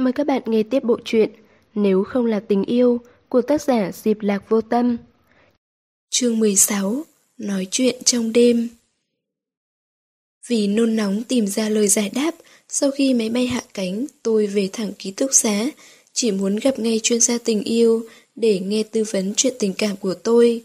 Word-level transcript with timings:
Mời 0.00 0.12
các 0.12 0.26
bạn 0.26 0.42
nghe 0.46 0.62
tiếp 0.62 0.84
bộ 0.84 0.98
truyện 1.04 1.30
Nếu 1.74 2.04
không 2.04 2.26
là 2.26 2.40
tình 2.40 2.64
yêu 2.64 3.00
của 3.28 3.42
tác 3.42 3.62
giả 3.62 3.90
Diệp 3.92 4.20
Lạc 4.20 4.48
Vô 4.48 4.60
Tâm. 4.60 4.96
Chương 6.10 6.38
16 6.38 7.04
Nói 7.38 7.66
chuyện 7.70 8.04
trong 8.04 8.32
đêm 8.32 8.68
Vì 10.48 10.66
nôn 10.66 10.96
nóng 10.96 11.22
tìm 11.22 11.46
ra 11.46 11.68
lời 11.68 11.88
giải 11.88 12.10
đáp, 12.14 12.34
sau 12.68 12.90
khi 12.90 13.14
máy 13.14 13.28
bay 13.28 13.46
hạ 13.46 13.62
cánh, 13.74 14.06
tôi 14.22 14.46
về 14.46 14.68
thẳng 14.72 14.92
ký 14.98 15.10
túc 15.10 15.30
xá, 15.32 15.66
chỉ 16.12 16.30
muốn 16.30 16.56
gặp 16.56 16.78
ngay 16.78 17.00
chuyên 17.02 17.20
gia 17.20 17.38
tình 17.38 17.62
yêu 17.62 18.04
để 18.34 18.60
nghe 18.60 18.82
tư 18.82 19.04
vấn 19.10 19.34
chuyện 19.36 19.54
tình 19.58 19.74
cảm 19.74 19.96
của 19.96 20.14
tôi. 20.14 20.62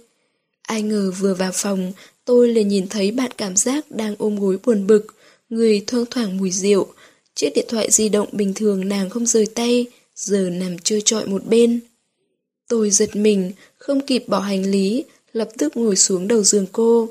Ai 0.61 0.81
ngờ 0.81 1.11
vừa 1.19 1.33
vào 1.33 1.51
phòng, 1.53 1.93
tôi 2.25 2.47
liền 2.47 2.67
nhìn 2.67 2.87
thấy 2.87 3.11
bạn 3.11 3.31
cảm 3.37 3.55
giác 3.55 3.91
đang 3.91 4.15
ôm 4.17 4.39
gối 4.39 4.57
buồn 4.63 4.87
bực, 4.87 5.15
người 5.49 5.83
thoang 5.87 6.05
thoảng 6.11 6.37
mùi 6.37 6.51
rượu. 6.51 6.87
Chiếc 7.35 7.49
điện 7.55 7.65
thoại 7.69 7.91
di 7.91 8.09
động 8.09 8.29
bình 8.31 8.53
thường 8.53 8.89
nàng 8.89 9.09
không 9.09 9.25
rời 9.25 9.45
tay, 9.45 9.85
giờ 10.15 10.49
nằm 10.49 10.79
trơ 10.79 10.99
trọi 11.05 11.27
một 11.27 11.45
bên. 11.45 11.79
Tôi 12.67 12.89
giật 12.89 13.15
mình, 13.15 13.51
không 13.77 14.01
kịp 14.01 14.23
bỏ 14.27 14.39
hành 14.39 14.71
lý, 14.71 15.03
lập 15.33 15.49
tức 15.57 15.77
ngồi 15.77 15.95
xuống 15.95 16.27
đầu 16.27 16.43
giường 16.43 16.65
cô. 16.71 17.09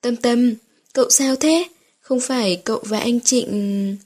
Tâm 0.00 0.16
tâm, 0.16 0.54
cậu 0.92 1.10
sao 1.10 1.36
thế? 1.36 1.64
Không 2.00 2.20
phải 2.20 2.62
cậu 2.64 2.82
và 2.86 2.98
anh 2.98 3.20
Trịnh... 3.20 3.96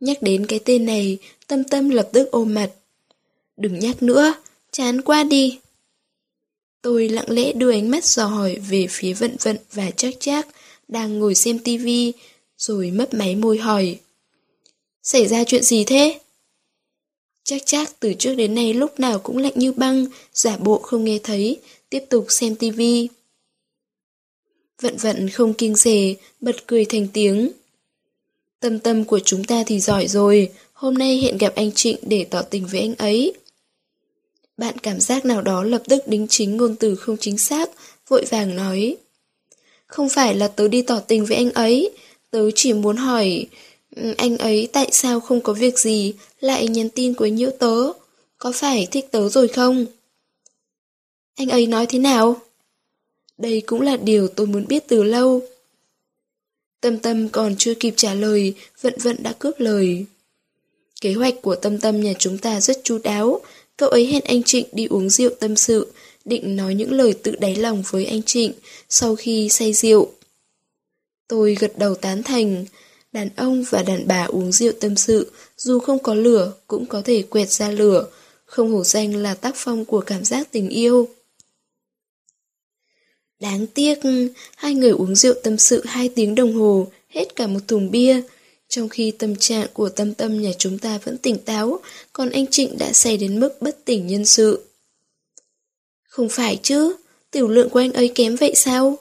Nhắc 0.00 0.22
đến 0.22 0.46
cái 0.46 0.60
tên 0.64 0.86
này, 0.86 1.18
tâm 1.46 1.64
tâm 1.64 1.88
lập 1.88 2.08
tức 2.12 2.28
ôm 2.30 2.54
mặt. 2.54 2.70
Đừng 3.56 3.78
nhắc 3.78 4.02
nữa, 4.02 4.34
chán 4.72 5.00
qua 5.00 5.24
đi. 5.24 5.58
Tôi 6.82 7.08
lặng 7.08 7.30
lẽ 7.30 7.52
đưa 7.52 7.72
ánh 7.72 7.90
mắt 7.90 8.04
dò 8.04 8.26
hỏi 8.26 8.58
về 8.68 8.86
phía 8.90 9.12
vận 9.12 9.36
vận 9.42 9.56
và 9.72 9.90
chắc 9.90 10.14
chắc 10.20 10.48
đang 10.88 11.18
ngồi 11.18 11.34
xem 11.34 11.58
tivi, 11.58 12.12
rồi 12.58 12.90
mấp 12.90 13.14
máy 13.14 13.36
môi 13.36 13.58
hỏi. 13.58 13.98
Xảy 15.04 15.26
ra 15.26 15.44
chuyện 15.44 15.62
gì 15.62 15.84
thế? 15.84 16.20
Chắc 17.44 17.62
chắc 17.66 18.00
từ 18.00 18.14
trước 18.14 18.34
đến 18.34 18.54
nay 18.54 18.74
lúc 18.74 19.00
nào 19.00 19.18
cũng 19.18 19.38
lạnh 19.38 19.52
như 19.56 19.72
băng, 19.72 20.06
giả 20.32 20.56
bộ 20.56 20.78
không 20.78 21.04
nghe 21.04 21.18
thấy, 21.22 21.60
tiếp 21.90 22.04
tục 22.10 22.26
xem 22.28 22.56
tivi. 22.56 23.08
Vận 24.80 24.96
vận 24.96 25.30
không 25.30 25.54
kiêng 25.54 25.74
rể, 25.74 26.14
bật 26.40 26.66
cười 26.66 26.84
thành 26.84 27.08
tiếng. 27.12 27.50
Tâm 28.60 28.78
tâm 28.78 29.04
của 29.04 29.18
chúng 29.18 29.44
ta 29.44 29.62
thì 29.66 29.80
giỏi 29.80 30.08
rồi, 30.08 30.52
hôm 30.72 30.94
nay 30.94 31.20
hẹn 31.20 31.38
gặp 31.38 31.54
anh 31.54 31.72
Trịnh 31.72 31.96
để 32.02 32.26
tỏ 32.30 32.42
tình 32.42 32.66
với 32.66 32.80
anh 32.80 32.94
ấy. 32.94 33.32
Bạn 34.56 34.78
cảm 34.78 35.00
giác 35.00 35.24
nào 35.24 35.42
đó 35.42 35.64
lập 35.64 35.82
tức 35.88 36.08
đính 36.08 36.26
chính 36.30 36.56
ngôn 36.56 36.76
từ 36.76 36.94
không 36.94 37.16
chính 37.20 37.38
xác, 37.38 37.70
vội 38.08 38.24
vàng 38.24 38.56
nói. 38.56 38.96
Không 39.86 40.08
phải 40.08 40.34
là 40.34 40.48
tớ 40.48 40.68
đi 40.68 40.82
tỏ 40.82 41.00
tình 41.00 41.24
với 41.24 41.36
anh 41.36 41.50
ấy, 41.50 41.90
tớ 42.30 42.50
chỉ 42.54 42.72
muốn 42.72 42.96
hỏi 42.96 43.46
Ừ, 43.96 44.14
anh 44.18 44.38
ấy 44.38 44.68
tại 44.72 44.88
sao 44.92 45.20
không 45.20 45.40
có 45.40 45.52
việc 45.52 45.78
gì 45.78 46.14
lại 46.40 46.68
nhắn 46.68 46.88
tin 46.90 47.14
quấy 47.14 47.30
nhiễu 47.30 47.50
tớ, 47.58 47.92
có 48.38 48.52
phải 48.54 48.88
thích 48.90 49.08
tớ 49.10 49.28
rồi 49.28 49.48
không? 49.48 49.86
Anh 51.34 51.48
ấy 51.48 51.66
nói 51.66 51.86
thế 51.86 51.98
nào? 51.98 52.40
Đây 53.38 53.62
cũng 53.66 53.80
là 53.80 53.96
điều 53.96 54.28
tôi 54.28 54.46
muốn 54.46 54.66
biết 54.68 54.84
từ 54.88 55.02
lâu. 55.02 55.42
Tâm 56.80 56.98
Tâm 56.98 57.28
còn 57.28 57.54
chưa 57.58 57.74
kịp 57.74 57.94
trả 57.96 58.14
lời, 58.14 58.54
Vận 58.80 58.94
Vận 59.02 59.22
đã 59.22 59.32
cướp 59.38 59.60
lời. 59.60 60.06
Kế 61.00 61.12
hoạch 61.12 61.34
của 61.42 61.54
Tâm 61.54 61.78
Tâm 61.78 62.00
nhà 62.00 62.12
chúng 62.18 62.38
ta 62.38 62.60
rất 62.60 62.80
chu 62.84 62.98
đáo, 62.98 63.40
Cậu 63.76 63.88
ấy 63.88 64.06
hẹn 64.06 64.24
anh 64.24 64.42
Trịnh 64.42 64.66
đi 64.72 64.86
uống 64.86 65.10
rượu 65.10 65.30
tâm 65.40 65.56
sự, 65.56 65.92
định 66.24 66.56
nói 66.56 66.74
những 66.74 66.92
lời 66.92 67.14
tự 67.22 67.36
đáy 67.36 67.56
lòng 67.56 67.82
với 67.90 68.06
anh 68.06 68.22
Trịnh 68.22 68.52
sau 68.88 69.16
khi 69.16 69.48
say 69.48 69.72
rượu. 69.72 70.08
Tôi 71.28 71.54
gật 71.54 71.78
đầu 71.78 71.94
tán 71.94 72.22
thành, 72.22 72.64
đàn 73.14 73.28
ông 73.36 73.64
và 73.70 73.82
đàn 73.82 74.06
bà 74.06 74.24
uống 74.24 74.52
rượu 74.52 74.72
tâm 74.80 74.96
sự, 74.96 75.32
dù 75.56 75.78
không 75.78 75.98
có 75.98 76.14
lửa 76.14 76.52
cũng 76.66 76.86
có 76.86 77.02
thể 77.04 77.22
quẹt 77.22 77.50
ra 77.50 77.70
lửa, 77.70 78.06
không 78.44 78.72
hổ 78.72 78.84
danh 78.84 79.16
là 79.16 79.34
tác 79.34 79.54
phong 79.56 79.84
của 79.84 80.00
cảm 80.00 80.24
giác 80.24 80.48
tình 80.50 80.68
yêu. 80.68 81.08
Đáng 83.40 83.66
tiếc, 83.66 83.98
hai 84.56 84.74
người 84.74 84.90
uống 84.90 85.14
rượu 85.14 85.34
tâm 85.42 85.58
sự 85.58 85.82
hai 85.84 86.08
tiếng 86.08 86.34
đồng 86.34 86.54
hồ, 86.54 86.86
hết 87.08 87.36
cả 87.36 87.46
một 87.46 87.60
thùng 87.68 87.90
bia, 87.90 88.22
trong 88.68 88.88
khi 88.88 89.10
tâm 89.10 89.36
trạng 89.36 89.66
của 89.72 89.88
tâm 89.88 90.14
tâm 90.14 90.42
nhà 90.42 90.50
chúng 90.58 90.78
ta 90.78 90.98
vẫn 90.98 91.18
tỉnh 91.18 91.38
táo, 91.38 91.80
còn 92.12 92.30
anh 92.30 92.46
Trịnh 92.46 92.78
đã 92.78 92.92
say 92.92 93.16
đến 93.16 93.40
mức 93.40 93.62
bất 93.62 93.84
tỉnh 93.84 94.06
nhân 94.06 94.24
sự. 94.24 94.64
Không 96.08 96.28
phải 96.28 96.60
chứ, 96.62 96.96
tiểu 97.30 97.48
lượng 97.48 97.70
của 97.70 97.78
anh 97.78 97.92
ấy 97.92 98.12
kém 98.14 98.36
vậy 98.36 98.54
sao? 98.54 98.98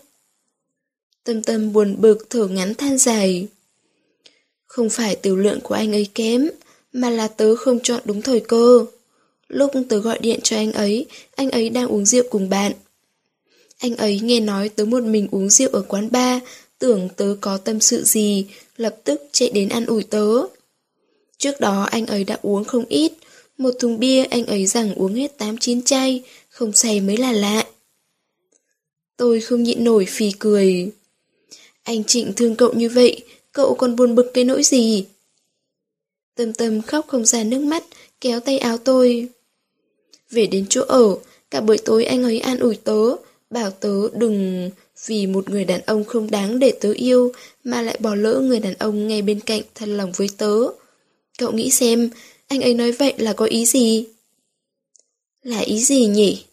Tâm 1.24 1.44
tâm 1.44 1.74
buồn 1.74 1.95
bực 2.00 2.30
thở 2.30 2.47
ngắn 2.47 2.75
than 2.75 2.97
dài. 2.97 3.47
Không 4.73 4.89
phải 4.89 5.16
tiểu 5.16 5.38
lượng 5.38 5.59
của 5.61 5.75
anh 5.75 5.91
ấy 5.91 6.07
kém, 6.16 6.50
mà 6.94 7.09
là 7.09 7.28
tớ 7.28 7.56
không 7.56 7.79
chọn 7.79 8.01
đúng 8.06 8.22
thời 8.22 8.39
cơ. 8.39 8.85
Lúc 9.47 9.72
tớ 9.89 9.97
gọi 10.00 10.19
điện 10.19 10.39
cho 10.44 10.56
anh 10.56 10.72
ấy, 10.72 11.06
anh 11.35 11.51
ấy 11.51 11.69
đang 11.69 11.88
uống 11.88 12.06
rượu 12.06 12.23
cùng 12.29 12.50
bạn. 12.50 12.72
Anh 13.78 13.95
ấy 13.95 14.19
nghe 14.19 14.39
nói 14.39 14.69
tớ 14.69 14.85
một 14.85 15.03
mình 15.03 15.28
uống 15.31 15.50
rượu 15.50 15.69
ở 15.69 15.81
quán 15.81 16.12
bar, 16.12 16.44
tưởng 16.79 17.09
tớ 17.16 17.35
có 17.41 17.57
tâm 17.57 17.79
sự 17.79 18.03
gì, 18.03 18.45
lập 18.78 18.95
tức 19.03 19.22
chạy 19.31 19.50
đến 19.50 19.69
ăn 19.69 19.85
ủi 19.85 20.03
tớ. 20.03 20.28
Trước 21.38 21.59
đó 21.59 21.83
anh 21.91 22.06
ấy 22.06 22.23
đã 22.23 22.38
uống 22.41 22.63
không 22.63 22.85
ít, 22.85 23.12
một 23.57 23.72
thùng 23.79 24.00
bia 24.00 24.23
anh 24.23 24.45
ấy 24.45 24.66
rằng 24.66 24.95
uống 24.95 25.16
hết 25.16 25.35
8-9 25.38 25.81
chai, 25.85 26.22
không 26.50 26.73
say 26.73 27.01
mới 27.01 27.17
là 27.17 27.31
lạ. 27.31 27.66
Tôi 29.17 29.41
không 29.41 29.63
nhịn 29.63 29.83
nổi 29.83 30.06
phì 30.09 30.31
cười. 30.39 30.91
Anh 31.83 32.03
Trịnh 32.03 32.33
thương 32.33 32.56
cậu 32.56 32.73
như 32.73 32.89
vậy, 32.89 33.23
cậu 33.53 33.75
còn 33.75 33.96
buồn 33.96 34.16
bực 34.16 34.31
cái 34.34 34.44
nỗi 34.44 34.64
gì? 34.64 35.06
Tâm 36.36 36.53
tâm 36.53 36.81
khóc 36.81 37.08
không 37.08 37.25
ra 37.25 37.44
nước 37.44 37.59
mắt, 37.59 37.84
kéo 38.22 38.40
tay 38.40 38.58
áo 38.58 38.78
tôi. 38.78 39.28
Về 40.30 40.47
đến 40.47 40.66
chỗ 40.69 40.81
ở, 40.88 41.16
cả 41.52 41.62
buổi 41.62 41.78
tối 41.78 42.06
anh 42.06 42.24
ấy 42.24 42.40
an 42.40 42.59
ủi 42.59 42.75
tớ, 42.75 43.16
bảo 43.50 43.72
tớ 43.72 44.09
đừng 44.13 44.69
vì 45.06 45.28
một 45.28 45.50
người 45.50 45.66
đàn 45.66 45.81
ông 45.81 46.03
không 46.03 46.31
đáng 46.31 46.59
để 46.59 46.74
tớ 46.81 46.92
yêu 46.96 47.31
mà 47.63 47.81
lại 47.81 47.97
bỏ 48.00 48.16
lỡ 48.16 48.40
người 48.40 48.59
đàn 48.59 48.74
ông 48.74 49.08
ngay 49.08 49.22
bên 49.22 49.40
cạnh 49.40 49.62
thân 49.75 49.97
lòng 49.97 50.12
với 50.16 50.28
tớ. 50.38 50.58
Cậu 51.38 51.52
nghĩ 51.52 51.72
xem, 51.72 52.09
anh 52.47 52.62
ấy 52.62 52.74
nói 52.74 52.92
vậy 52.92 53.13
là 53.18 53.34
có 53.34 53.46
ý 53.46 53.66
gì? 53.66 54.06
Là 55.44 55.59
ý 55.59 55.80
gì 55.80 56.06
nhỉ? 56.06 56.44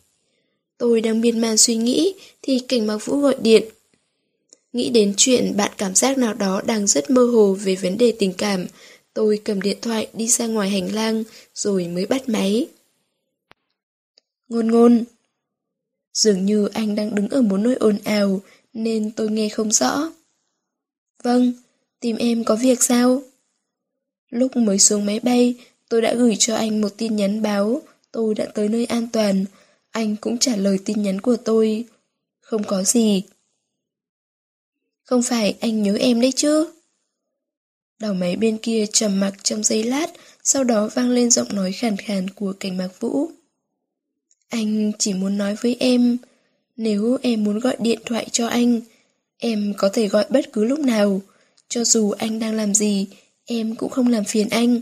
Tôi 0.78 1.00
đang 1.00 1.20
miên 1.20 1.38
man 1.38 1.56
suy 1.56 1.74
nghĩ 1.74 2.14
thì 2.42 2.58
cảnh 2.58 2.86
mặc 2.86 2.96
vũ 3.04 3.20
gọi 3.20 3.34
điện. 3.42 3.64
Nghĩ 4.72 4.90
đến 4.90 5.14
chuyện 5.16 5.56
bạn 5.56 5.72
cảm 5.78 5.94
giác 5.94 6.18
nào 6.18 6.34
đó 6.34 6.60
đang 6.66 6.86
rất 6.86 7.10
mơ 7.10 7.24
hồ 7.24 7.54
về 7.54 7.74
vấn 7.74 7.98
đề 7.98 8.12
tình 8.18 8.32
cảm, 8.38 8.66
tôi 9.14 9.40
cầm 9.44 9.60
điện 9.60 9.78
thoại 9.82 10.08
đi 10.12 10.28
ra 10.28 10.46
ngoài 10.46 10.70
hành 10.70 10.94
lang 10.94 11.24
rồi 11.54 11.88
mới 11.88 12.06
bắt 12.06 12.28
máy. 12.28 12.68
Ngôn 14.48 14.70
ngôn. 14.70 15.04
Dường 16.14 16.46
như 16.46 16.68
anh 16.72 16.94
đang 16.94 17.14
đứng 17.14 17.28
ở 17.28 17.42
một 17.42 17.56
nơi 17.56 17.74
ồn 17.74 17.98
ào, 18.04 18.40
nên 18.72 19.10
tôi 19.10 19.30
nghe 19.30 19.48
không 19.48 19.72
rõ. 19.72 20.12
Vâng, 21.22 21.52
tìm 22.00 22.16
em 22.16 22.44
có 22.44 22.56
việc 22.56 22.82
sao? 22.82 23.22
Lúc 24.30 24.56
mới 24.56 24.78
xuống 24.78 25.06
máy 25.06 25.20
bay, 25.20 25.54
tôi 25.88 26.02
đã 26.02 26.14
gửi 26.14 26.36
cho 26.38 26.54
anh 26.54 26.80
một 26.80 26.88
tin 26.96 27.16
nhắn 27.16 27.42
báo 27.42 27.82
tôi 28.12 28.34
đã 28.34 28.46
tới 28.54 28.68
nơi 28.68 28.84
an 28.84 29.08
toàn. 29.12 29.44
Anh 29.90 30.16
cũng 30.16 30.38
trả 30.38 30.56
lời 30.56 30.78
tin 30.84 31.02
nhắn 31.02 31.20
của 31.20 31.36
tôi. 31.36 31.84
Không 32.40 32.64
có 32.64 32.82
gì. 32.82 33.22
Không 35.10 35.22
phải 35.22 35.54
anh 35.60 35.82
nhớ 35.82 35.96
em 36.00 36.20
đấy 36.20 36.32
chứ? 36.36 36.66
Đầu 37.98 38.14
máy 38.14 38.36
bên 38.36 38.58
kia 38.58 38.86
trầm 38.92 39.20
mặc 39.20 39.34
trong 39.42 39.62
giây 39.62 39.84
lát, 39.84 40.06
sau 40.42 40.64
đó 40.64 40.90
vang 40.94 41.10
lên 41.10 41.30
giọng 41.30 41.54
nói 41.54 41.72
khàn 41.72 41.96
khàn 41.96 42.30
của 42.30 42.52
cảnh 42.60 42.76
mạc 42.76 42.88
vũ. 43.00 43.30
Anh 44.48 44.92
chỉ 44.98 45.14
muốn 45.14 45.38
nói 45.38 45.56
với 45.60 45.76
em, 45.80 46.18
nếu 46.76 47.18
em 47.22 47.44
muốn 47.44 47.58
gọi 47.58 47.76
điện 47.78 47.98
thoại 48.04 48.26
cho 48.32 48.46
anh, 48.46 48.80
em 49.38 49.74
có 49.78 49.88
thể 49.88 50.08
gọi 50.08 50.24
bất 50.28 50.52
cứ 50.52 50.64
lúc 50.64 50.78
nào. 50.78 51.20
Cho 51.68 51.84
dù 51.84 52.10
anh 52.10 52.38
đang 52.38 52.54
làm 52.54 52.74
gì, 52.74 53.06
em 53.44 53.74
cũng 53.74 53.90
không 53.90 54.08
làm 54.08 54.24
phiền 54.24 54.48
anh. 54.48 54.80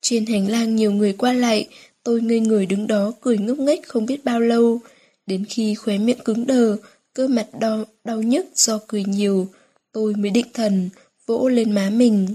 Trên 0.00 0.26
hành 0.26 0.50
lang 0.50 0.76
nhiều 0.76 0.92
người 0.92 1.12
qua 1.12 1.32
lại, 1.32 1.68
tôi 2.02 2.20
ngây 2.20 2.40
người 2.40 2.66
đứng 2.66 2.86
đó 2.86 3.12
cười 3.20 3.38
ngốc 3.38 3.58
nghếch 3.58 3.88
không 3.88 4.06
biết 4.06 4.24
bao 4.24 4.40
lâu. 4.40 4.80
Đến 5.26 5.44
khi 5.44 5.74
khóe 5.74 5.98
miệng 5.98 6.24
cứng 6.24 6.46
đờ, 6.46 6.76
cơ 7.18 7.28
mặt 7.28 7.48
đau, 7.60 7.84
đau 8.04 8.22
nhức 8.22 8.46
do 8.54 8.80
cười 8.86 9.04
nhiều, 9.04 9.48
tôi 9.92 10.14
mới 10.14 10.30
định 10.30 10.46
thần, 10.54 10.90
vỗ 11.26 11.48
lên 11.48 11.72
má 11.72 11.90
mình. 11.90 12.34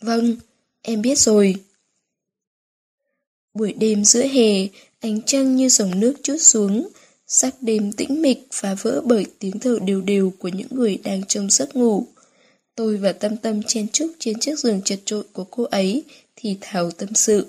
Vâng, 0.00 0.36
em 0.82 1.02
biết 1.02 1.18
rồi. 1.18 1.54
Buổi 3.54 3.72
đêm 3.72 4.04
giữa 4.04 4.26
hè, 4.26 4.66
ánh 5.00 5.22
trăng 5.26 5.56
như 5.56 5.68
dòng 5.68 6.00
nước 6.00 6.14
chút 6.22 6.36
xuống, 6.40 6.88
sắc 7.26 7.54
đêm 7.60 7.92
tĩnh 7.92 8.22
mịch 8.22 8.48
phá 8.52 8.74
vỡ 8.74 9.02
bởi 9.04 9.26
tiếng 9.38 9.58
thở 9.58 9.78
đều 9.84 10.00
đều 10.00 10.32
của 10.38 10.48
những 10.48 10.68
người 10.70 10.98
đang 11.04 11.22
trong 11.28 11.50
giấc 11.50 11.76
ngủ. 11.76 12.06
Tôi 12.74 12.96
và 12.96 13.12
Tâm 13.12 13.36
Tâm 13.36 13.62
chen 13.62 13.88
chúc 13.88 14.12
trên 14.18 14.40
chiếc 14.40 14.58
giường 14.58 14.82
chật 14.82 15.00
trội 15.04 15.24
của 15.32 15.44
cô 15.44 15.62
ấy 15.62 16.02
thì 16.36 16.56
thào 16.60 16.90
tâm 16.90 17.14
sự. 17.14 17.46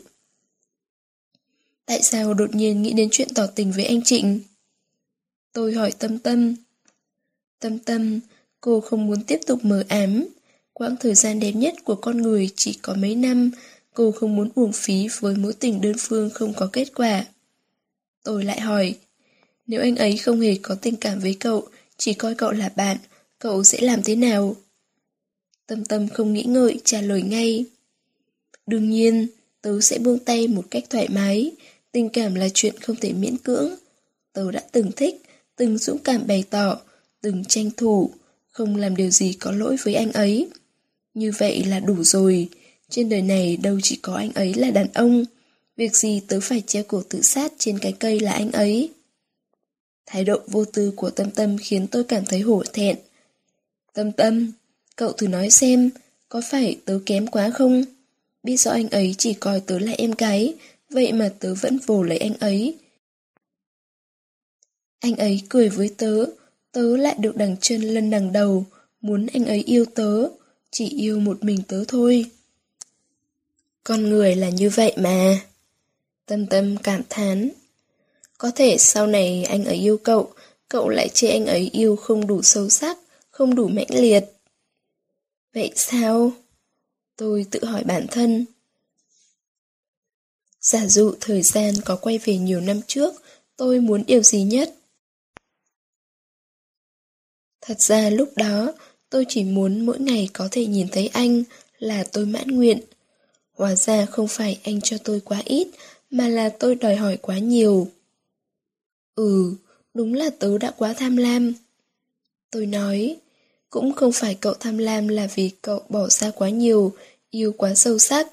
Tại 1.85 2.03
sao 2.03 2.33
đột 2.33 2.55
nhiên 2.55 2.81
nghĩ 2.81 2.93
đến 2.93 3.09
chuyện 3.11 3.27
tỏ 3.35 3.47
tình 3.47 3.71
với 3.71 3.85
anh 3.85 4.03
Trịnh? 4.03 4.39
Tôi 5.55 5.73
hỏi 5.73 5.91
Tâm 5.99 6.19
Tâm. 6.19 6.55
Tâm 7.59 7.79
Tâm, 7.79 8.19
cô 8.61 8.81
không 8.81 9.07
muốn 9.07 9.23
tiếp 9.23 9.39
tục 9.47 9.59
mờ 9.65 9.83
ám. 9.87 10.27
Quãng 10.73 10.95
thời 10.99 11.15
gian 11.15 11.39
đẹp 11.39 11.51
nhất 11.51 11.73
của 11.83 11.95
con 11.95 12.17
người 12.17 12.49
chỉ 12.55 12.79
có 12.81 12.93
mấy 12.93 13.15
năm, 13.15 13.51
Cô 13.95 14.11
không 14.11 14.35
muốn 14.35 14.49
uổng 14.55 14.71
phí 14.73 15.07
với 15.19 15.35
mối 15.35 15.53
tình 15.53 15.81
đơn 15.81 15.95
phương 15.99 16.29
không 16.29 16.53
có 16.53 16.69
kết 16.73 16.87
quả. 16.95 17.25
Tôi 18.23 18.43
lại 18.43 18.61
hỏi, 18.61 18.95
nếu 19.67 19.81
anh 19.81 19.95
ấy 19.95 20.17
không 20.17 20.41
hề 20.41 20.57
có 20.61 20.75
tình 20.75 20.95
cảm 20.95 21.19
với 21.19 21.37
cậu, 21.39 21.67
chỉ 21.97 22.13
coi 22.13 22.35
cậu 22.35 22.51
là 22.51 22.69
bạn, 22.75 22.97
cậu 23.39 23.63
sẽ 23.63 23.81
làm 23.81 24.03
thế 24.03 24.15
nào? 24.15 24.55
Tâm 25.67 25.85
tâm 25.85 26.07
không 26.07 26.33
nghĩ 26.33 26.43
ngợi 26.43 26.79
trả 26.83 27.01
lời 27.01 27.21
ngay. 27.21 27.65
Đương 28.67 28.89
nhiên, 28.89 29.27
tớ 29.61 29.81
sẽ 29.81 29.97
buông 29.97 30.19
tay 30.19 30.47
một 30.47 30.63
cách 30.71 30.83
thoải 30.89 31.07
mái, 31.09 31.51
tình 31.91 32.09
cảm 32.09 32.35
là 32.35 32.49
chuyện 32.53 32.79
không 32.79 32.95
thể 32.95 33.13
miễn 33.13 33.37
cưỡng. 33.37 33.75
Tớ 34.33 34.51
đã 34.51 34.63
từng 34.71 34.91
thích, 34.95 35.21
từng 35.55 35.77
dũng 35.77 35.97
cảm 35.97 36.27
bày 36.27 36.43
tỏ, 36.49 36.81
từng 37.21 37.45
tranh 37.45 37.69
thủ, 37.77 38.11
không 38.51 38.75
làm 38.75 38.95
điều 38.95 39.09
gì 39.09 39.33
có 39.33 39.51
lỗi 39.51 39.75
với 39.83 39.93
anh 39.95 40.11
ấy. 40.11 40.47
Như 41.13 41.31
vậy 41.37 41.63
là 41.63 41.79
đủ 41.79 42.03
rồi, 42.03 42.49
trên 42.89 43.09
đời 43.09 43.21
này 43.21 43.57
đâu 43.57 43.79
chỉ 43.83 43.95
có 44.01 44.15
anh 44.15 44.31
ấy 44.33 44.53
là 44.53 44.71
đàn 44.71 44.87
ông. 44.93 45.25
Việc 45.77 45.95
gì 45.95 46.21
tớ 46.27 46.39
phải 46.39 46.61
treo 46.67 46.83
cổ 46.83 47.01
tự 47.09 47.21
sát 47.21 47.53
trên 47.57 47.79
cái 47.79 47.91
cây 47.91 48.19
là 48.19 48.31
anh 48.31 48.51
ấy. 48.51 48.89
Thái 50.05 50.23
độ 50.23 50.39
vô 50.47 50.65
tư 50.65 50.91
của 50.95 51.09
Tâm 51.09 51.31
Tâm 51.31 51.57
khiến 51.57 51.87
tôi 51.87 52.03
cảm 52.03 52.25
thấy 52.25 52.39
hổ 52.39 52.63
thẹn. 52.73 52.97
Tâm 53.93 54.11
Tâm, 54.11 54.51
cậu 54.95 55.11
thử 55.11 55.27
nói 55.27 55.49
xem, 55.49 55.89
có 56.29 56.41
phải 56.51 56.77
tớ 56.85 56.99
kém 57.05 57.27
quá 57.27 57.49
không? 57.49 57.83
Biết 58.43 58.57
rõ 58.57 58.71
anh 58.71 58.89
ấy 58.89 59.15
chỉ 59.17 59.33
coi 59.33 59.59
tớ 59.59 59.79
là 59.79 59.91
em 59.91 60.11
gái, 60.11 60.53
vậy 60.89 61.13
mà 61.13 61.33
tớ 61.39 61.53
vẫn 61.53 61.79
vồ 61.85 62.03
lấy 62.03 62.17
anh 62.17 62.33
ấy. 62.39 62.75
Anh 65.05 65.15
ấy 65.15 65.41
cười 65.49 65.69
với 65.69 65.89
tớ, 65.97 66.25
tớ 66.71 66.97
lại 66.97 67.15
được 67.19 67.35
đằng 67.35 67.57
chân 67.61 67.81
lân 67.81 68.09
đằng 68.09 68.31
đầu, 68.31 68.65
muốn 69.01 69.27
anh 69.33 69.45
ấy 69.45 69.63
yêu 69.63 69.85
tớ, 69.85 70.27
chỉ 70.71 70.89
yêu 70.89 71.19
một 71.19 71.43
mình 71.43 71.61
tớ 71.67 71.83
thôi. 71.87 72.25
Con 73.83 74.09
người 74.09 74.35
là 74.35 74.49
như 74.49 74.69
vậy 74.69 74.93
mà. 74.97 75.41
Tâm 76.25 76.47
tâm 76.47 76.77
cảm 76.77 77.01
thán. 77.09 77.49
Có 78.37 78.51
thể 78.55 78.77
sau 78.77 79.07
này 79.07 79.43
anh 79.43 79.65
ấy 79.65 79.75
yêu 79.75 79.97
cậu, 79.97 80.33
cậu 80.69 80.89
lại 80.89 81.09
chê 81.13 81.27
anh 81.27 81.45
ấy 81.45 81.69
yêu 81.73 81.95
không 81.95 82.27
đủ 82.27 82.41
sâu 82.41 82.69
sắc, 82.69 82.97
không 83.31 83.55
đủ 83.55 83.67
mãnh 83.67 83.89
liệt. 83.89 84.25
Vậy 85.53 85.71
sao? 85.75 86.31
Tôi 87.15 87.45
tự 87.51 87.65
hỏi 87.65 87.83
bản 87.83 88.05
thân. 88.11 88.45
Giả 90.61 90.87
dụ 90.87 91.13
thời 91.19 91.41
gian 91.41 91.73
có 91.85 91.95
quay 91.95 92.17
về 92.17 92.37
nhiều 92.37 92.61
năm 92.61 92.81
trước, 92.87 93.13
tôi 93.57 93.79
muốn 93.79 94.03
điều 94.07 94.23
gì 94.23 94.43
nhất? 94.43 94.75
Thật 97.65 97.81
ra 97.81 98.09
lúc 98.09 98.29
đó, 98.35 98.73
tôi 99.09 99.25
chỉ 99.29 99.44
muốn 99.44 99.85
mỗi 99.85 100.00
ngày 100.00 100.29
có 100.33 100.47
thể 100.51 100.65
nhìn 100.65 100.88
thấy 100.91 101.07
anh 101.07 101.44
là 101.79 102.03
tôi 102.03 102.25
mãn 102.25 102.47
nguyện. 102.47 102.79
Hóa 103.53 103.75
ra 103.75 104.06
không 104.06 104.27
phải 104.27 104.59
anh 104.63 104.81
cho 104.81 104.97
tôi 105.03 105.19
quá 105.19 105.41
ít, 105.45 105.67
mà 106.09 106.27
là 106.27 106.50
tôi 106.50 106.75
đòi 106.75 106.95
hỏi 106.95 107.17
quá 107.17 107.38
nhiều. 107.38 107.88
Ừ, 109.15 109.53
đúng 109.94 110.13
là 110.13 110.29
tớ 110.39 110.57
đã 110.57 110.71
quá 110.71 110.94
tham 110.94 111.17
lam. 111.17 111.53
Tôi 112.51 112.65
nói, 112.65 113.17
cũng 113.69 113.94
không 113.94 114.12
phải 114.12 114.35
cậu 114.35 114.53
tham 114.53 114.77
lam 114.77 115.07
là 115.07 115.27
vì 115.35 115.51
cậu 115.62 115.81
bỏ 115.89 116.07
ra 116.09 116.31
quá 116.31 116.50
nhiều, 116.50 116.94
yêu 117.29 117.53
quá 117.57 117.75
sâu 117.75 117.97
sắc. 117.97 118.27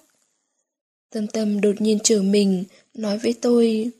Tâm 1.10 1.26
tâm 1.26 1.60
đột 1.60 1.80
nhiên 1.80 1.98
trở 2.04 2.22
mình, 2.22 2.64
nói 2.94 3.18
với 3.18 3.34
tôi, 3.40 3.90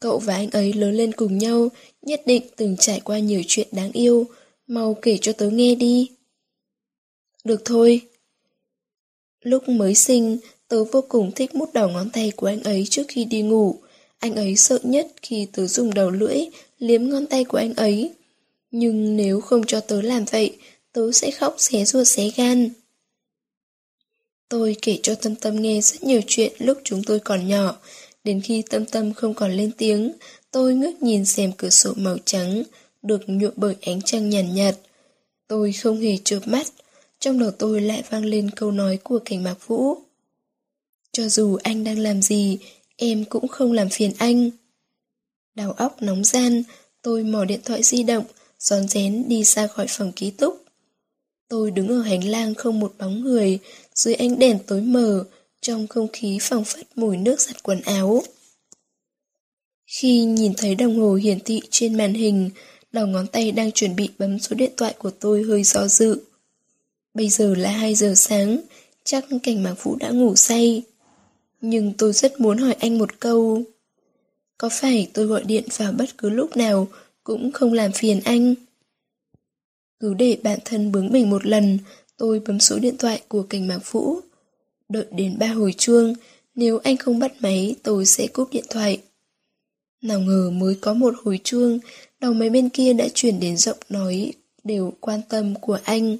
cậu 0.00 0.18
và 0.18 0.34
anh 0.34 0.50
ấy 0.50 0.72
lớn 0.72 0.94
lên 0.94 1.12
cùng 1.12 1.38
nhau, 1.38 1.68
nhất 2.02 2.22
định 2.26 2.42
từng 2.56 2.76
trải 2.76 3.00
qua 3.00 3.18
nhiều 3.18 3.42
chuyện 3.46 3.68
đáng 3.72 3.92
yêu, 3.92 4.26
mau 4.68 4.98
kể 5.02 5.18
cho 5.22 5.32
tớ 5.32 5.50
nghe 5.50 5.74
đi. 5.74 6.10
Được 7.44 7.62
thôi. 7.64 8.00
Lúc 9.40 9.68
mới 9.68 9.94
sinh, 9.94 10.38
tớ 10.68 10.84
vô 10.84 11.04
cùng 11.08 11.32
thích 11.32 11.54
mút 11.54 11.72
đầu 11.72 11.88
ngón 11.88 12.10
tay 12.10 12.32
của 12.36 12.46
anh 12.46 12.62
ấy 12.62 12.86
trước 12.90 13.02
khi 13.08 13.24
đi 13.24 13.42
ngủ. 13.42 13.80
Anh 14.18 14.34
ấy 14.34 14.56
sợ 14.56 14.78
nhất 14.82 15.08
khi 15.22 15.46
tớ 15.52 15.66
dùng 15.66 15.94
đầu 15.94 16.10
lưỡi 16.10 16.38
liếm 16.78 17.08
ngón 17.08 17.26
tay 17.26 17.44
của 17.44 17.58
anh 17.58 17.74
ấy. 17.74 18.14
Nhưng 18.70 19.16
nếu 19.16 19.40
không 19.40 19.66
cho 19.66 19.80
tớ 19.80 20.02
làm 20.02 20.24
vậy, 20.24 20.56
tớ 20.92 21.12
sẽ 21.12 21.30
khóc 21.30 21.54
xé 21.58 21.84
ruột 21.84 22.06
xé 22.06 22.30
gan. 22.36 22.70
Tôi 24.48 24.76
kể 24.82 24.98
cho 25.02 25.14
Tâm 25.14 25.36
Tâm 25.36 25.62
nghe 25.62 25.80
rất 25.80 26.02
nhiều 26.02 26.20
chuyện 26.26 26.52
lúc 26.58 26.78
chúng 26.84 27.02
tôi 27.04 27.18
còn 27.20 27.48
nhỏ. 27.48 27.76
Đến 28.24 28.40
khi 28.40 28.62
Tâm 28.62 28.86
Tâm 28.86 29.14
không 29.14 29.34
còn 29.34 29.52
lên 29.52 29.70
tiếng, 29.78 30.12
tôi 30.50 30.74
ngước 30.74 31.02
nhìn 31.02 31.24
xem 31.24 31.52
cửa 31.56 31.70
sổ 31.70 31.92
màu 31.96 32.16
trắng, 32.24 32.62
được 33.02 33.20
nhuộm 33.26 33.52
bởi 33.56 33.76
ánh 33.82 34.02
trăng 34.02 34.30
nhàn 34.30 34.54
nhạt, 34.54 34.74
nhạt. 34.74 34.76
Tôi 35.48 35.72
không 35.72 36.00
hề 36.00 36.18
chợp 36.24 36.40
mắt, 36.46 36.66
trong 37.18 37.38
đầu 37.38 37.50
tôi 37.50 37.80
lại 37.80 38.02
vang 38.10 38.24
lên 38.24 38.50
câu 38.50 38.72
nói 38.72 38.96
của 38.96 39.18
cảnh 39.24 39.42
mạc 39.42 39.66
vũ. 39.66 39.98
Cho 41.12 41.28
dù 41.28 41.58
anh 41.62 41.84
đang 41.84 41.98
làm 41.98 42.22
gì, 42.22 42.58
em 42.96 43.24
cũng 43.24 43.48
không 43.48 43.72
làm 43.72 43.88
phiền 43.88 44.12
anh. 44.18 44.50
Đầu 45.54 45.72
óc 45.72 46.02
nóng 46.02 46.24
gian, 46.24 46.62
tôi 47.02 47.24
mò 47.24 47.44
điện 47.44 47.60
thoại 47.64 47.82
di 47.82 48.02
động, 48.02 48.24
rón 48.58 48.88
rén 48.88 49.28
đi 49.28 49.44
ra 49.44 49.66
khỏi 49.66 49.86
phòng 49.88 50.12
ký 50.12 50.30
túc. 50.30 50.64
Tôi 51.48 51.70
đứng 51.70 51.88
ở 51.88 52.02
hành 52.02 52.24
lang 52.28 52.54
không 52.54 52.80
một 52.80 52.94
bóng 52.98 53.20
người, 53.20 53.58
dưới 53.94 54.14
ánh 54.14 54.38
đèn 54.38 54.58
tối 54.66 54.80
mờ, 54.80 55.24
trong 55.60 55.86
không 55.86 56.08
khí 56.12 56.38
phảng 56.40 56.64
phất 56.64 56.98
mùi 56.98 57.16
nước 57.16 57.40
giặt 57.40 57.62
quần 57.62 57.80
áo. 57.80 58.22
Khi 59.86 60.24
nhìn 60.24 60.52
thấy 60.56 60.74
đồng 60.74 61.00
hồ 61.00 61.14
hiển 61.14 61.40
thị 61.40 61.60
trên 61.70 61.94
màn 61.94 62.14
hình, 62.14 62.50
đầu 62.92 63.06
ngón 63.06 63.26
tay 63.26 63.52
đang 63.52 63.72
chuẩn 63.72 63.96
bị 63.96 64.10
bấm 64.18 64.38
số 64.38 64.56
điện 64.56 64.72
thoại 64.76 64.94
của 64.98 65.10
tôi 65.10 65.42
hơi 65.42 65.62
do 65.62 65.88
dự. 65.88 66.20
Bây 67.14 67.28
giờ 67.28 67.54
là 67.54 67.70
2 67.70 67.94
giờ 67.94 68.14
sáng, 68.16 68.60
chắc 69.04 69.24
cảnh 69.42 69.62
mạc 69.62 69.74
vũ 69.82 69.96
đã 69.96 70.10
ngủ 70.10 70.36
say. 70.36 70.82
Nhưng 71.60 71.92
tôi 71.98 72.12
rất 72.12 72.40
muốn 72.40 72.58
hỏi 72.58 72.72
anh 72.72 72.98
một 72.98 73.20
câu. 73.20 73.62
Có 74.58 74.68
phải 74.72 75.10
tôi 75.12 75.26
gọi 75.26 75.44
điện 75.44 75.64
vào 75.76 75.92
bất 75.92 76.18
cứ 76.18 76.30
lúc 76.30 76.56
nào 76.56 76.88
cũng 77.24 77.52
không 77.52 77.72
làm 77.72 77.92
phiền 77.92 78.20
anh? 78.24 78.54
Cứ 80.00 80.14
để 80.14 80.38
bản 80.42 80.58
thân 80.64 80.92
bướng 80.92 81.12
bỉnh 81.12 81.30
một 81.30 81.46
lần, 81.46 81.78
tôi 82.16 82.40
bấm 82.46 82.60
số 82.60 82.78
điện 82.78 82.96
thoại 82.96 83.22
của 83.28 83.42
cảnh 83.42 83.68
mạc 83.68 83.92
vũ. 83.92 84.20
Đợi 84.88 85.06
đến 85.10 85.38
ba 85.38 85.46
hồi 85.46 85.74
chuông, 85.78 86.14
nếu 86.54 86.78
anh 86.78 86.96
không 86.96 87.18
bắt 87.18 87.32
máy 87.40 87.74
tôi 87.82 88.06
sẽ 88.06 88.26
cúp 88.26 88.48
điện 88.52 88.64
thoại. 88.70 89.02
Nào 90.02 90.20
ngờ 90.20 90.50
mới 90.50 90.74
có 90.80 90.94
một 90.94 91.14
hồi 91.24 91.40
chuông, 91.44 91.78
đầu 92.20 92.32
máy 92.32 92.50
bên 92.50 92.68
kia 92.68 92.92
đã 92.92 93.08
chuyển 93.14 93.40
đến 93.40 93.56
giọng 93.56 93.78
nói 93.88 94.32
đều 94.64 94.92
quan 95.00 95.20
tâm 95.28 95.54
của 95.54 95.78
anh. 95.84 96.16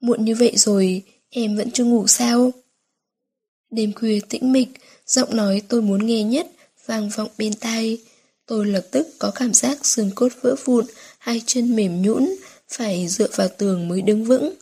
Muộn 0.00 0.24
như 0.24 0.34
vậy 0.34 0.52
rồi, 0.56 1.02
em 1.30 1.56
vẫn 1.56 1.70
chưa 1.70 1.84
ngủ 1.84 2.06
sao? 2.06 2.50
Đêm 3.70 3.92
khuya 3.92 4.20
tĩnh 4.28 4.52
mịch, 4.52 4.68
giọng 5.06 5.36
nói 5.36 5.62
tôi 5.68 5.82
muốn 5.82 6.06
nghe 6.06 6.22
nhất, 6.22 6.50
vang 6.86 7.10
vọng 7.16 7.30
bên 7.38 7.52
tai. 7.54 7.98
Tôi 8.46 8.66
lập 8.66 8.86
tức 8.90 9.08
có 9.18 9.32
cảm 9.34 9.54
giác 9.54 9.86
xương 9.86 10.10
cốt 10.14 10.32
vỡ 10.40 10.56
vụn, 10.64 10.86
hai 11.18 11.42
chân 11.46 11.76
mềm 11.76 12.02
nhũn, 12.02 12.36
phải 12.68 13.08
dựa 13.08 13.28
vào 13.34 13.48
tường 13.48 13.88
mới 13.88 14.02
đứng 14.02 14.24
vững. 14.24 14.54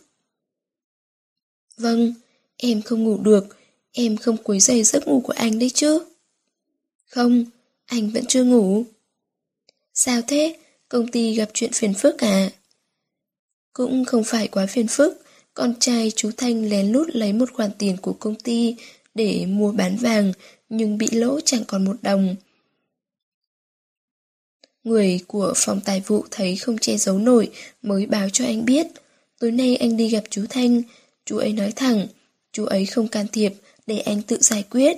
Vâng, 1.77 2.13
em 2.57 2.81
không 2.81 3.03
ngủ 3.03 3.17
được, 3.17 3.57
em 3.91 4.17
không 4.17 4.37
quấy 4.37 4.59
rầy 4.59 4.83
giấc 4.83 5.07
ngủ 5.07 5.21
của 5.21 5.33
anh 5.33 5.59
đấy 5.59 5.69
chứ. 5.69 5.99
Không, 7.05 7.45
anh 7.85 8.09
vẫn 8.09 8.25
chưa 8.25 8.43
ngủ. 8.43 8.83
Sao 9.93 10.21
thế? 10.27 10.55
Công 10.89 11.07
ty 11.07 11.35
gặp 11.35 11.49
chuyện 11.53 11.71
phiền 11.73 11.93
phức 11.93 12.17
à? 12.17 12.49
Cũng 13.73 14.05
không 14.05 14.23
phải 14.23 14.47
quá 14.47 14.65
phiền 14.65 14.87
phức, 14.87 15.23
con 15.53 15.73
trai 15.79 16.11
chú 16.15 16.31
Thanh 16.37 16.69
lén 16.69 16.91
lút 16.91 17.07
lấy 17.13 17.33
một 17.33 17.51
khoản 17.53 17.71
tiền 17.77 17.97
của 17.97 18.13
công 18.13 18.35
ty 18.35 18.75
để 19.15 19.45
mua 19.45 19.71
bán 19.71 19.97
vàng, 19.97 20.33
nhưng 20.69 20.97
bị 20.97 21.07
lỗ 21.11 21.39
chẳng 21.41 21.63
còn 21.67 21.85
một 21.85 21.95
đồng. 22.01 22.35
Người 24.83 25.19
của 25.27 25.53
phòng 25.55 25.81
tài 25.85 26.01
vụ 26.07 26.25
thấy 26.31 26.55
không 26.55 26.77
che 26.77 26.97
giấu 26.97 27.17
nổi 27.19 27.51
mới 27.81 28.05
báo 28.05 28.29
cho 28.29 28.45
anh 28.45 28.65
biết. 28.65 28.87
Tối 29.39 29.51
nay 29.51 29.75
anh 29.75 29.97
đi 29.97 30.09
gặp 30.09 30.23
chú 30.29 30.45
Thanh, 30.49 30.81
chú 31.25 31.37
ấy 31.37 31.53
nói 31.53 31.71
thẳng, 31.75 32.07
chú 32.51 32.65
ấy 32.65 32.85
không 32.85 33.07
can 33.07 33.27
thiệp 33.31 33.53
để 33.87 33.99
anh 33.99 34.21
tự 34.21 34.37
giải 34.41 34.63
quyết. 34.69 34.97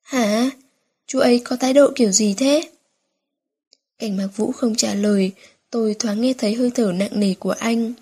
Hả? 0.00 0.50
Chú 1.06 1.18
ấy 1.18 1.40
có 1.44 1.56
thái 1.56 1.72
độ 1.72 1.90
kiểu 1.94 2.12
gì 2.12 2.34
thế? 2.38 2.70
Cảnh 4.00 4.16
mạc 4.16 4.28
vũ 4.36 4.52
không 4.52 4.74
trả 4.74 4.94
lời, 4.94 5.32
tôi 5.70 5.94
thoáng 5.98 6.20
nghe 6.20 6.34
thấy 6.38 6.54
hơi 6.54 6.70
thở 6.74 6.92
nặng 6.92 7.20
nề 7.20 7.34
của 7.34 7.50
anh. 7.50 7.92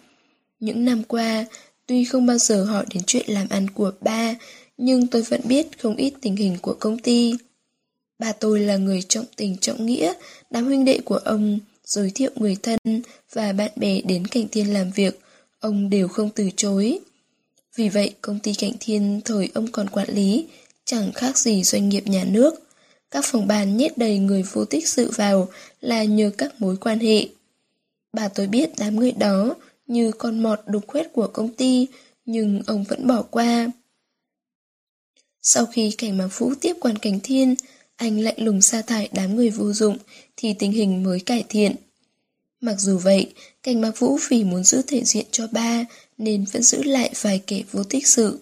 Những 0.61 0.85
năm 0.85 1.03
qua, 1.05 1.47
tuy 1.87 2.05
không 2.05 2.27
bao 2.27 2.39
giờ 2.39 2.65
hỏi 2.65 2.87
đến 2.95 3.03
chuyện 3.07 3.25
làm 3.29 3.49
ăn 3.49 3.71
của 3.71 3.93
ba, 4.01 4.35
nhưng 4.77 5.07
tôi 5.07 5.23
vẫn 5.23 5.41
biết 5.45 5.67
không 5.79 5.97
ít 5.97 6.13
tình 6.21 6.37
hình 6.37 6.57
của 6.63 6.77
công 6.81 6.99
ty. 6.99 7.35
Bà 8.19 8.33
tôi 8.33 8.61
là 8.61 8.77
người 8.77 9.03
trọng 9.03 9.25
tình 9.37 9.57
trọng 9.57 9.87
nghĩa, 9.87 10.13
đám 10.51 10.65
huynh 10.65 10.85
đệ 10.85 11.01
của 11.05 11.17
ông 11.17 11.59
giới 11.85 12.11
thiệu 12.15 12.31
người 12.35 12.57
thân 12.63 12.79
và 13.33 13.53
bạn 13.53 13.71
bè 13.77 14.01
đến 14.01 14.27
Cảnh 14.27 14.49
Thiên 14.49 14.75
làm 14.75 14.91
việc, 14.91 15.21
ông 15.61 15.91
đều 15.91 16.09
không 16.09 16.31
từ 16.31 16.51
chối. 16.57 16.99
Vì 17.77 17.89
vậy, 17.89 18.15
công 18.21 18.39
ty 18.39 18.55
Cảnh 18.55 18.75
Thiên 18.81 19.21
thời 19.25 19.51
ông 19.55 19.73
còn 19.73 19.89
quản 19.89 20.09
lý, 20.15 20.47
chẳng 20.85 21.13
khác 21.13 21.39
gì 21.39 21.63
doanh 21.63 21.89
nghiệp 21.89 22.07
nhà 22.07 22.25
nước. 22.25 22.68
Các 23.11 23.25
phòng 23.25 23.47
bàn 23.47 23.77
nhét 23.77 23.99
đầy 23.99 24.19
người 24.19 24.43
vô 24.43 24.65
tích 24.65 24.89
sự 24.89 25.11
vào 25.17 25.49
là 25.81 26.05
nhờ 26.05 26.31
các 26.39 26.61
mối 26.61 26.77
quan 26.77 26.99
hệ. 26.99 27.29
Bà 28.13 28.29
tôi 28.29 28.47
biết 28.47 28.71
đám 28.79 28.97
người 28.97 29.13
đó 29.13 29.55
như 29.87 30.13
con 30.13 30.43
mọt 30.43 30.61
đục 30.67 30.87
khuét 30.87 31.13
của 31.13 31.27
công 31.27 31.55
ty, 31.55 31.87
nhưng 32.25 32.63
ông 32.67 32.85
vẫn 32.85 33.07
bỏ 33.07 33.23
qua. 33.23 33.71
Sau 35.43 35.67
khi 35.67 35.91
cảnh 35.99 36.19
mạc 36.19 36.29
vũ 36.39 36.55
tiếp 36.61 36.77
quản 36.81 36.99
cảnh 36.99 37.21
thiên, 37.23 37.55
anh 37.97 38.21
lạnh 38.21 38.35
lùng 38.39 38.63
sa 38.63 38.83
thải 38.83 39.09
đám 39.13 39.37
người 39.37 39.51
vô 39.51 39.73
dụng 39.73 39.99
thì 40.37 40.55
tình 40.55 40.73
hình 40.73 41.03
mới 41.03 41.21
cải 41.21 41.45
thiện. 41.49 41.77
Mặc 42.61 42.75
dù 42.79 42.99
vậy, 42.99 43.33
cảnh 43.63 43.81
mạc 43.81 43.99
vũ 43.99 44.19
vì 44.29 44.45
muốn 44.45 44.65
giữ 44.65 44.83
thể 44.87 45.05
diện 45.05 45.27
cho 45.31 45.47
ba 45.47 45.85
nên 46.19 46.45
vẫn 46.53 46.63
giữ 46.63 46.83
lại 46.83 47.11
vài 47.21 47.43
kẻ 47.47 47.63
vô 47.73 47.85
tích 47.85 48.07
sự. 48.07 48.41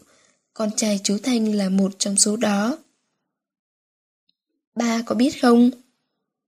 Con 0.54 0.70
trai 0.76 1.00
chú 1.04 1.18
Thanh 1.23 1.54
là 1.54 1.68
một 1.68 1.92
trong 1.99 2.16
số 2.16 2.37
đó. 2.37 2.78
Ba 4.76 5.02
có 5.06 5.14
biết 5.14 5.42
không? 5.42 5.71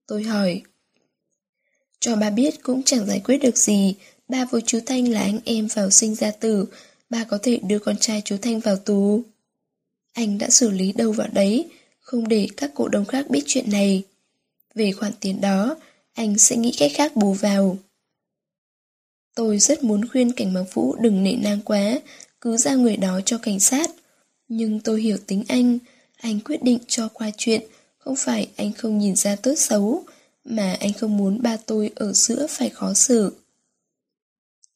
Tôi 0.06 0.22
hỏi. 0.22 0.62
Cho 2.00 2.16
ba 2.16 2.30
biết 2.30 2.62
cũng 2.62 2.82
chẳng 2.82 3.06
giải 3.06 3.20
quyết 3.24 3.38
được 3.38 3.56
gì, 3.56 3.94
ba 4.28 4.44
với 4.44 4.62
chú 4.66 4.80
Thanh 4.86 5.08
là 5.08 5.20
anh 5.20 5.40
em 5.44 5.68
vào 5.74 5.90
sinh 5.90 6.14
ra 6.14 6.30
tử, 6.30 6.66
ba 7.10 7.24
có 7.24 7.38
thể 7.42 7.60
đưa 7.62 7.78
con 7.78 7.96
trai 8.00 8.22
chú 8.24 8.36
Thanh 8.42 8.60
vào 8.60 8.76
tù. 8.76 9.22
Anh 10.12 10.38
đã 10.38 10.50
xử 10.50 10.70
lý 10.70 10.92
đâu 10.92 11.12
vào 11.12 11.28
đấy, 11.32 11.70
không 12.00 12.28
để 12.28 12.48
các 12.56 12.70
cổ 12.74 12.88
đông 12.88 13.04
khác 13.04 13.30
biết 13.30 13.42
chuyện 13.46 13.70
này. 13.70 14.02
Về 14.74 14.92
khoản 14.92 15.12
tiền 15.20 15.40
đó, 15.40 15.76
anh 16.14 16.38
sẽ 16.38 16.56
nghĩ 16.56 16.72
cách 16.78 16.92
khác 16.94 17.16
bù 17.16 17.32
vào. 17.32 17.78
Tôi 19.34 19.58
rất 19.58 19.84
muốn 19.84 20.08
khuyên 20.08 20.32
cảnh 20.32 20.54
bằng 20.54 20.64
vũ 20.72 20.96
đừng 21.00 21.22
nể 21.24 21.36
nang 21.36 21.60
quá, 21.60 22.00
cứ 22.40 22.56
ra 22.56 22.74
người 22.74 22.96
đó 22.96 23.20
cho 23.24 23.38
cảnh 23.38 23.60
sát. 23.60 23.90
Nhưng 24.48 24.80
tôi 24.80 25.00
hiểu 25.02 25.16
tính 25.26 25.44
anh, 25.48 25.78
anh 26.16 26.40
quyết 26.40 26.62
định 26.62 26.78
cho 26.88 27.08
qua 27.08 27.30
chuyện, 27.36 27.62
không 28.08 28.16
phải 28.16 28.48
anh 28.56 28.72
không 28.72 28.98
nhìn 28.98 29.16
ra 29.16 29.36
tốt 29.36 29.54
xấu, 29.56 30.04
mà 30.44 30.76
anh 30.80 30.92
không 30.92 31.16
muốn 31.16 31.42
ba 31.42 31.56
tôi 31.56 31.90
ở 31.94 32.12
giữa 32.12 32.46
phải 32.50 32.68
khó 32.68 32.94
xử. 32.94 33.36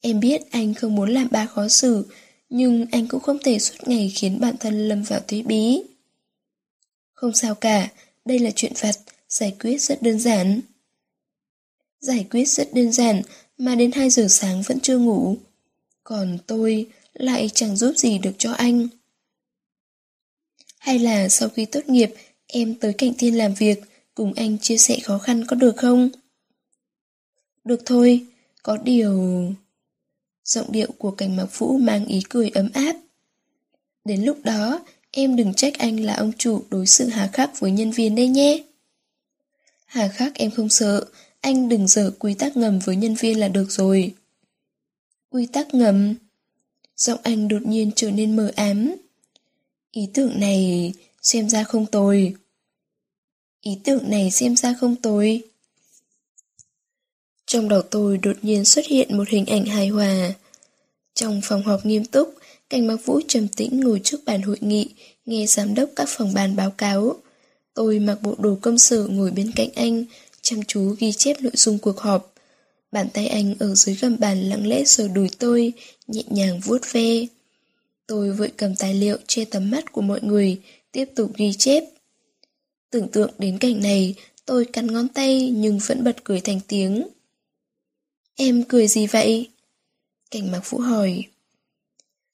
Em 0.01 0.19
biết 0.19 0.51
anh 0.51 0.73
không 0.73 0.95
muốn 0.95 1.09
làm 1.09 1.27
ba 1.31 1.45
khó 1.45 1.67
xử, 1.67 2.05
nhưng 2.49 2.85
anh 2.91 3.07
cũng 3.07 3.19
không 3.19 3.37
thể 3.43 3.59
suốt 3.59 3.75
ngày 3.85 4.11
khiến 4.15 4.39
bản 4.39 4.57
thân 4.57 4.87
lâm 4.87 5.03
vào 5.03 5.19
thế 5.27 5.41
bí. 5.41 5.83
Không 7.13 7.33
sao 7.33 7.55
cả, 7.55 7.91
đây 8.25 8.39
là 8.39 8.51
chuyện 8.55 8.73
vặt, 8.79 8.95
giải 9.29 9.55
quyết 9.59 9.77
rất 9.77 10.01
đơn 10.01 10.19
giản. 10.19 10.61
Giải 11.99 12.25
quyết 12.29 12.45
rất 12.45 12.73
đơn 12.73 12.91
giản, 12.91 13.21
mà 13.57 13.75
đến 13.75 13.91
2 13.91 14.09
giờ 14.09 14.27
sáng 14.29 14.61
vẫn 14.61 14.79
chưa 14.79 14.97
ngủ. 14.97 15.37
Còn 16.03 16.37
tôi 16.47 16.87
lại 17.13 17.49
chẳng 17.53 17.75
giúp 17.75 17.93
gì 17.97 18.17
được 18.17 18.33
cho 18.37 18.51
anh. 18.51 18.87
Hay 20.77 20.99
là 20.99 21.29
sau 21.29 21.49
khi 21.49 21.65
tốt 21.65 21.81
nghiệp, 21.87 22.13
em 22.53 22.75
tới 22.75 22.93
Cạnh 22.93 23.13
Thiên 23.17 23.37
làm 23.37 23.53
việc, 23.53 23.81
cùng 24.15 24.33
anh 24.33 24.57
chia 24.57 24.77
sẻ 24.77 24.99
khó 25.03 25.17
khăn 25.17 25.45
có 25.47 25.55
được 25.55 25.77
không? 25.77 26.09
Được 27.63 27.81
thôi, 27.85 28.25
có 28.63 28.77
điều... 28.77 29.45
Giọng 30.45 30.71
điệu 30.71 30.87
của 30.97 31.11
cảnh 31.11 31.35
mặc 31.35 31.57
vũ 31.57 31.77
mang 31.77 32.05
ý 32.05 32.21
cười 32.29 32.49
ấm 32.49 32.69
áp. 32.73 32.95
Đến 34.05 34.23
lúc 34.23 34.37
đó, 34.43 34.79
em 35.11 35.35
đừng 35.35 35.53
trách 35.53 35.77
anh 35.77 35.99
là 35.99 36.15
ông 36.15 36.31
chủ 36.37 36.63
đối 36.69 36.87
xử 36.87 37.07
hà 37.07 37.29
khắc 37.33 37.59
với 37.59 37.71
nhân 37.71 37.91
viên 37.91 38.15
đây 38.15 38.27
nhé. 38.27 38.63
Hà 39.85 40.07
khắc 40.07 40.35
em 40.35 40.51
không 40.51 40.69
sợ, 40.69 41.05
anh 41.41 41.69
đừng 41.69 41.87
dở 41.87 42.11
quy 42.19 42.33
tắc 42.33 42.57
ngầm 42.57 42.79
với 42.79 42.95
nhân 42.95 43.15
viên 43.15 43.39
là 43.39 43.47
được 43.47 43.71
rồi. 43.71 44.13
Quy 45.29 45.45
tắc 45.45 45.73
ngầm? 45.73 46.15
Giọng 46.97 47.19
anh 47.23 47.47
đột 47.47 47.61
nhiên 47.65 47.91
trở 47.95 48.11
nên 48.11 48.35
mờ 48.35 48.51
ám. 48.55 48.95
Ý 49.91 50.09
tưởng 50.13 50.39
này 50.39 50.93
xem 51.21 51.49
ra 51.49 51.63
không 51.63 51.85
tồi. 51.85 52.35
Ý 53.63 53.77
tưởng 53.83 54.09
này 54.09 54.31
xem 54.31 54.55
ra 54.55 54.73
không 54.79 54.95
tồi. 54.95 55.41
Trong 57.45 57.69
đầu 57.69 57.81
tôi 57.81 58.17
đột 58.17 58.35
nhiên 58.41 58.65
xuất 58.65 58.85
hiện 58.85 59.17
một 59.17 59.29
hình 59.29 59.45
ảnh 59.45 59.65
hài 59.65 59.87
hòa. 59.87 60.33
Trong 61.13 61.41
phòng 61.43 61.63
họp 61.63 61.85
nghiêm 61.85 62.05
túc, 62.05 62.35
Cảnh 62.69 62.87
Mặc 62.87 63.05
Vũ 63.05 63.19
trầm 63.27 63.47
tĩnh 63.47 63.79
ngồi 63.79 64.01
trước 64.03 64.25
bàn 64.25 64.41
hội 64.41 64.57
nghị, 64.61 64.89
nghe 65.25 65.45
giám 65.45 65.75
đốc 65.75 65.89
các 65.95 66.09
phòng 66.09 66.33
ban 66.33 66.55
báo 66.55 66.71
cáo. 66.71 67.15
Tôi 67.73 67.99
mặc 67.99 68.17
bộ 68.21 68.35
đồ 68.37 68.57
công 68.61 68.77
sở 68.77 69.07
ngồi 69.07 69.31
bên 69.31 69.51
cạnh 69.51 69.69
anh, 69.75 70.05
chăm 70.41 70.63
chú 70.67 70.95
ghi 70.99 71.11
chép 71.11 71.41
nội 71.41 71.53
dung 71.55 71.79
cuộc 71.79 71.99
họp. 71.99 72.33
Bàn 72.91 73.07
tay 73.13 73.27
anh 73.27 73.55
ở 73.59 73.75
dưới 73.75 73.95
gầm 73.95 74.19
bàn 74.19 74.41
lặng 74.41 74.67
lẽ 74.67 74.83
sờ 74.83 75.07
đùi 75.07 75.29
tôi, 75.39 75.73
nhẹ 76.07 76.23
nhàng 76.29 76.59
vuốt 76.59 76.81
ve. 76.91 77.25
Tôi 78.07 78.31
vội 78.31 78.51
cầm 78.57 78.75
tài 78.75 78.93
liệu 78.93 79.17
che 79.27 79.45
tầm 79.45 79.71
mắt 79.71 79.91
của 79.91 80.01
mọi 80.01 80.19
người, 80.21 80.61
tiếp 80.91 81.05
tục 81.15 81.31
ghi 81.35 81.53
chép. 81.53 81.83
Tưởng 82.93 83.07
tượng 83.07 83.31
đến 83.37 83.57
cảnh 83.57 83.81
này, 83.81 84.15
tôi 84.45 84.65
cắn 84.65 84.87
ngón 84.87 85.07
tay 85.07 85.49
nhưng 85.49 85.79
vẫn 85.87 86.03
bật 86.03 86.23
cười 86.23 86.41
thành 86.41 86.59
tiếng. 86.67 87.07
Em 88.35 88.63
cười 88.63 88.87
gì 88.87 89.07
vậy? 89.07 89.49
Cảnh 90.31 90.51
mặc 90.51 90.69
vũ 90.69 90.79
hỏi. 90.79 91.23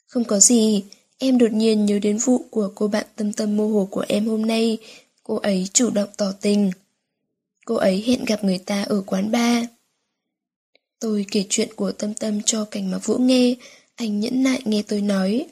Không 0.06 0.24
có 0.24 0.40
gì, 0.40 0.84
em 1.18 1.38
đột 1.38 1.52
nhiên 1.52 1.86
nhớ 1.86 2.00
đến 2.00 2.18
vụ 2.18 2.46
của 2.50 2.72
cô 2.76 2.88
bạn 2.88 3.06
tâm 3.16 3.34
tâm 3.34 3.58
mô 3.58 3.68
hồ 3.68 3.88
của 3.92 4.06
em 4.08 4.28
hôm 4.28 4.46
nay. 4.46 4.78
Cô 5.24 5.36
ấy 5.36 5.68
chủ 5.74 5.90
động 5.90 6.10
tỏ 6.18 6.32
tình. 6.42 6.72
Cô 7.66 7.76
ấy 7.76 8.04
hẹn 8.08 8.26
gặp 8.26 8.44
người 8.44 8.58
ta 8.58 8.84
ở 8.84 9.04
quán 9.06 9.32
bar. 9.32 9.66
Tôi 11.00 11.26
kể 11.32 11.46
chuyện 11.50 11.70
của 11.76 11.92
Tâm 11.92 12.14
Tâm 12.14 12.42
cho 12.46 12.66
Cảnh 12.66 12.92
Mạc 12.92 13.06
Vũ 13.06 13.18
nghe, 13.18 13.56
anh 13.96 14.20
nhẫn 14.20 14.44
nại 14.44 14.62
nghe 14.66 14.84
tôi 14.88 15.02
nói. 15.02 15.48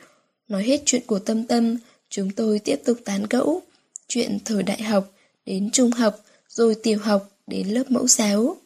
Nói 0.48 0.64
hết 0.64 0.82
chuyện 0.86 1.02
của 1.06 1.20
Tâm 1.20 1.48
Tâm, 1.48 1.78
chúng 2.10 2.32
tôi 2.32 2.60
tiếp 2.60 2.82
tục 2.86 2.98
tán 3.06 3.26
gẫu. 3.30 3.62
Chuyện 4.08 4.40
thời 4.46 4.64
đại 4.64 4.82
học, 4.82 5.14
đến 5.46 5.70
trung 5.72 5.92
học, 5.92 6.26
rồi 6.50 6.76
tiểu 6.84 7.00
học, 7.00 7.30
đến 7.48 7.68
lớp 7.68 7.92
mẫu 7.92 8.08
giáo. 8.08 8.58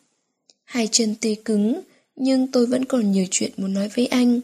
Hai 0.64 0.90
chân 0.92 1.16
tê 1.22 1.36
cứng, 1.46 1.82
nhưng 2.16 2.52
tôi 2.52 2.66
vẫn 2.66 2.86
còn 2.86 3.12
nhiều 3.12 3.26
chuyện 3.32 3.52
muốn 3.58 3.74
nói 3.74 3.90
với 3.96 4.06
anh. 4.06 4.40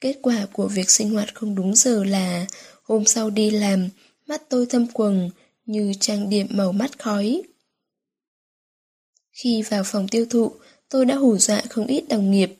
Kết 0.00 0.18
quả 0.22 0.46
của 0.52 0.68
việc 0.68 0.90
sinh 0.90 1.10
hoạt 1.10 1.34
không 1.34 1.54
đúng 1.54 1.74
giờ 1.74 2.04
là 2.04 2.46
hôm 2.82 3.04
sau 3.04 3.30
đi 3.30 3.50
làm, 3.50 3.88
mắt 4.26 4.42
tôi 4.48 4.66
thâm 4.66 4.86
quầng 4.86 5.30
như 5.66 5.92
trang 6.00 6.30
điểm 6.30 6.46
màu 6.50 6.72
mắt 6.72 6.98
khói. 6.98 7.42
Khi 9.32 9.62
vào 9.62 9.82
phòng 9.86 10.08
tiêu 10.08 10.26
thụ, 10.30 10.52
tôi 10.88 11.06
đã 11.06 11.14
hù 11.14 11.38
dọa 11.38 11.62
không 11.70 11.86
ít 11.86 12.04
đồng 12.08 12.30
nghiệp. 12.30 12.54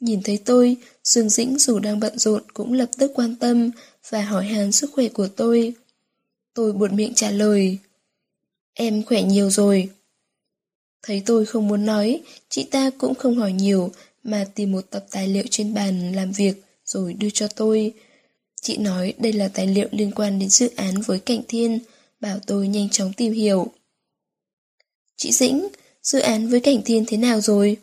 Nhìn 0.00 0.22
thấy 0.22 0.38
tôi, 0.44 0.76
Dương 1.04 1.28
Dĩnh 1.28 1.58
dù 1.58 1.78
đang 1.78 2.00
bận 2.00 2.18
rộn 2.18 2.42
cũng 2.54 2.72
lập 2.72 2.88
tức 2.98 3.10
quan 3.14 3.36
tâm 3.36 3.70
và 4.10 4.22
hỏi 4.22 4.44
han 4.44 4.72
sức 4.72 4.90
khỏe 4.92 5.08
của 5.08 5.28
tôi. 5.28 5.74
Tôi 6.54 6.72
buồn 6.72 6.96
miệng 6.96 7.14
trả 7.14 7.30
lời. 7.30 7.78
Em 8.74 9.02
khỏe 9.04 9.22
nhiều 9.22 9.50
rồi. 9.50 9.90
Thấy 11.02 11.22
tôi 11.26 11.46
không 11.46 11.68
muốn 11.68 11.86
nói, 11.86 12.22
chị 12.48 12.64
ta 12.70 12.90
cũng 12.98 13.14
không 13.14 13.36
hỏi 13.36 13.52
nhiều 13.52 13.90
mà 14.22 14.46
tìm 14.54 14.72
một 14.72 14.90
tập 14.90 15.06
tài 15.10 15.28
liệu 15.28 15.44
trên 15.50 15.74
bàn 15.74 16.12
làm 16.12 16.32
việc 16.32 16.54
rồi 16.84 17.12
đưa 17.14 17.30
cho 17.30 17.48
tôi. 17.48 17.92
Chị 18.62 18.76
nói 18.76 19.14
đây 19.18 19.32
là 19.32 19.48
tài 19.48 19.66
liệu 19.66 19.88
liên 19.90 20.10
quan 20.10 20.38
đến 20.38 20.48
dự 20.48 20.70
án 20.76 21.00
với 21.00 21.18
Cảnh 21.18 21.42
Thiên, 21.48 21.78
bảo 22.20 22.38
tôi 22.46 22.68
nhanh 22.68 22.88
chóng 22.88 23.12
tìm 23.12 23.32
hiểu. 23.32 23.72
Chị 25.16 25.32
Dĩnh, 25.32 25.68
dự 26.02 26.18
án 26.18 26.48
với 26.48 26.60
Cảnh 26.60 26.82
Thiên 26.84 27.04
thế 27.06 27.16
nào 27.16 27.40
rồi? 27.40 27.76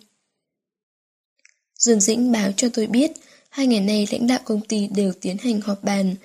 Dương 1.78 2.00
Dĩnh 2.00 2.32
báo 2.32 2.51
cho 2.58 2.70
tôi 2.74 2.88
biết, 2.88 3.12
hai 3.50 3.68
ngày 3.68 3.80
nay 3.80 4.08
lãnh 4.12 4.28
đạo 4.28 4.40
công 4.46 4.62
ty 4.62 4.88
đều 4.88 5.13
tiến 5.22 5.38
hành 5.38 5.62
họp 5.62 5.84
bàn. 5.84 6.16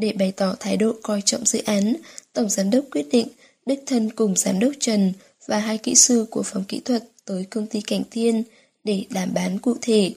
Để 0.00 0.12
bày 0.12 0.32
tỏ 0.32 0.56
thái 0.60 0.76
độ 0.76 0.94
coi 1.02 1.22
trọng 1.22 1.46
dự 1.46 1.62
án, 1.64 1.96
Tổng 2.32 2.48
Giám 2.48 2.70
đốc 2.70 2.84
quyết 2.90 3.06
định 3.10 3.28
đích 3.66 3.82
thân 3.86 4.10
cùng 4.10 4.36
Giám 4.36 4.58
đốc 4.58 4.72
Trần 4.80 5.12
và 5.46 5.58
hai 5.58 5.78
kỹ 5.78 5.94
sư 5.94 6.26
của 6.30 6.42
phòng 6.42 6.64
kỹ 6.68 6.80
thuật 6.80 7.04
tới 7.24 7.44
công 7.44 7.66
ty 7.66 7.80
Cảnh 7.80 8.02
Thiên 8.10 8.42
để 8.84 9.04
đàm 9.10 9.34
bán 9.34 9.58
cụ 9.58 9.76
thể. 9.80 10.14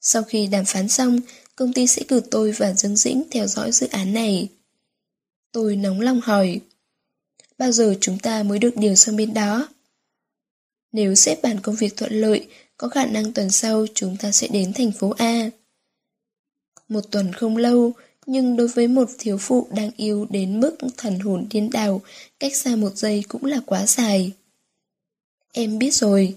Sau 0.00 0.22
khi 0.22 0.46
đàm 0.46 0.64
phán 0.64 0.88
xong, 0.88 1.20
công 1.56 1.72
ty 1.72 1.86
sẽ 1.86 2.02
cử 2.08 2.20
tôi 2.30 2.52
và 2.52 2.72
Dương 2.72 2.96
Dĩnh 2.96 3.22
theo 3.30 3.46
dõi 3.46 3.72
dự 3.72 3.88
án 3.90 4.14
này. 4.14 4.48
Tôi 5.52 5.76
nóng 5.76 6.00
lòng 6.00 6.20
hỏi, 6.20 6.60
bao 7.58 7.72
giờ 7.72 7.94
chúng 8.00 8.18
ta 8.18 8.42
mới 8.42 8.58
được 8.58 8.76
điều 8.76 8.94
sang 8.94 9.16
bên 9.16 9.34
đó? 9.34 9.68
Nếu 10.92 11.14
xếp 11.14 11.42
bàn 11.42 11.60
công 11.60 11.76
việc 11.76 11.96
thuận 11.96 12.12
lợi, 12.12 12.46
có 12.76 12.88
khả 12.88 13.06
năng 13.06 13.32
tuần 13.32 13.50
sau 13.50 13.86
chúng 13.94 14.16
ta 14.16 14.32
sẽ 14.32 14.48
đến 14.48 14.72
thành 14.72 14.92
phố 14.92 15.14
A. 15.18 15.50
Một 16.88 17.00
tuần 17.10 17.32
không 17.32 17.56
lâu, 17.56 17.92
nhưng 18.26 18.56
đối 18.56 18.68
với 18.68 18.88
một 18.88 19.10
thiếu 19.18 19.38
phụ 19.38 19.68
đang 19.70 19.90
yêu 19.96 20.26
đến 20.30 20.60
mức 20.60 20.76
thần 20.96 21.18
hồn 21.18 21.46
điên 21.50 21.70
đảo, 21.70 22.00
cách 22.40 22.56
xa 22.56 22.76
một 22.76 22.96
giây 22.96 23.24
cũng 23.28 23.44
là 23.44 23.60
quá 23.66 23.86
dài. 23.86 24.32
Em 25.52 25.78
biết 25.78 25.94
rồi. 25.94 26.36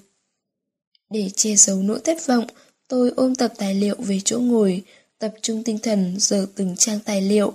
Để 1.09 1.29
che 1.35 1.55
giấu 1.55 1.83
nỗi 1.83 1.99
thất 2.03 2.27
vọng, 2.27 2.45
tôi 2.87 3.11
ôm 3.15 3.35
tập 3.35 3.53
tài 3.57 3.75
liệu 3.75 3.95
về 3.97 4.19
chỗ 4.25 4.39
ngồi, 4.39 4.83
tập 5.19 5.33
trung 5.41 5.63
tinh 5.63 5.79
thần 5.79 6.15
giờ 6.19 6.47
từng 6.55 6.75
trang 6.77 6.99
tài 7.05 7.21
liệu. 7.21 7.53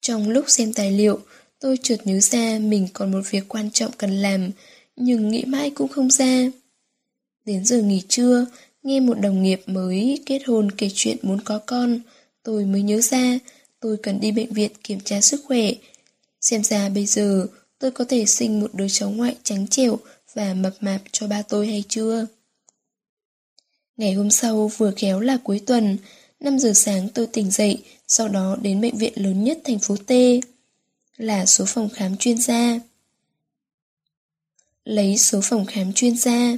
Trong 0.00 0.30
lúc 0.30 0.44
xem 0.48 0.72
tài 0.72 0.90
liệu, 0.90 1.20
tôi 1.60 1.76
chợt 1.82 1.96
nhớ 2.04 2.20
ra 2.20 2.58
mình 2.58 2.88
còn 2.92 3.12
một 3.12 3.22
việc 3.30 3.48
quan 3.48 3.70
trọng 3.70 3.92
cần 3.98 4.10
làm, 4.10 4.50
nhưng 4.96 5.28
nghĩ 5.28 5.44
mãi 5.44 5.70
cũng 5.70 5.88
không 5.88 6.10
ra. 6.10 6.50
Đến 7.44 7.64
giờ 7.64 7.82
nghỉ 7.82 8.02
trưa, 8.08 8.46
nghe 8.82 9.00
một 9.00 9.20
đồng 9.20 9.42
nghiệp 9.42 9.62
mới 9.66 10.22
kết 10.26 10.42
hôn 10.46 10.70
kể 10.70 10.90
chuyện 10.94 11.16
muốn 11.22 11.40
có 11.44 11.60
con, 11.66 12.00
tôi 12.48 12.64
mới 12.64 12.82
nhớ 12.82 13.00
ra 13.00 13.38
tôi 13.80 13.96
cần 14.02 14.20
đi 14.20 14.32
bệnh 14.32 14.52
viện 14.52 14.72
kiểm 14.84 15.00
tra 15.00 15.20
sức 15.20 15.40
khỏe. 15.44 15.70
Xem 16.40 16.64
ra 16.64 16.88
bây 16.88 17.06
giờ 17.06 17.46
tôi 17.78 17.90
có 17.90 18.04
thể 18.04 18.26
sinh 18.26 18.60
một 18.60 18.74
đứa 18.74 18.88
cháu 18.88 19.10
ngoại 19.10 19.36
trắng 19.42 19.66
trẻo 19.66 19.98
và 20.34 20.54
mập 20.54 20.74
mạp 20.80 21.00
cho 21.12 21.26
ba 21.26 21.42
tôi 21.42 21.66
hay 21.66 21.84
chưa? 21.88 22.26
Ngày 23.96 24.12
hôm 24.12 24.30
sau 24.30 24.68
vừa 24.68 24.92
khéo 24.96 25.20
là 25.20 25.36
cuối 25.44 25.60
tuần, 25.66 25.96
5 26.40 26.58
giờ 26.58 26.72
sáng 26.74 27.08
tôi 27.08 27.26
tỉnh 27.26 27.50
dậy, 27.50 27.82
sau 28.06 28.28
đó 28.28 28.56
đến 28.62 28.80
bệnh 28.80 28.98
viện 28.98 29.12
lớn 29.16 29.44
nhất 29.44 29.58
thành 29.64 29.78
phố 29.78 29.96
T, 29.96 30.12
là 31.16 31.46
số 31.46 31.64
phòng 31.68 31.88
khám 31.88 32.16
chuyên 32.16 32.38
gia. 32.38 32.80
Lấy 34.84 35.18
số 35.18 35.40
phòng 35.42 35.66
khám 35.66 35.92
chuyên 35.92 36.16
gia. 36.16 36.56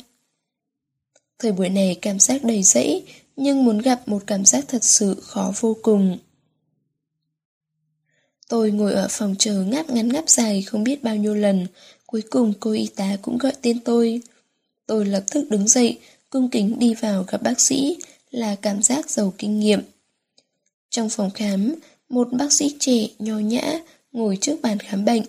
Thời 1.39 1.53
buổi 1.53 1.69
này 1.69 1.99
cảm 2.03 2.21
giác 2.21 2.45
đầy 2.45 2.63
rẫy, 2.63 3.05
nhưng 3.43 3.65
muốn 3.65 3.79
gặp 3.79 4.09
một 4.09 4.23
cảm 4.27 4.45
giác 4.45 4.65
thật 4.69 4.85
sự 4.85 5.17
khó 5.23 5.53
vô 5.61 5.77
cùng. 5.83 6.19
Tôi 8.49 8.71
ngồi 8.71 8.93
ở 8.93 9.07
phòng 9.11 9.35
chờ 9.39 9.63
ngáp 9.63 9.91
ngắn 9.91 10.09
ngáp 10.09 10.29
dài 10.29 10.63
không 10.63 10.85
biết 10.85 11.03
bao 11.03 11.17
nhiêu 11.17 11.35
lần, 11.35 11.67
cuối 12.07 12.23
cùng 12.31 12.53
cô 12.61 12.73
y 12.73 12.87
tá 12.87 13.17
cũng 13.23 13.39
gọi 13.39 13.53
tên 13.63 13.81
tôi. 13.81 14.21
Tôi 14.87 15.05
lập 15.05 15.25
tức 15.31 15.51
đứng 15.51 15.69
dậy, 15.69 15.99
cung 16.31 16.51
kính 16.51 16.79
đi 16.79 16.95
vào 16.95 17.25
gặp 17.29 17.43
bác 17.43 17.61
sĩ, 17.61 17.97
là 18.31 18.55
cảm 18.55 18.83
giác 18.83 19.11
giàu 19.11 19.33
kinh 19.39 19.61
nghiệm. 19.61 19.81
Trong 20.91 21.09
phòng 21.09 21.31
khám, 21.31 21.75
một 22.09 22.29
bác 22.33 22.53
sĩ 22.53 22.77
trẻ, 22.79 23.07
nho 23.19 23.39
nhã, 23.39 23.81
ngồi 24.13 24.39
trước 24.41 24.63
bàn 24.63 24.79
khám 24.79 25.05
bệnh. 25.05 25.23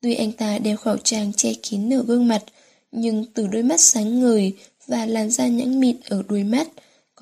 Tuy 0.00 0.14
anh 0.14 0.32
ta 0.32 0.58
đeo 0.58 0.76
khẩu 0.76 0.96
trang 0.96 1.32
che 1.32 1.52
kín 1.62 1.88
nửa 1.88 2.02
gương 2.06 2.28
mặt, 2.28 2.44
nhưng 2.92 3.24
từ 3.34 3.46
đôi 3.46 3.62
mắt 3.62 3.80
sáng 3.80 4.20
ngời 4.20 4.52
và 4.86 5.06
làn 5.06 5.30
da 5.30 5.46
nhẵn 5.46 5.80
mịn 5.80 5.96
ở 6.08 6.22
đuôi 6.28 6.44
mắt, 6.44 6.68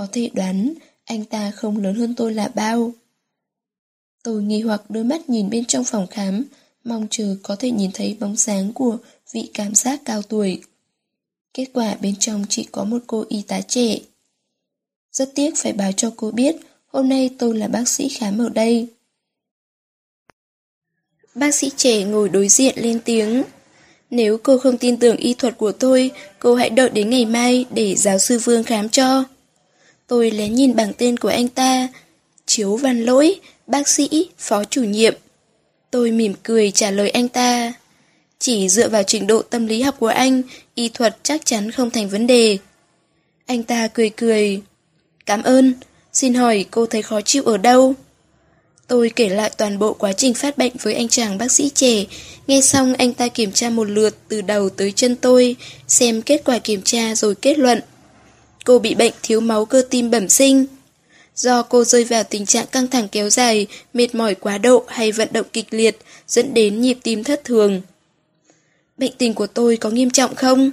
có 0.01 0.07
thể 0.13 0.31
đoán 0.35 0.75
anh 1.05 1.25
ta 1.25 1.51
không 1.51 1.77
lớn 1.77 1.95
hơn 1.95 2.15
tôi 2.15 2.35
là 2.35 2.51
bao. 2.55 2.93
Tôi 4.23 4.43
nghi 4.43 4.61
hoặc 4.61 4.83
đôi 4.89 5.05
mắt 5.05 5.29
nhìn 5.29 5.51
bên 5.51 5.65
trong 5.65 5.85
phòng 5.85 6.07
khám, 6.07 6.45
mong 6.85 7.07
chờ 7.11 7.37
có 7.43 7.57
thể 7.57 7.71
nhìn 7.71 7.91
thấy 7.95 8.17
bóng 8.21 8.37
dáng 8.37 8.73
của 8.73 8.99
vị 9.33 9.51
cảm 9.55 9.75
giác 9.75 10.01
cao 10.05 10.23
tuổi. 10.23 10.63
Kết 11.55 11.65
quả 11.73 11.97
bên 12.01 12.15
trong 12.21 12.45
chỉ 12.49 12.69
có 12.73 12.85
một 12.85 12.99
cô 13.07 13.25
y 13.29 13.43
tá 13.43 13.61
trẻ. 13.61 13.99
Rất 15.13 15.33
tiếc 15.35 15.51
phải 15.57 15.73
báo 15.73 15.93
cho 15.93 16.13
cô 16.17 16.31
biết, 16.31 16.57
hôm 16.87 17.09
nay 17.09 17.31
tôi 17.39 17.55
là 17.57 17.69
bác 17.69 17.89
sĩ 17.89 18.09
khám 18.09 18.39
ở 18.39 18.49
đây. 18.49 18.89
Bác 21.35 21.55
sĩ 21.55 21.71
trẻ 21.77 22.05
ngồi 22.05 22.29
đối 22.29 22.49
diện 22.49 22.75
lên 22.79 23.01
tiếng. 23.05 23.43
Nếu 24.11 24.39
cô 24.39 24.59
không 24.59 24.79
tin 24.79 24.97
tưởng 24.97 25.17
y 25.17 25.35
thuật 25.35 25.59
của 25.59 25.73
tôi, 25.73 26.11
cô 26.39 26.55
hãy 26.55 26.71
đợi 26.71 26.89
đến 26.91 27.11
ngày 27.11 27.27
mai 27.27 27.65
để 27.71 27.97
giáo 27.97 28.19
sư 28.19 28.39
Vương 28.39 28.65
khám 28.65 28.89
cho. 28.89 29.25
Tôi 30.11 30.31
lén 30.31 30.55
nhìn 30.55 30.77
bảng 30.77 30.93
tên 30.93 31.17
của 31.17 31.29
anh 31.29 31.49
ta. 31.49 31.89
Chiếu 32.47 32.77
văn 32.77 33.05
lỗi, 33.05 33.41
bác 33.67 33.89
sĩ, 33.89 34.29
phó 34.39 34.65
chủ 34.65 34.85
nhiệm. 34.85 35.15
Tôi 35.91 36.11
mỉm 36.11 36.35
cười 36.43 36.71
trả 36.71 36.91
lời 36.91 37.11
anh 37.11 37.29
ta. 37.29 37.73
Chỉ 38.39 38.69
dựa 38.69 38.89
vào 38.89 39.03
trình 39.03 39.27
độ 39.27 39.43
tâm 39.43 39.67
lý 39.67 39.83
học 39.83 39.97
của 39.99 40.07
anh, 40.07 40.43
y 40.75 40.89
thuật 40.89 41.17
chắc 41.23 41.47
chắn 41.47 41.71
không 41.71 41.91
thành 41.91 42.09
vấn 42.09 42.27
đề. 42.27 42.59
Anh 43.47 43.63
ta 43.63 43.89
cười 43.89 44.11
cười. 44.11 44.61
Cảm 45.27 45.43
ơn, 45.43 45.75
xin 46.13 46.35
hỏi 46.35 46.65
cô 46.71 46.87
thấy 46.87 47.03
khó 47.03 47.21
chịu 47.21 47.43
ở 47.45 47.57
đâu? 47.57 47.95
Tôi 48.87 49.11
kể 49.17 49.29
lại 49.29 49.51
toàn 49.57 49.79
bộ 49.79 49.93
quá 49.93 50.13
trình 50.13 50.35
phát 50.35 50.59
bệnh 50.59 50.73
với 50.83 50.95
anh 50.95 51.09
chàng 51.09 51.39
bác 51.39 51.53
sĩ 51.53 51.71
trẻ. 51.75 52.05
Nghe 52.47 52.61
xong 52.61 52.95
anh 52.95 53.15
ta 53.15 53.29
kiểm 53.29 53.53
tra 53.53 53.71
một 53.71 53.85
lượt 53.85 54.17
từ 54.29 54.41
đầu 54.41 54.71
tới 54.71 54.93
chân 54.93 55.17
tôi, 55.17 55.57
xem 55.89 56.23
kết 56.23 56.43
quả 56.45 56.59
kiểm 56.59 56.83
tra 56.83 57.15
rồi 57.15 57.35
kết 57.35 57.59
luận. 57.59 57.81
Cô 58.71 58.79
bị 58.79 58.95
bệnh 58.95 59.13
thiếu 59.23 59.41
máu 59.41 59.65
cơ 59.65 59.83
tim 59.91 60.11
bẩm 60.11 60.29
sinh. 60.29 60.67
Do 61.35 61.63
cô 61.63 61.85
rơi 61.85 62.05
vào 62.05 62.25
tình 62.25 62.47
trạng 62.47 62.67
căng 62.67 62.89
thẳng 62.89 63.09
kéo 63.09 63.31
dài, 63.31 63.67
mệt 63.95 64.15
mỏi 64.15 64.35
quá 64.35 64.59
độ 64.59 64.85
hay 64.89 65.13
vận 65.13 65.29
động 65.33 65.47
kịch 65.53 65.67
liệt, 65.71 65.99
dẫn 66.29 66.55
đến 66.55 66.81
nhịp 66.81 66.99
tim 67.03 67.25
thất 67.25 67.45
thường. 67.45 67.81
Bệnh 68.99 69.13
tình 69.19 69.35
của 69.35 69.47
tôi 69.47 69.77
có 69.77 69.91
nghiêm 69.91 70.11
trọng 70.11 70.35
không? 70.35 70.71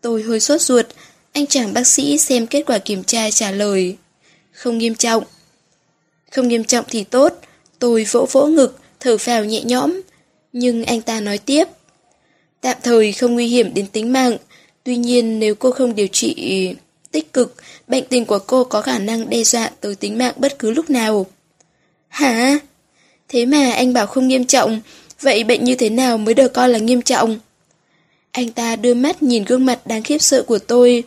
Tôi 0.00 0.22
hơi 0.22 0.40
sốt 0.40 0.60
ruột, 0.60 0.86
anh 1.32 1.46
chàng 1.46 1.72
bác 1.72 1.86
sĩ 1.86 2.18
xem 2.18 2.46
kết 2.46 2.62
quả 2.66 2.78
kiểm 2.78 3.04
tra 3.04 3.30
trả 3.30 3.50
lời. 3.50 3.96
Không 4.52 4.78
nghiêm 4.78 4.94
trọng. 4.94 5.24
Không 6.30 6.48
nghiêm 6.48 6.64
trọng 6.64 6.84
thì 6.88 7.04
tốt, 7.04 7.32
tôi 7.78 8.06
vỗ 8.10 8.26
vỗ 8.32 8.46
ngực, 8.46 8.78
thở 9.00 9.18
phào 9.18 9.44
nhẹ 9.44 9.62
nhõm. 9.64 10.00
Nhưng 10.52 10.84
anh 10.84 11.02
ta 11.02 11.20
nói 11.20 11.38
tiếp. 11.38 11.64
Tạm 12.60 12.76
thời 12.82 13.12
không 13.12 13.34
nguy 13.34 13.46
hiểm 13.46 13.74
đến 13.74 13.86
tính 13.86 14.12
mạng, 14.12 14.36
tuy 14.84 14.96
nhiên 14.96 15.38
nếu 15.38 15.54
cô 15.54 15.70
không 15.70 15.94
điều 15.94 16.08
trị 16.12 16.74
tích 17.12 17.32
cực, 17.32 17.54
bệnh 17.88 18.04
tình 18.08 18.24
của 18.24 18.38
cô 18.38 18.64
có 18.64 18.82
khả 18.82 18.98
năng 18.98 19.30
đe 19.30 19.44
dọa 19.44 19.70
tới 19.80 19.94
tính 19.94 20.18
mạng 20.18 20.34
bất 20.36 20.58
cứ 20.58 20.70
lúc 20.70 20.90
nào. 20.90 21.26
Hả? 22.08 22.58
Thế 23.28 23.46
mà 23.46 23.70
anh 23.70 23.92
bảo 23.92 24.06
không 24.06 24.28
nghiêm 24.28 24.44
trọng, 24.44 24.80
vậy 25.20 25.44
bệnh 25.44 25.64
như 25.64 25.74
thế 25.74 25.90
nào 25.90 26.18
mới 26.18 26.34
được 26.34 26.52
coi 26.52 26.68
là 26.68 26.78
nghiêm 26.78 27.02
trọng? 27.02 27.38
Anh 28.32 28.52
ta 28.52 28.76
đưa 28.76 28.94
mắt 28.94 29.22
nhìn 29.22 29.44
gương 29.44 29.66
mặt 29.66 29.86
đáng 29.86 30.02
khiếp 30.02 30.18
sợ 30.18 30.42
của 30.42 30.58
tôi. 30.58 31.04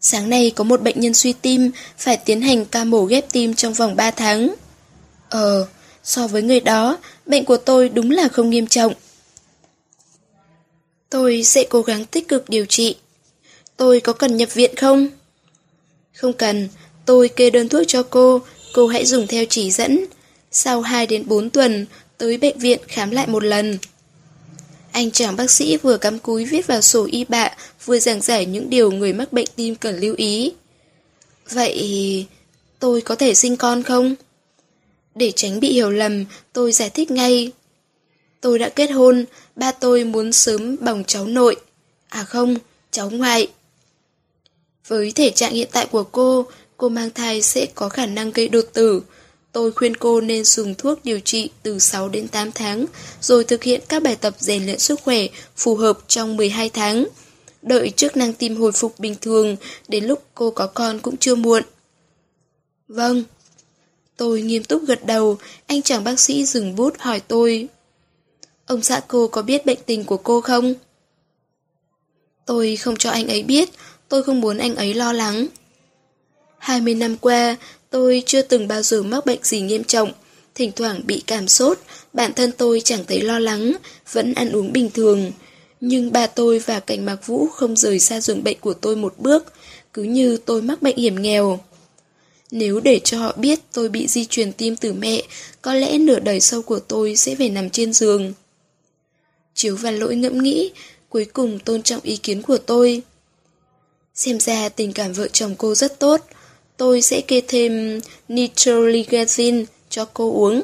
Sáng 0.00 0.30
nay 0.30 0.52
có 0.56 0.64
một 0.64 0.82
bệnh 0.82 1.00
nhân 1.00 1.14
suy 1.14 1.32
tim, 1.32 1.70
phải 1.98 2.16
tiến 2.16 2.40
hành 2.40 2.64
ca 2.64 2.84
mổ 2.84 3.04
ghép 3.04 3.32
tim 3.32 3.54
trong 3.54 3.72
vòng 3.72 3.96
3 3.96 4.10
tháng. 4.10 4.54
Ờ, 5.28 5.66
so 6.04 6.26
với 6.26 6.42
người 6.42 6.60
đó, 6.60 6.98
bệnh 7.26 7.44
của 7.44 7.56
tôi 7.56 7.88
đúng 7.88 8.10
là 8.10 8.28
không 8.28 8.50
nghiêm 8.50 8.66
trọng. 8.66 8.94
Tôi 11.10 11.42
sẽ 11.44 11.64
cố 11.70 11.82
gắng 11.82 12.04
tích 12.04 12.28
cực 12.28 12.48
điều 12.48 12.66
trị. 12.66 12.96
Tôi 13.80 14.00
có 14.00 14.12
cần 14.12 14.36
nhập 14.36 14.54
viện 14.54 14.76
không? 14.76 15.08
Không 16.14 16.32
cần, 16.32 16.68
tôi 17.06 17.28
kê 17.28 17.50
đơn 17.50 17.68
thuốc 17.68 17.82
cho 17.86 18.02
cô, 18.02 18.40
cô 18.72 18.86
hãy 18.86 19.06
dùng 19.06 19.26
theo 19.26 19.44
chỉ 19.48 19.70
dẫn. 19.70 20.04
Sau 20.50 20.80
2 20.80 21.06
đến 21.06 21.24
4 21.26 21.50
tuần, 21.50 21.86
tới 22.18 22.36
bệnh 22.36 22.58
viện 22.58 22.78
khám 22.88 23.10
lại 23.10 23.26
một 23.26 23.44
lần. 23.44 23.78
Anh 24.92 25.10
chàng 25.10 25.36
bác 25.36 25.50
sĩ 25.50 25.76
vừa 25.76 25.96
cắm 25.96 26.18
cúi 26.18 26.44
viết 26.44 26.66
vào 26.66 26.80
sổ 26.80 27.06
y 27.10 27.24
bạ, 27.24 27.50
vừa 27.84 27.98
giảng 27.98 28.20
giải 28.20 28.46
những 28.46 28.70
điều 28.70 28.90
người 28.90 29.12
mắc 29.12 29.32
bệnh 29.32 29.48
tim 29.56 29.74
cần 29.74 30.00
lưu 30.00 30.14
ý. 30.16 30.52
Vậy 31.50 32.26
tôi 32.78 33.00
có 33.00 33.14
thể 33.14 33.34
sinh 33.34 33.56
con 33.56 33.82
không? 33.82 34.14
Để 35.14 35.32
tránh 35.36 35.60
bị 35.60 35.72
hiểu 35.72 35.90
lầm, 35.90 36.24
tôi 36.52 36.72
giải 36.72 36.90
thích 36.90 37.10
ngay. 37.10 37.52
Tôi 38.40 38.58
đã 38.58 38.68
kết 38.68 38.90
hôn, 38.90 39.24
ba 39.56 39.72
tôi 39.72 40.04
muốn 40.04 40.32
sớm 40.32 40.76
bỏng 40.80 41.04
cháu 41.06 41.26
nội. 41.26 41.56
À 42.08 42.24
không, 42.24 42.56
cháu 42.90 43.10
ngoại. 43.10 43.48
Với 44.90 45.12
thể 45.12 45.30
trạng 45.30 45.52
hiện 45.52 45.68
tại 45.72 45.86
của 45.86 46.04
cô, 46.04 46.46
cô 46.76 46.88
mang 46.88 47.10
thai 47.10 47.42
sẽ 47.42 47.66
có 47.74 47.88
khả 47.88 48.06
năng 48.06 48.32
gây 48.32 48.48
đột 48.48 48.64
tử. 48.72 49.02
Tôi 49.52 49.72
khuyên 49.72 49.96
cô 49.96 50.20
nên 50.20 50.44
dùng 50.44 50.74
thuốc 50.74 51.04
điều 51.04 51.20
trị 51.20 51.50
từ 51.62 51.78
6 51.78 52.08
đến 52.08 52.28
8 52.28 52.52
tháng, 52.52 52.86
rồi 53.20 53.44
thực 53.44 53.62
hiện 53.62 53.80
các 53.88 54.02
bài 54.02 54.16
tập 54.16 54.34
rèn 54.38 54.66
luyện 54.66 54.78
sức 54.78 55.00
khỏe 55.00 55.26
phù 55.56 55.76
hợp 55.76 55.98
trong 56.06 56.36
12 56.36 56.70
tháng. 56.70 57.06
Đợi 57.62 57.90
chức 57.90 58.16
năng 58.16 58.32
tim 58.32 58.56
hồi 58.56 58.72
phục 58.72 58.98
bình 58.98 59.14
thường, 59.20 59.56
đến 59.88 60.04
lúc 60.04 60.22
cô 60.34 60.50
có 60.50 60.66
con 60.66 60.98
cũng 60.98 61.16
chưa 61.16 61.34
muộn. 61.34 61.62
Vâng. 62.88 63.24
Tôi 64.16 64.42
nghiêm 64.42 64.64
túc 64.64 64.82
gật 64.86 65.06
đầu, 65.06 65.38
anh 65.66 65.82
chàng 65.82 66.04
bác 66.04 66.20
sĩ 66.20 66.46
dừng 66.46 66.76
bút 66.76 66.94
hỏi 66.98 67.20
tôi. 67.20 67.68
Ông 68.66 68.82
xã 68.82 69.00
cô 69.08 69.28
có 69.28 69.42
biết 69.42 69.66
bệnh 69.66 69.78
tình 69.86 70.04
của 70.04 70.16
cô 70.16 70.40
không? 70.40 70.74
Tôi 72.46 72.76
không 72.76 72.96
cho 72.96 73.10
anh 73.10 73.28
ấy 73.28 73.42
biết, 73.42 73.68
tôi 74.10 74.22
không 74.22 74.40
muốn 74.40 74.58
anh 74.58 74.76
ấy 74.76 74.94
lo 74.94 75.12
lắng. 75.12 75.46
20 76.58 76.94
năm 76.94 77.16
qua, 77.16 77.56
tôi 77.90 78.22
chưa 78.26 78.42
từng 78.42 78.68
bao 78.68 78.82
giờ 78.82 79.02
mắc 79.02 79.26
bệnh 79.26 79.38
gì 79.42 79.60
nghiêm 79.60 79.84
trọng, 79.84 80.12
thỉnh 80.54 80.72
thoảng 80.76 81.00
bị 81.04 81.22
cảm 81.26 81.48
sốt, 81.48 81.78
bản 82.12 82.34
thân 82.34 82.52
tôi 82.52 82.80
chẳng 82.84 83.04
thấy 83.08 83.20
lo 83.20 83.38
lắng, 83.38 83.72
vẫn 84.12 84.34
ăn 84.34 84.52
uống 84.52 84.72
bình 84.72 84.90
thường. 84.90 85.32
Nhưng 85.80 86.12
bà 86.12 86.26
tôi 86.26 86.58
và 86.58 86.80
cảnh 86.80 87.04
mạc 87.04 87.26
vũ 87.26 87.46
không 87.48 87.76
rời 87.76 87.98
xa 87.98 88.20
giường 88.20 88.44
bệnh 88.44 88.58
của 88.60 88.74
tôi 88.74 88.96
một 88.96 89.14
bước, 89.18 89.52
cứ 89.92 90.02
như 90.02 90.36
tôi 90.36 90.62
mắc 90.62 90.82
bệnh 90.82 90.96
hiểm 90.96 91.22
nghèo. 91.22 91.60
Nếu 92.50 92.80
để 92.80 93.00
cho 93.04 93.18
họ 93.18 93.34
biết 93.36 93.60
tôi 93.72 93.88
bị 93.88 94.06
di 94.06 94.24
truyền 94.24 94.52
tim 94.52 94.76
từ 94.76 94.92
mẹ, 94.92 95.22
có 95.62 95.74
lẽ 95.74 95.98
nửa 95.98 96.18
đời 96.18 96.40
sau 96.40 96.62
của 96.62 96.78
tôi 96.78 97.16
sẽ 97.16 97.34
phải 97.34 97.48
nằm 97.48 97.70
trên 97.70 97.92
giường. 97.92 98.32
Chiếu 99.54 99.76
và 99.76 99.90
lỗi 99.90 100.16
ngẫm 100.16 100.42
nghĩ, 100.42 100.70
cuối 101.08 101.24
cùng 101.24 101.58
tôn 101.58 101.82
trọng 101.82 102.00
ý 102.02 102.16
kiến 102.16 102.42
của 102.42 102.58
tôi. 102.58 103.02
Xem 104.20 104.40
ra 104.40 104.68
tình 104.68 104.92
cảm 104.92 105.12
vợ 105.12 105.28
chồng 105.28 105.54
cô 105.58 105.74
rất 105.74 105.98
tốt, 105.98 106.20
tôi 106.76 107.02
sẽ 107.02 107.20
kê 107.20 107.40
thêm 107.48 108.00
nitroglycerin 108.28 109.64
cho 109.90 110.04
cô 110.14 110.32
uống. 110.32 110.62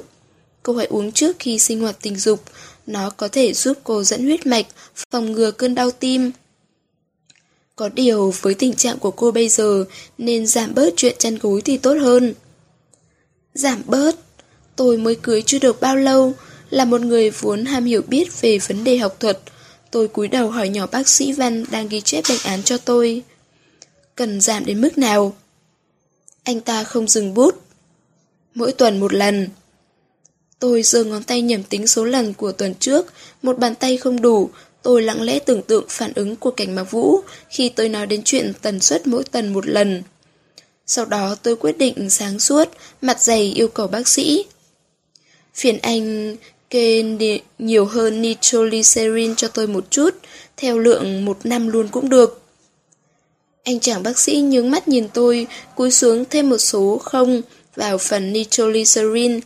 Cô 0.62 0.76
hãy 0.76 0.86
uống 0.86 1.12
trước 1.12 1.36
khi 1.38 1.58
sinh 1.58 1.80
hoạt 1.80 1.96
tình 2.02 2.16
dục, 2.16 2.42
nó 2.86 3.10
có 3.10 3.28
thể 3.28 3.52
giúp 3.52 3.78
cô 3.84 4.02
dẫn 4.02 4.24
huyết 4.24 4.46
mạch, 4.46 4.66
phòng 5.10 5.32
ngừa 5.32 5.50
cơn 5.50 5.74
đau 5.74 5.90
tim. 5.90 6.30
Có 7.76 7.88
điều 7.88 8.34
với 8.40 8.54
tình 8.54 8.74
trạng 8.74 8.98
của 8.98 9.10
cô 9.10 9.30
bây 9.30 9.48
giờ 9.48 9.84
nên 10.18 10.46
giảm 10.46 10.74
bớt 10.74 10.94
chuyện 10.96 11.16
chăn 11.18 11.38
gối 11.38 11.62
thì 11.64 11.76
tốt 11.76 11.94
hơn. 12.00 12.34
Giảm 13.54 13.82
bớt? 13.86 14.16
Tôi 14.76 14.96
mới 14.96 15.14
cưới 15.14 15.42
chưa 15.42 15.58
được 15.58 15.80
bao 15.80 15.96
lâu, 15.96 16.34
là 16.70 16.84
một 16.84 17.00
người 17.00 17.30
vốn 17.30 17.64
ham 17.64 17.84
hiểu 17.84 18.02
biết 18.02 18.40
về 18.40 18.58
vấn 18.58 18.84
đề 18.84 18.98
học 18.98 19.16
thuật. 19.20 19.38
Tôi 19.90 20.08
cúi 20.08 20.28
đầu 20.28 20.50
hỏi 20.50 20.68
nhỏ 20.68 20.86
bác 20.86 21.08
sĩ 21.08 21.32
Văn 21.32 21.64
đang 21.70 21.88
ghi 21.88 22.00
chép 22.00 22.24
bệnh 22.28 22.40
án 22.44 22.62
cho 22.62 22.78
tôi. 22.78 23.22
Cần 24.16 24.40
giảm 24.40 24.66
đến 24.66 24.80
mức 24.80 24.98
nào? 24.98 25.36
Anh 26.42 26.60
ta 26.60 26.84
không 26.84 27.08
dừng 27.08 27.34
bút. 27.34 27.54
Mỗi 28.54 28.72
tuần 28.72 29.00
một 29.00 29.14
lần. 29.14 29.48
Tôi 30.58 30.82
giơ 30.82 31.04
ngón 31.04 31.22
tay 31.22 31.42
nhẩm 31.42 31.62
tính 31.62 31.86
số 31.86 32.04
lần 32.04 32.34
của 32.34 32.52
tuần 32.52 32.74
trước, 32.74 33.06
một 33.42 33.58
bàn 33.58 33.74
tay 33.74 33.96
không 33.96 34.20
đủ, 34.20 34.50
tôi 34.82 35.02
lặng 35.02 35.22
lẽ 35.22 35.38
tưởng 35.38 35.62
tượng 35.62 35.84
phản 35.88 36.12
ứng 36.14 36.36
của 36.36 36.50
cảnh 36.50 36.74
mạc 36.74 36.90
vũ 36.90 37.20
khi 37.48 37.68
tôi 37.68 37.88
nói 37.88 38.06
đến 38.06 38.22
chuyện 38.24 38.52
tần 38.62 38.80
suất 38.80 39.06
mỗi 39.06 39.24
tuần 39.24 39.52
một 39.52 39.66
lần. 39.66 40.02
Sau 40.86 41.04
đó 41.04 41.34
tôi 41.42 41.56
quyết 41.56 41.78
định 41.78 42.10
sáng 42.10 42.40
suốt, 42.40 42.68
mặt 43.00 43.22
dày 43.22 43.42
yêu 43.42 43.68
cầu 43.68 43.86
bác 43.86 44.08
sĩ. 44.08 44.44
Phiền 45.54 45.78
anh 45.82 46.36
kê 46.70 47.02
nhiều 47.58 47.84
hơn 47.84 48.22
nitroglycerin 48.22 49.36
cho 49.36 49.48
tôi 49.48 49.66
một 49.66 49.90
chút, 49.90 50.14
theo 50.56 50.78
lượng 50.78 51.24
một 51.24 51.46
năm 51.46 51.68
luôn 51.68 51.88
cũng 51.88 52.08
được. 52.08 52.45
Anh 53.66 53.80
chàng 53.80 54.02
bác 54.02 54.18
sĩ 54.18 54.40
nhướng 54.40 54.70
mắt 54.70 54.88
nhìn 54.88 55.08
tôi, 55.08 55.46
cúi 55.74 55.90
xuống 55.90 56.24
thêm 56.30 56.50
một 56.50 56.58
số 56.58 56.98
không 56.98 57.42
vào 57.76 57.98
phần 57.98 58.32
nitroglycerin. 58.32 59.40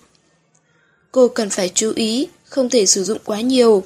Cô 1.13 1.29
cần 1.29 1.51
phải 1.51 1.71
chú 1.75 1.93
ý, 1.97 2.29
không 2.45 2.69
thể 2.71 2.87
sử 2.87 3.05
dụng 3.05 3.19
quá 3.25 3.41
nhiều. 3.41 3.85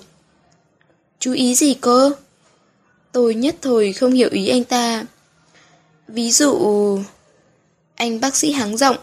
Chú 1.18 1.32
ý 1.32 1.54
gì 1.54 1.74
cơ? 1.74 2.12
Tôi 3.12 3.34
nhất 3.34 3.56
thời 3.62 3.92
không 3.92 4.12
hiểu 4.12 4.28
ý 4.32 4.48
anh 4.48 4.64
ta. 4.64 5.04
Ví 6.08 6.30
dụ... 6.30 6.98
Anh 7.94 8.20
bác 8.20 8.36
sĩ 8.36 8.52
hắng 8.52 8.76
giọng. 8.76 8.96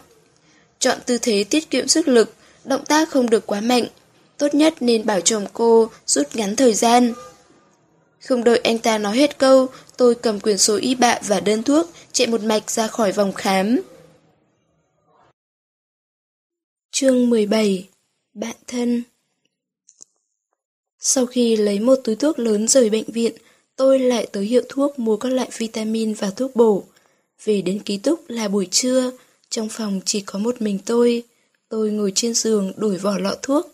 Chọn 0.78 0.98
tư 1.06 1.18
thế 1.18 1.44
tiết 1.44 1.70
kiệm 1.70 1.88
sức 1.88 2.08
lực, 2.08 2.34
động 2.64 2.84
tác 2.84 3.10
không 3.10 3.30
được 3.30 3.46
quá 3.46 3.60
mạnh. 3.60 3.84
Tốt 4.38 4.54
nhất 4.54 4.74
nên 4.80 5.06
bảo 5.06 5.20
chồng 5.20 5.46
cô 5.52 5.90
rút 6.06 6.36
ngắn 6.36 6.56
thời 6.56 6.74
gian. 6.74 7.12
Không 8.20 8.44
đợi 8.44 8.58
anh 8.58 8.78
ta 8.78 8.98
nói 8.98 9.16
hết 9.16 9.38
câu, 9.38 9.68
tôi 10.02 10.14
cầm 10.14 10.40
quyển 10.40 10.58
sổ 10.58 10.76
y 10.76 10.94
bạ 10.94 11.18
và 11.26 11.40
đơn 11.40 11.62
thuốc, 11.62 11.90
chạy 12.12 12.26
một 12.26 12.42
mạch 12.42 12.70
ra 12.70 12.86
khỏi 12.86 13.12
vòng 13.12 13.32
khám. 13.32 13.80
Chương 16.90 17.30
17 17.30 17.88
Bạn 18.34 18.56
thân 18.66 19.02
Sau 20.98 21.26
khi 21.26 21.56
lấy 21.56 21.80
một 21.80 21.94
túi 22.04 22.16
thuốc 22.16 22.38
lớn 22.38 22.68
rời 22.68 22.90
bệnh 22.90 23.12
viện, 23.12 23.32
tôi 23.76 23.98
lại 23.98 24.26
tới 24.32 24.44
hiệu 24.44 24.62
thuốc 24.68 24.98
mua 24.98 25.16
các 25.16 25.28
loại 25.28 25.48
vitamin 25.56 26.14
và 26.14 26.30
thuốc 26.30 26.56
bổ. 26.56 26.84
Về 27.44 27.62
đến 27.62 27.78
ký 27.78 27.96
túc 27.98 28.20
là 28.28 28.48
buổi 28.48 28.68
trưa, 28.70 29.10
trong 29.48 29.68
phòng 29.68 30.00
chỉ 30.04 30.20
có 30.20 30.38
một 30.38 30.62
mình 30.62 30.78
tôi. 30.86 31.22
Tôi 31.68 31.90
ngồi 31.90 32.12
trên 32.14 32.34
giường 32.34 32.72
đổi 32.76 32.96
vỏ 32.96 33.18
lọ 33.18 33.34
thuốc. 33.42 33.72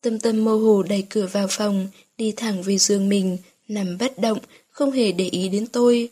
Tâm 0.00 0.20
tâm 0.20 0.44
mơ 0.44 0.54
hồ 0.54 0.82
đẩy 0.82 1.06
cửa 1.10 1.26
vào 1.32 1.46
phòng, 1.50 1.88
đi 2.18 2.32
thẳng 2.32 2.62
về 2.62 2.78
giường 2.78 3.08
mình, 3.08 3.38
nằm 3.68 3.98
bất 3.98 4.18
động, 4.18 4.38
không 4.78 4.90
hề 4.90 5.12
để 5.12 5.24
ý 5.24 5.48
đến 5.48 5.66
tôi. 5.66 6.08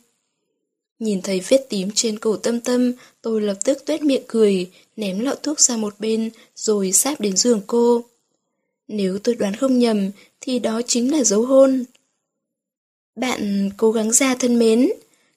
Nhìn 0.99 1.21
thấy 1.21 1.41
vết 1.47 1.65
tím 1.69 1.89
trên 1.95 2.19
cổ 2.19 2.37
tâm 2.37 2.59
tâm, 2.59 2.93
tôi 3.21 3.41
lập 3.41 3.57
tức 3.63 3.77
tuét 3.85 4.01
miệng 4.01 4.23
cười, 4.27 4.69
ném 4.95 5.19
lọ 5.19 5.35
thuốc 5.43 5.59
ra 5.59 5.77
một 5.77 5.99
bên, 5.99 6.29
rồi 6.55 6.91
sáp 6.91 7.21
đến 7.21 7.37
giường 7.37 7.61
cô. 7.67 8.03
Nếu 8.87 9.19
tôi 9.19 9.35
đoán 9.35 9.55
không 9.55 9.79
nhầm, 9.79 10.11
thì 10.41 10.59
đó 10.59 10.81
chính 10.87 11.11
là 11.11 11.23
dấu 11.23 11.45
hôn. 11.45 11.83
Bạn 13.15 13.69
cố 13.77 13.91
gắng 13.91 14.11
ra 14.11 14.35
thân 14.35 14.59
mến. 14.59 14.89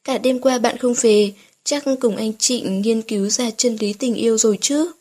Cả 0.04 0.18
đêm 0.18 0.38
qua 0.38 0.58
bạn 0.58 0.78
không 0.78 0.94
về, 1.00 1.32
chắc 1.64 1.84
cùng 2.00 2.16
anh 2.16 2.32
Trịnh 2.38 2.80
nghiên 2.80 3.02
cứu 3.02 3.28
ra 3.28 3.50
chân 3.50 3.76
lý 3.80 3.92
tình 3.92 4.14
yêu 4.14 4.38
rồi 4.38 4.58
chứ. 4.60 4.92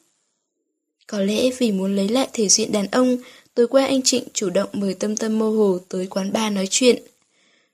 Có 1.07 1.19
lẽ 1.19 1.49
vì 1.57 1.71
muốn 1.71 1.95
lấy 1.95 2.09
lại 2.09 2.27
thể 2.33 2.47
diện 2.47 2.71
đàn 2.71 2.87
ông, 2.87 3.17
tối 3.53 3.67
qua 3.67 3.85
anh 3.85 4.01
Trịnh 4.01 4.23
chủ 4.33 4.49
động 4.49 4.69
mời 4.73 4.93
Tâm 4.93 5.17
Tâm 5.17 5.39
mơ 5.39 5.49
hồ 5.49 5.79
tới 5.89 6.07
quán 6.07 6.33
bar 6.33 6.53
nói 6.53 6.67
chuyện. 6.69 7.03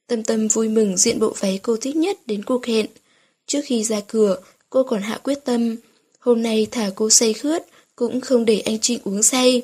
Tâm 0.08 0.24
Tâm 0.24 0.48
vui 0.48 0.70
mừng 0.70 0.98
diện 0.98 1.20
bộ 1.20 1.34
váy 1.40 1.60
cô 1.64 1.78
thích 1.78 1.96
nhất 1.96 2.18
đến 2.26 2.44
cuộc 2.44 2.66
hẹn. 2.66 2.86
Trước 3.46 3.62
khi 3.66 3.84
ra 3.84 4.02
cửa, 4.08 4.38
cô 4.70 4.84
còn 4.84 5.02
hạ 5.02 5.20
quyết 5.24 5.46
tâm. 5.46 5.76
Hôm 6.20 6.44
nay 6.44 6.68
thả 6.72 6.92
cô 6.96 7.10
say 7.10 7.34
khướt, 7.34 7.64
cũng 7.96 8.22
không 8.22 8.46
để 8.46 8.60
anh 8.60 8.80
Trịnh 8.80 9.00
uống 9.04 9.24
say. 9.24 9.62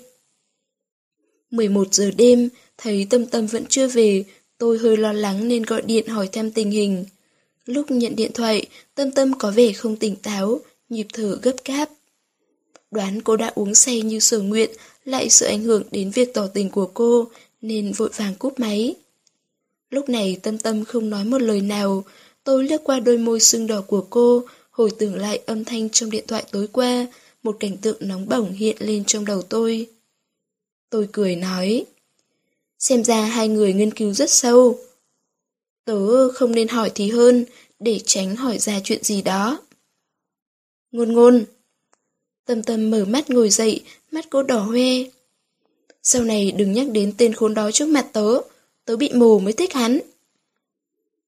11 1.52 1.94
giờ 1.94 2.12
đêm, 2.18 2.50
thấy 2.78 3.08
Tâm 3.10 3.26
Tâm 3.26 3.48
vẫn 3.48 3.66
chưa 3.70 3.88
về, 3.88 4.24
tôi 4.58 4.78
hơi 4.78 4.98
lo 4.98 5.14
lắng 5.14 5.48
nên 5.48 5.64
gọi 5.64 5.82
điện 5.82 6.08
hỏi 6.08 6.28
thăm 6.28 6.52
tình 6.52 6.72
hình. 6.72 7.06
Lúc 7.66 7.92
nhận 7.92 8.16
điện 8.16 8.32
thoại, 8.34 8.66
Tâm 8.96 9.12
Tâm 9.12 9.34
có 9.40 9.52
vẻ 9.52 9.74
không 9.74 9.96
tỉnh 9.96 10.16
táo, 10.16 10.60
nhịp 10.90 11.08
thở 11.14 11.40
gấp 11.42 11.56
gáp. 11.66 11.90
Đoán 12.92 13.22
cô 13.22 13.38
đã 13.38 13.52
uống 13.56 13.76
say 13.76 14.02
như 14.02 14.20
sở 14.20 14.40
nguyện, 14.40 14.70
lại 15.06 15.30
sợ 15.30 15.48
ảnh 15.48 15.64
hưởng 15.64 15.84
đến 15.92 16.12
việc 16.12 16.34
tỏ 16.34 16.48
tình 16.48 16.70
của 16.70 16.86
cô, 16.94 17.28
nên 17.62 17.92
vội 17.92 18.10
vàng 18.16 18.36
cúp 18.36 18.60
máy. 18.60 18.96
Lúc 19.92 20.10
này 20.10 20.38
Tâm 20.44 20.58
Tâm 20.58 20.86
không 20.86 21.10
nói 21.10 21.26
một 21.26 21.42
lời 21.42 21.62
nào, 21.62 22.04
tôi 22.44 22.64
lướt 22.64 22.82
qua 22.84 23.00
đôi 23.00 23.18
môi 23.18 23.40
sưng 23.40 23.68
đỏ 23.68 23.82
của 23.88 24.06
cô, 24.10 24.44
hồi 24.70 24.92
tưởng 25.00 25.16
lại 25.16 25.42
âm 25.46 25.66
thanh 25.66 25.90
trong 25.90 26.12
điện 26.12 26.24
thoại 26.28 26.46
tối 26.52 26.68
qua, 26.68 27.08
một 27.44 27.58
cảnh 27.60 27.78
tượng 27.78 27.98
nóng 28.00 28.30
bỏng 28.30 28.52
hiện 28.52 28.78
lên 28.80 29.04
trong 29.06 29.26
đầu 29.26 29.42
tôi. 29.42 29.88
Tôi 30.90 31.08
cười 31.12 31.36
nói, 31.36 31.86
xem 32.80 33.04
ra 33.04 33.22
hai 33.22 33.48
người 33.48 33.74
nghiên 33.74 33.94
cứu 33.94 34.14
rất 34.14 34.30
sâu. 34.30 34.80
Tớ 35.86 36.30
không 36.32 36.52
nên 36.52 36.68
hỏi 36.68 36.92
thì 36.96 37.10
hơn, 37.10 37.46
để 37.80 38.00
tránh 38.06 38.36
hỏi 38.36 38.58
ra 38.58 38.80
chuyện 38.84 39.04
gì 39.04 39.22
đó. 39.22 39.60
Ngôn 40.92 41.14
ngôn. 41.14 41.46
Tâm 42.46 42.64
tâm 42.64 42.90
mở 42.90 43.06
mắt 43.06 43.30
ngồi 43.30 43.50
dậy, 43.50 43.84
mắt 44.12 44.26
cô 44.30 44.44
đỏ 44.44 44.60
hoe. 44.60 45.04
Sau 46.04 46.24
này 46.24 46.52
đừng 46.52 46.72
nhắc 46.72 46.88
đến 46.92 47.14
tên 47.18 47.34
khốn 47.34 47.54
đó 47.54 47.72
trước 47.72 47.88
mặt 47.88 48.08
tớ, 48.14 48.42
tớ 48.86 48.96
bị 48.96 49.10
mù 49.14 49.40
mới 49.40 49.54
thích 49.54 49.74
hắn. 49.74 50.00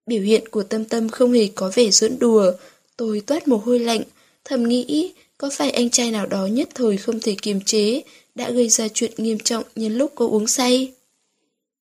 Biểu 0.05 0.21
hiện 0.21 0.47
của 0.47 0.63
tâm 0.63 0.85
tâm 0.85 1.09
không 1.09 1.31
hề 1.31 1.49
có 1.55 1.71
vẻ 1.75 1.91
giỡn 1.91 2.19
đùa, 2.19 2.51
tôi 2.97 3.21
toát 3.27 3.47
mồ 3.47 3.57
hôi 3.57 3.79
lạnh, 3.79 4.01
thầm 4.43 4.67
nghĩ 4.67 5.13
có 5.37 5.49
phải 5.53 5.71
anh 5.71 5.89
trai 5.89 6.11
nào 6.11 6.25
đó 6.25 6.45
nhất 6.45 6.69
thời 6.75 6.97
không 6.97 7.19
thể 7.19 7.35
kiềm 7.41 7.61
chế, 7.61 8.01
đã 8.35 8.51
gây 8.51 8.69
ra 8.69 8.87
chuyện 8.93 9.11
nghiêm 9.17 9.39
trọng 9.39 9.63
nhân 9.75 9.93
lúc 9.97 10.11
cô 10.15 10.29
uống 10.29 10.47
say. 10.47 10.93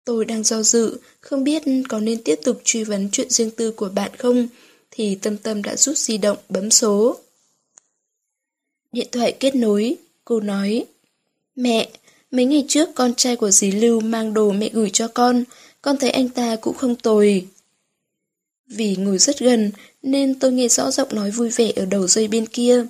Tôi 0.05 0.25
đang 0.25 0.43
do 0.43 0.63
dự, 0.63 0.99
không 1.19 1.43
biết 1.43 1.63
có 1.89 1.99
nên 1.99 2.23
tiếp 2.23 2.39
tục 2.43 2.61
truy 2.63 2.83
vấn 2.83 3.09
chuyện 3.11 3.29
riêng 3.29 3.51
tư 3.51 3.71
của 3.71 3.89
bạn 3.89 4.11
không, 4.17 4.47
thì 4.91 5.15
tâm 5.15 5.37
tâm 5.37 5.63
đã 5.63 5.75
rút 5.75 5.97
di 5.97 6.17
động 6.17 6.37
bấm 6.49 6.71
số. 6.71 7.17
Điện 8.91 9.07
thoại 9.11 9.35
kết 9.39 9.55
nối, 9.55 9.95
cô 10.25 10.39
nói 10.39 10.85
Mẹ, 11.55 11.89
mấy 12.31 12.45
ngày 12.45 12.65
trước 12.67 12.89
con 12.95 13.15
trai 13.15 13.35
của 13.35 13.51
dì 13.51 13.71
Lưu 13.71 13.99
mang 13.99 14.33
đồ 14.33 14.51
mẹ 14.51 14.69
gửi 14.73 14.89
cho 14.89 15.07
con, 15.07 15.43
con 15.81 15.97
thấy 15.97 16.09
anh 16.09 16.29
ta 16.29 16.55
cũng 16.55 16.77
không 16.77 16.95
tồi. 16.95 17.47
Vì 18.67 18.95
ngồi 18.95 19.17
rất 19.17 19.39
gần 19.39 19.71
nên 20.01 20.39
tôi 20.39 20.51
nghe 20.51 20.67
rõ 20.67 20.91
giọng 20.91 21.15
nói 21.15 21.31
vui 21.31 21.49
vẻ 21.49 21.71
ở 21.75 21.85
đầu 21.85 22.07
dây 22.07 22.27
bên 22.27 22.45
kia. 22.45 22.85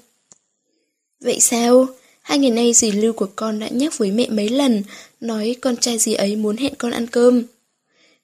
Vậy 1.19 1.39
sao? 1.39 1.87
Hai 2.21 2.39
ngày 2.39 2.51
nay 2.51 2.73
dì 2.73 2.91
Lưu 2.91 3.13
của 3.13 3.29
con 3.35 3.59
đã 3.59 3.67
nhắc 3.67 3.97
với 3.97 4.11
mẹ 4.11 4.29
mấy 4.29 4.49
lần, 4.49 4.83
nói 5.19 5.55
con 5.61 5.77
trai 5.77 5.97
dì 5.97 6.13
ấy 6.13 6.35
muốn 6.35 6.57
hẹn 6.57 6.75
con 6.75 6.91
ăn 6.91 7.07
cơm. 7.07 7.43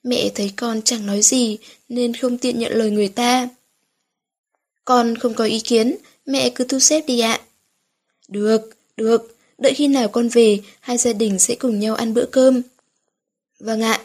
Mẹ 0.02 0.30
thấy 0.34 0.52
con 0.56 0.82
chẳng 0.82 1.06
nói 1.06 1.22
gì 1.22 1.58
nên 1.88 2.14
không 2.14 2.38
tiện 2.38 2.58
nhận 2.58 2.72
lời 2.72 2.90
người 2.90 3.08
ta. 3.08 3.48
Con 4.84 5.18
không 5.18 5.34
có 5.34 5.44
ý 5.44 5.60
kiến, 5.60 5.96
mẹ 6.26 6.50
cứ 6.50 6.64
thu 6.64 6.78
xếp 6.78 7.04
đi 7.06 7.20
ạ. 7.20 7.40
Được, 8.28 8.70
được, 8.96 9.37
đợi 9.58 9.74
khi 9.74 9.88
nào 9.88 10.08
con 10.08 10.28
về, 10.28 10.60
hai 10.80 10.98
gia 10.98 11.12
đình 11.12 11.38
sẽ 11.38 11.54
cùng 11.54 11.80
nhau 11.80 11.94
ăn 11.94 12.14
bữa 12.14 12.26
cơm. 12.26 12.62
Vâng 13.58 13.80
ạ. 13.80 14.00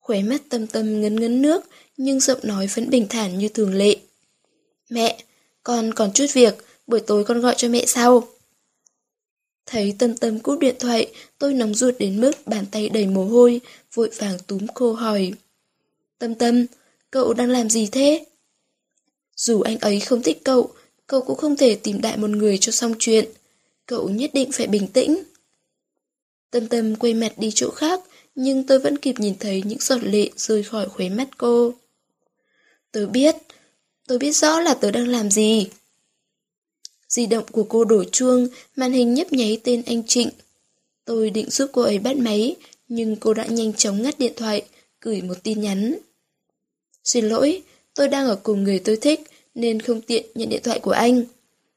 Khóe 0.00 0.22
mắt 0.22 0.42
tâm 0.48 0.66
tâm 0.66 1.00
ngấn 1.00 1.20
ngấn 1.20 1.42
nước, 1.42 1.64
nhưng 1.96 2.20
giọng 2.20 2.40
nói 2.42 2.66
vẫn 2.66 2.90
bình 2.90 3.06
thản 3.08 3.38
như 3.38 3.48
thường 3.48 3.74
lệ. 3.74 3.96
Mẹ, 4.90 5.22
con 5.62 5.94
còn 5.94 6.12
chút 6.12 6.26
việc, 6.32 6.54
buổi 6.86 7.00
tối 7.00 7.24
con 7.24 7.40
gọi 7.40 7.54
cho 7.56 7.68
mẹ 7.68 7.86
sau. 7.86 8.28
Thấy 9.66 9.94
tâm 9.98 10.16
tâm 10.16 10.40
cúp 10.40 10.58
điện 10.58 10.74
thoại, 10.78 11.12
tôi 11.38 11.54
nóng 11.54 11.74
ruột 11.74 11.94
đến 11.98 12.20
mức 12.20 12.32
bàn 12.46 12.64
tay 12.70 12.88
đầy 12.88 13.06
mồ 13.06 13.24
hôi, 13.24 13.60
vội 13.94 14.10
vàng 14.16 14.38
túm 14.46 14.66
cô 14.74 14.92
hỏi. 14.92 15.32
Tâm 16.18 16.34
tâm, 16.34 16.66
cậu 17.10 17.34
đang 17.34 17.50
làm 17.50 17.70
gì 17.70 17.88
thế? 17.92 18.24
Dù 19.36 19.60
anh 19.60 19.78
ấy 19.78 20.00
không 20.00 20.22
thích 20.22 20.40
cậu, 20.44 20.72
cậu 21.06 21.20
cũng 21.22 21.36
không 21.36 21.56
thể 21.56 21.74
tìm 21.74 22.00
đại 22.00 22.16
một 22.16 22.30
người 22.30 22.58
cho 22.58 22.72
xong 22.72 22.94
chuyện. 22.98 23.28
Cậu 23.88 24.08
nhất 24.08 24.30
định 24.34 24.52
phải 24.52 24.66
bình 24.66 24.86
tĩnh. 24.86 25.22
Tâm 26.50 26.68
tâm 26.68 26.96
quay 26.96 27.14
mặt 27.14 27.32
đi 27.36 27.50
chỗ 27.54 27.70
khác, 27.70 28.00
nhưng 28.34 28.66
tôi 28.66 28.78
vẫn 28.78 28.98
kịp 28.98 29.14
nhìn 29.18 29.34
thấy 29.40 29.62
những 29.66 29.78
giọt 29.80 29.98
lệ 30.02 30.30
rơi 30.36 30.62
khỏi 30.62 30.88
khóe 30.88 31.08
mắt 31.08 31.28
cô. 31.38 31.74
Tớ 32.92 33.06
biết, 33.06 33.36
tớ 34.08 34.18
biết 34.18 34.32
rõ 34.32 34.60
là 34.60 34.74
tớ 34.74 34.90
đang 34.90 35.08
làm 35.08 35.30
gì. 35.30 35.66
Di 37.08 37.26
động 37.26 37.44
của 37.52 37.64
cô 37.64 37.84
đổ 37.84 38.04
chuông, 38.04 38.48
màn 38.76 38.92
hình 38.92 39.14
nhấp 39.14 39.32
nháy 39.32 39.60
tên 39.64 39.82
anh 39.86 40.02
Trịnh. 40.06 40.30
Tôi 41.04 41.30
định 41.30 41.50
giúp 41.50 41.70
cô 41.72 41.82
ấy 41.82 41.98
bắt 41.98 42.16
máy, 42.16 42.56
nhưng 42.88 43.16
cô 43.16 43.34
đã 43.34 43.46
nhanh 43.46 43.72
chóng 43.72 44.02
ngắt 44.02 44.18
điện 44.18 44.32
thoại, 44.36 44.62
gửi 45.00 45.22
một 45.22 45.42
tin 45.42 45.60
nhắn. 45.60 45.98
Xin 47.04 47.28
lỗi, 47.28 47.62
tôi 47.94 48.08
đang 48.08 48.26
ở 48.26 48.36
cùng 48.42 48.64
người 48.64 48.78
tôi 48.78 48.96
thích, 48.96 49.20
nên 49.54 49.80
không 49.82 50.00
tiện 50.00 50.26
nhận 50.34 50.48
điện 50.48 50.62
thoại 50.64 50.80
của 50.80 50.90
anh. 50.90 51.24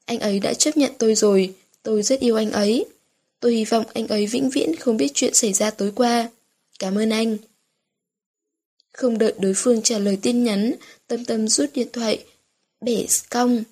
Anh 0.04 0.18
ấy 0.18 0.40
đã 0.40 0.54
chấp 0.54 0.76
nhận 0.76 0.92
tôi 0.98 1.14
rồi, 1.14 1.54
tôi 1.82 2.02
rất 2.02 2.20
yêu 2.20 2.36
anh 2.36 2.50
ấy. 2.52 2.86
Tôi 3.40 3.54
hy 3.54 3.64
vọng 3.64 3.84
anh 3.94 4.08
ấy 4.08 4.26
vĩnh 4.26 4.50
viễn 4.50 4.76
không 4.76 4.96
biết 4.96 5.10
chuyện 5.14 5.34
xảy 5.34 5.52
ra 5.52 5.70
tối 5.70 5.92
qua. 5.94 6.30
Cảm 6.78 6.98
ơn 6.98 7.10
anh. 7.10 7.36
Không 8.92 9.18
đợi 9.18 9.34
đối 9.38 9.52
phương 9.56 9.82
trả 9.82 9.98
lời 9.98 10.18
tin 10.22 10.44
nhắn, 10.44 10.74
Tâm 11.06 11.24
Tâm 11.24 11.48
rút 11.48 11.70
điện 11.74 11.88
thoại, 11.92 12.24
bể 12.80 13.06
cong. 13.30 13.62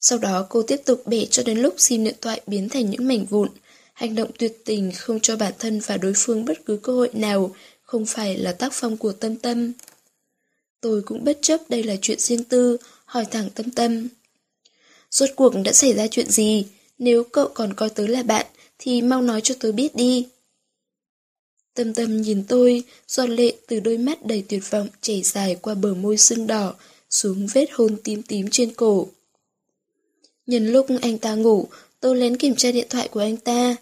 Sau 0.00 0.18
đó 0.18 0.46
cô 0.48 0.62
tiếp 0.62 0.80
tục 0.84 1.02
bể 1.06 1.26
cho 1.30 1.42
đến 1.42 1.58
lúc 1.58 1.74
sim 1.76 2.04
điện 2.04 2.14
thoại 2.20 2.40
biến 2.46 2.68
thành 2.68 2.90
những 2.90 3.08
mảnh 3.08 3.24
vụn. 3.24 3.48
Hành 3.92 4.14
động 4.14 4.30
tuyệt 4.38 4.64
tình 4.64 4.92
không 4.96 5.20
cho 5.20 5.36
bản 5.36 5.52
thân 5.58 5.80
và 5.80 5.96
đối 5.96 6.12
phương 6.16 6.44
bất 6.44 6.64
cứ 6.64 6.76
cơ 6.76 6.92
hội 6.92 7.10
nào, 7.12 7.54
không 7.82 8.06
phải 8.06 8.38
là 8.38 8.52
tác 8.52 8.72
phong 8.72 8.96
của 8.96 9.12
Tâm 9.12 9.36
Tâm. 9.36 9.72
Tôi 10.80 11.02
cũng 11.02 11.24
bất 11.24 11.38
chấp 11.42 11.60
đây 11.68 11.82
là 11.82 11.96
chuyện 12.02 12.18
riêng 12.18 12.44
tư, 12.44 12.76
hỏi 13.04 13.24
thẳng 13.30 13.50
tâm 13.54 13.70
tâm. 13.70 14.08
Rốt 15.10 15.30
cuộc 15.36 15.54
đã 15.64 15.72
xảy 15.72 15.94
ra 15.94 16.06
chuyện 16.06 16.30
gì? 16.30 16.66
Nếu 16.98 17.24
cậu 17.24 17.48
còn 17.54 17.74
coi 17.74 17.90
tớ 17.90 18.06
là 18.06 18.22
bạn, 18.22 18.46
thì 18.78 19.02
mau 19.02 19.22
nói 19.22 19.40
cho 19.40 19.54
tớ 19.60 19.72
biết 19.72 19.94
đi. 19.94 20.28
Tâm 21.74 21.94
tâm 21.94 22.22
nhìn 22.22 22.44
tôi, 22.48 22.84
giọt 23.08 23.26
lệ 23.26 23.52
từ 23.66 23.80
đôi 23.80 23.98
mắt 23.98 24.26
đầy 24.26 24.44
tuyệt 24.48 24.70
vọng 24.70 24.88
chảy 25.00 25.22
dài 25.22 25.56
qua 25.62 25.74
bờ 25.74 25.94
môi 25.94 26.16
sưng 26.16 26.46
đỏ, 26.46 26.74
xuống 27.10 27.46
vết 27.52 27.66
hôn 27.72 27.96
tím 28.04 28.22
tím 28.22 28.48
trên 28.50 28.74
cổ. 28.74 29.08
Nhân 30.46 30.68
lúc 30.68 30.86
anh 31.02 31.18
ta 31.18 31.34
ngủ, 31.34 31.68
tôi 32.00 32.16
lén 32.16 32.36
kiểm 32.36 32.54
tra 32.56 32.72
điện 32.72 32.86
thoại 32.90 33.08
của 33.08 33.20
anh 33.20 33.36
ta. 33.36 33.76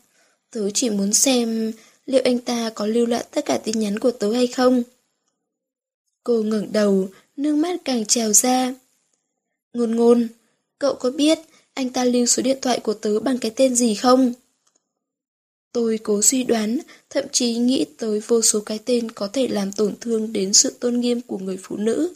Tớ 0.51 0.71
chỉ 0.71 0.91
muốn 0.91 1.13
xem 1.13 1.73
liệu 2.07 2.23
anh 2.25 2.39
ta 2.39 2.71
có 2.75 2.87
lưu 2.87 3.07
lại 3.07 3.25
tất 3.31 3.45
cả 3.45 3.59
tin 3.59 3.81
nhắn 3.81 3.99
của 3.99 4.11
tớ 4.11 4.33
hay 4.33 4.47
không. 4.47 4.83
Cô 6.25 6.43
ngẩng 6.43 6.73
đầu, 6.73 7.09
nước 7.37 7.55
mắt 7.55 7.81
càng 7.85 8.07
trào 8.07 8.33
ra. 8.33 8.75
Ngôn 9.73 9.97
ngôn, 9.97 10.29
cậu 10.79 10.95
có 10.95 11.11
biết 11.11 11.39
anh 11.75 11.91
ta 11.91 12.05
lưu 12.05 12.27
số 12.27 12.43
điện 12.43 12.59
thoại 12.63 12.81
của 12.81 12.95
tớ 12.95 13.21
bằng 13.21 13.39
cái 13.39 13.51
tên 13.57 13.75
gì 13.75 13.95
không? 13.95 14.33
Tôi 15.73 15.99
cố 16.03 16.23
suy 16.23 16.45
đoán, 16.45 16.79
thậm 17.11 17.25
chí 17.33 17.55
nghĩ 17.55 17.87
tới 17.99 18.21
vô 18.21 18.43
số 18.43 18.61
cái 18.61 18.79
tên 18.85 19.11
có 19.11 19.29
thể 19.29 19.49
làm 19.49 19.73
tổn 19.73 19.95
thương 20.01 20.33
đến 20.33 20.53
sự 20.53 20.77
tôn 20.81 21.01
nghiêm 21.01 21.21
của 21.21 21.39
người 21.39 21.59
phụ 21.63 21.77
nữ, 21.77 22.15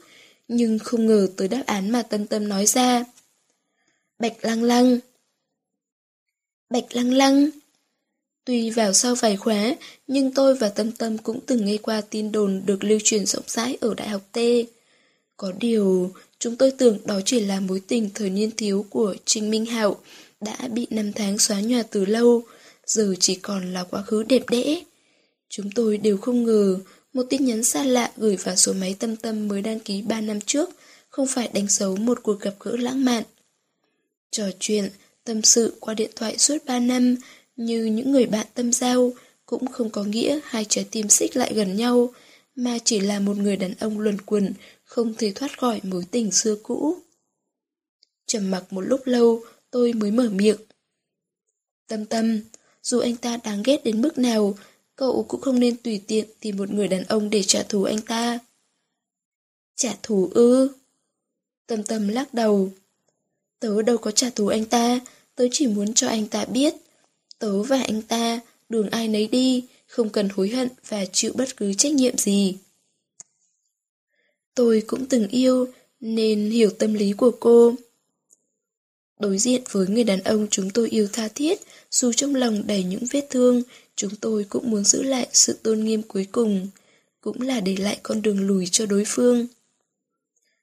nhưng 0.49 0.79
không 0.79 1.07
ngờ 1.07 1.29
tới 1.37 1.49
đáp 1.49 1.63
án 1.67 1.91
mà 1.91 2.03
Tâm 2.03 2.27
Tâm 2.27 2.49
nói 2.49 2.67
ra. 2.67 3.05
Bạch 4.19 4.45
Lăng 4.45 4.63
Lăng 4.63 4.99
Bạch 6.71 6.95
Lăng 6.95 7.13
Lăng 7.13 7.51
Tuy 8.45 8.71
vào 8.71 8.93
sau 8.93 9.15
vài 9.15 9.37
khóa, 9.37 9.75
nhưng 10.07 10.35
tôi 10.35 10.55
và 10.55 10.69
Tâm 10.69 10.93
Tâm 10.93 11.19
cũng 11.19 11.41
từng 11.47 11.65
nghe 11.65 11.77
qua 11.77 12.01
tin 12.01 12.33
đồn 12.33 12.63
được 12.67 12.85
lưu 12.85 12.99
truyền 13.05 13.27
rộng 13.27 13.45
rãi 13.47 13.79
ở 13.81 13.95
Đại 13.95 14.09
học 14.09 14.23
T. 14.33 14.39
Có 15.41 15.53
điều, 15.61 16.13
chúng 16.39 16.57
tôi 16.57 16.71
tưởng 16.71 16.99
đó 17.05 17.21
chỉ 17.25 17.41
là 17.41 17.61
mối 17.61 17.81
tình 17.89 18.11
thời 18.15 18.31
niên 18.31 18.51
thiếu 18.57 18.87
của 18.91 19.15
Trinh 19.25 19.51
Minh 19.51 19.67
Hạo, 19.67 19.97
đã 20.41 20.57
bị 20.73 20.87
năm 20.91 21.13
tháng 21.13 21.39
xóa 21.39 21.61
nhòa 21.61 21.83
từ 21.83 22.05
lâu, 22.05 22.43
giờ 22.87 23.15
chỉ 23.21 23.35
còn 23.35 23.73
là 23.73 23.85
quá 23.85 24.03
khứ 24.03 24.23
đẹp 24.23 24.43
đẽ. 24.51 24.83
Chúng 25.49 25.71
tôi 25.71 25.99
đều 25.99 26.17
không 26.17 26.45
ngờ 26.45 26.79
một 27.13 27.23
tin 27.31 27.45
nhắn 27.45 27.65
xa 27.65 27.85
lạ 27.85 28.13
gửi 28.17 28.37
vào 28.37 28.57
số 28.57 28.73
máy 28.73 28.97
tâm 28.99 29.17
tâm 29.17 29.49
mới 29.49 29.63
đăng 29.63 29.81
ký 29.81 30.03
3 30.03 30.21
năm 30.21 30.41
trước 30.41 30.71
không 31.09 31.27
phải 31.27 31.49
đánh 31.53 31.67
dấu 31.69 31.97
một 31.97 32.23
cuộc 32.23 32.41
gặp 32.41 32.55
gỡ 32.61 32.77
lãng 32.77 33.05
mạn. 33.05 33.23
Trò 34.31 34.45
chuyện, 34.61 34.91
tâm 35.25 35.43
sự 35.43 35.77
qua 35.81 35.95
điện 35.95 36.11
thoại 36.17 36.39
suốt 36.39 36.59
3 36.67 36.79
năm 36.79 37.17
như 37.57 37.85
những 37.85 38.13
người 38.13 38.27
bạn 38.27 38.47
tâm 38.55 38.73
giao 38.73 39.13
cũng 39.47 39.67
không 39.67 39.91
có 39.91 40.05
nghĩa 40.05 40.41
hai 40.45 40.65
trái 40.69 40.87
tim 40.91 41.09
xích 41.09 41.37
lại 41.37 41.53
gần 41.55 41.77
nhau 41.77 42.13
mà 42.55 42.79
chỉ 42.85 43.01
là 43.01 43.21
một 43.21 43.37
người 43.37 43.57
đàn 43.57 43.75
ông 43.81 44.01
luẩn 44.01 44.21
quẩn 44.21 44.53
không 44.91 45.15
thể 45.15 45.33
thoát 45.35 45.59
khỏi 45.59 45.81
mối 45.83 46.05
tình 46.11 46.31
xưa 46.31 46.57
cũ. 46.63 46.97
Trầm 48.27 48.51
mặc 48.51 48.65
một 48.71 48.81
lúc 48.81 49.01
lâu 49.05 49.43
tôi 49.71 49.93
mới 49.93 50.11
mở 50.11 50.29
miệng. 50.33 50.57
Tâm 51.87 52.07
tâm, 52.07 52.41
dù 52.83 52.99
anh 52.99 53.17
ta 53.17 53.37
đáng 53.37 53.63
ghét 53.63 53.85
đến 53.85 54.03
mức 54.03 54.19
nào, 54.19 54.55
cậu 54.97 55.25
cũng 55.29 55.41
không 55.41 55.61
nên 55.61 55.77
tùy 55.77 56.03
tiện 56.07 56.25
tìm 56.41 56.57
một 56.57 56.71
người 56.71 56.89
đàn 56.89 57.05
ông 57.05 57.31
để 57.31 57.43
trả 57.43 57.63
thù 57.63 57.85
anh 57.85 58.01
ta. 58.01 58.39
Trả 59.77 59.97
thù 60.03 60.31
ư? 60.35 60.71
Tâm 61.67 61.83
tâm 61.83 62.09
lắc 62.09 62.35
đầu. 62.35 62.71
Tớ 63.61 63.83
đâu 63.83 63.99
có 63.99 64.11
trả 64.11 64.31
thù 64.31 64.49
anh 64.49 64.65
ta, 64.65 65.01
tớ 65.35 65.45
chỉ 65.53 65.67
muốn 65.67 65.95
cho 65.95 66.09
anh 66.09 66.27
ta 66.27 66.45
biết. 66.45 66.75
Tớ 67.39 67.63
và 67.63 67.83
anh 67.83 68.03
ta, 68.03 68.41
đường 68.69 68.91
ai 68.91 69.09
nấy 69.09 69.29
đi, 69.29 69.65
không 69.87 70.11
cần 70.11 70.29
hối 70.29 70.49
hận 70.49 70.69
và 70.89 71.05
chịu 71.13 71.33
bất 71.35 71.57
cứ 71.57 71.75
trách 71.75 71.93
nhiệm 71.93 72.17
gì. 72.17 72.57
Tôi 74.61 74.83
cũng 74.87 75.07
từng 75.07 75.29
yêu, 75.29 75.69
nên 76.01 76.51
hiểu 76.51 76.71
tâm 76.71 76.95
lý 76.95 77.13
của 77.13 77.31
cô. 77.41 77.75
Đối 79.21 79.39
diện 79.39 79.63
với 79.71 79.87
người 79.87 80.05
đàn 80.05 80.21
ông 80.21 80.47
chúng 80.51 80.71
tôi 80.71 80.89
yêu 80.89 81.09
tha 81.13 81.29
thiết, 81.29 81.61
dù 81.91 82.13
trong 82.13 82.35
lòng 82.35 82.67
đầy 82.67 82.85
những 82.85 83.03
vết 83.11 83.27
thương, 83.31 83.63
chúng 83.97 84.17
tôi 84.17 84.45
cũng 84.49 84.71
muốn 84.71 84.85
giữ 84.85 85.03
lại 85.03 85.29
sự 85.33 85.59
tôn 85.63 85.81
nghiêm 85.81 86.03
cuối 86.03 86.27
cùng, 86.33 86.69
cũng 87.21 87.41
là 87.41 87.61
để 87.61 87.77
lại 87.77 88.01
con 88.03 88.23
đường 88.23 88.47
lùi 88.47 88.67
cho 88.67 88.87
đối 88.87 89.05
phương. 89.07 89.47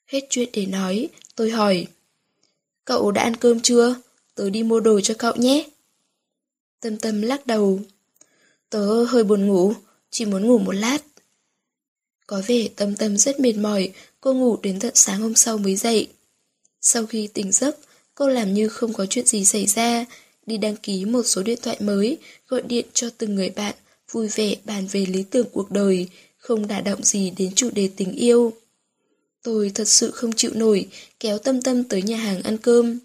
Hết 0.06 0.28
chuyện 0.30 0.50
để 0.54 0.66
nói, 0.66 1.10
tôi 1.36 1.50
hỏi. 1.50 1.88
Cậu 2.86 3.12
đã 3.12 3.22
ăn 3.22 3.36
cơm 3.36 3.60
chưa? 3.60 3.96
Tớ 4.36 4.50
đi 4.50 4.64
mua 4.64 4.80
đồ 4.80 5.00
cho 5.02 5.14
cậu 5.18 5.36
nhé. 5.36 5.70
Tâm 6.80 6.98
tâm 6.98 7.22
lắc 7.22 7.48
đầu. 7.48 7.80
Tớ 8.70 9.04
hơi 9.04 9.24
buồn 9.24 9.48
ngủ, 9.48 9.74
chỉ 10.10 10.26
muốn 10.26 10.48
ngủ 10.48 10.58
một 10.58 10.76
lát. 10.76 10.98
Có 12.28 12.42
vẻ 12.48 12.68
tâm 12.76 12.96
tâm 12.96 13.18
rất 13.18 13.40
mệt 13.40 13.58
mỏi, 13.58 13.92
cô 14.22 14.34
ngủ 14.34 14.58
đến 14.62 14.80
tận 14.80 14.92
sáng 14.96 15.22
hôm 15.22 15.36
sau 15.36 15.58
mới 15.58 15.76
dậy. 15.76 16.08
Sau 16.82 17.06
khi 17.06 17.28
tỉnh 17.28 17.52
giấc, 17.52 17.78
cô 18.16 18.28
làm 18.28 18.54
như 18.54 18.70
không 18.70 18.94
có 18.94 19.06
chuyện 19.06 19.26
gì 19.26 19.46
xảy 19.46 19.66
ra, 19.66 20.06
đi 20.46 20.58
đăng 20.58 20.76
ký 20.76 21.06
một 21.06 21.24
số 21.24 21.44
điện 21.44 21.60
thoại 21.62 21.78
mới, 21.80 22.18
gọi 22.48 22.62
điện 22.62 22.86
cho 22.94 23.10
từng 23.18 23.36
người 23.36 23.50
bạn, 23.50 23.76
vui 24.12 24.28
vẻ 24.28 24.56
bàn 24.66 24.88
về 24.92 25.06
lý 25.06 25.24
tưởng 25.24 25.48
cuộc 25.52 25.72
đời, 25.72 26.08
không 26.38 26.68
đả 26.68 26.82
động 26.82 27.04
gì 27.04 27.30
đến 27.30 27.56
chủ 27.56 27.70
đề 27.70 27.90
tình 27.96 28.12
yêu. 28.12 28.54
Tôi 29.44 29.72
thật 29.76 29.88
sự 29.88 30.12
không 30.12 30.34
chịu 30.34 30.52
nổi, 30.54 30.88
kéo 31.20 31.38
tâm 31.38 31.62
tâm 31.62 31.84
tới 31.84 32.02
nhà 32.02 32.18
hàng 32.18 32.42
ăn 32.42 32.58
cơm. 32.58 33.00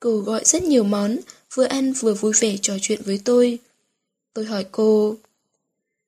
Cô 0.00 0.18
gọi 0.18 0.44
rất 0.44 0.62
nhiều 0.62 0.84
món, 0.84 1.16
vừa 1.54 1.64
ăn 1.64 1.92
vừa 1.92 2.14
vui 2.14 2.32
vẻ 2.40 2.56
trò 2.62 2.74
chuyện 2.82 3.02
với 3.04 3.20
tôi. 3.24 3.58
Tôi 4.34 4.44
hỏi 4.44 4.66
cô, 4.72 5.16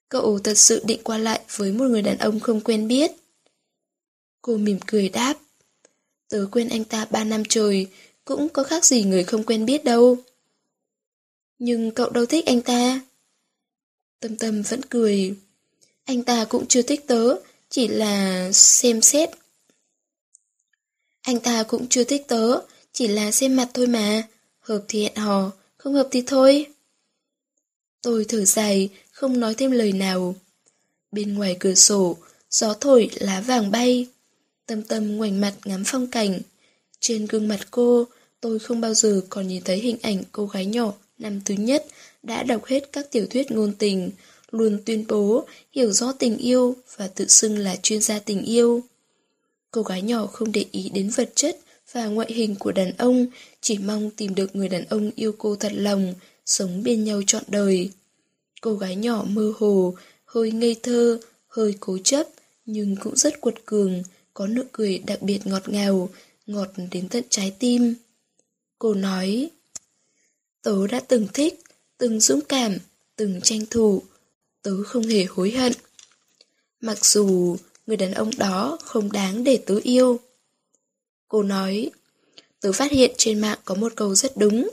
cậu 0.09 0.38
thật 0.38 0.59
sự 0.59 0.83
định 0.85 1.01
qua 1.05 1.18
lại 1.18 1.40
với 1.57 1.73
một 1.73 1.85
người 1.85 2.03
đàn 2.03 2.18
ông 2.18 2.40
không 2.40 2.61
quen 2.61 2.88
biết? 2.88 3.12
Cô 4.42 4.57
mỉm 4.57 4.79
cười 4.87 5.09
đáp, 5.09 5.35
tớ 6.29 6.47
quen 6.53 6.68
anh 6.68 6.85
ta 6.85 7.05
ba 7.05 7.25
năm 7.25 7.42
trời, 7.49 7.87
cũng 8.25 8.49
có 8.49 8.62
khác 8.62 8.85
gì 8.85 9.03
người 9.03 9.25
không 9.25 9.44
quen 9.44 9.66
biết 9.66 9.85
đâu. 9.85 10.16
Nhưng 11.59 11.90
cậu 11.90 12.11
đâu 12.11 12.27
thích 12.27 12.47
anh 12.47 12.62
ta. 12.62 13.01
Tâm 14.21 14.37
tâm 14.37 14.62
vẫn 14.62 14.81
cười. 14.88 15.35
Anh 16.05 16.23
ta 16.23 16.44
cũng 16.44 16.66
chưa 16.66 16.83
thích 16.83 17.05
tớ, 17.07 17.37
chỉ 17.68 17.88
là 17.88 18.51
xem 18.53 19.01
xét. 19.03 19.31
Anh 21.23 21.40
ta 21.40 21.62
cũng 21.62 21.88
chưa 21.88 22.05
thích 22.05 22.25
tớ, 22.29 22.61
chỉ 22.92 23.09
là 23.09 23.31
xem 23.31 23.57
mặt 23.57 23.68
thôi 23.75 23.87
mà. 23.87 24.23
Hợp 24.59 24.85
thì 24.88 25.03
hẹn 25.03 25.16
hò, 25.16 25.51
không 25.77 25.94
hợp 25.94 26.09
thì 26.11 26.23
thôi. 26.27 26.66
Tôi 28.03 28.25
thở 28.29 28.44
dài, 28.44 28.88
không 29.18 29.40
nói 29.40 29.54
thêm 29.54 29.70
lời 29.70 29.92
nào. 29.92 30.35
Bên 31.12 31.35
ngoài 31.35 31.57
cửa 31.61 31.74
sổ, 31.74 32.16
gió 32.50 32.74
thổi 32.74 33.11
lá 33.14 33.40
vàng 33.40 33.70
bay. 33.70 34.07
Tâm 34.66 34.83
tâm 34.83 35.16
ngoảnh 35.16 35.40
mặt 35.40 35.54
ngắm 35.64 35.83
phong 35.87 36.07
cảnh. 36.07 36.40
Trên 37.00 37.26
gương 37.26 37.48
mặt 37.48 37.61
cô, 37.70 38.07
tôi 38.40 38.59
không 38.59 38.81
bao 38.81 38.94
giờ 38.94 39.20
còn 39.28 39.48
nhìn 39.48 39.62
thấy 39.64 39.78
hình 39.78 39.96
ảnh 40.02 40.22
cô 40.33 40.46
gái 40.46 40.66
nhỏ 40.66 40.92
năm 41.18 41.40
thứ 41.44 41.54
nhất 41.54 41.87
đã 42.22 42.42
đọc 42.42 42.64
hết 42.64 42.92
các 42.92 43.12
tiểu 43.12 43.26
thuyết 43.31 43.50
ngôn 43.50 43.72
tình, 43.78 44.11
luôn 44.50 44.78
tuyên 44.87 45.04
bố 45.09 45.46
hiểu 45.72 45.92
rõ 45.92 46.12
tình 46.12 46.37
yêu 46.37 46.76
và 46.96 47.09
tự 47.09 47.26
xưng 47.26 47.59
là 47.59 47.76
chuyên 47.83 48.00
gia 48.00 48.18
tình 48.18 48.44
yêu. 48.44 48.83
Cô 49.70 49.83
gái 49.83 50.02
nhỏ 50.02 50.26
không 50.26 50.52
để 50.52 50.64
ý 50.72 50.88
đến 50.88 51.11
vật 51.11 51.31
chất 51.35 51.59
và 51.92 52.07
ngoại 52.07 52.33
hình 52.33 52.54
của 52.54 52.72
đàn 52.72 52.92
ông, 52.98 53.26
chỉ 53.61 53.78
mong 53.78 54.11
tìm 54.11 54.35
được 54.35 54.57
người 54.57 54.68
đàn 54.68 54.85
ông 54.85 55.11
yêu 55.16 55.35
cô 55.38 55.57
thật 55.57 55.72
lòng, 55.74 56.14
sống 56.46 56.83
bên 56.83 57.04
nhau 57.04 57.22
trọn 57.26 57.42
đời. 57.48 57.90
Cô 58.61 58.75
gái 58.75 58.97
nhỏ 58.97 59.25
mơ 59.29 59.53
hồ, 59.59 59.94
hơi 60.25 60.53
ngây 60.53 60.77
thơ, 60.83 61.21
hơi 61.49 61.75
cố 61.81 61.99
chấp, 62.05 62.27
nhưng 62.66 62.97
cũng 62.97 63.16
rất 63.16 63.40
cuột 63.40 63.55
cường, 63.64 64.03
có 64.35 64.47
nụ 64.47 64.62
cười 64.73 64.99
đặc 64.99 65.23
biệt 65.23 65.47
ngọt 65.47 65.68
ngào, 65.68 66.09
ngọt 66.47 66.68
đến 66.90 67.09
tận 67.09 67.25
trái 67.31 67.55
tim. 67.59 67.94
Cô 68.79 68.94
nói, 68.94 69.51
tớ 70.62 70.87
đã 70.87 71.01
từng 71.01 71.27
thích, 71.35 71.61
từng 71.99 72.21
dũng 72.21 72.40
cảm, 72.40 72.79
từng 73.16 73.40
tranh 73.40 73.66
thủ, 73.71 74.03
tớ 74.62 74.83
không 74.83 75.03
hề 75.03 75.25
hối 75.25 75.51
hận. 75.51 75.73
Mặc 76.81 77.05
dù 77.05 77.57
người 77.87 77.97
đàn 77.97 78.12
ông 78.12 78.31
đó 78.38 78.79
không 78.85 79.12
đáng 79.12 79.44
để 79.44 79.62
tớ 79.66 79.75
yêu. 79.83 80.21
Cô 81.29 81.42
nói, 81.42 81.90
tớ 82.61 82.73
phát 82.73 82.92
hiện 82.92 83.11
trên 83.16 83.40
mạng 83.40 83.59
có 83.64 83.75
một 83.75 83.92
câu 83.97 84.14
rất 84.14 84.37
đúng. 84.37 84.68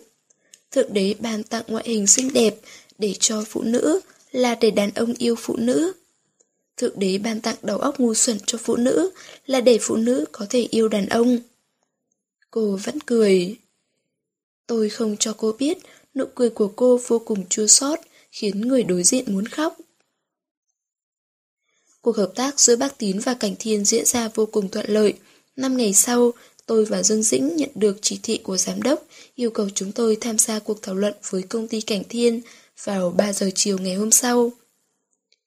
Thượng 0.71 0.93
đế 0.93 1.15
ban 1.19 1.43
tặng 1.43 1.63
ngoại 1.67 1.83
hình 1.87 2.07
xinh 2.07 2.33
đẹp 2.33 2.55
để 2.97 3.15
cho 3.19 3.43
phụ 3.47 3.61
nữ 3.61 3.99
là 4.31 4.55
để 4.55 4.71
đàn 4.71 4.91
ông 4.91 5.13
yêu 5.17 5.35
phụ 5.39 5.55
nữ. 5.57 5.93
Thượng 6.77 6.99
đế 6.99 7.17
ban 7.17 7.41
tặng 7.41 7.55
đầu 7.61 7.77
óc 7.77 7.99
ngu 7.99 8.13
xuẩn 8.13 8.37
cho 8.45 8.57
phụ 8.57 8.75
nữ 8.75 9.09
là 9.45 9.61
để 9.61 9.77
phụ 9.81 9.95
nữ 9.95 10.25
có 10.31 10.45
thể 10.49 10.67
yêu 10.71 10.87
đàn 10.87 11.09
ông. 11.09 11.39
Cô 12.51 12.79
vẫn 12.83 12.99
cười. 13.05 13.57
Tôi 14.67 14.89
không 14.89 15.17
cho 15.19 15.33
cô 15.37 15.55
biết 15.59 15.77
nụ 16.15 16.25
cười 16.35 16.49
của 16.49 16.67
cô 16.75 16.99
vô 17.07 17.19
cùng 17.19 17.47
chua 17.49 17.67
xót 17.67 17.99
khiến 18.31 18.61
người 18.61 18.83
đối 18.83 19.03
diện 19.03 19.33
muốn 19.33 19.47
khóc. 19.47 19.77
Cuộc 22.01 22.17
hợp 22.17 22.31
tác 22.35 22.59
giữa 22.59 22.75
Bác 22.75 22.97
Tín 22.97 23.19
và 23.19 23.33
Cảnh 23.33 23.55
Thiên 23.59 23.85
diễn 23.85 24.05
ra 24.05 24.29
vô 24.35 24.45
cùng 24.45 24.69
thuận 24.69 24.89
lợi. 24.89 25.13
Năm 25.55 25.77
ngày 25.77 25.93
sau, 25.93 26.31
tôi 26.65 26.85
và 26.85 27.03
Dương 27.03 27.23
Dĩnh 27.23 27.55
nhận 27.55 27.69
được 27.75 27.97
chỉ 28.01 28.19
thị 28.23 28.37
của 28.43 28.57
giám 28.57 28.81
đốc 28.81 29.05
yêu 29.35 29.49
cầu 29.49 29.69
chúng 29.75 29.91
tôi 29.91 30.17
tham 30.21 30.37
gia 30.37 30.59
cuộc 30.59 30.81
thảo 30.81 30.95
luận 30.95 31.13
với 31.29 31.43
công 31.43 31.67
ty 31.67 31.81
Cảnh 31.81 32.03
Thiên 32.09 32.41
vào 32.83 33.09
3 33.09 33.33
giờ 33.33 33.49
chiều 33.55 33.77
ngày 33.77 33.95
hôm 33.95 34.11
sau. 34.11 34.51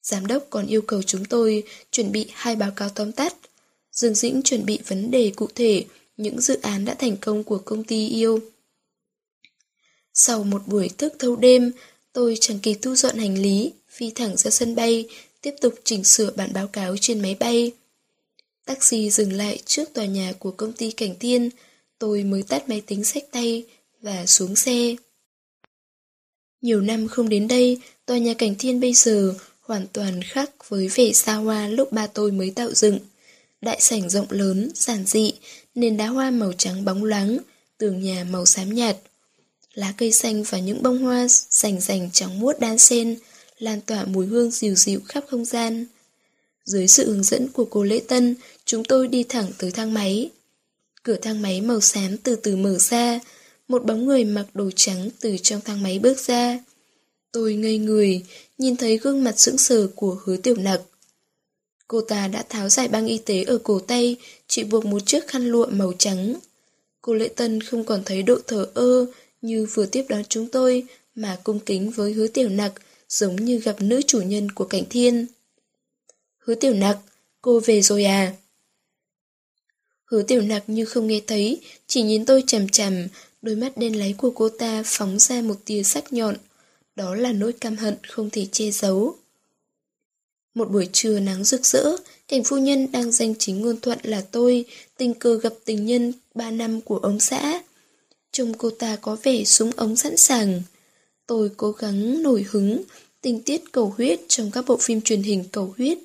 Giám 0.02 0.26
đốc 0.26 0.46
còn 0.50 0.66
yêu 0.66 0.82
cầu 0.82 1.02
chúng 1.02 1.24
tôi 1.24 1.62
chuẩn 1.90 2.12
bị 2.12 2.26
hai 2.32 2.56
báo 2.56 2.70
cáo 2.70 2.88
tóm 2.88 3.12
tắt. 3.12 3.34
Dương 3.92 4.14
Dĩnh 4.14 4.42
chuẩn 4.42 4.66
bị 4.66 4.78
vấn 4.86 5.10
đề 5.10 5.32
cụ 5.36 5.48
thể, 5.54 5.84
những 6.16 6.40
dự 6.40 6.58
án 6.62 6.84
đã 6.84 6.94
thành 6.94 7.16
công 7.16 7.44
của 7.44 7.58
công 7.58 7.84
ty 7.84 8.08
yêu. 8.08 8.40
Sau 10.14 10.44
một 10.44 10.62
buổi 10.66 10.88
thức 10.98 11.12
thâu 11.18 11.36
đêm, 11.36 11.72
tôi 12.12 12.36
chẳng 12.40 12.58
kịp 12.58 12.78
thu 12.82 12.94
dọn 12.94 13.18
hành 13.18 13.38
lý, 13.38 13.72
phi 13.88 14.10
thẳng 14.10 14.36
ra 14.36 14.50
sân 14.50 14.74
bay, 14.74 15.06
tiếp 15.40 15.54
tục 15.60 15.74
chỉnh 15.84 16.04
sửa 16.04 16.30
bản 16.30 16.52
báo 16.52 16.68
cáo 16.68 16.96
trên 17.00 17.22
máy 17.22 17.36
bay. 17.40 17.72
Taxi 18.64 19.10
dừng 19.10 19.32
lại 19.32 19.58
trước 19.66 19.92
tòa 19.94 20.04
nhà 20.04 20.32
của 20.38 20.50
công 20.50 20.72
ty 20.72 20.90
Cảnh 20.90 21.14
tiên 21.14 21.50
tôi 21.98 22.22
mới 22.22 22.42
tắt 22.42 22.68
máy 22.68 22.80
tính 22.80 23.04
sách 23.04 23.24
tay 23.32 23.64
và 24.02 24.26
xuống 24.26 24.56
xe. 24.56 24.96
Nhiều 26.62 26.80
năm 26.80 27.08
không 27.08 27.28
đến 27.28 27.48
đây, 27.48 27.80
tòa 28.06 28.18
nhà 28.18 28.34
Cảnh 28.34 28.54
Thiên 28.58 28.80
bây 28.80 28.92
giờ 28.92 29.34
hoàn 29.60 29.86
toàn 29.92 30.22
khác 30.22 30.50
với 30.68 30.88
vẻ 30.88 31.12
xa 31.12 31.34
hoa 31.34 31.68
lúc 31.68 31.92
ba 31.92 32.06
tôi 32.06 32.32
mới 32.32 32.50
tạo 32.50 32.74
dựng. 32.74 32.98
Đại 33.60 33.80
sảnh 33.80 34.10
rộng 34.10 34.26
lớn, 34.30 34.70
giản 34.74 35.06
dị, 35.06 35.32
nền 35.74 35.96
đá 35.96 36.06
hoa 36.06 36.30
màu 36.30 36.52
trắng 36.52 36.84
bóng 36.84 37.04
loáng, 37.04 37.38
tường 37.78 38.02
nhà 38.02 38.26
màu 38.30 38.46
xám 38.46 38.74
nhạt. 38.74 38.96
Lá 39.74 39.92
cây 39.96 40.12
xanh 40.12 40.42
và 40.42 40.58
những 40.58 40.82
bông 40.82 40.98
hoa 40.98 41.26
rành 41.50 41.80
rành 41.80 42.10
trắng 42.12 42.40
muốt 42.40 42.60
đan 42.60 42.78
xen, 42.78 43.16
lan 43.58 43.80
tỏa 43.80 44.04
mùi 44.04 44.26
hương 44.26 44.50
dịu 44.50 44.74
dịu 44.74 45.00
khắp 45.08 45.24
không 45.28 45.44
gian. 45.44 45.86
Dưới 46.64 46.88
sự 46.88 47.10
hướng 47.10 47.24
dẫn 47.24 47.48
của 47.48 47.64
cô 47.64 47.82
Lễ 47.82 48.00
Tân, 48.08 48.34
chúng 48.64 48.84
tôi 48.84 49.08
đi 49.08 49.24
thẳng 49.24 49.46
tới 49.58 49.70
thang 49.70 49.94
máy. 49.94 50.30
Cửa 51.02 51.16
thang 51.16 51.42
máy 51.42 51.60
màu 51.60 51.80
xám 51.80 52.16
từ 52.16 52.36
từ 52.36 52.56
mở 52.56 52.78
ra, 52.78 53.20
một 53.68 53.84
bóng 53.84 54.06
người 54.06 54.24
mặc 54.24 54.46
đồ 54.54 54.70
trắng 54.76 55.10
từ 55.20 55.36
trong 55.42 55.60
thang 55.60 55.82
máy 55.82 55.98
bước 55.98 56.18
ra. 56.18 56.58
Tôi 57.32 57.54
ngây 57.54 57.78
người, 57.78 58.22
nhìn 58.58 58.76
thấy 58.76 58.98
gương 58.98 59.24
mặt 59.24 59.38
sững 59.38 59.58
sờ 59.58 59.88
của 59.96 60.18
hứa 60.24 60.36
tiểu 60.36 60.56
nặc. 60.56 60.80
Cô 61.88 62.00
ta 62.00 62.28
đã 62.28 62.44
tháo 62.48 62.68
giải 62.68 62.88
băng 62.88 63.06
y 63.06 63.18
tế 63.18 63.42
ở 63.42 63.58
cổ 63.58 63.78
tay, 63.78 64.16
chỉ 64.46 64.64
buộc 64.64 64.84
một 64.84 65.06
chiếc 65.06 65.26
khăn 65.26 65.46
lụa 65.46 65.66
màu 65.66 65.92
trắng. 65.98 66.34
Cô 67.02 67.14
Lệ 67.14 67.28
Tân 67.28 67.60
không 67.60 67.84
còn 67.84 68.02
thấy 68.04 68.22
độ 68.22 68.38
thở 68.46 68.70
ơ 68.74 69.06
như 69.42 69.66
vừa 69.74 69.86
tiếp 69.86 70.04
đón 70.08 70.24
chúng 70.28 70.48
tôi, 70.48 70.84
mà 71.14 71.38
cung 71.44 71.60
kính 71.60 71.90
với 71.90 72.12
hứa 72.12 72.26
tiểu 72.26 72.48
nặc, 72.48 72.72
giống 73.08 73.36
như 73.36 73.58
gặp 73.58 73.76
nữ 73.80 74.02
chủ 74.06 74.20
nhân 74.20 74.50
của 74.50 74.64
cảnh 74.64 74.84
thiên. 74.90 75.26
Hứa 76.38 76.54
tiểu 76.54 76.74
nặc, 76.74 76.98
cô 77.42 77.60
về 77.60 77.82
rồi 77.82 78.04
à? 78.04 78.32
Hứa 80.04 80.22
tiểu 80.22 80.40
nặc 80.40 80.64
như 80.66 80.84
không 80.84 81.06
nghe 81.06 81.20
thấy, 81.26 81.60
chỉ 81.86 82.02
nhìn 82.02 82.24
tôi 82.24 82.42
chằm 82.46 82.68
chằm, 82.68 83.08
đôi 83.42 83.56
mắt 83.56 83.76
đen 83.76 83.98
láy 83.98 84.14
của 84.18 84.30
cô 84.30 84.48
ta 84.48 84.82
phóng 84.86 85.18
ra 85.18 85.42
một 85.42 85.56
tia 85.64 85.82
sắc 85.82 86.12
nhọn. 86.12 86.36
Đó 86.96 87.14
là 87.14 87.32
nỗi 87.32 87.52
căm 87.52 87.76
hận 87.76 87.96
không 88.08 88.30
thể 88.30 88.46
che 88.52 88.70
giấu. 88.70 89.16
Một 90.54 90.70
buổi 90.70 90.88
trưa 90.92 91.20
nắng 91.20 91.44
rực 91.44 91.66
rỡ, 91.66 91.96
cảnh 92.28 92.44
phu 92.44 92.56
nhân 92.56 92.92
đang 92.92 93.12
danh 93.12 93.34
chính 93.38 93.60
ngôn 93.60 93.80
thuận 93.80 93.98
là 94.02 94.20
tôi, 94.30 94.64
tình 94.96 95.14
cờ 95.14 95.38
gặp 95.38 95.52
tình 95.64 95.86
nhân 95.86 96.12
ba 96.34 96.50
năm 96.50 96.80
của 96.80 96.96
ông 96.96 97.20
xã. 97.20 97.62
Trông 98.32 98.54
cô 98.54 98.70
ta 98.70 98.96
có 98.96 99.16
vẻ 99.22 99.44
súng 99.44 99.70
ống 99.76 99.96
sẵn 99.96 100.16
sàng. 100.16 100.62
Tôi 101.26 101.50
cố 101.56 101.72
gắng 101.72 102.22
nổi 102.22 102.46
hứng, 102.50 102.82
tình 103.20 103.42
tiết 103.42 103.72
cầu 103.72 103.94
huyết 103.96 104.20
trong 104.28 104.50
các 104.50 104.64
bộ 104.66 104.76
phim 104.76 105.00
truyền 105.00 105.22
hình 105.22 105.44
cầu 105.52 105.74
huyết. 105.76 105.98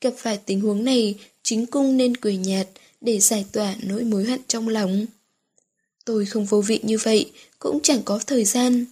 Gặp 0.00 0.14
phải 0.16 0.38
tình 0.46 0.60
huống 0.60 0.84
này, 0.84 1.14
chính 1.42 1.66
cung 1.66 1.96
nên 1.96 2.16
cười 2.16 2.36
nhạt 2.36 2.68
để 3.00 3.18
giải 3.18 3.46
tỏa 3.52 3.74
nỗi 3.82 4.04
mối 4.04 4.24
hận 4.24 4.40
trong 4.48 4.68
lòng. 4.68 5.06
Tôi 6.06 6.26
không 6.26 6.44
vô 6.44 6.60
vị 6.60 6.80
như 6.82 6.98
vậy, 6.98 7.30
cũng 7.58 7.80
chẳng 7.82 8.02
có 8.04 8.20
thời 8.26 8.44
gian. 8.44 8.84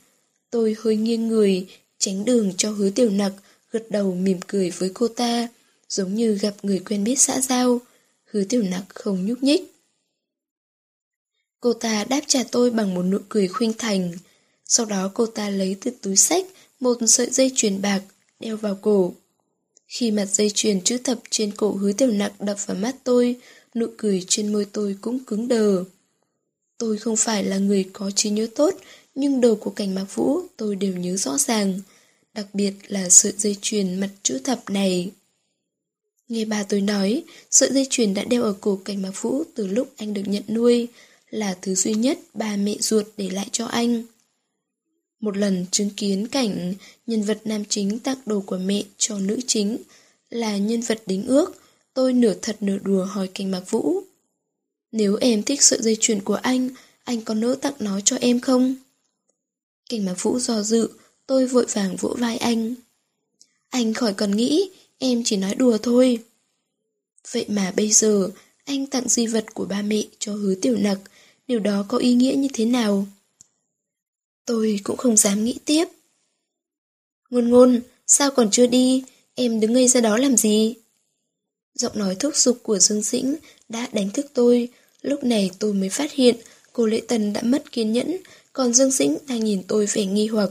Tôi 0.50 0.76
hơi 0.78 0.96
nghiêng 0.96 1.28
người, 1.28 1.66
tránh 1.98 2.24
đường 2.24 2.52
cho 2.56 2.70
hứa 2.70 2.90
tiểu 2.90 3.10
nặc, 3.10 3.32
gật 3.70 3.90
đầu 3.90 4.14
mỉm 4.14 4.38
cười 4.46 4.70
với 4.70 4.90
cô 4.94 5.08
ta, 5.08 5.48
giống 5.88 6.14
như 6.14 6.34
gặp 6.34 6.54
người 6.62 6.78
quen 6.78 7.04
biết 7.04 7.18
xã 7.18 7.40
giao. 7.40 7.80
Hứa 8.24 8.44
tiểu 8.44 8.62
nặc 8.62 8.84
không 8.88 9.26
nhúc 9.26 9.42
nhích. 9.42 9.74
Cô 11.60 11.72
ta 11.72 12.04
đáp 12.04 12.20
trả 12.26 12.42
tôi 12.50 12.70
bằng 12.70 12.94
một 12.94 13.02
nụ 13.02 13.18
cười 13.28 13.48
khuynh 13.48 13.72
thành. 13.72 14.12
Sau 14.64 14.86
đó 14.86 15.10
cô 15.14 15.26
ta 15.26 15.50
lấy 15.50 15.76
từ 15.80 15.90
túi 16.02 16.16
sách 16.16 16.46
một 16.80 16.98
sợi 17.08 17.30
dây 17.30 17.52
chuyền 17.54 17.82
bạc, 17.82 18.02
đeo 18.40 18.56
vào 18.56 18.78
cổ. 18.82 19.14
Khi 19.86 20.10
mặt 20.10 20.26
dây 20.26 20.50
chuyền 20.50 20.80
chữ 20.80 20.98
thập 20.98 21.18
trên 21.30 21.52
cổ 21.56 21.72
hứa 21.72 21.92
tiểu 21.92 22.10
nặc 22.10 22.40
đập 22.40 22.66
vào 22.66 22.76
mắt 22.76 22.96
tôi, 23.04 23.36
nụ 23.74 23.86
cười 23.96 24.24
trên 24.28 24.52
môi 24.52 24.64
tôi 24.72 24.96
cũng 25.00 25.24
cứng 25.24 25.48
đờ. 25.48 25.84
Tôi 26.78 26.98
không 26.98 27.16
phải 27.16 27.44
là 27.44 27.58
người 27.58 27.90
có 27.92 28.10
trí 28.10 28.30
nhớ 28.30 28.46
tốt, 28.54 28.74
nhưng 29.14 29.40
đầu 29.40 29.56
của 29.56 29.70
cảnh 29.70 29.94
mạc 29.94 30.14
vũ 30.14 30.40
tôi 30.56 30.76
đều 30.76 30.96
nhớ 30.96 31.16
rõ 31.16 31.38
ràng, 31.38 31.80
đặc 32.34 32.46
biệt 32.52 32.72
là 32.88 33.08
sợi 33.08 33.32
dây 33.36 33.56
chuyền 33.60 34.00
mặt 34.00 34.10
chữ 34.22 34.38
thập 34.38 34.70
này. 34.70 35.10
Nghe 36.28 36.44
bà 36.44 36.62
tôi 36.62 36.80
nói, 36.80 37.22
sợi 37.50 37.72
dây 37.72 37.86
chuyền 37.90 38.14
đã 38.14 38.24
đeo 38.24 38.42
ở 38.42 38.54
cổ 38.60 38.80
cảnh 38.84 39.02
mạc 39.02 39.22
vũ 39.22 39.42
từ 39.54 39.66
lúc 39.66 39.92
anh 39.96 40.14
được 40.14 40.22
nhận 40.26 40.42
nuôi, 40.48 40.88
là 41.30 41.56
thứ 41.62 41.74
duy 41.74 41.94
nhất 41.94 42.18
bà 42.34 42.56
mẹ 42.56 42.76
ruột 42.80 43.06
để 43.16 43.30
lại 43.30 43.48
cho 43.52 43.66
anh. 43.66 44.02
Một 45.20 45.36
lần 45.36 45.66
chứng 45.70 45.90
kiến 45.90 46.28
cảnh 46.28 46.74
nhân 47.06 47.22
vật 47.22 47.40
nam 47.44 47.64
chính 47.68 47.98
tặng 47.98 48.18
đồ 48.26 48.40
của 48.46 48.58
mẹ 48.58 48.82
cho 48.98 49.18
nữ 49.18 49.38
chính 49.46 49.78
là 50.30 50.56
nhân 50.56 50.80
vật 50.80 51.02
đính 51.06 51.26
ước, 51.26 51.62
tôi 51.94 52.12
nửa 52.12 52.34
thật 52.42 52.56
nửa 52.60 52.78
đùa 52.78 53.04
hỏi 53.04 53.28
cảnh 53.34 53.50
mạc 53.50 53.70
vũ. 53.70 54.02
Nếu 54.96 55.16
em 55.20 55.42
thích 55.42 55.62
sợi 55.62 55.78
dây 55.82 55.96
chuyền 56.00 56.20
của 56.20 56.34
anh, 56.34 56.68
anh 57.04 57.22
có 57.22 57.34
nỡ 57.34 57.56
tặng 57.60 57.74
nó 57.78 58.00
cho 58.00 58.16
em 58.16 58.40
không? 58.40 58.76
Cảnh 59.88 60.04
mà 60.04 60.14
vũ 60.20 60.38
do 60.38 60.62
dự, 60.62 60.88
tôi 61.26 61.46
vội 61.46 61.66
vàng 61.72 61.96
vỗ 61.96 62.16
vai 62.18 62.36
anh. 62.36 62.74
Anh 63.70 63.94
khỏi 63.94 64.14
cần 64.14 64.36
nghĩ, 64.36 64.70
em 64.98 65.22
chỉ 65.24 65.36
nói 65.36 65.54
đùa 65.54 65.78
thôi. 65.78 66.18
Vậy 67.32 67.44
mà 67.48 67.72
bây 67.76 67.90
giờ, 67.90 68.30
anh 68.64 68.86
tặng 68.86 69.08
di 69.08 69.26
vật 69.26 69.54
của 69.54 69.64
ba 69.64 69.82
mẹ 69.82 70.02
cho 70.18 70.34
hứa 70.34 70.54
tiểu 70.54 70.76
nặc, 70.76 70.98
điều 71.46 71.58
đó 71.60 71.84
có 71.88 71.98
ý 71.98 72.14
nghĩa 72.14 72.34
như 72.36 72.48
thế 72.52 72.64
nào? 72.64 73.06
Tôi 74.44 74.80
cũng 74.84 74.96
không 74.96 75.16
dám 75.16 75.44
nghĩ 75.44 75.58
tiếp. 75.64 75.84
Ngôn 77.30 77.48
ngôn, 77.48 77.80
sao 78.06 78.30
còn 78.30 78.50
chưa 78.50 78.66
đi? 78.66 79.04
Em 79.34 79.60
đứng 79.60 79.72
ngây 79.72 79.88
ra 79.88 80.00
đó 80.00 80.16
làm 80.16 80.36
gì? 80.36 80.74
Giọng 81.74 81.98
nói 81.98 82.14
thúc 82.14 82.36
giục 82.36 82.58
của 82.62 82.78
Dương 82.78 83.02
Dĩnh 83.02 83.36
đã 83.68 83.88
đánh 83.92 84.10
thức 84.10 84.26
tôi. 84.34 84.68
Lúc 85.04 85.24
này 85.24 85.50
tôi 85.58 85.74
mới 85.74 85.88
phát 85.88 86.12
hiện 86.12 86.36
cô 86.72 86.86
Lễ 86.86 87.02
tân 87.08 87.32
đã 87.32 87.42
mất 87.42 87.72
kiên 87.72 87.92
nhẫn, 87.92 88.16
còn 88.52 88.74
Dương 88.74 88.90
Dĩnh 88.90 89.18
đang 89.28 89.44
nhìn 89.44 89.62
tôi 89.68 89.86
vẻ 89.86 90.04
nghi 90.04 90.26
hoặc. 90.26 90.50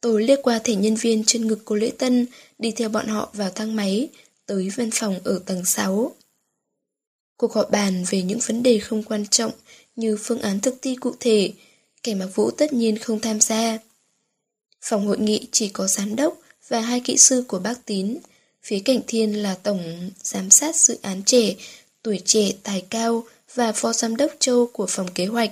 Tôi 0.00 0.22
liếc 0.22 0.38
qua 0.42 0.58
thẻ 0.58 0.74
nhân 0.74 0.94
viên 0.94 1.24
trên 1.24 1.46
ngực 1.46 1.58
cô 1.64 1.76
Lễ 1.76 1.92
Tân, 1.98 2.26
đi 2.58 2.70
theo 2.70 2.88
bọn 2.88 3.06
họ 3.06 3.30
vào 3.32 3.50
thang 3.50 3.76
máy, 3.76 4.08
tới 4.46 4.70
văn 4.76 4.90
phòng 4.92 5.20
ở 5.24 5.40
tầng 5.46 5.64
6. 5.64 6.14
Cuộc 7.36 7.52
họp 7.52 7.70
bàn 7.70 8.04
về 8.10 8.22
những 8.22 8.38
vấn 8.46 8.62
đề 8.62 8.78
không 8.78 9.02
quan 9.02 9.26
trọng 9.26 9.52
như 9.96 10.16
phương 10.20 10.40
án 10.40 10.60
thực 10.60 10.74
thi 10.82 10.96
cụ 11.00 11.14
thể, 11.20 11.52
kẻ 12.02 12.14
mặc 12.14 12.28
vũ 12.34 12.50
tất 12.50 12.72
nhiên 12.72 12.98
không 12.98 13.20
tham 13.20 13.40
gia. 13.40 13.78
Phòng 14.82 15.06
hội 15.06 15.18
nghị 15.18 15.48
chỉ 15.52 15.68
có 15.68 15.86
giám 15.86 16.16
đốc 16.16 16.40
và 16.68 16.80
hai 16.80 17.00
kỹ 17.00 17.16
sư 17.16 17.44
của 17.48 17.58
bác 17.58 17.86
tín, 17.86 18.18
phía 18.62 18.78
cảnh 18.78 19.00
thiên 19.06 19.42
là 19.42 19.54
tổng 19.54 20.10
giám 20.22 20.50
sát 20.50 20.76
dự 20.76 20.98
án 21.02 21.22
trẻ, 21.26 21.54
tuổi 22.06 22.22
trẻ 22.24 22.52
tài 22.62 22.80
cao 22.90 23.24
và 23.54 23.72
phó 23.72 23.92
giám 23.92 24.16
đốc 24.16 24.30
châu 24.38 24.66
của 24.66 24.86
phòng 24.86 25.08
kế 25.14 25.26
hoạch. 25.26 25.50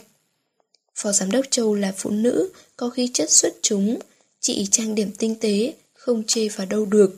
Phó 0.95 1.13
giám 1.13 1.31
đốc 1.31 1.45
châu 1.51 1.75
là 1.75 1.93
phụ 1.97 2.11
nữ, 2.11 2.51
có 2.77 2.91
khí 2.91 3.11
chất 3.15 3.31
xuất 3.31 3.55
chúng, 3.63 3.99
chị 4.41 4.67
trang 4.71 4.95
điểm 4.95 5.11
tinh 5.19 5.35
tế, 5.41 5.75
không 5.93 6.23
chê 6.27 6.49
vào 6.49 6.67
đâu 6.67 6.87
được. 6.87 7.17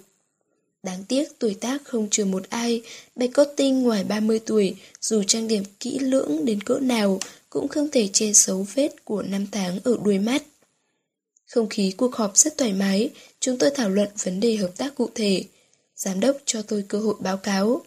Đáng 0.82 1.04
tiếc 1.08 1.38
tuổi 1.38 1.54
tác 1.54 1.84
không 1.84 2.08
trừ 2.10 2.24
một 2.24 2.50
ai, 2.50 2.82
Bạch 3.16 3.30
Cốt 3.34 3.44
Tinh 3.56 3.82
ngoài 3.82 4.04
30 4.04 4.38
tuổi, 4.38 4.74
dù 5.00 5.22
trang 5.22 5.48
điểm 5.48 5.62
kỹ 5.80 5.98
lưỡng 5.98 6.44
đến 6.44 6.62
cỡ 6.62 6.78
nào, 6.78 7.18
cũng 7.50 7.68
không 7.68 7.88
thể 7.92 8.08
che 8.12 8.32
xấu 8.32 8.66
vết 8.74 9.04
của 9.04 9.22
năm 9.22 9.46
tháng 9.52 9.78
ở 9.84 9.96
đuôi 10.04 10.18
mắt. 10.18 10.42
Không 11.46 11.68
khí 11.68 11.94
cuộc 11.96 12.14
họp 12.14 12.36
rất 12.36 12.58
thoải 12.58 12.72
mái, 12.72 13.10
chúng 13.40 13.58
tôi 13.58 13.70
thảo 13.74 13.88
luận 13.88 14.08
vấn 14.24 14.40
đề 14.40 14.56
hợp 14.56 14.70
tác 14.76 14.94
cụ 14.94 15.10
thể. 15.14 15.44
Giám 15.96 16.20
đốc 16.20 16.36
cho 16.44 16.62
tôi 16.62 16.84
cơ 16.88 16.98
hội 16.98 17.14
báo 17.20 17.36
cáo. 17.36 17.82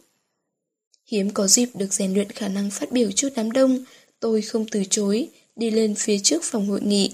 Hiếm 1.12 1.30
có 1.30 1.48
dịp 1.48 1.70
được 1.74 1.94
rèn 1.94 2.14
luyện 2.14 2.32
khả 2.32 2.48
năng 2.48 2.72
phát 2.72 2.92
biểu 2.92 3.12
trước 3.12 3.30
đám 3.36 3.52
đông, 3.52 3.84
tôi 4.20 4.42
không 4.42 4.66
từ 4.72 4.84
chối, 4.90 5.28
đi 5.56 5.72
lên 5.72 5.96
phía 5.96 6.20
trước 6.20 6.44
phòng 6.44 6.68
hội 6.68 6.82
nghị. 6.82 7.12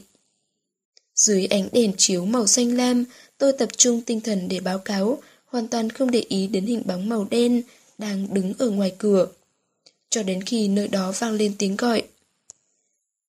Dưới 1.15 1.45
ánh 1.45 1.69
đèn 1.71 1.93
chiếu 1.97 2.25
màu 2.25 2.47
xanh 2.47 2.77
lam, 2.77 3.05
tôi 3.37 3.53
tập 3.53 3.69
trung 3.77 4.01
tinh 4.01 4.21
thần 4.21 4.47
để 4.47 4.59
báo 4.59 4.79
cáo, 4.79 5.21
hoàn 5.45 5.67
toàn 5.67 5.89
không 5.89 6.11
để 6.11 6.19
ý 6.29 6.47
đến 6.47 6.65
hình 6.65 6.81
bóng 6.85 7.09
màu 7.09 7.27
đen 7.31 7.61
đang 7.97 8.33
đứng 8.33 8.53
ở 8.57 8.69
ngoài 8.69 8.93
cửa. 8.97 9.27
Cho 10.09 10.23
đến 10.23 10.43
khi 10.43 10.67
nơi 10.67 10.87
đó 10.87 11.13
vang 11.19 11.33
lên 11.33 11.55
tiếng 11.57 11.75
gọi. 11.75 12.03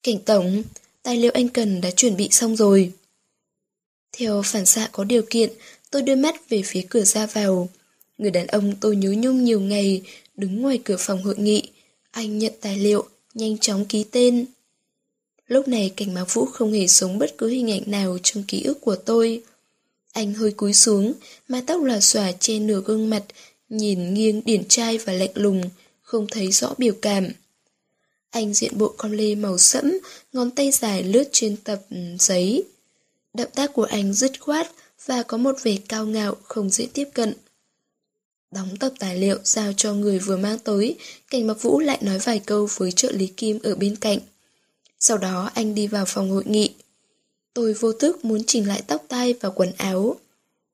Cảnh 0.02 0.18
tổng, 0.18 0.62
tài 1.02 1.16
liệu 1.16 1.30
anh 1.34 1.48
cần 1.48 1.80
đã 1.80 1.90
chuẩn 1.90 2.16
bị 2.16 2.28
xong 2.30 2.56
rồi. 2.56 2.92
Theo 4.12 4.42
phản 4.44 4.66
xạ 4.66 4.88
có 4.92 5.04
điều 5.04 5.22
kiện, 5.30 5.50
tôi 5.90 6.02
đưa 6.02 6.16
mắt 6.16 6.48
về 6.48 6.62
phía 6.64 6.86
cửa 6.90 7.04
ra 7.04 7.26
vào. 7.26 7.68
Người 8.18 8.30
đàn 8.30 8.46
ông 8.46 8.74
tôi 8.80 8.96
nhớ 8.96 9.14
nhung 9.18 9.44
nhiều 9.44 9.60
ngày, 9.60 10.02
đứng 10.36 10.62
ngoài 10.62 10.80
cửa 10.84 10.96
phòng 10.98 11.22
hội 11.22 11.38
nghị. 11.38 11.62
Anh 12.10 12.38
nhận 12.38 12.52
tài 12.60 12.78
liệu, 12.78 13.08
nhanh 13.34 13.58
chóng 13.58 13.84
ký 13.84 14.04
tên. 14.04 14.46
Lúc 15.46 15.68
này 15.68 15.92
cảnh 15.96 16.14
mạc 16.14 16.34
vũ 16.34 16.46
không 16.46 16.72
hề 16.72 16.86
sống 16.86 17.18
bất 17.18 17.38
cứ 17.38 17.48
hình 17.48 17.70
ảnh 17.70 17.82
nào 17.86 18.18
trong 18.22 18.44
ký 18.48 18.62
ức 18.62 18.80
của 18.80 18.96
tôi. 18.96 19.42
Anh 20.12 20.34
hơi 20.34 20.50
cúi 20.50 20.72
xuống, 20.72 21.12
mái 21.48 21.62
tóc 21.66 21.82
lòa 21.82 22.00
xòa 22.00 22.32
che 22.32 22.58
nửa 22.58 22.82
gương 22.84 23.10
mặt, 23.10 23.24
nhìn 23.68 24.14
nghiêng 24.14 24.44
điển 24.44 24.68
trai 24.68 24.98
và 24.98 25.12
lạnh 25.12 25.30
lùng, 25.34 25.62
không 26.02 26.26
thấy 26.30 26.52
rõ 26.52 26.74
biểu 26.78 26.94
cảm. 27.02 27.28
Anh 28.30 28.54
diện 28.54 28.78
bộ 28.78 28.94
con 28.96 29.12
lê 29.12 29.34
màu 29.34 29.58
sẫm, 29.58 29.92
ngón 30.32 30.50
tay 30.50 30.70
dài 30.70 31.02
lướt 31.02 31.28
trên 31.32 31.56
tập 31.56 31.80
ừ, 31.90 31.96
giấy. 32.18 32.64
Động 33.34 33.50
tác 33.54 33.72
của 33.72 33.82
anh 33.82 34.12
dứt 34.12 34.40
khoát 34.40 34.70
và 35.06 35.22
có 35.22 35.36
một 35.36 35.56
vẻ 35.62 35.76
cao 35.88 36.06
ngạo 36.06 36.36
không 36.42 36.70
dễ 36.70 36.86
tiếp 36.92 37.08
cận. 37.14 37.34
Đóng 38.50 38.76
tập 38.76 38.92
tài 38.98 39.16
liệu 39.16 39.38
giao 39.44 39.72
cho 39.76 39.92
người 39.92 40.18
vừa 40.18 40.36
mang 40.36 40.58
tới, 40.58 40.96
cảnh 41.30 41.46
mặc 41.46 41.62
vũ 41.62 41.80
lại 41.80 41.98
nói 42.00 42.18
vài 42.18 42.38
câu 42.46 42.68
với 42.76 42.92
trợ 42.92 43.12
lý 43.12 43.26
Kim 43.26 43.58
ở 43.62 43.76
bên 43.76 43.96
cạnh. 43.96 44.18
Sau 44.98 45.18
đó 45.18 45.50
anh 45.54 45.74
đi 45.74 45.86
vào 45.86 46.04
phòng 46.08 46.30
hội 46.30 46.44
nghị. 46.46 46.74
Tôi 47.54 47.72
vô 47.72 47.92
thức 47.92 48.24
muốn 48.24 48.44
chỉnh 48.46 48.68
lại 48.68 48.82
tóc 48.86 49.04
tai 49.08 49.34
và 49.40 49.50
quần 49.50 49.72
áo. 49.76 50.16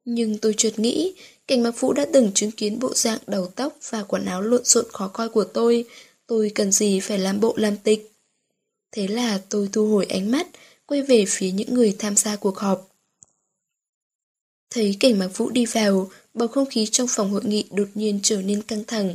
Nhưng 0.05 0.39
tôi 0.39 0.55
chợt 0.57 0.79
nghĩ, 0.79 1.15
cảnh 1.47 1.63
mặc 1.63 1.81
vũ 1.81 1.93
đã 1.93 2.07
từng 2.13 2.33
chứng 2.35 2.51
kiến 2.51 2.79
bộ 2.79 2.95
dạng 2.95 3.19
đầu 3.27 3.47
tóc 3.47 3.77
và 3.91 4.03
quần 4.03 4.25
áo 4.25 4.43
lộn 4.43 4.65
xộn 4.65 4.85
khó 4.93 5.09
coi 5.09 5.29
của 5.29 5.45
tôi, 5.45 5.85
tôi 6.27 6.53
cần 6.55 6.73
gì 6.73 7.01
phải 7.01 7.19
làm 7.19 7.41
bộ 7.41 7.55
làm 7.57 7.77
tịch. 7.77 8.13
Thế 8.93 9.09
là 9.09 9.41
tôi 9.49 9.69
thu 9.73 9.87
hồi 9.89 10.07
ánh 10.09 10.31
mắt, 10.31 10.47
quay 10.87 11.03
về 11.03 11.25
phía 11.29 11.51
những 11.51 11.75
người 11.75 11.97
tham 11.99 12.17
gia 12.17 12.37
cuộc 12.37 12.59
họp. 12.59 12.89
Thấy 14.71 14.97
cảnh 15.01 15.19
mặc 15.19 15.31
vũ 15.37 15.51
đi 15.51 15.67
vào, 15.67 16.11
bầu 16.35 16.49
không 16.49 16.71
khí 16.71 16.87
trong 16.87 17.07
phòng 17.11 17.31
hội 17.31 17.45
nghị 17.45 17.65
đột 17.71 17.89
nhiên 17.95 18.21
trở 18.23 18.43
nên 18.43 18.63
căng 18.63 18.85
thẳng. 18.85 19.15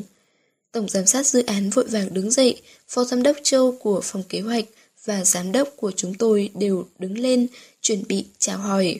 Tổng 0.72 0.90
giám 0.90 1.06
sát 1.06 1.28
dự 1.28 1.44
án 1.46 1.70
vội 1.70 1.86
vàng 1.86 2.14
đứng 2.14 2.32
dậy, 2.32 2.62
phó 2.88 3.04
giám 3.04 3.24
đốc 3.24 3.38
Châu 3.44 3.72
của 3.72 4.02
phòng 4.04 4.24
kế 4.30 4.42
hoạch 4.42 4.66
và 5.06 5.26
giám 5.26 5.52
đốc 5.52 5.70
của 5.76 5.92
chúng 5.92 6.14
tôi 6.14 6.50
đều 6.54 6.88
đứng 7.00 7.18
lên, 7.18 7.48
chuẩn 7.82 8.04
bị 8.08 8.26
chào 8.40 8.58
hỏi. 8.58 9.00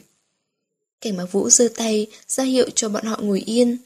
Cảnh 1.02 1.18
báo 1.18 1.28
vũ 1.32 1.50
giơ 1.50 1.68
tay, 1.76 2.08
ra 2.28 2.44
hiệu 2.44 2.70
cho 2.76 2.90
bọn 2.90 3.06
họ 3.06 3.20
ngồi 3.22 3.42
yên. 3.46 3.78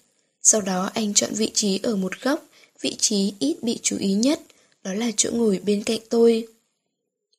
Sau 0.41 0.61
đó 0.61 0.89
anh 0.93 1.13
chọn 1.13 1.33
vị 1.33 1.51
trí 1.53 1.79
ở 1.83 1.95
một 1.95 2.21
góc, 2.21 2.45
vị 2.81 2.95
trí 2.99 3.33
ít 3.39 3.63
bị 3.63 3.79
chú 3.81 3.97
ý 3.97 4.13
nhất, 4.13 4.39
đó 4.83 4.93
là 4.93 5.11
chỗ 5.17 5.31
ngồi 5.31 5.59
bên 5.65 5.83
cạnh 5.83 5.99
tôi. 6.09 6.47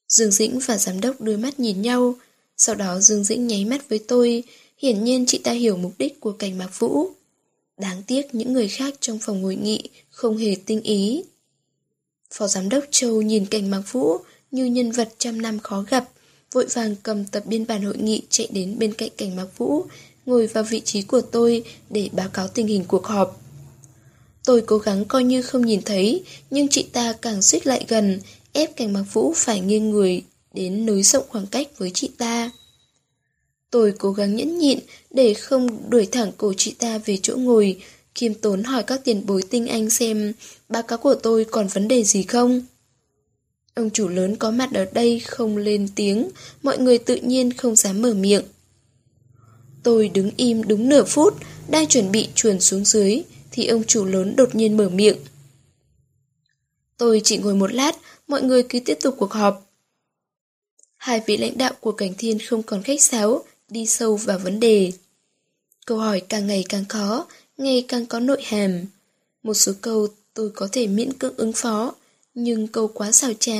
Dương 0.08 0.30
Dĩnh 0.30 0.58
và 0.58 0.78
giám 0.78 1.00
đốc 1.00 1.20
đưa 1.20 1.36
mắt 1.36 1.60
nhìn 1.60 1.82
nhau, 1.82 2.14
sau 2.56 2.74
đó 2.74 3.00
Dương 3.00 3.24
Dĩnh 3.24 3.46
nháy 3.46 3.64
mắt 3.64 3.88
với 3.88 3.98
tôi, 3.98 4.44
hiển 4.82 5.04
nhiên 5.04 5.24
chị 5.26 5.38
ta 5.38 5.52
hiểu 5.52 5.76
mục 5.76 5.92
đích 5.98 6.20
của 6.20 6.32
cảnh 6.32 6.58
mạc 6.58 6.78
vũ. 6.78 7.08
Đáng 7.78 8.02
tiếc 8.06 8.34
những 8.34 8.52
người 8.52 8.68
khác 8.68 8.94
trong 9.00 9.18
phòng 9.18 9.42
hội 9.42 9.56
nghị 9.56 9.88
không 10.10 10.36
hề 10.36 10.56
tinh 10.66 10.80
ý. 10.80 11.24
Phó 12.34 12.46
giám 12.46 12.68
đốc 12.68 12.84
Châu 12.90 13.22
nhìn 13.22 13.46
cảnh 13.46 13.70
mạc 13.70 13.82
vũ 13.92 14.16
như 14.50 14.64
nhân 14.64 14.92
vật 14.92 15.14
trăm 15.18 15.42
năm 15.42 15.58
khó 15.58 15.84
gặp, 15.90 16.08
vội 16.52 16.66
vàng 16.66 16.96
cầm 17.02 17.24
tập 17.24 17.42
biên 17.46 17.66
bản 17.66 17.82
hội 17.82 17.96
nghị 17.98 18.22
chạy 18.30 18.48
đến 18.50 18.78
bên 18.78 18.94
cạnh 18.94 19.10
cảnh 19.16 19.36
mạc 19.36 19.46
vũ, 19.56 19.84
ngồi 20.26 20.46
vào 20.46 20.64
vị 20.64 20.80
trí 20.80 21.02
của 21.02 21.20
tôi 21.20 21.64
để 21.90 22.08
báo 22.12 22.28
cáo 22.28 22.48
tình 22.48 22.66
hình 22.66 22.84
cuộc 22.88 23.06
họp. 23.06 23.40
Tôi 24.44 24.62
cố 24.66 24.78
gắng 24.78 25.04
coi 25.04 25.24
như 25.24 25.42
không 25.42 25.66
nhìn 25.66 25.82
thấy, 25.82 26.24
nhưng 26.50 26.68
chị 26.68 26.86
ta 26.92 27.12
càng 27.12 27.42
xích 27.42 27.66
lại 27.66 27.84
gần, 27.88 28.20
ép 28.52 28.76
cảnh 28.76 28.92
mặc 28.92 29.04
vũ 29.12 29.32
phải 29.36 29.60
nghiêng 29.60 29.90
người 29.90 30.22
đến 30.54 30.86
nối 30.86 31.02
rộng 31.02 31.24
khoảng 31.28 31.46
cách 31.46 31.78
với 31.78 31.90
chị 31.94 32.10
ta. 32.18 32.50
Tôi 33.72 33.92
cố 33.98 34.12
gắng 34.12 34.36
nhẫn 34.36 34.58
nhịn 34.58 34.78
để 35.10 35.34
không 35.34 35.90
đuổi 35.90 36.06
thẳng 36.06 36.32
cổ 36.36 36.52
chị 36.56 36.74
ta 36.78 36.98
về 36.98 37.18
chỗ 37.22 37.36
ngồi, 37.36 37.82
khiêm 38.14 38.34
tốn 38.34 38.62
hỏi 38.62 38.82
các 38.82 39.00
tiền 39.04 39.26
bối 39.26 39.42
tinh 39.50 39.66
anh 39.66 39.90
xem 39.90 40.32
báo 40.68 40.82
cáo 40.82 40.98
của 40.98 41.14
tôi 41.14 41.44
còn 41.44 41.66
vấn 41.68 41.88
đề 41.88 42.04
gì 42.04 42.22
không. 42.22 42.62
Ông 43.74 43.90
chủ 43.90 44.08
lớn 44.08 44.36
có 44.36 44.50
mặt 44.50 44.70
ở 44.74 44.84
đây 44.92 45.20
không 45.20 45.56
lên 45.56 45.88
tiếng, 45.94 46.30
mọi 46.62 46.78
người 46.78 46.98
tự 46.98 47.16
nhiên 47.16 47.52
không 47.52 47.76
dám 47.76 48.02
mở 48.02 48.14
miệng. 48.14 48.42
Tôi 49.82 50.08
đứng 50.08 50.30
im 50.36 50.62
đúng 50.68 50.88
nửa 50.88 51.04
phút, 51.04 51.34
đang 51.68 51.86
chuẩn 51.86 52.12
bị 52.12 52.28
chuồn 52.34 52.60
xuống 52.60 52.84
dưới, 52.84 53.22
thì 53.50 53.66
ông 53.66 53.84
chủ 53.84 54.04
lớn 54.04 54.36
đột 54.36 54.54
nhiên 54.54 54.76
mở 54.76 54.88
miệng. 54.88 55.16
Tôi 56.96 57.20
chỉ 57.24 57.38
ngồi 57.38 57.54
một 57.54 57.72
lát, 57.72 57.96
mọi 58.28 58.42
người 58.42 58.62
cứ 58.62 58.80
tiếp 58.80 58.98
tục 59.02 59.14
cuộc 59.18 59.32
họp. 59.32 59.70
Hai 60.96 61.22
vị 61.26 61.36
lãnh 61.36 61.58
đạo 61.58 61.72
của 61.80 61.92
cảnh 61.92 62.14
thiên 62.18 62.38
không 62.38 62.62
còn 62.62 62.82
khách 62.82 63.02
sáo, 63.02 63.44
đi 63.72 63.86
sâu 63.86 64.16
vào 64.16 64.38
vấn 64.38 64.60
đề. 64.60 64.92
Câu 65.86 65.98
hỏi 65.98 66.22
càng 66.28 66.46
ngày 66.46 66.64
càng 66.68 66.84
khó, 66.88 67.26
ngày 67.56 67.84
càng 67.88 68.06
có 68.06 68.20
nội 68.20 68.42
hàm. 68.44 68.84
Một 69.42 69.54
số 69.54 69.72
câu 69.80 70.08
tôi 70.34 70.50
có 70.50 70.68
thể 70.72 70.86
miễn 70.86 71.12
cưỡng 71.12 71.36
ứng 71.36 71.52
phó, 71.52 71.94
nhưng 72.34 72.68
câu 72.68 72.88
quá 72.88 73.12
xào 73.12 73.32
trá, 73.34 73.58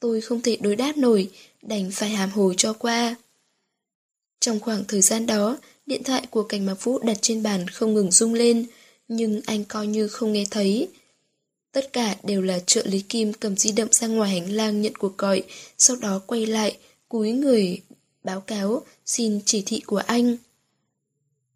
tôi 0.00 0.20
không 0.20 0.40
thể 0.42 0.56
đối 0.60 0.76
đáp 0.76 0.96
nổi, 0.96 1.30
đành 1.62 1.90
phải 1.92 2.10
hàm 2.10 2.30
hồ 2.30 2.54
cho 2.56 2.72
qua. 2.72 3.16
Trong 4.40 4.60
khoảng 4.60 4.84
thời 4.88 5.00
gian 5.00 5.26
đó, 5.26 5.58
điện 5.86 6.02
thoại 6.04 6.26
của 6.30 6.42
cảnh 6.42 6.66
mạc 6.66 6.84
vũ 6.84 6.98
đặt 6.98 7.18
trên 7.20 7.42
bàn 7.42 7.68
không 7.68 7.94
ngừng 7.94 8.10
rung 8.10 8.34
lên, 8.34 8.66
nhưng 9.08 9.40
anh 9.46 9.64
coi 9.64 9.86
như 9.86 10.08
không 10.08 10.32
nghe 10.32 10.44
thấy. 10.50 10.88
Tất 11.72 11.92
cả 11.92 12.16
đều 12.22 12.42
là 12.42 12.58
trợ 12.66 12.82
lý 12.84 13.00
Kim 13.00 13.32
cầm 13.32 13.56
di 13.56 13.72
động 13.72 13.88
ra 13.92 14.06
ngoài 14.06 14.30
hành 14.30 14.52
lang 14.52 14.82
nhận 14.82 14.94
cuộc 14.94 15.18
gọi, 15.18 15.42
sau 15.78 15.96
đó 15.96 16.20
quay 16.26 16.46
lại, 16.46 16.76
cúi 17.08 17.32
người, 17.32 17.80
báo 18.24 18.40
cáo, 18.40 18.82
xin 19.10 19.40
chỉ 19.44 19.62
thị 19.66 19.80
của 19.86 20.02
anh. 20.06 20.36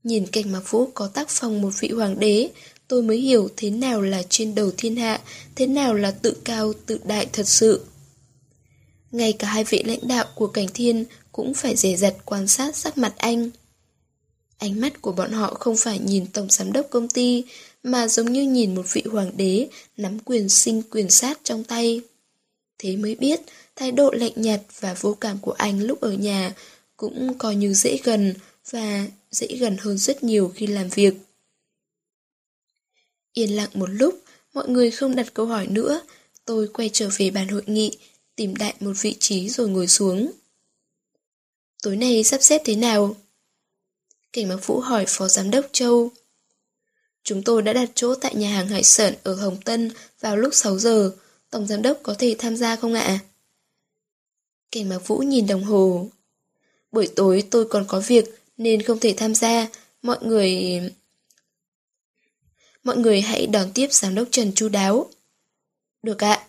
Nhìn 0.04 0.26
cảnh 0.26 0.52
Mạc 0.52 0.70
vũ 0.70 0.86
có 0.94 1.08
tác 1.08 1.28
phong 1.28 1.62
một 1.62 1.70
vị 1.80 1.88
hoàng 1.88 2.20
đế, 2.20 2.50
tôi 2.88 3.02
mới 3.02 3.18
hiểu 3.18 3.48
thế 3.56 3.70
nào 3.70 4.00
là 4.00 4.22
trên 4.28 4.54
đầu 4.54 4.70
thiên 4.76 4.96
hạ, 4.96 5.20
thế 5.54 5.66
nào 5.66 5.94
là 5.94 6.10
tự 6.10 6.36
cao, 6.44 6.72
tự 6.86 7.00
đại 7.04 7.26
thật 7.32 7.48
sự. 7.48 7.84
Ngay 9.12 9.32
cả 9.32 9.48
hai 9.48 9.64
vị 9.64 9.82
lãnh 9.86 10.08
đạo 10.08 10.24
của 10.34 10.46
cảnh 10.46 10.66
thiên 10.74 11.04
cũng 11.32 11.54
phải 11.54 11.76
dè 11.76 11.96
dặt 11.96 12.14
quan 12.24 12.48
sát 12.48 12.76
sắc 12.76 12.98
mặt 12.98 13.14
anh. 13.16 13.50
Ánh 14.58 14.80
mắt 14.80 15.02
của 15.02 15.12
bọn 15.12 15.32
họ 15.32 15.54
không 15.54 15.76
phải 15.76 15.98
nhìn 15.98 16.26
tổng 16.26 16.50
giám 16.50 16.72
đốc 16.72 16.86
công 16.90 17.08
ty, 17.08 17.44
mà 17.82 18.08
giống 18.08 18.32
như 18.32 18.42
nhìn 18.42 18.74
một 18.74 18.86
vị 18.92 19.02
hoàng 19.10 19.36
đế 19.36 19.68
nắm 19.96 20.18
quyền 20.18 20.48
sinh 20.48 20.82
quyền 20.90 21.10
sát 21.10 21.40
trong 21.44 21.64
tay. 21.64 22.00
Thế 22.78 22.96
mới 22.96 23.14
biết, 23.14 23.40
thái 23.76 23.92
độ 23.92 24.10
lạnh 24.10 24.32
nhạt 24.36 24.60
và 24.80 24.94
vô 25.00 25.14
cảm 25.14 25.38
của 25.38 25.52
anh 25.52 25.82
lúc 25.82 26.00
ở 26.00 26.12
nhà 26.12 26.54
cũng 26.96 27.38
coi 27.38 27.54
như 27.56 27.74
dễ 27.74 27.98
gần 28.04 28.34
và 28.70 29.06
dễ 29.30 29.46
gần 29.46 29.76
hơn 29.80 29.98
rất 29.98 30.24
nhiều 30.24 30.52
khi 30.54 30.66
làm 30.66 30.88
việc. 30.88 31.14
Yên 33.32 33.56
lặng 33.56 33.70
một 33.74 33.90
lúc, 33.90 34.22
mọi 34.54 34.68
người 34.68 34.90
không 34.90 35.16
đặt 35.16 35.34
câu 35.34 35.46
hỏi 35.46 35.66
nữa, 35.66 36.02
tôi 36.44 36.68
quay 36.68 36.90
trở 36.92 37.10
về 37.16 37.30
bàn 37.30 37.48
hội 37.48 37.62
nghị, 37.66 37.98
tìm 38.36 38.56
đại 38.56 38.74
một 38.80 38.92
vị 39.00 39.16
trí 39.20 39.48
rồi 39.48 39.68
ngồi 39.68 39.86
xuống. 39.86 40.32
Tối 41.82 41.96
nay 41.96 42.24
sắp 42.24 42.42
xếp 42.42 42.62
thế 42.64 42.76
nào? 42.76 43.16
Cảnh 44.32 44.48
Mạc 44.48 44.66
Vũ 44.66 44.80
hỏi 44.80 45.04
Phó 45.08 45.28
Giám 45.28 45.50
đốc 45.50 45.66
Châu. 45.72 46.10
Chúng 47.22 47.42
tôi 47.42 47.62
đã 47.62 47.72
đặt 47.72 47.90
chỗ 47.94 48.14
tại 48.14 48.34
nhà 48.34 48.50
hàng 48.50 48.68
Hải 48.68 48.82
Sản 48.82 49.14
ở 49.22 49.34
Hồng 49.34 49.60
Tân 49.64 49.90
vào 50.20 50.36
lúc 50.36 50.54
6 50.54 50.78
giờ. 50.78 51.12
Tổng 51.50 51.66
Giám 51.66 51.82
đốc 51.82 51.98
có 52.02 52.14
thể 52.18 52.36
tham 52.38 52.56
gia 52.56 52.76
không 52.76 52.94
ạ? 52.94 53.18
Cảnh 54.70 54.88
Mạc 54.88 54.98
Vũ 55.06 55.18
nhìn 55.18 55.46
đồng 55.46 55.64
hồ. 55.64 56.08
Buổi 56.94 57.08
tối 57.16 57.44
tôi 57.50 57.64
còn 57.64 57.84
có 57.88 58.00
việc 58.00 58.24
nên 58.56 58.82
không 58.82 58.98
thể 59.00 59.14
tham 59.16 59.34
gia. 59.34 59.68
Mọi 60.02 60.18
người... 60.22 60.80
Mọi 62.84 62.96
người 62.96 63.20
hãy 63.20 63.46
đón 63.46 63.72
tiếp 63.74 63.92
Giám 63.92 64.14
đốc 64.14 64.28
Trần 64.30 64.52
chu 64.54 64.68
đáo. 64.68 65.10
Được 66.02 66.24
ạ. 66.24 66.46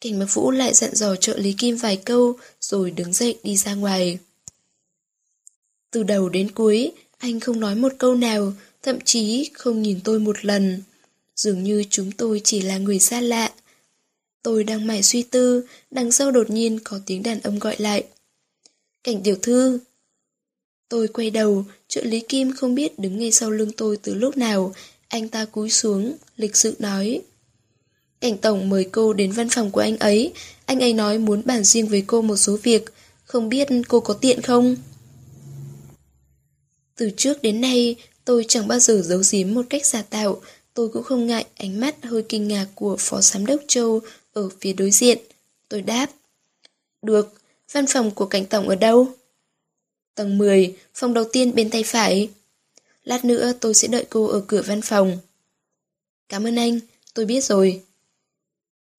Cảnh 0.00 0.18
Mạc 0.18 0.26
Vũ 0.34 0.50
lại 0.50 0.74
dặn 0.74 0.94
dò 0.94 1.16
trợ 1.16 1.36
lý 1.36 1.54
Kim 1.58 1.76
vài 1.76 1.96
câu 1.96 2.36
rồi 2.60 2.90
đứng 2.90 3.12
dậy 3.12 3.38
đi 3.42 3.56
ra 3.56 3.74
ngoài. 3.74 4.18
Từ 5.90 6.02
đầu 6.02 6.28
đến 6.28 6.50
cuối, 6.50 6.92
anh 7.18 7.40
không 7.40 7.60
nói 7.60 7.74
một 7.74 7.92
câu 7.98 8.14
nào, 8.14 8.52
thậm 8.82 9.00
chí 9.04 9.50
không 9.54 9.82
nhìn 9.82 10.00
tôi 10.04 10.18
một 10.18 10.44
lần. 10.44 10.82
Dường 11.36 11.62
như 11.62 11.84
chúng 11.90 12.12
tôi 12.12 12.40
chỉ 12.44 12.60
là 12.60 12.78
người 12.78 12.98
xa 12.98 13.20
lạ. 13.20 13.52
Tôi 14.42 14.64
đang 14.64 14.86
mải 14.86 15.02
suy 15.02 15.22
tư, 15.22 15.66
đằng 15.90 16.12
sau 16.12 16.30
đột 16.30 16.50
nhiên 16.50 16.78
có 16.84 17.00
tiếng 17.06 17.22
đàn 17.22 17.40
ông 17.40 17.58
gọi 17.58 17.76
lại. 17.78 18.04
Cảnh 19.04 19.20
tiểu 19.24 19.36
thư. 19.42 19.78
Tôi 20.88 21.08
quay 21.08 21.30
đầu, 21.30 21.64
trợ 21.88 22.02
lý 22.04 22.20
Kim 22.20 22.52
không 22.52 22.74
biết 22.74 22.98
đứng 22.98 23.18
ngay 23.18 23.32
sau 23.32 23.50
lưng 23.50 23.72
tôi 23.76 23.96
từ 23.96 24.14
lúc 24.14 24.36
nào, 24.36 24.74
anh 25.08 25.28
ta 25.28 25.44
cúi 25.44 25.70
xuống, 25.70 26.16
lịch 26.36 26.56
sự 26.56 26.76
nói. 26.78 27.20
Cảnh 28.20 28.38
tổng 28.38 28.68
mời 28.68 28.88
cô 28.92 29.12
đến 29.12 29.32
văn 29.32 29.48
phòng 29.48 29.70
của 29.70 29.80
anh 29.80 29.96
ấy, 29.98 30.32
anh 30.66 30.80
ấy 30.80 30.92
nói 30.92 31.18
muốn 31.18 31.42
bàn 31.44 31.64
riêng 31.64 31.86
với 31.86 32.04
cô 32.06 32.22
một 32.22 32.36
số 32.36 32.56
việc, 32.62 32.84
không 33.24 33.48
biết 33.48 33.68
cô 33.88 34.00
có 34.00 34.14
tiện 34.14 34.42
không? 34.42 34.76
Từ 36.96 37.10
trước 37.16 37.42
đến 37.42 37.60
nay, 37.60 37.96
tôi 38.24 38.44
chẳng 38.48 38.68
bao 38.68 38.78
giờ 38.78 39.02
giấu 39.04 39.22
giếm 39.32 39.54
một 39.54 39.66
cách 39.70 39.86
giả 39.86 40.02
tạo, 40.02 40.40
tôi 40.74 40.88
cũng 40.88 41.02
không 41.02 41.26
ngại 41.26 41.46
ánh 41.54 41.80
mắt 41.80 42.04
hơi 42.04 42.24
kinh 42.28 42.48
ngạc 42.48 42.66
của 42.74 42.96
Phó 42.98 43.20
Giám 43.20 43.46
đốc 43.46 43.60
Châu 43.68 44.00
ở 44.32 44.48
phía 44.60 44.72
đối 44.72 44.90
diện. 44.90 45.18
Tôi 45.68 45.82
đáp. 45.82 46.10
Được, 47.02 47.34
văn 47.74 47.86
phòng 47.86 48.10
của 48.10 48.26
cảnh 48.26 48.46
tổng 48.46 48.68
ở 48.68 48.74
đâu? 48.74 49.08
Tầng 50.14 50.38
10, 50.38 50.76
phòng 50.94 51.14
đầu 51.14 51.24
tiên 51.32 51.54
bên 51.54 51.70
tay 51.70 51.82
phải. 51.82 52.30
Lát 53.04 53.24
nữa 53.24 53.52
tôi 53.60 53.74
sẽ 53.74 53.88
đợi 53.88 54.06
cô 54.10 54.26
ở 54.26 54.44
cửa 54.46 54.62
văn 54.66 54.80
phòng. 54.82 55.18
Cảm 56.28 56.46
ơn 56.46 56.56
anh, 56.56 56.80
tôi 57.14 57.24
biết 57.26 57.44
rồi. 57.44 57.82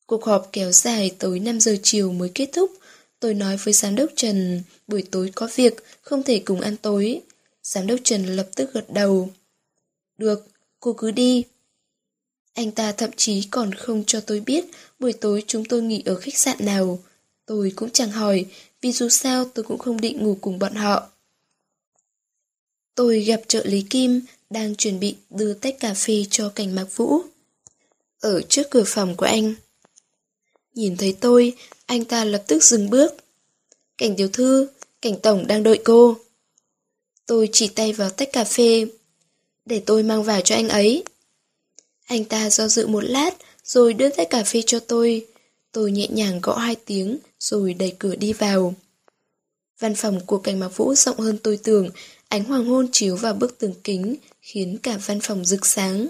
Cuộc 0.05 0.25
họp 0.25 0.49
kéo 0.51 0.71
dài 0.71 1.15
tới 1.19 1.39
5 1.39 1.59
giờ 1.59 1.77
chiều 1.83 2.11
mới 2.11 2.31
kết 2.35 2.49
thúc. 2.53 2.71
Tôi 3.19 3.33
nói 3.33 3.57
với 3.57 3.73
giám 3.73 3.95
đốc 3.95 4.09
Trần, 4.15 4.63
buổi 4.87 5.03
tối 5.11 5.31
có 5.35 5.49
việc, 5.55 5.73
không 6.01 6.23
thể 6.23 6.41
cùng 6.45 6.61
ăn 6.61 6.77
tối. 6.77 7.21
Giám 7.63 7.87
đốc 7.87 7.99
Trần 8.03 8.25
lập 8.25 8.49
tức 8.55 8.73
gật 8.73 8.85
đầu. 8.93 9.29
Được, 10.17 10.47
cô 10.79 10.93
cứ 10.93 11.11
đi. 11.11 11.43
Anh 12.53 12.71
ta 12.71 12.91
thậm 12.91 13.09
chí 13.17 13.47
còn 13.51 13.73
không 13.73 14.03
cho 14.07 14.21
tôi 14.21 14.39
biết 14.39 14.65
buổi 14.99 15.13
tối 15.13 15.43
chúng 15.47 15.65
tôi 15.65 15.81
nghỉ 15.81 16.03
ở 16.05 16.15
khách 16.15 16.37
sạn 16.37 16.57
nào. 16.59 16.99
Tôi 17.45 17.71
cũng 17.75 17.89
chẳng 17.89 18.11
hỏi, 18.11 18.45
vì 18.81 18.91
dù 18.91 19.09
sao 19.09 19.45
tôi 19.45 19.65
cũng 19.65 19.77
không 19.77 20.01
định 20.01 20.23
ngủ 20.23 20.37
cùng 20.41 20.59
bọn 20.59 20.75
họ. 20.75 21.09
Tôi 22.95 23.19
gặp 23.19 23.41
trợ 23.47 23.61
lý 23.65 23.81
Kim, 23.89 24.21
đang 24.49 24.75
chuẩn 24.75 24.99
bị 24.99 25.15
đưa 25.29 25.53
tách 25.53 25.79
cà 25.79 25.93
phê 25.93 26.25
cho 26.29 26.49
cảnh 26.49 26.75
mạc 26.75 26.85
vũ. 26.95 27.21
Ở 28.19 28.41
trước 28.41 28.69
cửa 28.69 28.83
phòng 28.85 29.15
của 29.15 29.25
anh. 29.25 29.55
Nhìn 30.73 30.97
thấy 30.97 31.17
tôi, 31.19 31.53
anh 31.85 32.05
ta 32.05 32.25
lập 32.25 32.43
tức 32.47 32.63
dừng 32.63 32.89
bước. 32.89 33.13
Cảnh 33.97 34.15
tiểu 34.15 34.29
thư, 34.33 34.67
cảnh 35.01 35.19
tổng 35.23 35.47
đang 35.47 35.63
đợi 35.63 35.79
cô. 35.85 36.17
Tôi 37.25 37.49
chỉ 37.51 37.67
tay 37.67 37.93
vào 37.93 38.09
tách 38.09 38.29
cà 38.33 38.43
phê. 38.43 38.87
Để 39.65 39.83
tôi 39.85 40.03
mang 40.03 40.23
vào 40.23 40.41
cho 40.41 40.55
anh 40.55 40.69
ấy. 40.69 41.03
Anh 42.05 42.25
ta 42.25 42.49
do 42.49 42.67
dự 42.67 42.87
một 42.87 43.03
lát, 43.03 43.31
rồi 43.63 43.93
đưa 43.93 44.09
tách 44.09 44.29
cà 44.29 44.43
phê 44.43 44.61
cho 44.65 44.79
tôi. 44.79 45.27
Tôi 45.71 45.91
nhẹ 45.91 46.07
nhàng 46.07 46.39
gõ 46.41 46.57
hai 46.57 46.75
tiếng, 46.75 47.17
rồi 47.45 47.73
đẩy 47.73 47.95
cửa 47.99 48.15
đi 48.15 48.33
vào. 48.33 48.73
Văn 49.79 49.95
phòng 49.95 50.25
của 50.25 50.37
cảnh 50.37 50.59
mạc 50.59 50.77
vũ 50.77 50.95
rộng 50.95 51.19
hơn 51.19 51.37
tôi 51.43 51.59
tưởng, 51.63 51.89
ánh 52.27 52.43
hoàng 52.43 52.65
hôn 52.65 52.87
chiếu 52.91 53.15
vào 53.15 53.33
bức 53.33 53.57
tường 53.57 53.73
kính, 53.83 54.15
khiến 54.41 54.77
cả 54.83 54.97
văn 55.05 55.19
phòng 55.21 55.45
rực 55.45 55.65
sáng. 55.65 56.07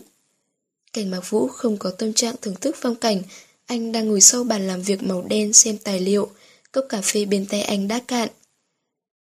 Cảnh 0.93 1.11
mạc 1.11 1.29
vũ 1.29 1.47
không 1.47 1.77
có 1.77 1.89
tâm 1.91 2.13
trạng 2.13 2.36
thưởng 2.41 2.55
thức 2.61 2.75
phong 2.79 2.95
cảnh, 2.95 3.21
anh 3.65 3.91
đang 3.91 4.07
ngồi 4.07 4.21
sau 4.21 4.43
bàn 4.43 4.67
làm 4.67 4.81
việc 4.81 5.03
màu 5.03 5.21
đen 5.21 5.53
xem 5.53 5.77
tài 5.77 5.99
liệu, 5.99 6.29
cốc 6.71 6.86
cà 6.89 7.01
phê 7.01 7.25
bên 7.25 7.45
tay 7.45 7.61
anh 7.61 7.88
đã 7.88 7.99
cạn. 8.07 8.29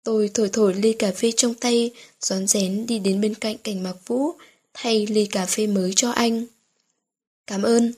Tôi 0.05 0.31
thổi 0.35 0.49
thổi 0.53 0.75
ly 0.75 0.93
cà 0.93 1.13
phê 1.17 1.33
trong 1.37 1.55
tay, 1.55 1.91
rón 2.21 2.47
rén 2.47 2.87
đi 2.87 2.99
đến 2.99 3.21
bên 3.21 3.35
cạnh 3.35 3.57
cảnh 3.59 3.83
mạc 3.83 3.95
vũ, 4.07 4.33
thay 4.75 5.07
ly 5.07 5.27
cà 5.27 5.47
phê 5.47 5.67
mới 5.67 5.93
cho 5.97 6.11
anh. 6.11 6.47
Cảm 7.47 7.63
ơn. 7.63 7.93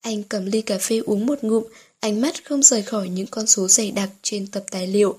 Anh 0.00 0.22
cầm 0.22 0.46
ly 0.46 0.60
cà 0.60 0.78
phê 0.78 0.98
uống 0.98 1.26
một 1.26 1.44
ngụm, 1.44 1.64
ánh 2.04 2.20
mắt 2.20 2.44
không 2.44 2.62
rời 2.62 2.82
khỏi 2.82 3.08
những 3.08 3.26
con 3.26 3.46
số 3.46 3.68
dày 3.68 3.90
đặc 3.90 4.10
trên 4.22 4.46
tập 4.46 4.64
tài 4.70 4.86
liệu. 4.86 5.18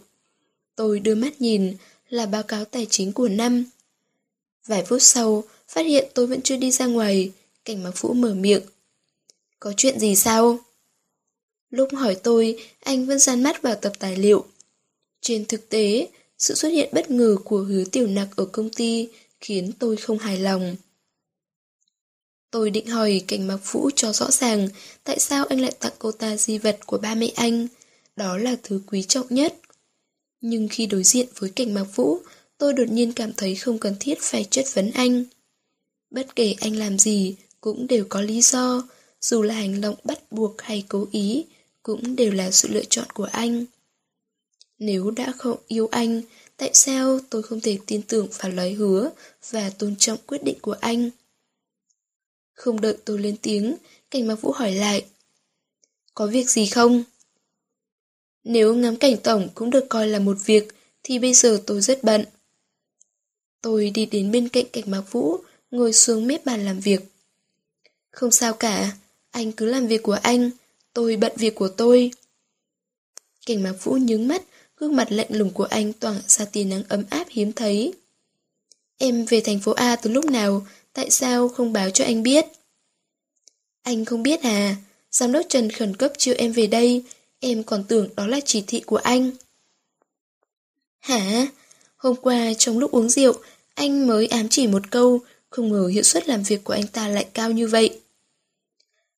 Tôi 0.75 0.99
đưa 0.99 1.15
mắt 1.15 1.41
nhìn, 1.41 1.75
là 2.09 2.25
báo 2.25 2.43
cáo 2.43 2.65
tài 2.65 2.87
chính 2.89 3.11
của 3.13 3.27
năm. 3.27 3.65
Vài 4.65 4.83
phút 4.85 5.01
sau, 5.01 5.43
phát 5.67 5.85
hiện 5.85 6.07
tôi 6.13 6.27
vẫn 6.27 6.41
chưa 6.41 6.57
đi 6.57 6.71
ra 6.71 6.85
ngoài, 6.85 7.31
cảnh 7.65 7.83
mặc 7.83 7.91
phũ 7.95 8.13
mở 8.13 8.33
miệng. 8.33 8.61
Có 9.59 9.73
chuyện 9.77 9.99
gì 9.99 10.15
sao? 10.15 10.59
Lúc 11.69 11.89
hỏi 11.93 12.15
tôi, 12.15 12.63
anh 12.79 13.05
vẫn 13.05 13.19
dán 13.19 13.43
mắt 13.43 13.61
vào 13.61 13.75
tập 13.75 13.93
tài 13.99 14.17
liệu. 14.17 14.45
Trên 15.21 15.45
thực 15.45 15.69
tế, 15.69 16.07
sự 16.37 16.55
xuất 16.55 16.69
hiện 16.69 16.89
bất 16.91 17.11
ngờ 17.11 17.35
của 17.45 17.59
hứa 17.59 17.83
tiểu 17.91 18.07
nặc 18.07 18.27
ở 18.35 18.45
công 18.45 18.69
ty 18.69 19.09
khiến 19.39 19.71
tôi 19.79 19.97
không 19.97 20.17
hài 20.17 20.39
lòng. 20.39 20.75
Tôi 22.51 22.69
định 22.69 22.87
hỏi 22.87 23.23
cảnh 23.27 23.47
mặc 23.47 23.59
vũ 23.71 23.89
cho 23.95 24.13
rõ 24.13 24.31
ràng 24.31 24.69
tại 25.03 25.19
sao 25.19 25.45
anh 25.45 25.61
lại 25.61 25.71
tặng 25.79 25.93
cô 25.99 26.11
ta 26.11 26.37
di 26.37 26.57
vật 26.57 26.79
của 26.85 26.97
ba 26.97 27.15
mẹ 27.15 27.31
anh. 27.35 27.67
Đó 28.15 28.37
là 28.37 28.55
thứ 28.63 28.81
quý 28.87 29.03
trọng 29.03 29.27
nhất. 29.29 29.55
Nhưng 30.41 30.67
khi 30.71 30.85
đối 30.85 31.03
diện 31.03 31.27
với 31.39 31.49
cảnh 31.49 31.73
mặc 31.73 31.87
vũ, 31.95 32.19
tôi 32.57 32.73
đột 32.73 32.87
nhiên 32.89 33.13
cảm 33.13 33.33
thấy 33.33 33.55
không 33.55 33.79
cần 33.79 33.95
thiết 33.99 34.17
phải 34.21 34.43
chất 34.43 34.65
vấn 34.73 34.91
anh. 34.91 35.23
Bất 36.09 36.35
kể 36.35 36.55
anh 36.59 36.75
làm 36.75 36.99
gì, 36.99 37.35
cũng 37.61 37.87
đều 37.87 38.05
có 38.09 38.21
lý 38.21 38.41
do, 38.41 38.87
dù 39.21 39.41
là 39.41 39.53
hành 39.53 39.81
động 39.81 39.95
bắt 40.03 40.31
buộc 40.31 40.61
hay 40.61 40.85
cố 40.89 41.07
ý, 41.11 41.45
cũng 41.83 42.15
đều 42.15 42.31
là 42.31 42.51
sự 42.51 42.67
lựa 42.71 42.83
chọn 42.89 43.05
của 43.13 43.29
anh. 43.31 43.65
Nếu 44.79 45.11
đã 45.11 45.31
không 45.37 45.57
yêu 45.67 45.87
anh, 45.91 46.21
tại 46.57 46.71
sao 46.73 47.19
tôi 47.29 47.43
không 47.43 47.61
thể 47.61 47.77
tin 47.85 48.01
tưởng 48.01 48.27
vào 48.39 48.51
lời 48.51 48.73
hứa 48.73 49.09
và 49.49 49.69
tôn 49.69 49.95
trọng 49.95 50.17
quyết 50.27 50.43
định 50.43 50.57
của 50.61 50.75
anh? 50.81 51.09
Không 52.55 52.81
đợi 52.81 52.97
tôi 53.05 53.19
lên 53.19 53.37
tiếng, 53.41 53.75
cảnh 54.11 54.27
mặc 54.27 54.35
vũ 54.35 54.51
hỏi 54.51 54.71
lại. 54.71 55.05
Có 56.13 56.27
việc 56.27 56.49
gì 56.49 56.65
không? 56.65 57.03
Nếu 58.43 58.75
ngắm 58.75 58.95
cảnh 58.95 59.17
tổng 59.23 59.49
cũng 59.55 59.69
được 59.69 59.85
coi 59.89 60.07
là 60.07 60.19
một 60.19 60.37
việc, 60.45 60.67
thì 61.03 61.19
bây 61.19 61.33
giờ 61.33 61.61
tôi 61.67 61.81
rất 61.81 62.03
bận. 62.03 62.25
Tôi 63.61 63.89
đi 63.89 64.05
đến 64.05 64.31
bên 64.31 64.49
cạnh 64.49 64.65
cảnh 64.73 64.83
mạc 64.87 65.03
vũ, 65.11 65.37
ngồi 65.71 65.93
xuống 65.93 66.27
mép 66.27 66.45
bàn 66.45 66.65
làm 66.65 66.79
việc. 66.79 67.01
Không 68.11 68.31
sao 68.31 68.53
cả, 68.53 68.97
anh 69.31 69.51
cứ 69.51 69.65
làm 69.65 69.87
việc 69.87 70.03
của 70.03 70.17
anh, 70.23 70.51
tôi 70.93 71.17
bận 71.17 71.31
việc 71.35 71.55
của 71.55 71.67
tôi. 71.67 72.11
Cảnh 73.45 73.63
mạc 73.63 73.73
vũ 73.83 73.97
nhướng 73.97 74.27
mắt, 74.27 74.43
gương 74.77 74.95
mặt 74.95 75.11
lạnh 75.11 75.27
lùng 75.29 75.49
của 75.53 75.63
anh 75.63 75.93
tỏa 75.93 76.21
ra 76.27 76.45
tia 76.45 76.63
nắng 76.63 76.83
ấm 76.89 77.03
áp 77.09 77.27
hiếm 77.29 77.51
thấy. 77.53 77.93
Em 78.97 79.25
về 79.25 79.41
thành 79.41 79.59
phố 79.59 79.71
A 79.71 79.95
từ 79.95 80.11
lúc 80.11 80.25
nào, 80.25 80.67
tại 80.95 81.09
sao 81.09 81.49
không 81.49 81.73
báo 81.73 81.89
cho 81.89 82.05
anh 82.05 82.23
biết? 82.23 82.45
Anh 83.81 84.05
không 84.05 84.23
biết 84.23 84.41
à, 84.41 84.75
giám 85.11 85.31
đốc 85.31 85.45
Trần 85.49 85.69
khẩn 85.69 85.95
cấp 85.95 86.11
chiêu 86.17 86.35
em 86.37 86.51
về 86.51 86.67
đây, 86.67 87.03
em 87.39 87.63
còn 87.63 87.83
tưởng 87.87 88.09
đó 88.15 88.27
là 88.27 88.39
chỉ 88.45 88.63
thị 88.67 88.79
của 88.85 88.97
anh. 88.97 89.31
Hả? 90.99 91.47
Hôm 91.97 92.15
qua 92.15 92.53
trong 92.57 92.79
lúc 92.79 92.91
uống 92.91 93.09
rượu, 93.09 93.33
anh 93.73 94.07
mới 94.07 94.27
ám 94.27 94.49
chỉ 94.49 94.67
một 94.67 94.91
câu, 94.91 95.19
không 95.49 95.71
ngờ 95.71 95.87
hiệu 95.87 96.03
suất 96.03 96.27
làm 96.27 96.43
việc 96.43 96.63
của 96.63 96.73
anh 96.73 96.87
ta 96.87 97.07
lại 97.07 97.25
cao 97.33 97.51
như 97.51 97.67
vậy. 97.67 97.99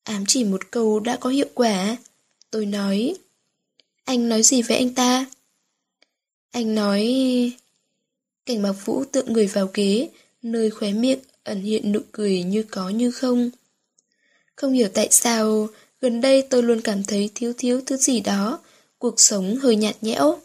Ám 0.03 0.23
chỉ 0.28 0.43
một 0.43 0.71
câu 0.71 0.99
đã 0.99 1.17
có 1.17 1.30
hiệu 1.30 1.47
quả. 1.53 1.97
Tôi 2.51 2.65
nói. 2.65 3.15
Anh 4.03 4.30
nói 4.30 4.43
gì 4.43 4.61
với 4.61 4.78
anh 4.78 4.93
ta? 4.93 5.25
Anh 6.51 6.75
nói... 6.75 7.05
Cảnh 8.45 8.61
mặc 8.61 8.75
vũ 8.86 9.03
tựa 9.11 9.23
người 9.23 9.47
vào 9.47 9.69
ghế, 9.73 10.09
nơi 10.41 10.69
khóe 10.69 10.93
miệng 10.93 11.19
ẩn 11.47 11.61
hiện 11.61 11.91
nụ 11.91 11.99
cười 12.11 12.43
như 12.43 12.63
có 12.63 12.89
như 12.89 13.11
không. 13.11 13.49
Không 14.55 14.73
hiểu 14.73 14.87
tại 14.93 15.07
sao, 15.11 15.67
gần 16.01 16.21
đây 16.21 16.41
tôi 16.41 16.63
luôn 16.63 16.81
cảm 16.81 17.03
thấy 17.03 17.29
thiếu 17.35 17.53
thiếu 17.57 17.81
thứ 17.85 17.97
gì 17.97 18.19
đó, 18.19 18.59
cuộc 18.97 19.19
sống 19.19 19.55
hơi 19.55 19.75
nhạt 19.75 19.95
nhẽo. 20.01 20.39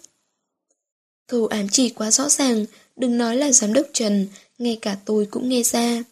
Câu 1.27 1.47
ám 1.47 1.69
chỉ 1.69 1.89
quá 1.89 2.11
rõ 2.11 2.29
ràng, 2.29 2.67
đừng 2.97 3.19
nói 3.19 3.37
là 3.37 3.53
giám 3.53 3.73
đốc 3.73 3.87
Trần, 3.93 4.27
ngay 4.59 4.79
cả 4.83 4.97
tôi 5.05 5.27
cũng 5.31 5.49
nghe 5.49 5.63
ra. 5.63 6.03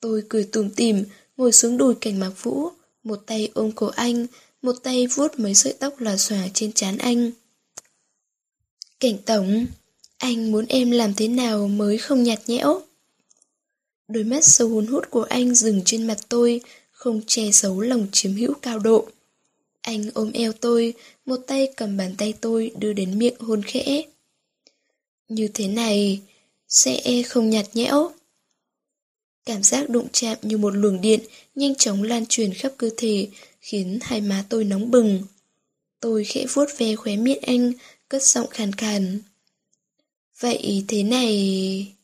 Tôi 0.00 0.22
cười 0.28 0.44
tùm 0.44 0.70
tìm, 0.70 1.04
ngồi 1.36 1.52
xuống 1.52 1.76
đùi 1.76 1.94
cảnh 1.94 2.20
mạc 2.20 2.32
vũ, 2.42 2.68
một 3.02 3.22
tay 3.26 3.50
ôm 3.54 3.72
cổ 3.72 3.86
anh, 3.86 4.26
một 4.62 4.76
tay 4.82 5.06
vuốt 5.06 5.38
mấy 5.38 5.54
sợi 5.54 5.72
tóc 5.72 5.94
lòa 5.98 6.16
xòa 6.16 6.48
trên 6.54 6.72
trán 6.72 6.98
anh. 6.98 7.30
Cảnh 9.00 9.18
tổng, 9.26 9.66
anh 10.18 10.52
muốn 10.52 10.66
em 10.68 10.90
làm 10.90 11.14
thế 11.14 11.28
nào 11.28 11.68
mới 11.68 11.98
không 11.98 12.22
nhạt 12.22 12.40
nhẽo? 12.46 12.82
Đôi 14.08 14.24
mắt 14.24 14.44
sâu 14.44 14.68
hôn 14.68 14.86
hút 14.86 15.10
của 15.10 15.22
anh 15.22 15.54
dừng 15.54 15.82
trên 15.84 16.06
mặt 16.06 16.18
tôi, 16.28 16.60
không 16.90 17.20
che 17.26 17.50
giấu 17.50 17.80
lòng 17.80 18.06
chiếm 18.12 18.32
hữu 18.32 18.54
cao 18.62 18.78
độ. 18.78 19.08
Anh 19.80 20.10
ôm 20.14 20.32
eo 20.32 20.52
tôi, 20.52 20.94
một 21.26 21.36
tay 21.46 21.72
cầm 21.76 21.96
bàn 21.96 22.14
tay 22.18 22.34
tôi 22.40 22.70
đưa 22.78 22.92
đến 22.92 23.18
miệng 23.18 23.38
hôn 23.38 23.62
khẽ. 23.62 24.02
Như 25.28 25.48
thế 25.48 25.68
này, 25.68 26.20
sẽ 26.68 27.22
không 27.22 27.50
nhạt 27.50 27.66
nhẽo. 27.74 28.10
Cảm 29.44 29.62
giác 29.62 29.90
đụng 29.90 30.08
chạm 30.12 30.36
như 30.42 30.58
một 30.58 30.70
luồng 30.70 31.00
điện 31.00 31.20
nhanh 31.54 31.74
chóng 31.74 32.02
lan 32.02 32.26
truyền 32.26 32.54
khắp 32.54 32.72
cơ 32.76 32.90
thể, 32.96 33.28
khiến 33.60 33.98
hai 34.02 34.20
má 34.20 34.44
tôi 34.48 34.64
nóng 34.64 34.90
bừng. 34.90 35.22
Tôi 36.00 36.24
khẽ 36.24 36.46
vuốt 36.52 36.66
ve 36.78 36.96
khóe 36.96 37.16
miệng 37.16 37.42
anh, 37.42 37.72
cất 38.08 38.22
giọng 38.22 38.48
khàn 38.50 38.72
khàn. 38.72 39.20
Vậy 40.40 40.84
thế 40.88 41.02
này... 41.02 41.97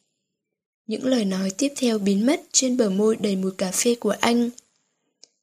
Những 0.86 1.04
lời 1.04 1.24
nói 1.24 1.50
tiếp 1.58 1.72
theo 1.76 1.98
biến 1.98 2.26
mất 2.26 2.42
trên 2.52 2.76
bờ 2.76 2.90
môi 2.90 3.16
đầy 3.16 3.36
mùi 3.36 3.50
cà 3.58 3.70
phê 3.70 3.94
của 3.94 4.14
anh. 4.20 4.50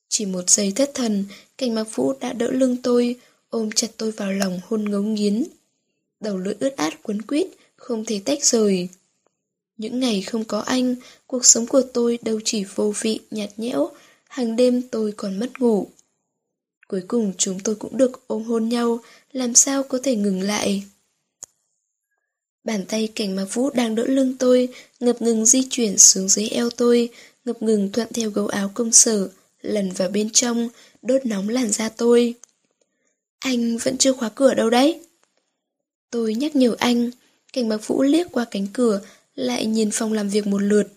Chỉ 0.09 0.25
một 0.25 0.49
giây 0.49 0.71
thất 0.75 0.91
thần, 0.93 1.25
cảnh 1.57 1.75
mặc 1.75 1.87
vũ 1.95 2.13
đã 2.19 2.33
đỡ 2.33 2.51
lưng 2.51 2.77
tôi, 2.83 3.15
ôm 3.49 3.69
chặt 3.71 3.87
tôi 3.97 4.11
vào 4.11 4.31
lòng 4.31 4.59
hôn 4.67 4.91
ngấu 4.91 5.01
nghiến. 5.03 5.43
Đầu 6.19 6.37
lưỡi 6.37 6.53
ướt 6.59 6.77
át 6.77 7.03
quấn 7.03 7.21
quýt, 7.21 7.47
không 7.75 8.05
thể 8.05 8.21
tách 8.25 8.45
rời. 8.45 8.89
Những 9.77 9.99
ngày 9.99 10.21
không 10.21 10.43
có 10.43 10.59
anh, 10.59 10.95
cuộc 11.27 11.45
sống 11.45 11.67
của 11.67 11.81
tôi 11.93 12.19
đâu 12.21 12.39
chỉ 12.45 12.63
vô 12.75 12.93
vị, 13.01 13.19
nhạt 13.31 13.49
nhẽo, 13.57 13.91
hàng 14.27 14.55
đêm 14.55 14.81
tôi 14.81 15.11
còn 15.11 15.39
mất 15.39 15.59
ngủ. 15.59 15.87
Cuối 16.87 17.01
cùng 17.07 17.33
chúng 17.37 17.59
tôi 17.59 17.75
cũng 17.75 17.97
được 17.97 18.27
ôm 18.27 18.43
hôn 18.43 18.69
nhau, 18.69 18.99
làm 19.31 19.53
sao 19.53 19.83
có 19.83 19.99
thể 20.03 20.15
ngừng 20.15 20.41
lại. 20.41 20.83
Bàn 22.63 22.85
tay 22.85 23.07
cảnh 23.15 23.35
mà 23.35 23.45
vũ 23.45 23.69
đang 23.69 23.95
đỡ 23.95 24.03
lưng 24.07 24.35
tôi, 24.39 24.69
ngập 24.99 25.21
ngừng 25.21 25.45
di 25.45 25.63
chuyển 25.69 25.97
xuống 25.97 26.29
dưới 26.29 26.47
eo 26.47 26.69
tôi, 26.69 27.09
ngập 27.45 27.61
ngừng 27.61 27.91
thuận 27.91 28.07
theo 28.13 28.29
gấu 28.29 28.47
áo 28.47 28.71
công 28.73 28.91
sở, 28.91 29.29
lần 29.61 29.91
vào 29.91 30.09
bên 30.09 30.29
trong, 30.29 30.69
đốt 31.01 31.25
nóng 31.25 31.49
làn 31.49 31.71
da 31.71 31.89
tôi. 31.89 32.35
Anh 33.39 33.77
vẫn 33.77 33.97
chưa 33.97 34.13
khóa 34.13 34.29
cửa 34.35 34.53
đâu 34.53 34.69
đấy. 34.69 34.99
Tôi 36.11 36.35
nhắc 36.35 36.55
nhở 36.55 36.75
anh, 36.79 37.11
cảnh 37.53 37.69
mặc 37.69 37.87
vũ 37.87 38.01
liếc 38.03 38.27
qua 38.31 38.45
cánh 38.51 38.67
cửa, 38.73 39.01
lại 39.35 39.65
nhìn 39.65 39.89
phòng 39.91 40.13
làm 40.13 40.29
việc 40.29 40.47
một 40.47 40.61
lượt. 40.61 40.87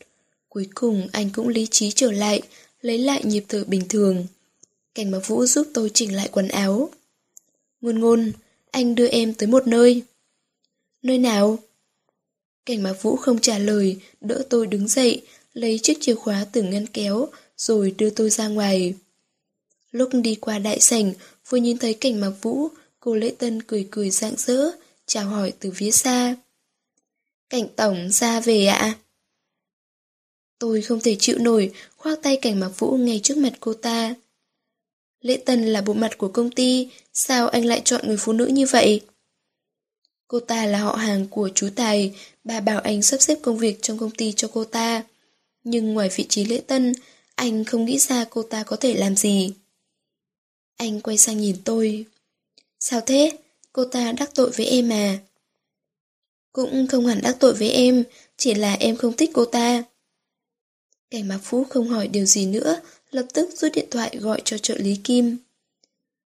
Cuối 0.49 0.69
cùng 0.75 1.09
anh 1.13 1.31
cũng 1.35 1.49
lý 1.49 1.67
trí 1.71 1.91
trở 1.91 2.13
lại, 2.13 2.43
lấy 2.81 2.99
lại 2.99 3.23
nhịp 3.25 3.45
thở 3.49 3.65
bình 3.65 3.89
thường. 3.89 4.27
Cảnh 4.95 5.11
mặc 5.11 5.21
vũ 5.27 5.47
giúp 5.47 5.67
tôi 5.75 5.91
chỉnh 5.95 6.15
lại 6.17 6.29
quần 6.33 6.49
áo. 6.49 6.91
Ngôn 7.81 7.99
ngôn, 7.99 8.33
anh 8.71 8.95
đưa 8.95 9.07
em 9.07 9.35
tới 9.35 9.47
một 9.47 9.67
nơi. 9.67 10.03
Nơi 11.05 11.19
nào? 11.19 11.59
Cảnh 12.67 12.83
mặc 12.83 13.03
vũ 13.03 13.17
không 13.17 13.41
trả 13.41 13.59
lời, 13.59 14.01
đỡ 14.21 14.43
tôi 14.51 14.67
đứng 14.67 14.89
dậy, 14.89 15.23
lấy 15.53 15.79
chiếc 15.83 15.99
chìa 16.01 16.15
khóa 16.15 16.47
từ 16.53 16.63
ngăn 16.63 16.87
kéo, 16.87 17.29
rồi 17.57 17.95
đưa 17.99 18.11
tôi 18.11 18.31
ra 18.31 18.49
ngoài. 18.49 18.95
Lúc 19.91 20.11
đi 20.13 20.35
qua 20.35 20.59
đại 20.59 20.81
sảnh, 20.81 21.13
vừa 21.49 21.59
nhìn 21.59 21.79
thấy 21.79 21.95
cảnh 21.95 22.21
mặc 22.21 22.33
vũ, 22.43 22.69
cô 23.01 23.15
lễ 23.15 23.35
tân 23.39 23.63
cười 23.63 23.89
cười 23.91 24.11
rạng 24.11 24.35
rỡ, 24.37 24.71
chào 25.07 25.29
hỏi 25.29 25.53
từ 25.61 25.71
phía 25.75 25.91
xa. 25.91 26.37
Cảnh 27.51 27.69
tổng 27.77 28.09
ra 28.11 28.41
về 28.41 28.67
ạ. 28.67 28.99
Tôi 30.59 30.83
không 30.83 31.01
thể 31.01 31.17
chịu 31.19 31.39
nổi, 31.39 31.73
khoác 31.97 32.19
tay 32.23 32.39
cảnh 32.43 32.61
mặc 32.61 32.71
vũ 32.79 32.97
ngay 32.97 33.21
trước 33.23 33.37
mặt 33.37 33.53
cô 33.61 33.75
ta. 33.75 34.15
Lễ 35.21 35.37
tân 35.47 35.65
là 35.65 35.81
bộ 35.81 35.93
mặt 35.93 36.19
của 36.19 36.29
công 36.29 36.51
ty, 36.51 36.89
sao 37.13 37.49
anh 37.49 37.65
lại 37.65 37.83
chọn 37.85 38.07
người 38.07 38.17
phụ 38.17 38.33
nữ 38.33 38.47
như 38.47 38.67
vậy? 38.67 39.01
Cô 40.29 40.41
ta 40.41 40.67
là 40.67 40.79
họ 40.79 40.95
hàng 40.97 41.27
của 41.29 41.51
chú 41.55 41.69
Tài, 41.77 42.15
bà 42.45 42.61
bảo 42.61 42.81
anh 42.81 43.03
sắp 43.03 43.23
xếp 43.23 43.39
công 43.43 43.59
việc 43.59 43.79
trong 43.83 43.99
công 43.99 44.11
ty 44.11 44.33
cho 44.33 44.49
cô 44.53 44.65
ta. 44.65 45.03
Nhưng 45.65 45.95
ngoài 45.95 46.09
vị 46.17 46.27
trí 46.29 46.45
lễ 46.45 46.61
tân, 46.67 46.93
anh 47.35 47.65
không 47.65 47.85
nghĩ 47.85 47.99
ra 47.99 48.25
cô 48.31 48.43
ta 48.43 48.63
có 48.63 48.77
thể 48.77 48.95
làm 48.95 49.17
gì. 49.17 49.53
Anh 50.77 51.01
quay 51.01 51.19
sang 51.19 51.39
nhìn 51.39 51.57
tôi. 51.65 52.07
Sao 52.81 53.01
thế? 53.01 53.39
Cô 53.73 53.85
ta 53.85 54.13
đắc 54.13 54.31
tội 54.35 54.51
với 54.51 54.67
em 54.67 54.93
à? 54.93 55.19
Cũng 56.53 56.87
không 56.87 57.07
hẳn 57.07 57.21
đắc 57.23 57.37
tội 57.41 57.55
với 57.55 57.71
em, 57.71 58.05
chỉ 58.37 58.55
là 58.55 58.75
em 58.75 58.97
không 58.97 59.17
thích 59.17 59.31
cô 59.35 59.45
ta. 59.45 59.85
Cảnh 61.11 61.29
Mạc 61.29 61.39
Phú 61.43 61.65
không 61.65 61.89
hỏi 61.89 62.09
điều 62.09 62.25
gì 62.25 62.47
nữa, 62.47 62.81
lập 63.11 63.27
tức 63.35 63.51
rút 63.57 63.73
điện 63.75 63.89
thoại 63.91 64.17
gọi 64.21 64.43
cho 64.45 64.59
trợ 64.59 64.75
lý 64.79 64.97
Kim. 65.05 65.37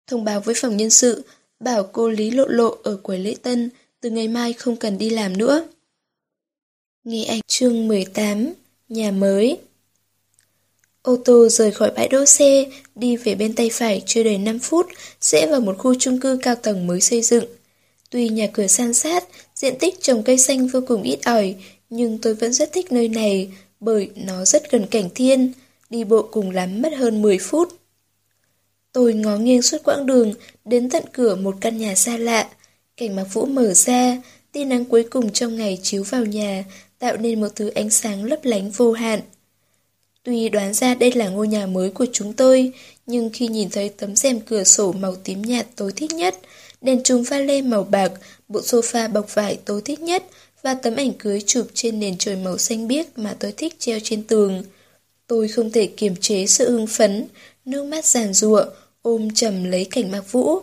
Thông 0.07 0.23
báo 0.23 0.41
với 0.41 0.55
phòng 0.57 0.77
nhân 0.77 0.89
sự, 0.89 1.23
bảo 1.60 1.84
cô 1.84 2.10
Lý 2.10 2.32
Lộ 2.32 2.45
Lộ 2.47 2.78
ở 2.84 2.97
quầy 3.03 3.20
lễ 3.20 3.36
tân, 3.41 3.70
từ 4.01 4.10
ngày 4.10 4.28
mai 4.28 4.53
không 4.53 4.76
cần 4.76 4.97
đi 4.97 5.10
làm 5.10 5.38
nữa. 5.38 5.68
Nghe 7.03 7.24
ảnh 7.24 7.41
chương 7.47 7.88
18, 7.88 8.53
nhà 8.89 9.12
mới. 9.12 9.58
Ô 11.01 11.16
tô 11.26 11.49
rời 11.49 11.72
khỏi 11.72 11.91
bãi 11.95 12.08
đỗ 12.08 12.26
xe, 12.26 12.66
đi 12.95 13.18
về 13.18 13.36
bên 13.36 13.53
tay 13.53 13.70
phải 13.70 14.03
chưa 14.06 14.24
đầy 14.24 14.38
5 14.38 14.60
phút, 14.60 14.88
sẽ 15.22 15.47
vào 15.51 15.62
một 15.62 15.76
khu 15.78 15.95
chung 15.99 16.20
cư 16.20 16.39
cao 16.41 16.56
tầng 16.56 16.88
mới 16.88 17.01
xây 17.01 17.22
dựng. 17.22 17.45
Tuy 18.10 18.30
nhà 18.30 18.47
cửa 18.53 18.68
san 18.68 18.93
sát, 18.93 19.24
diện 19.56 19.76
tích 19.80 20.01
trồng 20.01 20.24
cây 20.24 20.38
xanh 20.38 20.68
vô 20.68 20.80
cùng 20.88 21.03
ít 21.03 21.20
ỏi, 21.26 21.56
nhưng 21.89 22.18
tôi 22.18 22.34
vẫn 22.34 22.53
rất 22.53 22.72
thích 22.72 22.91
nơi 22.91 23.08
này, 23.08 23.51
bởi 23.80 24.10
nó 24.16 24.45
rất 24.45 24.72
gần 24.72 24.88
cảnh 24.91 25.10
thiên, 25.16 25.51
đi 25.89 26.03
bộ 26.03 26.28
cùng 26.32 26.51
lắm 26.51 26.82
mất 26.82 26.93
hơn 26.97 27.22
10 27.22 27.38
phút. 27.38 27.84
Tôi 28.96 29.14
ngó 29.14 29.38
nghiêng 29.38 29.62
suốt 29.62 29.78
quãng 29.84 30.06
đường, 30.06 30.34
đến 30.66 30.89
tận 30.89 31.04
cửa 31.14 31.36
một 31.36 31.56
căn 31.62 31.78
nhà 31.78 31.96
xa 31.96 32.18
lạ. 32.18 32.48
Cảnh 32.98 33.16
mạc 33.16 33.24
vũ 33.34 33.46
mở 33.46 33.74
ra, 33.74 34.22
tia 34.52 34.66
nắng 34.66 34.86
cuối 34.86 35.04
cùng 35.10 35.32
trong 35.34 35.56
ngày 35.56 35.80
chiếu 35.84 36.04
vào 36.04 36.26
nhà, 36.26 36.66
tạo 37.00 37.18
nên 37.18 37.41
một 37.41 37.48
thứ 37.56 37.70
ánh 37.70 37.89
sáng 37.89 38.24
lấp 38.24 38.39
lánh 38.46 38.72
vô 38.72 38.91
hạn. 38.91 39.20
Tuy 40.24 40.50
đoán 40.50 40.74
ra 40.74 40.96
đây 40.96 41.12
là 41.12 41.30
ngôi 41.30 41.48
nhà 41.48 41.66
mới 41.66 41.89
của 41.89 42.06
chúng 42.12 42.34
tôi, 42.34 42.72
nhưng 43.06 43.30
khi 43.34 43.48
nhìn 43.48 43.70
thấy 43.70 43.89
tấm 43.89 44.16
rèm 44.16 44.39
cửa 44.39 44.64
sổ 44.64 44.91
màu 44.91 45.16
tím 45.16 45.41
nhạt 45.41 45.68
tối 45.76 45.91
thích 45.96 46.12
nhất, 46.12 46.36
đèn 46.82 47.04
trùng 47.04 47.26
pha 47.26 47.39
lê 47.39 47.62
màu 47.62 47.84
bạc, 47.84 48.12
bộ 48.48 48.60
sofa 48.60 49.12
bọc 49.12 49.36
vải 49.36 49.60
tối 49.66 49.82
thích 49.86 50.00
nhất 50.00 50.24
và 50.62 50.74
tấm 50.74 50.96
ảnh 50.96 51.14
cưới 51.14 51.41
chụp 51.41 51.68
trên 51.74 52.00
nền 52.00 52.18
trời 52.18 52.36
màu 52.36 52.58
xanh 52.58 52.88
biếc 52.88 53.18
mà 53.18 53.36
tôi 53.39 53.54
thích 53.58 53.76
treo 53.80 54.00
trên 54.04 54.24
tường. 54.24 54.64
Tôi 55.28 55.48
không 55.48 55.72
thể 55.72 55.86
kiềm 55.86 56.16
chế 56.16 56.46
sự 56.46 56.72
hưng 56.72 56.88
phấn, 56.88 57.28
nước 57.66 57.84
mắt 57.84 58.06
giàn 58.06 58.34
ruộng, 58.34 58.68
ôm 59.06 59.34
chầm 59.34 59.64
lấy 59.64 59.88
cảnh 59.91 60.12
mạc 60.12 60.32
vũ. 60.32 60.60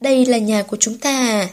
Đây 0.00 0.26
là 0.26 0.38
nhà 0.38 0.62
của 0.62 0.76
chúng 0.80 0.98
ta 0.98 1.10
à? 1.10 1.50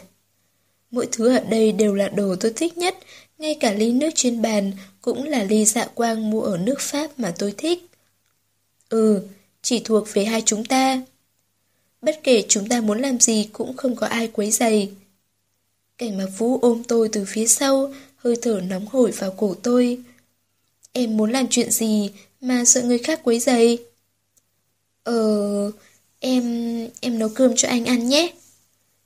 Mỗi 0.90 1.08
thứ 1.12 1.36
ở 1.36 1.40
đây 1.40 1.72
đều 1.72 1.94
là 1.94 2.08
đồ 2.08 2.36
tôi 2.40 2.52
thích 2.56 2.78
nhất, 2.78 2.98
ngay 3.38 3.54
cả 3.60 3.72
ly 3.72 3.92
nước 3.92 4.10
trên 4.14 4.42
bàn 4.42 4.72
cũng 5.00 5.24
là 5.24 5.44
ly 5.44 5.64
dạ 5.64 5.86
quang 5.94 6.30
mua 6.30 6.42
ở 6.42 6.58
nước 6.58 6.80
Pháp 6.80 7.18
mà 7.18 7.34
tôi 7.38 7.54
thích. 7.58 7.86
Ừ, 8.88 9.22
chỉ 9.62 9.80
thuộc 9.84 10.08
về 10.12 10.24
hai 10.24 10.42
chúng 10.46 10.64
ta. 10.64 11.02
Bất 12.02 12.20
kể 12.22 12.44
chúng 12.48 12.68
ta 12.68 12.80
muốn 12.80 13.00
làm 13.00 13.20
gì 13.20 13.48
cũng 13.52 13.76
không 13.76 13.96
có 13.96 14.06
ai 14.06 14.28
quấy 14.28 14.50
giày. 14.50 14.90
Cảnh 15.98 16.18
mạc 16.18 16.28
vũ 16.38 16.58
ôm 16.62 16.82
tôi 16.88 17.08
từ 17.12 17.24
phía 17.28 17.46
sau, 17.46 17.92
hơi 18.16 18.36
thở 18.42 18.60
nóng 18.68 18.86
hổi 18.86 19.10
vào 19.10 19.30
cổ 19.30 19.54
tôi. 19.62 20.00
Em 20.92 21.16
muốn 21.16 21.32
làm 21.32 21.46
chuyện 21.50 21.70
gì 21.70 22.10
mà 22.40 22.64
sợ 22.64 22.82
người 22.82 22.98
khác 22.98 23.20
quấy 23.24 23.40
giày? 23.40 23.78
Ờ, 25.08 25.72
em... 26.20 26.44
em 27.00 27.18
nấu 27.18 27.28
cơm 27.28 27.52
cho 27.56 27.68
anh 27.68 27.84
ăn 27.84 28.08
nhé. 28.08 28.32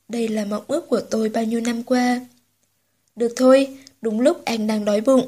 Đây 0.09 0.28
là 0.28 0.44
mộng 0.44 0.64
ước 0.68 0.88
của 0.88 1.00
tôi 1.00 1.28
bao 1.28 1.44
nhiêu 1.44 1.61
năm 1.61 1.82
qua. 1.82 2.26
Được 3.16 3.32
thôi, 3.36 3.78
đúng 4.00 4.20
lúc 4.20 4.44
anh 4.44 4.66
đang 4.66 4.84
đói 4.84 5.00
bụng. 5.00 5.26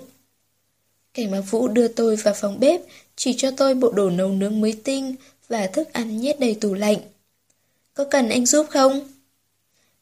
Cảnh 1.15 1.31
mặc 1.31 1.41
vũ 1.41 1.69
đưa 1.69 1.89
tôi 1.89 2.17
vào 2.17 2.35
phòng 2.35 2.61
bếp, 2.61 2.81
chỉ 3.17 3.35
cho 3.37 3.51
tôi 3.51 3.75
bộ 3.75 3.93
đồ 3.93 4.11
nấu 4.11 4.29
nướng 4.29 4.61
mới 4.61 4.81
tinh 4.85 5.15
và 5.49 5.67
thức 5.67 5.93
ăn 5.93 6.21
nhét 6.21 6.41
đầy 6.41 6.55
tủ 6.55 6.75
lạnh. 6.75 6.99
Có 7.95 8.05
cần 8.11 8.29
anh 8.29 8.47
giúp 8.47 8.67
không? 8.71 9.09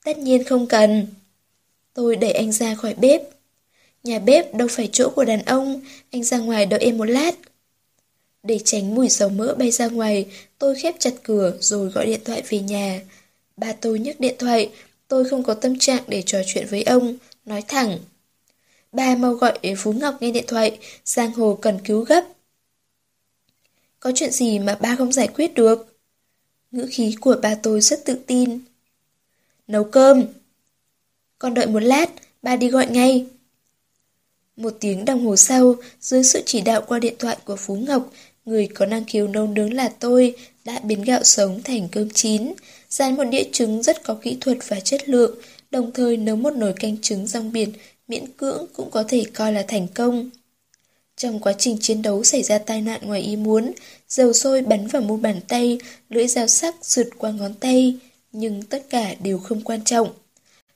Tất 0.05 0.19
nhiên 0.19 0.45
không 0.45 0.67
cần. 0.67 1.07
Tôi 1.95 2.17
đẩy 2.17 2.33
anh 2.33 2.53
ra 2.53 2.75
khỏi 2.75 2.95
bếp. 2.95 3.23
Nhà 4.05 4.19
bếp 4.19 4.55
đâu 4.55 4.69
phải 4.71 4.89
chỗ 4.93 5.11
của 5.11 5.25
đàn 5.25 5.43
ông, 5.43 5.81
anh 6.11 6.25
ra 6.25 6.39
ngoài 6.39 6.67
đợi 6.67 6.81
em 6.81 6.99
một 6.99 7.05
lát. 7.05 7.35
Để 8.43 8.59
tránh 8.65 8.95
mùi 8.95 9.09
dầu 9.09 9.29
mỡ 9.29 9.55
bay 9.55 9.71
ra 9.71 9.89
ngoài, 9.89 10.27
tôi 10.59 10.75
khép 10.75 10.95
chặt 10.99 11.15
cửa 11.23 11.57
rồi 11.61 11.89
gọi 11.89 12.07
điện 12.07 12.21
thoại 12.25 12.43
về 12.49 12.59
nhà. 12.59 13.01
Ba 13.57 13.73
tôi 13.73 13.99
nhấc 13.99 14.21
điện 14.21 14.35
thoại, 14.39 14.71
tôi 15.09 15.29
không 15.29 15.43
có 15.43 15.55
tâm 15.55 15.79
trạng 15.79 16.03
để 16.07 16.23
trò 16.27 16.39
chuyện 16.47 16.67
với 16.71 16.83
ông, 16.83 17.17
nói 17.45 17.63
thẳng. 17.69 17.99
Ba 18.93 19.17
mau 19.17 19.35
gọi 19.35 19.59
để 19.63 19.75
Phú 19.79 19.93
Ngọc 19.93 20.15
nghe 20.21 20.31
điện 20.31 20.45
thoại, 20.47 20.79
Giang 21.05 21.33
Hồ 21.33 21.59
cần 21.63 21.79
cứu 21.85 22.05
gấp. 22.05 22.25
Có 24.01 24.13
chuyện 24.15 24.31
gì 24.33 24.59
mà 24.59 24.75
ba 24.75 24.97
không 24.97 25.13
giải 25.13 25.29
quyết 25.29 25.55
được? 25.55 25.99
Ngữ 26.71 26.87
khí 26.91 27.17
của 27.21 27.37
ba 27.43 27.55
tôi 27.55 27.81
rất 27.81 28.05
tự 28.05 28.15
tin. 28.27 28.61
Nấu 29.67 29.85
cơm. 29.85 30.25
Con 31.39 31.55
đợi 31.55 31.67
một 31.67 31.81
lát, 31.81 32.11
ba 32.43 32.57
đi 32.57 32.69
gọi 32.69 32.87
ngay. 32.87 33.27
Một 34.57 34.77
tiếng 34.81 35.05
đồng 35.05 35.27
hồ 35.27 35.37
sau, 35.37 35.77
dưới 36.01 36.25
sự 36.25 36.43
chỉ 36.47 36.61
đạo 36.61 36.83
qua 36.89 36.99
điện 36.99 37.15
thoại 37.19 37.37
của 37.45 37.57
Phú 37.57 37.77
Ngọc, 37.77 38.13
người 38.45 38.67
có 38.67 38.87
năng 38.87 39.05
khiếu 39.05 39.29
nấu 39.29 39.47
nướng 39.47 39.75
là 39.75 39.89
tôi 39.89 40.35
đã 40.65 40.81
biến 40.81 41.03
gạo 41.03 41.25
sống 41.25 41.63
thành 41.63 41.89
cơm 41.93 42.11
chín, 42.11 42.53
dán 42.89 43.17
một 43.17 43.25
đĩa 43.25 43.45
trứng 43.53 43.83
rất 43.83 44.03
có 44.03 44.15
kỹ 44.15 44.37
thuật 44.41 44.59
và 44.69 44.81
chất 44.81 45.09
lượng, 45.09 45.39
đồng 45.71 45.93
thời 45.93 46.17
nấu 46.17 46.37
một 46.37 46.57
nồi 46.57 46.73
canh 46.73 46.97
trứng 47.03 47.27
rong 47.27 47.53
biển 47.53 47.73
miễn 48.09 48.27
cưỡng 48.37 48.67
cũng 48.73 48.91
có 48.91 49.05
thể 49.09 49.25
coi 49.35 49.53
là 49.53 49.65
thành 49.69 49.89
công. 49.95 50.31
Trong 51.17 51.41
quá 51.41 51.53
trình 51.59 51.79
chiến 51.81 52.03
đấu 52.03 52.25
xảy 52.25 52.43
ra 52.43 52.59
tai 52.59 52.81
nạn 52.81 53.01
ngoài 53.03 53.21
ý 53.21 53.37
muốn, 53.37 53.73
dầu 54.09 54.33
sôi 54.33 54.63
bắn 54.63 54.87
vào 54.87 55.03
mu 55.03 55.17
bàn 55.17 55.41
tay, 55.49 55.79
lưỡi 56.09 56.27
dao 56.27 56.47
sắc 56.47 56.75
rượt 56.85 57.09
qua 57.19 57.31
ngón 57.31 57.55
tay, 57.55 57.97
nhưng 58.33 58.63
tất 58.63 58.85
cả 58.91 59.15
đều 59.23 59.39
không 59.39 59.61
quan 59.61 59.85
trọng. 59.85 60.09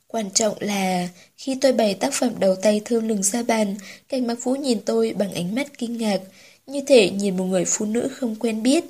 Quan 0.07 0.31
trọng 0.31 0.55
là 0.59 1.07
khi 1.37 1.57
tôi 1.61 1.73
bày 1.73 1.93
tác 1.93 2.13
phẩm 2.13 2.33
đầu 2.39 2.55
tay 2.55 2.81
thơm 2.85 3.07
lừng 3.07 3.23
ra 3.23 3.43
bàn, 3.43 3.75
cảnh 4.09 4.27
mặc 4.27 4.37
vũ 4.43 4.55
nhìn 4.55 4.79
tôi 4.85 5.13
bằng 5.17 5.33
ánh 5.33 5.55
mắt 5.55 5.77
kinh 5.77 5.97
ngạc, 5.97 6.21
như 6.67 6.81
thể 6.87 7.09
nhìn 7.09 7.37
một 7.37 7.45
người 7.45 7.65
phụ 7.67 7.85
nữ 7.85 8.09
không 8.11 8.35
quen 8.35 8.63
biết. 8.63 8.83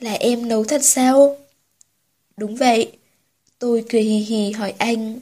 Là 0.00 0.12
em 0.12 0.48
nấu 0.48 0.64
thật 0.64 0.84
sao? 0.84 1.36
Đúng 2.36 2.56
vậy. 2.56 2.92
Tôi 3.58 3.84
cười 3.88 4.02
hì 4.02 4.18
hì 4.18 4.52
hỏi 4.52 4.74
anh. 4.78 5.20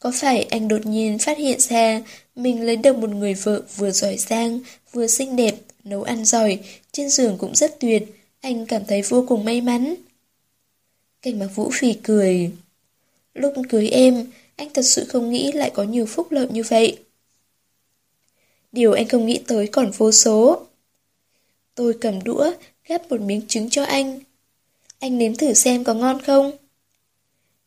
Có 0.00 0.12
phải 0.14 0.42
anh 0.42 0.68
đột 0.68 0.86
nhiên 0.86 1.18
phát 1.18 1.38
hiện 1.38 1.60
ra 1.60 2.02
mình 2.36 2.62
lấy 2.62 2.76
được 2.76 2.96
một 2.96 3.10
người 3.10 3.34
vợ 3.34 3.62
vừa 3.76 3.90
giỏi 3.90 4.16
giang, 4.16 4.60
vừa 4.92 5.06
xinh 5.06 5.36
đẹp, 5.36 5.54
nấu 5.84 6.02
ăn 6.02 6.24
giỏi, 6.24 6.58
trên 6.92 7.10
giường 7.10 7.38
cũng 7.38 7.54
rất 7.54 7.80
tuyệt, 7.80 8.02
anh 8.40 8.66
cảm 8.66 8.82
thấy 8.84 9.02
vô 9.02 9.24
cùng 9.28 9.44
may 9.44 9.60
mắn. 9.60 9.94
Cảnh 11.22 11.38
mặc 11.38 11.48
vũ 11.54 11.70
phì 11.72 11.92
cười. 11.92 12.50
Lúc 13.34 13.54
cưới 13.68 13.88
em, 13.88 14.26
anh 14.56 14.68
thật 14.74 14.82
sự 14.82 15.04
không 15.04 15.30
nghĩ 15.30 15.52
lại 15.52 15.70
có 15.74 15.82
nhiều 15.82 16.06
phúc 16.06 16.32
lợi 16.32 16.46
như 16.50 16.62
vậy. 16.62 16.98
Điều 18.76 18.92
anh 18.92 19.08
không 19.08 19.26
nghĩ 19.26 19.40
tới 19.46 19.66
còn 19.66 19.90
vô 19.90 20.12
số. 20.12 20.66
Tôi 21.74 21.94
cầm 22.00 22.24
đũa, 22.24 22.52
gắp 22.88 23.10
một 23.10 23.20
miếng 23.20 23.42
trứng 23.48 23.70
cho 23.70 23.84
anh. 23.84 24.20
Anh 24.98 25.18
nếm 25.18 25.34
thử 25.34 25.54
xem 25.54 25.84
có 25.84 25.94
ngon 25.94 26.22
không? 26.22 26.52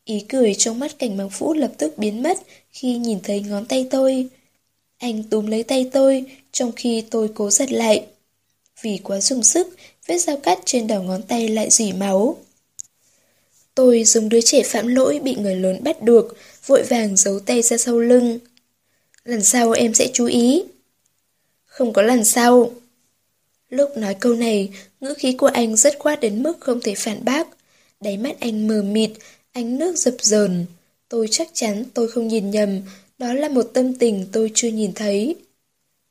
Ý 0.04 0.24
cười 0.28 0.54
trong 0.54 0.78
mắt 0.78 0.98
cảnh 0.98 1.16
bằng 1.16 1.30
phũ 1.30 1.54
lập 1.54 1.72
tức 1.78 1.98
biến 1.98 2.22
mất 2.22 2.38
khi 2.70 2.96
nhìn 2.96 3.18
thấy 3.22 3.40
ngón 3.40 3.66
tay 3.66 3.86
tôi. 3.90 4.28
Anh 4.98 5.22
túm 5.22 5.46
lấy 5.46 5.62
tay 5.62 5.90
tôi, 5.92 6.24
trong 6.52 6.72
khi 6.72 7.04
tôi 7.10 7.28
cố 7.34 7.50
giật 7.50 7.72
lại. 7.72 8.06
Vì 8.82 8.98
quá 8.98 9.20
dùng 9.20 9.42
sức, 9.42 9.76
vết 10.06 10.18
dao 10.18 10.36
cắt 10.36 10.58
trên 10.64 10.86
đầu 10.86 11.02
ngón 11.02 11.22
tay 11.22 11.48
lại 11.48 11.70
dỉ 11.70 11.92
máu. 11.92 12.36
Tôi 13.74 14.04
dùng 14.04 14.28
đứa 14.28 14.40
trẻ 14.40 14.62
phạm 14.62 14.86
lỗi 14.86 15.20
bị 15.22 15.34
người 15.34 15.56
lớn 15.56 15.84
bắt 15.84 16.02
được, 16.02 16.36
vội 16.66 16.82
vàng 16.82 17.16
giấu 17.16 17.40
tay 17.40 17.62
ra 17.62 17.76
sau 17.76 17.98
lưng. 17.98 18.38
Lần 19.24 19.42
sau 19.42 19.72
em 19.72 19.94
sẽ 19.94 20.10
chú 20.12 20.26
ý. 20.26 20.62
Không 21.80 21.92
có 21.92 22.02
lần 22.02 22.24
sau. 22.24 22.70
Lúc 23.70 23.96
nói 23.96 24.14
câu 24.14 24.34
này, 24.34 24.70
ngữ 25.00 25.14
khí 25.14 25.32
của 25.32 25.46
anh 25.46 25.76
rất 25.76 25.98
quát 25.98 26.20
đến 26.20 26.42
mức 26.42 26.60
không 26.60 26.80
thể 26.80 26.94
phản 26.94 27.24
bác. 27.24 27.48
Đáy 28.00 28.16
mắt 28.16 28.40
anh 28.40 28.68
mờ 28.68 28.82
mịt, 28.82 29.10
ánh 29.52 29.78
nước 29.78 29.96
dập 29.96 30.14
dờn. 30.20 30.66
Tôi 31.08 31.28
chắc 31.30 31.48
chắn 31.52 31.84
tôi 31.94 32.08
không 32.08 32.28
nhìn 32.28 32.50
nhầm, 32.50 32.80
đó 33.18 33.32
là 33.32 33.48
một 33.48 33.70
tâm 33.74 33.94
tình 33.94 34.26
tôi 34.32 34.50
chưa 34.54 34.68
nhìn 34.68 34.92
thấy. 34.94 35.36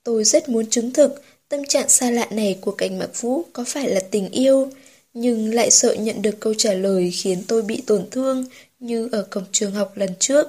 Tôi 0.03 0.23
rất 0.23 0.49
muốn 0.49 0.69
chứng 0.69 0.93
thực 0.93 1.21
tâm 1.49 1.65
trạng 1.65 1.89
xa 1.89 2.11
lạ 2.11 2.27
này 2.31 2.57
của 2.61 2.71
cảnh 2.71 2.99
mặc 2.99 3.21
vũ 3.21 3.43
có 3.53 3.63
phải 3.67 3.89
là 3.89 3.99
tình 3.99 4.29
yêu, 4.29 4.69
nhưng 5.13 5.53
lại 5.53 5.71
sợ 5.71 5.93
nhận 5.93 6.21
được 6.21 6.39
câu 6.39 6.53
trả 6.53 6.73
lời 6.73 7.11
khiến 7.11 7.43
tôi 7.47 7.61
bị 7.61 7.83
tổn 7.87 8.09
thương 8.11 8.45
như 8.79 9.09
ở 9.11 9.27
cổng 9.29 9.45
trường 9.51 9.71
học 9.71 9.91
lần 9.95 10.09
trước. 10.19 10.47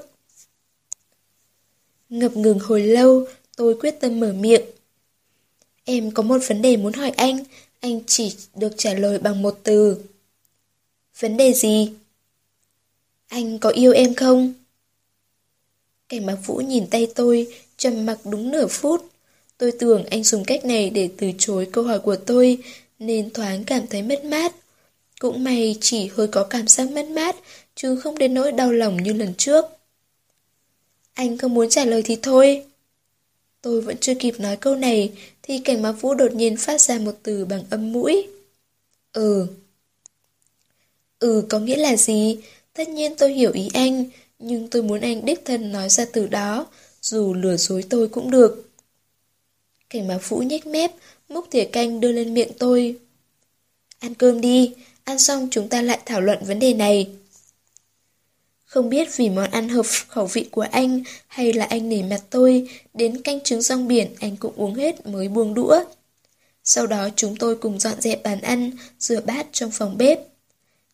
Ngập 2.09 2.37
ngừng 2.37 2.59
hồi 2.59 2.83
lâu, 2.83 3.27
tôi 3.57 3.75
quyết 3.81 4.01
tâm 4.01 4.21
mở 4.21 4.33
miệng. 4.33 4.62
Em 5.85 6.11
có 6.11 6.22
một 6.22 6.39
vấn 6.49 6.62
đề 6.62 6.76
muốn 6.76 6.93
hỏi 6.93 7.11
anh, 7.11 7.45
anh 7.81 8.01
chỉ 8.07 8.37
được 8.55 8.72
trả 8.76 8.95
lời 8.95 9.18
bằng 9.18 9.43
một 9.43 9.61
từ. 9.62 9.99
Vấn 11.18 11.37
đề 11.37 11.53
gì? 11.53 11.93
Anh 13.28 13.59
có 13.59 13.70
yêu 13.70 13.93
em 13.93 14.14
không? 14.14 14.55
Cảnh 16.09 16.26
bác 16.26 16.37
Vũ 16.47 16.57
nhìn 16.57 16.87
tay 16.87 17.09
tôi, 17.14 17.47
trầm 17.76 18.07
mặc 18.07 18.18
đúng 18.24 18.51
nửa 18.51 18.66
phút. 18.66 19.11
Tôi 19.59 19.72
tưởng 19.72 20.05
anh 20.05 20.24
dùng 20.24 20.45
cách 20.45 20.64
này 20.64 20.91
để 20.91 21.11
từ 21.16 21.31
chối 21.39 21.68
câu 21.72 21.85
hỏi 21.85 21.99
của 21.99 22.16
tôi, 22.16 22.59
nên 22.99 23.31
thoáng 23.31 23.64
cảm 23.64 23.87
thấy 23.87 24.03
mất 24.03 24.24
mát. 24.24 24.55
Cũng 25.20 25.45
may 25.45 25.76
chỉ 25.81 26.07
hơi 26.07 26.28
có 26.28 26.45
cảm 26.45 26.66
giác 26.66 26.91
mất 26.91 27.09
mát, 27.09 27.37
chứ 27.74 27.97
không 27.97 28.18
đến 28.18 28.35
nỗi 28.35 28.53
đau 28.53 28.72
lòng 28.72 29.03
như 29.03 29.12
lần 29.12 29.35
trước. 29.35 29.64
Anh 31.14 31.39
không 31.39 31.55
muốn 31.55 31.68
trả 31.68 31.85
lời 31.85 32.03
thì 32.03 32.18
thôi. 32.22 32.64
Tôi 33.63 33.81
vẫn 33.81 33.97
chưa 34.01 34.15
kịp 34.15 34.41
nói 34.41 34.57
câu 34.57 34.77
này, 34.77 35.13
thì 35.43 35.59
cảnh 35.59 35.83
mạc 35.83 35.93
Vũ 35.93 36.15
đột 36.15 36.33
nhiên 36.35 36.57
phát 36.57 36.81
ra 36.81 36.99
một 36.99 37.15
từ 37.23 37.45
bằng 37.45 37.63
âm 37.71 37.93
mũi. 37.93 38.27
Ừ. 39.13 39.47
Ừ 41.19 41.45
có 41.49 41.59
nghĩa 41.59 41.77
là 41.77 41.97
gì? 41.97 42.39
Tất 42.75 42.89
nhiên 42.89 43.17
tôi 43.17 43.33
hiểu 43.33 43.53
ý 43.53 43.69
anh, 43.75 44.05
nhưng 44.39 44.69
tôi 44.69 44.83
muốn 44.83 45.01
anh 45.01 45.25
đích 45.25 45.45
thân 45.45 45.73
nói 45.73 45.89
ra 45.89 46.05
từ 46.13 46.27
đó, 46.27 46.67
dù 47.03 47.35
lừa 47.35 47.57
dối 47.57 47.85
tôi 47.91 48.09
cũng 48.09 48.31
được. 48.31 48.69
Cảnh 49.91 50.09
mạc 50.09 50.29
Vũ 50.29 50.39
nhếch 50.39 50.67
mép, 50.67 50.91
múc 51.29 51.51
thìa 51.51 51.65
canh 51.65 52.01
đưa 52.01 52.13
lên 52.13 52.35
miệng 52.35 52.53
tôi. 52.59 52.99
Ăn 53.99 54.15
cơm 54.15 54.41
đi, 54.41 54.75
ăn 55.05 55.19
xong 55.19 55.49
chúng 55.51 55.69
ta 55.69 55.83
lại 55.83 56.01
thảo 56.07 56.21
luận 56.21 56.39
vấn 56.47 56.59
đề 56.59 56.75
này. 56.75 57.11
Không 58.71 58.89
biết 58.89 59.16
vì 59.16 59.29
món 59.31 59.51
ăn 59.51 59.68
hợp 59.68 59.87
khẩu 60.09 60.27
vị 60.27 60.49
của 60.51 60.66
anh 60.71 61.03
hay 61.27 61.53
là 61.53 61.64
anh 61.64 61.89
nể 61.89 62.03
mặt 62.03 62.21
tôi, 62.31 62.68
đến 62.95 63.23
canh 63.23 63.41
trứng 63.41 63.62
rong 63.62 63.89
biển 63.89 64.09
anh 64.21 64.37
cũng 64.37 64.53
uống 64.57 64.75
hết 64.75 65.07
mới 65.07 65.29
buông 65.29 65.55
đũa. 65.55 65.85
Sau 66.64 66.87
đó 66.87 67.09
chúng 67.16 67.37
tôi 67.37 67.57
cùng 67.57 67.81
dọn 67.81 68.01
dẹp 68.01 68.23
bàn 68.23 68.41
ăn, 68.41 68.71
rửa 68.99 69.21
bát 69.21 69.47
trong 69.53 69.71
phòng 69.71 69.99
bếp. 69.99 70.18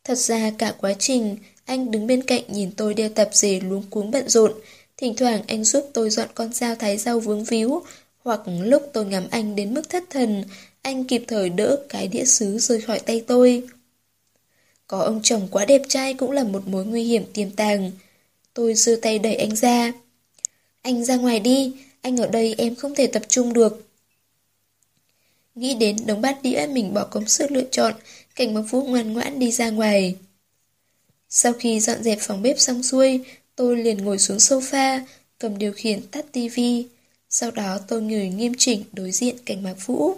Thật 0.05 0.18
ra 0.18 0.51
cả 0.59 0.74
quá 0.81 0.95
trình, 0.99 1.37
anh 1.64 1.91
đứng 1.91 2.07
bên 2.07 2.22
cạnh 2.22 2.43
nhìn 2.49 2.70
tôi 2.77 2.95
đeo 2.95 3.09
tập 3.09 3.29
dề 3.33 3.61
luống 3.61 3.83
cuống 3.91 4.11
bận 4.11 4.29
rộn. 4.29 4.53
Thỉnh 4.97 5.14
thoảng 5.16 5.43
anh 5.47 5.64
giúp 5.64 5.91
tôi 5.93 6.11
dọn 6.11 6.29
con 6.35 6.53
dao 6.53 6.74
thái 6.74 6.99
rau 6.99 7.20
vướng 7.20 7.45
víu, 7.45 7.83
hoặc 8.18 8.41
lúc 8.47 8.91
tôi 8.93 9.05
ngắm 9.05 9.27
anh 9.31 9.57
đến 9.57 9.74
mức 9.74 9.89
thất 9.89 10.05
thần, 10.11 10.45
anh 10.83 11.05
kịp 11.05 11.24
thời 11.29 11.49
đỡ 11.49 11.77
cái 11.89 12.09
đĩa 12.09 12.24
sứ 12.24 12.59
rơi 12.59 12.81
khỏi 12.81 12.99
tay 12.99 13.24
tôi. 13.27 13.62
Có 14.87 15.01
ông 15.01 15.20
chồng 15.22 15.49
quá 15.51 15.64
đẹp 15.64 15.82
trai 15.89 16.14
cũng 16.14 16.30
là 16.30 16.45
một 16.45 16.68
mối 16.68 16.84
nguy 16.84 17.05
hiểm 17.05 17.24
tiềm 17.32 17.51
tàng. 17.51 17.91
Tôi 18.55 18.74
giơ 18.74 18.99
tay 19.03 19.18
đẩy 19.18 19.34
anh 19.34 19.57
ra. 19.57 19.93
Anh 20.82 21.05
ra 21.05 21.16
ngoài 21.16 21.41
đi, 21.41 21.74
anh 22.03 22.16
ở 22.16 22.26
đây 22.26 22.55
em 22.59 22.74
không 22.74 22.95
thể 22.95 23.07
tập 23.07 23.22
trung 23.28 23.53
được. 23.53 23.87
Nghĩ 25.55 25.74
đến 25.74 25.97
đống 26.07 26.20
bát 26.20 26.43
đĩa 26.43 26.66
mình 26.72 26.95
bỏ 26.95 27.05
công 27.05 27.28
sức 27.28 27.51
lựa 27.51 27.64
chọn, 27.70 27.95
cảnh 28.34 28.55
mặc 28.55 28.61
vũ 28.61 28.82
ngoan 28.82 29.12
ngoãn 29.12 29.39
đi 29.39 29.53
ra 29.53 29.70
ngoài. 29.70 30.16
Sau 31.28 31.53
khi 31.53 31.80
dọn 31.80 32.03
dẹp 32.03 32.18
phòng 32.20 32.43
bếp 32.43 32.61
xong 32.61 32.82
xuôi, 32.82 33.20
tôi 33.57 33.76
liền 33.76 34.05
ngồi 34.05 34.18
xuống 34.18 34.37
sofa, 34.37 35.01
cầm 35.39 35.59
điều 35.59 35.72
khiển 35.72 36.07
tắt 36.07 36.24
tivi. 36.32 36.87
Sau 37.30 37.51
đó 37.51 37.78
tôi 37.89 38.03
ngồi 38.03 38.28
nghiêm 38.28 38.53
chỉnh 38.59 38.84
đối 38.93 39.11
diện 39.11 39.37
cảnh 39.47 39.62
mạc 39.62 39.87
vũ. 39.87 40.16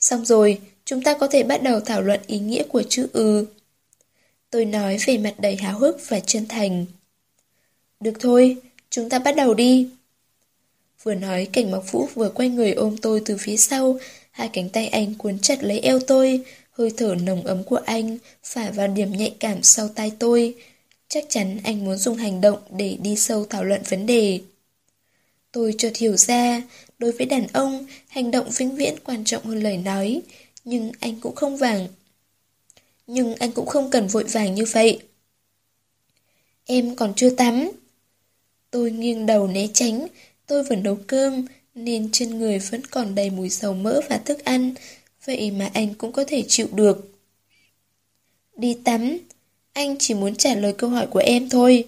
Xong 0.00 0.24
rồi, 0.24 0.60
chúng 0.90 1.02
ta 1.02 1.14
có 1.14 1.26
thể 1.26 1.42
bắt 1.42 1.62
đầu 1.62 1.80
thảo 1.80 2.02
luận 2.02 2.20
ý 2.26 2.38
nghĩa 2.38 2.62
của 2.62 2.82
chữ 2.88 3.08
ư. 3.12 3.46
Tôi 4.50 4.64
nói 4.64 4.98
về 5.06 5.18
mặt 5.18 5.34
đầy 5.38 5.56
háo 5.56 5.78
hức 5.78 6.08
và 6.08 6.20
chân 6.20 6.48
thành. 6.48 6.86
Được 8.00 8.12
thôi, 8.20 8.56
chúng 8.90 9.08
ta 9.08 9.18
bắt 9.18 9.36
đầu 9.36 9.54
đi. 9.54 9.88
Vừa 11.02 11.14
nói 11.14 11.48
cảnh 11.52 11.70
mọc 11.70 11.92
vũ 11.92 12.08
vừa 12.14 12.28
quay 12.28 12.48
người 12.48 12.72
ôm 12.72 12.96
tôi 13.02 13.22
từ 13.24 13.36
phía 13.40 13.56
sau, 13.56 13.98
hai 14.30 14.48
cánh 14.52 14.68
tay 14.68 14.88
anh 14.88 15.14
cuốn 15.14 15.38
chặt 15.38 15.62
lấy 15.62 15.80
eo 15.80 15.98
tôi, 16.00 16.44
hơi 16.70 16.92
thở 16.96 17.14
nồng 17.22 17.42
ấm 17.46 17.64
của 17.64 17.80
anh 17.84 18.18
phả 18.44 18.70
vào 18.70 18.88
điểm 18.88 19.12
nhạy 19.12 19.34
cảm 19.40 19.62
sau 19.62 19.88
tai 19.88 20.12
tôi. 20.18 20.54
Chắc 21.08 21.24
chắn 21.28 21.58
anh 21.64 21.84
muốn 21.84 21.96
dùng 21.96 22.16
hành 22.16 22.40
động 22.40 22.58
để 22.70 22.96
đi 23.02 23.16
sâu 23.16 23.44
thảo 23.44 23.64
luận 23.64 23.80
vấn 23.88 24.06
đề. 24.06 24.40
Tôi 25.52 25.74
chợt 25.78 25.96
hiểu 25.96 26.16
ra, 26.16 26.62
đối 26.98 27.12
với 27.12 27.26
đàn 27.26 27.46
ông, 27.52 27.86
hành 28.08 28.30
động 28.30 28.50
vĩnh 28.56 28.76
viễn 28.76 28.94
quan 29.04 29.24
trọng 29.24 29.44
hơn 29.44 29.62
lời 29.62 29.76
nói, 29.76 30.22
nhưng 30.64 30.92
anh 31.00 31.20
cũng 31.20 31.34
không 31.34 31.56
vàng. 31.56 31.88
Nhưng 33.06 33.34
anh 33.34 33.52
cũng 33.52 33.66
không 33.66 33.90
cần 33.90 34.06
vội 34.06 34.24
vàng 34.24 34.54
như 34.54 34.64
vậy. 34.72 35.00
Em 36.66 36.96
còn 36.96 37.12
chưa 37.16 37.30
tắm. 37.30 37.70
Tôi 38.70 38.90
nghiêng 38.90 39.26
đầu 39.26 39.46
né 39.46 39.66
tránh, 39.74 40.06
tôi 40.46 40.62
vẫn 40.62 40.82
nấu 40.82 40.98
cơm, 41.06 41.46
nên 41.74 42.08
trên 42.12 42.38
người 42.38 42.58
vẫn 42.58 42.84
còn 42.86 43.14
đầy 43.14 43.30
mùi 43.30 43.48
dầu 43.48 43.74
mỡ 43.74 44.00
và 44.08 44.18
thức 44.18 44.44
ăn, 44.44 44.74
vậy 45.24 45.50
mà 45.50 45.70
anh 45.74 45.94
cũng 45.94 46.12
có 46.12 46.24
thể 46.24 46.44
chịu 46.48 46.68
được. 46.72 47.18
Đi 48.56 48.76
tắm, 48.84 49.18
anh 49.72 49.96
chỉ 49.98 50.14
muốn 50.14 50.36
trả 50.36 50.54
lời 50.54 50.72
câu 50.72 50.90
hỏi 50.90 51.06
của 51.06 51.18
em 51.18 51.48
thôi. 51.48 51.84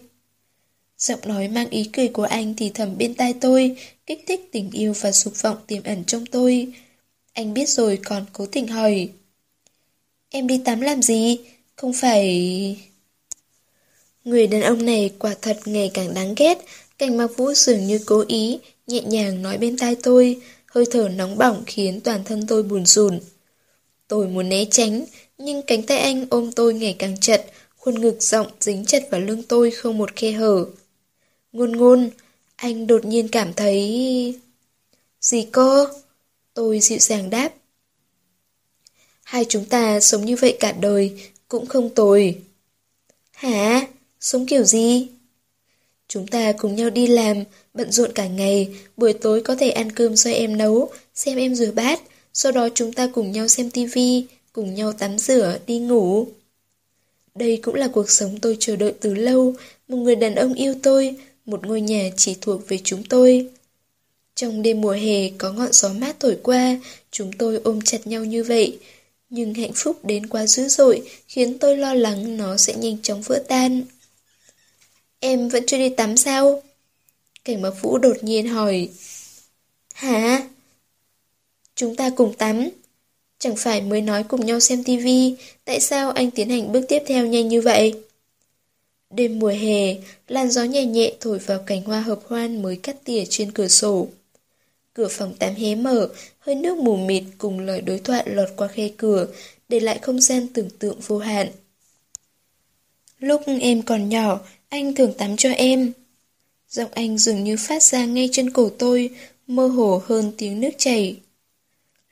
Giọng 0.98 1.20
nói 1.24 1.48
mang 1.48 1.70
ý 1.70 1.90
cười 1.92 2.08
của 2.08 2.22
anh 2.22 2.54
thì 2.56 2.70
thầm 2.74 2.98
bên 2.98 3.14
tai 3.14 3.34
tôi, 3.40 3.76
kích 4.06 4.24
thích 4.26 4.48
tình 4.52 4.70
yêu 4.70 4.92
và 5.00 5.12
dục 5.12 5.42
vọng 5.42 5.56
tiềm 5.66 5.82
ẩn 5.82 6.04
trong 6.04 6.26
tôi. 6.26 6.72
Anh 7.32 7.54
biết 7.54 7.68
rồi 7.68 7.98
còn 8.04 8.24
cố 8.32 8.46
tình 8.46 8.68
hỏi. 8.68 9.10
Em 10.30 10.46
đi 10.46 10.60
tắm 10.64 10.80
làm 10.80 11.02
gì? 11.02 11.38
Không 11.76 11.92
phải... 11.92 12.76
Người 14.24 14.46
đàn 14.46 14.62
ông 14.62 14.86
này 14.86 15.12
quả 15.18 15.34
thật 15.42 15.58
ngày 15.64 15.90
càng 15.94 16.14
đáng 16.14 16.34
ghét, 16.36 16.58
cảnh 16.98 17.16
mặc 17.16 17.30
vũ 17.36 17.52
dường 17.54 17.86
như 17.86 18.00
cố 18.06 18.24
ý, 18.28 18.58
nhẹ 18.86 19.00
nhàng 19.00 19.42
nói 19.42 19.58
bên 19.58 19.78
tai 19.78 19.96
tôi, 20.02 20.40
hơi 20.66 20.84
thở 20.90 21.08
nóng 21.08 21.38
bỏng 21.38 21.62
khiến 21.66 22.00
toàn 22.00 22.24
thân 22.24 22.46
tôi 22.46 22.62
buồn 22.62 22.86
rùn. 22.86 23.20
Tôi 24.08 24.28
muốn 24.28 24.48
né 24.48 24.64
tránh, 24.70 25.04
nhưng 25.38 25.62
cánh 25.62 25.82
tay 25.82 25.98
anh 25.98 26.26
ôm 26.30 26.52
tôi 26.52 26.74
ngày 26.74 26.96
càng 26.98 27.16
chặt, 27.20 27.44
khuôn 27.76 28.00
ngực 28.00 28.22
rộng 28.22 28.46
dính 28.60 28.84
chặt 28.84 29.02
vào 29.10 29.20
lưng 29.20 29.42
tôi 29.42 29.70
không 29.70 29.98
một 29.98 30.16
khe 30.16 30.32
hở. 30.32 30.66
Ngôn 31.52 31.72
ngôn, 31.72 32.10
anh 32.56 32.86
đột 32.86 33.04
nhiên 33.04 33.28
cảm 33.28 33.52
thấy... 33.54 34.34
Gì 35.20 35.46
cơ? 35.52 35.86
Tôi 36.54 36.80
dịu 36.80 36.98
dàng 36.98 37.30
đáp. 37.30 37.52
Hai 39.22 39.44
chúng 39.48 39.64
ta 39.64 40.00
sống 40.00 40.24
như 40.24 40.36
vậy 40.36 40.56
cả 40.60 40.72
đời, 40.72 41.20
cũng 41.48 41.66
không 41.66 41.90
tồi. 41.94 42.38
Hả? 43.32 43.86
Sống 44.20 44.46
kiểu 44.46 44.64
gì? 44.64 45.08
Chúng 46.08 46.26
ta 46.26 46.52
cùng 46.52 46.76
nhau 46.76 46.90
đi 46.90 47.06
làm, 47.06 47.36
bận 47.74 47.92
rộn 47.92 48.12
cả 48.12 48.26
ngày, 48.26 48.68
buổi 48.96 49.12
tối 49.12 49.40
có 49.42 49.56
thể 49.56 49.70
ăn 49.70 49.92
cơm 49.92 50.16
do 50.16 50.30
em 50.30 50.56
nấu, 50.56 50.90
xem 51.14 51.38
em 51.38 51.54
rửa 51.54 51.70
bát, 51.70 52.00
sau 52.32 52.52
đó 52.52 52.68
chúng 52.74 52.92
ta 52.92 53.10
cùng 53.14 53.32
nhau 53.32 53.48
xem 53.48 53.70
tivi, 53.70 54.26
cùng 54.52 54.74
nhau 54.74 54.92
tắm 54.92 55.18
rửa, 55.18 55.58
đi 55.66 55.78
ngủ. 55.78 56.26
Đây 57.34 57.56
cũng 57.62 57.74
là 57.74 57.88
cuộc 57.88 58.10
sống 58.10 58.38
tôi 58.40 58.56
chờ 58.60 58.76
đợi 58.76 58.94
từ 59.00 59.14
lâu, 59.14 59.54
một 59.88 59.96
người 59.96 60.16
đàn 60.16 60.34
ông 60.34 60.54
yêu 60.54 60.74
tôi, 60.82 61.16
một 61.46 61.66
ngôi 61.66 61.80
nhà 61.80 62.10
chỉ 62.16 62.36
thuộc 62.40 62.68
về 62.68 62.78
chúng 62.84 63.04
tôi. 63.04 63.50
Trong 64.34 64.62
đêm 64.62 64.80
mùa 64.80 64.92
hè 64.92 65.28
có 65.38 65.52
ngọn 65.52 65.72
gió 65.72 65.88
mát 65.88 66.20
thổi 66.20 66.38
qua, 66.42 66.78
chúng 67.10 67.32
tôi 67.32 67.60
ôm 67.64 67.80
chặt 67.80 68.06
nhau 68.06 68.24
như 68.24 68.44
vậy. 68.44 68.78
Nhưng 69.30 69.54
hạnh 69.54 69.72
phúc 69.74 70.04
đến 70.04 70.26
quá 70.26 70.46
dữ 70.46 70.68
dội 70.68 71.02
khiến 71.28 71.58
tôi 71.58 71.76
lo 71.76 71.94
lắng 71.94 72.36
nó 72.36 72.56
sẽ 72.56 72.74
nhanh 72.74 73.02
chóng 73.02 73.22
vỡ 73.22 73.44
tan. 73.48 73.82
Em 75.20 75.48
vẫn 75.48 75.64
chưa 75.66 75.78
đi 75.78 75.88
tắm 75.88 76.16
sao? 76.16 76.62
Cảnh 77.44 77.62
bác 77.62 77.82
Vũ 77.82 77.98
đột 77.98 78.16
nhiên 78.20 78.48
hỏi. 78.48 78.88
Hả? 79.94 80.48
Chúng 81.74 81.96
ta 81.96 82.10
cùng 82.10 82.34
tắm. 82.34 82.68
Chẳng 83.38 83.56
phải 83.56 83.80
mới 83.80 84.00
nói 84.00 84.22
cùng 84.22 84.46
nhau 84.46 84.60
xem 84.60 84.84
tivi, 84.84 85.36
tại 85.64 85.80
sao 85.80 86.10
anh 86.10 86.30
tiến 86.30 86.48
hành 86.48 86.72
bước 86.72 86.84
tiếp 86.88 87.02
theo 87.06 87.26
nhanh 87.26 87.48
như 87.48 87.60
vậy? 87.60 87.94
Đêm 89.10 89.38
mùa 89.38 89.48
hè, 89.48 89.96
làn 90.28 90.50
gió 90.50 90.64
nhẹ 90.64 90.84
nhẹ 90.84 91.12
thổi 91.20 91.38
vào 91.38 91.58
cành 91.66 91.82
hoa 91.82 92.00
hợp 92.00 92.20
hoan 92.26 92.62
mới 92.62 92.76
cắt 92.76 92.96
tỉa 93.04 93.24
trên 93.28 93.52
cửa 93.52 93.68
sổ. 93.68 94.08
Cửa 94.94 95.08
phòng 95.10 95.34
tắm 95.34 95.54
hé 95.54 95.74
mở, 95.74 96.08
hơi 96.38 96.54
nước 96.54 96.78
mù 96.78 96.96
mịt 96.96 97.24
cùng 97.38 97.60
lời 97.60 97.80
đối 97.80 97.98
thoại 97.98 98.22
lọt 98.26 98.48
qua 98.56 98.68
khe 98.68 98.88
cửa, 98.96 99.26
để 99.68 99.80
lại 99.80 99.98
không 100.02 100.20
gian 100.20 100.48
tưởng 100.48 100.70
tượng 100.78 101.00
vô 101.00 101.18
hạn. 101.18 101.48
Lúc 103.18 103.42
em 103.60 103.82
còn 103.82 104.08
nhỏ, 104.08 104.40
anh 104.68 104.94
thường 104.94 105.14
tắm 105.18 105.36
cho 105.36 105.50
em. 105.50 105.92
Giọng 106.68 106.90
anh 106.94 107.18
dường 107.18 107.44
như 107.44 107.56
phát 107.56 107.82
ra 107.82 108.04
ngay 108.04 108.28
trên 108.32 108.50
cổ 108.50 108.70
tôi, 108.78 109.10
mơ 109.46 109.66
hồ 109.66 110.02
hơn 110.06 110.32
tiếng 110.38 110.60
nước 110.60 110.70
chảy. 110.78 111.20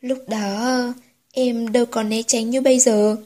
Lúc 0.01 0.19
đó, 0.29 0.95
em 1.33 1.73
đâu 1.73 1.87
còn 1.87 2.09
né 2.09 2.23
tránh 2.23 2.51
như 2.51 2.61
bây 2.61 2.79
giờ. 2.79 3.17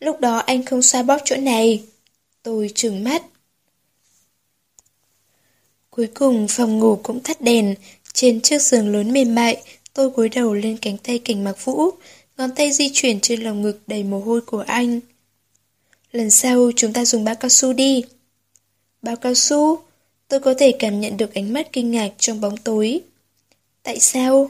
Lúc 0.00 0.20
đó 0.20 0.36
anh 0.36 0.64
không 0.64 0.82
xoa 0.82 1.02
bóp 1.02 1.18
chỗ 1.24 1.36
này. 1.36 1.84
Tôi 2.42 2.70
trừng 2.74 3.04
mắt. 3.04 3.22
Cuối 5.90 6.06
cùng 6.14 6.46
phòng 6.48 6.78
ngủ 6.78 7.00
cũng 7.02 7.20
tắt 7.20 7.40
đèn, 7.40 7.74
trên 8.12 8.40
chiếc 8.40 8.62
giường 8.62 8.92
lớn 8.92 9.12
mềm 9.12 9.34
mại, 9.34 9.62
tôi 9.94 10.08
gối 10.08 10.28
đầu 10.28 10.54
lên 10.54 10.76
cánh 10.76 10.98
tay 10.98 11.18
cảnh 11.18 11.44
mặc 11.44 11.64
vũ, 11.64 11.90
ngón 12.36 12.50
tay 12.54 12.72
di 12.72 12.90
chuyển 12.92 13.20
trên 13.20 13.42
lòng 13.42 13.62
ngực 13.62 13.80
đầy 13.86 14.02
mồ 14.04 14.20
hôi 14.20 14.40
của 14.40 14.64
anh. 14.66 15.00
Lần 16.12 16.30
sau 16.30 16.70
chúng 16.76 16.92
ta 16.92 17.04
dùng 17.04 17.24
bao 17.24 17.34
cao 17.34 17.48
su 17.48 17.72
đi. 17.72 18.04
Bao 19.02 19.16
cao 19.16 19.34
su? 19.34 19.78
Tôi 20.28 20.40
có 20.40 20.54
thể 20.58 20.72
cảm 20.78 21.00
nhận 21.00 21.16
được 21.16 21.34
ánh 21.34 21.52
mắt 21.52 21.72
kinh 21.72 21.90
ngạc 21.90 22.10
trong 22.18 22.40
bóng 22.40 22.56
tối. 22.56 23.00
Tại 23.82 24.00
sao? 24.00 24.48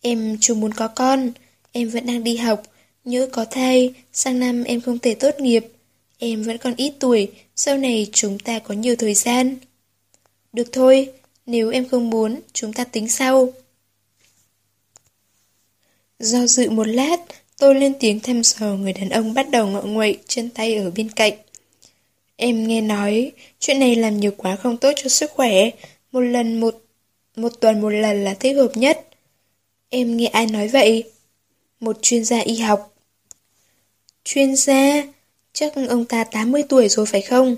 Em 0.00 0.36
chưa 0.40 0.54
muốn 0.54 0.74
có 0.74 0.88
con, 0.88 1.32
em 1.72 1.88
vẫn 1.88 2.06
đang 2.06 2.24
đi 2.24 2.36
học, 2.36 2.62
nhớ 3.04 3.28
có 3.32 3.44
thai, 3.44 3.94
sang 4.12 4.38
năm 4.38 4.64
em 4.64 4.80
không 4.80 4.98
thể 4.98 5.14
tốt 5.14 5.40
nghiệp. 5.40 5.66
Em 6.18 6.42
vẫn 6.42 6.58
còn 6.58 6.74
ít 6.76 6.92
tuổi, 7.00 7.32
sau 7.56 7.78
này 7.78 8.06
chúng 8.12 8.38
ta 8.38 8.58
có 8.58 8.74
nhiều 8.74 8.96
thời 8.96 9.14
gian. 9.14 9.56
Được 10.52 10.72
thôi, 10.72 11.12
nếu 11.46 11.70
em 11.70 11.88
không 11.88 12.10
muốn, 12.10 12.40
chúng 12.52 12.72
ta 12.72 12.84
tính 12.84 13.08
sau. 13.08 13.52
Do 16.18 16.46
dự 16.46 16.70
một 16.70 16.88
lát, 16.88 17.16
tôi 17.58 17.74
lên 17.74 17.94
tiếng 18.00 18.20
thăm 18.20 18.42
dò 18.42 18.66
người 18.66 18.92
đàn 18.92 19.08
ông 19.08 19.34
bắt 19.34 19.50
đầu 19.50 19.66
ngọ 19.66 19.82
nguậy 19.82 20.18
chân 20.26 20.50
tay 20.50 20.76
ở 20.76 20.90
bên 20.90 21.10
cạnh. 21.10 21.32
Em 22.36 22.68
nghe 22.68 22.80
nói, 22.80 23.32
chuyện 23.58 23.78
này 23.78 23.96
làm 23.96 24.20
nhiều 24.20 24.32
quá 24.36 24.56
không 24.56 24.76
tốt 24.76 24.92
cho 24.96 25.08
sức 25.08 25.30
khỏe, 25.30 25.70
một 26.12 26.20
lần 26.20 26.60
một, 26.60 26.82
một 27.36 27.52
tuần 27.60 27.80
một 27.80 27.88
lần 27.90 28.24
là 28.24 28.34
thích 28.34 28.56
hợp 28.56 28.72
nhất. 28.74 29.06
Em 29.88 30.16
nghe 30.16 30.26
ai 30.26 30.46
nói 30.46 30.68
vậy? 30.68 31.04
Một 31.80 31.96
chuyên 32.02 32.24
gia 32.24 32.38
y 32.38 32.56
học. 32.56 32.94
Chuyên 34.24 34.56
gia? 34.56 35.02
Chắc 35.52 35.72
ông 35.88 36.04
ta 36.04 36.24
80 36.24 36.62
tuổi 36.68 36.88
rồi 36.88 37.06
phải 37.06 37.22
không? 37.22 37.56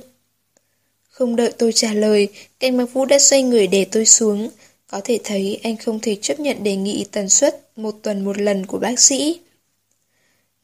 Không 1.17 1.37
đợi 1.37 1.53
tôi 1.59 1.73
trả 1.73 1.93
lời, 1.93 2.29
Cảnh 2.61 2.77
Mạc 2.77 2.85
vũ 2.93 3.05
đã 3.05 3.19
xoay 3.19 3.43
người 3.43 3.67
để 3.67 3.85
tôi 3.85 4.07
xuống. 4.07 4.51
Có 4.87 5.01
thể 5.05 5.19
thấy 5.25 5.61
anh 5.63 5.77
không 5.77 6.01
thể 6.01 6.15
chấp 6.15 6.41
nhận 6.41 6.65
đề 6.65 6.77
nghị 6.77 7.07
tần 7.13 7.29
suất 7.29 7.79
một 7.79 7.95
tuần 8.03 8.25
một 8.25 8.39
lần 8.39 8.67
của 8.67 8.79
bác 8.79 9.01
sĩ. 9.01 9.41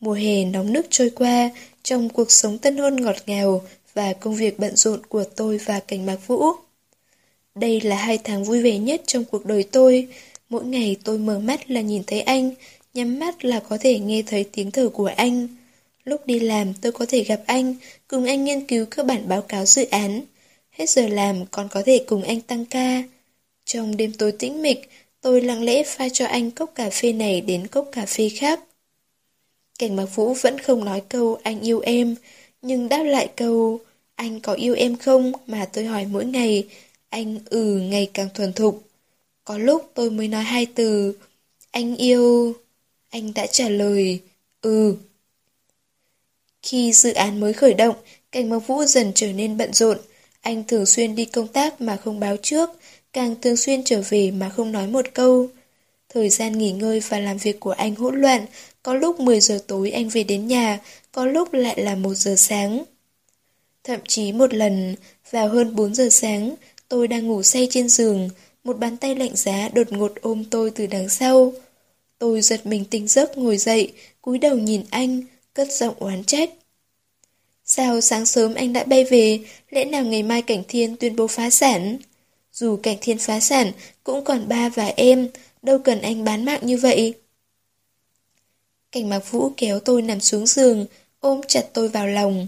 Mùa 0.00 0.12
hè 0.12 0.44
nóng 0.44 0.72
nức 0.72 0.86
trôi 0.90 1.11
qua, 1.11 1.50
trong 1.82 2.09
cuộc 2.09 2.32
sống 2.32 2.59
tân 2.59 2.76
hôn 2.76 2.96
ngọt 2.96 3.16
ngào 3.26 3.62
và 3.94 4.12
công 4.12 4.36
việc 4.36 4.59
bận 4.59 4.76
rộn 4.76 5.00
của 5.09 5.24
tôi 5.24 5.59
và 5.59 5.80
cảnh 5.80 6.07
mạc 6.07 6.26
vũ. 6.26 6.44
Đây 7.55 7.80
là 7.80 7.96
hai 7.96 8.18
tháng 8.18 8.44
vui 8.44 8.62
vẻ 8.62 8.78
nhất 8.78 9.03
trong 9.07 9.24
cuộc 9.24 9.46
đời 9.46 9.62
tôi. 9.62 10.09
Mỗi 10.48 10.64
ngày 10.64 10.96
tôi 11.05 11.18
mở 11.18 11.38
mắt 11.38 11.70
là 11.70 11.80
nhìn 11.80 12.03
thấy 12.07 12.20
anh, 12.20 12.50
nhắm 12.94 13.18
mắt 13.18 13.44
là 13.44 13.61
có 13.61 13.78
thể 13.80 13.98
nghe 13.98 14.22
thấy 14.26 14.44
tiếng 14.53 14.70
thở 14.70 14.88
của 14.88 15.11
anh. 15.16 15.48
Lúc 16.05 16.26
đi 16.26 16.40
làm 16.40 16.74
tôi 16.74 16.92
có 16.92 17.07
thể 17.09 17.24
gặp 17.24 17.40
anh, 17.46 17.74
cùng 18.09 18.24
anh 18.24 18.44
nghiên 18.44 18.66
cứu 18.66 18.86
các 18.90 19.07
bản 19.07 19.28
báo 19.28 19.42
cáo 19.42 19.66
dự 19.66 19.84
án. 19.84 20.22
Hết 20.72 20.90
giờ 20.90 21.08
làm 21.08 21.46
còn 21.46 21.68
có 21.68 21.82
thể 21.86 22.04
cùng 22.06 22.22
anh 22.22 22.40
tăng 22.40 22.64
ca. 22.66 23.02
Trong 23.64 23.96
đêm 23.96 24.12
tối 24.12 24.32
tĩnh 24.32 24.62
mịch, 24.62 24.90
tôi 25.20 25.40
lặng 25.42 25.62
lẽ 25.62 25.82
pha 25.86 26.08
cho 26.08 26.26
anh 26.26 26.50
cốc 26.50 26.72
cà 26.74 26.90
phê 26.90 27.12
này 27.12 27.40
đến 27.40 27.66
cốc 27.66 27.88
cà 27.92 28.06
phê 28.06 28.28
khác. 28.28 28.60
Cảnh 29.78 29.96
Mạc 29.96 30.06
Vũ 30.14 30.34
vẫn 30.34 30.58
không 30.58 30.84
nói 30.84 31.02
câu 31.08 31.38
anh 31.42 31.60
yêu 31.60 31.80
em, 31.80 32.14
nhưng 32.62 32.88
đáp 32.88 33.02
lại 33.02 33.28
câu 33.36 33.80
anh 34.14 34.40
có 34.40 34.52
yêu 34.52 34.74
em 34.74 34.96
không 34.96 35.32
mà 35.46 35.68
tôi 35.72 35.84
hỏi 35.84 36.06
mỗi 36.06 36.24
ngày, 36.24 36.66
anh 37.08 37.38
ừ 37.50 37.80
ngày 37.80 38.10
càng 38.14 38.28
thuần 38.34 38.52
thục. 38.52 38.82
Có 39.44 39.58
lúc 39.58 39.90
tôi 39.94 40.10
mới 40.10 40.28
nói 40.28 40.42
hai 40.42 40.66
từ, 40.66 41.16
anh 41.70 41.96
yêu, 41.96 42.54
anh 43.10 43.34
đã 43.34 43.46
trả 43.46 43.68
lời, 43.68 44.20
ừ. 44.60 44.96
Khi 46.62 46.92
dự 46.92 47.12
án 47.12 47.40
mới 47.40 47.52
khởi 47.52 47.74
động, 47.74 47.96
Cảnh 48.32 48.50
Mạc 48.50 48.58
Vũ 48.58 48.84
dần 48.84 49.12
trở 49.14 49.32
nên 49.32 49.56
bận 49.56 49.72
rộn, 49.72 49.98
anh 50.43 50.64
thường 50.64 50.86
xuyên 50.86 51.14
đi 51.14 51.24
công 51.24 51.49
tác 51.49 51.80
mà 51.80 51.97
không 51.97 52.20
báo 52.20 52.36
trước, 52.36 52.70
càng 53.12 53.34
thường 53.43 53.57
xuyên 53.57 53.84
trở 53.84 54.03
về 54.09 54.30
mà 54.30 54.49
không 54.49 54.72
nói 54.72 54.86
một 54.86 55.07
câu. 55.14 55.49
Thời 56.09 56.28
gian 56.28 56.59
nghỉ 56.59 56.72
ngơi 56.72 57.01
và 57.01 57.18
làm 57.18 57.36
việc 57.36 57.61
của 57.61 57.70
anh 57.70 57.95
hỗn 57.95 58.20
loạn, 58.20 58.47
có 58.82 58.95
lúc 58.95 59.20
10 59.20 59.40
giờ 59.40 59.59
tối 59.66 59.90
anh 59.90 60.09
về 60.09 60.22
đến 60.24 60.47
nhà, 60.47 60.80
có 61.12 61.26
lúc 61.26 61.53
lại 61.53 61.82
là 61.82 61.95
1 61.95 62.14
giờ 62.14 62.34
sáng. 62.36 62.84
Thậm 63.84 64.01
chí 64.09 64.32
một 64.32 64.55
lần, 64.55 64.95
vào 65.30 65.49
hơn 65.49 65.76
4 65.76 65.95
giờ 65.95 66.09
sáng, 66.11 66.55
tôi 66.88 67.09
đang 67.09 67.26
ngủ 67.26 67.43
say 67.43 67.68
trên 67.70 67.88
giường, 67.88 68.28
một 68.64 68.78
bàn 68.78 68.97
tay 68.97 69.14
lạnh 69.14 69.36
giá 69.36 69.68
đột 69.68 69.93
ngột 69.93 70.12
ôm 70.22 70.45
tôi 70.51 70.70
từ 70.70 70.86
đằng 70.86 71.09
sau. 71.09 71.53
Tôi 72.18 72.40
giật 72.43 72.66
mình 72.66 72.84
tỉnh 72.84 73.09
giấc 73.09 73.38
ngồi 73.38 73.57
dậy, 73.57 73.93
cúi 74.22 74.38
đầu 74.38 74.57
nhìn 74.57 74.82
anh, 74.90 75.22
cất 75.55 75.72
giọng 75.72 75.95
oán 75.99 76.24
trách. 76.24 76.51
Sao 77.74 78.00
sáng 78.00 78.26
sớm 78.26 78.54
anh 78.54 78.72
đã 78.72 78.84
bay 78.84 79.04
về, 79.04 79.40
lẽ 79.70 79.84
nào 79.84 80.04
ngày 80.04 80.22
mai 80.22 80.42
Cảnh 80.42 80.62
Thiên 80.68 80.96
tuyên 80.96 81.16
bố 81.16 81.26
phá 81.26 81.50
sản? 81.50 81.98
Dù 82.52 82.76
Cảnh 82.76 82.96
Thiên 83.00 83.18
phá 83.18 83.40
sản, 83.40 83.72
cũng 84.04 84.24
còn 84.24 84.48
ba 84.48 84.68
và 84.68 84.86
em, 84.96 85.28
đâu 85.62 85.78
cần 85.78 86.00
anh 86.00 86.24
bán 86.24 86.44
mạng 86.44 86.60
như 86.62 86.76
vậy. 86.76 87.14
Cảnh 88.92 89.08
Mạc 89.08 89.30
Vũ 89.30 89.52
kéo 89.56 89.80
tôi 89.80 90.02
nằm 90.02 90.20
xuống 90.20 90.46
giường, 90.46 90.86
ôm 91.20 91.40
chặt 91.48 91.66
tôi 91.72 91.88
vào 91.88 92.06
lòng. 92.06 92.46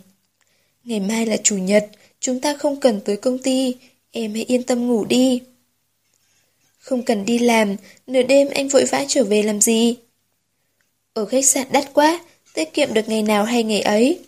Ngày 0.84 1.00
mai 1.00 1.26
là 1.26 1.36
chủ 1.36 1.56
nhật, 1.56 1.90
chúng 2.20 2.40
ta 2.40 2.56
không 2.56 2.80
cần 2.80 3.00
tới 3.00 3.16
công 3.16 3.38
ty, 3.38 3.76
em 4.10 4.34
hãy 4.34 4.44
yên 4.44 4.62
tâm 4.62 4.86
ngủ 4.86 5.04
đi. 5.04 5.40
Không 6.78 7.02
cần 7.02 7.24
đi 7.24 7.38
làm, 7.38 7.76
nửa 8.06 8.22
đêm 8.22 8.48
anh 8.54 8.68
vội 8.68 8.84
vã 8.84 9.04
trở 9.08 9.24
về 9.24 9.42
làm 9.42 9.60
gì? 9.60 9.96
Ở 11.12 11.24
khách 11.24 11.46
sạn 11.46 11.66
đắt 11.72 11.94
quá, 11.94 12.20
tiết 12.54 12.72
kiệm 12.74 12.94
được 12.94 13.08
ngày 13.08 13.22
nào 13.22 13.44
hay 13.44 13.62
ngày 13.62 13.80
ấy. 13.80 14.18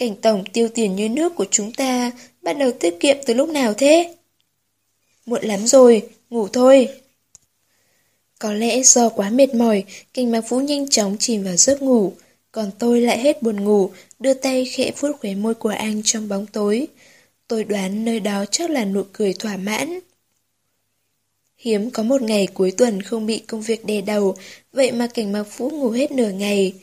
Cảnh 0.00 0.16
tổng 0.16 0.44
tiêu 0.52 0.68
tiền 0.74 0.96
như 0.96 1.08
nước 1.08 1.34
của 1.34 1.46
chúng 1.50 1.72
ta 1.72 2.12
bắt 2.42 2.52
đầu 2.52 2.72
tiết 2.72 3.00
kiệm 3.00 3.16
từ 3.26 3.34
lúc 3.34 3.48
nào 3.48 3.74
thế? 3.74 4.14
Muộn 5.26 5.44
lắm 5.44 5.66
rồi, 5.66 6.08
ngủ 6.30 6.48
thôi. 6.48 6.88
Có 8.38 8.52
lẽ 8.52 8.82
do 8.82 9.08
quá 9.08 9.30
mệt 9.30 9.54
mỏi, 9.54 9.84
cảnh 10.14 10.30
mạc 10.30 10.48
vũ 10.48 10.60
nhanh 10.60 10.88
chóng 10.88 11.16
chìm 11.18 11.44
vào 11.44 11.56
giấc 11.56 11.82
ngủ. 11.82 12.12
Còn 12.52 12.70
tôi 12.78 13.00
lại 13.00 13.18
hết 13.18 13.42
buồn 13.42 13.64
ngủ, 13.64 13.90
đưa 14.18 14.34
tay 14.34 14.64
khẽ 14.64 14.90
vuốt 14.98 15.12
khóe 15.20 15.34
môi 15.34 15.54
của 15.54 15.68
anh 15.68 16.02
trong 16.04 16.28
bóng 16.28 16.46
tối. 16.46 16.86
Tôi 17.48 17.64
đoán 17.64 18.04
nơi 18.04 18.20
đó 18.20 18.44
chắc 18.50 18.70
là 18.70 18.84
nụ 18.84 19.02
cười 19.12 19.32
thỏa 19.32 19.56
mãn. 19.56 19.98
Hiếm 21.56 21.90
có 21.90 22.02
một 22.02 22.22
ngày 22.22 22.46
cuối 22.54 22.70
tuần 22.70 23.02
không 23.02 23.26
bị 23.26 23.38
công 23.38 23.62
việc 23.62 23.84
đè 23.84 24.00
đầu, 24.00 24.36
vậy 24.72 24.92
mà 24.92 25.06
cảnh 25.06 25.32
mạc 25.32 25.58
vũ 25.58 25.70
ngủ 25.70 25.90
hết 25.90 26.12
nửa 26.12 26.30
ngày. 26.30 26.74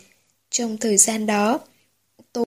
Trong 0.49 0.77
thời 0.77 0.97
gian 0.97 1.25
đó, 1.25 1.59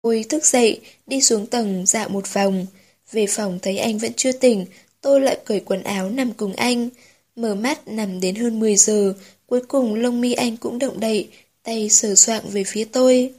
tôi 0.03 0.25
thức 0.29 0.47
dậy, 0.47 0.81
đi 1.07 1.21
xuống 1.21 1.47
tầng 1.47 1.87
dạo 1.87 2.09
một 2.09 2.35
vòng. 2.35 2.67
Về 3.13 3.27
phòng 3.27 3.59
thấy 3.63 3.79
anh 3.79 3.99
vẫn 3.99 4.13
chưa 4.17 4.33
tỉnh, 4.33 4.67
tôi 5.01 5.21
lại 5.21 5.39
cởi 5.45 5.61
quần 5.61 5.83
áo 5.83 6.11
nằm 6.11 6.33
cùng 6.33 6.53
anh. 6.53 6.89
Mở 7.37 7.55
mắt 7.55 7.89
nằm 7.89 8.21
đến 8.21 8.35
hơn 8.35 8.61
10 8.61 8.77
giờ, 8.77 9.15
cuối 9.47 9.61
cùng 9.69 9.95
lông 9.95 10.21
mi 10.21 10.33
anh 10.33 10.57
cũng 10.57 10.79
động 10.79 11.01
đậy, 11.01 11.29
tay 11.63 11.89
sờ 11.89 12.15
soạng 12.15 12.49
về 12.49 12.65
phía 12.65 12.85
tôi. 12.85 13.33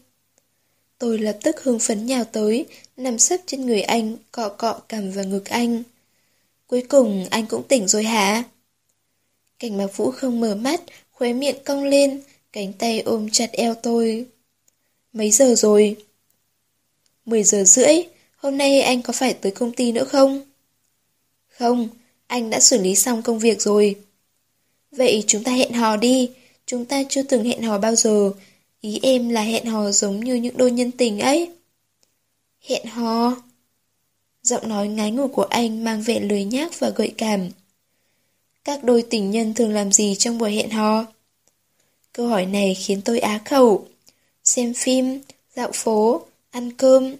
Tôi 0.97 1.19
lập 1.19 1.37
tức 1.43 1.63
hưng 1.63 1.79
phấn 1.79 2.05
nhào 2.05 2.23
tới, 2.23 2.65
nằm 2.97 3.19
sấp 3.19 3.39
trên 3.45 3.65
người 3.65 3.81
anh, 3.81 4.17
cọ 4.31 4.49
cọ 4.49 4.79
cầm 4.87 5.11
vào 5.11 5.25
ngực 5.25 5.45
anh. 5.45 5.83
Cuối 6.67 6.83
cùng 6.89 7.27
anh 7.29 7.45
cũng 7.45 7.63
tỉnh 7.67 7.87
rồi 7.87 8.03
hả? 8.03 8.43
Cảnh 9.59 9.77
mạc 9.77 9.97
vũ 9.97 10.11
không 10.11 10.39
mở 10.39 10.55
mắt, 10.55 10.81
khóe 11.11 11.33
miệng 11.33 11.55
cong 11.65 11.83
lên, 11.83 12.21
cánh 12.53 12.73
tay 12.73 12.99
ôm 12.99 13.29
chặt 13.31 13.51
eo 13.51 13.73
tôi. 13.73 14.25
Mấy 15.13 15.31
giờ 15.31 15.55
rồi? 15.57 15.95
10 17.31 17.43
giờ 17.43 17.63
rưỡi, 17.63 17.95
hôm 18.35 18.57
nay 18.57 18.81
anh 18.81 19.01
có 19.01 19.13
phải 19.13 19.33
tới 19.33 19.51
công 19.51 19.71
ty 19.71 19.91
nữa 19.91 20.03
không? 20.03 20.41
Không, 21.47 21.89
anh 22.27 22.49
đã 22.49 22.59
xử 22.59 22.81
lý 22.81 22.95
xong 22.95 23.21
công 23.21 23.39
việc 23.39 23.61
rồi. 23.61 23.95
Vậy 24.91 25.23
chúng 25.27 25.43
ta 25.43 25.51
hẹn 25.51 25.73
hò 25.73 25.97
đi, 25.97 26.31
chúng 26.65 26.85
ta 26.85 27.03
chưa 27.09 27.23
từng 27.23 27.43
hẹn 27.43 27.61
hò 27.61 27.77
bao 27.77 27.95
giờ. 27.95 28.31
Ý 28.81 28.99
em 29.03 29.29
là 29.29 29.41
hẹn 29.41 29.65
hò 29.65 29.91
giống 29.91 30.19
như 30.19 30.35
những 30.35 30.57
đôi 30.57 30.71
nhân 30.71 30.91
tình 30.91 31.19
ấy. 31.19 31.49
Hẹn 32.59 32.85
hò? 32.85 33.35
Giọng 34.43 34.69
nói 34.69 34.87
ngái 34.87 35.11
ngủ 35.11 35.27
của 35.27 35.43
anh 35.43 35.83
mang 35.83 36.01
vẻ 36.01 36.19
lười 36.19 36.43
nhác 36.43 36.79
và 36.79 36.89
gợi 36.89 37.13
cảm. 37.17 37.49
Các 38.63 38.83
đôi 38.83 39.01
tình 39.09 39.31
nhân 39.31 39.53
thường 39.53 39.73
làm 39.73 39.91
gì 39.91 40.15
trong 40.15 40.37
buổi 40.37 40.51
hẹn 40.51 40.69
hò? 40.69 41.05
Câu 42.13 42.27
hỏi 42.27 42.45
này 42.45 42.75
khiến 42.75 43.01
tôi 43.01 43.19
á 43.19 43.41
khẩu. 43.45 43.87
Xem 44.43 44.73
phim, 44.73 45.19
dạo 45.55 45.71
phố, 45.73 46.21
ăn 46.51 46.71
cơm. 46.71 47.15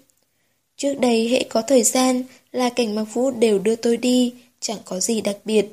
Trước 0.76 0.94
đây 1.00 1.28
hệ 1.28 1.44
có 1.50 1.62
thời 1.62 1.82
gian 1.82 2.22
là 2.52 2.70
cảnh 2.70 2.94
mặc 2.94 3.04
vũ 3.04 3.30
đều 3.30 3.58
đưa 3.58 3.76
tôi 3.76 3.96
đi, 3.96 4.34
chẳng 4.60 4.78
có 4.84 5.00
gì 5.00 5.20
đặc 5.20 5.36
biệt. 5.44 5.66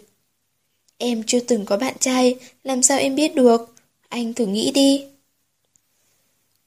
Em 0.97 1.23
chưa 1.27 1.39
từng 1.39 1.65
có 1.65 1.77
bạn 1.77 1.95
trai, 1.99 2.35
làm 2.63 2.83
sao 2.83 2.99
em 2.99 3.15
biết 3.15 3.35
được? 3.35 3.75
Anh 4.09 4.33
thử 4.33 4.45
nghĩ 4.45 4.71
đi. 4.71 5.05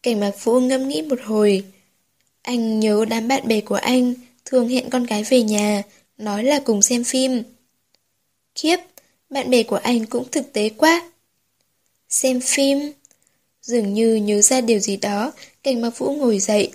Cảnh 0.02 0.20
mạc 0.20 0.44
vũ 0.44 0.60
ngâm 0.60 0.88
nghĩ 0.88 1.02
một 1.02 1.20
hồi. 1.24 1.64
Anh 2.42 2.80
nhớ 2.80 3.04
đám 3.08 3.28
bạn 3.28 3.48
bè 3.48 3.60
của 3.60 3.74
anh 3.74 4.14
thường 4.44 4.68
hẹn 4.68 4.90
con 4.90 5.04
gái 5.04 5.24
về 5.24 5.42
nhà, 5.42 5.82
nói 6.18 6.44
là 6.44 6.60
cùng 6.64 6.82
xem 6.82 7.04
phim. 7.04 7.42
Khiếp, 8.54 8.76
bạn 9.30 9.50
bè 9.50 9.62
của 9.62 9.76
anh 9.76 10.06
cũng 10.06 10.30
thực 10.30 10.52
tế 10.52 10.68
quá. 10.68 11.10
Xem 12.08 12.40
phim. 12.40 12.92
Dường 13.62 13.94
như 13.94 14.14
nhớ 14.14 14.42
ra 14.42 14.60
điều 14.60 14.78
gì 14.78 14.96
đó, 14.96 15.32
cảnh 15.62 15.80
mạc 15.80 15.98
vũ 15.98 16.12
ngồi 16.12 16.38
dậy. 16.38 16.72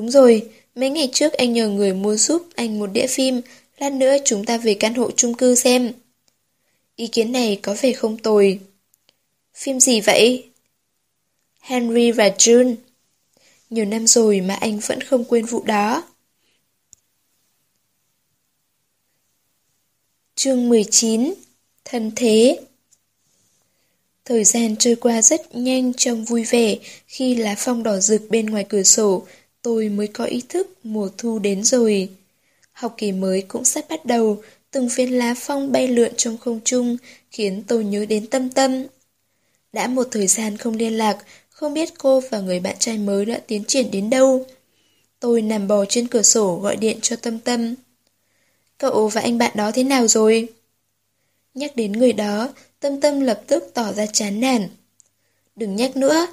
Đúng 0.00 0.10
rồi, 0.10 0.50
mấy 0.74 0.90
ngày 0.90 1.08
trước 1.12 1.32
anh 1.32 1.52
nhờ 1.52 1.68
người 1.68 1.94
mua 1.94 2.16
giúp 2.16 2.48
anh 2.54 2.78
một 2.78 2.86
đĩa 2.86 3.06
phim, 3.06 3.40
Lát 3.78 3.92
nữa 3.92 4.16
chúng 4.24 4.44
ta 4.44 4.58
về 4.58 4.74
căn 4.74 4.94
hộ 4.94 5.10
chung 5.10 5.34
cư 5.34 5.54
xem. 5.54 5.92
Ý 6.96 7.06
kiến 7.06 7.32
này 7.32 7.60
có 7.62 7.76
vẻ 7.80 7.92
không 7.92 8.18
tồi. 8.18 8.60
Phim 9.54 9.80
gì 9.80 10.00
vậy? 10.00 10.50
Henry 11.60 12.10
và 12.10 12.28
June. 12.28 12.74
Nhiều 13.70 13.84
năm 13.84 14.06
rồi 14.06 14.40
mà 14.40 14.54
anh 14.54 14.78
vẫn 14.86 15.00
không 15.00 15.24
quên 15.24 15.44
vụ 15.44 15.62
đó. 15.64 16.02
Chương 20.34 20.68
19 20.68 21.34
Thân 21.84 22.10
thế 22.16 22.60
Thời 24.24 24.44
gian 24.44 24.76
trôi 24.76 24.96
qua 24.96 25.22
rất 25.22 25.54
nhanh 25.54 25.92
trong 25.92 26.24
vui 26.24 26.44
vẻ 26.44 26.76
khi 27.06 27.34
lá 27.34 27.54
phong 27.58 27.82
đỏ 27.82 27.98
rực 27.98 28.22
bên 28.30 28.46
ngoài 28.46 28.66
cửa 28.68 28.82
sổ, 28.82 29.26
tôi 29.62 29.88
mới 29.88 30.06
có 30.06 30.24
ý 30.24 30.42
thức 30.48 30.72
mùa 30.82 31.10
thu 31.18 31.38
đến 31.38 31.64
rồi. 31.64 32.08
Học 32.72 32.94
kỳ 32.96 33.12
mới 33.12 33.42
cũng 33.42 33.64
sắp 33.64 33.84
bắt 33.88 34.04
đầu, 34.04 34.42
từng 34.70 34.88
phiến 34.88 35.10
lá 35.10 35.34
phong 35.36 35.72
bay 35.72 35.88
lượn 35.88 36.12
trong 36.16 36.38
không 36.38 36.60
trung 36.64 36.96
khiến 37.30 37.62
tôi 37.66 37.84
nhớ 37.84 38.06
đến 38.06 38.26
tâm 38.26 38.50
tâm. 38.50 38.84
Đã 39.72 39.86
một 39.86 40.08
thời 40.10 40.26
gian 40.26 40.56
không 40.56 40.74
liên 40.74 40.92
lạc, 40.98 41.18
không 41.50 41.74
biết 41.74 41.88
cô 41.98 42.20
và 42.30 42.40
người 42.40 42.60
bạn 42.60 42.76
trai 42.78 42.98
mới 42.98 43.24
đã 43.24 43.40
tiến 43.46 43.64
triển 43.64 43.90
đến 43.90 44.10
đâu. 44.10 44.46
Tôi 45.20 45.42
nằm 45.42 45.68
bò 45.68 45.84
trên 45.84 46.06
cửa 46.06 46.22
sổ 46.22 46.60
gọi 46.62 46.76
điện 46.76 46.98
cho 47.02 47.16
Tâm 47.16 47.38
Tâm. 47.38 47.74
Cậu 48.78 49.08
và 49.08 49.20
anh 49.20 49.38
bạn 49.38 49.52
đó 49.54 49.70
thế 49.74 49.84
nào 49.84 50.08
rồi? 50.08 50.48
Nhắc 51.54 51.76
đến 51.76 51.92
người 51.92 52.12
đó, 52.12 52.48
Tâm 52.80 53.00
Tâm 53.00 53.20
lập 53.20 53.42
tức 53.46 53.70
tỏ 53.74 53.92
ra 53.92 54.06
chán 54.06 54.40
nản. 54.40 54.68
Đừng 55.56 55.76
nhắc 55.76 55.96
nữa, 55.96 56.26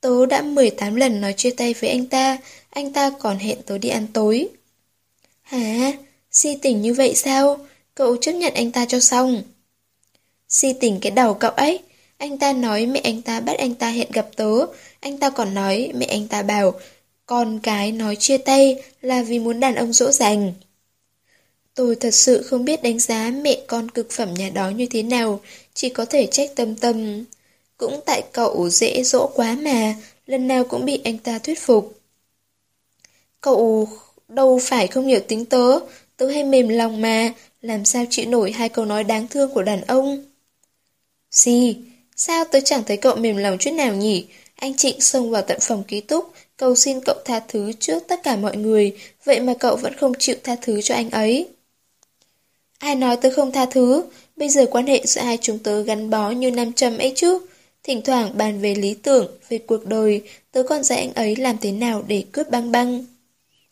tớ 0.00 0.26
đã 0.26 0.42
18 0.42 0.94
lần 0.94 1.20
nói 1.20 1.34
chia 1.36 1.50
tay 1.50 1.74
với 1.80 1.90
anh 1.90 2.06
ta, 2.06 2.38
anh 2.70 2.92
ta 2.92 3.10
còn 3.10 3.38
hẹn 3.38 3.62
tớ 3.66 3.78
đi 3.78 3.88
ăn 3.88 4.06
tối. 4.12 4.48
Hả? 5.42 5.92
Si 6.30 6.56
tình 6.62 6.82
như 6.82 6.94
vậy 6.94 7.14
sao? 7.14 7.66
Cậu 7.94 8.16
chấp 8.16 8.32
nhận 8.32 8.54
anh 8.54 8.72
ta 8.72 8.84
cho 8.84 9.00
xong. 9.00 9.42
Si 10.48 10.72
tình 10.72 10.98
cái 11.00 11.10
đầu 11.10 11.34
cậu 11.34 11.50
ấy, 11.50 11.78
anh 12.16 12.38
ta 12.38 12.52
nói 12.52 12.86
mẹ 12.86 13.00
anh 13.00 13.22
ta 13.22 13.40
bắt 13.40 13.58
anh 13.58 13.74
ta 13.74 13.90
hẹn 13.90 14.10
gặp 14.12 14.28
tớ, 14.36 14.66
anh 15.00 15.18
ta 15.18 15.30
còn 15.30 15.54
nói 15.54 15.92
mẹ 15.94 16.06
anh 16.06 16.28
ta 16.28 16.42
bảo 16.42 16.74
con 17.26 17.60
cái 17.62 17.92
nói 17.92 18.16
chia 18.16 18.38
tay 18.38 18.82
là 19.02 19.22
vì 19.22 19.38
muốn 19.38 19.60
đàn 19.60 19.74
ông 19.74 19.92
dỗ 19.92 20.10
dành. 20.12 20.52
Tôi 21.74 21.96
thật 21.96 22.14
sự 22.14 22.42
không 22.42 22.64
biết 22.64 22.82
đánh 22.82 22.98
giá 22.98 23.30
mẹ 23.42 23.58
con 23.66 23.90
cực 23.90 24.10
phẩm 24.10 24.34
nhà 24.34 24.50
đó 24.50 24.70
như 24.70 24.86
thế 24.86 25.02
nào, 25.02 25.40
chỉ 25.74 25.88
có 25.88 26.04
thể 26.04 26.26
trách 26.26 26.50
tâm 26.56 26.76
tâm. 26.76 27.24
Cũng 27.76 28.00
tại 28.06 28.22
cậu 28.32 28.68
dễ 28.68 29.02
dỗ 29.02 29.26
quá 29.34 29.56
mà, 29.62 29.94
lần 30.26 30.48
nào 30.48 30.64
cũng 30.64 30.84
bị 30.84 31.00
anh 31.04 31.18
ta 31.18 31.38
thuyết 31.38 31.60
phục. 31.60 31.99
Cậu 33.40 33.88
đâu 34.28 34.58
phải 34.62 34.86
không 34.86 35.06
hiểu 35.06 35.20
tính 35.28 35.44
tớ, 35.44 35.78
tớ 36.16 36.28
hay 36.28 36.44
mềm 36.44 36.68
lòng 36.68 37.00
mà, 37.00 37.32
làm 37.62 37.84
sao 37.84 38.04
chịu 38.10 38.28
nổi 38.28 38.52
hai 38.52 38.68
câu 38.68 38.84
nói 38.84 39.04
đáng 39.04 39.28
thương 39.28 39.50
của 39.50 39.62
đàn 39.62 39.80
ông. 39.80 40.24
Gì? 41.30 41.76
Sao 42.16 42.44
tớ 42.44 42.60
chẳng 42.60 42.82
thấy 42.86 42.96
cậu 42.96 43.16
mềm 43.16 43.36
lòng 43.36 43.58
chút 43.58 43.70
nào 43.70 43.94
nhỉ? 43.94 44.26
Anh 44.54 44.76
Trịnh 44.76 45.00
xông 45.00 45.30
vào 45.30 45.42
tận 45.42 45.58
phòng 45.60 45.84
ký 45.84 46.00
túc, 46.00 46.32
cầu 46.56 46.74
xin 46.74 47.00
cậu 47.00 47.16
tha 47.24 47.40
thứ 47.48 47.72
trước 47.72 48.02
tất 48.08 48.20
cả 48.22 48.36
mọi 48.36 48.56
người, 48.56 48.96
vậy 49.24 49.40
mà 49.40 49.54
cậu 49.54 49.76
vẫn 49.76 49.94
không 49.96 50.12
chịu 50.18 50.36
tha 50.44 50.56
thứ 50.62 50.82
cho 50.82 50.94
anh 50.94 51.10
ấy. 51.10 51.48
Ai 52.78 52.94
nói 52.94 53.16
tớ 53.16 53.30
không 53.36 53.52
tha 53.52 53.66
thứ, 53.66 54.04
bây 54.36 54.48
giờ 54.48 54.66
quan 54.70 54.86
hệ 54.86 55.02
giữa 55.06 55.20
hai 55.20 55.38
chúng 55.40 55.58
tớ 55.58 55.82
gắn 55.82 56.10
bó 56.10 56.30
như 56.30 56.50
nam 56.50 56.72
châm 56.72 56.98
ấy 56.98 57.12
chứ. 57.16 57.38
Thỉnh 57.82 58.02
thoảng 58.02 58.38
bàn 58.38 58.60
về 58.60 58.74
lý 58.74 58.94
tưởng, 58.94 59.38
về 59.48 59.58
cuộc 59.58 59.86
đời, 59.86 60.22
tớ 60.52 60.62
còn 60.62 60.82
dạy 60.82 60.98
anh 60.98 61.14
ấy 61.14 61.36
làm 61.36 61.58
thế 61.58 61.72
nào 61.72 62.04
để 62.06 62.24
cướp 62.32 62.50
băng 62.50 62.72
băng. 62.72 63.04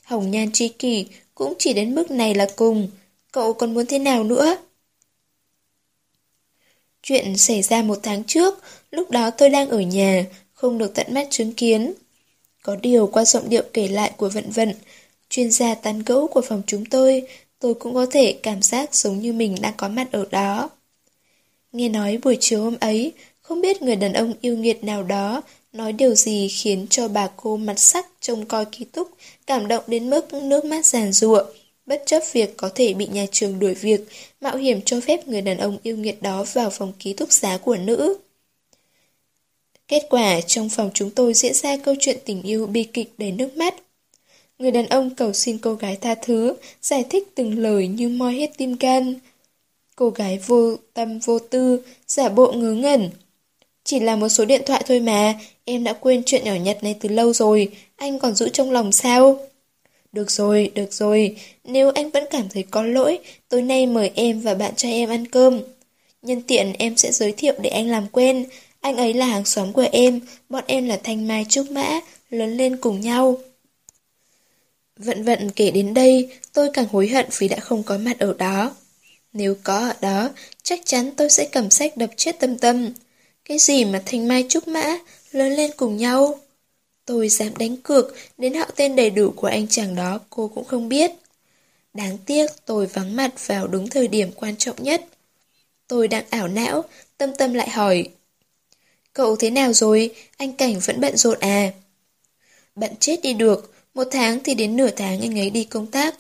Hồng 0.09 0.31
nhan 0.31 0.53
tri 0.53 0.69
kỷ 0.69 1.07
cũng 1.35 1.55
chỉ 1.59 1.73
đến 1.73 1.95
mức 1.95 2.11
này 2.11 2.35
là 2.35 2.49
cùng, 2.57 2.89
cậu 3.33 3.53
còn 3.53 3.75
muốn 3.75 3.87
thế 3.87 3.99
nào 3.99 4.25
nữa? 4.25 4.57
Chuyện 7.03 7.37
xảy 7.37 7.63
ra 7.63 7.83
một 7.83 7.99
tháng 8.03 8.25
trước, 8.25 8.59
lúc 8.91 9.11
đó 9.11 9.31
tôi 9.31 9.51
đang 9.51 9.69
ở 9.69 9.81
nhà, 9.81 10.25
không 10.53 10.79
được 10.79 10.95
tận 10.95 11.07
mắt 11.15 11.27
chứng 11.31 11.53
kiến. 11.53 11.95
Có 12.63 12.77
điều 12.77 13.07
qua 13.07 13.25
giọng 13.25 13.49
điệu 13.49 13.63
kể 13.73 13.89
lại 13.89 14.13
của 14.17 14.29
vận 14.29 14.51
vận, 14.51 14.75
chuyên 15.29 15.51
gia 15.51 15.75
tán 15.75 16.03
gẫu 16.07 16.27
của 16.27 16.41
phòng 16.41 16.63
chúng 16.67 16.85
tôi, 16.85 17.23
tôi 17.59 17.75
cũng 17.75 17.95
có 17.95 18.07
thể 18.07 18.33
cảm 18.43 18.63
giác 18.63 18.95
giống 18.95 19.19
như 19.19 19.33
mình 19.33 19.57
đang 19.61 19.75
có 19.77 19.89
mặt 19.89 20.13
ở 20.13 20.27
đó. 20.31 20.71
Nghe 21.73 21.89
nói 21.89 22.19
buổi 22.23 22.37
chiều 22.41 22.63
hôm 22.63 22.77
ấy, 22.81 23.13
không 23.41 23.61
biết 23.61 23.83
người 23.83 23.97
đàn 23.97 24.13
ông 24.13 24.35
yêu 24.41 24.57
nghiệt 24.57 24.85
nào 24.85 25.03
đó 25.03 25.43
nói 25.73 25.93
điều 25.93 26.14
gì 26.14 26.49
khiến 26.49 26.87
cho 26.91 27.09
bà 27.09 27.29
cô 27.37 27.57
mặt 27.57 27.79
sắc 27.79 28.07
trông 28.21 28.47
coi 28.47 28.64
ký 28.64 28.85
túc, 28.85 29.11
cảm 29.47 29.69
động 29.69 29.85
đến 29.87 30.11
mức 30.11 30.33
nước 30.33 30.64
mắt 30.64 30.87
giàn 30.87 31.12
giụa. 31.12 31.45
bất 31.87 32.03
chấp 32.07 32.23
việc 32.33 32.57
có 32.57 32.71
thể 32.75 32.95
bị 32.95 33.07
nhà 33.07 33.27
trường 33.33 33.59
đuổi 33.59 33.75
việc, 33.75 34.01
mạo 34.41 34.57
hiểm 34.57 34.81
cho 34.83 35.01
phép 35.01 35.29
người 35.29 35.43
đàn 35.43 35.59
ông 35.59 35.79
yêu 35.83 35.97
nghiệt 35.97 36.23
đó 36.23 36.45
vào 36.53 36.71
phòng 36.71 36.93
ký 36.99 37.12
túc 37.12 37.33
xá 37.33 37.59
của 37.64 37.77
nữ. 37.77 38.19
Kết 39.89 40.07
quả, 40.11 40.41
trong 40.41 40.69
phòng 40.69 40.91
chúng 40.95 41.11
tôi 41.11 41.35
diễn 41.35 41.55
ra 41.55 41.77
câu 41.77 41.95
chuyện 42.01 42.19
tình 42.25 42.43
yêu 42.43 42.66
bi 42.66 42.85
kịch 42.85 43.12
đầy 43.19 43.33
nước 43.33 43.57
mắt. 43.57 43.75
Người 44.59 44.71
đàn 44.71 44.87
ông 44.87 45.14
cầu 45.14 45.33
xin 45.33 45.59
cô 45.59 45.75
gái 45.75 45.97
tha 45.97 46.14
thứ, 46.14 46.55
giải 46.83 47.05
thích 47.11 47.29
từng 47.35 47.59
lời 47.59 47.89
như 47.89 48.09
moi 48.09 48.35
hết 48.35 48.51
tim 48.57 48.77
gan. 48.81 49.14
Cô 49.97 50.11
gái 50.11 50.39
vô 50.47 50.77
tâm 50.95 51.19
vô 51.19 51.39
tư, 51.39 51.83
giả 52.07 52.29
bộ 52.29 52.53
ngớ 52.53 52.73
ngẩn. 52.73 53.11
Chỉ 53.89 54.01
là 54.01 54.16
một 54.16 54.28
số 54.28 54.45
điện 54.45 54.62
thoại 54.66 54.82
thôi 54.86 55.01
mà, 55.01 55.34
em 55.64 55.84
đã 55.84 55.93
quên 55.93 56.22
chuyện 56.26 56.45
nhỏ 56.45 56.55
nhặt 56.55 56.82
này 56.82 56.97
từ 57.01 57.09
lâu 57.09 57.32
rồi, 57.32 57.68
anh 57.97 58.18
còn 58.18 58.34
giữ 58.34 58.49
trong 58.49 58.70
lòng 58.70 58.93
sao? 58.93 59.39
Được 60.12 60.30
rồi, 60.30 60.70
được 60.74 60.93
rồi, 60.93 61.36
nếu 61.64 61.91
anh 61.91 62.11
vẫn 62.11 62.24
cảm 62.30 62.49
thấy 62.49 62.64
có 62.70 62.82
lỗi, 62.82 63.18
tối 63.49 63.62
nay 63.62 63.86
mời 63.86 64.11
em 64.14 64.41
và 64.41 64.55
bạn 64.55 64.74
trai 64.76 64.93
em 64.93 65.09
ăn 65.09 65.26
cơm. 65.26 65.61
Nhân 66.22 66.43
tiện 66.43 66.72
em 66.78 66.97
sẽ 66.97 67.12
giới 67.12 67.32
thiệu 67.32 67.55
để 67.61 67.70
anh 67.70 67.86
làm 67.86 68.07
quen, 68.12 68.47
anh 68.80 68.97
ấy 68.97 69.14
là 69.14 69.26
hàng 69.26 69.45
xóm 69.45 69.72
của 69.72 69.86
em, 69.93 70.20
bọn 70.49 70.64
em 70.66 70.86
là 70.86 71.01
Thanh 71.05 71.28
Mai 71.28 71.47
Trúc 71.49 71.70
Mã, 71.70 72.01
lớn 72.30 72.57
lên 72.57 72.76
cùng 72.76 73.01
nhau. 73.01 73.39
Vận 74.97 75.24
vận 75.24 75.51
kể 75.51 75.70
đến 75.70 75.95
đây, 75.95 76.28
tôi 76.53 76.70
càng 76.72 76.86
hối 76.93 77.09
hận 77.09 77.26
vì 77.39 77.49
đã 77.49 77.57
không 77.57 77.82
có 77.82 77.99
mặt 77.99 78.18
ở 78.18 78.34
đó. 78.39 78.76
Nếu 79.32 79.57
có 79.62 79.78
ở 79.78 79.95
đó, 80.01 80.30
chắc 80.62 80.80
chắn 80.84 81.11
tôi 81.16 81.30
sẽ 81.30 81.49
cầm 81.53 81.70
sách 81.70 81.97
đập 81.97 82.11
chết 82.16 82.41
tâm 82.41 82.59
tâm. 82.59 82.93
Cái 83.49 83.59
gì 83.59 83.84
mà 83.84 84.03
Thanh 84.07 84.28
Mai 84.28 84.46
Trúc 84.49 84.68
Mã, 84.68 84.99
lớn 85.32 85.53
lên 85.53 85.70
cùng 85.76 85.96
nhau? 85.96 86.38
Tôi 87.05 87.28
dám 87.28 87.57
đánh 87.57 87.76
cược, 87.76 88.14
đến 88.38 88.55
họ 88.55 88.66
tên 88.76 88.96
đầy 88.96 89.11
đủ 89.11 89.30
của 89.36 89.46
anh 89.46 89.66
chàng 89.68 89.94
đó 89.94 90.18
cô 90.30 90.49
cũng 90.49 90.64
không 90.64 90.88
biết. 90.88 91.11
Đáng 91.94 92.18
tiếc 92.26 92.46
tôi 92.66 92.86
vắng 92.86 93.16
mặt 93.16 93.46
vào 93.46 93.66
đúng 93.66 93.88
thời 93.88 94.09
điểm 94.09 94.30
quan 94.32 94.57
trọng 94.57 94.82
nhất. 94.82 95.05
Tôi 95.86 96.09
đang 96.09 96.24
ảo 96.30 96.49
não, 96.49 96.84
tâm 97.18 97.30
tâm 97.38 97.55
lại 97.55 97.68
hỏi. 97.68 98.09
Cậu 99.12 99.36
thế 99.36 99.51
nào 99.51 99.72
rồi? 99.72 100.14
Anh 100.36 100.53
Cảnh 100.53 100.78
vẫn 100.80 101.01
bận 101.01 101.16
rộn 101.16 101.38
à? 101.40 101.72
Bận 102.74 102.90
chết 103.01 103.22
đi 103.22 103.32
được, 103.32 103.74
một 103.94 104.09
tháng 104.11 104.42
thì 104.44 104.55
đến 104.55 104.76
nửa 104.76 104.90
tháng 104.90 105.20
anh 105.20 105.38
ấy 105.38 105.51
đi 105.51 105.64
công 105.64 105.86
tác. 105.86 106.14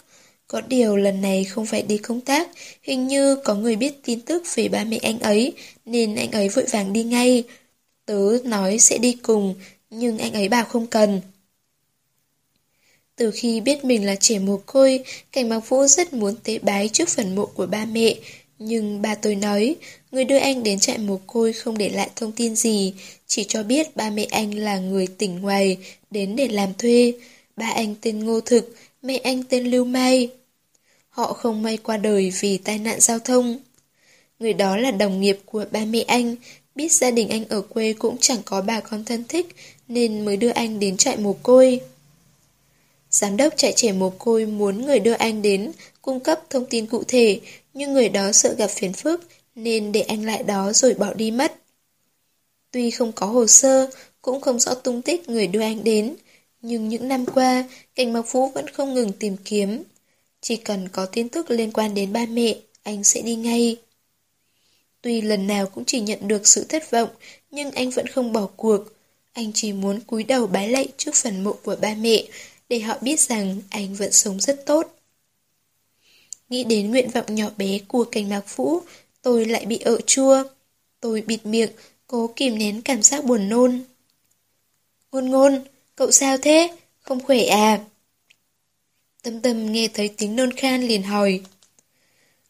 Có 0.48 0.60
điều 0.60 0.96
lần 0.96 1.20
này 1.20 1.44
không 1.44 1.66
phải 1.66 1.82
đi 1.82 1.98
công 1.98 2.20
tác, 2.20 2.48
hình 2.82 3.06
như 3.06 3.36
có 3.36 3.54
người 3.54 3.76
biết 3.76 4.02
tin 4.04 4.20
tức 4.20 4.42
về 4.54 4.68
ba 4.68 4.84
mẹ 4.84 4.98
anh 5.02 5.18
ấy, 5.18 5.52
nên 5.88 6.14
anh 6.14 6.30
ấy 6.30 6.48
vội 6.48 6.64
vàng 6.70 6.92
đi 6.92 7.04
ngay. 7.04 7.44
Tớ 8.06 8.38
nói 8.44 8.78
sẽ 8.78 8.98
đi 8.98 9.12
cùng, 9.12 9.54
nhưng 9.90 10.18
anh 10.18 10.32
ấy 10.32 10.48
bảo 10.48 10.64
không 10.64 10.86
cần. 10.86 11.20
Từ 13.16 13.30
khi 13.30 13.60
biết 13.60 13.84
mình 13.84 14.06
là 14.06 14.16
trẻ 14.20 14.38
mồ 14.38 14.60
côi, 14.66 15.04
Cảnh 15.32 15.48
Mạc 15.48 15.68
Vũ 15.68 15.86
rất 15.86 16.12
muốn 16.12 16.34
tế 16.44 16.58
bái 16.58 16.88
trước 16.88 17.08
phần 17.08 17.34
mộ 17.34 17.46
của 17.46 17.66
ba 17.66 17.84
mẹ, 17.84 18.14
nhưng 18.58 19.02
ba 19.02 19.14
tôi 19.14 19.34
nói, 19.34 19.76
người 20.12 20.24
đưa 20.24 20.38
anh 20.38 20.62
đến 20.62 20.80
trại 20.80 20.98
mồ 20.98 21.20
côi 21.26 21.52
không 21.52 21.78
để 21.78 21.88
lại 21.88 22.10
thông 22.16 22.32
tin 22.32 22.56
gì, 22.56 22.94
chỉ 23.26 23.44
cho 23.44 23.62
biết 23.62 23.96
ba 23.96 24.10
mẹ 24.10 24.24
anh 24.24 24.54
là 24.54 24.78
người 24.78 25.06
tỉnh 25.06 25.40
ngoài, 25.40 25.76
đến 26.10 26.36
để 26.36 26.48
làm 26.48 26.74
thuê. 26.74 27.12
Ba 27.56 27.66
anh 27.66 27.94
tên 28.00 28.24
Ngô 28.24 28.40
Thực, 28.40 28.74
mẹ 29.02 29.16
anh 29.16 29.42
tên 29.44 29.66
Lưu 29.66 29.84
Mai. 29.84 30.28
Họ 31.08 31.32
không 31.32 31.62
may 31.62 31.76
qua 31.76 31.96
đời 31.96 32.32
vì 32.40 32.58
tai 32.58 32.78
nạn 32.78 33.00
giao 33.00 33.18
thông. 33.18 33.58
Người 34.38 34.52
đó 34.52 34.76
là 34.76 34.90
đồng 34.90 35.20
nghiệp 35.20 35.38
của 35.44 35.64
ba 35.70 35.84
mẹ 35.84 36.00
anh, 36.00 36.36
biết 36.74 36.92
gia 36.92 37.10
đình 37.10 37.28
anh 37.28 37.44
ở 37.48 37.60
quê 37.60 37.92
cũng 37.92 38.16
chẳng 38.20 38.38
có 38.44 38.62
bà 38.62 38.80
con 38.80 39.04
thân 39.04 39.24
thích 39.28 39.46
nên 39.88 40.24
mới 40.24 40.36
đưa 40.36 40.50
anh 40.50 40.80
đến 40.80 40.96
trại 40.96 41.16
mồ 41.16 41.32
côi. 41.32 41.80
Giám 43.10 43.36
đốc 43.36 43.56
trại 43.56 43.72
trẻ 43.76 43.92
mồ 43.92 44.10
côi 44.10 44.46
muốn 44.46 44.86
người 44.86 44.98
đưa 44.98 45.12
anh 45.12 45.42
đến 45.42 45.72
cung 46.02 46.20
cấp 46.20 46.40
thông 46.50 46.66
tin 46.66 46.86
cụ 46.86 47.02
thể, 47.08 47.40
nhưng 47.74 47.92
người 47.92 48.08
đó 48.08 48.32
sợ 48.32 48.54
gặp 48.58 48.70
phiền 48.70 48.92
phức 48.92 49.28
nên 49.54 49.92
để 49.92 50.00
anh 50.00 50.24
lại 50.24 50.42
đó 50.42 50.72
rồi 50.72 50.94
bỏ 50.94 51.14
đi 51.14 51.30
mất. 51.30 51.54
Tuy 52.70 52.90
không 52.90 53.12
có 53.12 53.26
hồ 53.26 53.46
sơ, 53.46 53.90
cũng 54.22 54.40
không 54.40 54.58
rõ 54.60 54.74
tung 54.74 55.02
tích 55.02 55.28
người 55.28 55.46
đưa 55.46 55.60
anh 55.60 55.84
đến, 55.84 56.14
nhưng 56.62 56.88
những 56.88 57.08
năm 57.08 57.26
qua, 57.26 57.68
Cảnh 57.94 58.12
Mạc 58.12 58.22
Phú 58.26 58.48
vẫn 58.48 58.68
không 58.68 58.94
ngừng 58.94 59.12
tìm 59.12 59.36
kiếm. 59.44 59.82
Chỉ 60.40 60.56
cần 60.56 60.88
có 60.88 61.06
tin 61.06 61.28
tức 61.28 61.50
liên 61.50 61.72
quan 61.72 61.94
đến 61.94 62.12
ba 62.12 62.26
mẹ, 62.26 62.54
anh 62.82 63.04
sẽ 63.04 63.22
đi 63.22 63.34
ngay. 63.34 63.76
Tuy 65.08 65.20
lần 65.20 65.46
nào 65.46 65.66
cũng 65.66 65.84
chỉ 65.84 66.00
nhận 66.00 66.28
được 66.28 66.48
sự 66.48 66.64
thất 66.64 66.90
vọng, 66.90 67.08
nhưng 67.50 67.70
anh 67.70 67.90
vẫn 67.90 68.06
không 68.06 68.32
bỏ 68.32 68.48
cuộc. 68.56 68.84
Anh 69.32 69.52
chỉ 69.54 69.72
muốn 69.72 70.00
cúi 70.00 70.24
đầu 70.24 70.46
bái 70.46 70.68
lạy 70.68 70.88
trước 70.96 71.14
phần 71.14 71.44
mộ 71.44 71.52
của 71.52 71.76
ba 71.80 71.94
mẹ, 71.94 72.24
để 72.68 72.80
họ 72.80 72.98
biết 73.00 73.20
rằng 73.20 73.60
anh 73.70 73.94
vẫn 73.94 74.12
sống 74.12 74.40
rất 74.40 74.66
tốt. 74.66 74.98
Nghĩ 76.48 76.64
đến 76.64 76.90
nguyện 76.90 77.10
vọng 77.10 77.34
nhỏ 77.34 77.50
bé 77.56 77.78
của 77.88 78.04
cảnh 78.04 78.28
mạc 78.28 78.56
vũ, 78.56 78.80
tôi 79.22 79.46
lại 79.46 79.66
bị 79.66 79.78
ợ 79.78 80.00
chua. 80.06 80.44
Tôi 81.00 81.22
bịt 81.22 81.46
miệng, 81.46 81.70
cố 82.06 82.32
kìm 82.36 82.58
nén 82.58 82.82
cảm 82.82 83.02
giác 83.02 83.24
buồn 83.24 83.48
nôn. 83.48 83.84
Ngôn 85.12 85.30
ngôn, 85.30 85.64
cậu 85.96 86.10
sao 86.10 86.38
thế? 86.38 86.76
Không 87.00 87.20
khỏe 87.20 87.44
à? 87.44 87.84
Tâm 89.22 89.40
tâm 89.40 89.72
nghe 89.72 89.88
thấy 89.94 90.08
tiếng 90.08 90.36
nôn 90.36 90.52
khan 90.52 90.82
liền 90.82 91.02
hỏi. 91.02 91.40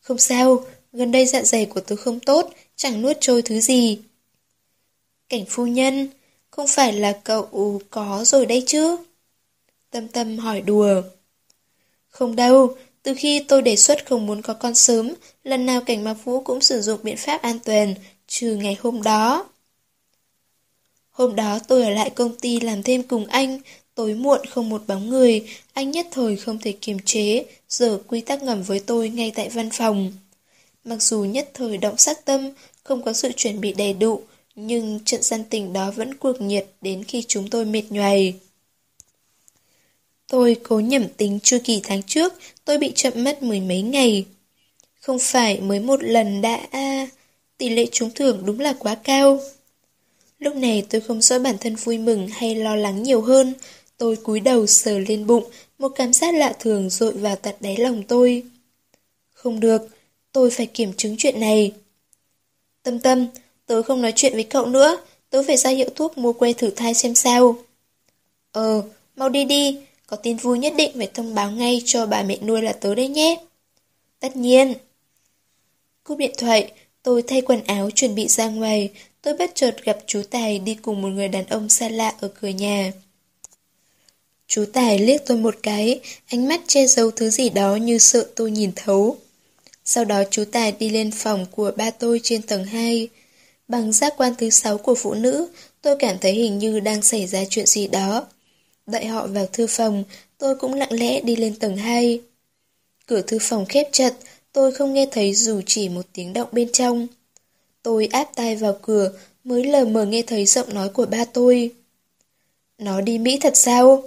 Không 0.01 0.19
sao, 0.19 0.65
gần 0.93 1.13
đây 1.13 1.27
dạ 1.27 1.43
dày 1.43 1.67
của 1.67 1.81
tôi 1.81 1.99
không 1.99 2.21
tốt, 2.21 2.51
chẳng 2.77 3.03
nuốt 3.03 3.17
trôi 3.21 3.43
thứ 3.43 3.61
gì. 3.61 3.99
Cảnh 5.29 5.45
phu 5.49 5.67
nhân, 5.67 6.09
không 6.51 6.67
phải 6.69 6.93
là 6.93 7.21
cậu 7.25 7.81
có 7.91 8.25
rồi 8.25 8.47
đây 8.47 8.65
chứ? 8.67 8.97
Tâm 9.91 10.09
tâm 10.09 10.39
hỏi 10.39 10.61
đùa. 10.61 11.03
Không 12.09 12.37
đâu, 12.37 12.77
từ 13.03 13.15
khi 13.17 13.41
tôi 13.41 13.63
đề 13.63 13.77
xuất 13.77 14.07
không 14.07 14.27
muốn 14.27 14.43
có 14.43 14.55
con 14.55 14.75
sớm, 14.75 15.15
lần 15.45 15.67
nào 15.67 15.81
cảnh 15.81 16.05
mạc 16.05 16.15
vũ 16.25 16.41
cũng 16.41 16.61
sử 16.61 16.81
dụng 16.81 17.01
biện 17.03 17.17
pháp 17.17 17.43
an 17.43 17.59
toàn, 17.65 17.95
trừ 18.27 18.57
ngày 18.57 18.77
hôm 18.81 19.03
đó. 19.03 19.49
Hôm 21.11 21.37
đó 21.37 21.59
tôi 21.69 21.83
ở 21.83 21.91
lại 21.91 22.11
công 22.11 22.37
ty 22.37 22.61
làm 22.61 22.83
thêm 22.83 23.03
cùng 23.03 23.27
anh, 23.27 23.61
tối 23.95 24.15
muộn 24.15 24.47
không 24.47 24.69
một 24.69 24.83
bóng 24.87 25.09
người, 25.09 25.49
anh 25.73 25.91
nhất 25.91 26.07
thời 26.11 26.37
không 26.37 26.59
thể 26.59 26.73
kiềm 26.73 26.99
chế, 27.05 27.45
giờ 27.69 27.99
quy 28.07 28.21
tắc 28.21 28.43
ngầm 28.43 28.63
với 28.63 28.81
tôi 28.81 29.09
ngay 29.09 29.33
tại 29.35 29.49
văn 29.49 29.71
phòng. 29.73 30.13
Mặc 30.89 31.03
dù 31.03 31.25
nhất 31.25 31.51
thời 31.55 31.79
động 31.79 31.97
sát 31.97 32.25
tâm, 32.25 32.51
không 32.85 33.03
có 33.03 33.13
sự 33.13 33.33
chuẩn 33.37 33.61
bị 33.61 33.73
đầy 33.73 33.93
đủ, 33.93 34.23
nhưng 34.55 35.01
trận 35.05 35.23
gian 35.23 35.45
tình 35.51 35.73
đó 35.73 35.91
vẫn 35.91 36.15
cuồng 36.15 36.49
nhiệt 36.49 36.67
đến 36.81 37.05
khi 37.05 37.25
chúng 37.29 37.51
tôi 37.51 37.65
mệt 37.65 37.83
nhoài. 37.91 38.35
Tôi 40.29 40.57
cố 40.63 40.81
nhẩm 40.81 41.09
tính 41.17 41.39
chu 41.43 41.59
kỳ 41.65 41.81
tháng 41.85 42.03
trước, 42.03 42.35
tôi 42.65 42.79
bị 42.79 42.93
chậm 42.95 43.25
mất 43.25 43.43
mười 43.43 43.61
mấy 43.61 43.83
ngày. 43.83 44.25
Không 45.01 45.19
phải 45.19 45.61
mới 45.61 45.81
một 45.81 46.03
lần 46.03 46.41
đã... 46.41 46.67
tỷ 47.59 47.69
lệ 47.69 47.87
trúng 47.93 48.11
thưởng 48.11 48.43
đúng 48.45 48.61
là 48.61 48.73
quá 48.79 48.95
cao. 48.95 49.41
Lúc 50.39 50.55
này 50.57 50.87
tôi 50.91 51.01
không 51.01 51.23
rõ 51.23 51.39
bản 51.39 51.59
thân 51.61 51.77
vui 51.77 51.99
mừng 51.99 52.29
hay 52.29 52.55
lo 52.55 52.77
lắng 52.77 53.03
nhiều 53.03 53.23
hơn. 53.23 53.55
Tôi 53.97 54.17
cúi 54.17 54.41
đầu 54.41 54.67
sờ 54.67 54.99
lên 54.99 55.27
bụng, 55.27 55.45
một 55.79 55.89
cảm 55.89 56.13
giác 56.13 56.35
lạ 56.35 56.53
thường 56.61 56.91
dội 56.91 57.13
vào 57.13 57.37
tận 57.37 57.55
đáy 57.61 57.77
lòng 57.77 58.03
tôi. 58.03 58.43
Không 59.33 59.61
được, 59.61 59.89
tôi 60.39 60.51
phải 60.51 60.67
kiểm 60.67 60.93
chứng 60.93 61.17
chuyện 61.19 61.41
này. 61.41 61.73
Tâm 62.83 63.01
tâm, 63.01 63.27
tớ 63.67 63.83
không 63.83 64.03
nói 64.03 64.13
chuyện 64.17 64.33
với 64.35 64.45
cậu 64.45 64.67
nữa, 64.67 64.99
tớ 65.31 65.43
phải 65.47 65.57
ra 65.57 65.71
hiệu 65.71 65.89
thuốc 65.95 66.19
mua 66.19 66.33
que 66.33 66.53
thử 66.53 66.71
thai 66.71 66.95
xem 66.95 67.15
sao. 67.15 67.57
Ờ, 68.53 68.83
mau 69.17 69.29
đi 69.29 69.45
đi, 69.45 69.79
có 70.07 70.17
tin 70.17 70.37
vui 70.37 70.59
nhất 70.59 70.73
định 70.77 70.91
phải 70.97 71.11
thông 71.15 71.35
báo 71.35 71.51
ngay 71.51 71.83
cho 71.85 72.07
bà 72.07 72.23
mẹ 72.23 72.39
nuôi 72.43 72.63
là 72.63 72.73
tớ 72.73 72.95
đấy 72.95 73.09
nhé. 73.09 73.41
Tất 74.21 74.37
nhiên. 74.37 74.75
Cúp 76.05 76.19
điện 76.19 76.35
thoại, 76.39 76.73
tôi 77.03 77.23
thay 77.23 77.41
quần 77.41 77.65
áo 77.65 77.91
chuẩn 77.91 78.15
bị 78.15 78.29
ra 78.29 78.49
ngoài, 78.49 78.91
tôi 79.23 79.35
bất 79.35 79.51
chợt 79.55 79.77
gặp 79.85 79.99
chú 80.07 80.23
Tài 80.31 80.59
đi 80.59 80.75
cùng 80.75 81.03
một 81.03 81.09
người 81.09 81.29
đàn 81.29 81.47
ông 81.47 81.69
xa 81.69 81.89
lạ 81.89 82.15
ở 82.21 82.29
cửa 82.29 82.49
nhà. 82.49 82.93
Chú 84.47 84.65
Tài 84.73 84.99
liếc 84.99 85.21
tôi 85.27 85.39
một 85.39 85.55
cái, 85.63 86.01
ánh 86.27 86.49
mắt 86.49 86.61
che 86.67 86.87
giấu 86.87 87.11
thứ 87.11 87.31
gì 87.31 87.49
đó 87.49 87.77
như 87.77 87.99
sợ 87.99 88.27
tôi 88.37 88.51
nhìn 88.51 88.73
thấu. 88.77 89.19
Sau 89.89 90.05
đó 90.05 90.23
chú 90.31 90.45
Tài 90.53 90.73
đi 90.73 90.89
lên 90.91 91.11
phòng 91.11 91.47
của 91.51 91.73
ba 91.77 91.91
tôi 91.91 92.21
trên 92.23 92.43
tầng 92.43 92.65
2. 92.65 93.09
Bằng 93.69 93.93
giác 93.93 94.15
quan 94.17 94.35
thứ 94.39 94.51
sáu 94.51 94.79
của 94.79 94.95
phụ 94.95 95.15
nữ, 95.15 95.49
tôi 95.83 95.97
cảm 95.99 96.19
thấy 96.19 96.33
hình 96.33 96.59
như 96.59 96.81
đang 96.81 97.03
xảy 97.03 97.27
ra 97.27 97.45
chuyện 97.51 97.67
gì 97.67 97.89
đó. 97.89 98.27
Đợi 98.87 99.07
họ 99.07 99.27
vào 99.27 99.47
thư 99.47 99.67
phòng, 99.67 100.05
tôi 100.39 100.57
cũng 100.57 100.75
lặng 100.75 100.93
lẽ 100.93 101.21
đi 101.21 101.37
lên 101.37 101.55
tầng 101.59 101.77
2. 101.77 102.21
Cửa 103.07 103.21
thư 103.21 103.39
phòng 103.41 103.67
khép 103.67 103.89
chặt, 103.93 104.15
tôi 104.53 104.73
không 104.73 104.95
nghe 104.95 105.07
thấy 105.11 105.35
dù 105.35 105.61
chỉ 105.67 105.89
một 105.89 106.07
tiếng 106.13 106.33
động 106.33 106.49
bên 106.53 106.69
trong. 106.73 107.07
Tôi 107.83 108.07
áp 108.07 108.29
tai 108.35 108.57
vào 108.57 108.79
cửa, 108.83 109.13
mới 109.45 109.65
lờ 109.65 109.85
mờ 109.85 110.05
nghe 110.05 110.23
thấy 110.23 110.47
giọng 110.47 110.75
nói 110.75 110.89
của 110.89 111.07
ba 111.07 111.25
tôi. 111.25 111.71
Nó 112.79 113.01
đi 113.01 113.19
Mỹ 113.19 113.39
thật 113.41 113.57
sao? 113.57 114.05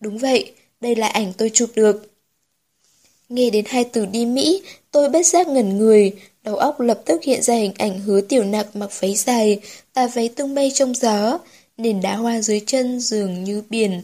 Đúng 0.00 0.18
vậy, 0.18 0.52
đây 0.80 0.96
là 0.96 1.08
ảnh 1.08 1.32
tôi 1.38 1.50
chụp 1.54 1.70
được. 1.74 2.11
Nghe 3.32 3.50
đến 3.50 3.64
hai 3.68 3.84
từ 3.84 4.06
đi 4.06 4.26
Mỹ, 4.26 4.62
tôi 4.90 5.08
bất 5.08 5.26
giác 5.26 5.48
ngẩn 5.48 5.78
người, 5.78 6.16
đầu 6.42 6.56
óc 6.56 6.80
lập 6.80 7.02
tức 7.04 7.22
hiện 7.22 7.42
ra 7.42 7.54
hình 7.54 7.72
ảnh 7.78 8.00
hứa 8.00 8.20
tiểu 8.20 8.44
nặc 8.44 8.76
mặc 8.76 8.90
váy 9.00 9.14
dài, 9.14 9.60
tà 9.92 10.06
váy 10.06 10.28
tung 10.28 10.54
bay 10.54 10.70
trong 10.74 10.94
gió, 10.94 11.38
nền 11.76 12.00
đá 12.00 12.16
hoa 12.16 12.40
dưới 12.40 12.60
chân 12.66 13.00
dường 13.00 13.44
như 13.44 13.62
biển, 13.70 14.02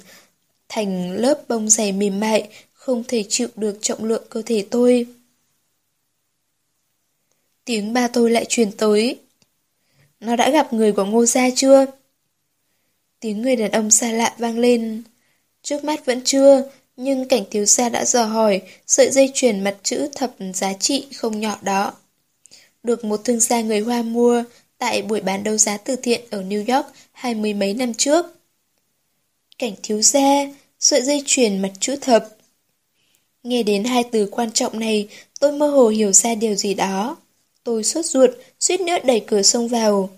thành 0.69 1.13
lớp 1.13 1.49
bông 1.49 1.69
dày 1.69 1.93
mềm 1.93 2.21
mại, 2.21 2.49
không 2.73 3.05
thể 3.09 3.25
chịu 3.29 3.49
được 3.57 3.79
trọng 3.81 4.05
lượng 4.05 4.23
cơ 4.31 4.43
thể 4.47 4.67
tôi. 4.71 5.07
Tiếng 7.65 7.93
ba 7.93 8.09
tôi 8.09 8.31
lại 8.31 8.45
truyền 8.49 8.73
tới. 8.73 9.19
Nó 10.21 10.37
đã 10.37 10.51
gặp 10.51 10.73
người 10.73 10.93
của 10.93 11.05
ngô 11.05 11.27
gia 11.27 11.51
chưa? 11.55 11.87
Tiếng 13.21 13.43
người 13.43 13.57
đàn 13.57 13.71
ông 13.71 13.91
xa 13.91 14.13
lạ 14.13 14.35
vang 14.39 14.59
lên. 14.59 15.03
Trước 15.63 15.85
mắt 15.85 16.07
vẫn 16.07 16.21
chưa, 16.25 16.71
nhưng 17.01 17.29
cảnh 17.29 17.45
thiếu 17.51 17.65
gia 17.65 17.89
đã 17.89 18.05
dò 18.05 18.25
hỏi 18.25 18.63
sợi 18.87 19.11
dây 19.11 19.31
chuyền 19.35 19.65
mặt 19.65 19.77
chữ 19.83 20.09
thập 20.15 20.35
giá 20.55 20.73
trị 20.73 21.07
không 21.17 21.41
nhỏ 21.41 21.59
đó. 21.63 21.93
Được 22.83 23.05
một 23.05 23.21
thương 23.25 23.41
gia 23.41 23.61
người 23.61 23.81
Hoa 23.81 24.03
mua 24.03 24.45
tại 24.79 25.03
buổi 25.03 25.21
bán 25.21 25.45
đấu 25.45 25.57
giá 25.57 25.77
từ 25.77 25.97
thiện 25.97 26.21
ở 26.31 26.43
New 26.43 26.77
York 26.77 26.87
hai 27.13 27.35
mươi 27.35 27.55
mấy 27.55 27.75
năm 27.75 27.95
trước. 27.95 28.27
Cảnh 29.59 29.75
thiếu 29.83 30.03
gia, 30.03 30.47
sợi 30.81 31.03
dây 31.03 31.23
chuyền 31.27 31.63
mặt 31.63 31.73
chữ 31.81 31.97
thập. 31.97 32.29
Nghe 33.43 33.63
đến 33.63 33.85
hai 33.85 34.05
từ 34.05 34.29
quan 34.31 34.53
trọng 34.53 34.79
này, 34.81 35.09
tôi 35.41 35.53
mơ 35.53 35.69
hồ 35.69 35.89
hiểu 35.89 36.13
ra 36.13 36.35
điều 36.35 36.55
gì 36.55 36.75
đó. 36.75 37.17
Tôi 37.65 37.85
sốt 37.85 38.05
ruột, 38.05 38.31
suýt 38.61 38.81
nữa 38.81 38.97
đẩy 39.05 39.21
cửa 39.27 39.43
xông 39.43 39.69
vào. 39.69 40.11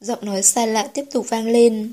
Giọng 0.00 0.18
nói 0.22 0.42
xa 0.42 0.66
lạ 0.66 0.90
tiếp 0.94 1.04
tục 1.10 1.26
vang 1.28 1.46
lên. 1.46 1.92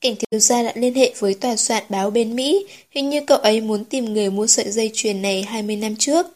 Cảnh 0.00 0.14
thiếu 0.16 0.40
gia 0.40 0.62
đã 0.62 0.72
liên 0.74 0.94
hệ 0.94 1.12
với 1.18 1.34
tòa 1.34 1.56
soạn 1.56 1.84
báo 1.88 2.10
bên 2.10 2.36
Mỹ, 2.36 2.66
hình 2.90 3.10
như 3.10 3.20
cậu 3.26 3.38
ấy 3.38 3.60
muốn 3.60 3.84
tìm 3.84 4.04
người 4.04 4.30
mua 4.30 4.46
sợi 4.46 4.70
dây 4.70 4.90
chuyền 4.94 5.22
này 5.22 5.42
20 5.42 5.76
năm 5.76 5.96
trước. 5.96 6.26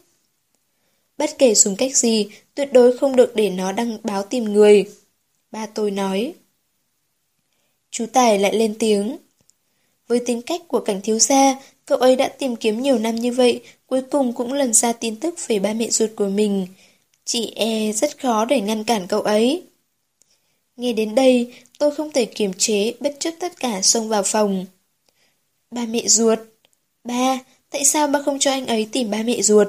Bất 1.18 1.30
kể 1.38 1.54
dùng 1.54 1.76
cách 1.76 1.96
gì, 1.96 2.28
tuyệt 2.54 2.72
đối 2.72 2.98
không 2.98 3.16
được 3.16 3.36
để 3.36 3.50
nó 3.50 3.72
đăng 3.72 3.98
báo 4.02 4.22
tìm 4.22 4.44
người. 4.44 4.84
Ba 5.50 5.66
tôi 5.66 5.90
nói. 5.90 6.34
Chú 7.90 8.06
Tài 8.12 8.38
lại 8.38 8.54
lên 8.54 8.74
tiếng. 8.78 9.16
Với 10.08 10.20
tính 10.26 10.42
cách 10.42 10.62
của 10.68 10.80
cảnh 10.80 11.00
thiếu 11.02 11.18
gia, 11.18 11.61
cậu 11.86 11.99
ấy 11.99 12.16
đã 12.16 12.28
tìm 12.28 12.57
kiếm 12.57 12.82
nhiều 12.82 12.99
năm 12.99 13.14
như 13.14 13.32
vậy, 13.32 13.61
cuối 13.86 14.03
cùng 14.11 14.32
cũng 14.32 14.53
lần 14.53 14.72
ra 14.72 14.92
tin 14.92 15.16
tức 15.20 15.34
về 15.46 15.58
ba 15.58 15.72
mẹ 15.72 15.91
ruột 15.91 16.11
của 16.16 16.28
mình. 16.28 16.66
Chị 17.24 17.53
e 17.57 17.92
rất 17.92 18.18
khó 18.20 18.45
để 18.45 18.61
ngăn 18.61 18.84
cản 18.84 19.07
cậu 19.07 19.20
ấy. 19.20 19.62
Nghe 20.76 20.92
đến 20.92 21.14
đây, 21.14 21.55
tôi 21.79 21.91
không 21.91 22.13
thể 22.13 22.25
kiềm 22.25 22.53
chế, 22.59 22.95
bất 23.01 23.17
chấp 23.21 23.34
tất 23.41 23.61
cả 23.61 23.83
xông 23.83 24.09
vào 24.09 24.22
phòng. 24.22 24.67
Ba 25.71 25.87
mẹ 25.87 26.03
ruột. 26.07 26.38
Ba, 27.05 27.38
tại 27.71 27.84
sao 27.84 28.09
ba 28.09 28.22
không 28.22 28.38
cho 28.38 28.51
anh 28.51 28.67
ấy 28.67 28.88
tìm 28.92 29.11
ba 29.11 29.22
mẹ 29.22 29.42
ruột? 29.42 29.68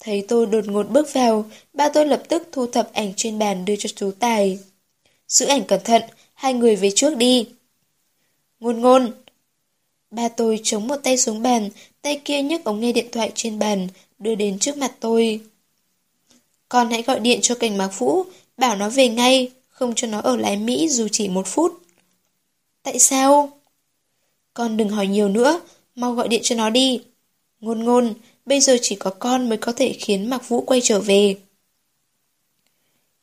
Thấy 0.00 0.24
tôi 0.28 0.46
đột 0.46 0.64
ngột 0.66 0.90
bước 0.90 1.12
vào, 1.12 1.44
ba 1.72 1.88
tôi 1.88 2.06
lập 2.06 2.22
tức 2.28 2.48
thu 2.52 2.66
thập 2.66 2.92
ảnh 2.92 3.12
trên 3.16 3.38
bàn 3.38 3.64
đưa 3.64 3.76
cho 3.76 3.88
chú 3.96 4.10
Tài. 4.18 4.58
Giữ 5.28 5.46
ảnh 5.46 5.64
cẩn 5.64 5.80
thận, 5.84 6.02
hai 6.34 6.54
người 6.54 6.76
về 6.76 6.90
trước 6.94 7.16
đi. 7.16 7.48
Ngôn 8.60 8.80
ngôn. 8.80 9.12
Ba 10.10 10.28
tôi 10.28 10.60
chống 10.62 10.88
một 10.88 10.96
tay 10.96 11.16
xuống 11.16 11.42
bàn, 11.42 11.70
tay 12.02 12.20
kia 12.24 12.42
nhấc 12.42 12.64
ống 12.64 12.80
nghe 12.80 12.92
điện 12.92 13.06
thoại 13.12 13.32
trên 13.34 13.58
bàn, 13.58 13.88
đưa 14.18 14.34
đến 14.34 14.58
trước 14.58 14.76
mặt 14.76 14.92
tôi. 15.00 15.40
Con 16.68 16.90
hãy 16.90 17.02
gọi 17.02 17.20
điện 17.20 17.38
cho 17.42 17.54
cảnh 17.54 17.78
mạc 17.78 17.98
vũ, 17.98 18.24
bảo 18.56 18.76
nó 18.76 18.90
về 18.90 19.08
ngay, 19.08 19.50
không 19.80 19.94
cho 19.96 20.06
nó 20.06 20.20
ở 20.20 20.36
lại 20.36 20.56
Mỹ 20.56 20.88
dù 20.88 21.08
chỉ 21.12 21.28
một 21.28 21.46
phút. 21.46 21.82
Tại 22.82 22.98
sao? 22.98 23.58
Con 24.54 24.76
đừng 24.76 24.88
hỏi 24.88 25.06
nhiều 25.06 25.28
nữa, 25.28 25.60
mau 25.94 26.12
gọi 26.12 26.28
điện 26.28 26.40
cho 26.44 26.54
nó 26.54 26.70
đi. 26.70 27.02
Ngôn 27.60 27.84
ngôn, 27.84 28.14
bây 28.46 28.60
giờ 28.60 28.76
chỉ 28.82 28.96
có 28.96 29.10
con 29.10 29.48
mới 29.48 29.58
có 29.58 29.72
thể 29.72 29.92
khiến 29.92 30.30
Mạc 30.30 30.48
Vũ 30.48 30.60
quay 30.60 30.80
trở 30.80 31.00
về. 31.00 31.36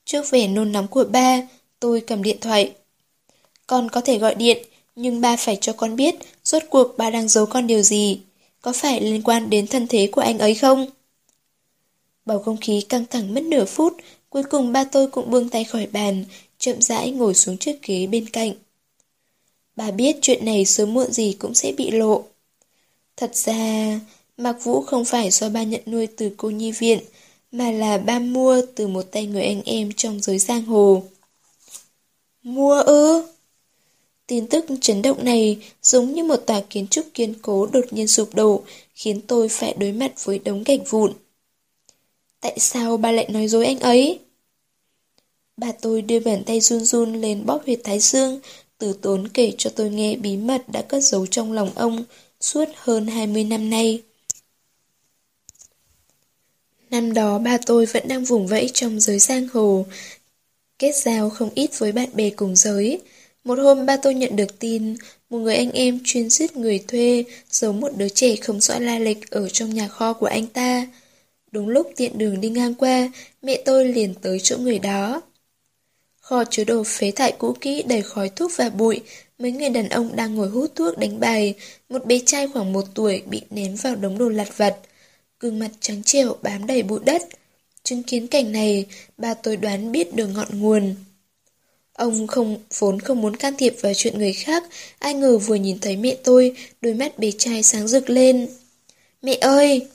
Trước 0.06 0.30
vẻ 0.30 0.48
nôn 0.48 0.72
nóng 0.72 0.88
của 0.88 1.04
ba, 1.04 1.42
tôi 1.80 2.02
cầm 2.02 2.24
điện 2.24 2.38
thoại. 2.42 2.72
Con 3.68 3.90
có 3.90 4.02
thể 4.02 4.18
gọi 4.18 4.36
điện, 4.36 4.66
nhưng 4.96 5.22
ba 5.22 5.36
phải 5.36 5.58
cho 5.62 5.74
con 5.74 5.96
biết 5.96 6.16
rốt 6.44 6.64
cuộc 6.70 6.98
ba 6.98 7.10
đang 7.10 7.28
giấu 7.28 7.46
con 7.46 7.68
điều 7.68 7.82
gì. 7.82 8.20
Có 8.62 8.74
phải 8.74 9.02
liên 9.02 9.22
quan 9.22 9.50
đến 9.50 9.68
thân 9.68 9.88
thế 9.88 10.10
của 10.12 10.22
anh 10.22 10.40
ấy 10.40 10.56
không? 10.56 10.86
Bầu 12.26 12.40
không 12.40 12.58
khí 12.62 12.82
căng 12.90 13.06
thẳng 13.06 13.34
mất 13.34 13.44
nửa 13.44 13.66
phút, 13.66 13.98
cuối 14.30 14.44
cùng 14.44 14.72
ba 14.72 14.84
tôi 14.84 15.08
cũng 15.08 15.32
buông 15.32 15.50
tay 15.50 15.64
khỏi 15.64 15.88
bàn, 15.92 16.26
chậm 16.60 16.82
rãi 16.82 17.12
ngồi 17.12 17.34
xuống 17.34 17.58
chiếc 17.58 17.84
ghế 17.84 18.08
bên 18.08 18.30
cạnh. 18.30 18.54
Bà 19.76 19.92
biết 19.92 20.16
chuyện 20.22 20.46
này 20.46 20.66
sớm 20.66 20.94
muộn 20.94 21.12
gì 21.12 21.34
cũng 21.40 21.54
sẽ 21.54 21.72
bị 21.72 21.92
lộ. 21.92 22.24
Thật 23.18 23.36
ra, 23.36 24.00
Mạc 24.38 24.64
Vũ 24.64 24.82
không 24.82 25.06
phải 25.06 25.32
do 25.32 25.50
ba 25.50 25.64
nhận 25.64 25.82
nuôi 25.86 26.08
từ 26.08 26.32
cô 26.38 26.50
nhi 26.50 26.72
viện, 26.72 27.00
mà 27.52 27.72
là 27.72 27.98
ba 27.98 28.20
mua 28.20 28.62
từ 28.76 28.88
một 28.88 29.12
tay 29.12 29.26
người 29.26 29.44
anh 29.44 29.62
em 29.66 29.92
trong 29.92 30.20
giới 30.20 30.40
giang 30.40 30.66
hồ. 30.66 31.04
Mua 32.44 32.82
ư? 32.82 33.28
Tin 34.28 34.48
tức 34.48 34.66
chấn 34.82 35.02
động 35.02 35.26
này 35.26 35.58
giống 35.82 36.14
như 36.14 36.24
một 36.24 36.36
tòa 36.36 36.62
kiến 36.70 36.88
trúc 36.88 37.06
kiên 37.14 37.34
cố 37.42 37.66
đột 37.66 37.86
nhiên 37.92 38.08
sụp 38.08 38.36
đổ, 38.36 38.64
khiến 38.96 39.22
tôi 39.22 39.50
phải 39.50 39.76
đối 39.78 39.92
mặt 39.92 40.12
với 40.24 40.40
đống 40.40 40.64
gạch 40.64 40.90
vụn. 40.90 41.14
Tại 42.42 42.60
sao 42.60 42.98
ba 42.98 43.12
lại 43.12 43.28
nói 43.30 43.48
dối 43.48 43.66
anh 43.66 43.80
ấy? 43.80 44.20
Bà 45.58 45.72
tôi 45.72 46.02
đưa 46.02 46.20
bàn 46.20 46.44
tay 46.46 46.60
run 46.60 46.84
run 46.84 47.22
lên 47.22 47.46
bóp 47.46 47.62
huyệt 47.66 47.80
thái 47.84 48.00
dương, 48.00 48.40
từ 48.78 48.94
tốn 49.02 49.28
kể 49.28 49.54
cho 49.58 49.70
tôi 49.76 49.90
nghe 49.90 50.16
bí 50.16 50.38
mật 50.38 50.70
đã 50.70 50.82
cất 50.82 51.04
giấu 51.04 51.26
trong 51.26 51.52
lòng 51.52 51.72
ông 51.76 52.04
suốt 52.42 52.66
hơn 52.76 53.08
20 53.08 53.44
năm 53.44 53.70
nay. 53.70 54.02
Năm 56.90 57.14
đó 57.14 57.40
ba 57.40 57.58
tôi 57.66 57.86
vẫn 57.86 58.08
đang 58.08 58.24
vùng 58.24 58.48
vẫy 58.48 58.70
trong 58.74 59.00
giới 59.00 59.20
giang 59.20 59.48
hồ, 59.48 59.86
kết 60.80 60.92
giao 60.96 61.30
không 61.30 61.50
ít 61.56 61.80
với 61.80 61.92
bạn 61.92 62.10
bè 62.14 62.30
cùng 62.30 62.56
giới. 62.56 63.02
Một 63.44 63.60
hôm 63.60 63.86
ba 63.86 63.98
tôi 63.98 64.14
nhận 64.14 64.36
được 64.36 64.60
tin, 64.60 64.96
một 65.30 65.38
người 65.38 65.56
anh 65.56 65.72
em 65.72 66.00
chuyên 66.04 66.30
giết 66.30 66.58
người 66.58 66.84
thuê, 66.88 67.24
giấu 67.50 67.74
một 67.74 67.92
đứa 67.98 68.10
trẻ 68.10 68.36
không 68.36 68.62
rõ 68.62 68.80
la 68.80 69.00
lịch 69.00 69.32
ở 69.32 69.50
trong 69.50 69.74
nhà 69.74 69.88
kho 69.88 70.14
của 70.14 70.26
anh 70.26 70.48
ta. 70.48 70.88
Đúng 71.52 71.70
lúc 71.70 71.92
tiện 71.96 72.18
đường 72.18 72.42
đi 72.42 72.50
ngang 72.50 72.74
qua, 72.74 73.12
mẹ 73.42 73.62
tôi 73.66 73.86
liền 73.86 74.14
tới 74.14 74.40
chỗ 74.44 74.58
người 74.58 74.80
đó. 74.80 75.22
Kho 76.28 76.44
chứa 76.50 76.64
đồ 76.64 76.84
phế 76.84 77.12
thải 77.12 77.32
cũ 77.32 77.56
kỹ 77.62 77.84
đầy 77.84 78.02
khói 78.02 78.30
thuốc 78.30 78.52
và 78.56 78.70
bụi, 78.70 79.02
mấy 79.40 79.52
người 79.52 79.70
đàn 79.70 79.90
ông 79.90 80.16
đang 80.16 80.36
ngồi 80.36 80.50
hút 80.50 80.72
thuốc 80.76 80.98
đánh 80.98 81.20
bài, 81.20 81.54
một 81.90 82.06
bé 82.06 82.20
trai 82.26 82.48
khoảng 82.48 82.74
một 82.74 82.86
tuổi 82.94 83.22
bị 83.26 83.42
ném 83.50 83.76
vào 83.76 83.96
đống 83.96 84.18
đồ 84.18 84.30
lặt 84.30 84.58
vặt. 84.58 84.76
Gương 85.40 85.60
mặt 85.60 85.72
trắng 85.80 86.04
trẻo 86.04 86.36
bám 86.42 86.68
đầy 86.68 86.84
bụi 86.84 87.00
đất. 87.06 87.22
Chứng 87.84 88.04
kiến 88.04 88.28
cảnh 88.28 88.52
này, 88.52 88.86
bà 89.18 89.34
tôi 89.34 89.58
đoán 89.58 89.92
biết 89.92 90.16
được 90.16 90.28
ngọn 90.28 90.60
nguồn. 90.60 90.96
Ông 91.94 92.28
không 92.28 92.58
vốn 92.78 93.00
không 93.00 93.22
muốn 93.22 93.36
can 93.36 93.54
thiệp 93.58 93.76
vào 93.82 93.94
chuyện 93.96 94.18
người 94.18 94.34
khác, 94.34 94.64
ai 95.00 95.14
ngờ 95.14 95.38
vừa 95.38 95.56
nhìn 95.56 95.80
thấy 95.80 95.98
mẹ 95.98 96.16
tôi, 96.24 96.56
đôi 96.82 96.94
mắt 96.94 97.20
bé 97.20 97.32
trai 97.32 97.64
sáng 97.64 97.88
rực 97.88 98.10
lên. 98.10 98.48
Mẹ 99.22 99.34
ơi! 99.34 99.88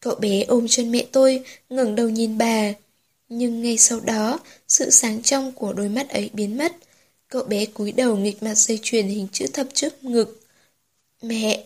Cậu 0.00 0.14
bé 0.14 0.42
ôm 0.42 0.66
chân 0.68 0.92
mẹ 0.92 1.04
tôi, 1.12 1.42
ngẩng 1.68 1.94
đầu 1.94 2.08
nhìn 2.08 2.38
bà. 2.38 2.72
Nhưng 3.28 3.62
ngay 3.62 3.78
sau 3.78 4.00
đó, 4.00 4.38
sự 4.70 4.90
sáng 4.90 5.22
trong 5.22 5.52
của 5.52 5.72
đôi 5.72 5.88
mắt 5.88 6.08
ấy 6.08 6.30
biến 6.32 6.58
mất. 6.58 6.76
Cậu 7.28 7.42
bé 7.42 7.66
cúi 7.66 7.92
đầu 7.92 8.16
nghịch 8.16 8.42
mặt 8.42 8.54
dây 8.54 8.78
chuyền 8.82 9.06
hình 9.06 9.28
chữ 9.32 9.46
thập 9.52 9.66
trước 9.74 10.04
ngực. 10.04 10.40
Mẹ! 11.22 11.64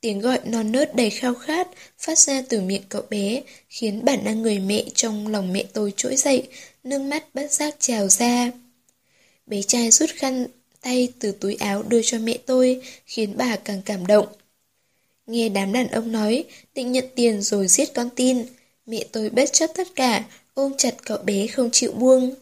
Tiếng 0.00 0.20
gọi 0.20 0.40
non 0.44 0.72
nớt 0.72 0.96
đầy 0.96 1.10
khao 1.10 1.34
khát 1.34 1.68
phát 1.98 2.18
ra 2.18 2.42
từ 2.48 2.60
miệng 2.60 2.82
cậu 2.88 3.02
bé, 3.10 3.42
khiến 3.68 4.04
bản 4.04 4.24
năng 4.24 4.42
người 4.42 4.58
mẹ 4.58 4.84
trong 4.94 5.28
lòng 5.28 5.52
mẹ 5.52 5.64
tôi 5.72 5.92
trỗi 5.96 6.16
dậy, 6.16 6.48
nước 6.84 6.98
mắt 6.98 7.34
bất 7.34 7.52
giác 7.52 7.76
trào 7.78 8.08
ra. 8.08 8.50
Bé 9.46 9.62
trai 9.62 9.90
rút 9.90 10.10
khăn 10.10 10.46
tay 10.80 11.12
từ 11.18 11.32
túi 11.32 11.54
áo 11.54 11.82
đưa 11.82 12.00
cho 12.02 12.18
mẹ 12.18 12.38
tôi, 12.46 12.80
khiến 13.06 13.34
bà 13.36 13.56
càng 13.56 13.82
cảm 13.82 14.06
động. 14.06 14.26
Nghe 15.26 15.48
đám 15.48 15.72
đàn 15.72 15.88
ông 15.88 16.12
nói, 16.12 16.44
định 16.74 16.92
nhận 16.92 17.04
tiền 17.14 17.42
rồi 17.42 17.68
giết 17.68 17.94
con 17.94 18.10
tin. 18.10 18.46
Mẹ 18.86 19.04
tôi 19.12 19.30
bất 19.30 19.52
chấp 19.52 19.70
tất 19.74 19.88
cả, 19.94 20.24
ôm 20.60 20.72
chặt 20.78 20.94
cậu 21.04 21.18
bé 21.18 21.46
không 21.46 21.70
chịu 21.72 21.92
buông. 21.92 22.34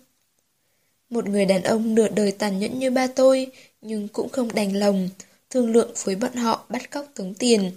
Một 1.11 1.29
người 1.29 1.45
đàn 1.45 1.63
ông 1.63 1.95
nửa 1.95 2.09
đời 2.09 2.33
tàn 2.33 2.59
nhẫn 2.59 2.79
như 2.79 2.91
ba 2.91 3.07
tôi, 3.07 3.47
nhưng 3.81 4.09
cũng 4.09 4.29
không 4.29 4.55
đành 4.55 4.77
lòng, 4.77 5.09
thương 5.51 5.73
lượng 5.73 5.91
với 6.05 6.17
bọn 6.17 6.35
họ 6.35 6.65
bắt 6.69 6.91
cóc 6.91 7.07
tống 7.15 7.35
tiền. 7.35 7.71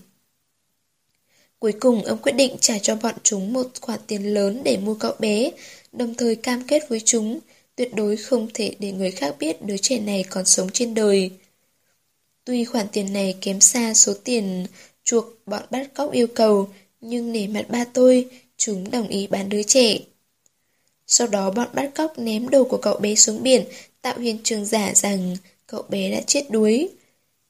Cuối 1.60 1.72
cùng 1.80 2.04
ông 2.04 2.18
quyết 2.18 2.32
định 2.32 2.56
trả 2.60 2.80
cho 2.80 2.96
bọn 2.96 3.16
chúng 3.24 3.54
một 3.54 3.68
khoản 3.82 4.00
tiền 4.08 4.34
lớn 4.34 4.62
để 4.64 4.78
mua 4.78 4.96
cậu 4.96 5.14
bé, 5.20 5.52
đồng 5.92 6.16
thời 6.16 6.36
cam 6.36 6.64
kết 6.68 6.90
với 6.90 7.00
chúng, 7.06 7.40
tuyệt 7.76 7.96
đối 7.96 8.18
không 8.18 8.48
thể 8.54 8.76
để 8.80 8.92
người 8.92 9.12
khác 9.12 9.36
biết 9.40 9.66
đứa 9.66 9.78
trẻ 9.78 10.00
này 10.00 10.24
còn 10.30 10.46
sống 10.46 10.70
trên 10.74 10.94
đời. 10.94 11.32
Tuy 12.46 12.66
khoản 12.66 12.88
tiền 12.92 13.14
này 13.14 13.38
kém 13.42 13.62
xa 13.62 13.94
số 13.94 14.14
tiền 14.24 14.66
chuộc 15.04 15.26
bọn 15.46 15.64
bắt 15.70 15.94
cóc 15.94 16.12
yêu 16.12 16.28
cầu, 16.28 16.70
nhưng 17.02 17.32
nể 17.32 17.48
mặt 17.48 17.66
ba 17.70 17.86
tôi, 17.86 18.30
chúng 18.58 18.92
đồng 18.92 19.08
ý 19.08 19.28
bán 19.28 19.50
đứa 19.50 19.64
trẻ. 19.64 19.98
Sau 21.12 21.28
đó 21.28 21.52
bọn 21.52 21.68
bắt 21.74 21.92
cóc 21.96 22.20
ném 22.20 22.50
đầu 22.50 22.64
của 22.64 22.78
cậu 22.78 23.00
bé 23.00 23.16
xuống 23.16 23.44
biển, 23.44 23.64
tạo 24.02 24.20
hiện 24.20 24.38
trường 24.44 24.66
giả 24.66 24.94
rằng 24.96 25.36
cậu 25.68 25.84
bé 25.90 26.12
đã 26.12 26.22
chết 26.22 26.52
đuối. 26.52 26.90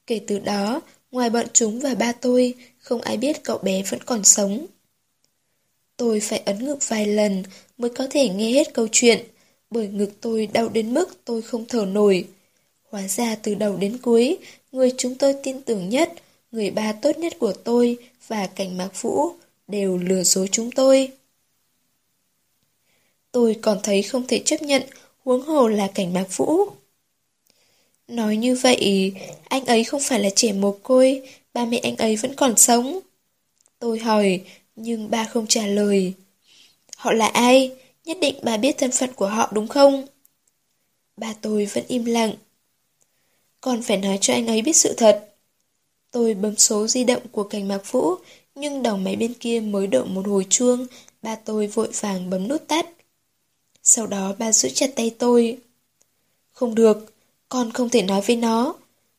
Kể 0.06 0.20
từ 0.26 0.38
đó, 0.38 0.80
ngoài 1.10 1.30
bọn 1.30 1.46
chúng 1.52 1.80
và 1.80 1.94
ba 1.94 2.12
tôi, 2.12 2.54
không 2.78 3.00
ai 3.00 3.16
biết 3.16 3.42
cậu 3.42 3.58
bé 3.58 3.82
vẫn 3.82 4.00
còn 4.06 4.24
sống. 4.24 4.66
Tôi 5.96 6.20
phải 6.20 6.38
ấn 6.38 6.66
ngực 6.66 6.78
vài 6.88 7.06
lần 7.06 7.42
mới 7.78 7.90
có 7.90 8.06
thể 8.10 8.28
nghe 8.28 8.50
hết 8.50 8.74
câu 8.74 8.88
chuyện, 8.92 9.24
bởi 9.70 9.88
ngực 9.88 10.10
tôi 10.20 10.46
đau 10.46 10.68
đến 10.68 10.94
mức 10.94 11.24
tôi 11.24 11.42
không 11.42 11.64
thở 11.68 11.84
nổi. 11.84 12.24
Hóa 12.90 13.08
ra 13.08 13.34
từ 13.42 13.54
đầu 13.54 13.76
đến 13.76 13.98
cuối, 13.98 14.38
người 14.72 14.92
chúng 14.98 15.14
tôi 15.14 15.34
tin 15.42 15.62
tưởng 15.62 15.88
nhất, 15.88 16.12
người 16.52 16.70
ba 16.70 16.92
tốt 16.92 17.18
nhất 17.18 17.38
của 17.38 17.52
tôi 17.52 17.96
và 18.28 18.46
cảnh 18.46 18.76
mạc 18.76 19.02
vũ 19.02 19.30
đều 19.68 19.98
lừa 19.98 20.22
dối 20.22 20.48
chúng 20.52 20.70
tôi. 20.70 21.12
Tôi 23.32 23.56
còn 23.62 23.78
thấy 23.82 24.02
không 24.02 24.26
thể 24.26 24.42
chấp 24.44 24.62
nhận, 24.62 24.82
huống 25.24 25.42
hồ 25.42 25.68
là 25.68 25.90
cảnh 25.94 26.12
mạc 26.12 26.26
vũ. 26.36 26.66
Nói 28.08 28.36
như 28.36 28.54
vậy, 28.54 29.12
anh 29.44 29.64
ấy 29.64 29.84
không 29.84 30.00
phải 30.00 30.20
là 30.20 30.30
trẻ 30.36 30.52
mồ 30.52 30.72
côi, 30.82 31.22
ba 31.54 31.64
mẹ 31.64 31.78
anh 31.78 31.96
ấy 31.96 32.16
vẫn 32.16 32.34
còn 32.34 32.56
sống. 32.56 33.00
Tôi 33.78 33.98
hỏi, 33.98 34.40
nhưng 34.76 35.10
ba 35.10 35.24
không 35.24 35.46
trả 35.46 35.66
lời. 35.66 36.14
Họ 36.96 37.12
là 37.12 37.26
ai? 37.26 37.72
Nhất 38.04 38.16
định 38.20 38.34
bà 38.42 38.56
biết 38.56 38.78
thân 38.78 38.90
phận 38.90 39.12
của 39.12 39.26
họ 39.26 39.50
đúng 39.54 39.68
không? 39.68 40.06
Ba 41.16 41.34
tôi 41.40 41.64
vẫn 41.66 41.84
im 41.88 42.04
lặng. 42.04 42.32
Còn 43.60 43.82
phải 43.82 43.96
nói 43.96 44.18
cho 44.20 44.34
anh 44.34 44.46
ấy 44.46 44.62
biết 44.62 44.76
sự 44.76 44.94
thật. 44.96 45.34
Tôi 46.10 46.34
bấm 46.34 46.56
số 46.56 46.86
di 46.86 47.04
động 47.04 47.22
của 47.32 47.44
cảnh 47.44 47.68
mạc 47.68 47.92
vũ, 47.92 48.14
nhưng 48.54 48.82
đầu 48.82 48.96
máy 48.96 49.16
bên 49.16 49.34
kia 49.34 49.60
mới 49.60 49.86
đổ 49.86 50.04
một 50.04 50.26
hồi 50.26 50.46
chuông, 50.50 50.86
ba 51.22 51.36
tôi 51.36 51.66
vội 51.66 51.88
vàng 52.00 52.30
bấm 52.30 52.48
nút 52.48 52.68
tắt. 52.68 52.86
Sau 53.82 54.06
đó 54.06 54.34
ba 54.38 54.52
giữ 54.52 54.68
chặt 54.68 54.90
tay 54.96 55.14
tôi. 55.18 55.58
Không 56.52 56.74
được, 56.74 57.12
con 57.48 57.72
không 57.72 57.88
thể 57.88 58.02
nói 58.02 58.20
với 58.20 58.36
nó. 58.36 58.74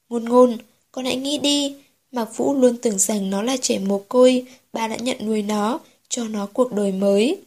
Ngôn 0.09 0.25
ngôn, 0.25 0.57
con 0.91 1.05
hãy 1.05 1.15
nghĩ 1.15 1.37
đi. 1.37 1.75
Mạc 2.11 2.37
Vũ 2.37 2.53
luôn 2.53 2.77
tưởng 2.77 2.99
rằng 2.99 3.29
nó 3.29 3.41
là 3.41 3.57
trẻ 3.57 3.79
mồ 3.79 3.99
côi, 3.99 4.45
ba 4.73 4.87
đã 4.87 4.95
nhận 4.95 5.17
nuôi 5.21 5.41
nó, 5.41 5.79
cho 6.09 6.23
nó 6.23 6.45
cuộc 6.53 6.73
đời 6.73 6.91
mới. 6.91 7.41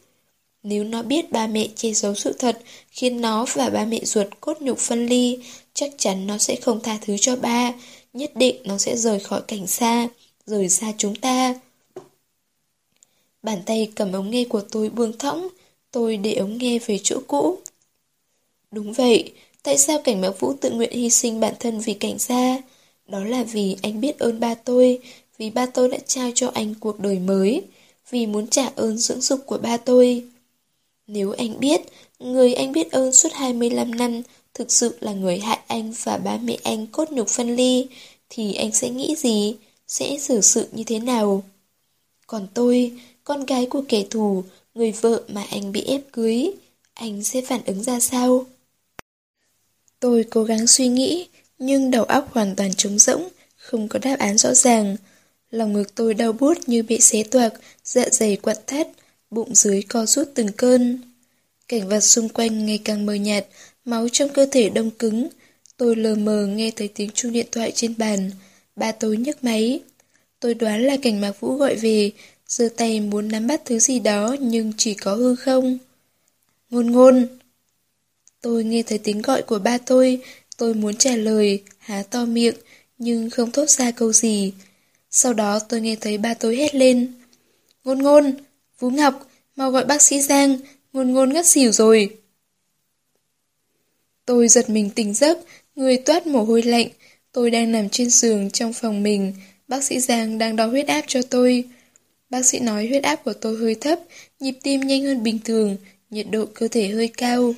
Nếu 0.63 0.83
nó 0.83 1.03
biết 1.03 1.31
ba 1.31 1.47
mẹ 1.47 1.67
che 1.75 1.93
giấu 1.93 2.15
sự 2.15 2.33
thật, 2.33 2.61
khiến 2.89 3.21
nó 3.21 3.45
và 3.53 3.69
ba 3.69 3.85
mẹ 3.85 3.99
ruột 4.03 4.27
cốt 4.41 4.61
nhục 4.61 4.77
phân 4.77 5.05
ly, 5.05 5.39
chắc 5.73 5.91
chắn 5.97 6.27
nó 6.27 6.37
sẽ 6.37 6.55
không 6.55 6.79
tha 6.83 6.97
thứ 7.01 7.17
cho 7.17 7.35
ba, 7.35 7.73
nhất 8.13 8.31
định 8.35 8.55
nó 8.63 8.77
sẽ 8.77 8.97
rời 8.97 9.19
khỏi 9.19 9.41
cảnh 9.41 9.67
xa, 9.67 10.07
rời 10.45 10.69
xa 10.69 10.93
chúng 10.97 11.15
ta. 11.15 11.55
Bàn 13.43 13.61
tay 13.65 13.91
cầm 13.95 14.13
ống 14.13 14.31
nghe 14.31 14.43
của 14.43 14.61
tôi 14.61 14.89
buông 14.89 15.17
thõng, 15.17 15.47
tôi 15.91 16.17
để 16.17 16.33
ống 16.33 16.57
nghe 16.57 16.79
về 16.79 16.99
chỗ 17.03 17.19
cũ. 17.27 17.57
Đúng 18.71 18.93
vậy, 18.93 19.33
tại 19.63 19.77
sao 19.77 19.99
cảnh 20.03 20.21
mạc 20.21 20.39
vũ 20.39 20.53
tự 20.61 20.71
nguyện 20.71 20.91
hy 20.91 21.09
sinh 21.09 21.39
bản 21.39 21.53
thân 21.59 21.79
vì 21.79 21.93
cảnh 21.93 22.17
gia? 22.19 22.57
Đó 23.07 23.19
là 23.19 23.43
vì 23.43 23.75
anh 23.81 24.01
biết 24.01 24.19
ơn 24.19 24.39
ba 24.39 24.55
tôi, 24.55 24.99
vì 25.37 25.49
ba 25.49 25.65
tôi 25.65 25.89
đã 25.89 25.97
trao 26.07 26.31
cho 26.35 26.51
anh 26.53 26.73
cuộc 26.79 26.99
đời 26.99 27.19
mới, 27.19 27.61
vì 28.09 28.25
muốn 28.25 28.47
trả 28.47 28.69
ơn 28.75 28.97
dưỡng 28.97 29.21
dục 29.21 29.39
của 29.45 29.57
ba 29.57 29.77
tôi. 29.77 30.25
Nếu 31.07 31.31
anh 31.31 31.59
biết, 31.59 31.81
người 32.19 32.53
anh 32.53 32.71
biết 32.71 32.91
ơn 32.91 33.13
suốt 33.13 33.33
25 33.33 33.95
năm 33.95 34.21
thực 34.53 34.71
sự 34.71 34.97
là 34.99 35.13
người 35.13 35.39
hại 35.39 35.59
anh 35.67 35.93
và 36.03 36.17
ba 36.17 36.37
mẹ 36.37 36.57
anh 36.63 36.87
cốt 36.87 37.11
nhục 37.11 37.27
phân 37.27 37.55
ly, 37.55 37.87
thì 38.29 38.53
anh 38.53 38.71
sẽ 38.71 38.89
nghĩ 38.89 39.15
gì, 39.15 39.55
sẽ 39.87 40.17
xử 40.19 40.41
sự 40.41 40.67
như 40.71 40.83
thế 40.83 40.99
nào? 40.99 41.43
Còn 42.27 42.47
tôi, 42.53 42.91
con 43.23 43.45
gái 43.45 43.65
của 43.65 43.83
kẻ 43.89 44.03
thù, 44.09 44.43
người 44.77 44.91
vợ 44.91 45.21
mà 45.27 45.45
anh 45.49 45.71
bị 45.71 45.81
ép 45.81 46.01
cưới, 46.11 46.51
anh 46.93 47.23
sẽ 47.23 47.41
phản 47.41 47.61
ứng 47.65 47.83
ra 47.83 47.99
sao? 47.99 48.45
Tôi 49.99 50.25
cố 50.29 50.43
gắng 50.43 50.67
suy 50.67 50.87
nghĩ, 50.87 51.27
nhưng 51.59 51.91
đầu 51.91 52.03
óc 52.03 52.29
hoàn 52.31 52.55
toàn 52.55 52.73
trống 52.73 52.99
rỗng, 52.99 53.27
không 53.55 53.87
có 53.87 53.99
đáp 53.99 54.15
án 54.19 54.37
rõ 54.37 54.53
ràng. 54.53 54.97
Lòng 55.51 55.73
ngực 55.73 55.95
tôi 55.95 56.13
đau 56.13 56.33
bút 56.33 56.57
như 56.67 56.83
bị 56.83 56.99
xé 56.99 57.23
toạc, 57.23 57.53
dạ 57.83 58.05
dày 58.11 58.35
quặn 58.35 58.57
thắt, 58.67 58.87
bụng 59.29 59.55
dưới 59.55 59.81
co 59.81 60.05
rút 60.05 60.29
từng 60.33 60.51
cơn. 60.57 61.01
Cảnh 61.67 61.87
vật 61.87 61.99
xung 61.99 62.29
quanh 62.29 62.65
ngày 62.65 62.79
càng 62.83 63.05
mờ 63.05 63.13
nhạt, 63.13 63.45
máu 63.85 64.09
trong 64.09 64.29
cơ 64.29 64.45
thể 64.51 64.69
đông 64.69 64.91
cứng. 64.91 65.27
Tôi 65.77 65.95
lờ 65.95 66.15
mờ 66.15 66.45
nghe 66.47 66.71
thấy 66.71 66.87
tiếng 66.87 67.09
chuông 67.11 67.33
điện 67.33 67.47
thoại 67.51 67.71
trên 67.71 67.93
bàn. 67.97 68.31
Ba 68.75 68.91
tôi 68.91 69.17
nhấc 69.17 69.43
máy. 69.43 69.79
Tôi 70.39 70.53
đoán 70.53 70.83
là 70.83 70.97
cảnh 71.01 71.21
mạc 71.21 71.39
vũ 71.39 71.55
gọi 71.55 71.75
về, 71.75 72.11
giơ 72.47 72.69
tay 72.77 72.99
muốn 72.99 73.27
nắm 73.27 73.47
bắt 73.47 73.61
thứ 73.65 73.79
gì 73.79 73.99
đó 73.99 74.35
nhưng 74.39 74.73
chỉ 74.77 74.93
có 74.93 75.15
hư 75.15 75.35
không. 75.35 75.77
Ngôn 76.69 76.91
ngôn. 76.91 77.27
Tôi 78.41 78.63
nghe 78.63 78.83
thấy 78.83 78.97
tiếng 78.97 79.21
gọi 79.21 79.41
của 79.41 79.59
ba 79.59 79.77
tôi, 79.77 80.21
tôi 80.57 80.73
muốn 80.73 80.95
trả 80.95 81.15
lời, 81.15 81.63
há 81.77 82.03
to 82.03 82.25
miệng, 82.25 82.55
nhưng 82.97 83.29
không 83.29 83.51
thốt 83.51 83.69
ra 83.69 83.91
câu 83.91 84.13
gì. 84.13 84.53
Sau 85.11 85.33
đó 85.33 85.59
tôi 85.59 85.81
nghe 85.81 85.95
thấy 85.95 86.17
ba 86.17 86.33
tôi 86.33 86.55
hét 86.55 86.75
lên. 86.75 87.13
Ngôn 87.83 87.99
ngôn, 88.03 88.33
Vũ 88.79 88.89
Ngọc, 88.89 89.29
mau 89.55 89.71
gọi 89.71 89.85
bác 89.85 90.01
sĩ 90.01 90.21
Giang, 90.21 90.57
ngôn 90.93 91.13
ngôn 91.13 91.33
ngất 91.33 91.45
xỉu 91.45 91.71
rồi. 91.71 92.17
Tôi 94.25 94.47
giật 94.47 94.69
mình 94.69 94.89
tỉnh 94.89 95.13
giấc, 95.13 95.37
Người 95.77 95.97
toát 95.97 96.27
mồ 96.27 96.43
hôi 96.43 96.63
lạnh, 96.63 96.87
tôi 97.31 97.51
đang 97.51 97.71
nằm 97.71 97.89
trên 97.89 98.09
giường 98.09 98.49
trong 98.51 98.73
phòng 98.73 99.03
mình, 99.03 99.33
bác 99.67 99.83
sĩ 99.83 99.99
Giang 99.99 100.37
đang 100.37 100.55
đo 100.55 100.65
huyết 100.65 100.87
áp 100.87 101.03
cho 101.07 101.21
tôi. 101.29 101.63
Bác 102.29 102.45
sĩ 102.45 102.59
nói 102.59 102.87
huyết 102.87 103.03
áp 103.03 103.15
của 103.15 103.33
tôi 103.33 103.57
hơi 103.57 103.75
thấp, 103.75 103.99
nhịp 104.39 104.53
tim 104.63 104.81
nhanh 104.81 105.05
hơn 105.05 105.23
bình 105.23 105.39
thường, 105.43 105.77
nhiệt 106.09 106.27
độ 106.31 106.45
cơ 106.53 106.67
thể 106.67 106.87
hơi 106.87 107.07
cao. 107.07 107.53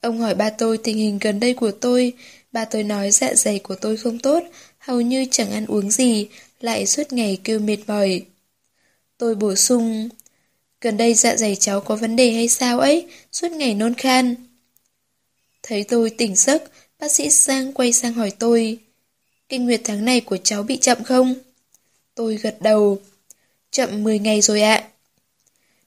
Ông 0.00 0.18
hỏi 0.18 0.34
ba 0.34 0.50
tôi 0.50 0.78
tình 0.78 0.96
hình 0.96 1.18
gần 1.18 1.40
đây 1.40 1.54
của 1.54 1.70
tôi, 1.70 2.12
ba 2.52 2.64
tôi 2.64 2.82
nói 2.82 3.10
dạ 3.10 3.34
dày 3.34 3.58
của 3.58 3.74
tôi 3.74 3.96
không 3.96 4.18
tốt, 4.18 4.42
hầu 4.78 5.00
như 5.00 5.26
chẳng 5.30 5.52
ăn 5.52 5.66
uống 5.66 5.90
gì, 5.90 6.28
lại 6.60 6.86
suốt 6.86 7.12
ngày 7.12 7.38
kêu 7.44 7.58
mệt 7.58 7.76
mỏi. 7.86 8.22
Tôi 9.18 9.34
bổ 9.34 9.54
sung, 9.54 10.08
gần 10.80 10.96
đây 10.96 11.14
dạ 11.14 11.36
dày 11.36 11.56
cháu 11.56 11.80
có 11.80 11.96
vấn 11.96 12.16
đề 12.16 12.30
hay 12.30 12.48
sao 12.48 12.80
ấy, 12.80 13.06
suốt 13.32 13.52
ngày 13.52 13.74
nôn 13.74 13.94
khan. 13.94 14.34
Thấy 15.62 15.84
tôi 15.84 16.10
tỉnh 16.10 16.36
giấc, 16.36 16.62
bác 16.98 17.12
sĩ 17.12 17.28
Giang 17.30 17.72
quay 17.72 17.92
sang 17.92 18.12
hỏi 18.12 18.32
tôi, 18.38 18.78
kinh 19.48 19.64
nguyệt 19.64 19.80
tháng 19.84 20.04
này 20.04 20.20
của 20.20 20.36
cháu 20.36 20.62
bị 20.62 20.76
chậm 20.76 21.04
không? 21.04 21.34
Tôi 22.14 22.36
gật 22.36 22.56
đầu, 22.60 23.00
chậm 23.70 24.04
10 24.04 24.18
ngày 24.18 24.40
rồi 24.40 24.60
ạ. 24.60 24.88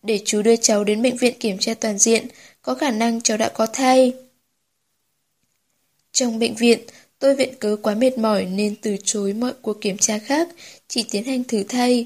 Để 0.03 0.21
chú 0.25 0.41
đưa 0.41 0.55
cháu 0.55 0.83
đến 0.83 1.01
bệnh 1.01 1.17
viện 1.17 1.33
kiểm 1.39 1.57
tra 1.57 1.73
toàn 1.73 1.97
diện, 1.97 2.27
có 2.61 2.75
khả 2.75 2.91
năng 2.91 3.21
cháu 3.21 3.37
đã 3.37 3.49
có 3.49 3.65
thai. 3.65 4.13
Trong 6.11 6.39
bệnh 6.39 6.55
viện, 6.55 6.79
tôi 7.19 7.35
viện 7.35 7.53
cớ 7.59 7.75
quá 7.81 7.95
mệt 7.95 8.17
mỏi 8.17 8.45
nên 8.45 8.75
từ 8.75 8.97
chối 9.03 9.33
mọi 9.33 9.53
cuộc 9.61 9.81
kiểm 9.81 9.97
tra 9.97 10.17
khác, 10.17 10.49
chỉ 10.87 11.05
tiến 11.11 11.23
hành 11.23 11.43
thử 11.43 11.63
thai. 11.63 12.05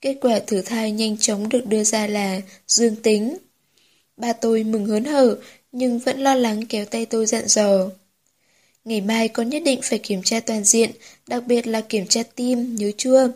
Kết 0.00 0.16
quả 0.20 0.38
thử 0.46 0.62
thai 0.62 0.92
nhanh 0.92 1.16
chóng 1.16 1.48
được 1.48 1.66
đưa 1.66 1.84
ra 1.84 2.06
là 2.06 2.40
dương 2.66 2.96
tính. 2.96 3.36
Ba 4.16 4.32
tôi 4.32 4.64
mừng 4.64 4.86
hớn 4.86 5.04
hở, 5.04 5.38
nhưng 5.72 5.98
vẫn 5.98 6.20
lo 6.20 6.34
lắng 6.34 6.66
kéo 6.66 6.84
tay 6.84 7.06
tôi 7.06 7.26
dặn 7.26 7.48
dò. 7.48 7.90
Ngày 8.84 9.00
mai 9.00 9.28
con 9.28 9.48
nhất 9.48 9.62
định 9.64 9.80
phải 9.82 9.98
kiểm 9.98 10.22
tra 10.22 10.40
toàn 10.40 10.64
diện, 10.64 10.90
đặc 11.26 11.42
biệt 11.46 11.66
là 11.66 11.80
kiểm 11.80 12.06
tra 12.06 12.22
tim, 12.22 12.76
nhớ 12.76 12.90
chưa? 12.96 13.32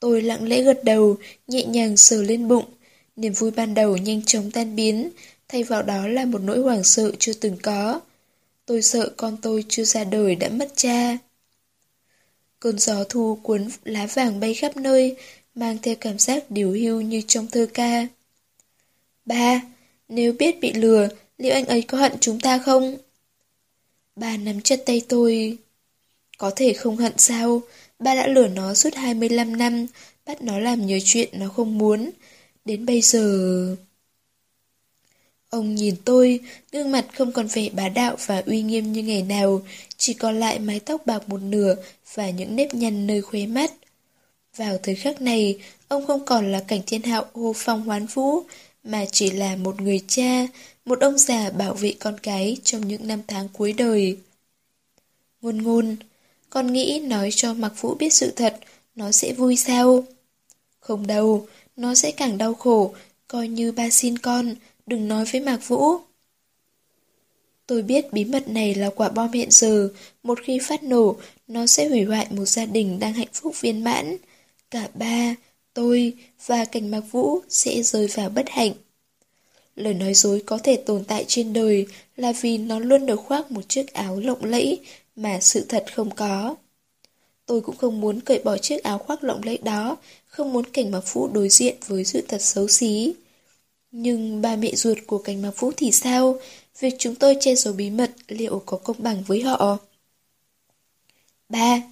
Tôi 0.00 0.22
lặng 0.22 0.48
lẽ 0.48 0.62
gật 0.62 0.84
đầu, 0.84 1.16
nhẹ 1.46 1.64
nhàng 1.64 1.96
sờ 1.96 2.22
lên 2.22 2.48
bụng. 2.48 2.64
Niềm 3.16 3.32
vui 3.32 3.50
ban 3.50 3.74
đầu 3.74 3.96
nhanh 3.96 4.22
chóng 4.22 4.50
tan 4.50 4.76
biến, 4.76 5.10
thay 5.48 5.62
vào 5.62 5.82
đó 5.82 6.06
là 6.06 6.24
một 6.24 6.38
nỗi 6.42 6.58
hoảng 6.58 6.84
sợ 6.84 7.12
chưa 7.18 7.32
từng 7.32 7.56
có. 7.62 8.00
Tôi 8.66 8.82
sợ 8.82 9.12
con 9.16 9.36
tôi 9.42 9.64
chưa 9.68 9.84
ra 9.84 10.04
đời 10.04 10.34
đã 10.34 10.48
mất 10.48 10.72
cha. 10.76 11.18
Cơn 12.60 12.78
gió 12.78 13.04
thu 13.04 13.38
cuốn 13.42 13.68
lá 13.84 14.06
vàng 14.06 14.40
bay 14.40 14.54
khắp 14.54 14.76
nơi, 14.76 15.16
mang 15.54 15.78
theo 15.82 15.94
cảm 16.00 16.18
giác 16.18 16.50
điều 16.50 16.70
hưu 16.70 17.00
như 17.00 17.22
trong 17.28 17.46
thơ 17.46 17.66
ca. 17.74 18.06
Ba, 19.24 19.62
nếu 20.08 20.32
biết 20.32 20.60
bị 20.60 20.72
lừa, 20.72 21.08
liệu 21.38 21.54
anh 21.54 21.66
ấy 21.66 21.82
có 21.82 21.98
hận 21.98 22.12
chúng 22.20 22.40
ta 22.40 22.58
không? 22.58 22.96
Ba 24.16 24.36
nắm 24.36 24.60
chặt 24.60 24.80
tay 24.86 25.02
tôi. 25.08 25.58
Có 26.38 26.50
thể 26.56 26.72
không 26.72 26.96
hận 26.96 27.12
sao? 27.16 27.62
Ba 27.98 28.14
đã 28.14 28.26
lừa 28.26 28.48
nó 28.48 28.74
suốt 28.74 28.94
25 28.94 29.56
năm, 29.56 29.86
bắt 30.26 30.42
nó 30.42 30.58
làm 30.58 30.86
nhiều 30.86 30.98
chuyện 31.04 31.28
nó 31.32 31.48
không 31.48 31.78
muốn. 31.78 32.10
Đến 32.64 32.86
bây 32.86 33.00
giờ... 33.00 33.76
Ông 35.50 35.74
nhìn 35.74 35.94
tôi, 36.04 36.40
gương 36.72 36.90
mặt 36.92 37.06
không 37.14 37.32
còn 37.32 37.46
vẻ 37.46 37.68
bá 37.72 37.88
đạo 37.88 38.16
và 38.26 38.42
uy 38.46 38.62
nghiêm 38.62 38.92
như 38.92 39.02
ngày 39.02 39.22
nào, 39.22 39.62
chỉ 39.96 40.14
còn 40.14 40.40
lại 40.40 40.58
mái 40.58 40.80
tóc 40.80 41.06
bạc 41.06 41.28
một 41.28 41.42
nửa 41.42 41.74
và 42.14 42.30
những 42.30 42.56
nếp 42.56 42.74
nhăn 42.74 43.06
nơi 43.06 43.22
khuế 43.22 43.46
mắt. 43.46 43.72
Vào 44.56 44.78
thời 44.82 44.94
khắc 44.94 45.20
này, 45.22 45.58
ông 45.88 46.06
không 46.06 46.26
còn 46.26 46.52
là 46.52 46.60
cảnh 46.68 46.80
thiên 46.86 47.02
hạo 47.02 47.24
hô 47.34 47.52
phong 47.56 47.82
hoán 47.82 48.06
vũ, 48.06 48.42
mà 48.84 49.04
chỉ 49.12 49.30
là 49.30 49.56
một 49.56 49.80
người 49.80 50.00
cha, 50.08 50.46
một 50.84 51.00
ông 51.00 51.18
già 51.18 51.50
bảo 51.50 51.74
vệ 51.74 51.94
con 51.98 52.18
cái 52.22 52.56
trong 52.64 52.88
những 52.88 53.06
năm 53.06 53.20
tháng 53.26 53.48
cuối 53.52 53.72
đời. 53.72 54.18
Ngôn 55.40 55.62
ngôn, 55.62 55.96
con 56.50 56.72
nghĩ 56.72 57.00
nói 57.04 57.30
cho 57.32 57.54
Mạc 57.54 57.80
Vũ 57.80 57.94
biết 57.94 58.12
sự 58.12 58.30
thật, 58.30 58.56
nó 58.94 59.12
sẽ 59.12 59.32
vui 59.32 59.56
sao? 59.56 60.04
Không 60.80 61.06
đâu, 61.06 61.46
nó 61.76 61.94
sẽ 61.94 62.10
càng 62.10 62.38
đau 62.38 62.54
khổ, 62.54 62.94
coi 63.28 63.48
như 63.48 63.72
ba 63.72 63.90
xin 63.90 64.18
con, 64.18 64.54
đừng 64.86 65.08
nói 65.08 65.24
với 65.32 65.40
Mạc 65.40 65.68
Vũ. 65.68 65.98
Tôi 67.66 67.82
biết 67.82 68.12
bí 68.12 68.24
mật 68.24 68.48
này 68.48 68.74
là 68.74 68.90
quả 68.90 69.08
bom 69.08 69.32
hiện 69.32 69.48
giờ, 69.50 69.88
một 70.22 70.38
khi 70.44 70.58
phát 70.62 70.82
nổ, 70.82 71.16
nó 71.48 71.66
sẽ 71.66 71.88
hủy 71.88 72.04
hoại 72.04 72.26
một 72.30 72.44
gia 72.44 72.66
đình 72.66 72.98
đang 72.98 73.12
hạnh 73.12 73.28
phúc 73.32 73.60
viên 73.60 73.84
mãn. 73.84 74.16
Cả 74.70 74.88
ba, 74.94 75.34
tôi 75.74 76.12
và 76.46 76.64
cảnh 76.64 76.90
Mạc 76.90 77.02
Vũ 77.10 77.40
sẽ 77.48 77.82
rơi 77.82 78.06
vào 78.06 78.28
bất 78.28 78.48
hạnh. 78.48 78.72
Lời 79.76 79.94
nói 79.94 80.14
dối 80.14 80.42
có 80.46 80.58
thể 80.58 80.76
tồn 80.76 81.04
tại 81.04 81.24
trên 81.28 81.52
đời 81.52 81.86
là 82.16 82.32
vì 82.40 82.58
nó 82.58 82.78
luôn 82.78 83.06
được 83.06 83.20
khoác 83.20 83.50
một 83.50 83.68
chiếc 83.68 83.92
áo 83.92 84.20
lộng 84.20 84.44
lẫy 84.44 84.80
mà 85.18 85.40
sự 85.40 85.64
thật 85.68 85.84
không 85.94 86.10
có. 86.14 86.56
Tôi 87.46 87.60
cũng 87.60 87.76
không 87.76 88.00
muốn 88.00 88.20
cởi 88.20 88.38
bỏ 88.44 88.58
chiếc 88.58 88.82
áo 88.82 88.98
khoác 88.98 89.24
lộng 89.24 89.40
lẫy 89.44 89.58
đó, 89.58 89.96
không 90.26 90.52
muốn 90.52 90.64
cảnh 90.72 90.90
mặc 90.90 91.04
Vũ 91.12 91.28
đối 91.28 91.48
diện 91.48 91.76
với 91.86 92.04
sự 92.04 92.20
thật 92.28 92.42
xấu 92.42 92.68
xí. 92.68 93.14
Nhưng 93.90 94.42
ba 94.42 94.56
mẹ 94.56 94.74
ruột 94.74 94.98
của 95.06 95.18
cảnh 95.18 95.42
mặc 95.42 95.50
Vũ 95.60 95.72
thì 95.76 95.92
sao? 95.92 96.38
Việc 96.80 96.94
chúng 96.98 97.14
tôi 97.14 97.36
che 97.40 97.54
giấu 97.54 97.74
bí 97.74 97.90
mật 97.90 98.10
liệu 98.28 98.62
có 98.66 98.76
công 98.76 98.96
bằng 98.98 99.22
với 99.26 99.42
họ? 99.42 99.78
Ba, 101.48 101.82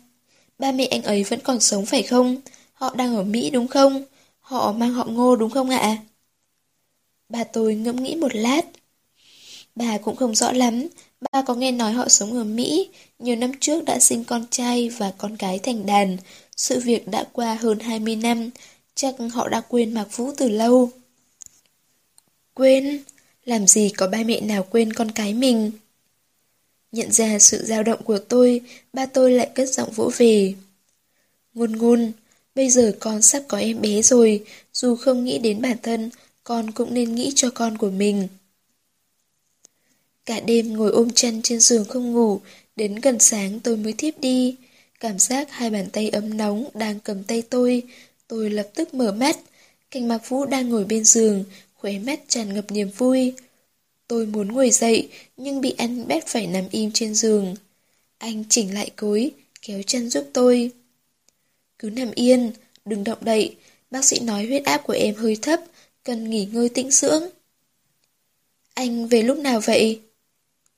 ba 0.59 0.73
mẹ 0.73 0.87
anh 0.87 1.03
ấy 1.03 1.25
vẫn 1.25 1.41
còn 1.45 1.61
sống 1.61 1.87
phải 1.87 2.03
không? 2.03 2.37
Họ 2.73 2.95
đang 2.95 3.17
ở 3.17 3.23
Mỹ 3.23 3.51
đúng 3.51 3.69
không? 3.69 4.05
Họ 4.41 4.73
mang 4.73 4.93
họ 4.93 5.05
ngô 5.05 5.37
đúng 5.37 5.51
không 5.51 5.71
ạ? 5.71 5.97
Bà 7.29 7.45
tôi 7.45 7.75
ngẫm 7.75 8.03
nghĩ 8.03 8.15
một 8.15 8.35
lát. 8.35 8.63
Bà 9.75 9.99
cũng 9.99 10.17
không 10.17 10.35
rõ 10.35 10.53
lắm, 10.53 10.87
ba 11.21 11.43
có 11.43 11.55
nghe 11.55 11.73
nói 11.73 11.93
họ 11.93 12.09
sống 12.09 12.33
ở 12.33 12.45
Mỹ, 12.45 12.91
nhiều 13.19 13.37
năm 13.37 13.53
trước 13.61 13.85
đã 13.85 13.99
sinh 13.99 14.25
con 14.25 14.47
trai 14.51 14.89
và 14.89 15.13
con 15.19 15.37
gái 15.37 15.59
thành 15.59 15.87
đàn. 15.87 16.17
Sự 16.57 16.81
việc 16.81 17.09
đã 17.09 17.25
qua 17.33 17.55
hơn 17.55 17.79
20 17.79 18.17
năm, 18.17 18.51
chắc 18.95 19.15
họ 19.33 19.49
đã 19.49 19.61
quên 19.61 19.95
Mạc 19.95 20.17
Vũ 20.17 20.33
từ 20.37 20.49
lâu. 20.49 20.91
Quên? 22.55 23.03
Làm 23.45 23.67
gì 23.67 23.91
có 23.97 24.07
ba 24.07 24.19
mẹ 24.27 24.41
nào 24.41 24.63
quên 24.71 24.93
con 24.93 25.11
cái 25.11 25.35
mình? 25.35 25.71
Nhận 26.93 27.13
ra 27.13 27.39
sự 27.39 27.65
dao 27.65 27.83
động 27.83 28.03
của 28.05 28.19
tôi, 28.19 28.61
ba 28.93 29.07
tôi 29.07 29.33
lại 29.33 29.51
cất 29.55 29.69
giọng 29.69 29.91
vỗ 29.91 30.11
về. 30.17 30.55
Ngôn 31.55 31.73
ngôn, 31.73 32.13
bây 32.55 32.71
giờ 32.71 32.97
con 33.01 33.23
sắp 33.23 33.43
có 33.49 33.59
em 33.59 33.81
bé 33.81 34.03
rồi, 34.03 34.45
dù 34.73 34.97
không 34.97 35.25
nghĩ 35.25 35.39
đến 35.39 35.63
bản 35.63 35.77
thân, 35.83 36.11
con 36.45 36.71
cũng 36.71 36.95
nên 36.95 37.15
nghĩ 37.15 37.33
cho 37.35 37.51
con 37.51 37.79
của 37.79 37.91
mình. 37.91 38.29
Cả 40.27 40.41
đêm 40.41 40.73
ngồi 40.73 40.91
ôm 40.91 41.11
chân 41.11 41.43
trên 41.43 41.61
giường 41.61 41.85
không 41.85 42.13
ngủ, 42.13 42.41
đến 42.77 42.95
gần 42.95 43.19
sáng 43.19 43.61
tôi 43.61 43.77
mới 43.77 43.93
thiếp 43.93 44.21
đi. 44.21 44.57
Cảm 45.01 45.19
giác 45.19 45.51
hai 45.51 45.71
bàn 45.71 45.87
tay 45.93 46.09
ấm 46.09 46.37
nóng 46.37 46.69
đang 46.75 47.01
cầm 47.01 47.25
tay 47.25 47.43
tôi, 47.43 47.83
tôi 48.29 48.51
lập 48.51 48.69
tức 48.75 48.95
mở 48.95 49.13
mắt. 49.13 49.37
Cảnh 49.91 50.09
Mạc 50.09 50.29
Vũ 50.29 50.45
đang 50.45 50.69
ngồi 50.69 50.85
bên 50.85 51.05
giường, 51.05 51.45
khóe 51.75 51.99
mắt 51.99 52.21
tràn 52.29 52.55
ngập 52.55 52.71
niềm 52.71 52.91
vui. 52.97 53.33
Tôi 54.09 54.27
muốn 54.27 54.53
ngồi 54.53 54.71
dậy, 54.71 55.09
nhưng 55.37 55.61
bị 55.61 55.75
anh 55.79 56.09
bét 56.09 56.27
phải 56.27 56.47
nằm 56.47 56.65
im 56.71 56.91
trên 56.93 57.15
giường. 57.15 57.55
Anh 58.19 58.45
chỉnh 58.49 58.75
lại 58.75 58.91
cối, 58.97 59.31
kéo 59.63 59.83
chân 59.87 60.11
giúp 60.11 60.25
tôi. 60.33 60.71
Cứ 61.79 61.91
nằm 61.91 62.11
yên, 62.15 62.53
đừng 62.85 63.05
động 63.05 63.19
đậy, 63.21 63.57
bác 63.91 64.05
sĩ 64.05 64.21
nói 64.21 64.47
huyết 64.47 64.65
áp 64.65 64.79
của 64.79 64.93
em 64.93 65.15
hơi 65.15 65.37
thấp, 65.43 65.61
cần 66.05 66.31
nghỉ 66.31 66.49
ngơi 66.53 66.69
tĩnh 66.69 66.91
dưỡng. 66.91 67.23
Anh 68.75 69.09
về 69.09 69.23
lúc 69.23 69.39
nào 69.39 69.61
vậy? 69.61 70.01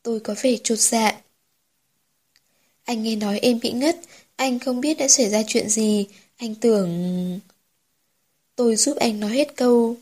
Tôi 0.08 0.20
có 0.20 0.34
vẻ 0.42 0.56
trột 0.64 0.78
dạ. 0.78 1.20
Anh 2.84 3.02
nghe 3.02 3.16
nói 3.16 3.38
em 3.38 3.60
bị 3.60 3.72
ngất, 3.72 4.00
anh 4.36 4.58
không 4.58 4.80
biết 4.80 4.98
đã 4.98 5.08
xảy 5.08 5.30
ra 5.30 5.42
chuyện 5.46 5.68
gì, 5.68 6.06
anh 6.36 6.54
tưởng... 6.54 7.40
Tôi 8.56 8.76
giúp 8.76 8.96
anh 8.96 9.20
nói 9.20 9.30
hết 9.30 9.56
câu. 9.56 9.96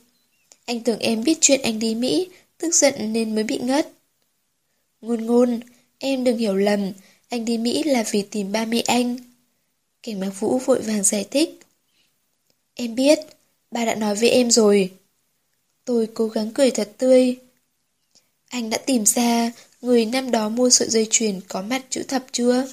Anh 0.64 0.80
tưởng 0.80 0.98
em 0.98 1.24
biết 1.24 1.38
chuyện 1.40 1.62
anh 1.62 1.78
đi 1.78 1.94
Mỹ, 1.94 2.28
tức 2.58 2.74
giận 2.74 3.12
nên 3.12 3.34
mới 3.34 3.44
bị 3.44 3.58
ngất. 3.58 3.92
Ngôn 5.00 5.26
ngôn, 5.26 5.60
em 5.98 6.24
đừng 6.24 6.38
hiểu 6.38 6.56
lầm, 6.56 6.92
anh 7.28 7.44
đi 7.44 7.58
Mỹ 7.58 7.82
là 7.82 8.04
vì 8.10 8.22
tìm 8.22 8.52
ba 8.52 8.64
mẹ 8.64 8.80
anh. 8.80 9.16
Cảnh 10.02 10.20
bác 10.20 10.30
Vũ 10.40 10.58
vội 10.58 10.82
vàng 10.82 11.02
giải 11.02 11.24
thích. 11.30 11.60
Em 12.74 12.94
biết, 12.94 13.18
ba 13.70 13.84
đã 13.84 13.94
nói 13.94 14.14
với 14.14 14.30
em 14.30 14.50
rồi. 14.50 14.92
Tôi 15.84 16.08
cố 16.14 16.28
gắng 16.28 16.50
cười 16.54 16.70
thật 16.70 16.92
tươi. 16.98 17.36
Anh 18.48 18.70
đã 18.70 18.78
tìm 18.78 19.06
ra 19.06 19.52
người 19.86 20.06
năm 20.06 20.30
đó 20.30 20.48
mua 20.48 20.70
sợi 20.70 20.88
dây 20.88 21.06
chuyền 21.10 21.40
có 21.48 21.62
mặt 21.62 21.82
chữ 21.90 22.02
thập 22.02 22.24
chưa? 22.32 22.66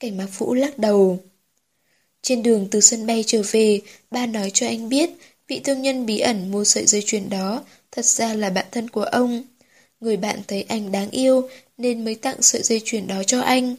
Cảnh 0.00 0.16
mạc 0.16 0.26
Vũ 0.38 0.54
lắc 0.54 0.78
đầu. 0.78 1.18
Trên 2.22 2.42
đường 2.42 2.68
từ 2.70 2.80
sân 2.80 3.06
bay 3.06 3.24
trở 3.26 3.42
về, 3.50 3.80
ba 4.10 4.26
nói 4.26 4.50
cho 4.54 4.66
anh 4.66 4.88
biết 4.88 5.10
vị 5.48 5.60
thương 5.64 5.82
nhân 5.82 6.06
bí 6.06 6.18
ẩn 6.18 6.50
mua 6.50 6.64
sợi 6.64 6.86
dây 6.86 7.02
chuyền 7.02 7.28
đó 7.28 7.64
thật 7.90 8.04
ra 8.04 8.34
là 8.34 8.50
bạn 8.50 8.66
thân 8.72 8.90
của 8.90 9.02
ông. 9.02 9.42
Người 10.00 10.16
bạn 10.16 10.40
thấy 10.48 10.62
anh 10.62 10.92
đáng 10.92 11.10
yêu 11.10 11.48
nên 11.78 12.04
mới 12.04 12.14
tặng 12.14 12.42
sợi 12.42 12.62
dây 12.62 12.80
chuyền 12.84 13.06
đó 13.06 13.22
cho 13.22 13.40
anh. 13.40 13.76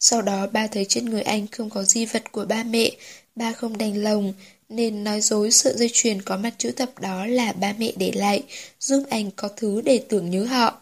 Sau 0.00 0.22
đó 0.22 0.46
ba 0.46 0.66
thấy 0.66 0.84
trên 0.84 1.04
người 1.04 1.22
anh 1.22 1.46
không 1.46 1.70
có 1.70 1.82
di 1.82 2.06
vật 2.06 2.32
của 2.32 2.44
ba 2.44 2.62
mẹ, 2.62 2.90
ba 3.36 3.52
không 3.52 3.78
đành 3.78 4.02
lòng 4.02 4.32
nên 4.68 5.04
nói 5.04 5.20
dối 5.20 5.50
sợi 5.50 5.72
dây 5.76 5.90
chuyền 5.92 6.22
có 6.22 6.36
mặt 6.36 6.54
chữ 6.58 6.70
thập 6.70 7.00
đó 7.00 7.26
là 7.26 7.52
ba 7.52 7.74
mẹ 7.78 7.92
để 7.96 8.12
lại, 8.14 8.42
giúp 8.80 9.02
anh 9.10 9.30
có 9.30 9.48
thứ 9.56 9.80
để 9.80 10.04
tưởng 10.08 10.30
nhớ 10.30 10.44
họ. 10.44 10.80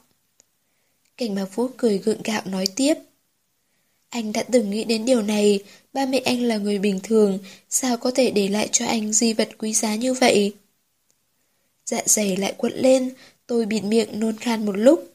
Cảnh 1.17 1.35
Mạc 1.35 1.55
Vũ 1.55 1.69
cười 1.77 1.99
gượng 1.99 2.23
gạo 2.25 2.43
nói 2.45 2.67
tiếp. 2.77 2.95
Anh 4.09 4.33
đã 4.33 4.43
từng 4.43 4.71
nghĩ 4.71 4.85
đến 4.85 5.05
điều 5.05 5.23
này, 5.23 5.61
ba 5.93 6.07
mẹ 6.07 6.19
anh 6.19 6.43
là 6.43 6.57
người 6.57 6.79
bình 6.79 7.01
thường, 7.03 7.39
sao 7.69 7.97
có 7.97 8.11
thể 8.11 8.31
để 8.31 8.49
lại 8.49 8.69
cho 8.73 8.87
anh 8.87 9.13
di 9.13 9.33
vật 9.33 9.49
quý 9.59 9.73
giá 9.73 9.95
như 9.95 10.15
vậy? 10.15 10.55
Dạ 11.87 12.03
dày 12.07 12.37
lại 12.37 12.55
quặn 12.57 12.73
lên, 12.73 13.15
tôi 13.47 13.67
bịt 13.67 13.81
miệng 13.81 14.21
nôn 14.21 14.37
khan 14.37 14.67
một 14.67 14.77
lúc. 14.77 15.13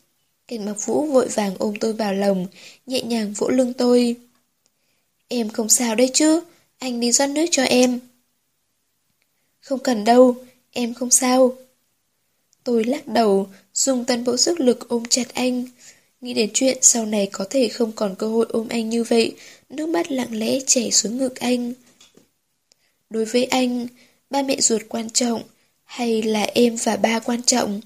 Cảnh 0.48 0.66
Mạc 0.66 0.86
Vũ 0.86 1.06
vội 1.06 1.28
vàng 1.28 1.56
ôm 1.60 1.74
tôi 1.80 1.94
vào 1.94 2.14
lòng, 2.14 2.48
nhẹ 2.86 3.02
nhàng 3.02 3.34
vỗ 3.34 3.50
lưng 3.50 3.74
tôi. 3.74 4.16
Em 5.28 5.50
không 5.50 5.70
sao 5.70 5.96
đấy 5.96 6.10
chứ, 6.14 6.42
anh 6.78 7.00
đi 7.00 7.12
rót 7.12 7.30
nước 7.30 7.46
cho 7.52 7.64
em. 7.64 8.00
Không 9.60 9.80
cần 9.80 10.04
đâu, 10.04 10.36
em 10.72 10.94
không 10.94 11.12
sao. 11.12 11.56
Tôi 12.64 12.84
lắc 12.84 13.08
đầu, 13.08 13.50
dùng 13.74 14.06
toàn 14.06 14.24
bộ 14.24 14.38
sức 14.38 14.60
lực 14.60 14.90
ôm 14.90 15.06
chặt 15.06 15.34
anh. 15.34 15.66
Nghĩ 16.22 16.34
đến 16.34 16.50
chuyện 16.54 16.78
sau 16.82 17.06
này 17.06 17.30
có 17.32 17.46
thể 17.50 17.68
không 17.68 17.92
còn 17.92 18.16
cơ 18.16 18.28
hội 18.28 18.46
ôm 18.50 18.68
anh 18.70 18.90
như 18.90 19.04
vậy, 19.04 19.36
nước 19.70 19.90
mắt 19.90 20.12
lặng 20.12 20.40
lẽ 20.40 20.60
chảy 20.68 20.92
xuống 20.92 21.18
ngực 21.18 21.36
anh. 21.36 21.74
Đối 23.10 23.26
với 23.26 23.46
anh, 23.46 23.88
ba 24.30 24.42
mẹ 24.42 24.62
ruột 24.62 24.82
quan 24.90 25.10
trọng, 25.10 25.44
hay 25.84 26.22
là 26.22 26.44
em 26.44 26.76
và 26.84 26.96
ba 26.96 27.20
quan 27.20 27.44
trọng? 27.44 27.82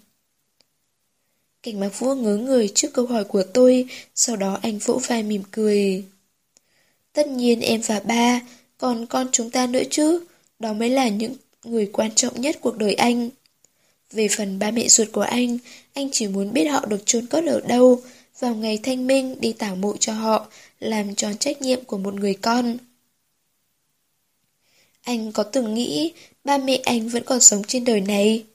Cảnh 1.64 1.80
mạc 1.80 2.00
vua 2.00 2.16
ngớ 2.16 2.38
người 2.38 2.72
trước 2.76 2.94
câu 2.94 3.06
hỏi 3.06 3.24
của 3.24 3.44
tôi, 3.44 3.86
sau 4.16 4.36
đó 4.36 4.60
anh 4.62 4.78
vỗ 4.78 5.02
vai 5.08 5.24
mỉm 5.24 5.44
cười. 5.52 6.06
Tất 7.14 7.28
nhiên 7.28 7.60
em 7.60 7.82
và 7.82 8.00
ba, 8.00 8.42
còn 8.78 9.06
con 9.06 9.30
chúng 9.32 9.50
ta 9.50 9.68
nữa 9.68 9.84
chứ, 9.90 10.26
đó 10.60 10.74
mới 10.74 10.90
là 10.90 11.08
những 11.08 11.36
người 11.64 11.90
quan 11.94 12.16
trọng 12.16 12.42
nhất 12.42 12.58
cuộc 12.62 12.78
đời 12.78 12.94
anh. 12.94 13.30
Về 14.12 14.28
phần 14.38 14.60
ba 14.60 14.72
mẹ 14.72 14.88
ruột 14.88 15.08
của 15.12 15.22
anh, 15.22 15.58
anh 15.94 16.10
chỉ 16.12 16.28
muốn 16.28 16.54
biết 16.54 16.66
họ 16.66 16.86
được 16.86 17.06
chôn 17.06 17.26
cất 17.26 17.46
ở 17.46 17.62
đâu, 17.68 18.02
vào 18.40 18.56
ngày 18.56 18.80
thanh 18.84 19.08
minh 19.08 19.36
đi 19.40 19.54
tảo 19.54 19.76
mộ 19.76 19.98
cho 19.98 20.14
họ, 20.14 20.48
làm 20.80 21.16
tròn 21.16 21.38
trách 21.38 21.62
nhiệm 21.62 21.86
của 21.86 21.98
một 21.98 22.14
người 22.14 22.34
con. 22.34 22.78
Anh 25.02 25.32
có 25.32 25.44
từng 25.44 25.74
nghĩ 25.74 26.14
ba 26.44 26.58
mẹ 26.58 26.76
anh 26.76 27.10
vẫn 27.10 27.24
còn 27.26 27.40
sống 27.40 27.64
trên 27.68 27.86
đời 27.86 28.02
này? 28.02 28.46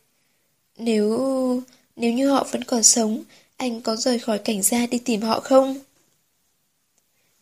Nếu... 0.77 1.63
nếu 1.97 2.13
như 2.13 2.31
họ 2.31 2.47
vẫn 2.51 2.65
còn 2.65 2.83
sống, 2.83 3.23
anh 3.57 3.81
có 3.81 3.97
rời 3.97 4.19
khỏi 4.19 4.39
cảnh 4.39 4.63
gia 4.63 4.87
đi 4.87 4.99
tìm 4.99 5.23
họ 5.23 5.41
không? 5.41 5.79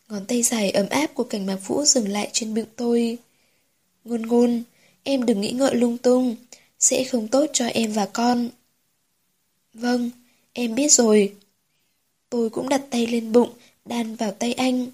Ngón 0.09 0.25
tay 0.25 0.43
dài 0.43 0.71
ấm 0.71 0.89
áp 0.89 1.07
của 1.13 1.23
cảnh 1.23 1.45
mạc 1.45 1.57
vũ 1.67 1.85
dừng 1.85 2.07
lại 2.07 2.29
trên 2.33 2.53
bụng 2.53 2.65
tôi. 2.75 3.17
Ngôn 4.03 4.21
ngôn, 4.21 4.63
em 5.03 5.25
đừng 5.25 5.41
nghĩ 5.41 5.51
ngợi 5.51 5.75
lung 5.75 5.97
tung, 5.97 6.35
sẽ 6.79 7.03
không 7.03 7.27
tốt 7.27 7.45
cho 7.53 7.65
em 7.65 7.91
và 7.91 8.05
con. 8.05 8.49
Vâng, 9.73 10.09
em 10.53 10.75
biết 10.75 10.91
rồi. 10.91 11.33
Tôi 12.29 12.49
cũng 12.49 12.69
đặt 12.69 12.81
tay 12.89 13.07
lên 13.07 13.31
bụng, 13.31 13.49
đan 13.85 14.15
vào 14.15 14.31
tay 14.31 14.53
anh. 14.53 14.87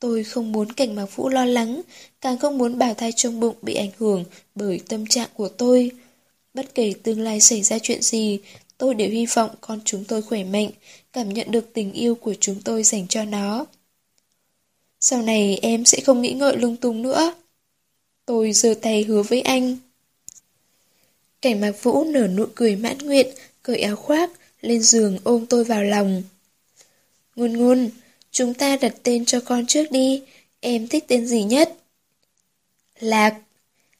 Tôi 0.00 0.24
không 0.24 0.52
muốn 0.52 0.72
cảnh 0.72 0.94
mạc 0.94 1.16
vũ 1.16 1.28
lo 1.28 1.44
lắng, 1.44 1.82
càng 2.20 2.38
không 2.38 2.58
muốn 2.58 2.78
bào 2.78 2.94
thai 2.94 3.12
trong 3.12 3.40
bụng 3.40 3.56
bị 3.62 3.74
ảnh 3.74 3.90
hưởng 3.98 4.24
bởi 4.54 4.80
tâm 4.88 5.06
trạng 5.06 5.28
của 5.34 5.48
tôi. 5.48 5.90
Bất 6.54 6.74
kể 6.74 6.92
tương 7.02 7.20
lai 7.20 7.40
xảy 7.40 7.62
ra 7.62 7.78
chuyện 7.82 8.02
gì, 8.02 8.40
tôi 8.78 8.94
đều 8.94 9.10
hy 9.10 9.26
vọng 9.26 9.50
con 9.60 9.80
chúng 9.84 10.04
tôi 10.04 10.22
khỏe 10.22 10.44
mạnh, 10.44 10.70
cảm 11.12 11.28
nhận 11.28 11.50
được 11.50 11.72
tình 11.72 11.92
yêu 11.92 12.14
của 12.14 12.34
chúng 12.40 12.60
tôi 12.62 12.82
dành 12.82 13.06
cho 13.08 13.24
nó. 13.24 13.66
Sau 15.00 15.22
này 15.22 15.58
em 15.62 15.84
sẽ 15.84 16.00
không 16.00 16.22
nghĩ 16.22 16.32
ngợi 16.32 16.56
lung 16.56 16.76
tung 16.76 17.02
nữa. 17.02 17.34
Tôi 18.26 18.52
giơ 18.52 18.74
tay 18.82 19.04
hứa 19.04 19.22
với 19.22 19.40
anh. 19.40 19.76
Cảnh 21.42 21.60
mạc 21.60 21.82
vũ 21.82 22.04
nở 22.04 22.28
nụ 22.28 22.46
cười 22.54 22.76
mãn 22.76 22.98
nguyện, 22.98 23.26
cởi 23.62 23.80
áo 23.80 23.96
khoác, 23.96 24.30
lên 24.60 24.82
giường 24.82 25.18
ôm 25.24 25.46
tôi 25.46 25.64
vào 25.64 25.82
lòng. 25.82 26.22
Ngôn 27.36 27.52
ngôn, 27.52 27.90
chúng 28.30 28.54
ta 28.54 28.76
đặt 28.76 28.94
tên 29.02 29.24
cho 29.24 29.40
con 29.40 29.66
trước 29.66 29.90
đi, 29.90 30.22
em 30.60 30.88
thích 30.88 31.04
tên 31.08 31.26
gì 31.26 31.42
nhất? 31.42 31.76
Lạc. 33.00 33.40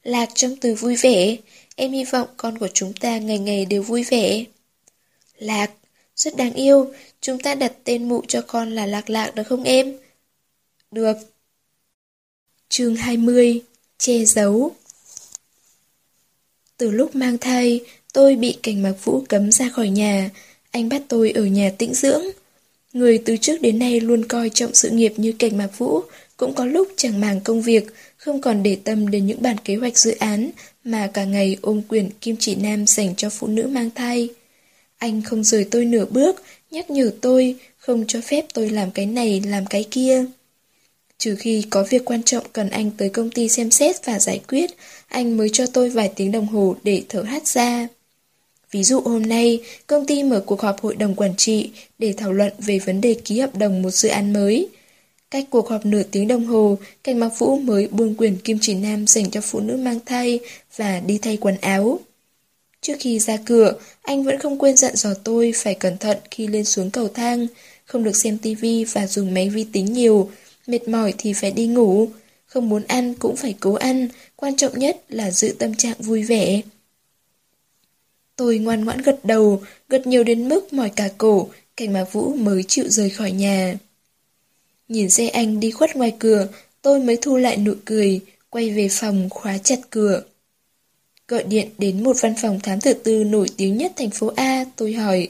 Lạc 0.02 0.28
trong 0.34 0.56
từ 0.56 0.74
vui 0.74 0.96
vẻ, 0.96 1.36
em 1.76 1.92
hy 1.92 2.04
vọng 2.04 2.28
con 2.36 2.58
của 2.58 2.68
chúng 2.74 2.92
ta 2.92 3.18
ngày 3.18 3.38
ngày 3.38 3.64
đều 3.64 3.82
vui 3.82 4.04
vẻ. 4.04 4.44
Lạc, 5.38 5.70
rất 6.16 6.36
đáng 6.36 6.52
yêu, 6.52 6.92
chúng 7.20 7.38
ta 7.38 7.54
đặt 7.54 7.72
tên 7.84 8.08
mụ 8.08 8.22
cho 8.28 8.42
con 8.46 8.74
là 8.74 8.86
Lạc 8.86 9.10
Lạc 9.10 9.34
được 9.34 9.42
không 9.44 9.64
em? 9.64 9.98
Được. 10.90 11.16
chương 12.68 12.96
20 12.96 13.62
Che 13.98 14.24
giấu 14.24 14.76
Từ 16.76 16.90
lúc 16.90 17.14
mang 17.14 17.38
thai, 17.38 17.80
tôi 18.18 18.36
bị 18.36 18.56
cảnh 18.62 18.82
mặc 18.82 18.94
vũ 19.04 19.22
cấm 19.28 19.52
ra 19.52 19.68
khỏi 19.68 19.88
nhà. 19.88 20.30
Anh 20.70 20.88
bắt 20.88 21.02
tôi 21.08 21.30
ở 21.30 21.44
nhà 21.44 21.72
tĩnh 21.78 21.94
dưỡng. 21.94 22.22
Người 22.92 23.18
từ 23.18 23.36
trước 23.36 23.60
đến 23.60 23.78
nay 23.78 24.00
luôn 24.00 24.24
coi 24.24 24.50
trọng 24.50 24.74
sự 24.74 24.90
nghiệp 24.90 25.12
như 25.16 25.32
cảnh 25.32 25.56
mạc 25.56 25.78
vũ, 25.78 26.00
cũng 26.36 26.54
có 26.54 26.64
lúc 26.64 26.88
chẳng 26.96 27.20
màng 27.20 27.40
công 27.40 27.62
việc, 27.62 27.86
không 28.16 28.40
còn 28.40 28.62
để 28.62 28.76
tâm 28.84 29.10
đến 29.10 29.26
những 29.26 29.42
bản 29.42 29.56
kế 29.64 29.76
hoạch 29.76 29.98
dự 29.98 30.14
án 30.18 30.50
mà 30.84 31.10
cả 31.14 31.24
ngày 31.24 31.56
ôm 31.62 31.82
quyển 31.82 32.10
kim 32.20 32.36
chỉ 32.36 32.54
nam 32.54 32.86
dành 32.86 33.14
cho 33.16 33.30
phụ 33.30 33.46
nữ 33.46 33.62
mang 33.66 33.90
thai. 33.90 34.28
Anh 34.98 35.22
không 35.22 35.44
rời 35.44 35.64
tôi 35.64 35.84
nửa 35.84 36.04
bước, 36.04 36.42
nhắc 36.70 36.90
nhở 36.90 37.10
tôi, 37.20 37.56
không 37.76 38.04
cho 38.08 38.20
phép 38.20 38.46
tôi 38.54 38.70
làm 38.70 38.90
cái 38.90 39.06
này, 39.06 39.42
làm 39.46 39.66
cái 39.66 39.84
kia. 39.90 40.24
Trừ 41.18 41.34
khi 41.38 41.64
có 41.70 41.86
việc 41.90 42.04
quan 42.04 42.22
trọng 42.22 42.44
cần 42.52 42.70
anh 42.70 42.90
tới 42.90 43.08
công 43.08 43.30
ty 43.30 43.48
xem 43.48 43.70
xét 43.70 44.06
và 44.06 44.18
giải 44.18 44.40
quyết, 44.48 44.70
anh 45.08 45.36
mới 45.36 45.48
cho 45.52 45.66
tôi 45.66 45.90
vài 45.90 46.12
tiếng 46.16 46.32
đồng 46.32 46.46
hồ 46.46 46.76
để 46.82 47.02
thở 47.08 47.22
hát 47.22 47.48
ra. 47.48 47.88
Ví 48.70 48.84
dụ 48.84 49.00
hôm 49.00 49.22
nay, 49.22 49.60
công 49.86 50.06
ty 50.06 50.22
mở 50.22 50.42
cuộc 50.46 50.60
họp 50.60 50.80
hội 50.80 50.94
đồng 50.94 51.14
quản 51.14 51.36
trị 51.36 51.70
để 51.98 52.14
thảo 52.16 52.32
luận 52.32 52.52
về 52.58 52.78
vấn 52.78 53.00
đề 53.00 53.14
ký 53.24 53.40
hợp 53.40 53.56
đồng 53.56 53.82
một 53.82 53.90
dự 53.90 54.08
án 54.08 54.32
mới. 54.32 54.68
Cách 55.30 55.44
cuộc 55.50 55.68
họp 55.68 55.86
nửa 55.86 56.02
tiếng 56.02 56.28
đồng 56.28 56.46
hồ, 56.46 56.78
Cảnh 57.04 57.18
Mạc 57.18 57.38
Vũ 57.38 57.58
mới 57.58 57.88
buông 57.88 58.14
quyền 58.14 58.36
kim 58.36 58.58
chỉ 58.60 58.74
nam 58.74 59.06
dành 59.06 59.30
cho 59.30 59.40
phụ 59.40 59.60
nữ 59.60 59.76
mang 59.76 59.98
thai 60.06 60.40
và 60.76 61.00
đi 61.00 61.18
thay 61.18 61.36
quần 61.36 61.56
áo. 61.60 62.00
Trước 62.80 62.94
khi 62.98 63.18
ra 63.18 63.36
cửa, 63.44 63.74
anh 64.02 64.24
vẫn 64.24 64.38
không 64.38 64.58
quên 64.58 64.76
dặn 64.76 64.96
dò 64.96 65.14
tôi 65.24 65.52
phải 65.54 65.74
cẩn 65.74 65.98
thận 65.98 66.18
khi 66.30 66.46
lên 66.46 66.64
xuống 66.64 66.90
cầu 66.90 67.08
thang, 67.08 67.46
không 67.84 68.04
được 68.04 68.16
xem 68.16 68.38
tivi 68.38 68.84
và 68.84 69.06
dùng 69.06 69.34
máy 69.34 69.48
vi 69.48 69.66
tính 69.72 69.92
nhiều, 69.92 70.30
mệt 70.66 70.88
mỏi 70.88 71.14
thì 71.18 71.32
phải 71.32 71.50
đi 71.50 71.66
ngủ, 71.66 72.08
không 72.46 72.68
muốn 72.68 72.82
ăn 72.88 73.14
cũng 73.14 73.36
phải 73.36 73.54
cố 73.60 73.74
ăn, 73.74 74.08
quan 74.36 74.56
trọng 74.56 74.78
nhất 74.78 75.04
là 75.08 75.30
giữ 75.30 75.54
tâm 75.58 75.74
trạng 75.74 75.96
vui 75.98 76.22
vẻ. 76.22 76.60
Tôi 78.38 78.58
ngoan 78.58 78.84
ngoãn 78.84 79.02
gật 79.02 79.24
đầu, 79.24 79.62
gật 79.88 80.06
nhiều 80.06 80.24
đến 80.24 80.48
mức 80.48 80.72
mỏi 80.72 80.90
cả 80.96 81.08
cổ, 81.18 81.48
cảnh 81.76 81.92
mà 81.92 82.04
Vũ 82.12 82.34
mới 82.34 82.62
chịu 82.62 82.88
rời 82.88 83.10
khỏi 83.10 83.30
nhà. 83.30 83.78
Nhìn 84.88 85.10
xe 85.10 85.28
anh 85.28 85.60
đi 85.60 85.70
khuất 85.70 85.96
ngoài 85.96 86.16
cửa, 86.18 86.48
tôi 86.82 87.00
mới 87.00 87.16
thu 87.16 87.36
lại 87.36 87.56
nụ 87.56 87.74
cười, 87.84 88.20
quay 88.50 88.70
về 88.70 88.88
phòng 88.90 89.28
khóa 89.30 89.58
chặt 89.58 89.78
cửa. 89.90 90.22
Gọi 91.28 91.42
điện 91.42 91.68
đến 91.78 92.02
một 92.02 92.16
văn 92.20 92.34
phòng 92.42 92.60
thám 92.60 92.80
tử 92.80 92.92
tư 92.92 93.24
nổi 93.24 93.48
tiếng 93.56 93.76
nhất 93.76 93.92
thành 93.96 94.10
phố 94.10 94.32
A, 94.36 94.64
tôi 94.76 94.92
hỏi. 94.92 95.28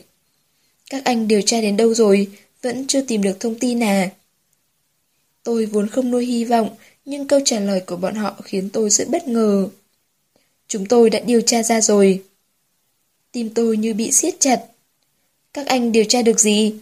Các 0.90 1.04
anh 1.04 1.28
điều 1.28 1.40
tra 1.42 1.60
đến 1.60 1.76
đâu 1.76 1.94
rồi, 1.94 2.28
vẫn 2.62 2.86
chưa 2.86 3.02
tìm 3.02 3.22
được 3.22 3.40
thông 3.40 3.58
tin 3.58 3.82
à? 3.82 4.10
Tôi 5.42 5.66
vốn 5.66 5.88
không 5.88 6.10
nuôi 6.10 6.26
hy 6.26 6.44
vọng, 6.44 6.68
nhưng 7.04 7.28
câu 7.28 7.40
trả 7.44 7.60
lời 7.60 7.80
của 7.86 7.96
bọn 7.96 8.14
họ 8.14 8.40
khiến 8.44 8.70
tôi 8.72 8.90
rất 8.90 9.08
bất 9.08 9.28
ngờ. 9.28 9.68
Chúng 10.68 10.86
tôi 10.86 11.10
đã 11.10 11.20
điều 11.20 11.40
tra 11.40 11.62
ra 11.62 11.80
rồi. 11.80 12.22
Tim 13.38 13.50
tôi 13.54 13.76
như 13.76 13.94
bị 13.94 14.12
siết 14.12 14.40
chặt. 14.40 14.64
Các 15.52 15.66
anh 15.66 15.92
điều 15.92 16.04
tra 16.04 16.22
được 16.22 16.40
gì? 16.40 16.74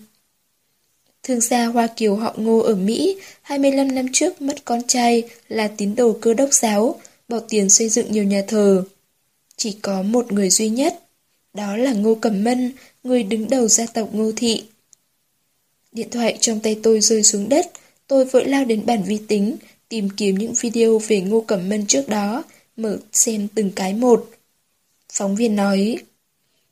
Thương 1.22 1.40
gia 1.40 1.66
Hoa 1.66 1.86
Kiều 1.86 2.16
họ 2.16 2.34
Ngô 2.36 2.58
ở 2.58 2.74
Mỹ 2.74 3.16
25 3.42 3.94
năm 3.94 4.06
trước 4.12 4.42
mất 4.42 4.64
con 4.64 4.82
trai 4.86 5.22
là 5.48 5.68
tín 5.68 5.94
đồ 5.94 6.18
cơ 6.20 6.34
đốc 6.34 6.54
giáo, 6.54 7.00
bỏ 7.28 7.38
tiền 7.48 7.68
xây 7.68 7.88
dựng 7.88 8.12
nhiều 8.12 8.24
nhà 8.24 8.42
thờ. 8.48 8.84
Chỉ 9.56 9.76
có 9.82 10.02
một 10.02 10.32
người 10.32 10.50
duy 10.50 10.68
nhất, 10.68 11.00
đó 11.54 11.76
là 11.76 11.92
Ngô 11.92 12.14
Cẩm 12.14 12.44
Mân, 12.44 12.72
người 13.04 13.22
đứng 13.22 13.48
đầu 13.50 13.68
gia 13.68 13.86
tộc 13.86 14.08
Ngô 14.12 14.32
Thị. 14.36 14.62
Điện 15.92 16.10
thoại 16.10 16.38
trong 16.40 16.60
tay 16.60 16.80
tôi 16.82 17.00
rơi 17.00 17.22
xuống 17.22 17.48
đất, 17.48 17.70
tôi 18.06 18.24
vội 18.24 18.44
lao 18.44 18.64
đến 18.64 18.86
bản 18.86 19.02
vi 19.02 19.18
tính, 19.28 19.56
tìm 19.88 20.08
kiếm 20.16 20.34
những 20.38 20.54
video 20.60 20.98
về 20.98 21.20
Ngô 21.20 21.40
Cẩm 21.40 21.68
Mân 21.68 21.86
trước 21.86 22.08
đó, 22.08 22.44
mở 22.76 22.98
xem 23.12 23.48
từng 23.54 23.70
cái 23.76 23.94
một. 23.94 24.30
Phóng 25.12 25.36
viên 25.36 25.56
nói, 25.56 25.98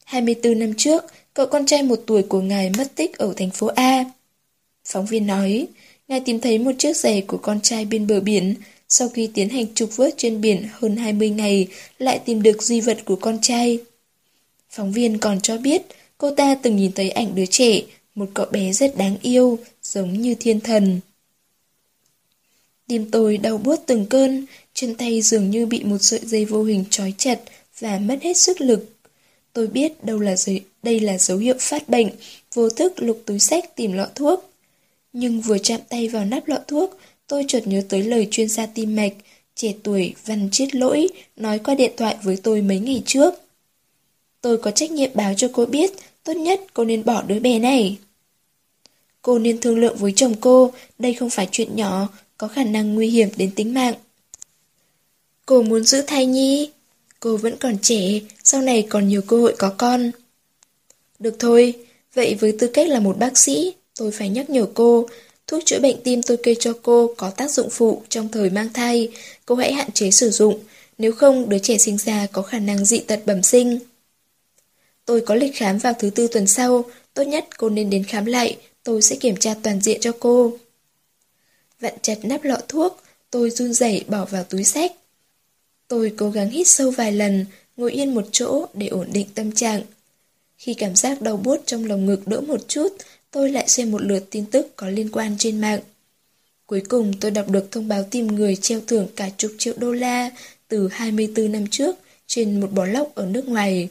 24 0.05 0.59
năm 0.59 0.73
trước, 0.77 1.05
cậu 1.35 1.47
con 1.47 1.67
trai 1.67 1.83
một 1.83 2.03
tuổi 2.07 2.23
của 2.23 2.41
ngài 2.41 2.71
mất 2.79 2.95
tích 2.95 3.19
ở 3.19 3.35
thành 3.37 3.51
phố 3.51 3.67
A. 3.67 4.05
Phóng 4.85 5.07
viên 5.07 5.27
nói, 5.27 5.67
ngài 6.09 6.21
tìm 6.21 6.41
thấy 6.41 6.59
một 6.59 6.73
chiếc 6.79 6.97
giày 6.97 7.21
của 7.21 7.37
con 7.37 7.61
trai 7.61 7.85
bên 7.85 8.07
bờ 8.07 8.21
biển, 8.21 8.55
sau 8.89 9.09
khi 9.09 9.31
tiến 9.35 9.49
hành 9.49 9.75
trục 9.75 9.97
vớt 9.97 10.15
trên 10.17 10.41
biển 10.41 10.69
hơn 10.73 10.97
20 10.97 11.31
ngày, 11.31 11.69
lại 11.99 12.19
tìm 12.25 12.43
được 12.43 12.63
di 12.63 12.81
vật 12.81 12.99
của 13.05 13.17
con 13.17 13.39
trai. 13.43 13.79
Phóng 14.71 14.93
viên 14.93 15.19
còn 15.19 15.41
cho 15.41 15.59
biết, 15.59 15.83
cô 16.19 16.35
ta 16.35 16.55
từng 16.55 16.77
nhìn 16.77 16.93
thấy 16.93 17.11
ảnh 17.11 17.35
đứa 17.35 17.47
trẻ, 17.47 17.81
một 18.15 18.27
cậu 18.35 18.47
bé 18.47 18.73
rất 18.73 18.97
đáng 18.97 19.17
yêu, 19.23 19.59
giống 19.83 20.13
như 20.13 20.35
thiên 20.35 20.61
thần. 20.61 21.01
Tim 22.89 23.11
tôi 23.11 23.37
đau 23.37 23.59
buốt 23.59 23.77
từng 23.87 24.07
cơn, 24.07 24.47
chân 24.75 24.95
tay 24.95 25.23
dường 25.23 25.51
như 25.51 25.67
bị 25.67 25.85
một 25.85 25.99
sợi 26.01 26.21
dây 26.23 26.45
vô 26.45 26.63
hình 26.63 26.85
trói 26.91 27.15
chặt 27.19 27.41
và 27.79 27.99
mất 27.99 28.19
hết 28.23 28.37
sức 28.37 28.61
lực. 28.61 28.94
Tôi 29.55 29.67
biết 29.67 30.05
đâu 30.05 30.19
là 30.19 30.37
dấu 30.37 30.57
đây 30.83 31.01
là 31.01 31.19
dấu 31.19 31.39
hiệu 31.39 31.55
phát 31.61 31.89
bệnh, 31.89 32.09
vô 32.55 32.71
thức 32.71 32.93
lục 32.97 33.23
túi 33.27 33.39
sách 33.39 33.77
tìm 33.77 33.93
lọ 33.93 34.07
thuốc. 34.15 34.51
Nhưng 35.13 35.41
vừa 35.41 35.59
chạm 35.59 35.81
tay 35.89 36.09
vào 36.09 36.25
nắp 36.25 36.49
lọ 36.49 36.59
thuốc, 36.69 36.99
tôi 37.27 37.45
chợt 37.49 37.67
nhớ 37.67 37.83
tới 37.89 38.03
lời 38.03 38.29
chuyên 38.31 38.49
gia 38.49 38.67
tim 38.67 38.97
mạch, 38.97 39.13
trẻ 39.55 39.73
tuổi 39.83 40.15
văn 40.27 40.49
chiết 40.53 40.75
lỗi, 40.75 41.09
nói 41.37 41.59
qua 41.59 41.75
điện 41.75 41.93
thoại 41.97 42.17
với 42.23 42.37
tôi 42.37 42.63
mấy 42.63 42.79
ngày 42.79 43.03
trước. 43.07 43.35
Tôi 44.41 44.59
có 44.59 44.71
trách 44.71 44.91
nhiệm 44.91 45.11
báo 45.15 45.35
cho 45.37 45.49
cô 45.53 45.67
biết, 45.67 45.91
tốt 46.25 46.33
nhất 46.33 46.61
cô 46.75 46.85
nên 46.85 47.05
bỏ 47.05 47.23
đứa 47.23 47.41
bé 47.41 47.59
này. 47.59 47.99
Cô 49.23 49.39
nên 49.39 49.61
thương 49.61 49.79
lượng 49.79 49.97
với 49.97 50.13
chồng 50.17 50.35
cô, 50.41 50.73
đây 50.99 51.15
không 51.15 51.31
phải 51.31 51.49
chuyện 51.51 51.77
nhỏ, 51.77 52.09
có 52.39 52.49
khả 52.49 52.65
năng 52.65 52.95
nguy 52.95 53.09
hiểm 53.09 53.29
đến 53.37 53.51
tính 53.57 53.75
mạng. 53.75 53.95
Cô 55.47 55.63
muốn 55.63 55.85
giữ 55.85 56.03
thai 56.03 56.27
nhi? 56.27 56.71
Cô 57.25 57.37
vẫn 57.37 57.57
còn 57.57 57.79
trẻ, 57.83 58.21
sau 58.43 58.63
này 58.63 58.87
còn 58.91 59.09
nhiều 59.09 59.23
cơ 59.23 59.37
hội 59.37 59.55
có 59.59 59.75
con. 59.79 60.11
Được 61.19 61.37
thôi, 61.39 61.75
vậy 62.15 62.35
với 62.41 62.57
tư 62.59 62.67
cách 62.67 62.89
là 62.89 63.01
một 63.01 63.19
bác 63.19 63.39
sĩ, 63.39 63.75
tôi 63.97 64.11
phải 64.11 64.29
nhắc 64.29 64.51
nhở 64.51 64.67
cô, 64.75 65.09
thuốc 65.47 65.63
chữa 65.65 65.81
bệnh 65.81 66.03
tim 66.05 66.23
tôi 66.23 66.37
kê 66.37 66.55
cho 66.55 66.73
cô 66.83 67.15
có 67.17 67.31
tác 67.31 67.51
dụng 67.51 67.71
phụ 67.71 68.03
trong 68.09 68.29
thời 68.29 68.51
mang 68.51 68.73
thai, 68.73 69.09
cô 69.47 69.55
hãy 69.55 69.73
hạn 69.73 69.93
chế 69.93 70.11
sử 70.11 70.31
dụng, 70.31 70.61
nếu 70.99 71.13
không 71.13 71.49
đứa 71.49 71.59
trẻ 71.59 71.79
sinh 71.79 71.99
ra 71.99 72.27
có 72.33 72.43
khả 72.43 72.59
năng 72.59 72.85
dị 72.85 72.99
tật 72.99 73.21
bẩm 73.27 73.43
sinh. 73.43 73.79
Tôi 75.05 75.21
có 75.21 75.35
lịch 75.35 75.57
khám 75.57 75.79
vào 75.79 75.93
thứ 75.99 76.11
tư 76.11 76.29
tuần 76.33 76.47
sau, 76.47 76.85
tốt 77.15 77.23
nhất 77.23 77.49
cô 77.59 77.69
nên 77.69 77.91
đến 77.91 78.05
khám 78.05 78.25
lại, 78.25 78.57
tôi 78.83 79.03
sẽ 79.03 79.17
kiểm 79.17 79.37
tra 79.37 79.55
toàn 79.63 79.81
diện 79.81 80.01
cho 80.01 80.13
cô. 80.21 80.53
Vặn 81.81 81.95
chặt 82.03 82.19
nắp 82.23 82.45
lọ 82.45 82.59
thuốc, 82.69 83.03
tôi 83.31 83.51
run 83.51 83.73
rẩy 83.73 84.05
bỏ 84.09 84.25
vào 84.25 84.45
túi 84.45 84.65
sách. 84.65 84.93
Tôi 85.95 86.13
cố 86.17 86.31
gắng 86.31 86.51
hít 86.51 86.69
sâu 86.69 86.91
vài 86.91 87.13
lần, 87.13 87.47
ngồi 87.77 87.93
yên 87.93 88.15
một 88.15 88.25
chỗ 88.33 88.67
để 88.75 88.87
ổn 88.87 89.09
định 89.13 89.27
tâm 89.35 89.53
trạng. 89.53 89.83
Khi 90.59 90.75
cảm 90.75 90.97
giác 90.97 91.23
đau 91.23 91.37
buốt 91.37 91.57
trong 91.67 91.85
lồng 91.85 92.07
ngực 92.07 92.29
đỡ 92.29 92.41
một 92.41 92.69
chút, 92.69 92.89
tôi 93.31 93.51
lại 93.51 93.69
xem 93.69 93.91
một 93.91 94.03
lượt 94.03 94.25
tin 94.31 94.47
tức 94.47 94.77
có 94.77 94.89
liên 94.89 95.09
quan 95.13 95.35
trên 95.39 95.61
mạng. 95.61 95.81
Cuối 96.67 96.83
cùng 96.89 97.13
tôi 97.21 97.31
đọc 97.31 97.49
được 97.49 97.69
thông 97.71 97.89
báo 97.89 98.05
tìm 98.11 98.27
người 98.27 98.57
treo 98.57 98.81
thưởng 98.87 99.07
cả 99.17 99.31
chục 99.37 99.53
triệu 99.59 99.75
đô 99.77 99.93
la 99.93 100.31
từ 100.69 100.89
24 100.89 101.53
năm 101.53 101.67
trước 101.67 101.97
trên 102.27 102.61
một 102.61 102.73
blog 102.73 103.09
ở 103.15 103.27
nước 103.27 103.49
ngoài. 103.49 103.89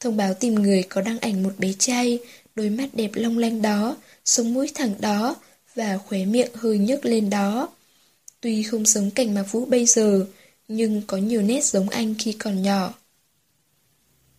Thông 0.00 0.16
báo 0.16 0.34
tìm 0.34 0.54
người 0.54 0.82
có 0.82 1.00
đăng 1.00 1.18
ảnh 1.18 1.42
một 1.42 1.52
bé 1.58 1.72
trai, 1.78 2.18
đôi 2.54 2.70
mắt 2.70 2.88
đẹp 2.92 3.10
long 3.14 3.38
lanh 3.38 3.62
đó, 3.62 3.96
sống 4.24 4.54
mũi 4.54 4.70
thẳng 4.74 4.94
đó 5.00 5.36
và 5.74 5.98
khóe 5.98 6.24
miệng 6.24 6.50
hơi 6.54 6.78
nhấc 6.78 7.04
lên 7.04 7.30
đó. 7.30 7.68
Tuy 8.40 8.62
không 8.62 8.86
giống 8.86 9.10
cảnh 9.10 9.34
mạc 9.34 9.44
vũ 9.52 9.64
bây 9.64 9.86
giờ, 9.86 10.26
nhưng 10.68 11.02
có 11.06 11.16
nhiều 11.16 11.42
nét 11.42 11.64
giống 11.64 11.88
anh 11.88 12.14
khi 12.18 12.32
còn 12.32 12.62
nhỏ. 12.62 12.94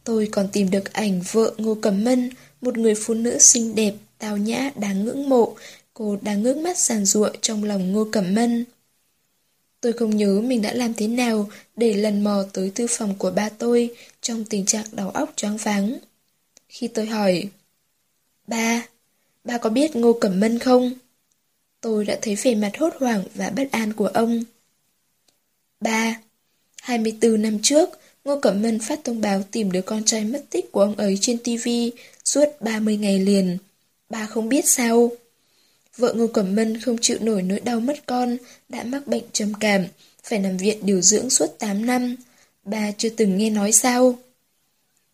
Tôi 0.03 0.29
còn 0.31 0.47
tìm 0.53 0.69
được 0.69 0.93
ảnh 0.93 1.21
vợ 1.31 1.53
Ngô 1.57 1.75
Cẩm 1.75 2.03
Mân, 2.03 2.29
một 2.61 2.77
người 2.77 2.95
phụ 2.95 3.13
nữ 3.13 3.37
xinh 3.39 3.75
đẹp, 3.75 3.93
tào 4.17 4.37
nhã, 4.37 4.71
đáng 4.75 5.05
ngưỡng 5.05 5.29
mộ. 5.29 5.55
Cô 5.93 6.17
đang 6.21 6.43
ngước 6.43 6.57
mắt 6.57 6.77
sàn 6.77 7.05
ruộng 7.05 7.35
trong 7.41 7.63
lòng 7.63 7.91
Ngô 7.91 8.07
Cẩm 8.11 8.35
Mân. 8.35 8.65
Tôi 9.81 9.93
không 9.93 10.17
nhớ 10.17 10.41
mình 10.41 10.61
đã 10.61 10.73
làm 10.73 10.93
thế 10.93 11.07
nào 11.07 11.49
để 11.75 11.93
lần 11.93 12.23
mò 12.23 12.43
tới 12.53 12.71
thư 12.75 12.87
phòng 12.89 13.15
của 13.17 13.31
ba 13.31 13.49
tôi 13.49 13.95
trong 14.21 14.45
tình 14.45 14.65
trạng 14.65 14.85
đầu 14.91 15.09
óc 15.09 15.33
choáng 15.35 15.57
váng. 15.57 15.97
Khi 16.69 16.87
tôi 16.87 17.05
hỏi, 17.05 17.49
Ba, 18.47 18.87
ba 19.43 19.57
có 19.57 19.69
biết 19.69 19.95
Ngô 19.95 20.13
Cẩm 20.13 20.39
Mân 20.39 20.59
không? 20.59 20.93
Tôi 21.81 22.05
đã 22.05 22.19
thấy 22.21 22.35
vẻ 22.35 22.55
mặt 22.55 22.71
hốt 22.79 22.93
hoảng 22.99 23.23
và 23.35 23.49
bất 23.49 23.71
an 23.71 23.93
của 23.93 24.07
ông. 24.07 24.43
Ba, 25.79 26.21
24 26.81 27.41
năm 27.41 27.59
trước, 27.61 27.89
Ngô 28.25 28.39
Cẩm 28.39 28.61
Mân 28.61 28.79
phát 28.79 28.99
thông 29.03 29.21
báo 29.21 29.43
tìm 29.51 29.71
đứa 29.71 29.81
con 29.81 30.03
trai 30.03 30.23
mất 30.25 30.43
tích 30.49 30.71
của 30.71 30.81
ông 30.81 30.95
ấy 30.95 31.17
trên 31.21 31.37
TV 31.37 31.69
suốt 32.25 32.45
30 32.59 32.97
ngày 32.97 33.19
liền. 33.19 33.57
Bà 34.09 34.25
không 34.25 34.49
biết 34.49 34.65
sao? 34.65 35.11
Vợ 35.97 36.13
Ngô 36.13 36.27
Cẩm 36.27 36.55
Mân 36.55 36.81
không 36.81 36.97
chịu 37.01 37.17
nổi 37.21 37.41
nỗi 37.41 37.59
đau 37.59 37.79
mất 37.79 38.05
con, 38.05 38.37
đã 38.69 38.83
mắc 38.83 39.07
bệnh 39.07 39.23
trầm 39.33 39.53
cảm, 39.59 39.85
phải 40.23 40.39
nằm 40.39 40.57
viện 40.57 40.77
điều 40.81 41.01
dưỡng 41.01 41.29
suốt 41.29 41.59
8 41.59 41.85
năm. 41.85 42.15
Bà 42.63 42.91
chưa 42.97 43.09
từng 43.09 43.37
nghe 43.37 43.49
nói 43.49 43.71
sao? 43.71 44.19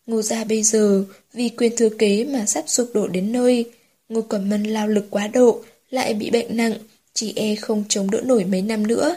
Ngô 0.05 0.21
gia 0.21 0.43
bây 0.43 0.63
giờ, 0.63 1.05
vì 1.33 1.49
quyền 1.49 1.75
thừa 1.75 1.89
kế 1.89 2.25
mà 2.25 2.45
sắp 2.45 2.63
sụp 2.67 2.91
đổ 2.93 3.07
đến 3.07 3.31
nơi. 3.31 3.71
Ngô 4.09 4.21
Cẩm 4.21 4.49
Mân 4.49 4.63
lao 4.63 4.87
lực 4.87 5.07
quá 5.09 5.27
độ, 5.27 5.63
lại 5.89 6.13
bị 6.13 6.29
bệnh 6.29 6.57
nặng, 6.57 6.73
chỉ 7.13 7.33
e 7.35 7.55
không 7.55 7.83
chống 7.89 8.11
đỡ 8.11 8.21
nổi 8.25 8.45
mấy 8.45 8.61
năm 8.61 8.87
nữa. 8.87 9.15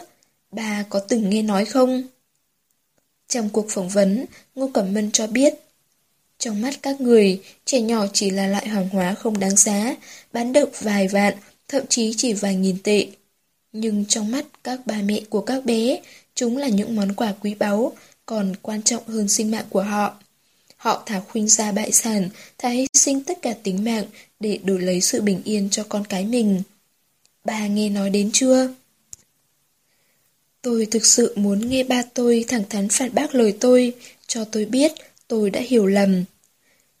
Bà 0.51 0.83
có 0.89 0.99
từng 0.99 1.29
nghe 1.29 1.41
nói 1.41 1.65
không? 1.65 2.03
Trong 3.27 3.49
cuộc 3.49 3.65
phỏng 3.69 3.89
vấn, 3.89 4.25
Ngô 4.55 4.69
Cẩm 4.73 4.93
Mân 4.93 5.11
cho 5.11 5.27
biết, 5.27 5.53
trong 6.37 6.61
mắt 6.61 6.79
các 6.81 7.01
người, 7.01 7.41
trẻ 7.65 7.81
nhỏ 7.81 8.05
chỉ 8.13 8.29
là 8.29 8.47
loại 8.47 8.67
hàng 8.67 8.89
hóa 8.89 9.13
không 9.13 9.39
đáng 9.39 9.55
giá, 9.55 9.95
bán 10.33 10.53
được 10.53 10.69
vài 10.81 11.07
vạn, 11.07 11.33
thậm 11.67 11.83
chí 11.89 12.13
chỉ 12.17 12.33
vài 12.33 12.55
nghìn 12.55 12.77
tệ. 12.83 13.07
Nhưng 13.71 14.05
trong 14.05 14.31
mắt 14.31 14.45
các 14.63 14.79
bà 14.85 15.01
mẹ 15.01 15.21
của 15.29 15.41
các 15.41 15.65
bé, 15.65 15.99
chúng 16.35 16.57
là 16.57 16.67
những 16.67 16.95
món 16.95 17.13
quà 17.13 17.33
quý 17.41 17.55
báu, 17.55 17.93
còn 18.25 18.53
quan 18.61 18.83
trọng 18.83 19.07
hơn 19.07 19.29
sinh 19.29 19.51
mạng 19.51 19.65
của 19.69 19.81
họ. 19.81 20.13
Họ 20.77 21.03
thả 21.05 21.19
khuynh 21.19 21.47
ra 21.47 21.71
bại 21.71 21.91
sản, 21.91 22.29
thà 22.57 22.69
hy 22.69 22.87
sinh 22.93 23.23
tất 23.23 23.41
cả 23.41 23.53
tính 23.63 23.83
mạng 23.83 24.05
để 24.39 24.59
đổi 24.63 24.81
lấy 24.81 25.01
sự 25.01 25.21
bình 25.21 25.41
yên 25.43 25.69
cho 25.71 25.85
con 25.89 26.05
cái 26.05 26.25
mình. 26.25 26.61
Bà 27.43 27.67
nghe 27.67 27.89
nói 27.89 28.09
đến 28.09 28.29
chưa? 28.33 28.73
Tôi 30.61 30.87
thực 30.91 31.05
sự 31.05 31.33
muốn 31.35 31.69
nghe 31.69 31.83
ba 31.83 32.03
tôi 32.13 32.45
thẳng 32.47 32.63
thắn 32.69 32.89
phản 32.89 33.13
bác 33.13 33.35
lời 33.35 33.57
tôi, 33.59 33.93
cho 34.27 34.45
tôi 34.45 34.65
biết 34.65 34.91
tôi 35.27 35.49
đã 35.49 35.61
hiểu 35.61 35.85
lầm. 35.85 36.23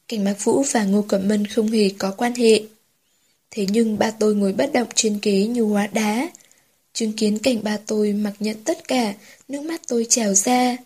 Cảnh 0.07 0.23
Mạc 0.23 0.43
Vũ 0.43 0.63
và 0.71 0.83
Ngô 0.83 1.01
Cẩm 1.01 1.27
Mân 1.27 1.47
không 1.47 1.67
hề 1.67 1.89
có 1.89 2.11
quan 2.11 2.35
hệ. 2.35 2.61
Thế 3.51 3.65
nhưng 3.69 3.99
ba 3.99 4.11
tôi 4.11 4.35
ngồi 4.35 4.53
bất 4.53 4.73
động 4.73 4.87
trên 4.95 5.19
ghế 5.21 5.47
như 5.47 5.63
hóa 5.63 5.87
đá. 5.87 6.29
Chứng 6.93 7.13
kiến 7.13 7.37
cảnh 7.37 7.59
ba 7.63 7.77
tôi 7.77 8.13
mặc 8.13 8.33
nhận 8.39 8.63
tất 8.63 8.87
cả, 8.87 9.13
nước 9.47 9.61
mắt 9.61 9.81
tôi 9.87 10.05
trào 10.09 10.33
ra. 10.33 10.77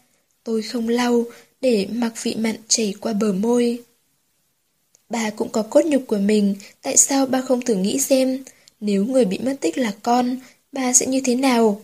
Tôi 0.44 0.62
không 0.62 0.90
lau, 0.90 1.26
để 1.62 1.88
mặc 1.92 2.14
vị 2.24 2.36
mặn 2.36 2.56
chảy 2.68 2.94
qua 3.00 3.14
bờ 3.14 3.34
môi. 3.34 3.80
Bà 5.10 5.30
cũng 5.30 5.50
có 5.50 5.64
cốt 5.64 5.86
nhục 5.86 6.04
của 6.08 6.18
mình, 6.18 6.56
tại 6.82 6.98
sao 6.98 7.26
ba 7.26 7.42
không 7.42 7.62
thử 7.62 7.76
nghĩ 7.76 8.00
xem, 8.00 8.44
nếu 8.80 9.06
người 9.06 9.26
bị 9.26 9.38
mất 9.38 9.56
tích 9.62 9.78
là 9.78 9.94
con, 10.04 10.38
ba 10.72 10.94
sẽ 10.94 11.06
như 11.06 11.22
thế 11.26 11.36
nào? 11.36 11.82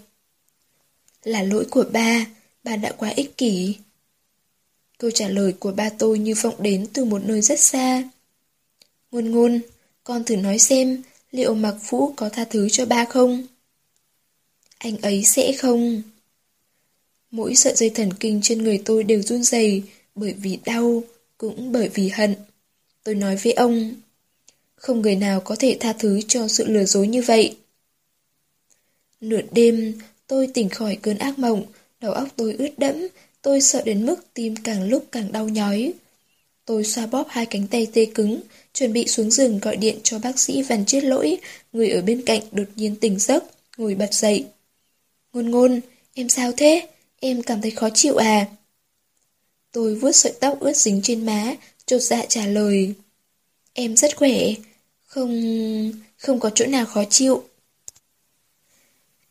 Là 1.30 1.44
lỗi 1.44 1.66
của 1.70 1.86
ba, 1.92 2.26
ba 2.64 2.76
đã 2.76 2.92
quá 2.92 3.10
ích 3.10 3.38
kỷ. 3.38 3.76
Câu 4.98 5.12
trả 5.12 5.30
lời 5.30 5.54
của 5.60 5.72
ba 5.72 5.90
tôi 5.90 6.20
như 6.20 6.34
vọng 6.42 6.56
đến 6.60 6.88
từ 6.94 7.06
một 7.06 7.22
nơi 7.26 7.42
rất 7.42 7.60
xa. 7.60 8.10
Ngôn 9.12 9.32
ngôn, 9.32 9.62
con 10.04 10.24
thử 10.24 10.36
nói 10.36 10.60
xem, 10.60 11.04
liệu 11.32 11.54
Mạc 11.54 11.76
Vũ 11.90 12.14
có 12.16 12.30
tha 12.30 12.46
thứ 12.46 12.70
cho 12.70 12.86
ba 12.86 13.06
không? 13.06 13.48
Anh 14.78 14.98
ấy 14.98 15.24
sẽ 15.26 15.54
không. 15.54 16.02
Mỗi 17.32 17.56
sợi 17.56 17.76
dây 17.76 17.90
thần 17.90 18.14
kinh 18.14 18.40
trên 18.44 18.64
người 18.64 18.82
tôi 18.86 19.04
đều 19.04 19.22
run 19.22 19.44
rẩy 19.44 19.84
bởi 20.16 20.34
vì 20.34 20.60
đau, 20.66 21.04
cũng 21.38 21.72
bởi 21.72 21.90
vì 21.90 22.10
hận. 22.10 22.36
Tôi 23.04 23.16
nói 23.16 23.36
với 23.36 23.54
ông, 23.54 23.94
không 24.76 25.02
người 25.02 25.16
nào 25.16 25.42
có 25.42 25.56
thể 25.60 25.78
tha 25.80 25.94
thứ 25.94 26.22
cho 26.28 26.48
sự 26.48 26.66
lừa 26.68 26.86
dối 26.86 27.08
như 27.08 27.22
vậy. 27.22 27.58
Nửa 29.22 29.42
đêm, 29.52 30.00
tôi 30.30 30.48
tỉnh 30.48 30.70
khỏi 30.70 30.98
cơn 31.02 31.18
ác 31.18 31.40
mộng, 31.40 31.64
đầu 32.02 32.12
óc 32.12 32.28
tôi 32.36 32.56
ướt 32.60 32.70
đẫm, 32.78 33.08
tôi 33.42 33.62
sợ 33.62 33.82
đến 33.86 34.06
mức 34.06 34.16
tim 34.34 34.56
càng 34.56 34.90
lúc 34.90 35.06
càng 35.12 35.32
đau 35.32 35.50
nhói. 35.50 35.94
Tôi 36.66 36.84
xoa 36.84 37.06
bóp 37.06 37.28
hai 37.30 37.46
cánh 37.46 37.68
tay 37.68 37.88
tê 37.94 38.06
cứng, 38.06 38.42
chuẩn 38.74 38.94
bị 38.94 39.08
xuống 39.08 39.32
giường 39.32 39.60
gọi 39.60 39.76
điện 39.76 39.98
cho 40.04 40.20
bác 40.20 40.40
sĩ 40.40 40.62
Văn 40.62 40.86
chết 40.86 41.04
Lỗi, 41.04 41.38
người 41.74 41.90
ở 41.90 42.02
bên 42.02 42.22
cạnh 42.26 42.42
đột 42.52 42.68
nhiên 42.76 42.96
tỉnh 42.96 43.20
giấc, 43.20 43.44
ngồi 43.78 43.96
bật 43.96 44.14
dậy. 44.14 44.46
Ngôn 45.34 45.52
ngôn, 45.52 45.82
em 46.14 46.30
sao 46.30 46.52
thế? 46.58 46.88
Em 47.20 47.42
cảm 47.42 47.62
thấy 47.62 47.72
khó 47.72 47.90
chịu 47.90 48.16
à? 48.16 48.46
Tôi 49.72 49.96
vuốt 49.96 50.12
sợi 50.12 50.34
tóc 50.40 50.60
ướt 50.60 50.78
dính 50.78 51.02
trên 51.04 51.26
má, 51.26 51.56
chột 51.86 52.02
dạ 52.02 52.26
trả 52.26 52.46
lời. 52.46 52.94
Em 53.74 53.98
rất 53.98 54.18
khỏe, 54.18 54.40
không... 55.06 55.42
không 56.18 56.40
có 56.40 56.50
chỗ 56.56 56.66
nào 56.66 56.86
khó 56.86 57.04
chịu. 57.10 57.44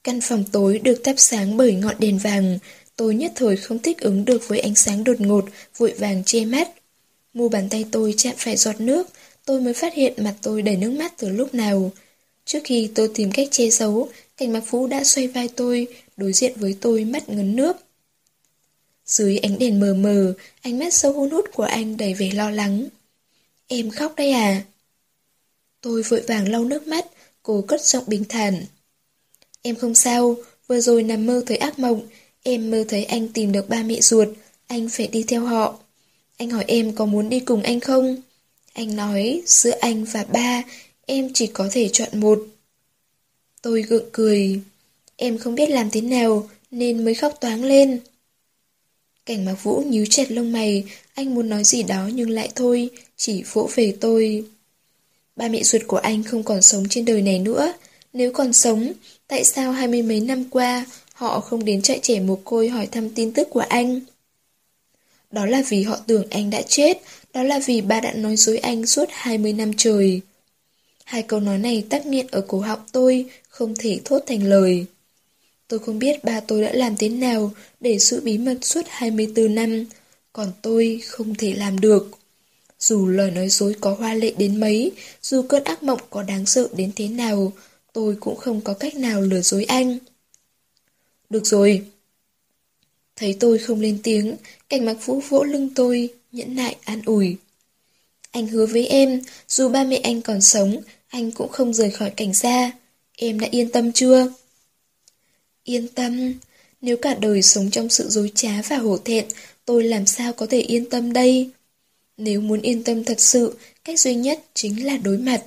Căn 0.09 0.21
phòng 0.21 0.45
tối 0.53 0.79
được 0.79 1.01
thắp 1.05 1.15
sáng 1.19 1.57
bởi 1.57 1.75
ngọn 1.75 1.97
đèn 1.99 2.19
vàng, 2.19 2.59
tôi 2.97 3.15
nhất 3.15 3.33
thời 3.35 3.57
không 3.57 3.79
thích 3.79 3.99
ứng 3.99 4.25
được 4.25 4.49
với 4.49 4.61
ánh 4.61 4.75
sáng 4.75 5.05
đột 5.05 5.21
ngột, 5.21 5.45
vội 5.77 5.93
vàng 5.99 6.25
che 6.25 6.45
mắt. 6.45 6.69
Mu 7.35 7.49
bàn 7.49 7.69
tay 7.69 7.85
tôi 7.93 8.15
chạm 8.17 8.35
phải 8.37 8.57
giọt 8.57 8.81
nước, 8.81 9.09
tôi 9.45 9.61
mới 9.61 9.75
phát 9.75 9.95
hiện 9.95 10.13
mặt 10.17 10.35
tôi 10.43 10.63
đầy 10.63 10.77
nước 10.77 10.91
mắt 10.91 11.13
từ 11.19 11.29
lúc 11.29 11.55
nào. 11.55 11.93
Trước 12.45 12.59
khi 12.65 12.91
tôi 12.95 13.11
tìm 13.15 13.31
cách 13.33 13.49
che 13.51 13.71
giấu, 13.71 14.09
cảnh 14.37 14.53
mặc 14.53 14.63
phú 14.67 14.87
đã 14.87 15.05
xoay 15.05 15.29
vai 15.29 15.49
tôi, 15.49 15.87
đối 16.17 16.33
diện 16.33 16.53
với 16.57 16.77
tôi 16.81 17.05
mắt 17.05 17.29
ngấn 17.29 17.57
nước. 17.57 17.77
Dưới 19.07 19.39
ánh 19.39 19.59
đèn 19.59 19.81
mờ 19.81 19.95
mờ, 19.95 20.35
ánh 20.63 20.79
mắt 20.79 20.95
sâu 20.95 21.13
hun 21.13 21.31
hút 21.31 21.45
của 21.53 21.63
anh 21.63 21.97
đầy 21.97 22.15
vẻ 22.15 22.31
lo 22.35 22.51
lắng. 22.51 22.89
Em 23.67 23.91
khóc 23.91 24.13
đây 24.17 24.31
à? 24.31 24.63
Tôi 25.81 26.03
vội 26.03 26.21
vàng 26.21 26.49
lau 26.49 26.65
nước 26.65 26.87
mắt, 26.87 27.07
cô 27.43 27.65
cất 27.69 27.83
giọng 27.83 28.05
bình 28.07 28.25
thản. 28.29 28.65
Em 29.63 29.77
không 29.77 29.95
sao, 29.95 30.37
vừa 30.67 30.81
rồi 30.81 31.03
nằm 31.03 31.27
mơ 31.27 31.43
thấy 31.47 31.57
ác 31.57 31.79
mộng, 31.79 32.09
em 32.43 32.71
mơ 32.71 32.85
thấy 32.89 33.05
anh 33.05 33.29
tìm 33.29 33.53
được 33.53 33.69
ba 33.69 33.83
mẹ 33.83 34.01
ruột, 34.01 34.29
anh 34.67 34.89
phải 34.89 35.07
đi 35.07 35.23
theo 35.23 35.45
họ. 35.45 35.79
Anh 36.37 36.51
hỏi 36.51 36.65
em 36.69 36.93
có 36.93 37.07
muốn 37.07 37.29
đi 37.29 37.41
cùng 37.41 37.63
anh 37.63 37.81
không? 37.81 38.17
Anh 38.73 38.97
nói 38.97 39.43
giữa 39.47 39.71
anh 39.81 40.05
và 40.05 40.25
ba, 40.25 40.63
em 41.07 41.31
chỉ 41.35 41.47
có 41.47 41.69
thể 41.73 41.89
chọn 41.93 42.21
một. 42.21 42.47
Tôi 43.63 43.83
gượng 43.83 44.09
cười. 44.13 44.61
Em 45.17 45.39
không 45.39 45.55
biết 45.55 45.71
làm 45.71 45.91
thế 45.91 46.01
nào, 46.01 46.49
nên 46.71 47.05
mới 47.05 47.15
khóc 47.15 47.35
toáng 47.41 47.65
lên. 47.65 48.01
Cảnh 49.27 49.45
mặc 49.45 49.55
vũ 49.63 49.83
nhíu 49.87 50.07
chặt 50.11 50.31
lông 50.31 50.53
mày, 50.53 50.85
anh 51.15 51.35
muốn 51.35 51.49
nói 51.49 51.65
gì 51.65 51.83
đó 51.83 52.11
nhưng 52.13 52.31
lại 52.31 52.51
thôi, 52.55 52.91
chỉ 53.17 53.43
vỗ 53.53 53.71
về 53.75 53.97
tôi. 54.01 54.45
Ba 55.37 55.49
mẹ 55.49 55.63
ruột 55.63 55.83
của 55.87 55.97
anh 55.97 56.23
không 56.23 56.43
còn 56.43 56.63
sống 56.63 56.85
trên 56.91 57.05
đời 57.05 57.23
này 57.23 57.39
nữa. 57.39 57.73
Nếu 58.13 58.33
còn 58.33 58.53
sống, 58.53 58.93
tại 59.29 59.45
sao 59.45 59.73
hai 59.73 59.89
mươi 59.89 60.03
mấy 60.03 60.21
năm 60.21 60.45
qua 60.51 60.87
họ 61.13 61.41
không 61.41 61.65
đến 61.65 61.83
trại 61.83 61.99
trẻ 62.03 62.21
mồ 62.21 62.37
côi 62.45 62.69
hỏi 62.69 62.87
thăm 62.87 63.11
tin 63.11 63.33
tức 63.33 63.49
của 63.51 63.65
anh? 63.69 64.01
Đó 65.31 65.47
là 65.47 65.63
vì 65.69 65.83
họ 65.83 65.99
tưởng 66.07 66.27
anh 66.31 66.51
đã 66.51 66.63
chết, 66.63 67.03
đó 67.33 67.43
là 67.43 67.61
vì 67.67 67.81
ba 67.81 68.01
đã 68.01 68.13
nói 68.13 68.37
dối 68.37 68.59
anh 68.59 68.87
suốt 68.87 69.09
20 69.13 69.53
năm 69.53 69.73
trời. 69.77 70.21
Hai 71.05 71.23
câu 71.23 71.41
nói 71.41 71.59
này 71.59 71.85
tắc 71.91 72.07
nghẹn 72.07 72.27
ở 72.27 72.41
cổ 72.41 72.59
họng 72.61 72.81
tôi, 72.93 73.27
không 73.49 73.75
thể 73.79 74.01
thốt 74.05 74.19
thành 74.27 74.43
lời. 74.43 74.87
Tôi 75.69 75.79
không 75.79 75.99
biết 75.99 76.25
ba 76.25 76.41
tôi 76.41 76.63
đã 76.63 76.73
làm 76.73 76.97
thế 76.97 77.09
nào 77.09 77.51
để 77.81 77.99
giữ 77.99 78.21
bí 78.21 78.39
mật 78.39 78.59
suốt 78.63 78.83
24 78.89 79.55
năm, 79.55 79.85
còn 80.33 80.53
tôi 80.63 81.01
không 81.07 81.35
thể 81.35 81.55
làm 81.55 81.81
được. 81.81 82.11
Dù 82.81 83.07
lời 83.07 83.31
nói 83.31 83.49
dối 83.49 83.75
có 83.81 83.95
hoa 83.95 84.15
lệ 84.15 84.33
đến 84.39 84.61
mấy, 84.61 84.93
dù 85.23 85.43
cơn 85.43 85.65
ác 85.65 85.83
mộng 85.83 86.01
có 86.11 86.23
đáng 86.23 86.47
sợ 86.47 86.69
đến 86.77 86.93
thế 86.97 87.09
nào, 87.09 87.53
tôi 87.99 88.17
cũng 88.21 88.37
không 88.37 88.61
có 88.61 88.75
cách 88.75 88.95
nào 88.95 89.21
lừa 89.21 89.41
dối 89.41 89.65
anh. 89.65 89.99
Được 91.31 91.47
rồi. 91.47 91.87
Thấy 93.17 93.37
tôi 93.41 93.59
không 93.59 93.81
lên 93.81 93.99
tiếng, 94.03 94.37
cảnh 94.69 94.85
mặc 94.85 94.97
vũ 95.05 95.21
vỗ 95.29 95.45
lưng 95.45 95.71
tôi, 95.75 96.09
nhẫn 96.33 96.57
nại 96.57 96.77
an 96.85 97.03
ủi. 97.05 97.37
Anh 98.31 98.47
hứa 98.47 98.67
với 98.67 98.87
em, 98.87 99.23
dù 99.49 99.69
ba 99.69 99.85
mẹ 99.85 99.97
anh 99.97 100.23
còn 100.23 100.41
sống, 100.41 100.83
anh 101.09 101.31
cũng 101.31 101.49
không 101.49 101.75
rời 101.75 101.91
khỏi 101.91 102.11
cảnh 102.11 102.33
gia. 102.35 102.73
Em 103.17 103.41
đã 103.41 103.49
yên 103.51 103.71
tâm 103.71 103.93
chưa? 103.93 104.33
Yên 105.65 105.89
tâm? 105.89 106.35
Nếu 106.81 106.97
cả 106.97 107.15
đời 107.15 107.43
sống 107.43 107.71
trong 107.71 107.89
sự 107.89 108.09
dối 108.09 108.33
trá 108.35 108.63
và 108.69 108.77
hổ 108.77 108.99
thẹn, 108.99 109.25
tôi 109.65 109.85
làm 109.85 110.07
sao 110.07 110.33
có 110.33 110.47
thể 110.47 110.61
yên 110.61 110.91
tâm 110.91 111.13
đây? 111.13 111.51
Nếu 112.17 112.41
muốn 112.41 112.61
yên 112.61 112.85
tâm 112.85 113.05
thật 113.05 113.21
sự, 113.21 113.57
cách 113.85 114.01
duy 114.01 114.15
nhất 114.15 114.43
chính 114.55 114.87
là 114.87 114.97
đối 114.97 115.19
mặt. 115.19 115.43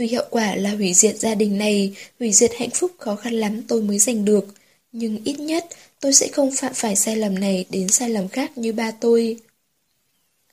Tuy 0.00 0.06
hiệu 0.06 0.24
quả 0.30 0.54
là 0.54 0.70
hủy 0.70 0.94
diệt 0.94 1.16
gia 1.16 1.34
đình 1.34 1.58
này, 1.58 1.94
hủy 2.20 2.32
diệt 2.32 2.50
hạnh 2.58 2.70
phúc 2.70 2.92
khó 2.98 3.16
khăn 3.16 3.34
lắm 3.34 3.62
tôi 3.62 3.82
mới 3.82 3.98
giành 3.98 4.24
được, 4.24 4.46
nhưng 4.92 5.24
ít 5.24 5.40
nhất 5.40 5.66
tôi 6.00 6.12
sẽ 6.12 6.28
không 6.32 6.50
phạm 6.56 6.74
phải 6.74 6.96
sai 6.96 7.16
lầm 7.16 7.34
này 7.40 7.66
đến 7.70 7.88
sai 7.88 8.10
lầm 8.10 8.28
khác 8.28 8.58
như 8.58 8.72
ba 8.72 8.90
tôi. 8.90 9.36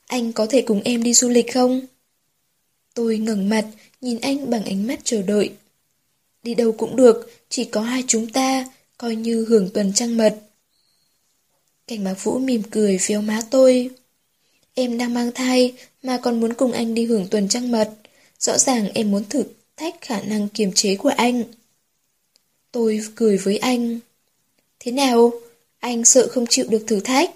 Anh 0.07 0.33
có 0.33 0.45
thể 0.45 0.61
cùng 0.61 0.81
em 0.85 1.03
đi 1.03 1.13
du 1.13 1.29
lịch 1.29 1.53
không? 1.53 1.81
Tôi 2.93 3.17
ngẩng 3.17 3.49
mặt, 3.49 3.65
nhìn 4.01 4.19
anh 4.19 4.49
bằng 4.49 4.65
ánh 4.65 4.87
mắt 4.87 4.99
chờ 5.03 5.21
đợi. 5.21 5.51
Đi 6.43 6.55
đâu 6.55 6.71
cũng 6.71 6.95
được, 6.95 7.31
chỉ 7.49 7.63
có 7.63 7.81
hai 7.81 8.03
chúng 8.07 8.29
ta, 8.29 8.65
coi 8.97 9.15
như 9.15 9.45
hưởng 9.49 9.69
tuần 9.73 9.93
trăng 9.93 10.17
mật. 10.17 10.39
Cảnh 11.87 12.03
bác 12.03 12.23
Vũ 12.23 12.39
mỉm 12.39 12.61
cười 12.71 12.97
véo 13.07 13.21
má 13.21 13.41
tôi. 13.49 13.89
Em 14.73 14.97
đang 14.97 15.13
mang 15.13 15.31
thai, 15.35 15.73
mà 16.03 16.19
còn 16.23 16.39
muốn 16.39 16.53
cùng 16.53 16.71
anh 16.71 16.93
đi 16.93 17.05
hưởng 17.05 17.27
tuần 17.27 17.47
trăng 17.47 17.71
mật. 17.71 17.93
Rõ 18.39 18.57
ràng 18.57 18.89
em 18.93 19.11
muốn 19.11 19.23
thử 19.29 19.43
thách 19.77 20.01
khả 20.01 20.21
năng 20.21 20.49
kiềm 20.49 20.71
chế 20.71 20.95
của 20.95 21.11
anh. 21.17 21.43
Tôi 22.71 23.01
cười 23.15 23.37
với 23.37 23.57
anh. 23.57 23.99
Thế 24.79 24.91
nào? 24.91 25.31
Anh 25.79 26.05
sợ 26.05 26.27
không 26.27 26.45
chịu 26.49 26.65
được 26.69 26.83
thử 26.87 26.99
thách? 26.99 27.31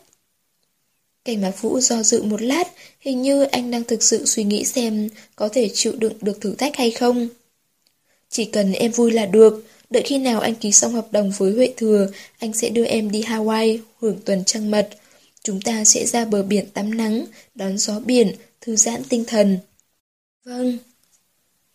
Cảnh 1.26 1.41
Mạc 1.41 1.61
Vũ 1.61 1.80
do 1.80 2.03
dự 2.03 2.23
một 2.23 2.41
lát, 2.41 2.64
hình 2.99 3.22
như 3.22 3.44
anh 3.44 3.72
đang 3.72 3.84
thực 3.84 4.03
sự 4.03 4.26
suy 4.26 4.44
nghĩ 4.44 4.65
xem 4.65 5.10
có 5.36 5.49
thể 5.49 5.69
chịu 5.73 5.94
đựng 5.98 6.14
được 6.22 6.41
thử 6.41 6.56
thách 6.56 6.76
hay 6.76 6.91
không. 6.91 7.30
Chỉ 8.30 8.45
cần 8.45 8.73
em 8.73 8.91
vui 8.91 9.11
là 9.11 9.26
được, 9.26 9.64
đợi 9.90 10.03
khi 10.06 10.18
nào 10.18 10.40
anh 10.40 10.56
ký 10.56 10.72
xong 10.72 10.94
hợp 10.94 11.07
đồng 11.11 11.32
với 11.38 11.53
Huệ 11.53 11.73
Thừa, 11.78 12.07
anh 12.38 12.53
sẽ 12.53 12.69
đưa 12.69 12.86
em 12.86 13.11
đi 13.11 13.22
Hawaii, 13.22 13.80
hưởng 13.99 14.19
tuần 14.26 14.44
trăng 14.45 14.72
mật. 14.72 14.90
Chúng 15.44 15.61
ta 15.61 15.86
sẽ 15.86 16.06
ra 16.06 16.26
bờ 16.26 16.44
biển 16.44 16.69
tắm 16.69 16.98
nắng, 16.98 17.26
đón 17.56 17.78
gió 17.78 17.99
biển, 17.99 18.36
thư 18.61 18.76
giãn 18.76 19.03
tinh 19.10 19.26
thần. 19.26 19.60
Vâng. 20.44 20.78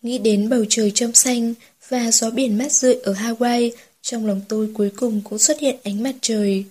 Nghĩ 0.07 0.19
đến 0.19 0.49
bầu 0.49 0.65
trời 0.69 0.93
trong 0.95 1.12
xanh 1.12 1.55
và 1.89 2.11
gió 2.11 2.31
biển 2.31 2.59
mát 2.59 2.73
rượi 2.73 2.95
ở 2.95 3.12
Hawaii, 3.12 3.70
trong 4.03 4.27
lòng 4.27 4.41
tôi 4.49 4.70
cuối 4.74 4.91
cùng 4.97 5.20
cũng 5.24 5.39
xuất 5.39 5.61
hiện 5.61 5.77
ánh 5.83 6.03
mặt 6.03 6.15
trời. 6.20 6.65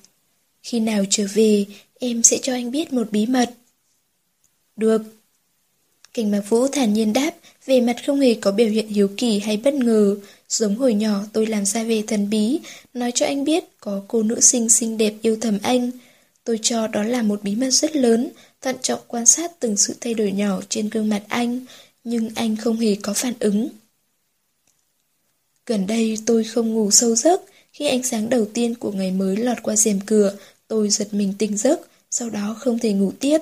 Khi 0.63 0.79
nào 0.79 1.03
trở 1.09 1.25
về, 1.33 1.65
em 1.99 2.23
sẽ 2.23 2.37
cho 2.41 2.53
anh 2.53 2.71
biết 2.71 2.93
một 2.93 3.11
bí 3.11 3.25
mật. 3.25 3.53
Được. 4.75 5.01
Cảnh 6.13 6.31
Mạc 6.31 6.41
Vũ 6.49 6.67
thản 6.67 6.93
nhiên 6.93 7.13
đáp, 7.13 7.31
về 7.65 7.81
mặt 7.81 7.95
không 8.05 8.19
hề 8.19 8.33
có 8.33 8.51
biểu 8.51 8.67
hiện 8.67 8.87
hiếu 8.87 9.09
kỳ 9.17 9.39
hay 9.39 9.57
bất 9.57 9.73
ngờ. 9.73 10.15
Giống 10.49 10.75
hồi 10.75 10.93
nhỏ 10.93 11.23
tôi 11.33 11.45
làm 11.45 11.65
ra 11.65 11.83
về 11.83 12.03
thần 12.07 12.29
bí, 12.29 12.59
nói 12.93 13.11
cho 13.15 13.25
anh 13.25 13.43
biết 13.43 13.63
có 13.79 14.01
cô 14.07 14.23
nữ 14.23 14.39
sinh 14.39 14.69
xinh 14.69 14.97
đẹp 14.97 15.13
yêu 15.21 15.37
thầm 15.41 15.59
anh. 15.61 15.91
Tôi 16.43 16.59
cho 16.61 16.87
đó 16.87 17.03
là 17.03 17.21
một 17.21 17.43
bí 17.43 17.55
mật 17.55 17.69
rất 17.69 17.95
lớn, 17.95 18.29
thận 18.61 18.75
trọng 18.81 18.99
quan 19.07 19.25
sát 19.25 19.59
từng 19.59 19.77
sự 19.77 19.95
thay 20.01 20.13
đổi 20.13 20.31
nhỏ 20.31 20.59
trên 20.69 20.89
gương 20.89 21.09
mặt 21.09 21.21
anh, 21.27 21.65
nhưng 22.05 22.29
anh 22.35 22.55
không 22.55 22.77
hề 22.77 22.95
có 22.95 23.13
phản 23.13 23.33
ứng. 23.39 23.69
Gần 25.65 25.87
đây 25.87 26.17
tôi 26.25 26.43
không 26.43 26.73
ngủ 26.73 26.91
sâu 26.91 27.15
giấc, 27.15 27.41
khi 27.73 27.87
ánh 27.87 28.03
sáng 28.03 28.29
đầu 28.29 28.45
tiên 28.53 28.75
của 28.75 28.91
ngày 28.91 29.11
mới 29.11 29.37
lọt 29.37 29.57
qua 29.63 29.75
rèm 29.75 29.99
cửa, 30.05 30.35
tôi 30.67 30.89
giật 30.89 31.13
mình 31.13 31.33
tỉnh 31.37 31.57
giấc, 31.57 31.87
sau 32.11 32.29
đó 32.29 32.55
không 32.59 32.79
thể 32.79 32.93
ngủ 32.93 33.11
tiếp. 33.19 33.37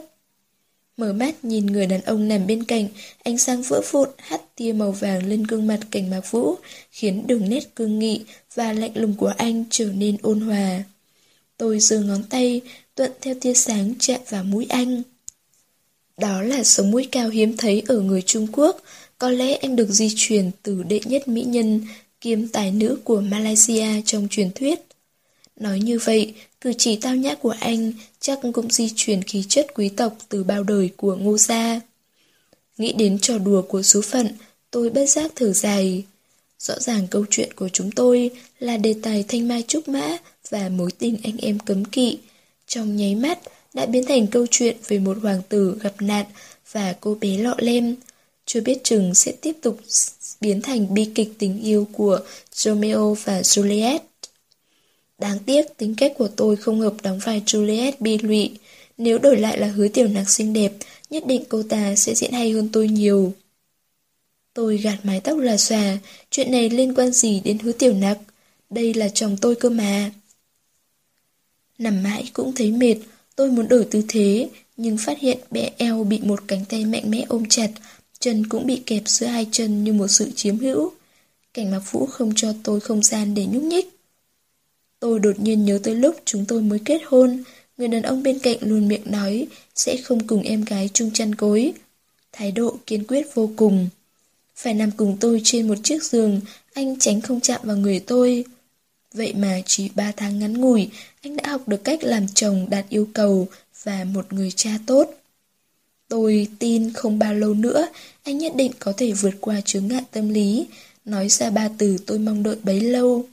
Mở 0.97 1.13
mắt 1.13 1.45
nhìn 1.45 1.65
người 1.65 1.85
đàn 1.85 2.01
ông 2.01 2.27
nằm 2.27 2.47
bên 2.47 2.63
cạnh, 2.63 2.87
ánh 3.23 3.37
sáng 3.37 3.61
vỡ 3.61 3.81
vụn 3.91 4.09
hắt 4.17 4.55
tia 4.55 4.73
màu 4.73 4.91
vàng 4.91 5.27
lên 5.27 5.43
gương 5.43 5.67
mặt 5.67 5.79
cảnh 5.91 6.09
mạc 6.09 6.31
vũ, 6.31 6.55
khiến 6.91 7.27
đường 7.27 7.49
nét 7.49 7.75
cương 7.75 7.99
nghị 7.99 8.21
và 8.53 8.73
lạnh 8.73 8.91
lùng 8.95 9.13
của 9.17 9.33
anh 9.37 9.63
trở 9.69 9.85
nên 9.85 10.17
ôn 10.21 10.39
hòa. 10.39 10.83
Tôi 11.57 11.79
giơ 11.79 11.99
ngón 11.99 12.23
tay, 12.23 12.61
tuận 12.95 13.11
theo 13.21 13.35
tia 13.41 13.53
sáng 13.53 13.93
chạm 13.99 14.21
vào 14.29 14.43
mũi 14.43 14.65
anh. 14.69 15.01
Đó 16.17 16.41
là 16.41 16.63
sống 16.63 16.91
mũi 16.91 17.07
cao 17.11 17.29
hiếm 17.29 17.57
thấy 17.57 17.83
ở 17.87 17.99
người 17.99 18.21
Trung 18.21 18.47
Quốc, 18.51 18.81
có 19.17 19.29
lẽ 19.29 19.55
anh 19.55 19.75
được 19.75 19.89
di 19.89 20.09
truyền 20.15 20.51
từ 20.63 20.83
đệ 20.83 20.99
nhất 21.05 21.27
mỹ 21.27 21.41
nhân 21.43 21.81
kiêm 22.21 22.47
tài 22.47 22.71
nữ 22.71 22.97
của 23.03 23.21
Malaysia 23.21 24.01
trong 24.05 24.27
truyền 24.27 24.51
thuyết. 24.51 24.79
Nói 25.55 25.79
như 25.79 25.99
vậy, 26.03 26.33
cử 26.61 26.73
chỉ 26.77 26.95
tao 26.95 27.15
nhã 27.15 27.35
của 27.35 27.55
anh 27.59 27.93
chắc 28.19 28.39
cũng 28.53 28.71
di 28.71 28.89
truyền 28.95 29.23
khí 29.23 29.43
chất 29.49 29.67
quý 29.73 29.89
tộc 29.89 30.17
từ 30.29 30.43
bao 30.43 30.63
đời 30.63 30.89
của 30.97 31.15
ngô 31.15 31.37
gia. 31.37 31.81
Nghĩ 32.77 32.93
đến 32.93 33.19
trò 33.19 33.37
đùa 33.37 33.61
của 33.61 33.81
số 33.81 34.01
phận, 34.01 34.27
tôi 34.71 34.89
bất 34.89 35.09
giác 35.09 35.31
thở 35.35 35.53
dài. 35.53 36.03
Rõ 36.59 36.79
ràng 36.79 37.07
câu 37.07 37.25
chuyện 37.29 37.53
của 37.53 37.69
chúng 37.69 37.91
tôi 37.91 38.31
là 38.59 38.77
đề 38.77 38.95
tài 39.01 39.25
thanh 39.27 39.47
mai 39.47 39.63
trúc 39.67 39.87
mã 39.87 40.17
và 40.49 40.69
mối 40.69 40.91
tình 40.91 41.17
anh 41.23 41.37
em 41.37 41.59
cấm 41.59 41.85
kỵ. 41.85 42.17
Trong 42.67 42.95
nháy 42.95 43.15
mắt 43.15 43.39
đã 43.73 43.85
biến 43.85 44.05
thành 44.05 44.27
câu 44.27 44.45
chuyện 44.51 44.77
về 44.87 44.99
một 44.99 45.17
hoàng 45.21 45.41
tử 45.49 45.77
gặp 45.81 45.93
nạn 45.99 46.25
và 46.71 46.95
cô 47.01 47.17
bé 47.21 47.37
lọ 47.37 47.55
lem. 47.57 47.95
Chưa 48.45 48.61
biết 48.61 48.83
chừng 48.83 49.15
sẽ 49.15 49.31
tiếp 49.31 49.53
tục 49.61 49.79
biến 50.41 50.61
thành 50.61 50.93
bi 50.93 51.11
kịch 51.15 51.33
tình 51.39 51.59
yêu 51.61 51.87
của 51.91 52.19
Romeo 52.51 53.17
và 53.23 53.41
Juliet. 53.41 53.99
Đáng 55.17 55.39
tiếc 55.45 55.77
tính 55.77 55.95
cách 55.95 56.13
của 56.17 56.27
tôi 56.27 56.55
không 56.55 56.79
hợp 56.79 56.93
đóng 57.03 57.19
vai 57.19 57.41
Juliet 57.45 57.91
bi 57.99 58.17
lụy. 58.17 58.51
Nếu 58.97 59.17
đổi 59.17 59.37
lại 59.37 59.57
là 59.57 59.67
hứa 59.67 59.87
tiểu 59.87 60.07
nạc 60.07 60.29
xinh 60.29 60.53
đẹp, 60.53 60.71
nhất 61.09 61.27
định 61.27 61.43
cô 61.49 61.63
ta 61.63 61.95
sẽ 61.95 62.15
diễn 62.15 62.31
hay 62.31 62.51
hơn 62.51 62.69
tôi 62.73 62.87
nhiều. 62.87 63.33
Tôi 64.53 64.77
gạt 64.77 64.97
mái 65.03 65.19
tóc 65.19 65.37
là 65.37 65.57
xòa, 65.57 65.97
chuyện 66.29 66.51
này 66.51 66.69
liên 66.69 66.93
quan 66.95 67.11
gì 67.11 67.41
đến 67.43 67.59
hứa 67.59 67.71
tiểu 67.71 67.93
nặc? 67.93 68.17
Đây 68.69 68.93
là 68.93 69.09
chồng 69.09 69.37
tôi 69.41 69.55
cơ 69.55 69.69
mà. 69.69 70.11
Nằm 71.77 72.03
mãi 72.03 72.29
cũng 72.33 72.53
thấy 72.55 72.71
mệt, 72.71 72.95
tôi 73.35 73.51
muốn 73.51 73.67
đổi 73.67 73.87
tư 73.91 74.03
thế, 74.07 74.49
nhưng 74.77 74.97
phát 74.97 75.19
hiện 75.19 75.37
bẹ 75.51 75.71
eo 75.77 76.03
bị 76.03 76.19
một 76.23 76.43
cánh 76.47 76.65
tay 76.65 76.85
mạnh 76.85 77.11
mẽ 77.11 77.25
ôm 77.27 77.43
chặt, 77.49 77.69
chân 78.19 78.47
cũng 78.49 78.67
bị 78.67 78.81
kẹp 78.85 79.03
giữa 79.05 79.25
hai 79.27 79.47
chân 79.51 79.83
như 79.83 79.93
một 79.93 80.07
sự 80.07 80.31
chiếm 80.35 80.57
hữu. 80.57 80.91
Cảnh 81.53 81.71
mạc 81.71 81.91
vũ 81.91 82.05
không 82.05 82.33
cho 82.35 82.53
tôi 82.63 82.79
không 82.79 83.03
gian 83.03 83.33
để 83.33 83.45
nhúc 83.45 83.63
nhích. 83.63 83.89
Tôi 84.99 85.19
đột 85.19 85.39
nhiên 85.39 85.65
nhớ 85.65 85.79
tới 85.83 85.95
lúc 85.95 86.15
chúng 86.25 86.45
tôi 86.45 86.61
mới 86.61 86.79
kết 86.85 87.01
hôn, 87.05 87.43
người 87.77 87.87
đàn 87.87 88.01
ông 88.01 88.23
bên 88.23 88.39
cạnh 88.39 88.57
luôn 88.61 88.87
miệng 88.87 89.11
nói 89.11 89.47
sẽ 89.75 89.97
không 89.97 90.27
cùng 90.27 90.41
em 90.41 90.63
gái 90.65 90.89
chung 90.93 91.11
chăn 91.11 91.35
cối 91.35 91.73
Thái 92.33 92.51
độ 92.51 92.77
kiên 92.85 93.03
quyết 93.07 93.27
vô 93.33 93.49
cùng. 93.55 93.89
Phải 94.55 94.73
nằm 94.73 94.91
cùng 94.91 95.17
tôi 95.19 95.41
trên 95.43 95.67
một 95.67 95.75
chiếc 95.83 96.03
giường, 96.03 96.41
anh 96.73 96.99
tránh 96.99 97.21
không 97.21 97.39
chạm 97.39 97.61
vào 97.63 97.77
người 97.77 97.99
tôi. 97.99 98.45
Vậy 99.13 99.33
mà 99.33 99.61
chỉ 99.65 99.89
ba 99.95 100.11
tháng 100.17 100.39
ngắn 100.39 100.53
ngủi, 100.61 100.89
anh 101.21 101.35
đã 101.35 101.49
học 101.49 101.67
được 101.67 101.83
cách 101.83 102.03
làm 102.03 102.27
chồng 102.27 102.67
đạt 102.69 102.85
yêu 102.89 103.09
cầu 103.13 103.47
và 103.83 104.03
một 104.03 104.33
người 104.33 104.51
cha 104.51 104.79
tốt. 104.85 105.13
Tôi 106.07 106.47
tin 106.59 106.93
không 106.93 107.19
bao 107.19 107.33
lâu 107.33 107.53
nữa, 107.53 107.87
anh 108.23 108.37
nhất 108.37 108.55
định 108.55 108.71
có 108.79 108.93
thể 108.97 109.11
vượt 109.11 109.33
qua 109.39 109.61
chướng 109.65 109.87
ngại 109.87 110.03
tâm 110.11 110.29
lý, 110.29 110.67
nói 111.05 111.29
ra 111.29 111.49
ba 111.49 111.69
từ 111.77 111.97
tôi 112.05 112.19
mong 112.19 112.43
đợi 112.43 112.55
bấy 112.63 112.81
lâu. 112.81 113.25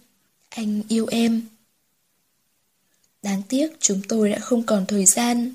Anh 0.49 0.83
yêu 0.89 1.07
em. 1.11 1.43
Đáng 3.23 3.43
tiếc 3.49 3.69
chúng 3.81 4.01
tôi 4.09 4.31
đã 4.31 4.39
không 4.39 4.63
còn 4.63 4.87
thời 4.87 5.05
gian. 5.07 5.53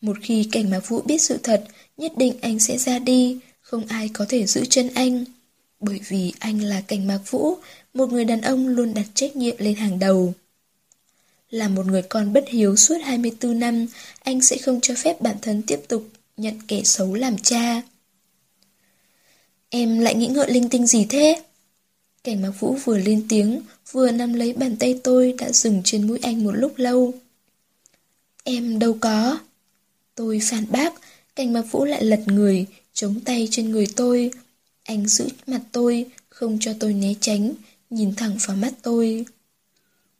Một 0.00 0.16
khi 0.22 0.48
cảnh 0.52 0.70
mà 0.70 0.78
vũ 0.78 1.02
biết 1.02 1.22
sự 1.22 1.38
thật, 1.42 1.64
nhất 1.96 2.12
định 2.16 2.34
anh 2.40 2.58
sẽ 2.58 2.78
ra 2.78 2.98
đi, 2.98 3.38
không 3.60 3.86
ai 3.86 4.08
có 4.08 4.26
thể 4.28 4.46
giữ 4.46 4.64
chân 4.64 4.90
anh. 4.94 5.24
Bởi 5.80 6.00
vì 6.08 6.32
anh 6.38 6.60
là 6.60 6.80
cảnh 6.80 7.06
mạc 7.06 7.20
vũ, 7.30 7.54
một 7.96 8.12
người 8.12 8.24
đàn 8.24 8.40
ông 8.40 8.68
luôn 8.68 8.94
đặt 8.94 9.06
trách 9.14 9.36
nhiệm 9.36 9.56
lên 9.58 9.74
hàng 9.74 9.98
đầu. 9.98 10.34
Là 11.50 11.68
một 11.68 11.86
người 11.86 12.02
con 12.02 12.32
bất 12.32 12.44
hiếu 12.48 12.76
suốt 12.76 12.98
24 13.04 13.58
năm, 13.58 13.86
anh 14.22 14.40
sẽ 14.40 14.58
không 14.58 14.80
cho 14.82 14.94
phép 14.94 15.20
bản 15.20 15.36
thân 15.42 15.62
tiếp 15.62 15.80
tục 15.88 16.08
nhận 16.36 16.58
kẻ 16.68 16.82
xấu 16.84 17.14
làm 17.14 17.38
cha. 17.38 17.82
Em 19.68 19.98
lại 19.98 20.14
nghĩ 20.14 20.26
ngợi 20.26 20.50
linh 20.50 20.68
tinh 20.68 20.86
gì 20.86 21.06
thế? 21.08 21.42
Cảnh 22.24 22.42
mặc 22.42 22.52
vũ 22.60 22.76
vừa 22.84 22.98
lên 22.98 23.26
tiếng, 23.28 23.60
vừa 23.92 24.10
nắm 24.10 24.32
lấy 24.34 24.52
bàn 24.52 24.76
tay 24.76 25.00
tôi 25.04 25.34
đã 25.38 25.52
dừng 25.52 25.82
trên 25.84 26.06
mũi 26.06 26.18
anh 26.22 26.44
một 26.44 26.52
lúc 26.52 26.72
lâu. 26.76 27.14
Em 28.44 28.78
đâu 28.78 28.96
có. 29.00 29.38
Tôi 30.14 30.40
phản 30.42 30.64
bác, 30.70 30.94
cảnh 31.36 31.52
mặc 31.52 31.64
vũ 31.70 31.84
lại 31.84 32.04
lật 32.04 32.20
người, 32.26 32.66
chống 32.94 33.20
tay 33.24 33.48
trên 33.50 33.70
người 33.70 33.86
tôi. 33.96 34.30
Anh 34.84 35.08
giữ 35.08 35.28
mặt 35.46 35.60
tôi, 35.72 36.06
không 36.28 36.58
cho 36.60 36.72
tôi 36.80 36.92
né 36.92 37.14
tránh, 37.20 37.54
nhìn 37.90 38.14
thẳng 38.14 38.36
vào 38.46 38.56
mắt 38.56 38.72
tôi. 38.82 39.24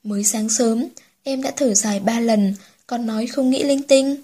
Mới 0.03 0.25
sáng 0.25 0.49
sớm, 0.49 0.87
em 1.23 1.43
đã 1.43 1.53
thở 1.57 1.75
dài 1.75 2.01
ba 2.01 2.21
lần, 2.21 2.55
còn 2.87 3.07
nói 3.07 3.27
không 3.27 3.51
nghĩ 3.51 3.63
linh 3.63 3.83
tinh. 3.83 4.17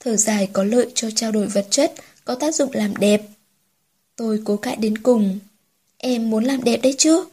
Thở 0.00 0.16
dài 0.16 0.48
có 0.52 0.64
lợi 0.64 0.92
cho 0.94 1.10
trao 1.10 1.32
đổi 1.32 1.46
vật 1.46 1.66
chất, 1.70 1.94
có 2.24 2.34
tác 2.34 2.54
dụng 2.54 2.70
làm 2.72 2.96
đẹp. 2.96 3.22
Tôi 4.16 4.42
cố 4.44 4.56
cãi 4.56 4.76
đến 4.76 4.98
cùng. 4.98 5.38
Em 5.98 6.30
muốn 6.30 6.44
làm 6.44 6.64
đẹp 6.64 6.80
đấy 6.82 6.94
chứ? 6.98 7.24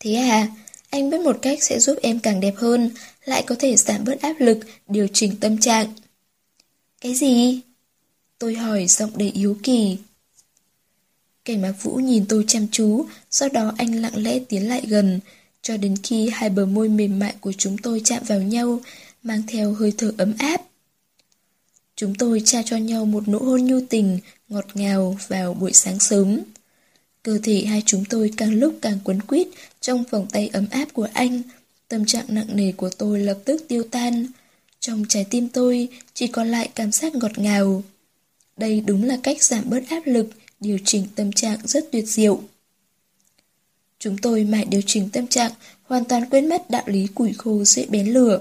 Thế 0.00 0.14
à, 0.14 0.48
anh 0.90 1.10
biết 1.10 1.20
một 1.20 1.38
cách 1.42 1.62
sẽ 1.62 1.80
giúp 1.80 1.98
em 2.02 2.20
càng 2.20 2.40
đẹp 2.40 2.54
hơn, 2.56 2.90
lại 3.24 3.42
có 3.46 3.54
thể 3.58 3.76
giảm 3.76 4.04
bớt 4.04 4.20
áp 4.20 4.34
lực, 4.38 4.58
điều 4.88 5.08
chỉnh 5.12 5.36
tâm 5.40 5.58
trạng. 5.58 5.92
Cái 7.00 7.14
gì? 7.14 7.60
Tôi 8.38 8.54
hỏi 8.54 8.86
giọng 8.86 9.10
đầy 9.18 9.30
yếu 9.30 9.56
kỳ. 9.62 9.98
Cảnh 11.48 11.62
mạc 11.62 11.82
vũ 11.82 11.94
nhìn 11.94 12.24
tôi 12.28 12.44
chăm 12.48 12.66
chú, 12.72 13.04
sau 13.30 13.48
đó 13.48 13.74
anh 13.78 13.94
lặng 14.02 14.16
lẽ 14.16 14.38
tiến 14.38 14.68
lại 14.68 14.82
gần, 14.88 15.20
cho 15.62 15.76
đến 15.76 15.96
khi 16.02 16.28
hai 16.32 16.50
bờ 16.50 16.66
môi 16.66 16.88
mềm 16.88 17.18
mại 17.18 17.34
của 17.40 17.52
chúng 17.52 17.78
tôi 17.78 18.02
chạm 18.04 18.22
vào 18.26 18.42
nhau, 18.42 18.80
mang 19.22 19.42
theo 19.46 19.72
hơi 19.72 19.92
thở 19.98 20.12
ấm 20.18 20.34
áp. 20.38 20.62
Chúng 21.96 22.14
tôi 22.14 22.42
trao 22.44 22.62
cho 22.64 22.76
nhau 22.76 23.04
một 23.04 23.28
nụ 23.28 23.38
hôn 23.38 23.64
nhu 23.64 23.80
tình, 23.90 24.18
ngọt 24.48 24.64
ngào 24.74 25.16
vào 25.28 25.54
buổi 25.54 25.72
sáng 25.72 25.98
sớm. 25.98 26.40
Cơ 27.22 27.38
thể 27.42 27.64
hai 27.64 27.82
chúng 27.86 28.04
tôi 28.04 28.32
càng 28.36 28.54
lúc 28.54 28.78
càng 28.82 28.98
quấn 29.04 29.22
quýt 29.22 29.48
trong 29.80 30.04
vòng 30.10 30.26
tay 30.32 30.50
ấm 30.52 30.66
áp 30.70 30.92
của 30.92 31.08
anh. 31.12 31.42
Tâm 31.88 32.04
trạng 32.04 32.26
nặng 32.28 32.56
nề 32.56 32.72
của 32.72 32.90
tôi 32.90 33.20
lập 33.20 33.38
tức 33.44 33.64
tiêu 33.68 33.82
tan. 33.90 34.26
Trong 34.80 35.04
trái 35.08 35.26
tim 35.30 35.48
tôi 35.48 35.88
chỉ 36.14 36.26
còn 36.26 36.48
lại 36.48 36.70
cảm 36.74 36.92
giác 36.92 37.14
ngọt 37.14 37.38
ngào. 37.38 37.82
Đây 38.56 38.80
đúng 38.80 39.04
là 39.04 39.18
cách 39.22 39.42
giảm 39.42 39.70
bớt 39.70 39.88
áp 39.88 40.02
lực, 40.06 40.28
điều 40.60 40.78
chỉnh 40.84 41.06
tâm 41.14 41.32
trạng 41.32 41.58
rất 41.64 41.92
tuyệt 41.92 42.08
diệu. 42.08 42.40
Chúng 43.98 44.18
tôi 44.18 44.44
mãi 44.44 44.64
điều 44.64 44.82
chỉnh 44.86 45.08
tâm 45.12 45.26
trạng, 45.26 45.52
hoàn 45.82 46.04
toàn 46.04 46.30
quên 46.30 46.48
mất 46.48 46.70
đạo 46.70 46.82
lý 46.86 47.06
củi 47.06 47.32
khô 47.32 47.64
dễ 47.64 47.86
bén 47.86 48.06
lửa. 48.06 48.40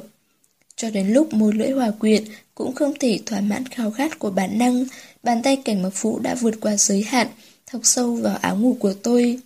Cho 0.76 0.90
đến 0.90 1.08
lúc 1.08 1.34
môi 1.34 1.54
lưỡi 1.54 1.72
hòa 1.72 1.92
quyện 2.00 2.24
cũng 2.56 2.76
không 2.76 2.94
thể 3.00 3.20
thỏa 3.26 3.42
mãn 3.42 3.66
khao 3.66 3.92
khát 3.92 4.20
của 4.20 4.30
bản 4.30 4.58
năng, 4.58 4.86
bàn 5.24 5.42
tay 5.44 5.56
cảnh 5.56 5.84
mặc 5.84 5.90
phụ 5.94 6.20
đã 6.20 6.36
vượt 6.36 6.56
qua 6.62 6.78
giới 6.78 7.04
hạn, 7.04 7.28
thọc 7.66 7.82
sâu 7.84 8.16
vào 8.16 8.38
áo 8.38 8.58
ngủ 8.58 8.78
của 8.80 8.94
tôi. 8.94 9.40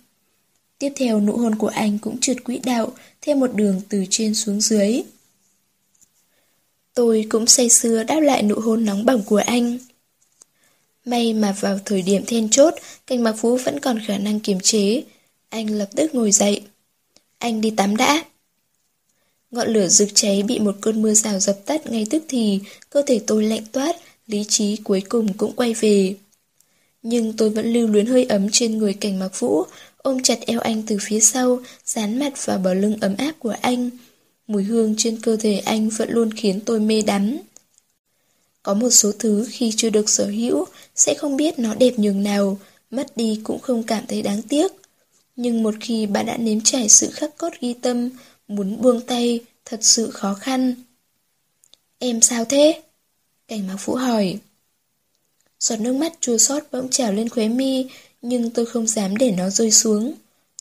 Tiếp 0.78 0.92
theo 0.96 1.20
nụ 1.20 1.36
hôn 1.36 1.54
của 1.54 1.68
anh 1.68 1.98
cũng 1.98 2.20
trượt 2.20 2.44
quỹ 2.44 2.58
đạo, 2.58 2.92
theo 3.20 3.36
một 3.36 3.54
đường 3.54 3.80
từ 3.88 4.04
trên 4.10 4.34
xuống 4.34 4.60
dưới. 4.60 5.02
Tôi 6.94 7.26
cũng 7.28 7.46
say 7.46 7.68
sưa 7.68 8.02
đáp 8.02 8.20
lại 8.20 8.42
nụ 8.42 8.54
hôn 8.54 8.84
nóng 8.84 9.04
bỏng 9.04 9.22
của 9.26 9.42
anh. 9.46 9.78
May 11.04 11.34
mà 11.34 11.54
vào 11.60 11.78
thời 11.84 12.02
điểm 12.02 12.24
then 12.26 12.48
chốt, 12.48 12.74
cảnh 13.06 13.22
mặc 13.22 13.34
phú 13.38 13.56
vẫn 13.56 13.80
còn 13.80 13.98
khả 14.06 14.18
năng 14.18 14.40
kiềm 14.40 14.60
chế. 14.60 15.02
Anh 15.48 15.70
lập 15.70 15.88
tức 15.96 16.14
ngồi 16.14 16.32
dậy. 16.32 16.62
Anh 17.38 17.60
đi 17.60 17.70
tắm 17.70 17.96
đã. 17.96 18.24
Ngọn 19.50 19.68
lửa 19.68 19.88
rực 19.88 20.08
cháy 20.14 20.42
bị 20.42 20.58
một 20.58 20.76
cơn 20.80 21.02
mưa 21.02 21.14
rào 21.14 21.38
dập 21.38 21.58
tắt 21.66 21.90
ngay 21.90 22.06
tức 22.10 22.24
thì, 22.28 22.60
cơ 22.90 23.02
thể 23.06 23.20
tôi 23.26 23.44
lạnh 23.44 23.64
toát, 23.72 23.96
lý 24.26 24.44
trí 24.48 24.76
cuối 24.76 25.00
cùng 25.08 25.32
cũng 25.32 25.52
quay 25.52 25.74
về. 25.74 26.14
Nhưng 27.02 27.32
tôi 27.36 27.50
vẫn 27.50 27.72
lưu 27.72 27.88
luyến 27.88 28.06
hơi 28.06 28.24
ấm 28.24 28.48
trên 28.52 28.78
người 28.78 28.94
cảnh 28.94 29.18
mặc 29.18 29.40
vũ, 29.40 29.64
ôm 29.96 30.22
chặt 30.22 30.38
eo 30.46 30.60
anh 30.60 30.82
từ 30.86 30.98
phía 31.00 31.20
sau, 31.20 31.60
dán 31.84 32.18
mặt 32.18 32.46
vào 32.46 32.58
bờ 32.58 32.74
lưng 32.74 32.96
ấm 33.00 33.14
áp 33.18 33.32
của 33.38 33.54
anh. 33.60 33.90
Mùi 34.46 34.64
hương 34.64 34.94
trên 34.98 35.20
cơ 35.20 35.36
thể 35.36 35.58
anh 35.58 35.88
vẫn 35.88 36.10
luôn 36.10 36.30
khiến 36.32 36.60
tôi 36.60 36.80
mê 36.80 37.02
đắm. 37.02 37.36
Có 38.62 38.74
một 38.74 38.90
số 38.90 39.12
thứ 39.18 39.46
khi 39.50 39.72
chưa 39.76 39.90
được 39.90 40.08
sở 40.10 40.26
hữu 40.26 40.64
sẽ 40.94 41.14
không 41.14 41.36
biết 41.36 41.58
nó 41.58 41.74
đẹp 41.74 41.98
nhường 41.98 42.22
nào, 42.22 42.58
mất 42.90 43.16
đi 43.16 43.40
cũng 43.44 43.58
không 43.58 43.82
cảm 43.82 44.06
thấy 44.06 44.22
đáng 44.22 44.42
tiếc. 44.42 44.72
Nhưng 45.36 45.62
một 45.62 45.74
khi 45.80 46.06
bạn 46.06 46.26
đã 46.26 46.36
nếm 46.36 46.60
trải 46.60 46.88
sự 46.88 47.10
khắc 47.10 47.36
cốt 47.36 47.52
ghi 47.60 47.74
tâm, 47.74 48.10
muốn 48.48 48.82
buông 48.82 49.00
tay 49.00 49.40
thật 49.64 49.78
sự 49.82 50.10
khó 50.10 50.34
khăn. 50.34 50.74
Em 51.98 52.20
sao 52.20 52.44
thế? 52.44 52.82
Cảnh 53.48 53.66
Mạc 53.66 53.76
Vũ 53.84 53.94
hỏi. 53.94 54.38
Giọt 55.60 55.80
nước 55.80 55.92
mắt 55.92 56.12
chua 56.20 56.38
xót 56.38 56.62
bỗng 56.72 56.90
trào 56.90 57.12
lên 57.12 57.28
khóe 57.28 57.48
mi, 57.48 57.86
nhưng 58.22 58.50
tôi 58.50 58.66
không 58.66 58.86
dám 58.86 59.16
để 59.16 59.30
nó 59.30 59.50
rơi 59.50 59.70
xuống. 59.70 60.14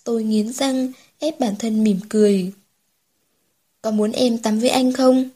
Tôi 0.03 0.23
nghiến 0.23 0.53
răng, 0.53 0.91
ép 1.19 1.39
bản 1.39 1.55
thân 1.59 1.83
mỉm 1.83 1.99
cười. 2.09 2.51
Có 3.81 3.91
muốn 3.91 4.11
em 4.11 4.37
tắm 4.37 4.59
với 4.59 4.69
anh 4.69 4.93
không? 4.93 5.29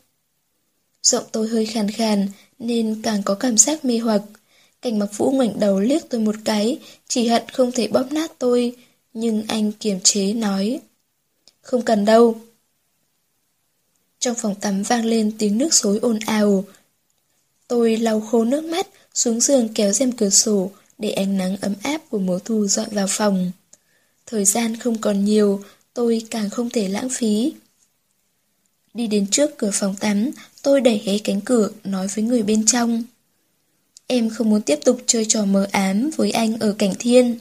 Giọng 1.03 1.23
tôi 1.31 1.47
hơi 1.47 1.65
khàn 1.65 1.91
khàn, 1.91 2.27
nên 2.59 3.01
càng 3.01 3.23
có 3.23 3.35
cảm 3.35 3.57
giác 3.57 3.85
mê 3.85 3.97
hoặc. 3.97 4.21
Cảnh 4.81 4.99
mặc 4.99 5.09
vũ 5.17 5.31
ngoảnh 5.31 5.59
đầu 5.59 5.79
liếc 5.79 6.09
tôi 6.09 6.21
một 6.21 6.35
cái, 6.45 6.79
chỉ 7.07 7.27
hận 7.27 7.43
không 7.53 7.71
thể 7.71 7.87
bóp 7.87 8.11
nát 8.11 8.31
tôi, 8.39 8.75
nhưng 9.13 9.43
anh 9.47 9.71
kiềm 9.71 9.99
chế 10.03 10.33
nói. 10.33 10.79
Không 11.61 11.81
cần 11.81 12.05
đâu. 12.05 12.41
Trong 14.19 14.35
phòng 14.35 14.55
tắm 14.55 14.83
vang 14.83 15.05
lên 15.05 15.31
tiếng 15.37 15.57
nước 15.57 15.73
xối 15.73 15.99
ồn 16.01 16.19
ào. 16.25 16.63
Tôi 17.67 17.97
lau 17.97 18.21
khô 18.21 18.45
nước 18.45 18.63
mắt, 18.63 18.87
xuống 19.13 19.39
giường 19.39 19.69
kéo 19.73 19.91
rèm 19.91 20.11
cửa 20.11 20.29
sổ, 20.29 20.71
để 20.97 21.09
ánh 21.09 21.37
nắng 21.37 21.57
ấm 21.61 21.75
áp 21.83 22.01
của 22.09 22.19
mùa 22.19 22.39
thu 22.39 22.67
dọn 22.67 22.87
vào 22.91 23.07
phòng. 23.09 23.51
Thời 24.25 24.45
gian 24.45 24.77
không 24.77 25.01
còn 25.01 25.25
nhiều, 25.25 25.63
tôi 25.93 26.21
càng 26.29 26.49
không 26.49 26.69
thể 26.69 26.87
lãng 26.87 27.09
phí. 27.09 27.53
Đi 28.93 29.07
đến 29.07 29.27
trước 29.31 29.57
cửa 29.57 29.71
phòng 29.73 29.95
tắm, 29.99 30.31
tôi 30.65 30.81
đẩy 30.81 31.01
hé 31.05 31.17
cánh 31.17 31.41
cửa, 31.41 31.69
nói 31.83 32.07
với 32.15 32.23
người 32.23 32.43
bên 32.43 32.65
trong. 32.65 33.03
Em 34.07 34.29
không 34.29 34.49
muốn 34.49 34.61
tiếp 34.61 34.79
tục 34.85 35.01
chơi 35.07 35.25
trò 35.25 35.45
mờ 35.45 35.67
ám 35.71 36.09
với 36.15 36.31
anh 36.31 36.59
ở 36.59 36.75
cảnh 36.77 36.93
thiên. 36.99 37.37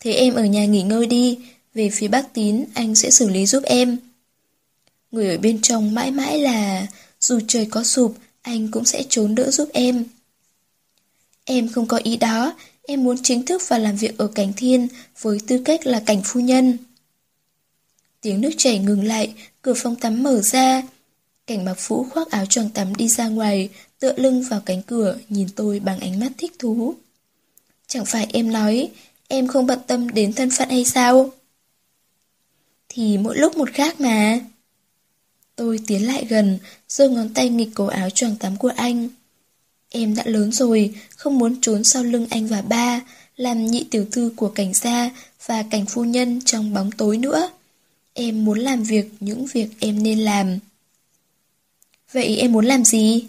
Thế 0.00 0.12
em 0.12 0.34
ở 0.34 0.44
nhà 0.44 0.64
nghỉ 0.66 0.82
ngơi 0.82 1.06
đi, 1.06 1.38
về 1.74 1.90
phía 1.92 2.08
bác 2.08 2.34
tín 2.34 2.64
anh 2.74 2.94
sẽ 2.94 3.10
xử 3.10 3.28
lý 3.28 3.46
giúp 3.46 3.62
em. 3.62 3.98
Người 5.10 5.30
ở 5.30 5.38
bên 5.38 5.60
trong 5.62 5.94
mãi 5.94 6.10
mãi 6.10 6.38
là 6.38 6.86
dù 7.20 7.40
trời 7.48 7.66
có 7.70 7.84
sụp, 7.84 8.14
anh 8.42 8.68
cũng 8.70 8.84
sẽ 8.84 9.04
trốn 9.08 9.34
đỡ 9.34 9.50
giúp 9.50 9.68
em. 9.72 10.04
Em 11.44 11.68
không 11.68 11.86
có 11.86 11.96
ý 11.96 12.16
đó, 12.16 12.54
em 12.82 13.04
muốn 13.04 13.16
chính 13.22 13.44
thức 13.44 13.62
vào 13.68 13.78
làm 13.78 13.96
việc 13.96 14.18
ở 14.18 14.26
cảnh 14.26 14.52
thiên 14.56 14.88
với 15.20 15.38
tư 15.46 15.62
cách 15.64 15.86
là 15.86 16.02
cảnh 16.06 16.22
phu 16.24 16.40
nhân. 16.40 16.78
Tiếng 18.20 18.40
nước 18.40 18.50
chảy 18.56 18.78
ngừng 18.78 19.04
lại, 19.04 19.34
cửa 19.62 19.74
phòng 19.74 19.96
tắm 19.96 20.22
mở 20.22 20.40
ra. 20.40 20.82
Cảnh 21.46 21.64
mặc 21.64 21.88
vũ 21.88 22.04
khoác 22.04 22.30
áo 22.30 22.46
choàng 22.46 22.70
tắm 22.70 22.94
đi 22.94 23.08
ra 23.08 23.28
ngoài, 23.28 23.68
tựa 23.98 24.14
lưng 24.16 24.42
vào 24.50 24.60
cánh 24.60 24.82
cửa, 24.82 25.18
nhìn 25.28 25.48
tôi 25.56 25.80
bằng 25.80 26.00
ánh 26.00 26.20
mắt 26.20 26.32
thích 26.38 26.52
thú. 26.58 26.94
Chẳng 27.86 28.04
phải 28.04 28.26
em 28.32 28.52
nói, 28.52 28.88
em 29.28 29.48
không 29.48 29.66
bận 29.66 29.78
tâm 29.86 30.08
đến 30.08 30.32
thân 30.32 30.50
phận 30.50 30.68
hay 30.68 30.84
sao? 30.84 31.30
Thì 32.88 33.18
mỗi 33.18 33.38
lúc 33.38 33.56
một 33.56 33.70
khác 33.72 34.00
mà. 34.00 34.40
Tôi 35.56 35.80
tiến 35.86 36.06
lại 36.06 36.26
gần, 36.28 36.58
giơ 36.88 37.08
ngón 37.08 37.34
tay 37.34 37.48
nghịch 37.48 37.70
cổ 37.74 37.86
áo 37.86 38.10
choàng 38.10 38.36
tắm 38.36 38.56
của 38.56 38.72
anh. 38.76 39.08
Em 39.90 40.14
đã 40.14 40.22
lớn 40.26 40.52
rồi, 40.52 40.94
không 41.16 41.38
muốn 41.38 41.60
trốn 41.60 41.84
sau 41.84 42.02
lưng 42.02 42.26
anh 42.30 42.46
và 42.46 42.62
ba, 42.62 43.00
làm 43.36 43.66
nhị 43.66 43.86
tiểu 43.90 44.06
thư 44.12 44.32
của 44.36 44.48
cảnh 44.48 44.72
gia 44.74 45.10
và 45.46 45.62
cảnh 45.70 45.86
phu 45.86 46.04
nhân 46.04 46.40
trong 46.44 46.74
bóng 46.74 46.90
tối 46.90 47.18
nữa. 47.18 47.50
Em 48.12 48.44
muốn 48.44 48.58
làm 48.58 48.82
việc 48.82 49.10
những 49.20 49.46
việc 49.46 49.68
em 49.80 50.02
nên 50.02 50.18
làm. 50.18 50.58
Vậy 52.12 52.36
em 52.36 52.52
muốn 52.52 52.64
làm 52.64 52.84
gì? 52.84 53.26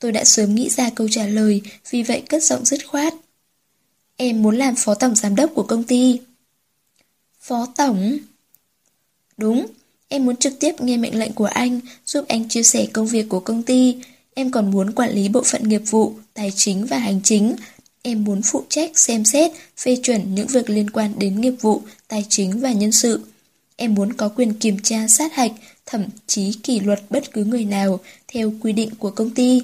Tôi 0.00 0.12
đã 0.12 0.24
sớm 0.24 0.54
nghĩ 0.54 0.68
ra 0.68 0.90
câu 0.90 1.08
trả 1.10 1.26
lời, 1.26 1.62
vì 1.90 2.02
vậy 2.02 2.22
cất 2.28 2.42
giọng 2.42 2.64
dứt 2.64 2.86
khoát. 2.86 3.14
Em 4.16 4.42
muốn 4.42 4.56
làm 4.56 4.74
phó 4.76 4.94
tổng 4.94 5.14
giám 5.14 5.36
đốc 5.36 5.50
của 5.54 5.62
công 5.62 5.84
ty. 5.84 6.20
Phó 7.40 7.66
tổng? 7.76 8.18
Đúng, 9.36 9.66
em 10.08 10.24
muốn 10.24 10.36
trực 10.36 10.58
tiếp 10.60 10.80
nghe 10.80 10.96
mệnh 10.96 11.18
lệnh 11.18 11.32
của 11.32 11.44
anh, 11.44 11.80
giúp 12.06 12.24
anh 12.28 12.48
chia 12.48 12.62
sẻ 12.62 12.86
công 12.92 13.06
việc 13.06 13.28
của 13.28 13.40
công 13.40 13.62
ty. 13.62 13.96
Em 14.34 14.50
còn 14.50 14.70
muốn 14.70 14.92
quản 14.92 15.10
lý 15.10 15.28
bộ 15.28 15.42
phận 15.42 15.68
nghiệp 15.68 15.82
vụ, 15.90 16.14
tài 16.34 16.52
chính 16.56 16.86
và 16.86 16.98
hành 16.98 17.20
chính. 17.24 17.56
Em 18.02 18.24
muốn 18.24 18.42
phụ 18.42 18.64
trách 18.68 18.98
xem 18.98 19.24
xét, 19.24 19.52
phê 19.76 19.96
chuẩn 20.02 20.34
những 20.34 20.46
việc 20.46 20.70
liên 20.70 20.90
quan 20.90 21.18
đến 21.18 21.40
nghiệp 21.40 21.54
vụ, 21.60 21.82
tài 22.08 22.26
chính 22.28 22.60
và 22.60 22.72
nhân 22.72 22.92
sự. 22.92 23.20
Em 23.76 23.94
muốn 23.94 24.12
có 24.12 24.28
quyền 24.28 24.54
kiểm 24.54 24.78
tra 24.82 25.08
sát 25.08 25.34
hạch, 25.34 25.52
thậm 25.86 26.04
chí 26.26 26.52
kỷ 26.62 26.80
luật 26.80 27.02
bất 27.10 27.32
cứ 27.32 27.44
người 27.44 27.64
nào 27.64 28.00
theo 28.28 28.52
quy 28.60 28.72
định 28.72 28.90
của 28.98 29.10
công 29.10 29.34
ty. 29.34 29.62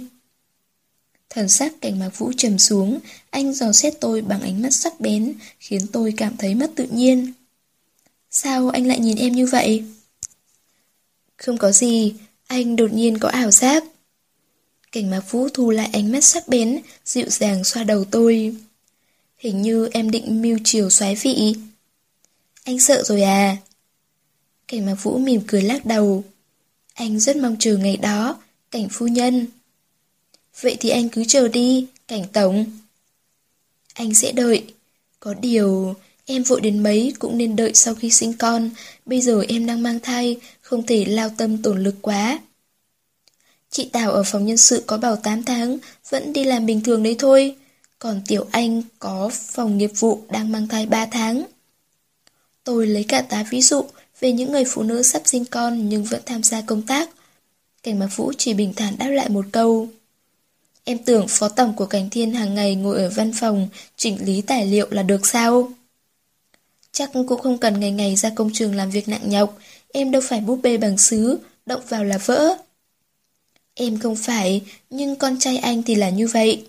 Thần 1.30 1.48
sắc 1.48 1.80
cảnh 1.80 1.98
mạc 1.98 2.18
vũ 2.18 2.32
trầm 2.36 2.58
xuống, 2.58 2.98
anh 3.30 3.52
dò 3.52 3.72
xét 3.72 3.94
tôi 4.00 4.20
bằng 4.20 4.40
ánh 4.40 4.62
mắt 4.62 4.74
sắc 4.74 5.00
bén, 5.00 5.34
khiến 5.58 5.86
tôi 5.92 6.14
cảm 6.16 6.36
thấy 6.36 6.54
mất 6.54 6.70
tự 6.76 6.84
nhiên. 6.84 7.32
Sao 8.30 8.68
anh 8.68 8.86
lại 8.86 9.00
nhìn 9.00 9.16
em 9.16 9.32
như 9.32 9.46
vậy? 9.46 9.84
Không 11.36 11.58
có 11.58 11.72
gì, 11.72 12.14
anh 12.46 12.76
đột 12.76 12.92
nhiên 12.92 13.18
có 13.18 13.28
ảo 13.28 13.50
giác. 13.50 13.84
Cảnh 14.92 15.10
mạc 15.10 15.30
vũ 15.30 15.48
thu 15.48 15.70
lại 15.70 15.90
ánh 15.92 16.12
mắt 16.12 16.24
sắc 16.24 16.48
bén, 16.48 16.82
dịu 17.04 17.26
dàng 17.28 17.64
xoa 17.64 17.84
đầu 17.84 18.04
tôi. 18.04 18.56
Hình 19.36 19.62
như 19.62 19.88
em 19.92 20.10
định 20.10 20.42
mưu 20.42 20.58
chiều 20.64 20.90
xoái 20.90 21.14
vị. 21.14 21.54
Anh 22.64 22.80
sợ 22.80 23.02
rồi 23.02 23.22
à? 23.22 23.56
Cảnh 24.72 24.86
mạc 24.86 24.94
vũ 25.02 25.18
mỉm 25.18 25.40
cười 25.46 25.62
lắc 25.62 25.86
đầu. 25.86 26.24
Anh 26.94 27.20
rất 27.20 27.36
mong 27.36 27.56
chờ 27.58 27.76
ngày 27.76 27.96
đó, 27.96 28.36
cảnh 28.70 28.88
phu 28.90 29.06
nhân. 29.06 29.46
Vậy 30.60 30.76
thì 30.80 30.90
anh 30.90 31.08
cứ 31.08 31.24
chờ 31.28 31.48
đi, 31.48 31.86
cảnh 32.08 32.24
tổng. 32.32 32.64
Anh 33.94 34.14
sẽ 34.14 34.32
đợi. 34.32 34.64
Có 35.20 35.34
điều, 35.34 35.94
em 36.26 36.42
vội 36.42 36.60
đến 36.60 36.82
mấy 36.82 37.14
cũng 37.18 37.38
nên 37.38 37.56
đợi 37.56 37.74
sau 37.74 37.94
khi 37.94 38.10
sinh 38.10 38.32
con. 38.32 38.70
Bây 39.06 39.20
giờ 39.20 39.44
em 39.48 39.66
đang 39.66 39.82
mang 39.82 40.00
thai, 40.00 40.36
không 40.60 40.86
thể 40.86 41.04
lao 41.04 41.30
tâm 41.36 41.62
tổn 41.62 41.82
lực 41.82 41.94
quá. 42.02 42.38
Chị 43.70 43.88
Tào 43.92 44.12
ở 44.12 44.22
phòng 44.22 44.46
nhân 44.46 44.56
sự 44.56 44.82
có 44.86 44.98
bảo 44.98 45.16
8 45.16 45.42
tháng, 45.42 45.78
vẫn 46.10 46.32
đi 46.32 46.44
làm 46.44 46.66
bình 46.66 46.80
thường 46.80 47.02
đấy 47.02 47.16
thôi. 47.18 47.56
Còn 47.98 48.22
Tiểu 48.26 48.46
Anh 48.50 48.82
có 48.98 49.30
phòng 49.32 49.78
nghiệp 49.78 49.90
vụ 49.98 50.22
đang 50.30 50.52
mang 50.52 50.68
thai 50.68 50.86
3 50.86 51.06
tháng. 51.06 51.44
Tôi 52.64 52.86
lấy 52.86 53.04
cả 53.04 53.22
tá 53.22 53.44
ví 53.50 53.62
dụ 53.62 53.84
về 54.22 54.32
những 54.32 54.52
người 54.52 54.64
phụ 54.64 54.82
nữ 54.82 55.02
sắp 55.02 55.22
sinh 55.24 55.44
con 55.44 55.88
nhưng 55.88 56.04
vẫn 56.04 56.20
tham 56.26 56.42
gia 56.42 56.60
công 56.60 56.82
tác. 56.82 57.10
Cảnh 57.82 57.98
Mạc 57.98 58.08
Vũ 58.16 58.32
chỉ 58.38 58.54
bình 58.54 58.74
thản 58.74 58.98
đáp 58.98 59.08
lại 59.08 59.28
một 59.28 59.44
câu. 59.52 59.88
Em 60.84 60.98
tưởng 60.98 61.26
phó 61.28 61.48
tổng 61.48 61.76
của 61.76 61.86
Cảnh 61.86 62.10
Thiên 62.10 62.34
hàng 62.34 62.54
ngày 62.54 62.74
ngồi 62.74 63.02
ở 63.02 63.12
văn 63.16 63.32
phòng 63.40 63.68
chỉnh 63.96 64.24
lý 64.24 64.42
tài 64.42 64.66
liệu 64.66 64.86
là 64.90 65.02
được 65.02 65.26
sao? 65.26 65.72
Chắc 66.92 67.10
cũng 67.12 67.40
không 67.40 67.58
cần 67.58 67.80
ngày 67.80 67.90
ngày 67.90 68.16
ra 68.16 68.30
công 68.34 68.50
trường 68.52 68.74
làm 68.74 68.90
việc 68.90 69.08
nặng 69.08 69.30
nhọc, 69.30 69.58
em 69.92 70.10
đâu 70.10 70.22
phải 70.24 70.40
búp 70.40 70.60
bê 70.62 70.76
bằng 70.76 70.98
sứ, 70.98 71.38
động 71.66 71.82
vào 71.88 72.04
là 72.04 72.18
vỡ. 72.18 72.56
Em 73.74 73.98
không 73.98 74.16
phải, 74.16 74.62
nhưng 74.90 75.16
con 75.16 75.38
trai 75.38 75.56
anh 75.56 75.82
thì 75.82 75.94
là 75.94 76.10
như 76.10 76.26
vậy. 76.26 76.66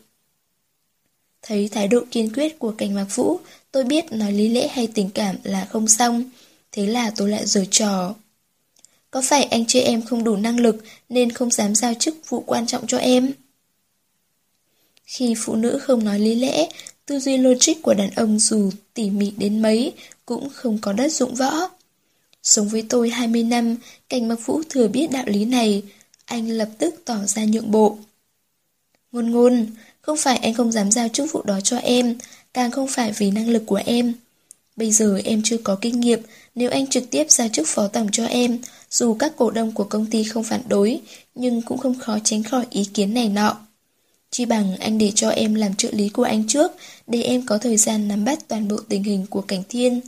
Thấy 1.41 1.69
thái 1.71 1.87
độ 1.87 1.99
kiên 2.11 2.33
quyết 2.33 2.59
của 2.59 2.71
cảnh 2.77 2.93
mạc 2.93 3.15
vũ, 3.15 3.39
tôi 3.71 3.83
biết 3.83 4.11
nói 4.11 4.31
lý 4.31 4.49
lẽ 4.49 4.67
hay 4.67 4.87
tình 4.87 5.09
cảm 5.09 5.35
là 5.43 5.67
không 5.71 5.87
xong, 5.87 6.23
thế 6.73 6.85
là 6.85 7.11
tôi 7.15 7.29
lại 7.29 7.45
giở 7.45 7.65
trò. 7.71 8.15
Có 9.11 9.21
phải 9.25 9.43
anh 9.43 9.65
chị 9.67 9.79
em 9.79 10.01
không 10.01 10.23
đủ 10.23 10.35
năng 10.35 10.59
lực 10.59 10.83
nên 11.09 11.31
không 11.31 11.51
dám 11.51 11.75
giao 11.75 11.93
chức 11.93 12.15
vụ 12.29 12.43
quan 12.47 12.67
trọng 12.67 12.87
cho 12.87 12.97
em? 12.97 13.31
Khi 15.05 15.33
phụ 15.37 15.55
nữ 15.55 15.79
không 15.81 16.05
nói 16.05 16.19
lý 16.19 16.35
lẽ, 16.35 16.67
tư 17.05 17.19
duy 17.19 17.37
logic 17.37 17.73
của 17.81 17.93
đàn 17.93 18.09
ông 18.09 18.39
dù 18.39 18.71
tỉ 18.93 19.09
mỉ 19.09 19.31
đến 19.37 19.61
mấy 19.61 19.93
cũng 20.25 20.49
không 20.49 20.77
có 20.81 20.93
đất 20.93 21.11
dụng 21.11 21.35
võ. 21.35 21.69
Sống 22.43 22.67
với 22.67 22.85
tôi 22.89 23.09
20 23.09 23.43
năm, 23.43 23.75
cảnh 24.09 24.27
mặc 24.27 24.39
vũ 24.45 24.61
thừa 24.69 24.87
biết 24.87 25.11
đạo 25.11 25.23
lý 25.27 25.45
này, 25.45 25.83
anh 26.25 26.49
lập 26.49 26.69
tức 26.77 26.95
tỏ 27.05 27.17
ra 27.25 27.45
nhượng 27.45 27.71
bộ. 27.71 27.97
Ngôn 29.11 29.31
ngôn, 29.31 29.67
không 30.01 30.17
phải 30.17 30.37
anh 30.37 30.53
không 30.53 30.71
dám 30.71 30.91
giao 30.91 31.07
chức 31.07 31.31
vụ 31.31 31.41
đó 31.41 31.59
cho 31.63 31.77
em, 31.77 32.17
càng 32.53 32.71
không 32.71 32.87
phải 32.87 33.11
vì 33.11 33.31
năng 33.31 33.49
lực 33.49 33.63
của 33.65 33.81
em. 33.85 34.13
Bây 34.75 34.91
giờ 34.91 35.21
em 35.23 35.41
chưa 35.43 35.57
có 35.57 35.75
kinh 35.81 35.99
nghiệm, 35.99 36.19
nếu 36.55 36.69
anh 36.69 36.87
trực 36.87 37.09
tiếp 37.09 37.31
ra 37.31 37.47
chức 37.47 37.67
phó 37.67 37.87
tổng 37.87 38.07
cho 38.11 38.25
em, 38.25 38.59
dù 38.91 39.13
các 39.13 39.33
cổ 39.37 39.51
đông 39.51 39.71
của 39.71 39.83
công 39.83 40.05
ty 40.05 40.23
không 40.23 40.43
phản 40.43 40.61
đối, 40.67 41.01
nhưng 41.35 41.61
cũng 41.61 41.77
không 41.77 41.99
khó 41.99 42.17
tránh 42.23 42.43
khỏi 42.43 42.65
ý 42.69 42.85
kiến 42.93 43.13
này 43.13 43.29
nọ. 43.29 43.57
Chỉ 44.31 44.45
bằng 44.45 44.77
anh 44.77 44.97
để 44.97 45.11
cho 45.15 45.29
em 45.29 45.55
làm 45.55 45.75
trợ 45.75 45.89
lý 45.91 46.09
của 46.09 46.23
anh 46.23 46.47
trước, 46.47 46.71
để 47.07 47.21
em 47.21 47.45
có 47.45 47.57
thời 47.57 47.77
gian 47.77 48.07
nắm 48.07 48.25
bắt 48.25 48.39
toàn 48.47 48.67
bộ 48.67 48.77
tình 48.89 49.03
hình 49.03 49.25
của 49.29 49.41
cảnh 49.41 49.63
thiên. 49.69 50.01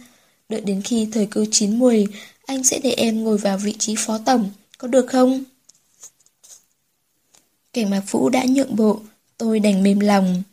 Đợi 0.49 0.61
đến 0.61 0.81
khi 0.81 1.07
thời 1.11 1.25
cơ 1.25 1.45
chín 1.51 1.79
mùi, 1.79 2.07
anh 2.45 2.63
sẽ 2.63 2.79
để 2.79 2.91
em 2.91 3.23
ngồi 3.23 3.37
vào 3.37 3.57
vị 3.57 3.75
trí 3.79 3.95
phó 3.97 4.17
tổng, 4.17 4.51
có 4.77 4.87
được 4.87 5.05
không? 5.07 5.43
Cảnh 7.73 7.89
mạc 7.89 8.03
vũ 8.11 8.29
đã 8.29 8.45
nhượng 8.49 8.75
bộ, 8.75 8.99
tôi 9.37 9.59
đành 9.59 9.83
mềm 9.83 9.99
lòng. 9.99 10.43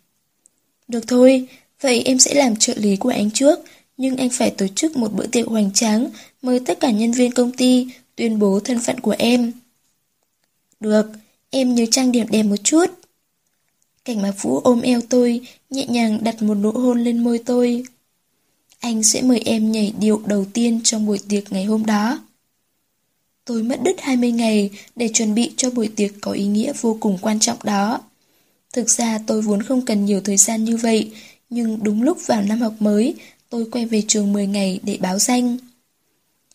Được 0.88 1.06
thôi, 1.06 1.48
vậy 1.80 2.02
em 2.04 2.18
sẽ 2.18 2.34
làm 2.34 2.56
trợ 2.56 2.74
lý 2.76 2.96
của 2.96 3.08
anh 3.08 3.30
trước, 3.30 3.58
nhưng 4.02 4.16
anh 4.16 4.30
phải 4.30 4.50
tổ 4.50 4.66
chức 4.68 4.96
một 4.96 5.12
bữa 5.12 5.26
tiệc 5.26 5.48
hoành 5.48 5.70
tráng, 5.72 6.10
mời 6.42 6.60
tất 6.60 6.80
cả 6.80 6.90
nhân 6.90 7.12
viên 7.12 7.32
công 7.32 7.52
ty, 7.52 7.86
tuyên 8.16 8.38
bố 8.38 8.60
thân 8.60 8.80
phận 8.80 9.00
của 9.00 9.14
em. 9.18 9.52
Được, 10.80 11.06
em 11.50 11.74
nhớ 11.74 11.86
trang 11.90 12.12
điểm 12.12 12.26
đẹp 12.30 12.42
một 12.42 12.56
chút. 12.64 12.86
Cảnh 14.04 14.22
mạc 14.22 14.32
vũ 14.42 14.58
ôm 14.58 14.80
eo 14.80 15.00
tôi, 15.08 15.40
nhẹ 15.70 15.86
nhàng 15.86 16.24
đặt 16.24 16.42
một 16.42 16.54
nụ 16.54 16.70
hôn 16.70 17.04
lên 17.04 17.24
môi 17.24 17.38
tôi. 17.38 17.84
Anh 18.80 19.02
sẽ 19.02 19.22
mời 19.22 19.42
em 19.44 19.72
nhảy 19.72 19.92
điệu 19.98 20.22
đầu 20.26 20.44
tiên 20.52 20.80
trong 20.84 21.06
buổi 21.06 21.18
tiệc 21.28 21.52
ngày 21.52 21.64
hôm 21.64 21.86
đó. 21.86 22.20
Tôi 23.44 23.62
mất 23.62 23.82
đứt 23.82 24.00
20 24.00 24.32
ngày 24.32 24.70
để 24.96 25.08
chuẩn 25.14 25.34
bị 25.34 25.52
cho 25.56 25.70
buổi 25.70 25.88
tiệc 25.96 26.12
có 26.20 26.32
ý 26.32 26.46
nghĩa 26.46 26.72
vô 26.80 26.96
cùng 27.00 27.18
quan 27.22 27.40
trọng 27.40 27.58
đó. 27.64 28.00
Thực 28.72 28.90
ra 28.90 29.18
tôi 29.26 29.42
vốn 29.42 29.62
không 29.62 29.84
cần 29.84 30.04
nhiều 30.04 30.20
thời 30.20 30.36
gian 30.36 30.64
như 30.64 30.76
vậy, 30.76 31.12
nhưng 31.50 31.78
đúng 31.82 32.02
lúc 32.02 32.26
vào 32.26 32.42
năm 32.42 32.60
học 32.60 32.74
mới, 32.78 33.14
tôi 33.52 33.66
quay 33.70 33.86
về 33.86 34.02
trường 34.08 34.32
10 34.32 34.46
ngày 34.46 34.80
để 34.82 34.98
báo 35.00 35.18
danh. 35.18 35.56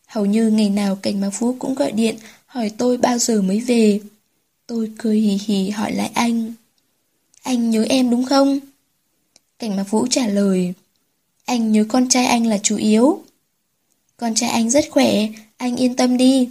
Hầu 0.06 0.26
như 0.26 0.50
ngày 0.50 0.70
nào 0.70 0.96
Cảnh 0.96 1.22
Mạc 1.22 1.30
Phú 1.30 1.56
cũng 1.60 1.76
gọi 1.76 1.92
điện 1.92 2.16
hỏi 2.46 2.72
tôi 2.78 2.98
bao 2.98 3.18
giờ 3.18 3.42
mới 3.42 3.60
về. 3.60 4.00
Tôi 4.68 4.92
cười 4.98 5.20
hì 5.20 5.38
hì 5.46 5.70
hỏi 5.70 5.92
lại 5.94 6.12
anh. 6.14 6.54
Anh 7.44 7.70
nhớ 7.70 7.86
em 7.90 8.10
đúng 8.10 8.26
không? 8.26 8.60
Cảnh 9.60 9.76
Mạc 9.76 9.84
Vũ 9.90 10.08
trả 10.08 10.28
lời. 10.28 10.74
Anh 11.46 11.72
nhớ 11.72 11.86
con 11.90 12.10
trai 12.10 12.26
anh 12.26 12.46
là 12.46 12.58
chủ 12.64 12.78
yếu. 12.78 13.24
Con 14.18 14.36
trai 14.36 14.50
anh 14.50 14.70
rất 14.70 14.86
khỏe, 14.90 15.28
anh 15.58 15.76
yên 15.76 15.96
tâm 15.96 16.18
đi. 16.18 16.50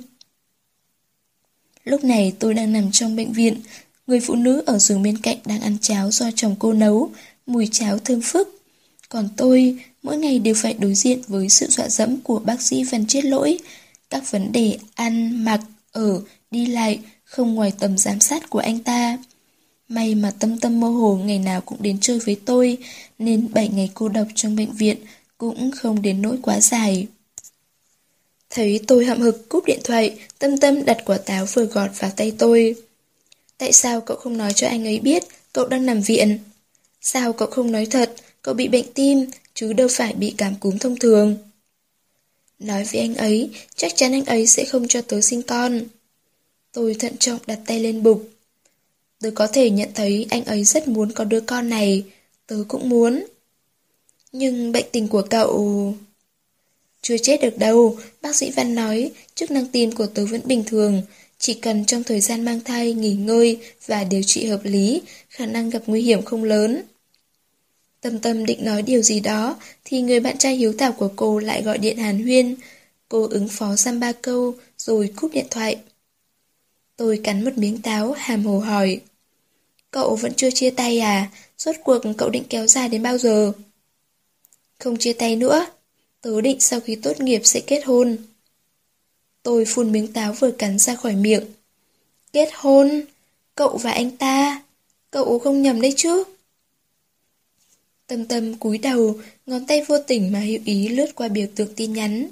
Lúc 1.85 2.05
này 2.05 2.33
tôi 2.39 2.55
đang 2.55 2.73
nằm 2.73 2.93
trong 2.93 3.17
bệnh 3.17 3.33
viện, 3.33 3.61
người 4.07 4.21
phụ 4.21 4.35
nữ 4.35 4.63
ở 4.67 4.79
giường 4.79 5.03
bên 5.03 5.19
cạnh 5.19 5.39
đang 5.45 5.61
ăn 5.61 5.77
cháo 5.81 6.11
do 6.11 6.31
chồng 6.35 6.57
cô 6.59 6.73
nấu, 6.73 7.11
mùi 7.47 7.69
cháo 7.73 7.99
thơm 7.99 8.21
phức. 8.21 8.63
Còn 9.09 9.29
tôi, 9.37 9.79
mỗi 10.07 10.17
ngày 10.17 10.39
đều 10.39 10.55
phải 10.57 10.75
đối 10.75 10.95
diện 10.95 11.21
với 11.29 11.49
sự 11.49 11.67
dọa 11.67 11.89
dẫm 11.89 12.17
của 12.21 12.39
bác 12.39 12.63
sĩ 12.63 12.85
Văn 12.85 13.07
Chiết 13.07 13.25
Lỗi. 13.25 13.59
Các 14.11 14.31
vấn 14.31 14.53
đề 14.53 14.79
ăn, 14.95 15.45
mặc, 15.45 15.61
ở, 15.93 16.21
đi 16.51 16.67
lại 16.67 17.01
không 17.25 17.55
ngoài 17.55 17.73
tầm 17.79 17.99
giám 17.99 18.21
sát 18.21 18.51
của 18.51 18.59
anh 18.59 18.79
ta. 18.79 19.19
May 19.89 20.15
mà 20.15 20.33
tâm 20.39 20.59
tâm 20.59 20.81
mơ 20.81 20.89
hồ 20.89 21.17
ngày 21.25 21.39
nào 21.39 21.61
cũng 21.61 21.83
đến 21.83 21.99
chơi 22.01 22.19
với 22.19 22.41
tôi, 22.45 22.79
nên 23.19 23.49
7 23.53 23.69
ngày 23.69 23.91
cô 23.95 24.09
độc 24.09 24.27
trong 24.35 24.57
bệnh 24.57 24.73
viện 24.73 24.97
cũng 25.39 25.71
không 25.71 26.03
đến 26.03 26.23
nỗi 26.23 26.39
quá 26.43 26.61
dài. 26.61 27.07
Thấy 28.51 28.81
tôi 28.87 29.05
hậm 29.05 29.21
hực 29.21 29.49
cúp 29.49 29.65
điện 29.65 29.81
thoại, 29.85 30.19
tâm 30.39 30.59
tâm 30.59 30.85
đặt 30.85 30.99
quả 31.05 31.19
táo 31.19 31.47
vừa 31.53 31.65
gọt 31.65 31.91
vào 31.99 32.11
tay 32.17 32.33
tôi. 32.39 32.75
Tại 33.59 33.73
sao 33.73 34.01
cậu 34.01 34.17
không 34.17 34.37
nói 34.37 34.53
cho 34.53 34.69
anh 34.69 34.87
ấy 34.87 35.01
biết 35.01 35.23
cậu 35.53 35.67
đang 35.67 35.87
nằm 35.87 36.01
viện? 36.01 36.39
Sao 37.01 37.33
cậu 37.33 37.49
không 37.51 37.73
nói 37.73 37.87
thật, 37.87 38.15
cậu 38.43 38.55
bị 38.55 38.69
bệnh 38.69 38.93
tim, 38.95 39.27
chứ 39.57 39.73
đâu 39.73 39.89
phải 39.91 40.13
bị 40.13 40.35
cảm 40.39 40.55
cúm 40.61 40.79
thông 40.79 40.97
thường? 40.97 41.37
Nói 42.59 42.85
với 42.93 43.01
anh 43.01 43.15
ấy, 43.15 43.51
chắc 43.77 43.97
chắn 43.97 44.13
anh 44.13 44.25
ấy 44.25 44.47
sẽ 44.47 44.65
không 44.65 44.89
cho 44.89 45.03
tớ 45.03 45.21
sinh 45.21 45.43
con. 45.43 45.81
Tôi 46.73 46.95
thận 46.95 47.17
trọng 47.17 47.39
đặt 47.47 47.59
tay 47.67 47.81
lên 47.81 48.03
bụng. 48.03 48.25
Tớ 49.21 49.31
có 49.31 49.47
thể 49.47 49.71
nhận 49.71 49.89
thấy 49.95 50.27
anh 50.31 50.45
ấy 50.45 50.65
rất 50.65 50.89
muốn 50.89 51.13
có 51.13 51.25
đứa 51.25 51.41
con 51.41 51.69
này, 51.69 52.05
tớ 52.47 52.65
cũng 52.69 52.89
muốn. 52.89 53.27
Nhưng 54.33 54.73
bệnh 54.73 54.87
tình 54.93 55.09
của 55.09 55.23
cậu... 55.23 55.95
Chưa 57.03 57.19
chết 57.19 57.41
được 57.43 57.59
đâu, 57.59 57.99
bác 58.23 58.37
sĩ 58.37 58.51
Văn 58.51 58.75
nói, 58.75 59.11
chức 59.35 59.51
năng 59.51 59.67
tim 59.67 59.93
của 59.93 60.07
tớ 60.07 60.27
vẫn 60.27 60.41
bình 60.45 60.65
thường, 60.67 61.03
chỉ 61.39 61.55
cần 61.55 61.85
trong 61.85 62.05
thời 62.05 62.21
gian 62.21 62.45
mang 62.45 62.61
thai, 62.61 62.95
nghỉ 62.95 63.15
ngơi 63.15 63.59
và 63.87 64.05
điều 64.05 64.23
trị 64.23 64.47
hợp 64.47 64.61
lý, 64.63 65.03
khả 65.29 65.47
năng 65.47 65.71
gặp 65.71 65.83
nguy 65.87 66.03
hiểm 66.03 66.23
không 66.23 66.45
lớn. 66.45 66.83
Tâm 68.01 68.19
tâm 68.19 68.47
định 68.47 68.65
nói 68.65 68.83
điều 68.83 69.03
gì 69.03 69.21
đó, 69.21 69.57
thì 69.85 70.01
người 70.01 70.21
bạn 70.21 70.39
trai 70.39 70.57
hiếu 70.57 70.73
thảo 70.79 70.93
của 70.93 71.11
cô 71.17 71.39
lại 71.39 71.63
gọi 71.63 71.79
điện 71.79 71.97
hàn 71.99 72.23
huyên. 72.23 72.57
Cô 73.09 73.29
ứng 73.31 73.49
phó 73.49 73.77
xăm 73.77 74.01
ba 74.01 74.13
câu, 74.13 74.55
rồi 74.79 75.13
cúp 75.17 75.33
điện 75.33 75.47
thoại. 75.51 75.77
Tôi 76.97 77.21
cắn 77.25 77.45
một 77.45 77.59
miếng 77.59 77.83
táo, 77.83 78.13
hàm 78.13 78.45
hồ 78.45 78.59
hỏi. 78.59 79.01
Cậu 79.91 80.17
vẫn 80.17 80.35
chưa 80.35 80.51
chia 80.51 80.71
tay 80.71 80.99
à? 80.99 81.31
Rốt 81.59 81.77
cuộc 81.85 82.03
cậu 82.19 82.31
định 82.31 82.45
kéo 82.49 82.67
dài 82.67 82.89
đến 82.89 83.03
bao 83.03 83.19
giờ? 83.19 83.53
Không 84.79 84.97
chia 84.97 85.13
tay 85.13 85.37
nữa. 85.37 85.67
Tớ 86.21 86.41
định 86.41 86.61
sau 86.61 86.81
khi 86.81 86.97
tốt 86.97 87.21
nghiệp 87.21 87.41
sẽ 87.45 87.61
kết 87.61 87.85
hôn. 87.85 88.17
Tôi 89.43 89.65
phun 89.65 89.93
miếng 89.93 90.13
táo 90.13 90.33
vừa 90.33 90.51
cắn 90.51 90.79
ra 90.79 90.95
khỏi 90.95 91.17
miệng. 91.17 91.45
Kết 92.33 92.49
hôn? 92.55 93.03
Cậu 93.55 93.77
và 93.77 93.91
anh 93.91 94.17
ta? 94.17 94.63
Cậu 95.11 95.39
không 95.39 95.63
nhầm 95.63 95.81
đấy 95.81 95.95
chứ? 95.97 96.25
Tâm 98.07 98.25
tâm 98.25 98.55
cúi 98.55 98.79
đầu, 98.79 99.19
ngón 99.47 99.67
tay 99.67 99.83
vô 99.89 99.99
tình 99.99 100.33
mà 100.33 100.41
hữu 100.41 100.59
ý 100.65 100.89
lướt 100.89 101.15
qua 101.15 101.29
biểu 101.29 101.47
tượng 101.55 101.75
tin 101.77 101.93
nhắn. 101.93 102.29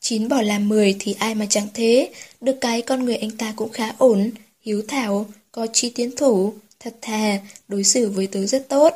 Chín 0.00 0.28
bỏ 0.28 0.42
làm 0.42 0.68
mười 0.68 0.96
thì 0.98 1.14
ai 1.18 1.34
mà 1.34 1.46
chẳng 1.50 1.68
thế, 1.74 2.10
được 2.40 2.56
cái 2.60 2.82
con 2.82 3.04
người 3.04 3.16
anh 3.16 3.30
ta 3.30 3.52
cũng 3.56 3.68
khá 3.72 3.92
ổn, 3.98 4.30
hiếu 4.60 4.82
thảo, 4.88 5.26
có 5.52 5.66
chi 5.72 5.90
tiến 5.94 6.16
thủ, 6.16 6.54
thật 6.80 6.94
thà, 7.00 7.38
đối 7.68 7.84
xử 7.84 8.10
với 8.10 8.26
tớ 8.26 8.46
rất 8.46 8.68
tốt. 8.68 8.94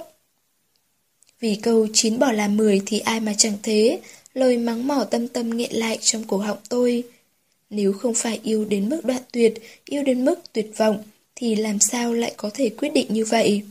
Vì 1.41 1.55
câu 1.55 1.87
chín 1.93 2.19
bỏ 2.19 2.33
làm 2.33 2.57
mười 2.57 2.83
thì 2.87 2.99
ai 2.99 3.21
mà 3.21 3.35
chẳng 3.39 3.57
thế, 3.63 4.01
lời 4.35 4.57
mắng 4.57 4.87
mỏ 4.87 5.05
tâm 5.11 5.29
tâm 5.29 5.51
nghẹn 5.57 5.73
lại 5.73 5.99
trong 6.01 6.25
cổ 6.25 6.37
họng 6.37 6.59
tôi. 6.69 7.05
Nếu 7.71 7.93
không 7.93 8.15
phải 8.15 8.41
yêu 8.43 8.65
đến 8.65 8.89
mức 8.89 9.05
đoạn 9.05 9.23
tuyệt, 9.33 9.55
yêu 9.85 10.03
đến 10.03 10.25
mức 10.25 10.53
tuyệt 10.53 10.71
vọng, 10.77 11.03
thì 11.35 11.55
làm 11.55 11.79
sao 11.79 12.15
lại 12.15 12.35
có 12.37 12.51
thể 12.55 12.69
quyết 12.69 12.93
định 12.95 13.07
như 13.11 13.25
vậy? 13.25 13.63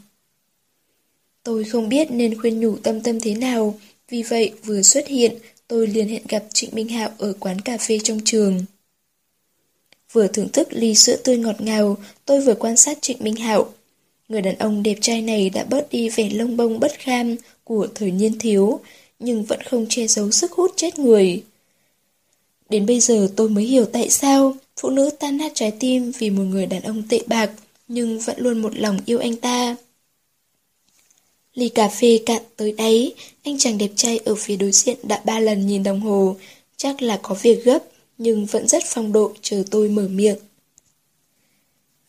Tôi 1.43 1.63
không 1.63 1.89
biết 1.89 2.11
nên 2.11 2.41
khuyên 2.41 2.59
nhủ 2.59 2.77
tâm 2.77 3.01
tâm 3.01 3.19
thế 3.19 3.35
nào, 3.35 3.79
vì 4.09 4.23
vậy 4.23 4.53
vừa 4.63 4.81
xuất 4.81 5.07
hiện, 5.07 5.35
tôi 5.67 5.87
liền 5.87 6.07
hẹn 6.07 6.21
gặp 6.27 6.43
Trịnh 6.53 6.69
Minh 6.73 6.87
Hạo 6.87 7.09
ở 7.17 7.33
quán 7.39 7.61
cà 7.61 7.77
phê 7.77 7.99
trong 8.03 8.19
trường. 8.25 8.65
Vừa 10.11 10.27
thưởng 10.27 10.49
thức 10.49 10.67
ly 10.71 10.95
sữa 10.95 11.15
tươi 11.15 11.37
ngọt 11.37 11.61
ngào, 11.61 11.97
tôi 12.25 12.41
vừa 12.41 12.55
quan 12.55 12.77
sát 12.77 12.97
Trịnh 13.01 13.17
Minh 13.19 13.35
Hạo. 13.35 13.73
Người 14.29 14.41
đàn 14.41 14.57
ông 14.57 14.83
đẹp 14.83 14.97
trai 15.01 15.21
này 15.21 15.49
đã 15.49 15.63
bớt 15.63 15.89
đi 15.89 16.09
vẻ 16.09 16.29
lông 16.29 16.57
bông 16.57 16.79
bất 16.79 16.91
kham 16.99 17.35
của 17.63 17.87
thời 17.95 18.11
niên 18.11 18.39
thiếu, 18.39 18.79
nhưng 19.19 19.43
vẫn 19.43 19.61
không 19.63 19.85
che 19.89 20.07
giấu 20.07 20.31
sức 20.31 20.51
hút 20.51 20.71
chết 20.75 20.99
người. 20.99 21.43
Đến 22.69 22.85
bây 22.85 22.99
giờ 22.99 23.29
tôi 23.35 23.49
mới 23.49 23.63
hiểu 23.63 23.85
tại 23.85 24.09
sao 24.09 24.55
phụ 24.81 24.89
nữ 24.89 25.09
tan 25.19 25.37
nát 25.37 25.51
trái 25.55 25.71
tim 25.79 26.11
vì 26.19 26.29
một 26.29 26.43
người 26.43 26.65
đàn 26.65 26.81
ông 26.81 27.03
tệ 27.09 27.21
bạc, 27.27 27.51
nhưng 27.87 28.19
vẫn 28.19 28.35
luôn 28.39 28.61
một 28.61 28.77
lòng 28.77 28.99
yêu 29.05 29.19
anh 29.19 29.35
ta. 29.35 29.75
Ly 31.60 31.69
cà 31.69 31.88
phê 31.88 32.19
cạn 32.26 32.41
tới 32.57 32.72
đáy, 32.72 33.14
anh 33.44 33.57
chàng 33.57 33.77
đẹp 33.77 33.90
trai 33.95 34.18
ở 34.18 34.36
phía 34.36 34.56
đối 34.56 34.72
diện 34.72 34.98
đã 35.03 35.22
ba 35.26 35.40
lần 35.40 35.68
nhìn 35.68 35.84
đồng 35.84 35.99
hồ, 36.02 36.36
chắc 36.77 37.02
là 37.02 37.19
có 37.22 37.36
việc 37.41 37.65
gấp, 37.65 37.80
nhưng 38.18 38.45
vẫn 38.45 38.68
rất 38.68 38.84
phong 38.86 39.14
độ 39.14 39.34
chờ 39.41 39.64
tôi 39.72 39.90
mở 39.90 40.07
miệng. 40.07 40.38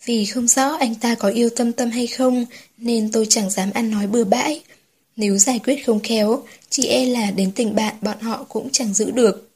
Vì 0.04 0.24
không 0.24 0.48
rõ 0.48 0.76
anh 0.80 0.94
ta 0.94 1.14
có 1.14 1.28
yêu 1.28 1.50
tâm 1.56 1.72
tâm 1.72 1.90
hay 1.90 2.06
không, 2.06 2.46
nên 2.78 3.12
tôi 3.12 3.26
chẳng 3.26 3.50
dám 3.50 3.70
ăn 3.74 3.90
nói 3.90 4.06
bừa 4.06 4.24
bãi. 4.24 4.62
Nếu 5.16 5.38
giải 5.38 5.58
quyết 5.64 5.86
không 5.86 6.00
khéo, 6.00 6.42
chỉ 6.70 6.86
e 6.86 7.06
là 7.06 7.30
đến 7.30 7.52
tình 7.52 7.74
bạn 7.74 7.94
bọn 8.00 8.20
họ 8.20 8.44
cũng 8.48 8.68
chẳng 8.72 8.94
giữ 8.94 9.10
được. 9.10 9.50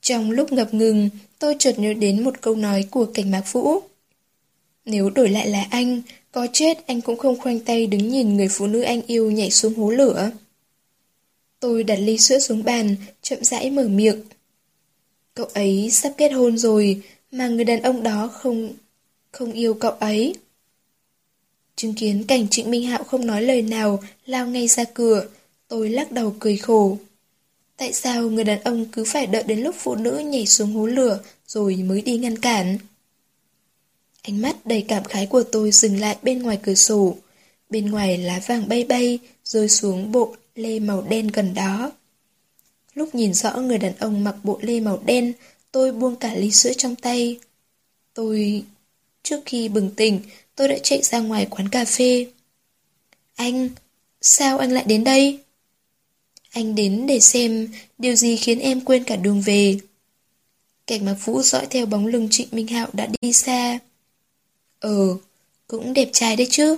Trong 0.00 0.30
lúc 0.30 0.52
ngập 0.52 0.74
ngừng, 0.74 1.10
tôi 1.38 1.56
chợt 1.58 1.78
nhớ 1.78 1.94
đến 1.94 2.24
một 2.24 2.40
câu 2.40 2.56
nói 2.56 2.84
của 2.90 3.04
cảnh 3.14 3.30
mạc 3.30 3.52
vũ. 3.52 3.80
Nếu 4.84 5.10
đổi 5.10 5.28
lại 5.28 5.48
là 5.48 5.66
anh, 5.70 6.02
có 6.34 6.46
chết 6.52 6.86
anh 6.86 7.00
cũng 7.00 7.18
không 7.18 7.38
khoanh 7.38 7.60
tay 7.60 7.86
đứng 7.86 8.08
nhìn 8.08 8.36
người 8.36 8.48
phụ 8.48 8.66
nữ 8.66 8.80
anh 8.80 9.02
yêu 9.06 9.30
nhảy 9.30 9.50
xuống 9.50 9.74
hố 9.74 9.90
lửa. 9.90 10.30
Tôi 11.60 11.84
đặt 11.84 11.96
ly 11.96 12.18
sữa 12.18 12.38
xuống 12.38 12.64
bàn, 12.64 12.96
chậm 13.22 13.44
rãi 13.44 13.70
mở 13.70 13.88
miệng. 13.88 14.22
Cậu 15.34 15.46
ấy 15.46 15.90
sắp 15.90 16.12
kết 16.16 16.28
hôn 16.28 16.58
rồi, 16.58 17.02
mà 17.30 17.48
người 17.48 17.64
đàn 17.64 17.82
ông 17.82 18.02
đó 18.02 18.30
không 18.32 18.72
không 19.32 19.52
yêu 19.52 19.74
cậu 19.74 19.90
ấy. 19.90 20.34
Chứng 21.76 21.94
kiến 21.94 22.24
cảnh 22.24 22.48
Trịnh 22.50 22.70
Minh 22.70 22.82
Hạo 22.82 23.04
không 23.04 23.26
nói 23.26 23.42
lời 23.42 23.62
nào, 23.62 24.02
lao 24.26 24.46
ngay 24.46 24.68
ra 24.68 24.84
cửa, 24.94 25.26
tôi 25.68 25.88
lắc 25.88 26.12
đầu 26.12 26.36
cười 26.38 26.56
khổ. 26.56 26.98
Tại 27.76 27.92
sao 27.92 28.22
người 28.22 28.44
đàn 28.44 28.62
ông 28.62 28.86
cứ 28.92 29.04
phải 29.04 29.26
đợi 29.26 29.42
đến 29.42 29.60
lúc 29.60 29.74
phụ 29.78 29.94
nữ 29.94 30.18
nhảy 30.18 30.46
xuống 30.46 30.72
hố 30.72 30.86
lửa 30.86 31.20
rồi 31.46 31.76
mới 31.76 32.02
đi 32.02 32.18
ngăn 32.18 32.38
cản? 32.38 32.78
Ánh 34.24 34.42
mắt 34.42 34.66
đầy 34.66 34.84
cảm 34.88 35.04
khái 35.04 35.26
của 35.26 35.42
tôi 35.42 35.70
dừng 35.70 36.00
lại 36.00 36.16
bên 36.22 36.42
ngoài 36.42 36.58
cửa 36.62 36.74
sổ. 36.74 37.16
Bên 37.70 37.90
ngoài 37.90 38.18
lá 38.18 38.40
vàng 38.46 38.68
bay 38.68 38.84
bay, 38.84 39.18
rơi 39.44 39.68
xuống 39.68 40.12
bộ 40.12 40.36
lê 40.54 40.78
màu 40.78 41.02
đen 41.02 41.28
gần 41.28 41.54
đó. 41.54 41.92
Lúc 42.94 43.14
nhìn 43.14 43.34
rõ 43.34 43.56
người 43.56 43.78
đàn 43.78 43.96
ông 43.96 44.24
mặc 44.24 44.36
bộ 44.42 44.58
lê 44.62 44.80
màu 44.80 45.02
đen, 45.06 45.32
tôi 45.72 45.92
buông 45.92 46.16
cả 46.16 46.34
ly 46.34 46.50
sữa 46.50 46.72
trong 46.76 46.96
tay. 46.96 47.38
Tôi... 48.14 48.64
Trước 49.22 49.40
khi 49.46 49.68
bừng 49.68 49.90
tỉnh, 49.96 50.20
tôi 50.56 50.68
đã 50.68 50.78
chạy 50.82 51.02
ra 51.02 51.20
ngoài 51.20 51.46
quán 51.50 51.68
cà 51.68 51.84
phê. 51.84 52.26
Anh, 53.34 53.68
sao 54.20 54.58
anh 54.58 54.72
lại 54.72 54.84
đến 54.86 55.04
đây? 55.04 55.38
Anh 56.50 56.74
đến 56.74 57.06
để 57.06 57.20
xem 57.20 57.68
điều 57.98 58.14
gì 58.14 58.36
khiến 58.36 58.58
em 58.58 58.80
quên 58.80 59.04
cả 59.04 59.16
đường 59.16 59.40
về. 59.40 59.78
Cảnh 60.86 61.04
mặc 61.04 61.16
vũ 61.24 61.42
dõi 61.42 61.66
theo 61.70 61.86
bóng 61.86 62.06
lưng 62.06 62.28
Trịnh 62.30 62.48
Minh 62.52 62.66
Hạo 62.66 62.88
đã 62.92 63.08
đi 63.20 63.32
xa. 63.32 63.78
Ừ, 64.84 65.16
cũng 65.66 65.94
đẹp 65.94 66.08
trai 66.12 66.36
đấy 66.36 66.46
chứ. 66.50 66.76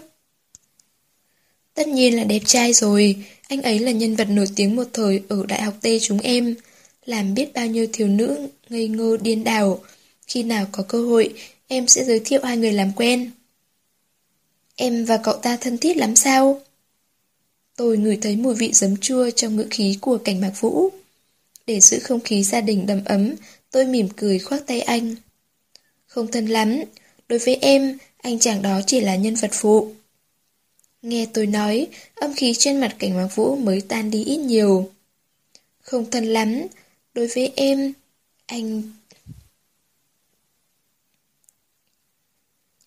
Tất 1.75 1.89
nhiên 1.89 2.17
là 2.17 2.25
đẹp 2.25 2.43
trai 2.47 2.73
rồi, 2.73 3.25
anh 3.49 3.63
ấy 3.63 3.79
là 3.79 3.91
nhân 3.91 4.17
vật 4.17 4.29
nổi 4.31 4.47
tiếng 4.57 4.77
một 4.77 4.85
thời 4.93 5.23
ở 5.29 5.47
đại 5.49 5.63
học 5.63 5.75
T 5.83 5.87
chúng 6.01 6.19
em, 6.19 6.55
làm 7.05 7.35
biết 7.35 7.55
bao 7.55 7.67
nhiêu 7.67 7.87
thiếu 7.93 8.09
nữ 8.09 8.49
ngây 8.69 8.89
ngô 8.89 9.17
điên 9.17 9.45
đảo. 9.45 9.85
Khi 10.27 10.43
nào 10.43 10.67
có 10.73 10.83
cơ 10.83 11.03
hội, 11.03 11.35
em 11.67 11.89
sẽ 11.89 12.05
giới 12.05 12.21
thiệu 12.25 12.41
hai 12.45 12.57
người 12.57 12.73
làm 12.73 12.93
quen. 12.97 13.31
Em 14.77 15.05
và 15.05 15.17
cậu 15.17 15.35
ta 15.37 15.57
thân 15.57 15.79
thiết 15.79 15.97
lắm 15.97 16.17
sao? 16.17 16.61
Tôi 17.77 17.99
ngửi 17.99 18.19
thấy 18.23 18.37
mùi 18.37 18.55
vị 18.55 18.73
giấm 18.73 18.97
chua 18.97 19.31
trong 19.31 19.57
ngữ 19.57 19.67
khí 19.71 19.99
của 20.01 20.19
cảnh 20.19 20.41
mạc 20.41 20.53
vũ. 20.61 20.91
Để 21.67 21.81
giữ 21.81 21.99
không 21.99 22.21
khí 22.21 22.43
gia 22.43 22.61
đình 22.61 22.87
đầm 22.87 23.05
ấm, 23.05 23.35
tôi 23.71 23.87
mỉm 23.87 24.09
cười 24.17 24.39
khoác 24.39 24.67
tay 24.67 24.81
anh. 24.81 25.15
Không 26.07 26.31
thân 26.31 26.47
lắm, 26.47 26.81
đối 27.29 27.39
với 27.39 27.57
em, 27.57 27.99
anh 28.19 28.39
chàng 28.39 28.63
đó 28.63 28.81
chỉ 28.87 29.01
là 29.01 29.17
nhân 29.17 29.35
vật 29.35 29.51
phụ. 29.53 29.93
Nghe 31.03 31.27
tôi 31.35 31.47
nói, 31.47 31.87
âm 32.15 32.35
khí 32.35 32.55
trên 32.59 32.81
mặt 32.81 32.97
cảnh 32.99 33.17
mạc 33.17 33.29
vũ 33.35 33.57
mới 33.57 33.81
tan 33.81 34.11
đi 34.11 34.25
ít 34.25 34.37
nhiều. 34.37 34.91
Không 35.81 36.11
thân 36.11 36.25
lắm, 36.25 36.63
đối 37.15 37.27
với 37.27 37.53
em, 37.57 37.93
anh... 38.47 38.83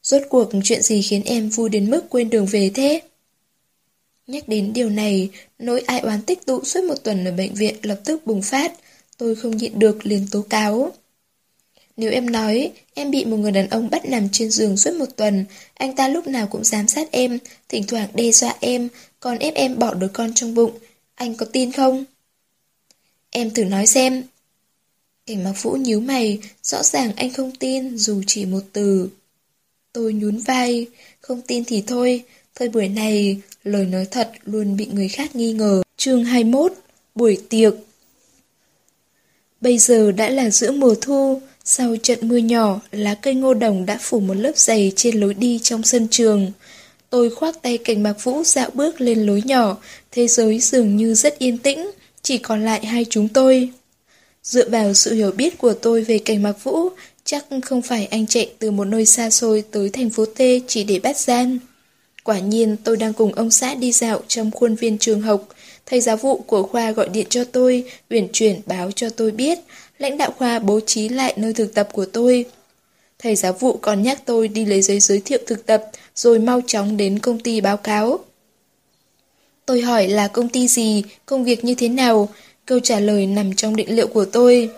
Rốt 0.03 0.22
cuộc 0.30 0.49
chuyện 0.64 0.82
gì 0.82 1.02
khiến 1.02 1.22
em 1.26 1.49
vui 1.49 1.70
đến 1.70 1.91
mức 1.91 2.02
quên 2.10 2.30
đường 2.30 2.45
về 2.45 2.72
thế? 2.76 3.02
Nhắc 4.28 4.48
đến 4.48 4.74
điều 4.74 4.90
này, 4.90 5.30
nỗi 5.60 5.80
ai 5.80 5.99
oán 5.99 6.22
tích 6.22 6.45
tụ 6.45 6.64
suốt 6.64 6.84
một 6.84 6.95
tuần 7.03 7.26
ở 7.26 7.32
bệnh 7.32 7.53
viện 7.53 7.76
lập 7.82 8.02
tức 8.06 8.26
bùng 8.26 8.41
phát. 8.41 8.74
Tôi 9.18 9.36
không 9.36 9.57
nhịn 9.57 9.80
được 9.80 10.06
liền 10.06 10.28
tố 10.32 10.41
cáo. 10.41 10.91
Nếu 11.99 12.11
em 12.11 12.30
nói, 12.30 12.71
em 12.93 13.11
bị 13.11 13.26
một 13.26 13.38
người 13.38 13.51
đàn 13.51 13.69
ông 13.69 13.89
bắt 13.89 14.05
nằm 14.05 14.30
trên 14.31 14.51
giường 14.51 14.77
suốt 14.77 14.93
một 14.93 15.05
tuần, 15.15 15.45
anh 15.73 15.95
ta 15.95 16.07
lúc 16.07 16.27
nào 16.27 16.47
cũng 16.47 16.63
giám 16.63 16.88
sát 16.88 17.11
em, 17.11 17.39
thỉnh 17.69 17.84
thoảng 17.88 18.09
đe 18.13 18.31
dọa 18.31 18.55
em, 18.59 18.89
còn 19.19 19.38
ép 19.39 19.53
em 19.53 19.80
bỏ 19.80 19.93
đứa 19.93 20.07
con 20.07 20.34
trong 20.34 20.53
bụng, 20.53 20.71
anh 21.15 21.35
có 21.35 21.45
tin 21.45 21.71
không? 21.71 22.05
Em 23.30 23.51
thử 23.51 23.63
nói 23.63 23.88
xem. 23.88 24.23
Cảnh 25.26 25.43
mặc 25.43 25.53
vũ 25.61 25.71
nhíu 25.71 25.99
mày, 25.99 26.39
rõ 26.63 26.84
ràng 26.84 27.11
anh 27.15 27.34
không 27.34 27.51
tin 27.51 27.97
dù 27.97 28.21
chỉ 28.27 28.45
một 28.45 28.63
từ. 28.73 29.09
Tôi 29.93 30.13
nhún 30.13 30.38
vai, 30.38 30.88
không 31.21 31.41
tin 31.41 31.63
thì 31.65 31.84
thôi, 31.88 32.23
thời 32.55 32.69
buổi 32.69 32.88
này, 32.88 33.41
lời 33.63 33.85
nói 33.85 34.05
thật 34.11 34.31
luôn 34.45 34.77
bị 34.77 34.85
người 34.85 35.07
khác 35.09 35.35
nghi 35.35 35.53
ngờ. 35.53 35.81
chương 35.97 36.23
21, 36.23 36.73
buổi 37.15 37.38
tiệc. 37.49 37.73
Bây 39.61 39.77
giờ 39.77 40.11
đã 40.11 40.30
là 40.30 40.49
giữa 40.49 40.71
mùa 40.71 40.95
thu, 41.01 41.41
sau 41.71 41.95
trận 42.03 42.19
mưa 42.21 42.37
nhỏ, 42.37 42.81
lá 42.91 43.15
cây 43.15 43.35
ngô 43.35 43.53
đồng 43.53 43.85
đã 43.85 43.97
phủ 44.01 44.19
một 44.19 44.33
lớp 44.33 44.57
dày 44.57 44.91
trên 44.95 45.19
lối 45.19 45.33
đi 45.33 45.59
trong 45.63 45.83
sân 45.83 46.07
trường. 46.11 46.51
Tôi 47.09 47.29
khoác 47.29 47.61
tay 47.61 47.77
cảnh 47.77 48.03
mạc 48.03 48.23
vũ 48.23 48.43
dạo 48.43 48.69
bước 48.73 49.01
lên 49.01 49.25
lối 49.25 49.41
nhỏ, 49.45 49.77
thế 50.11 50.27
giới 50.27 50.59
dường 50.59 50.95
như 50.95 51.13
rất 51.13 51.39
yên 51.39 51.57
tĩnh, 51.57 51.91
chỉ 52.21 52.37
còn 52.37 52.65
lại 52.65 52.85
hai 52.85 53.05
chúng 53.09 53.27
tôi. 53.27 53.69
Dựa 54.43 54.69
vào 54.69 54.93
sự 54.93 55.13
hiểu 55.13 55.31
biết 55.31 55.57
của 55.57 55.73
tôi 55.73 56.01
về 56.01 56.19
cảnh 56.19 56.43
mạc 56.43 56.63
vũ, 56.63 56.89
chắc 57.23 57.45
không 57.65 57.81
phải 57.81 58.05
anh 58.05 58.27
chạy 58.27 58.49
từ 58.59 58.71
một 58.71 58.85
nơi 58.85 59.05
xa 59.05 59.29
xôi 59.29 59.63
tới 59.71 59.89
thành 59.89 60.09
phố 60.09 60.25
T 60.25 60.39
chỉ 60.67 60.83
để 60.83 60.99
bắt 60.99 61.17
gian. 61.17 61.59
Quả 62.23 62.39
nhiên 62.39 62.75
tôi 62.83 62.97
đang 62.97 63.13
cùng 63.13 63.33
ông 63.33 63.51
xã 63.51 63.75
đi 63.75 63.91
dạo 63.91 64.21
trong 64.27 64.51
khuôn 64.51 64.75
viên 64.75 64.97
trường 64.97 65.21
học, 65.21 65.47
thầy 65.85 66.01
giáo 66.01 66.17
vụ 66.17 66.37
của 66.37 66.63
khoa 66.63 66.91
gọi 66.91 67.09
điện 67.09 67.27
cho 67.29 67.43
tôi, 67.43 67.83
uyển 68.09 68.27
chuyển 68.33 68.61
báo 68.65 68.91
cho 68.91 69.09
tôi 69.09 69.31
biết 69.31 69.59
lãnh 69.99 70.17
đạo 70.17 70.31
khoa 70.38 70.59
bố 70.59 70.80
trí 70.80 71.09
lại 71.09 71.34
nơi 71.38 71.53
thực 71.53 71.73
tập 71.73 71.89
của 71.93 72.05
tôi. 72.05 72.45
Thầy 73.19 73.35
giáo 73.35 73.53
vụ 73.53 73.77
còn 73.81 74.03
nhắc 74.03 74.21
tôi 74.26 74.47
đi 74.47 74.65
lấy 74.65 74.81
giấy 74.81 74.99
giới 74.99 75.21
thiệu 75.26 75.39
thực 75.47 75.65
tập, 75.65 75.84
rồi 76.15 76.39
mau 76.39 76.61
chóng 76.67 76.97
đến 76.97 77.19
công 77.19 77.39
ty 77.39 77.61
báo 77.61 77.77
cáo. 77.77 78.19
Tôi 79.65 79.81
hỏi 79.81 80.07
là 80.07 80.27
công 80.27 80.49
ty 80.49 80.67
gì, 80.67 81.03
công 81.26 81.43
việc 81.43 81.63
như 81.63 81.76
thế 81.76 81.89
nào, 81.89 82.30
câu 82.65 82.80
trả 82.80 82.99
lời 82.99 83.27
nằm 83.27 83.55
trong 83.55 83.76
định 83.76 83.95
liệu 83.95 84.07
của 84.07 84.26
tôi. 84.26 84.69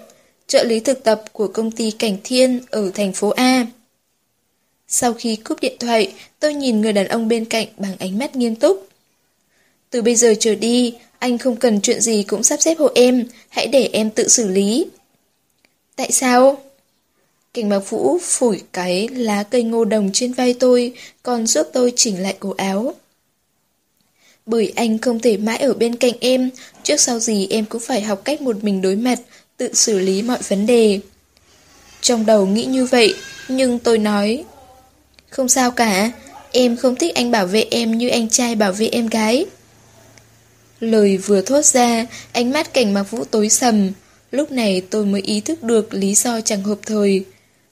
Trợ 0.47 0.63
lý 0.63 0.79
thực 0.79 1.03
tập 1.03 1.23
của 1.33 1.47
công 1.47 1.71
ty 1.71 1.91
Cảnh 1.91 2.17
Thiên 2.23 2.61
ở 2.69 2.91
thành 2.91 3.13
phố 3.13 3.29
A. 3.29 3.67
Sau 4.87 5.13
khi 5.13 5.35
cúp 5.35 5.59
điện 5.59 5.75
thoại, 5.79 6.13
tôi 6.39 6.53
nhìn 6.53 6.81
người 6.81 6.93
đàn 6.93 7.07
ông 7.07 7.27
bên 7.27 7.45
cạnh 7.45 7.67
bằng 7.77 7.95
ánh 7.99 8.19
mắt 8.19 8.35
nghiêm 8.35 8.55
túc. 8.55 8.87
Từ 9.89 10.01
bây 10.01 10.15
giờ 10.15 10.33
trở 10.39 10.55
đi, 10.55 10.95
anh 11.19 11.37
không 11.37 11.55
cần 11.55 11.81
chuyện 11.81 12.01
gì 12.01 12.23
cũng 12.23 12.43
sắp 12.43 12.61
xếp 12.61 12.79
hộ 12.79 12.89
em, 12.95 13.25
hãy 13.49 13.67
để 13.67 13.89
em 13.93 14.09
tự 14.09 14.27
xử 14.27 14.47
lý. 14.47 14.85
Tại 16.01 16.11
sao? 16.11 16.61
Cảnh 17.53 17.69
bạc 17.69 17.79
vũ 17.89 18.17
phủi 18.21 18.61
cái 18.73 19.07
lá 19.07 19.43
cây 19.43 19.63
ngô 19.63 19.85
đồng 19.85 20.09
trên 20.13 20.33
vai 20.33 20.53
tôi, 20.53 20.93
còn 21.23 21.47
giúp 21.47 21.67
tôi 21.73 21.93
chỉnh 21.95 22.23
lại 22.23 22.35
cổ 22.39 22.53
áo. 22.57 22.93
Bởi 24.45 24.73
anh 24.75 24.97
không 24.97 25.19
thể 25.19 25.37
mãi 25.37 25.57
ở 25.57 25.73
bên 25.73 25.95
cạnh 25.95 26.13
em, 26.19 26.49
trước 26.83 26.99
sau 26.99 27.19
gì 27.19 27.47
em 27.49 27.65
cũng 27.65 27.81
phải 27.81 28.01
học 28.01 28.21
cách 28.25 28.41
một 28.41 28.63
mình 28.63 28.81
đối 28.81 28.95
mặt, 28.95 29.19
tự 29.57 29.73
xử 29.73 29.99
lý 29.99 30.21
mọi 30.21 30.37
vấn 30.47 30.65
đề. 30.65 30.99
Trong 32.01 32.25
đầu 32.25 32.45
nghĩ 32.45 32.65
như 32.65 32.85
vậy, 32.85 33.15
nhưng 33.47 33.79
tôi 33.79 33.97
nói 33.97 34.43
Không 35.29 35.49
sao 35.49 35.71
cả, 35.71 36.11
em 36.51 36.77
không 36.77 36.95
thích 36.95 37.15
anh 37.15 37.31
bảo 37.31 37.47
vệ 37.47 37.65
em 37.71 37.97
như 37.97 38.09
anh 38.09 38.29
trai 38.29 38.55
bảo 38.55 38.73
vệ 38.73 38.87
em 38.87 39.07
gái. 39.07 39.45
Lời 40.79 41.17
vừa 41.17 41.41
thốt 41.41 41.65
ra, 41.65 42.05
ánh 42.31 42.51
mắt 42.51 42.73
cảnh 42.73 42.93
mặc 42.93 43.03
vũ 43.03 43.23
tối 43.23 43.49
sầm. 43.49 43.91
Lúc 44.31 44.51
này 44.51 44.81
tôi 44.89 45.05
mới 45.05 45.21
ý 45.21 45.41
thức 45.41 45.63
được 45.63 45.93
lý 45.93 46.15
do 46.15 46.41
chẳng 46.41 46.63
hợp 46.63 46.79
thời. 46.85 47.25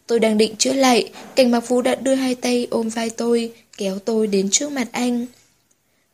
Tôi 0.07 0.19
đang 0.19 0.37
định 0.37 0.55
chữa 0.55 0.73
lại, 0.73 1.09
cảnh 1.35 1.51
mặc 1.51 1.67
vũ 1.67 1.81
đã 1.81 1.95
đưa 1.95 2.15
hai 2.15 2.35
tay 2.35 2.67
ôm 2.69 2.89
vai 2.89 3.09
tôi, 3.09 3.51
kéo 3.77 3.99
tôi 3.99 4.27
đến 4.27 4.49
trước 4.49 4.71
mặt 4.71 4.87
anh. 4.91 5.25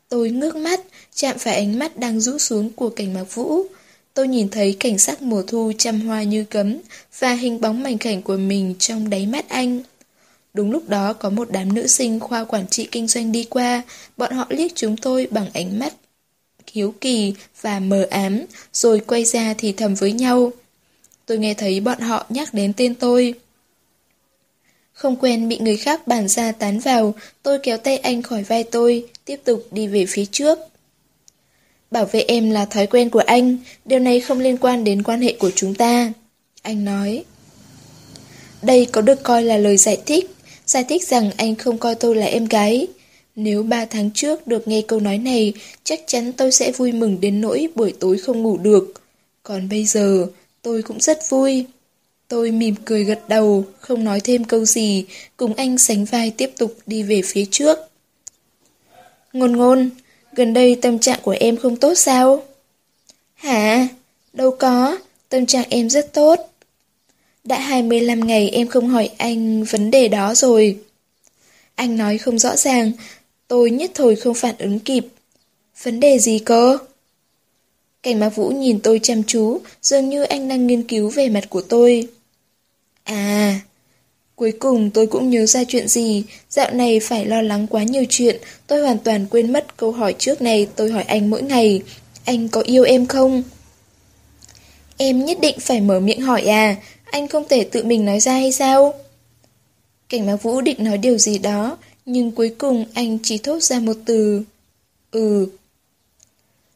Tôi 0.08 0.30
ngước 0.30 0.56
mắt, 0.56 0.80
chạm 1.14 1.38
phải 1.38 1.54
ánh 1.54 1.78
mắt 1.78 1.96
đang 1.96 2.20
rũ 2.20 2.38
xuống 2.38 2.70
của 2.70 2.88
cảnh 2.88 3.14
mặc 3.14 3.34
vũ. 3.34 3.62
Tôi 4.14 4.28
nhìn 4.28 4.48
thấy 4.48 4.76
cảnh 4.80 4.98
sắc 4.98 5.22
mùa 5.22 5.42
thu 5.42 5.72
trăm 5.78 6.00
hoa 6.00 6.22
như 6.22 6.44
cấm 6.44 6.78
và 7.18 7.32
hình 7.32 7.60
bóng 7.60 7.82
mảnh 7.82 7.98
khảnh 7.98 8.22
của 8.22 8.36
mình 8.36 8.74
trong 8.78 9.10
đáy 9.10 9.26
mắt 9.26 9.48
anh. 9.48 9.82
Đúng 10.54 10.70
lúc 10.70 10.88
đó 10.88 11.12
có 11.12 11.30
một 11.30 11.50
đám 11.50 11.74
nữ 11.74 11.86
sinh 11.86 12.20
khoa 12.20 12.44
quản 12.44 12.66
trị 12.68 12.88
kinh 12.92 13.06
doanh 13.06 13.32
đi 13.32 13.44
qua, 13.44 13.82
bọn 14.16 14.32
họ 14.32 14.46
liếc 14.48 14.74
chúng 14.74 14.96
tôi 14.96 15.28
bằng 15.30 15.46
ánh 15.54 15.78
mắt 15.78 15.92
hiếu 16.72 16.94
kỳ 17.00 17.34
và 17.60 17.80
mờ 17.80 18.06
ám, 18.10 18.44
rồi 18.72 19.00
quay 19.00 19.24
ra 19.24 19.54
thì 19.58 19.72
thầm 19.72 19.94
với 19.94 20.12
nhau. 20.12 20.52
Tôi 21.26 21.38
nghe 21.38 21.54
thấy 21.54 21.80
bọn 21.80 22.00
họ 22.00 22.26
nhắc 22.28 22.54
đến 22.54 22.72
tên 22.76 22.94
tôi. 22.94 23.34
Không 24.92 25.16
quen 25.16 25.48
bị 25.48 25.58
người 25.58 25.76
khác 25.76 26.06
bàn 26.06 26.28
ra 26.28 26.52
tán 26.52 26.78
vào, 26.78 27.14
tôi 27.42 27.58
kéo 27.62 27.78
tay 27.78 27.98
anh 27.98 28.22
khỏi 28.22 28.42
vai 28.42 28.64
tôi, 28.64 29.06
tiếp 29.24 29.40
tục 29.44 29.66
đi 29.70 29.86
về 29.86 30.06
phía 30.08 30.24
trước. 30.24 30.58
Bảo 31.90 32.04
vệ 32.04 32.20
em 32.20 32.50
là 32.50 32.64
thói 32.64 32.86
quen 32.86 33.10
của 33.10 33.22
anh, 33.26 33.58
điều 33.84 33.98
này 33.98 34.20
không 34.20 34.40
liên 34.40 34.56
quan 34.56 34.84
đến 34.84 35.02
quan 35.02 35.20
hệ 35.20 35.36
của 35.38 35.50
chúng 35.54 35.74
ta. 35.74 36.12
Anh 36.62 36.84
nói. 36.84 37.24
Đây 38.62 38.86
có 38.92 39.00
được 39.00 39.22
coi 39.22 39.42
là 39.42 39.56
lời 39.56 39.76
giải 39.76 39.98
thích, 40.06 40.30
giải 40.66 40.84
thích 40.84 41.08
rằng 41.08 41.30
anh 41.36 41.54
không 41.54 41.78
coi 41.78 41.94
tôi 41.94 42.14
là 42.16 42.26
em 42.26 42.44
gái. 42.44 42.86
Nếu 43.36 43.62
ba 43.62 43.84
tháng 43.84 44.10
trước 44.10 44.46
được 44.46 44.68
nghe 44.68 44.82
câu 44.82 45.00
nói 45.00 45.18
này, 45.18 45.52
chắc 45.84 46.00
chắn 46.06 46.32
tôi 46.32 46.52
sẽ 46.52 46.72
vui 46.72 46.92
mừng 46.92 47.20
đến 47.20 47.40
nỗi 47.40 47.68
buổi 47.74 47.94
tối 48.00 48.18
không 48.18 48.42
ngủ 48.42 48.56
được. 48.58 48.92
Còn 49.42 49.68
bây 49.68 49.84
giờ, 49.84 50.26
tôi 50.62 50.82
cũng 50.82 51.00
rất 51.00 51.18
vui. 51.28 51.66
Tôi 52.28 52.50
mỉm 52.50 52.74
cười 52.84 53.04
gật 53.04 53.20
đầu, 53.28 53.64
không 53.80 54.04
nói 54.04 54.20
thêm 54.20 54.44
câu 54.44 54.64
gì, 54.64 55.04
cùng 55.36 55.54
anh 55.54 55.78
sánh 55.78 56.04
vai 56.04 56.32
tiếp 56.36 56.50
tục 56.58 56.76
đi 56.86 57.02
về 57.02 57.22
phía 57.24 57.44
trước. 57.50 57.78
Ngôn 59.32 59.56
ngôn, 59.56 59.90
gần 60.32 60.54
đây 60.54 60.78
tâm 60.82 60.98
trạng 60.98 61.20
của 61.22 61.36
em 61.40 61.56
không 61.56 61.76
tốt 61.76 61.94
sao? 61.94 62.42
Hả? 63.34 63.88
Đâu 64.32 64.50
có, 64.50 64.98
tâm 65.28 65.46
trạng 65.46 65.64
em 65.68 65.90
rất 65.90 66.12
tốt. 66.12 66.52
Đã 67.44 67.60
25 67.60 68.26
ngày 68.26 68.50
em 68.50 68.68
không 68.68 68.88
hỏi 68.88 69.10
anh 69.18 69.64
vấn 69.64 69.90
đề 69.90 70.08
đó 70.08 70.34
rồi. 70.34 70.78
Anh 71.74 71.96
nói 71.96 72.18
không 72.18 72.38
rõ 72.38 72.56
ràng, 72.56 72.92
tôi 73.48 73.70
nhất 73.70 73.90
thời 73.94 74.16
không 74.16 74.34
phản 74.34 74.54
ứng 74.58 74.78
kịp. 74.78 75.06
Vấn 75.82 76.00
đề 76.00 76.18
gì 76.18 76.38
cơ? 76.38 76.78
Cảnh 78.02 78.20
Mạc 78.20 78.28
Vũ 78.28 78.48
nhìn 78.48 78.80
tôi 78.80 79.00
chăm 79.02 79.22
chú, 79.22 79.60
dường 79.82 80.08
như 80.08 80.22
anh 80.22 80.48
đang 80.48 80.66
nghiên 80.66 80.82
cứu 80.82 81.10
về 81.10 81.28
mặt 81.28 81.44
của 81.50 81.62
tôi. 81.62 82.08
À, 83.04 83.60
cuối 84.34 84.52
cùng 84.52 84.90
tôi 84.90 85.06
cũng 85.06 85.30
nhớ 85.30 85.46
ra 85.46 85.64
chuyện 85.64 85.88
gì, 85.88 86.24
dạo 86.50 86.70
này 86.72 87.00
phải 87.00 87.26
lo 87.26 87.42
lắng 87.42 87.66
quá 87.66 87.82
nhiều 87.82 88.04
chuyện, 88.08 88.40
tôi 88.66 88.82
hoàn 88.82 88.98
toàn 88.98 89.26
quên 89.26 89.52
mất 89.52 89.76
câu 89.76 89.92
hỏi 89.92 90.14
trước 90.18 90.42
này 90.42 90.68
tôi 90.76 90.90
hỏi 90.90 91.02
anh 91.02 91.30
mỗi 91.30 91.42
ngày. 91.42 91.82
Anh 92.24 92.48
có 92.48 92.60
yêu 92.60 92.84
em 92.84 93.06
không? 93.06 93.42
Em 94.96 95.24
nhất 95.24 95.38
định 95.40 95.58
phải 95.60 95.80
mở 95.80 96.00
miệng 96.00 96.20
hỏi 96.20 96.42
à, 96.42 96.76
anh 97.04 97.28
không 97.28 97.48
thể 97.48 97.64
tự 97.64 97.84
mình 97.84 98.04
nói 98.04 98.20
ra 98.20 98.32
hay 98.32 98.52
sao? 98.52 98.94
Cảnh 100.08 100.26
Mạc 100.26 100.36
Vũ 100.36 100.60
định 100.60 100.84
nói 100.84 100.98
điều 100.98 101.18
gì 101.18 101.38
đó, 101.38 101.76
nhưng 102.06 102.32
cuối 102.32 102.54
cùng 102.58 102.84
anh 102.94 103.18
chỉ 103.22 103.38
thốt 103.38 103.62
ra 103.62 103.80
một 103.80 103.96
từ. 104.04 104.42
Ừ. 105.10 105.48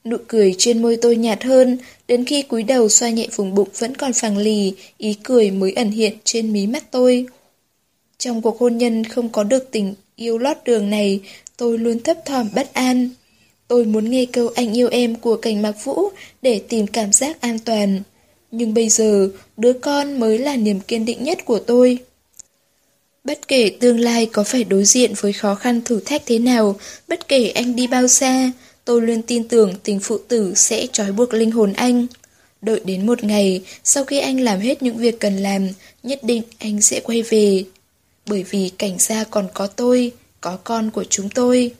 Nụ 0.05 0.17
cười 0.29 0.55
trên 0.59 0.83
môi 0.83 0.99
tôi 1.03 1.17
nhạt 1.17 1.45
hơn, 1.45 1.79
đến 2.09 2.25
khi 2.25 2.43
cúi 2.43 2.63
đầu 2.63 2.89
xoa 2.89 3.11
nhẹ 3.11 3.27
vùng 3.37 3.55
bụng 3.55 3.69
vẫn 3.79 3.95
còn 3.95 4.13
phẳng 4.13 4.39
lì, 4.39 4.75
ý 4.99 5.15
cười 5.23 5.51
mới 5.51 5.73
ẩn 5.73 5.91
hiện 5.91 6.17
trên 6.25 6.53
mí 6.53 6.67
mắt 6.67 6.91
tôi. 6.91 7.27
Trong 8.19 8.43
cuộc 8.43 8.59
hôn 8.59 8.79
nhân 8.79 9.05
không 9.05 9.29
có 9.29 9.45
được 9.45 9.71
tình 9.71 9.95
yêu 10.17 10.39
lót 10.39 10.57
đường 10.65 10.91
này, 10.91 11.21
tôi 11.57 11.79
luôn 11.79 12.03
thấp 12.03 12.17
thỏm 12.27 12.49
bất 12.55 12.75
an. 12.75 13.11
Tôi 13.69 13.85
muốn 13.85 14.11
nghe 14.11 14.27
câu 14.33 14.49
anh 14.55 14.77
yêu 14.77 14.89
em 14.89 15.17
của 15.17 15.37
cảnh 15.37 15.63
mạc 15.63 15.85
vũ 15.85 16.09
để 16.43 16.61
tìm 16.69 16.87
cảm 16.87 17.13
giác 17.13 17.41
an 17.41 17.59
toàn. 17.59 18.03
Nhưng 18.51 18.75
bây 18.75 18.89
giờ, 18.89 19.29
đứa 19.57 19.73
con 19.73 20.21
mới 20.21 20.39
là 20.39 20.57
niềm 20.57 20.81
kiên 20.81 21.05
định 21.05 21.25
nhất 21.25 21.45
của 21.45 21.59
tôi. 21.59 21.99
Bất 23.25 23.49
kể 23.49 23.77
tương 23.81 24.01
lai 24.01 24.27
có 24.27 24.45
phải 24.45 24.65
đối 24.65 24.85
diện 24.85 25.13
với 25.21 25.33
khó 25.33 25.55
khăn 25.55 25.81
thử 25.85 26.01
thách 26.01 26.23
thế 26.27 26.39
nào, 26.39 26.77
bất 27.09 27.29
kể 27.29 27.49
anh 27.49 27.77
đi 27.77 27.87
bao 27.87 28.09
xa, 28.09 28.53
tôi 28.85 29.03
luôn 29.03 29.23
tin 29.23 29.49
tưởng 29.49 29.75
tình 29.83 30.01
phụ 30.01 30.19
tử 30.29 30.53
sẽ 30.57 30.87
trói 30.93 31.13
buộc 31.13 31.35
linh 31.35 31.51
hồn 31.51 31.73
anh. 31.73 32.07
Đợi 32.63 32.81
đến 32.85 33.07
một 33.07 33.25
ngày, 33.25 33.63
sau 33.85 34.05
khi 34.05 34.19
anh 34.19 34.41
làm 34.41 34.61
hết 34.61 34.83
những 34.83 34.97
việc 34.97 35.21
cần 35.21 35.37
làm, 35.37 35.69
nhất 36.03 36.19
định 36.23 36.43
anh 36.59 36.81
sẽ 36.81 37.01
quay 37.01 37.23
về. 37.23 37.65
Bởi 38.27 38.43
vì 38.51 38.71
cảnh 38.79 38.97
gia 38.99 39.25
còn 39.25 39.49
có 39.55 39.67
tôi, 39.67 40.13
có 40.41 40.57
con 40.65 40.91
của 40.91 41.05
chúng 41.05 41.29
tôi. 41.31 41.75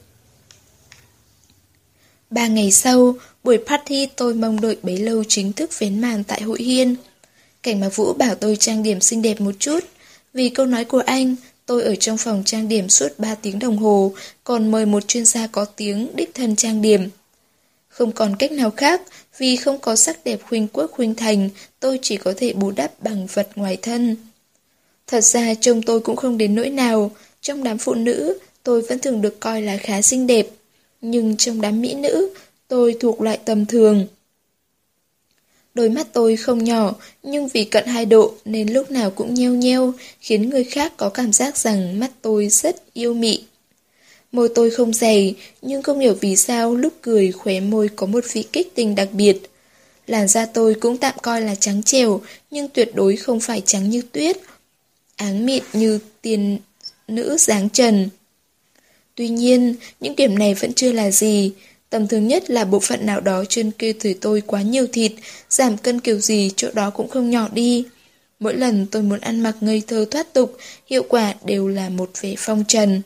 Ba 2.29 2.47
ngày 2.47 2.71
sau, 2.71 3.15
buổi 3.43 3.57
party 3.67 4.05
tôi 4.05 4.33
mong 4.33 4.61
đợi 4.61 4.77
bấy 4.83 4.97
lâu 4.97 5.23
chính 5.23 5.53
thức 5.53 5.79
vén 5.79 6.01
màn 6.01 6.23
tại 6.23 6.41
hội 6.41 6.59
hiên. 6.61 6.95
Cảnh 7.63 7.79
mà 7.79 7.89
Vũ 7.89 8.13
bảo 8.13 8.35
tôi 8.35 8.55
trang 8.55 8.83
điểm 8.83 9.01
xinh 9.01 9.21
đẹp 9.21 9.41
một 9.41 9.55
chút. 9.59 9.79
Vì 10.33 10.49
câu 10.49 10.65
nói 10.65 10.85
của 10.85 11.03
anh, 11.05 11.35
tôi 11.65 11.83
ở 11.83 11.95
trong 11.95 12.17
phòng 12.17 12.43
trang 12.45 12.67
điểm 12.67 12.89
suốt 12.89 13.07
3 13.17 13.35
tiếng 13.35 13.59
đồng 13.59 13.77
hồ, 13.77 14.13
còn 14.43 14.71
mời 14.71 14.85
một 14.85 15.07
chuyên 15.07 15.25
gia 15.25 15.47
có 15.47 15.65
tiếng 15.65 16.07
đích 16.15 16.33
thân 16.33 16.55
trang 16.55 16.81
điểm. 16.81 17.09
Không 17.87 18.11
còn 18.11 18.35
cách 18.35 18.51
nào 18.51 18.71
khác, 18.71 19.01
vì 19.37 19.55
không 19.55 19.79
có 19.79 19.95
sắc 19.95 20.23
đẹp 20.25 20.39
khuynh 20.49 20.67
quốc 20.67 20.91
khuynh 20.91 21.15
thành, 21.15 21.49
tôi 21.79 21.99
chỉ 22.01 22.17
có 22.17 22.33
thể 22.37 22.53
bù 22.53 22.71
đắp 22.71 22.91
bằng 22.99 23.27
vật 23.33 23.49
ngoài 23.55 23.77
thân. 23.81 24.15
Thật 25.07 25.21
ra 25.23 25.53
trông 25.53 25.81
tôi 25.81 25.99
cũng 25.99 26.15
không 26.15 26.37
đến 26.37 26.55
nỗi 26.55 26.69
nào, 26.69 27.11
trong 27.41 27.63
đám 27.63 27.77
phụ 27.77 27.93
nữ, 27.93 28.39
tôi 28.63 28.81
vẫn 28.81 28.99
thường 28.99 29.21
được 29.21 29.39
coi 29.39 29.61
là 29.61 29.77
khá 29.77 30.01
xinh 30.01 30.27
đẹp. 30.27 30.47
Nhưng 31.01 31.37
trong 31.37 31.61
đám 31.61 31.81
mỹ 31.81 31.93
nữ, 31.93 32.33
tôi 32.67 32.95
thuộc 32.99 33.21
loại 33.21 33.39
tầm 33.45 33.65
thường. 33.65 34.07
Đôi 35.73 35.89
mắt 35.89 36.07
tôi 36.13 36.35
không 36.35 36.63
nhỏ, 36.63 36.95
nhưng 37.23 37.47
vì 37.47 37.63
cận 37.63 37.85
hai 37.85 38.05
độ 38.05 38.33
nên 38.45 38.73
lúc 38.73 38.91
nào 38.91 39.11
cũng 39.11 39.33
nheo 39.33 39.53
nheo, 39.53 39.93
khiến 40.19 40.49
người 40.49 40.63
khác 40.63 40.93
có 40.97 41.09
cảm 41.09 41.33
giác 41.33 41.57
rằng 41.57 41.99
mắt 41.99 42.11
tôi 42.21 42.47
rất 42.47 42.93
yêu 42.93 43.13
mị. 43.13 43.43
Môi 44.31 44.49
tôi 44.55 44.71
không 44.71 44.93
dày, 44.93 45.35
nhưng 45.61 45.83
không 45.83 45.99
hiểu 45.99 46.17
vì 46.21 46.35
sao 46.35 46.75
lúc 46.75 46.93
cười 47.01 47.31
khóe 47.31 47.59
môi 47.59 47.89
có 47.95 48.07
một 48.07 48.25
vị 48.33 48.43
kích 48.53 48.75
tình 48.75 48.95
đặc 48.95 49.09
biệt. 49.11 49.37
Làn 50.07 50.27
da 50.27 50.45
tôi 50.45 50.73
cũng 50.73 50.97
tạm 50.97 51.15
coi 51.21 51.41
là 51.41 51.55
trắng 51.55 51.83
trèo, 51.83 52.21
nhưng 52.51 52.67
tuyệt 52.67 52.91
đối 52.95 53.15
không 53.15 53.39
phải 53.39 53.61
trắng 53.65 53.89
như 53.89 54.01
tuyết. 54.11 54.37
Áng 55.15 55.45
mịn 55.45 55.63
như 55.73 55.99
tiền 56.21 56.57
nữ 57.07 57.37
dáng 57.37 57.69
trần. 57.69 58.09
Tuy 59.15 59.29
nhiên, 59.29 59.75
những 59.99 60.15
điểm 60.15 60.39
này 60.39 60.53
vẫn 60.53 60.73
chưa 60.73 60.91
là 60.91 61.11
gì. 61.11 61.51
Tầm 61.91 62.07
thường 62.07 62.27
nhất 62.27 62.49
là 62.49 62.65
bộ 62.65 62.79
phận 62.79 63.05
nào 63.05 63.21
đó 63.21 63.43
trên 63.49 63.71
cơ 63.71 63.93
thể 63.99 64.15
tôi 64.21 64.41
quá 64.41 64.61
nhiều 64.61 64.87
thịt, 64.93 65.11
giảm 65.49 65.77
cân 65.77 65.99
kiểu 65.99 66.19
gì 66.19 66.51
chỗ 66.55 66.67
đó 66.73 66.89
cũng 66.89 67.07
không 67.07 67.29
nhỏ 67.29 67.47
đi. 67.53 67.85
Mỗi 68.39 68.55
lần 68.55 68.87
tôi 68.91 69.01
muốn 69.01 69.19
ăn 69.19 69.43
mặc 69.43 69.55
ngây 69.61 69.81
thơ 69.87 70.05
thoát 70.11 70.33
tục, 70.33 70.57
hiệu 70.89 71.03
quả 71.09 71.33
đều 71.45 71.67
là 71.67 71.89
một 71.89 72.11
vẻ 72.21 72.35
phong 72.37 72.63
trần. 72.67 73.01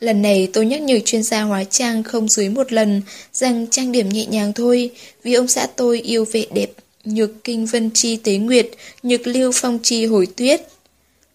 Lần 0.00 0.22
này 0.22 0.48
tôi 0.52 0.66
nhắc 0.66 0.80
nhở 0.80 0.98
chuyên 1.04 1.22
gia 1.22 1.42
hóa 1.42 1.64
trang 1.64 2.02
không 2.02 2.28
dưới 2.28 2.48
một 2.48 2.72
lần 2.72 3.02
rằng 3.32 3.66
trang 3.70 3.92
điểm 3.92 4.08
nhẹ 4.08 4.26
nhàng 4.26 4.52
thôi, 4.52 4.90
vì 5.22 5.34
ông 5.34 5.48
xã 5.48 5.66
tôi 5.66 6.00
yêu 6.00 6.24
vẻ 6.32 6.44
đẹp, 6.54 6.70
nhược 7.04 7.44
kinh 7.44 7.66
vân 7.66 7.90
chi 7.94 8.16
tế 8.16 8.36
nguyệt, 8.36 8.70
nhược 9.02 9.26
lưu 9.26 9.52
phong 9.54 9.78
chi 9.82 10.06
hồi 10.06 10.26
tuyết. 10.36 10.60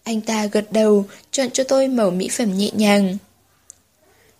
Anh 0.02 0.20
ta 0.20 0.46
gật 0.46 0.72
đầu, 0.72 1.04
chọn 1.30 1.50
cho 1.50 1.64
tôi 1.64 1.88
màu 1.88 2.10
mỹ 2.10 2.28
phẩm 2.28 2.58
nhẹ 2.58 2.70
nhàng. 2.74 3.16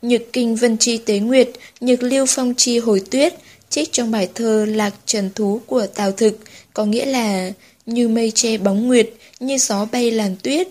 Nhược 0.06 0.32
kinh 0.32 0.56
vân 0.56 0.76
chi 0.76 0.98
tế 0.98 1.18
nguyệt, 1.18 1.50
nhược 1.80 2.02
lưu 2.02 2.26
phong 2.28 2.54
chi 2.54 2.78
hồi 2.78 3.02
tuyết, 3.10 3.34
trích 3.70 3.92
trong 3.92 4.10
bài 4.10 4.28
thơ 4.34 4.66
Lạc 4.68 4.94
Trần 5.06 5.30
Thú 5.34 5.60
của 5.66 5.86
Tào 5.86 6.12
Thực, 6.12 6.38
có 6.74 6.84
nghĩa 6.84 7.06
là 7.06 7.52
như 7.86 8.08
mây 8.08 8.30
che 8.30 8.58
bóng 8.58 8.86
nguyệt, 8.86 9.10
như 9.40 9.58
gió 9.58 9.84
bay 9.84 10.10
làn 10.10 10.36
tuyết. 10.42 10.68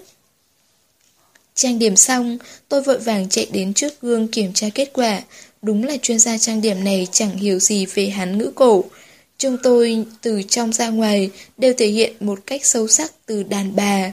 Trang 1.55 1.79
điểm 1.79 1.95
xong, 1.95 2.37
tôi 2.69 2.81
vội 2.81 2.99
vàng 2.99 3.29
chạy 3.29 3.47
đến 3.51 3.73
trước 3.73 4.01
gương 4.01 4.27
kiểm 4.27 4.53
tra 4.53 4.67
kết 4.75 4.89
quả. 4.93 5.21
Đúng 5.61 5.83
là 5.83 5.97
chuyên 6.01 6.19
gia 6.19 6.37
trang 6.37 6.61
điểm 6.61 6.83
này 6.83 7.07
chẳng 7.11 7.37
hiểu 7.37 7.59
gì 7.59 7.85
về 7.85 8.09
hán 8.09 8.37
ngữ 8.37 8.51
cổ. 8.55 8.83
Trông 9.37 9.57
tôi 9.63 10.05
từ 10.21 10.41
trong 10.49 10.73
ra 10.73 10.89
ngoài 10.89 11.29
đều 11.57 11.73
thể 11.77 11.87
hiện 11.87 12.13
một 12.19 12.39
cách 12.45 12.65
sâu 12.65 12.87
sắc 12.87 13.11
từ 13.25 13.43
đàn 13.43 13.75
bà. 13.75 14.11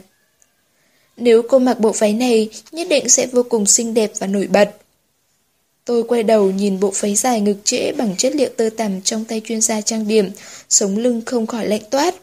Nếu 1.17 1.41
cô 1.49 1.59
mặc 1.59 1.79
bộ 1.79 1.91
váy 1.91 2.13
này, 2.13 2.49
nhất 2.71 2.87
định 2.89 3.09
sẽ 3.09 3.27
vô 3.27 3.43
cùng 3.43 3.65
xinh 3.65 3.93
đẹp 3.93 4.11
và 4.19 4.27
nổi 4.27 4.47
bật. 4.47 4.82
Tôi 5.85 6.03
quay 6.03 6.23
đầu 6.23 6.51
nhìn 6.51 6.79
bộ 6.79 6.93
váy 6.99 7.15
dài 7.15 7.41
ngực 7.41 7.57
trễ 7.63 7.91
bằng 7.91 8.15
chất 8.17 8.35
liệu 8.35 8.49
tơ 8.57 8.69
tằm 8.77 9.01
trong 9.01 9.25
tay 9.25 9.41
chuyên 9.45 9.61
gia 9.61 9.81
trang 9.81 10.07
điểm, 10.07 10.31
sống 10.69 10.97
lưng 10.97 11.21
không 11.25 11.47
khỏi 11.47 11.67
lạnh 11.67 11.83
toát. 11.89 12.15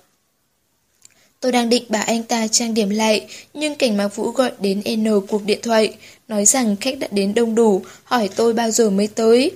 Tôi 1.41 1.53
đang 1.53 1.69
định 1.69 1.85
bảo 1.89 2.05
anh 2.07 2.23
ta 2.23 2.47
trang 2.47 2.75
điểm 2.75 2.91
lại, 2.91 3.27
nhưng 3.55 3.75
cảnh 3.75 3.97
mạc 3.97 4.17
vũ 4.17 4.31
gọi 4.31 4.53
đến 4.61 4.83
N 4.97 5.27
cuộc 5.29 5.45
điện 5.45 5.59
thoại, 5.63 5.95
nói 6.29 6.45
rằng 6.45 6.77
khách 6.77 6.99
đã 6.99 7.09
đến 7.11 7.35
đông 7.35 7.55
đủ, 7.55 7.83
hỏi 8.05 8.31
tôi 8.37 8.53
bao 8.53 8.71
giờ 8.71 8.91
mới 8.91 9.07
tới. 9.07 9.51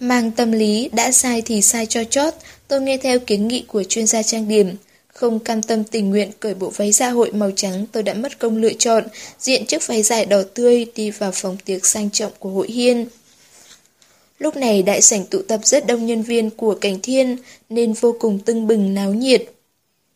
Mang 0.00 0.30
tâm 0.30 0.52
lý, 0.52 0.88
đã 0.92 1.12
sai 1.12 1.42
thì 1.42 1.62
sai 1.62 1.86
cho 1.86 2.04
chót, 2.04 2.34
tôi 2.68 2.80
nghe 2.80 2.96
theo 2.96 3.18
kiến 3.18 3.48
nghị 3.48 3.64
của 3.68 3.82
chuyên 3.82 4.06
gia 4.06 4.22
trang 4.22 4.48
điểm. 4.48 4.76
Không 5.12 5.38
cam 5.38 5.62
tâm 5.62 5.84
tình 5.84 6.10
nguyện 6.10 6.30
cởi 6.40 6.54
bộ 6.54 6.70
váy 6.70 6.92
dạ 6.92 7.10
hội 7.10 7.32
màu 7.32 7.50
trắng 7.56 7.86
tôi 7.92 8.02
đã 8.02 8.14
mất 8.14 8.38
công 8.38 8.56
lựa 8.56 8.72
chọn, 8.72 9.04
diện 9.38 9.66
chiếc 9.66 9.86
váy 9.86 10.02
dài 10.02 10.26
đỏ 10.26 10.42
tươi 10.54 10.86
đi 10.94 11.10
vào 11.10 11.30
phòng 11.34 11.56
tiệc 11.64 11.86
sang 11.86 12.10
trọng 12.10 12.32
của 12.38 12.50
hội 12.50 12.68
hiên. 12.68 13.06
Lúc 14.38 14.56
này 14.56 14.82
đại 14.82 15.02
sảnh 15.02 15.24
tụ 15.26 15.42
tập 15.42 15.60
rất 15.64 15.86
đông 15.86 16.06
nhân 16.06 16.22
viên 16.22 16.50
của 16.50 16.74
cảnh 16.74 16.98
thiên 17.02 17.36
nên 17.68 17.92
vô 17.92 18.16
cùng 18.20 18.38
tưng 18.38 18.66
bừng 18.66 18.94
náo 18.94 19.14
nhiệt. 19.14 19.44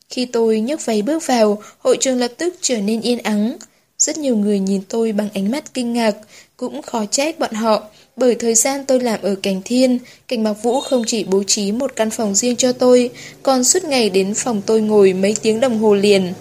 Khi 0.09 0.27
tôi 0.27 0.60
nhấc 0.60 0.86
váy 0.86 1.02
bước 1.02 1.27
vào, 1.27 1.62
hội 1.78 1.97
trường 2.01 2.18
lập 2.18 2.32
tức 2.39 2.55
trở 2.60 2.81
nên 2.81 3.01
yên 3.01 3.18
ắng. 3.18 3.56
Rất 3.98 4.18
nhiều 4.18 4.36
người 4.36 4.59
nhìn 4.59 4.82
tôi 4.89 5.12
bằng 5.12 5.28
ánh 5.35 5.51
mắt 5.51 5.74
kinh 5.74 5.93
ngạc, 5.93 6.16
cũng 6.57 6.83
khó 6.83 7.05
trách 7.07 7.39
bọn 7.39 7.55
họ, 7.55 7.83
bởi 8.16 8.35
thời 8.35 8.55
gian 8.55 8.85
tôi 8.87 9.01
làm 9.01 9.23
ở 9.23 9.35
cảnh 9.43 9.62
thiên, 9.65 9.99
cảnh 10.28 10.43
Mạc 10.43 10.53
Vũ 10.62 10.81
không 10.81 11.05
chỉ 11.07 11.24
bố 11.24 11.43
trí 11.43 11.73
một 11.73 11.97
căn 11.97 12.11
phòng 12.11 12.35
riêng 12.35 12.57
cho 12.57 12.73
tôi, 12.73 13.11
còn 13.43 13.65
suốt 13.65 13.85
ngày 13.85 14.11
đến 14.11 14.35
phòng 14.35 14.62
tôi 14.66 14.81
ngồi 14.81 15.12
mấy 15.12 15.37
tiếng 15.43 15.61
đồng 15.61 15.78
hồ 15.78 15.95
liền. 15.95 16.33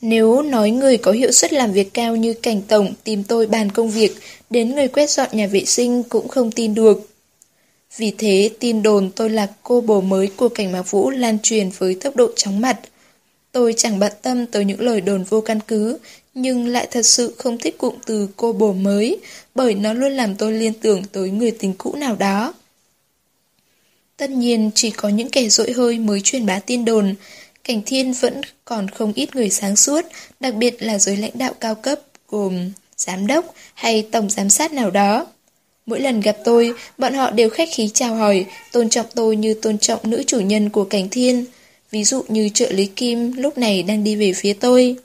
Nếu 0.00 0.42
nói 0.42 0.70
người 0.70 0.96
có 0.96 1.12
hiệu 1.12 1.32
suất 1.32 1.52
làm 1.52 1.72
việc 1.72 1.94
cao 1.94 2.16
như 2.16 2.34
cảnh 2.34 2.62
tổng 2.68 2.92
tìm 3.04 3.24
tôi 3.24 3.46
bàn 3.46 3.70
công 3.70 3.90
việc, 3.90 4.16
đến 4.50 4.74
người 4.74 4.88
quét 4.88 5.10
dọn 5.10 5.28
nhà 5.32 5.46
vệ 5.46 5.64
sinh 5.64 6.02
cũng 6.02 6.28
không 6.28 6.50
tin 6.50 6.74
được. 6.74 7.08
Vì 7.96 8.12
thế, 8.18 8.50
tin 8.60 8.82
đồn 8.82 9.10
tôi 9.10 9.30
là 9.30 9.48
cô 9.62 9.80
bồ 9.80 10.00
mới 10.00 10.26
của 10.26 10.48
cảnh 10.48 10.72
Mạc 10.72 10.90
Vũ 10.90 11.10
lan 11.10 11.38
truyền 11.42 11.70
với 11.78 11.94
tốc 11.94 12.16
độ 12.16 12.28
chóng 12.36 12.60
mặt. 12.60 12.80
Tôi 13.52 13.74
chẳng 13.76 13.98
bận 13.98 14.12
tâm 14.22 14.46
tới 14.46 14.64
những 14.64 14.80
lời 14.80 15.00
đồn 15.00 15.24
vô 15.24 15.40
căn 15.40 15.60
cứ, 15.60 15.98
nhưng 16.34 16.66
lại 16.66 16.88
thật 16.90 17.02
sự 17.02 17.34
không 17.38 17.58
thích 17.58 17.78
cụm 17.78 17.94
từ 18.06 18.28
cô 18.36 18.52
bồ 18.52 18.72
mới, 18.72 19.18
bởi 19.54 19.74
nó 19.74 19.92
luôn 19.92 20.12
làm 20.12 20.36
tôi 20.36 20.52
liên 20.52 20.72
tưởng 20.72 21.02
tới 21.12 21.30
người 21.30 21.50
tình 21.50 21.74
cũ 21.78 21.94
nào 21.94 22.16
đó. 22.16 22.54
Tất 24.16 24.30
nhiên 24.30 24.70
chỉ 24.74 24.90
có 24.90 25.08
những 25.08 25.30
kẻ 25.30 25.48
dội 25.48 25.72
hơi 25.72 25.98
mới 25.98 26.20
truyền 26.20 26.46
bá 26.46 26.58
tin 26.58 26.84
đồn, 26.84 27.14
cảnh 27.64 27.82
thiên 27.86 28.12
vẫn 28.12 28.40
còn 28.64 28.88
không 28.88 29.12
ít 29.12 29.36
người 29.36 29.50
sáng 29.50 29.76
suốt, 29.76 30.04
đặc 30.40 30.54
biệt 30.54 30.82
là 30.82 30.98
giới 30.98 31.16
lãnh 31.16 31.38
đạo 31.38 31.54
cao 31.60 31.74
cấp 31.74 32.00
gồm 32.28 32.70
giám 32.96 33.26
đốc 33.26 33.54
hay 33.74 34.08
tổng 34.12 34.30
giám 34.30 34.50
sát 34.50 34.72
nào 34.72 34.90
đó. 34.90 35.26
Mỗi 35.86 36.00
lần 36.00 36.20
gặp 36.20 36.36
tôi, 36.44 36.72
bọn 36.98 37.14
họ 37.14 37.30
đều 37.30 37.50
khách 37.50 37.68
khí 37.72 37.90
chào 37.94 38.14
hỏi, 38.14 38.46
tôn 38.72 38.88
trọng 38.88 39.06
tôi 39.14 39.36
như 39.36 39.54
tôn 39.54 39.78
trọng 39.78 40.10
nữ 40.10 40.22
chủ 40.26 40.40
nhân 40.40 40.70
của 40.70 40.84
cảnh 40.84 41.08
thiên. 41.10 41.44
Ví 41.90 42.04
dụ 42.04 42.22
như 42.28 42.48
trợ 42.54 42.72
lý 42.72 42.86
Kim 42.86 43.32
lúc 43.32 43.58
này 43.58 43.82
đang 43.82 44.04
đi 44.04 44.16
về 44.16 44.32
phía 44.32 44.52
tôi. 44.52 44.96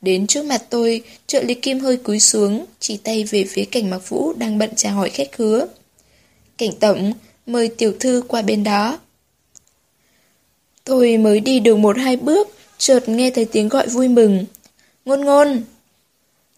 Đến 0.00 0.26
trước 0.26 0.44
mặt 0.44 0.62
tôi, 0.70 1.02
trợ 1.26 1.42
lý 1.42 1.54
Kim 1.54 1.80
hơi 1.80 1.96
cúi 1.96 2.20
xuống, 2.20 2.66
chỉ 2.80 2.96
tay 2.96 3.24
về 3.24 3.44
phía 3.44 3.64
cảnh 3.64 3.90
mặc 3.90 4.08
vũ 4.08 4.32
đang 4.32 4.58
bận 4.58 4.70
chào 4.76 4.94
hỏi 4.94 5.10
khách 5.10 5.32
khứa. 5.32 5.66
Cảnh 6.58 6.72
tổng, 6.80 7.12
mời 7.46 7.68
tiểu 7.68 7.92
thư 8.00 8.22
qua 8.28 8.42
bên 8.42 8.64
đó. 8.64 8.98
Tôi 10.84 11.16
mới 11.16 11.40
đi 11.40 11.60
được 11.60 11.76
một 11.76 11.96
hai 11.98 12.16
bước, 12.16 12.48
chợt 12.78 13.08
nghe 13.08 13.30
thấy 13.30 13.44
tiếng 13.44 13.68
gọi 13.68 13.88
vui 13.88 14.08
mừng. 14.08 14.44
Ngôn 15.04 15.24
ngôn! 15.24 15.62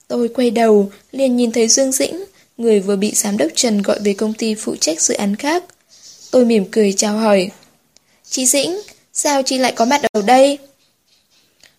Tôi 0.08 0.28
quay 0.28 0.50
đầu, 0.50 0.90
liền 1.12 1.36
nhìn 1.36 1.52
thấy 1.52 1.68
Dương 1.68 1.92
Dĩnh, 1.92 2.24
người 2.58 2.80
vừa 2.80 2.96
bị 2.96 3.12
giám 3.14 3.36
đốc 3.36 3.48
Trần 3.54 3.82
gọi 3.82 4.00
về 4.04 4.12
công 4.12 4.34
ty 4.34 4.54
phụ 4.54 4.76
trách 4.76 5.00
dự 5.00 5.14
án 5.14 5.36
khác. 5.36 5.64
Tôi 6.30 6.44
mỉm 6.44 6.64
cười 6.70 6.92
chào 6.92 7.18
hỏi. 7.18 7.50
Chị 8.30 8.46
Dĩnh, 8.46 8.80
sao 9.12 9.42
chị 9.42 9.58
lại 9.58 9.72
có 9.76 9.84
mặt 9.84 10.02
ở 10.12 10.22
đây? 10.22 10.58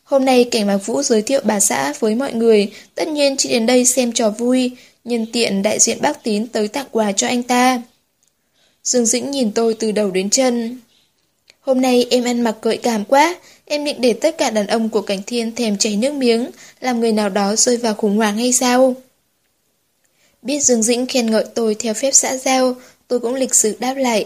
Hôm 0.09 0.25
nay 0.25 0.43
cảnh 0.51 0.67
Mạc 0.67 0.77
Vũ 0.77 1.01
giới 1.01 1.21
thiệu 1.21 1.41
bà 1.43 1.59
xã 1.59 1.93
với 1.99 2.15
mọi 2.15 2.33
người, 2.33 2.71
tất 2.95 3.07
nhiên 3.07 3.37
chị 3.37 3.49
đến 3.49 3.65
đây 3.65 3.85
xem 3.85 4.11
trò 4.11 4.29
vui, 4.29 4.71
nhân 5.03 5.25
tiện 5.33 5.61
đại 5.61 5.79
diện 5.79 6.01
bác 6.01 6.23
tín 6.23 6.47
tới 6.47 6.67
tặng 6.67 6.87
quà 6.91 7.11
cho 7.11 7.27
anh 7.27 7.43
ta. 7.43 7.81
Dương 8.83 9.05
Dĩnh 9.05 9.31
nhìn 9.31 9.51
tôi 9.51 9.73
từ 9.73 9.91
đầu 9.91 10.11
đến 10.11 10.29
chân. 10.29 10.79
Hôm 11.59 11.81
nay 11.81 12.07
em 12.09 12.23
ăn 12.23 12.41
mặc 12.41 12.55
gợi 12.61 12.77
cảm 12.77 13.05
quá, 13.05 13.35
em 13.65 13.85
định 13.85 14.01
để 14.01 14.13
tất 14.13 14.37
cả 14.37 14.49
đàn 14.51 14.67
ông 14.67 14.89
của 14.89 15.01
cảnh 15.01 15.21
thiên 15.25 15.55
thèm 15.55 15.77
chảy 15.77 15.95
nước 15.95 16.13
miếng, 16.13 16.49
làm 16.79 16.99
người 16.99 17.11
nào 17.11 17.29
đó 17.29 17.55
rơi 17.55 17.77
vào 17.77 17.93
khủng 17.93 18.17
hoảng 18.17 18.37
hay 18.37 18.53
sao? 18.53 18.95
Biết 20.41 20.59
Dương 20.59 20.83
Dĩnh 20.83 21.05
khen 21.05 21.31
ngợi 21.31 21.45
tôi 21.55 21.75
theo 21.75 21.93
phép 21.93 22.11
xã 22.11 22.37
giao, 22.37 22.75
tôi 23.07 23.19
cũng 23.19 23.33
lịch 23.33 23.55
sự 23.55 23.77
đáp 23.79 23.93
lại. 23.93 24.25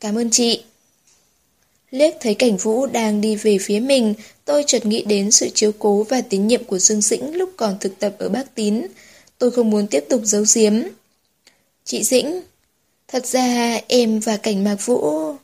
Cảm 0.00 0.18
ơn 0.18 0.30
chị. 0.30 0.62
Liếc 1.90 2.14
thấy 2.20 2.34
cảnh 2.34 2.56
vũ 2.56 2.86
đang 2.86 3.20
đi 3.20 3.36
về 3.36 3.58
phía 3.60 3.80
mình, 3.80 4.14
tôi 4.44 4.64
chợt 4.66 4.86
nghĩ 4.86 5.04
đến 5.06 5.30
sự 5.30 5.48
chiếu 5.54 5.72
cố 5.78 6.02
và 6.02 6.20
tín 6.20 6.46
nhiệm 6.46 6.64
của 6.64 6.78
Dương 6.78 7.00
Dĩnh 7.00 7.36
lúc 7.36 7.50
còn 7.56 7.76
thực 7.80 7.98
tập 7.98 8.14
ở 8.18 8.28
Bắc 8.28 8.54
Tín. 8.54 8.86
Tôi 9.38 9.50
không 9.50 9.70
muốn 9.70 9.86
tiếp 9.86 10.04
tục 10.08 10.20
giấu 10.24 10.44
giếm. 10.54 10.72
Chị 11.84 12.04
Dĩnh, 12.04 12.40
thật 13.08 13.26
ra 13.26 13.80
em 13.88 14.20
và 14.20 14.36
cảnh 14.36 14.64
mạc 14.64 14.76
vũ... 14.86 15.34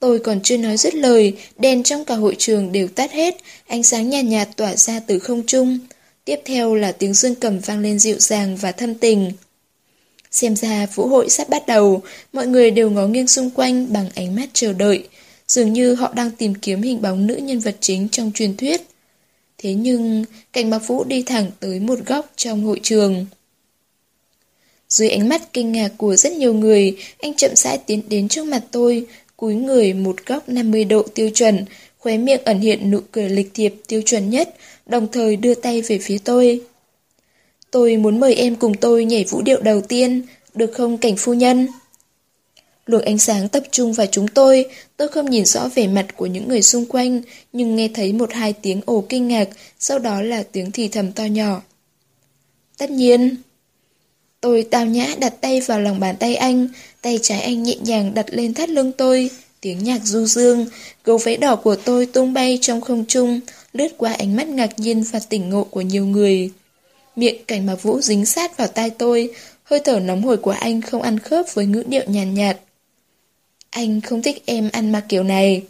Tôi 0.00 0.18
còn 0.18 0.40
chưa 0.42 0.56
nói 0.56 0.76
dứt 0.76 0.94
lời, 0.94 1.36
đèn 1.58 1.82
trong 1.82 2.04
cả 2.04 2.14
hội 2.14 2.36
trường 2.38 2.72
đều 2.72 2.88
tắt 2.88 3.12
hết, 3.12 3.36
ánh 3.66 3.82
sáng 3.82 4.10
nhạt 4.10 4.24
nhạt 4.24 4.48
tỏa 4.56 4.76
ra 4.76 5.00
từ 5.00 5.18
không 5.18 5.46
trung. 5.46 5.78
Tiếp 6.24 6.40
theo 6.44 6.74
là 6.74 6.92
tiếng 6.92 7.14
dương 7.14 7.34
cầm 7.34 7.58
vang 7.58 7.80
lên 7.80 7.98
dịu 7.98 8.16
dàng 8.18 8.56
và 8.56 8.72
thâm 8.72 8.94
tình. 8.94 9.32
Xem 10.30 10.56
ra 10.56 10.86
vũ 10.94 11.06
hội 11.06 11.30
sắp 11.30 11.48
bắt 11.48 11.66
đầu, 11.66 12.02
mọi 12.32 12.46
người 12.46 12.70
đều 12.70 12.90
ngó 12.90 13.06
nghiêng 13.06 13.28
xung 13.28 13.50
quanh 13.50 13.92
bằng 13.92 14.08
ánh 14.14 14.36
mắt 14.36 14.48
chờ 14.52 14.72
đợi. 14.72 15.08
Dường 15.50 15.72
như 15.72 15.94
họ 15.94 16.12
đang 16.14 16.30
tìm 16.30 16.54
kiếm 16.54 16.82
hình 16.82 17.02
bóng 17.02 17.26
nữ 17.26 17.36
nhân 17.36 17.58
vật 17.58 17.76
chính 17.80 18.08
trong 18.08 18.30
truyền 18.34 18.56
thuyết. 18.56 18.80
Thế 19.58 19.74
nhưng, 19.74 20.24
cảnh 20.52 20.70
mạc 20.70 20.78
vũ 20.78 21.04
đi 21.04 21.22
thẳng 21.22 21.50
tới 21.60 21.80
một 21.80 21.98
góc 22.06 22.32
trong 22.36 22.64
hội 22.64 22.80
trường. 22.82 23.26
Dưới 24.88 25.08
ánh 25.08 25.28
mắt 25.28 25.52
kinh 25.52 25.72
ngạc 25.72 25.92
của 25.96 26.16
rất 26.16 26.32
nhiều 26.32 26.54
người, 26.54 26.96
anh 27.18 27.34
chậm 27.34 27.50
rãi 27.54 27.78
tiến 27.78 28.02
đến 28.08 28.28
trước 28.28 28.44
mặt 28.44 28.62
tôi, 28.70 29.06
cúi 29.36 29.54
người 29.54 29.92
một 29.92 30.16
góc 30.26 30.48
50 30.48 30.84
độ 30.84 31.02
tiêu 31.14 31.30
chuẩn, 31.34 31.64
khóe 31.98 32.18
miệng 32.18 32.44
ẩn 32.44 32.60
hiện 32.60 32.90
nụ 32.90 33.00
cười 33.12 33.28
lịch 33.28 33.50
thiệp 33.54 33.74
tiêu 33.88 34.02
chuẩn 34.06 34.30
nhất, 34.30 34.54
đồng 34.86 35.08
thời 35.12 35.36
đưa 35.36 35.54
tay 35.54 35.82
về 35.82 35.98
phía 35.98 36.18
tôi. 36.24 36.60
Tôi 37.70 37.96
muốn 37.96 38.20
mời 38.20 38.34
em 38.34 38.56
cùng 38.56 38.74
tôi 38.74 39.04
nhảy 39.04 39.24
vũ 39.24 39.42
điệu 39.42 39.60
đầu 39.60 39.80
tiên, 39.80 40.22
được 40.54 40.70
không 40.74 40.98
cảnh 40.98 41.16
phu 41.16 41.34
nhân? 41.34 41.66
Luồng 42.90 43.02
ánh 43.02 43.18
sáng 43.18 43.48
tập 43.48 43.62
trung 43.70 43.92
vào 43.92 44.06
chúng 44.06 44.28
tôi, 44.28 44.64
tôi 44.96 45.08
không 45.08 45.30
nhìn 45.30 45.44
rõ 45.44 45.68
vẻ 45.74 45.86
mặt 45.86 46.06
của 46.16 46.26
những 46.26 46.48
người 46.48 46.62
xung 46.62 46.86
quanh, 46.86 47.22
nhưng 47.52 47.76
nghe 47.76 47.88
thấy 47.94 48.12
một 48.12 48.32
hai 48.32 48.52
tiếng 48.52 48.80
ồ 48.86 49.04
kinh 49.08 49.28
ngạc, 49.28 49.48
sau 49.78 49.98
đó 49.98 50.22
là 50.22 50.42
tiếng 50.52 50.72
thì 50.72 50.88
thầm 50.88 51.12
to 51.12 51.24
nhỏ. 51.24 51.62
Tất 52.78 52.90
nhiên. 52.90 53.36
Tôi 54.40 54.66
tao 54.70 54.86
nhã 54.86 55.14
đặt 55.18 55.34
tay 55.40 55.60
vào 55.60 55.80
lòng 55.80 56.00
bàn 56.00 56.16
tay 56.16 56.36
anh, 56.36 56.68
tay 57.02 57.18
trái 57.22 57.40
anh 57.40 57.62
nhẹ 57.62 57.74
nhàng 57.74 58.14
đặt 58.14 58.26
lên 58.30 58.54
thắt 58.54 58.68
lưng 58.68 58.92
tôi, 58.92 59.30
tiếng 59.60 59.84
nhạc 59.84 60.00
du 60.04 60.24
dương, 60.26 60.66
gấu 61.04 61.18
váy 61.18 61.36
đỏ 61.36 61.56
của 61.56 61.76
tôi 61.76 62.06
tung 62.06 62.32
bay 62.32 62.58
trong 62.60 62.80
không 62.80 63.04
trung, 63.06 63.40
lướt 63.72 63.88
qua 63.96 64.12
ánh 64.12 64.36
mắt 64.36 64.48
ngạc 64.48 64.78
nhiên 64.78 65.04
và 65.12 65.20
tỉnh 65.28 65.50
ngộ 65.50 65.64
của 65.64 65.80
nhiều 65.80 66.06
người. 66.06 66.50
Miệng 67.16 67.44
cảnh 67.46 67.66
mà 67.66 67.74
vũ 67.74 68.00
dính 68.00 68.26
sát 68.26 68.56
vào 68.56 68.68
tai 68.68 68.90
tôi, 68.90 69.30
hơi 69.62 69.80
thở 69.84 70.00
nóng 70.00 70.22
hổi 70.22 70.36
của 70.36 70.50
anh 70.50 70.80
không 70.80 71.02
ăn 71.02 71.18
khớp 71.18 71.54
với 71.54 71.66
ngữ 71.66 71.82
điệu 71.86 72.04
nhàn 72.06 72.34
nhạt, 72.34 72.56
nhạt. 72.56 72.69
Anh 73.70 74.00
không 74.00 74.22
thích 74.22 74.42
em 74.46 74.70
ăn 74.72 74.92
mặc 74.92 75.04
kiểu 75.08 75.22
này. 75.22 75.62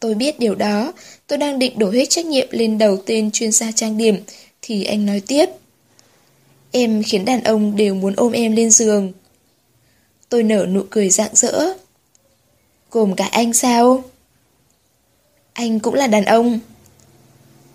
Tôi 0.00 0.14
biết 0.14 0.38
điều 0.38 0.54
đó, 0.54 0.92
tôi 1.26 1.38
đang 1.38 1.58
định 1.58 1.78
đổ 1.78 1.90
hết 1.90 2.04
trách 2.10 2.26
nhiệm 2.26 2.48
lên 2.50 2.78
đầu 2.78 2.96
tên 3.06 3.30
chuyên 3.30 3.52
gia 3.52 3.72
trang 3.72 3.98
điểm, 3.98 4.16
thì 4.62 4.84
anh 4.84 5.06
nói 5.06 5.22
tiếp. 5.26 5.46
Em 6.70 7.02
khiến 7.02 7.24
đàn 7.24 7.44
ông 7.44 7.76
đều 7.76 7.94
muốn 7.94 8.14
ôm 8.16 8.32
em 8.32 8.56
lên 8.56 8.70
giường. 8.70 9.12
Tôi 10.28 10.42
nở 10.42 10.66
nụ 10.66 10.82
cười 10.90 11.10
rạng 11.10 11.34
rỡ. 11.34 11.74
Gồm 12.90 13.16
cả 13.16 13.24
anh 13.24 13.52
sao? 13.52 14.04
Anh 15.52 15.80
cũng 15.80 15.94
là 15.94 16.06
đàn 16.06 16.24
ông. 16.24 16.58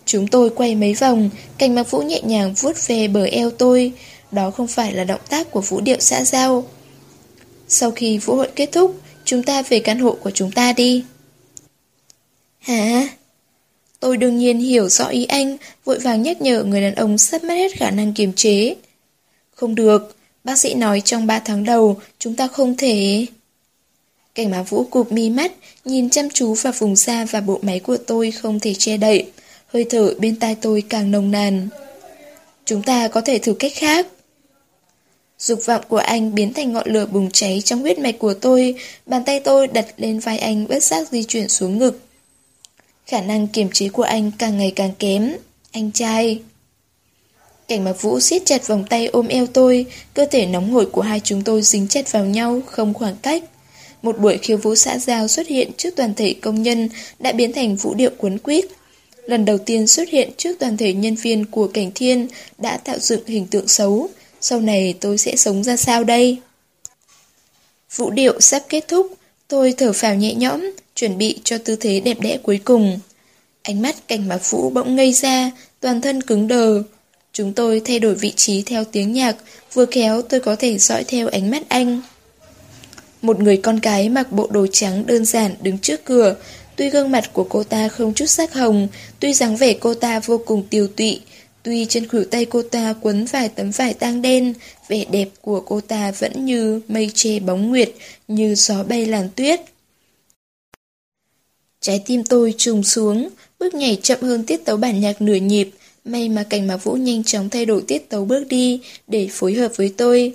Chúng 0.06 0.28
tôi 0.28 0.50
quay 0.50 0.76
mấy 0.76 0.94
vòng, 0.94 1.30
cành 1.58 1.76
mặc 1.76 1.92
vũ 1.92 2.02
nhẹ 2.02 2.22
nhàng 2.22 2.54
vuốt 2.54 2.88
về 2.88 3.08
bờ 3.08 3.24
eo 3.24 3.50
tôi. 3.50 3.92
Đó 4.32 4.52
không 4.52 4.68
phải 4.68 4.94
là 4.94 5.04
động 5.04 5.22
tác 5.30 5.52
của 5.52 5.62
vũ 5.62 5.82
điệu 5.82 5.98
xã 6.00 6.24
giao. 6.24 6.64
Sau 7.68 7.92
khi 7.92 8.18
vũ 8.18 8.36
hội 8.36 8.50
kết 8.56 8.70
thúc, 8.72 9.02
chúng 9.26 9.44
ta 9.44 9.62
về 9.62 9.80
căn 9.80 10.00
hộ 10.00 10.18
của 10.22 10.32
chúng 10.32 10.52
ta 10.52 10.74
đi. 10.74 11.04
Hả? 12.60 13.08
Tôi 14.00 14.18
đương 14.18 14.38
nhiên 14.38 14.60
hiểu 14.60 14.90
rõ 14.90 15.06
ý 15.06 15.26
anh, 15.26 15.58
vội 15.86 16.00
vàng 16.00 16.22
nhắc 16.22 16.42
nhở 16.42 16.64
người 16.64 16.82
đàn 16.82 16.96
ông 16.96 17.18
sắp 17.18 17.44
mất 17.44 17.54
hết 17.54 17.72
khả 17.76 17.92
năng 17.92 18.14
kiềm 18.14 18.34
chế. 18.34 18.76
Không 19.56 19.76
được, 19.76 20.16
bác 20.44 20.60
sĩ 20.60 20.74
nói 20.74 21.02
trong 21.06 21.28
3 21.28 21.40
tháng 21.40 21.64
đầu 21.64 22.00
chúng 22.20 22.36
ta 22.36 22.48
không 22.48 22.78
thể... 22.78 23.26
Cảnh 24.36 24.52
má 24.52 24.64
vũ 24.64 24.84
cụp 24.84 25.12
mi 25.12 25.30
mắt, 25.30 25.52
nhìn 25.86 26.10
chăm 26.10 26.30
chú 26.30 26.54
vào 26.54 26.74
vùng 26.80 26.96
da 26.96 27.26
và 27.26 27.42
bộ 27.42 27.60
máy 27.62 27.80
của 27.80 27.98
tôi 27.98 28.32
không 28.32 28.60
thể 28.60 28.74
che 28.74 28.98
đậy. 28.98 29.32
Hơi 29.68 29.86
thở 29.90 30.14
bên 30.20 30.36
tai 30.36 30.56
tôi 30.56 30.84
càng 30.90 31.12
nồng 31.12 31.32
nàn. 31.32 31.68
Chúng 32.66 32.82
ta 32.82 33.08
có 33.08 33.22
thể 33.22 33.40
thử 33.40 33.54
cách 33.54 33.72
khác. 33.76 34.08
Dục 35.40 35.60
vọng 35.66 35.82
của 35.88 35.98
anh 35.98 36.36
biến 36.36 36.54
thành 36.54 36.74
ngọn 36.74 36.88
lửa 36.88 37.06
bùng 37.06 37.32
cháy 37.32 37.62
trong 37.66 37.82
huyết 37.82 38.00
mạch 38.00 38.20
của 38.20 38.34
tôi, 38.34 38.76
bàn 39.06 39.24
tay 39.26 39.40
tôi 39.40 39.68
đặt 39.68 39.86
lên 39.98 40.20
vai 40.20 40.38
anh 40.38 40.68
bất 40.68 40.84
giác 40.84 41.08
di 41.12 41.24
chuyển 41.24 41.50
xuống 41.50 41.78
ngực. 41.78 42.00
Khả 43.06 43.22
năng 43.22 43.48
kiềm 43.48 43.70
chế 43.72 43.90
của 43.90 44.04
anh 44.04 44.32
càng 44.38 44.58
ngày 44.58 44.74
càng 44.76 44.92
kém. 45.00 45.34
Anh 45.72 45.92
trai. 45.92 46.42
Cảnh 47.68 47.84
mặc 47.84 48.02
vũ 48.02 48.20
siết 48.20 48.46
chặt 48.46 48.68
vòng 48.68 48.86
tay 48.90 49.08
ôm 49.08 49.28
eo 49.28 49.48
tôi, 49.48 49.86
cơ 50.14 50.26
thể 50.26 50.46
nóng 50.46 50.72
hổi 50.72 50.86
của 50.86 51.02
hai 51.02 51.20
chúng 51.20 51.44
tôi 51.44 51.62
dính 51.62 51.88
chặt 51.88 52.12
vào 52.12 52.26
nhau, 52.26 52.62
không 52.66 52.94
khoảng 52.94 53.16
cách. 53.22 53.44
Một 54.02 54.20
buổi 54.20 54.38
khiêu 54.38 54.58
vũ 54.58 54.76
xã 54.76 54.98
giao 54.98 55.28
xuất 55.28 55.48
hiện 55.48 55.72
trước 55.78 55.90
toàn 55.96 56.14
thể 56.14 56.36
công 56.42 56.64
nhân 56.64 56.90
đã 57.20 57.32
biến 57.32 57.54
thành 57.54 57.76
vũ 57.76 57.94
điệu 57.94 58.10
cuốn 58.18 58.38
quýt. 58.38 58.66
Lần 59.26 59.46
đầu 59.46 59.58
tiên 59.58 59.88
xuất 59.88 60.10
hiện 60.10 60.30
trước 60.38 60.60
toàn 60.60 60.78
thể 60.78 60.94
nhân 60.94 61.16
viên 61.16 61.46
của 61.46 61.68
cảnh 61.68 61.92
thiên 61.96 62.28
đã 62.58 62.78
tạo 62.78 63.00
dựng 63.00 63.26
hình 63.28 63.48
tượng 63.48 63.68
xấu. 63.68 64.10
Sau 64.48 64.62
này 64.62 64.96
tôi 65.02 65.18
sẽ 65.18 65.36
sống 65.36 65.64
ra 65.64 65.78
sao 65.78 66.04
đây? 66.04 66.38
Vũ 67.96 68.10
điệu 68.10 68.40
sắp 68.40 68.64
kết 68.70 68.88
thúc, 68.88 69.14
tôi 69.48 69.74
thở 69.78 69.94
phào 69.94 70.16
nhẹ 70.16 70.34
nhõm, 70.34 70.72
chuẩn 70.96 71.18
bị 71.18 71.40
cho 71.44 71.58
tư 71.58 71.76
thế 71.76 72.00
đẹp 72.00 72.18
đẽ 72.22 72.38
cuối 72.44 72.60
cùng. 72.66 73.00
Ánh 73.62 73.82
mắt 73.82 74.08
cảnh 74.08 74.28
mạc 74.28 74.50
vũ 74.50 74.70
bỗng 74.70 74.96
ngây 74.96 75.14
ra, 75.14 75.52
toàn 75.80 76.02
thân 76.02 76.22
cứng 76.22 76.48
đờ. 76.48 76.84
Chúng 77.34 77.54
tôi 77.54 77.82
thay 77.86 78.00
đổi 78.00 78.16
vị 78.16 78.34
trí 78.36 78.62
theo 78.62 78.84
tiếng 78.84 79.14
nhạc, 79.14 79.36
vừa 79.74 79.86
khéo 79.86 80.22
tôi 80.22 80.40
có 80.40 80.56
thể 80.56 80.78
dõi 80.78 81.04
theo 81.04 81.28
ánh 81.28 81.52
mắt 81.52 81.64
anh. 81.68 82.02
Một 83.22 83.40
người 83.40 83.58
con 83.58 83.80
gái 83.80 84.10
mặc 84.10 84.32
bộ 84.32 84.48
đồ 84.52 84.68
trắng 84.68 85.04
đơn 85.08 85.26
giản 85.26 85.56
đứng 85.62 85.78
trước 85.78 86.06
cửa, 86.06 86.36
tuy 86.76 86.90
gương 86.90 87.12
mặt 87.12 87.34
của 87.34 87.44
cô 87.44 87.64
ta 87.64 87.88
không 87.88 88.14
chút 88.14 88.26
sắc 88.26 88.54
hồng, 88.54 88.88
tuy 89.20 89.34
dáng 89.34 89.58
vẻ 89.58 89.74
cô 89.74 89.94
ta 89.94 90.20
vô 90.20 90.38
cùng 90.46 90.64
tiều 90.70 90.88
tụy, 90.88 91.22
tuy 91.66 91.86
trên 91.86 92.08
khuỷu 92.08 92.24
tay 92.26 92.46
cô 92.46 92.62
ta 92.62 92.96
quấn 93.02 93.26
vài 93.26 93.50
tấm 93.50 93.72
vải 93.72 93.94
tang 93.94 94.22
đen, 94.22 94.54
vẻ 94.88 95.06
đẹp 95.12 95.30
của 95.42 95.62
cô 95.62 95.82
ta 95.82 96.12
vẫn 96.12 96.46
như 96.46 96.82
mây 96.88 97.12
che 97.14 97.40
bóng 97.40 97.70
nguyệt, 97.70 97.92
như 98.28 98.56
gió 98.56 98.84
bay 98.84 99.06
làn 99.06 99.30
tuyết. 99.36 99.62
Trái 101.82 102.04
tim 102.06 102.24
tôi 102.24 102.54
trùng 102.58 102.84
xuống, 102.84 103.30
bước 103.60 103.74
nhảy 103.74 104.00
chậm 104.04 104.22
hơn 104.22 104.44
tiết 104.44 104.66
tấu 104.66 104.78
bản 104.78 105.00
nhạc 105.00 105.22
nửa 105.22 105.36
nhịp, 105.36 105.70
may 106.06 106.30
mà 106.30 106.44
cảnh 106.44 106.68
mà 106.68 106.78
Vũ 106.78 106.94
nhanh 106.94 107.24
chóng 107.24 107.50
thay 107.50 107.66
đổi 107.66 107.84
tiết 107.88 108.10
tấu 108.10 108.26
bước 108.26 108.44
đi 108.50 108.82
để 109.08 109.28
phối 109.32 109.54
hợp 109.54 109.72
với 109.76 109.94
tôi. 109.98 110.34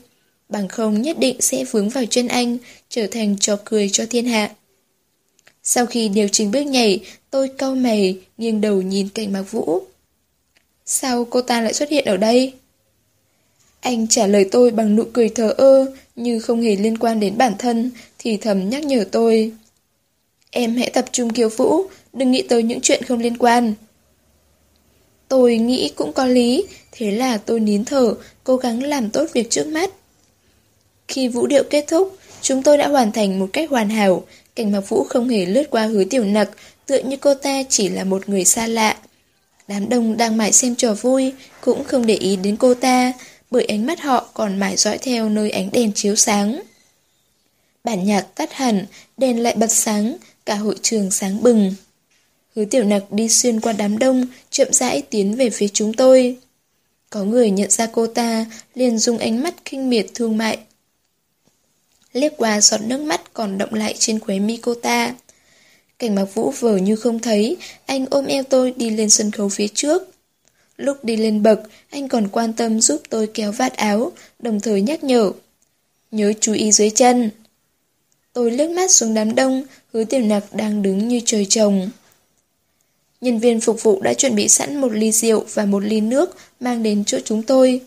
Bằng 0.48 0.68
không 0.68 1.02
nhất 1.02 1.18
định 1.18 1.36
sẽ 1.40 1.64
vướng 1.64 1.88
vào 1.88 2.04
chân 2.06 2.28
anh, 2.28 2.58
trở 2.88 3.06
thành 3.06 3.36
trò 3.38 3.56
cười 3.64 3.88
cho 3.88 4.04
thiên 4.10 4.26
hạ. 4.26 4.50
Sau 5.62 5.86
khi 5.86 6.08
điều 6.08 6.28
chỉnh 6.28 6.50
bước 6.50 6.62
nhảy, 6.66 7.00
tôi 7.30 7.48
cau 7.58 7.74
mày, 7.74 8.18
nghiêng 8.38 8.60
đầu 8.60 8.82
nhìn 8.82 9.08
cảnh 9.08 9.32
mạc 9.32 9.42
Vũ. 9.50 9.82
Sao 10.92 11.24
cô 11.24 11.42
ta 11.42 11.60
lại 11.60 11.74
xuất 11.74 11.88
hiện 11.88 12.04
ở 12.04 12.16
đây? 12.16 12.52
Anh 13.80 14.08
trả 14.08 14.26
lời 14.26 14.48
tôi 14.52 14.70
bằng 14.70 14.96
nụ 14.96 15.04
cười 15.12 15.28
thờ 15.28 15.54
ơ, 15.58 15.92
như 16.16 16.40
không 16.40 16.62
hề 16.62 16.76
liên 16.76 16.98
quan 16.98 17.20
đến 17.20 17.38
bản 17.38 17.52
thân, 17.58 17.90
thì 18.18 18.36
thầm 18.36 18.70
nhắc 18.70 18.84
nhở 18.84 19.04
tôi. 19.12 19.52
Em 20.50 20.76
hãy 20.76 20.90
tập 20.90 21.04
trung 21.12 21.32
kiều 21.32 21.48
vũ, 21.48 21.82
đừng 22.12 22.30
nghĩ 22.30 22.42
tới 22.42 22.62
những 22.62 22.80
chuyện 22.80 23.02
không 23.02 23.18
liên 23.18 23.36
quan. 23.38 23.74
Tôi 25.28 25.58
nghĩ 25.58 25.92
cũng 25.96 26.12
có 26.12 26.26
lý, 26.26 26.64
thế 26.92 27.10
là 27.10 27.38
tôi 27.38 27.60
nín 27.60 27.84
thở, 27.84 28.14
cố 28.44 28.56
gắng 28.56 28.82
làm 28.82 29.10
tốt 29.10 29.26
việc 29.32 29.50
trước 29.50 29.66
mắt. 29.66 29.90
Khi 31.08 31.28
vũ 31.28 31.46
điệu 31.46 31.62
kết 31.70 31.84
thúc, 31.88 32.16
chúng 32.42 32.62
tôi 32.62 32.78
đã 32.78 32.88
hoàn 32.88 33.12
thành 33.12 33.38
một 33.38 33.48
cách 33.52 33.70
hoàn 33.70 33.90
hảo, 33.90 34.24
cảnh 34.56 34.72
mặc 34.72 34.88
vũ 34.88 35.04
không 35.04 35.28
hề 35.28 35.46
lướt 35.46 35.64
qua 35.70 35.86
hứa 35.86 36.04
tiểu 36.04 36.24
nặc, 36.24 36.50
tựa 36.86 36.98
như 36.98 37.16
cô 37.16 37.34
ta 37.34 37.62
chỉ 37.68 37.88
là 37.88 38.04
một 38.04 38.28
người 38.28 38.44
xa 38.44 38.66
lạ. 38.66 38.96
Đám 39.70 39.88
đông 39.88 40.16
đang 40.16 40.36
mải 40.36 40.52
xem 40.52 40.74
trò 40.76 40.94
vui, 40.94 41.32
cũng 41.60 41.84
không 41.84 42.06
để 42.06 42.14
ý 42.14 42.36
đến 42.36 42.56
cô 42.56 42.74
ta, 42.74 43.12
bởi 43.50 43.64
ánh 43.64 43.86
mắt 43.86 44.00
họ 44.00 44.30
còn 44.34 44.58
mãi 44.58 44.76
dõi 44.76 44.98
theo 44.98 45.28
nơi 45.28 45.50
ánh 45.50 45.70
đèn 45.72 45.92
chiếu 45.94 46.16
sáng. 46.16 46.62
Bản 47.84 48.04
nhạc 48.04 48.26
tắt 48.34 48.52
hẳn, 48.52 48.86
đèn 49.16 49.42
lại 49.42 49.54
bật 49.56 49.66
sáng, 49.72 50.16
cả 50.46 50.54
hội 50.54 50.76
trường 50.82 51.10
sáng 51.10 51.42
bừng. 51.42 51.74
Hứa 52.56 52.64
tiểu 52.64 52.84
nặc 52.84 53.02
đi 53.10 53.28
xuyên 53.28 53.60
qua 53.60 53.72
đám 53.72 53.98
đông, 53.98 54.26
chậm 54.50 54.68
rãi 54.72 55.02
tiến 55.02 55.34
về 55.36 55.50
phía 55.50 55.68
chúng 55.68 55.94
tôi. 55.94 56.38
Có 57.10 57.24
người 57.24 57.50
nhận 57.50 57.70
ra 57.70 57.86
cô 57.86 58.06
ta, 58.06 58.46
liền 58.74 58.98
dùng 58.98 59.18
ánh 59.18 59.42
mắt 59.42 59.54
kinh 59.64 59.90
miệt 59.90 60.06
thương 60.14 60.36
mại. 60.36 60.58
Liếc 62.12 62.32
qua 62.36 62.60
giọt 62.60 62.80
nước 62.80 63.00
mắt 63.00 63.34
còn 63.34 63.58
động 63.58 63.74
lại 63.74 63.94
trên 63.98 64.20
khóe 64.20 64.38
mi 64.38 64.56
cô 64.56 64.74
ta. 64.74 65.14
Cảnh 66.00 66.14
mặc 66.14 66.24
vũ 66.34 66.50
vờ 66.50 66.76
như 66.76 66.96
không 66.96 67.18
thấy, 67.18 67.56
anh 67.86 68.06
ôm 68.10 68.26
eo 68.26 68.42
tôi 68.42 68.74
đi 68.76 68.90
lên 68.90 69.10
sân 69.10 69.30
khấu 69.30 69.48
phía 69.48 69.68
trước. 69.68 70.02
Lúc 70.76 71.04
đi 71.04 71.16
lên 71.16 71.42
bậc, 71.42 71.60
anh 71.90 72.08
còn 72.08 72.28
quan 72.28 72.52
tâm 72.52 72.80
giúp 72.80 73.02
tôi 73.10 73.26
kéo 73.34 73.52
vạt 73.52 73.76
áo, 73.76 74.12
đồng 74.38 74.60
thời 74.60 74.82
nhắc 74.82 75.04
nhở. 75.04 75.32
Nhớ 76.10 76.32
chú 76.40 76.52
ý 76.52 76.72
dưới 76.72 76.90
chân. 76.90 77.30
Tôi 78.32 78.50
liếc 78.50 78.70
mắt 78.70 78.90
xuống 78.90 79.14
đám 79.14 79.34
đông, 79.34 79.64
hứa 79.92 80.04
tiểu 80.04 80.20
nặc 80.20 80.44
đang 80.52 80.82
đứng 80.82 81.08
như 81.08 81.20
trời 81.24 81.44
trồng. 81.44 81.90
Nhân 83.20 83.38
viên 83.38 83.60
phục 83.60 83.82
vụ 83.82 84.00
đã 84.00 84.14
chuẩn 84.14 84.34
bị 84.34 84.48
sẵn 84.48 84.80
một 84.80 84.92
ly 84.92 85.12
rượu 85.12 85.44
và 85.54 85.64
một 85.64 85.84
ly 85.84 86.00
nước 86.00 86.36
mang 86.60 86.82
đến 86.82 87.04
chỗ 87.04 87.18
chúng 87.24 87.42
tôi. 87.42 87.80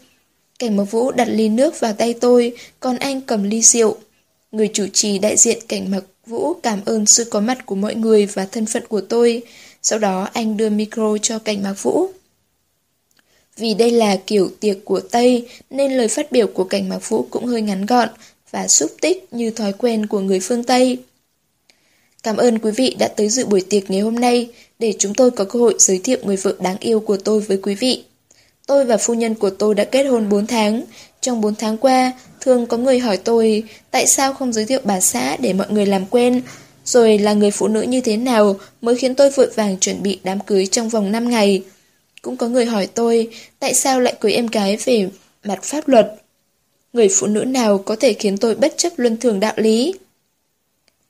Cảnh 0.60 0.77
Mặc 0.77 0.84
Vũ 0.84 1.11
đặt 1.11 1.27
ly 1.31 1.49
nước 1.49 1.80
vào 1.80 1.94
tay 1.94 2.14
tôi, 2.14 2.56
còn 2.80 2.98
anh 2.98 3.22
cầm 3.22 3.44
ly 3.44 3.61
rượu. 3.61 3.98
Người 4.52 4.69
chủ 4.73 4.88
trì 4.94 5.19
đại 5.19 5.38
diện 5.38 5.57
Cảnh 5.68 5.91
Mặc 5.91 6.03
Vũ 6.26 6.54
cảm 6.54 6.82
ơn 6.86 7.06
sự 7.06 7.24
có 7.24 7.40
mặt 7.40 7.66
của 7.66 7.76
mọi 7.76 7.95
người 7.95 8.26
và 8.26 8.45
thân 8.45 8.66
phận 8.66 8.88
của 8.88 9.02
tôi. 9.02 9.41
Sau 9.82 10.00
đó 10.00 10.30
anh 10.34 10.58
đưa 10.58 10.70
micro 10.70 11.18
cho 11.22 11.40
Cảnh 11.40 11.64
Mặc 11.64 11.84
Vũ. 11.84 12.08
Vì 13.58 13.74
đây 13.74 13.91
là 13.91 14.16
kiểu 14.28 14.52
tiệc 14.60 14.78
của 14.86 15.00
Tây 15.00 15.48
nên 15.70 15.91
lời 15.91 16.08
phát 16.08 16.32
biểu 16.32 16.48
của 16.48 16.64
Cảnh 16.64 16.90
Mặc 16.90 17.10
Vũ 17.10 17.28
cũng 17.30 17.45
hơi 17.45 17.62
ngắn 17.62 17.86
gọn 17.86 18.10
và 18.52 18.68
xúc 18.68 18.91
tích 19.02 19.28
như 19.34 19.52
thói 19.52 19.74
quen 19.74 20.06
của 20.06 20.20
người 20.20 20.40
phương 20.40 20.64
Tây. 20.64 20.98
Cảm 22.24 22.38
ơn 22.38 22.60
quý 22.60 22.72
vị 22.72 22.95
đã 23.00 23.08
tới 23.08 23.30
dự 23.30 23.45
buổi 23.45 23.62
tiệc 23.62 23.91
ngày 23.91 24.00
hôm 24.00 24.16
nay 24.16 24.50
để 24.80 24.94
chúng 25.00 25.14
tôi 25.14 25.32
có 25.32 25.44
cơ 25.44 25.60
hội 25.60 25.76
giới 25.80 26.00
thiệu 26.04 26.18
người 26.24 26.36
vợ 26.36 26.56
đáng 26.60 26.78
yêu 26.80 27.00
của 27.00 27.18
tôi 27.18 27.40
với 27.40 27.58
quý 27.58 27.76
vị. 27.76 28.04
Tôi 28.68 28.86
và 28.86 28.98
phu 28.98 29.14
nhân 29.14 29.36
của 29.36 29.50
tôi 29.50 29.76
đã 29.76 29.84
kết 29.84 30.04
hôn 30.04 30.30
4 30.30 30.48
tháng. 30.48 30.82
Trong 31.22 31.41
4 31.41 31.56
tháng 31.56 31.78
qua, 31.78 32.12
thường 32.44 32.65
có 32.65 32.78
người 32.78 32.99
hỏi 32.99 33.18
tôi 33.18 33.64
tại 33.91 34.07
sao 34.07 34.34
không 34.34 34.53
giới 34.53 34.65
thiệu 34.65 34.80
bà 34.84 34.99
xã 34.99 35.38
để 35.38 35.53
mọi 35.53 35.68
người 35.70 35.86
làm 35.86 36.06
quen, 36.06 36.41
rồi 36.86 37.18
là 37.18 37.34
người 37.34 37.52
phụ 37.52 37.68
nữ 37.68 37.82
như 37.82 38.02
thế 38.02 38.18
nào 38.18 38.60
mới 38.82 38.95
khiến 38.95 39.15
tôi 39.15 39.30
vội 39.30 39.49
vàng 39.56 39.80
chuẩn 39.80 40.03
bị 40.03 40.20
đám 40.24 40.40
cưới 40.40 40.65
trong 40.65 40.90
vòng 40.90 41.11
5 41.11 41.30
ngày. 41.30 41.64
Cũng 42.22 42.38
có 42.38 42.48
người 42.48 42.65
hỏi 42.65 42.88
tôi 42.88 43.30
tại 43.60 43.74
sao 43.74 43.99
lại 43.99 44.15
cưới 44.20 44.32
em 44.32 44.48
gái 44.48 44.78
về 44.86 45.10
mặt 45.44 45.64
pháp 45.64 45.88
luật. 45.88 46.15
Người 46.94 47.10
phụ 47.11 47.28
nữ 47.28 47.44
nào 47.44 47.78
có 47.78 47.95
thể 47.95 48.14
khiến 48.14 48.38
tôi 48.38 48.56
bất 48.56 48.74
chấp 48.78 48.94
luân 48.98 49.18
thường 49.18 49.40
đạo 49.40 49.53
lý? 49.57 49.94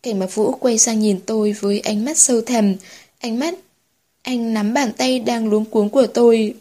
Cảnh 0.03 0.19
mà 0.19 0.25
vũ 0.25 0.51
quay 0.51 0.77
sang 0.77 0.99
nhìn 0.99 1.19
tôi 1.25 1.55
với 1.59 1.79
ánh 1.79 2.05
mắt 2.05 2.17
sâu 2.17 2.41
thẳm, 2.41 2.75
ánh 3.19 3.39
mắt 3.39 3.53
anh 4.21 4.53
nắm 4.53 4.73
bàn 4.73 4.91
tay 4.97 5.19
đang 5.19 5.49
luống 5.49 5.65
cuống 5.65 5.89
của 5.89 6.07
tôi. 6.07 6.53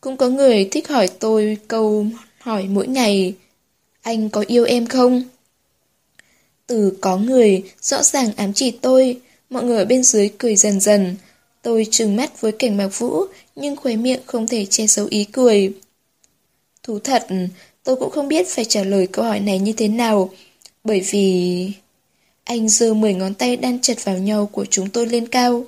Cũng 0.00 0.16
có 0.16 0.28
người 0.28 0.68
thích 0.70 0.88
hỏi 0.88 1.08
tôi 1.18 1.56
câu 1.68 2.06
hỏi 2.38 2.66
mỗi 2.68 2.86
ngày, 2.86 3.34
anh 4.04 4.30
có 4.30 4.44
yêu 4.46 4.64
em 4.64 4.86
không? 4.86 5.22
Từ 6.66 6.98
có 7.00 7.16
người 7.16 7.62
rõ 7.80 8.02
ràng 8.02 8.32
ám 8.36 8.52
chỉ 8.52 8.70
tôi, 8.70 9.20
mọi 9.50 9.64
người 9.64 9.78
ở 9.78 9.84
bên 9.84 10.02
dưới 10.02 10.30
cười 10.38 10.56
dần 10.56 10.80
dần. 10.80 11.16
Tôi 11.62 11.86
trừng 11.90 12.16
mắt 12.16 12.40
với 12.40 12.52
cảnh 12.52 12.76
mạc 12.76 12.98
vũ, 12.98 13.24
nhưng 13.56 13.76
khóe 13.76 13.96
miệng 13.96 14.20
không 14.26 14.46
thể 14.46 14.66
che 14.66 14.86
giấu 14.86 15.06
ý 15.10 15.24
cười. 15.24 15.72
Thú 16.82 16.98
thật, 16.98 17.26
tôi 17.84 17.96
cũng 17.96 18.10
không 18.10 18.28
biết 18.28 18.48
phải 18.48 18.64
trả 18.64 18.84
lời 18.84 19.06
câu 19.06 19.24
hỏi 19.24 19.40
này 19.40 19.58
như 19.58 19.72
thế 19.72 19.88
nào, 19.88 20.30
bởi 20.84 21.00
vì... 21.00 21.72
Anh 22.44 22.68
giơ 22.68 22.94
10 22.94 23.14
ngón 23.14 23.34
tay 23.34 23.56
đan 23.56 23.80
chặt 23.80 24.04
vào 24.04 24.18
nhau 24.18 24.46
của 24.52 24.64
chúng 24.70 24.90
tôi 24.90 25.06
lên 25.06 25.26
cao. 25.26 25.64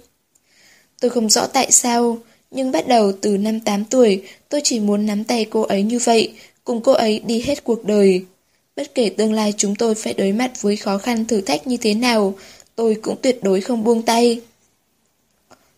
Tôi 1.00 1.10
không 1.10 1.30
rõ 1.30 1.46
tại 1.46 1.72
sao, 1.72 2.18
nhưng 2.50 2.72
bắt 2.72 2.88
đầu 2.88 3.12
từ 3.20 3.36
năm 3.36 3.60
8 3.60 3.84
tuổi, 3.84 4.22
tôi 4.48 4.60
chỉ 4.64 4.80
muốn 4.80 5.06
nắm 5.06 5.24
tay 5.24 5.46
cô 5.50 5.62
ấy 5.62 5.82
như 5.82 5.98
vậy, 6.04 6.32
cùng 6.66 6.80
cô 6.80 6.92
ấy 6.92 7.20
đi 7.26 7.40
hết 7.40 7.64
cuộc 7.64 7.84
đời. 7.84 8.24
Bất 8.76 8.94
kể 8.94 9.08
tương 9.08 9.32
lai 9.32 9.54
chúng 9.56 9.74
tôi 9.74 9.94
phải 9.94 10.14
đối 10.14 10.32
mặt 10.32 10.62
với 10.62 10.76
khó 10.76 10.98
khăn 10.98 11.24
thử 11.26 11.40
thách 11.40 11.66
như 11.66 11.76
thế 11.76 11.94
nào, 11.94 12.34
tôi 12.76 12.94
cũng 13.02 13.16
tuyệt 13.22 13.42
đối 13.42 13.60
không 13.60 13.84
buông 13.84 14.02
tay. 14.02 14.40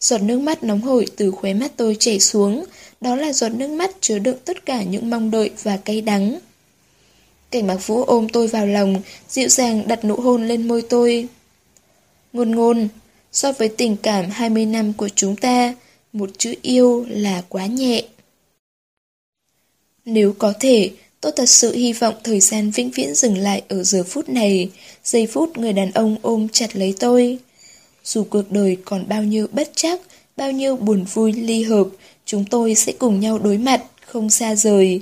Giọt 0.01 0.23
nước 0.23 0.40
mắt 0.40 0.62
nóng 0.62 0.81
hổi 0.81 1.06
từ 1.16 1.31
khóe 1.31 1.55
mắt 1.55 1.73
tôi 1.77 1.97
chảy 1.98 2.20
xuống, 2.20 2.65
đó 3.01 3.16
là 3.16 3.32
giọt 3.32 3.48
nước 3.48 3.69
mắt 3.69 3.90
chứa 4.01 4.19
đựng 4.19 4.36
tất 4.44 4.66
cả 4.66 4.82
những 4.82 5.10
mong 5.10 5.31
đợi 5.31 5.51
và 5.62 5.77
cay 5.77 6.01
đắng. 6.01 6.39
Cảnh 7.51 7.66
Mạc 7.66 7.86
Vũ 7.86 8.05
ôm 8.05 8.28
tôi 8.28 8.47
vào 8.47 8.66
lòng, 8.66 9.02
dịu 9.28 9.48
dàng 9.48 9.89
đặt 9.89 10.05
nụ 10.05 10.16
hôn 10.16 10.48
lên 10.48 10.69
môi 10.69 10.82
tôi. 10.82 11.28
Ngôn 12.32 12.51
ngôn, 12.51 12.89
so 13.32 13.52
với 13.52 13.69
tình 13.69 13.97
cảm 13.97 14.31
20 14.31 14.66
năm 14.66 14.93
của 14.93 15.09
chúng 15.09 15.36
ta, 15.36 15.74
một 16.12 16.31
chữ 16.39 16.55
yêu 16.62 17.06
là 17.09 17.43
quá 17.48 17.66
nhẹ. 17.66 18.02
Nếu 20.10 20.32
có 20.39 20.52
thể, 20.60 20.90
tôi 21.20 21.32
thật 21.36 21.48
sự 21.48 21.74
hy 21.74 21.93
vọng 21.93 22.14
thời 22.24 22.40
gian 22.40 22.70
vĩnh 22.70 22.90
viễn 22.90 23.14
dừng 23.14 23.39
lại 23.39 23.62
ở 23.68 23.82
giờ 23.82 24.02
phút 24.05 24.28
này, 24.28 24.70
giây 25.05 25.26
phút 25.26 25.59
người 25.59 25.72
đàn 25.72 25.90
ông 25.90 26.16
ôm 26.22 26.48
chặt 26.52 26.76
lấy 26.76 26.94
tôi. 26.98 27.39
Dù 28.05 28.24
cuộc 28.30 28.51
đời 28.51 28.76
còn 28.85 29.09
bao 29.09 29.22
nhiêu 29.22 29.47
bất 29.52 29.70
chắc, 29.74 30.01
bao 30.36 30.52
nhiêu 30.52 30.76
buồn 30.76 31.05
vui 31.05 31.32
ly 31.32 31.62
hợp, 31.62 31.86
chúng 32.24 32.44
tôi 32.44 32.74
sẽ 32.74 32.93
cùng 32.93 33.20
nhau 33.20 33.39
đối 33.39 33.59
mặt, 33.59 33.82
không 34.06 34.30
xa 34.30 34.55
rời. 34.55 35.01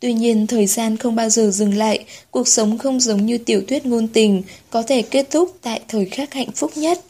Tuy 0.00 0.12
nhiên 0.12 0.46
thời 0.46 0.66
gian 0.66 0.96
không 0.96 1.16
bao 1.16 1.30
giờ 1.30 1.50
dừng 1.50 1.74
lại, 1.74 2.04
cuộc 2.30 2.48
sống 2.48 2.78
không 2.78 3.00
giống 3.00 3.26
như 3.26 3.38
tiểu 3.38 3.62
thuyết 3.68 3.86
ngôn 3.86 4.08
tình, 4.08 4.42
có 4.70 4.82
thể 4.82 5.02
kết 5.02 5.30
thúc 5.30 5.56
tại 5.62 5.80
thời 5.88 6.04
khắc 6.04 6.34
hạnh 6.34 6.52
phúc 6.52 6.72
nhất. 6.76 7.00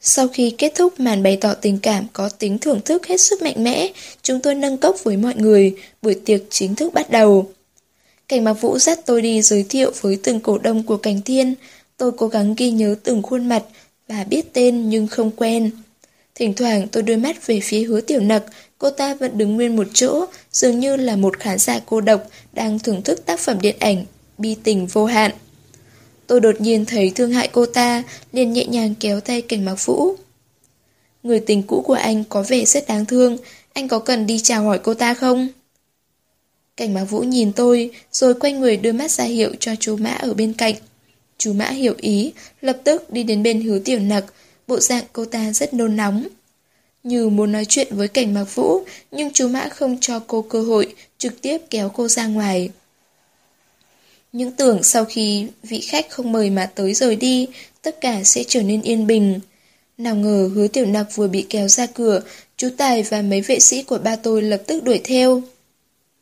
Sau 0.00 0.28
khi 0.28 0.50
kết 0.58 0.72
thúc 0.74 1.00
màn 1.00 1.22
bày 1.22 1.38
tỏ 1.40 1.54
tình 1.54 1.78
cảm 1.78 2.06
có 2.12 2.28
tính 2.28 2.58
thưởng 2.58 2.80
thức 2.84 3.06
hết 3.06 3.20
sức 3.20 3.42
mạnh 3.42 3.64
mẽ, 3.64 3.92
chúng 4.22 4.40
tôi 4.40 4.54
nâng 4.54 4.76
cốc 4.78 4.96
với 5.04 5.16
mọi 5.16 5.34
người, 5.36 5.76
buổi 6.02 6.14
tiệc 6.14 6.40
chính 6.50 6.74
thức 6.74 6.94
bắt 6.94 7.10
đầu. 7.10 7.50
Cảnh 8.28 8.44
Mạc 8.44 8.52
Vũ 8.52 8.78
dắt 8.78 8.98
tôi 9.06 9.22
đi 9.22 9.42
giới 9.42 9.66
thiệu 9.68 9.92
với 10.00 10.18
từng 10.22 10.40
cổ 10.40 10.58
đông 10.58 10.82
của 10.82 10.96
Cảnh 10.96 11.22
Thiên, 11.22 11.54
tôi 11.96 12.12
cố 12.12 12.28
gắng 12.28 12.54
ghi 12.56 12.70
nhớ 12.70 12.94
từng 13.02 13.22
khuôn 13.22 13.48
mặt 13.48 13.62
và 14.08 14.24
biết 14.24 14.52
tên 14.52 14.88
nhưng 14.88 15.06
không 15.06 15.30
quen. 15.30 15.70
Thỉnh 16.34 16.54
thoảng 16.54 16.88
tôi 16.88 17.02
đưa 17.02 17.16
mắt 17.16 17.46
về 17.46 17.60
phía 17.62 17.82
hứa 17.82 18.00
tiểu 18.00 18.20
nặc, 18.20 18.42
cô 18.78 18.90
ta 18.90 19.14
vẫn 19.14 19.38
đứng 19.38 19.56
nguyên 19.56 19.76
một 19.76 19.86
chỗ, 19.94 20.26
dường 20.52 20.80
như 20.80 20.96
là 20.96 21.16
một 21.16 21.38
khán 21.38 21.58
giả 21.58 21.80
cô 21.86 22.00
độc 22.00 22.26
đang 22.52 22.78
thưởng 22.78 23.02
thức 23.02 23.26
tác 23.26 23.40
phẩm 23.40 23.60
điện 23.60 23.76
ảnh, 23.78 24.04
bi 24.38 24.56
tình 24.62 24.86
vô 24.86 25.04
hạn. 25.04 25.30
Tôi 26.30 26.40
đột 26.40 26.60
nhiên 26.60 26.84
thấy 26.84 27.12
thương 27.14 27.32
hại 27.32 27.48
cô 27.52 27.66
ta, 27.66 28.02
liền 28.32 28.52
nhẹ 28.52 28.64
nhàng 28.66 28.94
kéo 29.00 29.20
tay 29.20 29.42
cảnh 29.42 29.64
mặc 29.64 29.84
vũ. 29.84 30.14
Người 31.22 31.40
tình 31.40 31.62
cũ 31.62 31.82
của 31.86 31.94
anh 31.94 32.24
có 32.24 32.42
vẻ 32.42 32.64
rất 32.64 32.86
đáng 32.88 33.06
thương, 33.06 33.38
anh 33.72 33.88
có 33.88 33.98
cần 33.98 34.26
đi 34.26 34.38
chào 34.38 34.64
hỏi 34.64 34.80
cô 34.82 34.94
ta 34.94 35.14
không? 35.14 35.48
Cảnh 36.76 36.94
mặc 36.94 37.04
vũ 37.04 37.20
nhìn 37.20 37.52
tôi, 37.52 37.90
rồi 38.12 38.34
quay 38.34 38.52
người 38.52 38.76
đưa 38.76 38.92
mắt 38.92 39.10
ra 39.10 39.24
hiệu 39.24 39.52
cho 39.60 39.74
chú 39.80 39.96
Mã 39.96 40.10
ở 40.10 40.34
bên 40.34 40.52
cạnh. 40.52 40.74
Chú 41.38 41.52
Mã 41.52 41.70
hiểu 41.70 41.94
ý, 41.98 42.32
lập 42.60 42.78
tức 42.84 43.10
đi 43.10 43.22
đến 43.22 43.42
bên 43.42 43.62
hứa 43.62 43.78
tiểu 43.78 44.00
nặc, 44.00 44.24
bộ 44.66 44.80
dạng 44.80 45.04
cô 45.12 45.24
ta 45.24 45.52
rất 45.52 45.74
nôn 45.74 45.96
nóng. 45.96 46.26
Như 47.02 47.28
muốn 47.28 47.52
nói 47.52 47.64
chuyện 47.64 47.88
với 47.90 48.08
cảnh 48.08 48.34
mặc 48.34 48.54
vũ, 48.54 48.84
nhưng 49.10 49.30
chú 49.32 49.48
Mã 49.48 49.68
không 49.68 49.98
cho 50.00 50.20
cô 50.26 50.42
cơ 50.42 50.62
hội, 50.62 50.94
trực 51.18 51.42
tiếp 51.42 51.58
kéo 51.70 51.88
cô 51.88 52.08
ra 52.08 52.26
ngoài. 52.26 52.70
Những 54.32 54.52
tưởng 54.52 54.82
sau 54.82 55.04
khi 55.04 55.46
vị 55.62 55.80
khách 55.80 56.10
không 56.10 56.32
mời 56.32 56.50
mà 56.50 56.66
tới 56.66 56.94
rời 56.94 57.16
đi, 57.16 57.46
tất 57.82 58.00
cả 58.00 58.24
sẽ 58.24 58.44
trở 58.48 58.62
nên 58.62 58.82
yên 58.82 59.06
bình. 59.06 59.40
Nào 59.98 60.14
ngờ 60.14 60.50
hứa 60.54 60.68
tiểu 60.68 60.86
nặc 60.86 61.06
vừa 61.14 61.28
bị 61.28 61.46
kéo 61.48 61.68
ra 61.68 61.86
cửa, 61.86 62.20
chú 62.56 62.68
Tài 62.76 63.02
và 63.02 63.22
mấy 63.22 63.40
vệ 63.40 63.58
sĩ 63.58 63.82
của 63.82 63.98
ba 63.98 64.16
tôi 64.16 64.42
lập 64.42 64.62
tức 64.66 64.84
đuổi 64.84 65.00
theo. 65.04 65.42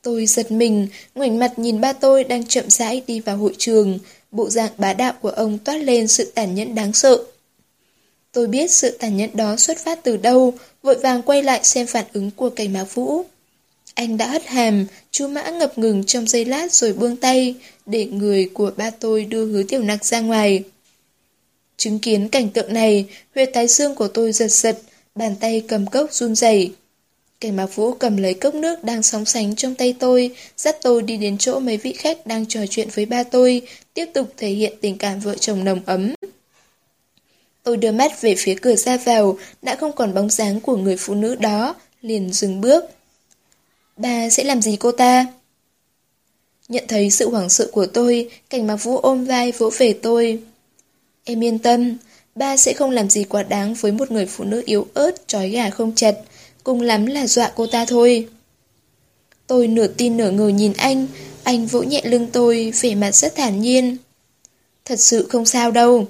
Tôi 0.02 0.26
giật 0.26 0.52
mình, 0.52 0.89
ngoảnh 1.14 1.39
mặt 1.39 1.59
nhìn 1.59 1.80
ba 1.80 1.93
tôi 1.93 2.24
đang 2.24 2.44
chậm 2.44 2.70
rãi 2.70 3.02
đi 3.06 3.20
vào 3.20 3.36
hội 3.36 3.55
trường, 3.59 3.98
bộ 4.30 4.51
dạng 4.51 4.72
bá 4.78 4.93
đạo 4.93 5.12
của 5.20 5.30
ông 5.30 5.59
toát 5.59 5.76
lên 5.76 6.09
sự 6.09 6.32
tàn 6.35 6.55
nhẫn 6.55 6.74
đáng 6.74 6.93
sợ. 6.93 7.18
Tôi 8.32 8.47
biết 8.47 8.70
sự 8.70 8.90
tàn 8.90 9.16
nhẫn 9.16 9.30
đó 9.36 9.56
xuất 9.56 9.78
phát 9.78 10.05
từ 10.05 10.16
đâu, 10.16 10.55
vội 10.82 10.94
vàng 10.94 11.22
quay 11.22 11.43
lại 11.43 11.60
xem 11.62 11.86
phản 11.86 12.05
ứng 12.12 12.30
của 12.30 12.51
cảnh 12.51 12.72
báo 12.72 12.85
vũ. 12.94 13.24
Anh 13.98 14.16
đã 14.16 14.26
hất 14.26 14.46
hàm, 14.46 14.86
chú 15.10 15.28
mã 15.28 15.50
ngập 15.50 15.78
ngừng 15.78 16.04
trong 16.04 16.26
giây 16.26 16.44
lát 16.44 16.72
rồi 16.72 16.92
buông 16.92 17.16
tay, 17.16 17.54
để 17.86 18.04
người 18.04 18.50
của 18.54 18.70
ba 18.76 18.90
tôi 18.90 19.24
đưa 19.24 19.46
hứa 19.46 19.62
tiểu 19.62 19.82
nặc 19.82 20.04
ra 20.04 20.20
ngoài. 20.20 20.62
Chứng 21.76 21.98
kiến 21.98 22.28
cảnh 22.28 22.50
tượng 22.50 22.72
này, 22.72 23.06
huyệt 23.34 23.50
thái 23.54 23.68
xương 23.68 23.94
của 23.94 24.08
tôi 24.08 24.32
giật 24.32 24.48
giật, 24.48 24.78
bàn 25.14 25.34
tay 25.40 25.62
cầm 25.68 25.86
cốc 25.86 26.12
run 26.12 26.34
rẩy. 26.34 26.72
Cảnh 27.40 27.56
mạc 27.56 27.76
vũ 27.76 27.92
cầm 27.92 28.16
lấy 28.16 28.34
cốc 28.34 28.54
nước 28.54 28.84
đang 28.84 29.02
sóng 29.02 29.24
sánh 29.24 29.56
trong 29.56 29.74
tay 29.74 29.94
tôi, 29.98 30.30
dắt 30.56 30.76
tôi 30.82 31.02
đi 31.02 31.16
đến 31.16 31.38
chỗ 31.38 31.60
mấy 31.60 31.76
vị 31.76 31.92
khách 31.92 32.26
đang 32.26 32.46
trò 32.46 32.60
chuyện 32.70 32.88
với 32.94 33.06
ba 33.06 33.22
tôi, 33.22 33.62
tiếp 33.94 34.06
tục 34.14 34.32
thể 34.36 34.48
hiện 34.48 34.72
tình 34.80 34.98
cảm 34.98 35.20
vợ 35.20 35.34
chồng 35.34 35.64
nồng 35.64 35.80
ấm. 35.86 36.14
Tôi 37.62 37.76
đưa 37.76 37.92
mắt 37.92 38.20
về 38.20 38.34
phía 38.38 38.54
cửa 38.54 38.76
ra 38.76 38.96
vào, 38.96 39.38
đã 39.62 39.76
không 39.76 39.92
còn 39.92 40.14
bóng 40.14 40.30
dáng 40.30 40.60
của 40.60 40.76
người 40.76 40.96
phụ 40.96 41.14
nữ 41.14 41.34
đó, 41.34 41.74
liền 42.02 42.32
dừng 42.32 42.60
bước 42.60 42.84
bà 43.98 44.30
sẽ 44.30 44.44
làm 44.44 44.62
gì 44.62 44.76
cô 44.76 44.92
ta? 44.92 45.26
Nhận 46.68 46.84
thấy 46.88 47.10
sự 47.10 47.30
hoảng 47.30 47.48
sợ 47.48 47.68
của 47.72 47.86
tôi, 47.86 48.30
cảnh 48.50 48.66
mặc 48.66 48.76
vũ 48.76 48.98
ôm 48.98 49.24
vai 49.24 49.52
vỗ 49.52 49.70
về 49.78 49.92
tôi. 49.92 50.42
Em 51.24 51.44
yên 51.44 51.58
tâm, 51.58 51.96
ba 52.34 52.56
sẽ 52.56 52.72
không 52.72 52.90
làm 52.90 53.10
gì 53.10 53.24
quá 53.24 53.42
đáng 53.42 53.74
với 53.74 53.92
một 53.92 54.10
người 54.10 54.26
phụ 54.26 54.44
nữ 54.44 54.62
yếu 54.66 54.86
ớt, 54.94 55.28
trói 55.28 55.48
gà 55.48 55.70
không 55.70 55.94
chặt, 55.94 56.14
cùng 56.64 56.80
lắm 56.80 57.06
là 57.06 57.26
dọa 57.26 57.52
cô 57.54 57.66
ta 57.66 57.84
thôi. 57.84 58.28
Tôi 59.46 59.66
nửa 59.66 59.86
tin 59.86 60.16
nửa 60.16 60.30
ngờ 60.30 60.48
nhìn 60.48 60.72
anh, 60.72 61.06
anh 61.42 61.66
vỗ 61.66 61.82
nhẹ 61.82 62.02
lưng 62.04 62.26
tôi, 62.32 62.72
vẻ 62.80 62.94
mặt 62.94 63.10
rất 63.10 63.34
thản 63.34 63.60
nhiên. 63.60 63.96
Thật 64.84 65.00
sự 65.00 65.26
không 65.28 65.46
sao 65.46 65.70
đâu. 65.70 66.06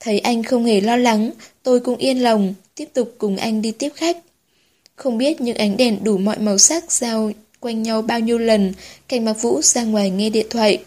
Thấy 0.00 0.18
anh 0.18 0.42
không 0.42 0.64
hề 0.64 0.80
lo 0.80 0.96
lắng, 0.96 1.30
tôi 1.62 1.80
cũng 1.80 1.96
yên 1.96 2.22
lòng, 2.22 2.54
tiếp 2.74 2.88
tục 2.92 3.14
cùng 3.18 3.36
anh 3.36 3.62
đi 3.62 3.72
tiếp 3.72 3.90
khách. 3.94 4.16
Không 4.96 5.18
biết 5.18 5.40
những 5.40 5.56
ánh 5.56 5.76
đèn 5.76 6.04
đủ 6.04 6.18
mọi 6.18 6.38
màu 6.38 6.58
sắc 6.58 6.92
giao 6.92 7.32
quanh 7.60 7.82
nhau 7.82 8.02
bao 8.02 8.20
nhiêu 8.20 8.38
lần, 8.38 8.72
cảnh 9.08 9.24
mặc 9.24 9.32
vũ 9.32 9.62
ra 9.62 9.84
ngoài 9.84 10.10
nghe 10.10 10.30
điện 10.30 10.46
thoại. 10.50 10.84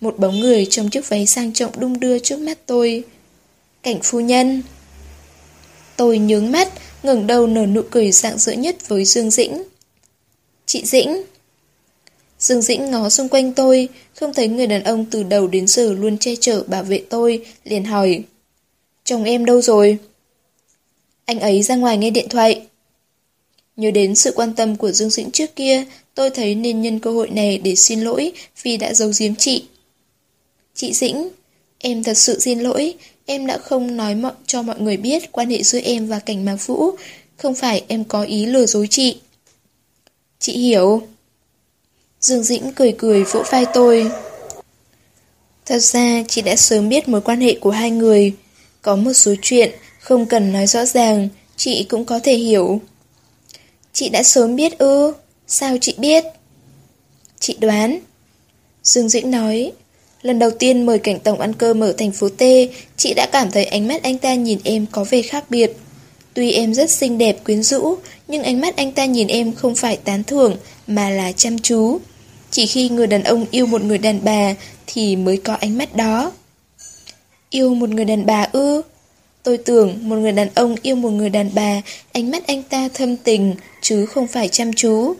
Một 0.00 0.18
bóng 0.18 0.40
người 0.40 0.66
trong 0.70 0.90
chiếc 0.90 1.08
váy 1.08 1.26
sang 1.26 1.52
trọng 1.52 1.80
đung 1.80 2.00
đưa 2.00 2.18
trước 2.18 2.38
mắt 2.38 2.58
tôi. 2.66 3.04
Cảnh 3.82 3.98
phu 4.02 4.20
nhân. 4.20 4.62
Tôi 5.96 6.18
nhướng 6.18 6.52
mắt, 6.52 6.68
ngẩng 7.02 7.26
đầu 7.26 7.46
nở 7.46 7.66
nụ 7.66 7.82
cười 7.90 8.12
dạng 8.12 8.38
dỡ 8.38 8.52
nhất 8.52 8.88
với 8.88 9.04
Dương 9.04 9.30
Dĩnh. 9.30 9.62
Chị 10.66 10.82
Dĩnh. 10.84 11.22
Dương 12.38 12.62
Dĩnh 12.62 12.90
ngó 12.90 13.08
xung 13.08 13.28
quanh 13.28 13.54
tôi, 13.54 13.88
không 14.14 14.34
thấy 14.34 14.48
người 14.48 14.66
đàn 14.66 14.82
ông 14.82 15.04
từ 15.10 15.22
đầu 15.22 15.46
đến 15.46 15.66
giờ 15.66 15.92
luôn 15.92 16.18
che 16.18 16.36
chở 16.40 16.62
bảo 16.66 16.82
vệ 16.82 17.02
tôi, 17.10 17.46
liền 17.64 17.84
hỏi. 17.84 18.22
Chồng 19.04 19.24
em 19.24 19.44
đâu 19.44 19.62
rồi? 19.62 19.98
Anh 21.24 21.40
ấy 21.40 21.62
ra 21.62 21.76
ngoài 21.76 21.96
nghe 21.96 22.10
điện 22.10 22.28
thoại. 22.28 22.66
Nhớ 23.76 23.90
đến 23.90 24.14
sự 24.14 24.32
quan 24.34 24.54
tâm 24.54 24.76
của 24.76 24.92
Dương 24.92 25.10
Dĩnh 25.10 25.30
trước 25.30 25.56
kia, 25.56 25.84
tôi 26.14 26.30
thấy 26.30 26.54
nên 26.54 26.82
nhân 26.82 26.98
cơ 26.98 27.10
hội 27.10 27.30
này 27.30 27.58
để 27.58 27.74
xin 27.74 28.00
lỗi 28.00 28.32
vì 28.62 28.76
đã 28.76 28.94
giấu 28.94 29.12
giếm 29.18 29.34
chị. 29.34 29.64
Chị 30.74 30.92
Dĩnh, 30.92 31.28
em 31.78 32.02
thật 32.02 32.14
sự 32.14 32.40
xin 32.40 32.60
lỗi, 32.60 32.94
em 33.26 33.46
đã 33.46 33.58
không 33.58 33.96
nói 33.96 34.14
mọi, 34.14 34.32
cho 34.46 34.62
mọi 34.62 34.80
người 34.80 34.96
biết 34.96 35.32
quan 35.32 35.50
hệ 35.50 35.62
giữa 35.62 35.80
em 35.80 36.06
và 36.06 36.18
cảnh 36.18 36.44
mạc 36.44 36.66
vũ, 36.66 36.90
không 37.36 37.54
phải 37.54 37.84
em 37.88 38.04
có 38.04 38.22
ý 38.22 38.46
lừa 38.46 38.66
dối 38.66 38.86
chị. 38.90 39.16
Chị 40.38 40.52
hiểu. 40.52 41.02
Dương 42.20 42.42
Dĩnh 42.42 42.72
cười 42.72 42.94
cười 42.98 43.24
vỗ 43.24 43.42
vai 43.50 43.64
tôi. 43.74 44.10
Thật 45.66 45.78
ra 45.78 46.22
chị 46.28 46.42
đã 46.42 46.56
sớm 46.56 46.88
biết 46.88 47.08
mối 47.08 47.20
quan 47.20 47.40
hệ 47.40 47.54
của 47.60 47.70
hai 47.70 47.90
người. 47.90 48.32
Có 48.82 48.96
một 48.96 49.12
số 49.12 49.34
chuyện 49.42 49.70
không 50.00 50.26
cần 50.26 50.52
nói 50.52 50.66
rõ 50.66 50.84
ràng, 50.84 51.28
chị 51.56 51.86
cũng 51.88 52.04
có 52.04 52.18
thể 52.18 52.34
hiểu. 52.34 52.80
Chị 53.92 54.08
đã 54.08 54.22
sớm 54.22 54.56
biết 54.56 54.78
ư? 54.78 55.12
Sao 55.46 55.76
chị 55.80 55.94
biết? 55.98 56.24
Chị 57.40 57.56
đoán. 57.60 57.98
Dương 58.82 59.08
Dĩnh 59.08 59.30
nói, 59.30 59.72
lần 60.22 60.38
đầu 60.38 60.50
tiên 60.50 60.86
mời 60.86 60.98
cảnh 60.98 61.20
tổng 61.20 61.40
ăn 61.40 61.52
cơm 61.54 61.80
ở 61.80 61.92
thành 61.92 62.12
phố 62.12 62.28
T, 62.28 62.42
chị 62.96 63.14
đã 63.14 63.26
cảm 63.32 63.50
thấy 63.50 63.64
ánh 63.64 63.88
mắt 63.88 64.02
anh 64.02 64.18
ta 64.18 64.34
nhìn 64.34 64.58
em 64.64 64.86
có 64.92 65.04
vẻ 65.04 65.22
khác 65.22 65.44
biệt. 65.50 65.72
Tuy 66.34 66.52
em 66.52 66.74
rất 66.74 66.90
xinh 66.90 67.18
đẹp 67.18 67.44
quyến 67.44 67.62
rũ, 67.62 67.96
nhưng 68.28 68.42
ánh 68.42 68.60
mắt 68.60 68.76
anh 68.76 68.92
ta 68.92 69.04
nhìn 69.04 69.28
em 69.28 69.54
không 69.54 69.74
phải 69.74 69.96
tán 69.96 70.24
thưởng, 70.24 70.56
mà 70.86 71.10
là 71.10 71.32
chăm 71.32 71.58
chú. 71.58 71.98
Chỉ 72.50 72.66
khi 72.66 72.88
người 72.88 73.06
đàn 73.06 73.22
ông 73.22 73.46
yêu 73.50 73.66
một 73.66 73.82
người 73.82 73.98
đàn 73.98 74.24
bà 74.24 74.54
thì 74.86 75.16
mới 75.16 75.36
có 75.36 75.54
ánh 75.54 75.78
mắt 75.78 75.96
đó. 75.96 76.32
Yêu 77.50 77.74
một 77.74 77.88
người 77.88 78.04
đàn 78.04 78.26
bà 78.26 78.48
ư? 78.52 78.82
Tôi 79.42 79.58
tưởng 79.58 79.98
một 80.08 80.16
người 80.16 80.32
đàn 80.32 80.48
ông 80.54 80.76
yêu 80.82 80.96
một 80.96 81.10
người 81.10 81.30
đàn 81.30 81.50
bà, 81.54 81.82
ánh 82.12 82.30
mắt 82.30 82.46
anh 82.46 82.62
ta 82.62 82.88
thâm 82.94 83.16
tình, 83.16 83.54
chứ 83.80 84.06
không 84.06 84.26
phải 84.26 84.48
chăm 84.48 84.72
chú. 84.72 85.14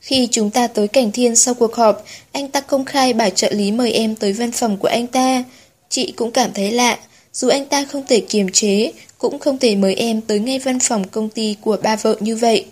Khi 0.00 0.28
chúng 0.30 0.50
ta 0.50 0.66
tới 0.66 0.88
Cảnh 0.88 1.12
Thiên 1.12 1.36
sau 1.36 1.54
cuộc 1.54 1.74
họp, 1.74 2.04
anh 2.32 2.48
ta 2.48 2.60
công 2.60 2.84
khai 2.84 3.12
bảo 3.12 3.30
trợ 3.30 3.50
lý 3.52 3.70
mời 3.70 3.92
em 3.92 4.16
tới 4.16 4.32
văn 4.32 4.52
phòng 4.52 4.76
của 4.76 4.88
anh 4.88 5.06
ta. 5.06 5.44
Chị 5.88 6.12
cũng 6.16 6.30
cảm 6.30 6.52
thấy 6.54 6.72
lạ, 6.72 6.98
dù 7.32 7.48
anh 7.48 7.66
ta 7.66 7.84
không 7.84 8.02
thể 8.08 8.20
kiềm 8.20 8.48
chế, 8.52 8.92
cũng 9.18 9.38
không 9.38 9.58
thể 9.58 9.76
mời 9.76 9.94
em 9.94 10.20
tới 10.20 10.38
ngay 10.38 10.58
văn 10.58 10.78
phòng 10.80 11.08
công 11.08 11.28
ty 11.28 11.56
của 11.60 11.76
ba 11.82 11.96
vợ 11.96 12.16
như 12.20 12.36
vậy. 12.36 12.66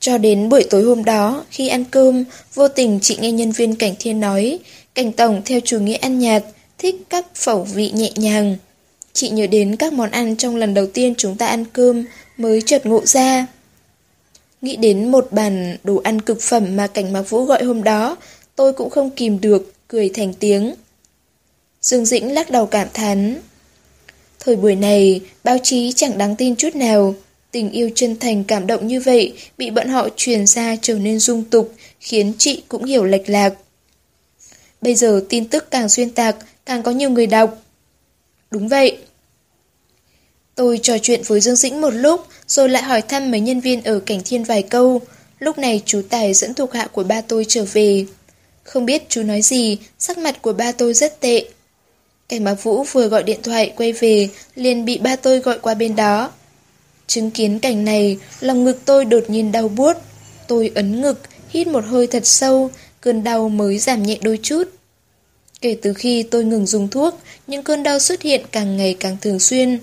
Cho 0.00 0.18
đến 0.18 0.48
buổi 0.48 0.64
tối 0.70 0.82
hôm 0.82 1.04
đó, 1.04 1.44
khi 1.50 1.68
ăn 1.68 1.84
cơm, 1.84 2.24
vô 2.54 2.68
tình 2.68 2.98
chị 3.02 3.16
nghe 3.20 3.32
nhân 3.32 3.52
viên 3.52 3.74
Cảnh 3.74 3.94
Thiên 3.98 4.20
nói, 4.20 4.58
Cảnh 4.94 5.12
Tổng 5.12 5.42
theo 5.44 5.60
chủ 5.64 5.78
nghĩa 5.78 5.96
ăn 5.96 6.18
nhạt, 6.18 6.44
thích 6.78 6.94
các 7.08 7.26
phẩu 7.34 7.62
vị 7.62 7.90
nhẹ 7.94 8.12
nhàng. 8.16 8.56
Chị 9.12 9.28
nhớ 9.28 9.46
đến 9.46 9.76
các 9.76 9.92
món 9.92 10.10
ăn 10.10 10.36
trong 10.36 10.56
lần 10.56 10.74
đầu 10.74 10.86
tiên 10.86 11.14
chúng 11.18 11.36
ta 11.36 11.46
ăn 11.46 11.64
cơm 11.72 12.04
mới 12.36 12.62
chợt 12.62 12.86
ngộ 12.86 13.06
ra. 13.06 13.46
Nghĩ 14.62 14.76
đến 14.76 15.10
một 15.10 15.28
bàn 15.30 15.76
đồ 15.84 16.00
ăn 16.04 16.20
cực 16.20 16.40
phẩm 16.40 16.76
mà 16.76 16.86
cảnh 16.86 17.12
mạc 17.12 17.22
vũ 17.22 17.44
gọi 17.44 17.64
hôm 17.64 17.82
đó, 17.82 18.16
tôi 18.56 18.72
cũng 18.72 18.90
không 18.90 19.10
kìm 19.10 19.40
được, 19.40 19.72
cười 19.88 20.10
thành 20.14 20.34
tiếng. 20.34 20.74
Dương 21.80 22.06
Dĩnh 22.06 22.34
lắc 22.34 22.50
đầu 22.50 22.66
cảm 22.66 22.88
thán. 22.94 23.40
Thời 24.40 24.56
buổi 24.56 24.74
này, 24.74 25.20
báo 25.44 25.56
chí 25.62 25.92
chẳng 25.92 26.18
đáng 26.18 26.36
tin 26.36 26.56
chút 26.56 26.76
nào. 26.76 27.14
Tình 27.50 27.70
yêu 27.70 27.90
chân 27.94 28.16
thành 28.18 28.44
cảm 28.44 28.66
động 28.66 28.86
như 28.86 29.00
vậy 29.00 29.34
bị 29.58 29.70
bọn 29.70 29.88
họ 29.88 30.08
truyền 30.16 30.46
ra 30.46 30.76
trở 30.82 30.94
nên 30.94 31.18
dung 31.18 31.44
tục, 31.44 31.72
khiến 32.00 32.32
chị 32.38 32.62
cũng 32.68 32.84
hiểu 32.84 33.04
lệch 33.04 33.28
lạc. 33.28 33.54
Bây 34.80 34.94
giờ 34.94 35.24
tin 35.28 35.48
tức 35.48 35.70
càng 35.70 35.88
xuyên 35.88 36.10
tạc, 36.10 36.36
càng 36.66 36.82
có 36.82 36.90
nhiều 36.90 37.10
người 37.10 37.26
đọc. 37.26 37.58
Đúng 38.50 38.68
vậy. 38.68 38.98
Tôi 40.54 40.80
trò 40.82 40.98
chuyện 41.02 41.22
với 41.26 41.40
Dương 41.40 41.56
Dĩnh 41.56 41.80
một 41.80 41.90
lúc, 41.90 42.26
rồi 42.46 42.68
lại 42.68 42.82
hỏi 42.82 43.02
thăm 43.02 43.30
mấy 43.30 43.40
nhân 43.40 43.60
viên 43.60 43.82
ở 43.84 44.00
cảnh 44.00 44.20
thiên 44.24 44.44
vài 44.44 44.62
câu. 44.62 45.00
Lúc 45.38 45.58
này 45.58 45.82
chú 45.86 46.02
Tài 46.10 46.34
dẫn 46.34 46.54
thuộc 46.54 46.72
hạ 46.72 46.88
của 46.92 47.04
ba 47.04 47.20
tôi 47.20 47.44
trở 47.48 47.64
về. 47.72 48.06
Không 48.64 48.86
biết 48.86 49.02
chú 49.08 49.22
nói 49.22 49.42
gì, 49.42 49.78
sắc 49.98 50.18
mặt 50.18 50.42
của 50.42 50.52
ba 50.52 50.72
tôi 50.72 50.94
rất 50.94 51.20
tệ. 51.20 51.44
Cảnh 52.28 52.44
báo 52.44 52.54
Vũ 52.54 52.84
vừa 52.84 53.08
gọi 53.08 53.22
điện 53.22 53.40
thoại 53.42 53.72
quay 53.76 53.92
về, 53.92 54.28
liền 54.54 54.84
bị 54.84 54.98
ba 54.98 55.16
tôi 55.16 55.38
gọi 55.38 55.58
qua 55.58 55.74
bên 55.74 55.96
đó. 55.96 56.30
Chứng 57.06 57.30
kiến 57.30 57.58
cảnh 57.58 57.84
này, 57.84 58.18
lòng 58.40 58.64
ngực 58.64 58.78
tôi 58.84 59.04
đột 59.04 59.24
nhiên 59.28 59.52
đau 59.52 59.68
buốt. 59.68 59.96
Tôi 60.48 60.72
ấn 60.74 61.00
ngực, 61.02 61.20
hít 61.48 61.66
một 61.66 61.84
hơi 61.84 62.06
thật 62.06 62.26
sâu, 62.26 62.70
cơn 63.00 63.24
đau 63.24 63.48
mới 63.48 63.78
giảm 63.78 64.02
nhẹ 64.02 64.18
đôi 64.22 64.38
chút. 64.42 64.75
Kể 65.60 65.76
từ 65.82 65.92
khi 65.92 66.22
tôi 66.22 66.44
ngừng 66.44 66.66
dùng 66.66 66.88
thuốc, 66.88 67.14
những 67.46 67.62
cơn 67.62 67.82
đau 67.82 67.98
xuất 67.98 68.22
hiện 68.22 68.40
càng 68.52 68.76
ngày 68.76 68.96
càng 69.00 69.16
thường 69.20 69.40
xuyên. 69.40 69.78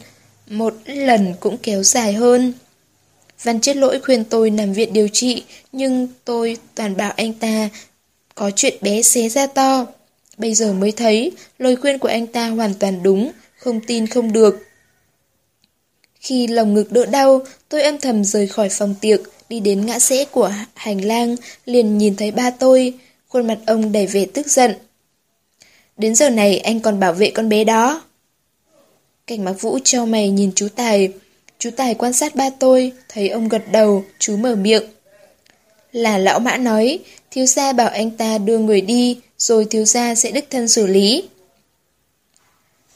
Một 0.50 0.76
lần 0.86 1.34
cũng 1.40 1.58
kéo 1.58 1.84
dài 1.84 2.14
hơn. 2.14 2.54
Văn 3.44 3.62
chết 3.62 3.78
lỗi 3.78 4.00
khuyên 4.00 4.24
tôi 4.24 4.50
nằm 4.50 4.74
viện 4.74 4.94
điều 4.94 5.08
trị, 5.08 5.44
nhưng 5.72 6.08
tôi 6.26 6.58
toàn 6.76 6.98
bảo 6.98 7.14
anh 7.18 7.34
ta 7.34 7.70
có 8.36 8.52
chuyện 8.56 8.78
bé 8.82 9.02
xé 9.02 9.30
ra 9.30 9.48
to. 9.48 9.86
Bây 10.38 10.54
giờ 10.54 10.74
mới 10.74 10.92
thấy, 10.92 11.32
lời 11.58 11.76
khuyên 11.76 12.00
của 12.00 12.08
anh 12.08 12.28
ta 12.28 12.48
hoàn 12.48 12.74
toàn 12.74 13.04
đúng, 13.04 13.32
không 13.58 13.80
tin 13.88 14.08
không 14.08 14.34
được. 14.34 14.66
Khi 16.20 16.48
lòng 16.48 16.74
ngực 16.74 16.92
đỡ 16.92 17.06
đau, 17.06 17.42
tôi 17.70 17.82
âm 17.82 17.98
thầm 17.98 18.24
rời 18.24 18.48
khỏi 18.48 18.70
phòng 18.70 18.96
tiệc, 19.02 19.22
đi 19.50 19.60
đến 19.60 19.86
ngã 19.86 20.00
rẽ 20.00 20.26
của 20.26 20.54
hành 20.74 21.06
lang, 21.06 21.36
liền 21.66 21.98
nhìn 21.98 22.16
thấy 22.16 22.32
ba 22.32 22.50
tôi, 22.50 22.94
khuôn 23.28 23.48
mặt 23.48 23.58
ông 23.66 23.92
đầy 23.92 24.08
vẻ 24.08 24.26
tức 24.34 24.48
giận. 24.48 24.74
Đến 25.98 26.16
giờ 26.16 26.30
này 26.30 26.58
anh 26.58 26.80
còn 26.80 27.00
bảo 27.00 27.14
vệ 27.14 27.32
con 27.32 27.50
bé 27.50 27.64
đó. 27.64 28.02
Cảnh 29.28 29.44
mặc 29.44 29.54
vũ 29.62 29.80
trao 29.84 30.06
mày 30.06 30.30
nhìn 30.30 30.52
chú 30.56 30.68
Tài. 30.76 31.10
Chú 31.60 31.70
Tài 31.78 31.96
quan 31.96 32.14
sát 32.14 32.36
ba 32.36 32.50
tôi, 32.50 32.92
thấy 33.10 33.30
ông 33.30 33.50
gật 33.50 33.64
đầu, 33.72 34.04
chú 34.20 34.38
mở 34.38 34.56
miệng. 34.56 34.84
Là 35.92 36.18
lão 36.18 36.40
mã 36.40 36.58
nói, 36.58 37.00
thiếu 37.32 37.46
gia 37.46 37.74
bảo 37.74 37.90
anh 37.90 38.12
ta 38.12 38.38
đưa 38.38 38.58
người 38.58 38.82
đi, 38.82 39.20
rồi 39.38 39.66
thiếu 39.70 39.86
gia 39.86 40.16
sẽ 40.16 40.32
đích 40.32 40.50
thân 40.50 40.68
xử 40.68 40.88
lý. 40.88 41.24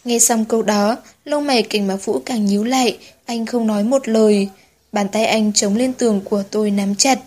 Nghe 0.06 0.20
xong 0.20 0.46
câu 0.46 0.62
đó, 0.62 0.98
lông 1.26 1.48
mày 1.48 1.64
cảnh 1.64 1.88
mặc 1.88 2.06
vũ 2.06 2.20
càng 2.20 2.46
nhíu 2.46 2.64
lại, 2.64 2.98
anh 3.26 3.46
không 3.46 3.68
nói 3.68 3.84
một 3.84 4.08
lời. 4.08 4.48
Bàn 4.92 5.08
tay 5.12 5.26
anh 5.26 5.54
chống 5.54 5.76
lên 5.76 5.94
tường 5.94 6.22
của 6.26 6.44
tôi 6.52 6.72
nắm 6.72 6.96
chặt. 6.96 7.20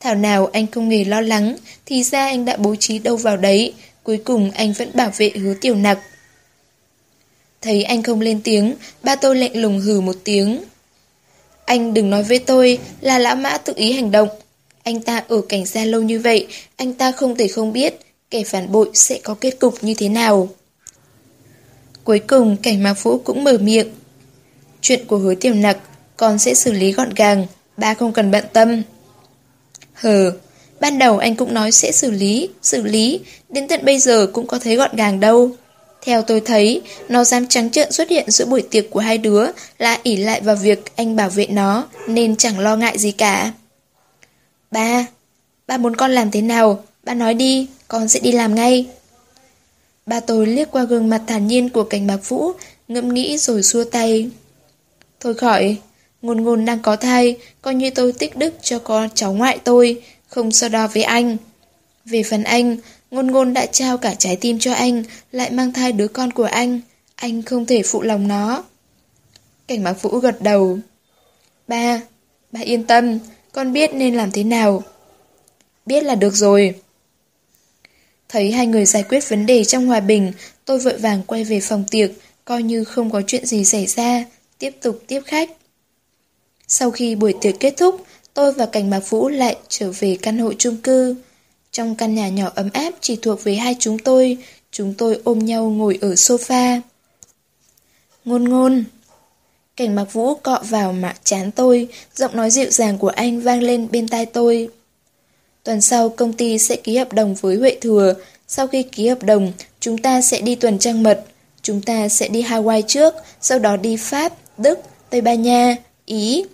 Thảo 0.00 0.14
nào 0.14 0.46
anh 0.46 0.66
không 0.66 0.90
hề 0.90 1.04
lo 1.04 1.20
lắng, 1.20 1.56
thì 1.86 2.02
ra 2.02 2.26
anh 2.26 2.44
đã 2.44 2.56
bố 2.56 2.76
trí 2.76 2.98
đâu 2.98 3.16
vào 3.16 3.36
đấy, 3.36 3.74
cuối 4.02 4.20
cùng 4.24 4.50
anh 4.50 4.72
vẫn 4.72 4.90
bảo 4.94 5.12
vệ 5.16 5.30
hứa 5.34 5.54
tiểu 5.54 5.74
nặc. 5.74 5.98
Thấy 7.60 7.82
anh 7.82 8.02
không 8.02 8.20
lên 8.20 8.40
tiếng, 8.44 8.74
ba 9.02 9.16
tôi 9.16 9.36
lạnh 9.36 9.56
lùng 9.56 9.80
hừ 9.80 10.00
một 10.00 10.16
tiếng. 10.24 10.64
Anh 11.64 11.94
đừng 11.94 12.10
nói 12.10 12.22
với 12.22 12.38
tôi 12.38 12.78
là 13.00 13.18
lão 13.18 13.36
mã 13.36 13.58
tự 13.58 13.72
ý 13.76 13.92
hành 13.92 14.10
động. 14.10 14.28
Anh 14.82 15.02
ta 15.02 15.24
ở 15.28 15.40
cảnh 15.48 15.66
gia 15.66 15.84
lâu 15.84 16.02
như 16.02 16.20
vậy, 16.20 16.46
anh 16.76 16.94
ta 16.94 17.12
không 17.12 17.36
thể 17.36 17.48
không 17.48 17.72
biết 17.72 17.94
kẻ 18.30 18.44
phản 18.44 18.72
bội 18.72 18.90
sẽ 18.94 19.18
có 19.22 19.34
kết 19.34 19.50
cục 19.60 19.84
như 19.84 19.94
thế 19.94 20.08
nào. 20.08 20.48
Cuối 22.04 22.18
cùng 22.18 22.56
cảnh 22.56 22.82
mạc 22.82 23.02
vũ 23.02 23.18
cũng 23.18 23.44
mở 23.44 23.58
miệng. 23.60 23.88
Chuyện 24.80 25.06
của 25.06 25.18
hứa 25.18 25.34
tiểu 25.34 25.54
nặc, 25.54 25.78
con 26.16 26.38
sẽ 26.38 26.54
xử 26.54 26.72
lý 26.72 26.92
gọn 26.92 27.14
gàng, 27.14 27.46
ba 27.76 27.94
không 27.94 28.12
cần 28.12 28.30
bận 28.30 28.44
tâm. 28.52 28.82
Hờ, 29.92 30.32
ban 30.80 30.98
đầu 30.98 31.18
anh 31.18 31.36
cũng 31.36 31.54
nói 31.54 31.72
sẽ 31.72 31.92
xử 31.92 32.10
lý, 32.10 32.48
xử 32.62 32.82
lý, 32.82 33.20
đến 33.48 33.68
tận 33.68 33.84
bây 33.84 33.98
giờ 33.98 34.26
cũng 34.32 34.46
có 34.46 34.58
thấy 34.58 34.76
gọn 34.76 34.96
gàng 34.96 35.20
đâu. 35.20 35.50
Theo 36.02 36.22
tôi 36.22 36.40
thấy, 36.40 36.82
nó 37.08 37.24
dám 37.24 37.46
trắng 37.46 37.70
trợn 37.70 37.92
xuất 37.92 38.08
hiện 38.08 38.30
giữa 38.30 38.44
buổi 38.44 38.62
tiệc 38.62 38.90
của 38.90 39.00
hai 39.00 39.18
đứa 39.18 39.46
là 39.78 39.98
ỉ 40.02 40.16
lại 40.16 40.40
vào 40.40 40.56
việc 40.56 40.96
anh 40.96 41.16
bảo 41.16 41.30
vệ 41.30 41.46
nó, 41.46 41.88
nên 42.06 42.36
chẳng 42.36 42.58
lo 42.58 42.76
ngại 42.76 42.98
gì 42.98 43.12
cả. 43.12 43.52
Ba, 44.70 45.06
ba 45.66 45.76
muốn 45.76 45.96
con 45.96 46.10
làm 46.10 46.30
thế 46.30 46.42
nào? 46.42 46.84
Ba 47.04 47.14
nói 47.14 47.34
đi, 47.34 47.66
con 47.88 48.08
sẽ 48.08 48.20
đi 48.20 48.32
làm 48.32 48.54
ngay. 48.54 48.86
Ba 50.06 50.20
tôi 50.20 50.46
liếc 50.46 50.70
qua 50.70 50.84
gương 50.84 51.08
mặt 51.08 51.22
thản 51.26 51.46
nhiên 51.46 51.68
của 51.68 51.84
cảnh 51.84 52.06
bạc 52.06 52.28
vũ, 52.28 52.52
ngẫm 52.88 53.14
nghĩ 53.14 53.38
rồi 53.38 53.62
xua 53.62 53.84
tay. 53.84 54.30
Thôi 55.20 55.34
khỏi, 55.34 55.76
ngôn 56.22 56.44
ngôn 56.44 56.64
đang 56.64 56.78
có 56.78 56.96
thai, 56.96 57.36
coi 57.62 57.74
như 57.74 57.90
tôi 57.90 58.12
tích 58.12 58.36
đức 58.36 58.54
cho 58.62 58.78
con 58.78 59.08
cháu 59.14 59.32
ngoại 59.32 59.58
tôi, 59.64 60.02
không 60.30 60.52
so 60.52 60.68
đo 60.68 60.86
với 60.86 61.02
anh. 61.02 61.36
Về 62.04 62.22
phần 62.22 62.42
anh, 62.42 62.76
ngôn 63.10 63.26
ngôn 63.26 63.54
đã 63.54 63.66
trao 63.66 63.98
cả 63.98 64.14
trái 64.14 64.36
tim 64.36 64.58
cho 64.58 64.72
anh, 64.72 65.04
lại 65.32 65.50
mang 65.50 65.72
thai 65.72 65.92
đứa 65.92 66.08
con 66.08 66.32
của 66.32 66.44
anh, 66.44 66.80
anh 67.14 67.42
không 67.42 67.66
thể 67.66 67.82
phụ 67.82 68.02
lòng 68.02 68.28
nó. 68.28 68.64
Cảnh 69.66 69.84
bác 69.84 70.02
vũ 70.02 70.18
gật 70.18 70.42
đầu. 70.42 70.78
Ba, 71.68 72.00
ba 72.52 72.60
yên 72.60 72.84
tâm, 72.84 73.18
con 73.52 73.72
biết 73.72 73.94
nên 73.94 74.14
làm 74.14 74.30
thế 74.30 74.44
nào. 74.44 74.82
Biết 75.86 76.04
là 76.04 76.14
được 76.14 76.34
rồi. 76.34 76.74
Thấy 78.28 78.52
hai 78.52 78.66
người 78.66 78.84
giải 78.84 79.02
quyết 79.08 79.28
vấn 79.28 79.46
đề 79.46 79.64
trong 79.64 79.86
hòa 79.86 80.00
bình, 80.00 80.32
tôi 80.64 80.78
vội 80.78 80.98
vàng 80.98 81.22
quay 81.26 81.44
về 81.44 81.60
phòng 81.60 81.84
tiệc, 81.90 82.10
coi 82.44 82.62
như 82.62 82.84
không 82.84 83.10
có 83.10 83.22
chuyện 83.26 83.46
gì 83.46 83.64
xảy 83.64 83.86
ra, 83.86 84.24
tiếp 84.58 84.70
tục 84.82 85.02
tiếp 85.06 85.20
khách. 85.26 85.50
Sau 86.68 86.90
khi 86.90 87.14
buổi 87.14 87.34
tiệc 87.40 87.54
kết 87.60 87.74
thúc, 87.76 88.04
tôi 88.40 88.52
và 88.52 88.66
Cảnh 88.66 88.90
Mạc 88.90 89.10
Vũ 89.10 89.28
lại 89.28 89.56
trở 89.68 89.92
về 89.98 90.16
căn 90.22 90.38
hộ 90.38 90.52
chung 90.58 90.76
cư. 90.76 91.16
Trong 91.72 91.94
căn 91.94 92.14
nhà 92.14 92.28
nhỏ 92.28 92.50
ấm 92.54 92.68
áp 92.72 92.90
chỉ 93.00 93.16
thuộc 93.16 93.44
về 93.44 93.54
hai 93.54 93.76
chúng 93.78 93.98
tôi, 93.98 94.38
chúng 94.72 94.94
tôi 94.94 95.20
ôm 95.24 95.38
nhau 95.38 95.70
ngồi 95.70 95.98
ở 96.00 96.08
sofa. 96.08 96.80
Ngôn 98.24 98.44
ngôn. 98.44 98.84
Cảnh 99.76 99.94
Mạc 99.94 100.12
Vũ 100.12 100.34
cọ 100.34 100.58
vào 100.68 100.92
mặt 100.92 101.14
chán 101.24 101.50
tôi, 101.50 101.88
giọng 102.14 102.36
nói 102.36 102.50
dịu 102.50 102.70
dàng 102.70 102.98
của 102.98 103.08
anh 103.08 103.40
vang 103.40 103.62
lên 103.62 103.88
bên 103.90 104.08
tai 104.08 104.26
tôi. 104.26 104.68
Tuần 105.64 105.80
sau 105.80 106.08
công 106.08 106.32
ty 106.32 106.58
sẽ 106.58 106.76
ký 106.76 106.96
hợp 106.96 107.12
đồng 107.12 107.34
với 107.34 107.56
Huệ 107.56 107.76
Thừa. 107.80 108.14
Sau 108.48 108.66
khi 108.66 108.82
ký 108.82 109.08
hợp 109.08 109.22
đồng, 109.22 109.52
chúng 109.80 109.98
ta 109.98 110.20
sẽ 110.20 110.40
đi 110.40 110.54
tuần 110.54 110.78
trăng 110.78 111.02
mật. 111.02 111.24
Chúng 111.62 111.82
ta 111.82 112.08
sẽ 112.08 112.28
đi 112.28 112.42
Hawaii 112.42 112.82
trước, 112.82 113.14
sau 113.40 113.58
đó 113.58 113.76
đi 113.76 113.96
Pháp, 113.96 114.32
Đức, 114.58 114.78
Tây 115.10 115.20
Ban 115.20 115.42
Nha, 115.42 115.76
Ý. 116.06 116.44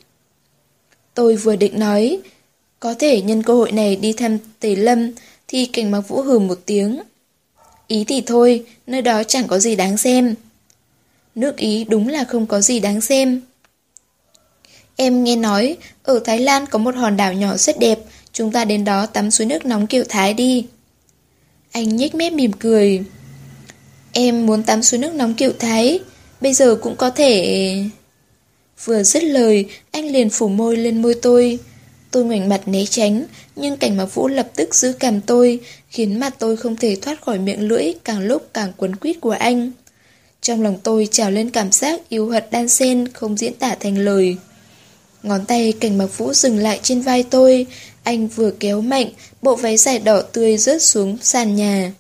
Tôi 1.17 1.37
vừa 1.37 1.57
định 1.57 1.79
nói, 1.79 2.19
có 2.81 2.95
thể 2.99 3.23
nhân 3.23 3.43
cơ 3.43 3.55
hội 3.55 3.73
này 3.73 3.97
đi 3.97 4.13
thăm 4.13 4.39
Tề 4.61 4.77
Lâm, 4.77 5.11
thì 5.49 5.67
cảnh 5.67 5.91
mặc 5.91 6.01
vũ 6.01 6.23
hừ 6.23 6.39
một 6.39 6.59
tiếng. 6.67 7.01
Ý 7.87 8.05
thì 8.05 8.23
thôi, 8.27 8.65
nơi 8.87 9.03
đó 9.03 9.23
chẳng 9.25 9.47
có 9.47 9.59
gì 9.59 9.77
đáng 9.77 9.97
xem. 9.97 10.35
Nước 11.35 11.57
Ý 11.57 11.85
đúng 11.85 12.09
là 12.09 12.25
không 12.25 12.47
có 12.47 12.61
gì 12.61 12.81
đáng 12.81 13.01
xem. 13.01 13.41
Em 14.97 15.25
nghe 15.25 15.37
nói, 15.37 15.77
ở 16.03 16.21
Thái 16.25 16.39
Lan 16.39 16.67
có 16.67 16.79
một 16.79 16.95
hòn 16.95 17.17
đảo 17.17 17.33
nhỏ 17.33 17.57
rất 17.57 17.79
đẹp, 17.79 17.99
Chúng 18.37 18.53
ta 18.53 18.65
đến 18.65 18.85
đó 18.85 19.07
tắm 19.07 19.31
suối 19.31 19.47
nước 19.47 19.67
nóng 19.67 19.87
kiểu 19.87 20.05
Thái 20.09 20.35
đi. 20.35 20.67
Anh 21.73 21.97
nhếch 21.97 22.15
mép 22.15 22.33
mỉm 22.33 22.53
cười. 22.53 23.05
Em 24.13 24.47
muốn 24.47 24.63
tắm 24.63 24.83
suối 24.83 25.01
nước 25.01 25.15
nóng 25.15 25.35
kiểu 25.35 25.53
Thái, 25.59 26.01
bây 26.41 26.55
giờ 26.55 26.75
cũng 26.83 26.97
có 26.97 27.11
thể... 27.11 27.85
Vừa 28.85 29.03
dứt 29.03 29.25
lời, 29.25 29.67
anh 29.91 30.07
liền 30.13 30.31
phủ 30.31 30.49
môi 30.49 30.77
lên 30.77 31.03
môi 31.03 31.15
tôi. 31.15 31.59
Tôi 32.11 32.25
ngoảnh 32.25 32.49
mặt 32.49 32.69
né 32.69 32.85
tránh, 32.91 33.25
nhưng 33.57 33.77
cảnh 33.77 33.97
mặc 33.97 34.15
vũ 34.15 34.29
lập 34.29 34.49
tức 34.57 34.75
giữ 34.75 34.93
cằm 34.93 35.21
tôi, 35.21 35.61
khiến 35.89 36.21
mặt 36.21 36.35
tôi 36.39 36.57
không 36.57 36.77
thể 36.77 36.97
thoát 37.03 37.23
khỏi 37.23 37.39
miệng 37.39 37.69
lưỡi 37.69 37.93
càng 38.05 38.21
lúc 38.21 38.49
càng 38.55 38.73
quấn 38.77 38.97
quýt 38.97 39.21
của 39.21 39.31
anh. 39.31 39.73
Trong 40.43 40.63
lòng 40.63 40.79
tôi 40.83 41.09
trào 41.11 41.31
lên 41.31 41.51
cảm 41.51 41.73
giác 41.73 42.09
yêu 42.09 42.29
hận 42.29 42.45
đan 42.51 42.69
xen 42.69 43.09
không 43.09 43.37
diễn 43.37 43.55
tả 43.55 43.75
thành 43.81 43.99
lời. 43.99 44.37
Ngón 45.23 45.45
tay 45.45 45.73
cảnh 45.81 45.99
mặc 45.99 46.19
vũ 46.19 46.33
dừng 46.33 46.59
lại 46.59 46.81
trên 46.83 47.01
vai 47.01 47.23
tôi, 47.23 47.67
anh 48.03 48.29
vừa 48.29 48.51
kéo 48.51 48.81
mạnh, 48.81 49.09
bộ 49.43 49.57
váy 49.57 49.77
dài 49.77 49.99
đỏ 49.99 50.23
tươi 50.23 50.59
rớt 50.59 50.83
xuống 50.83 51.19
sàn 51.23 51.57
nhà. 51.57 51.93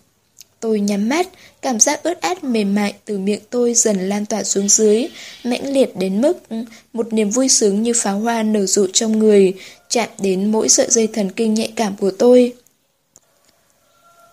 Tôi 0.67 0.81
nhắm 0.81 1.09
mắt, 1.09 1.29
cảm 1.63 1.81
giác 1.81 2.03
ướt 2.03 2.21
át 2.21 2.45
mềm 2.45 2.75
mại 2.75 2.95
từ 3.05 3.19
miệng 3.19 3.41
tôi 3.51 3.75
dần 3.75 4.09
lan 4.09 4.27
tỏa 4.27 4.45
xuống 4.45 4.69
dưới, 4.69 5.07
mãnh 5.45 5.73
liệt 5.73 5.97
đến 5.97 6.21
mức 6.21 6.49
ừ, 6.49 6.57
một 6.93 7.13
niềm 7.13 7.31
vui 7.31 7.49
sướng 7.49 7.83
như 7.83 7.93
pháo 7.97 8.19
hoa 8.19 8.43
nở 8.43 8.67
rộ 8.67 8.87
trong 8.93 9.19
người, 9.19 9.55
chạm 9.89 10.09
đến 10.19 10.53
mỗi 10.53 10.69
sợi 10.69 10.87
dây 10.91 11.07
thần 11.07 11.31
kinh 11.31 11.55
nhạy 11.55 11.73
cảm 11.77 11.97
của 11.97 12.11
tôi. 12.11 12.55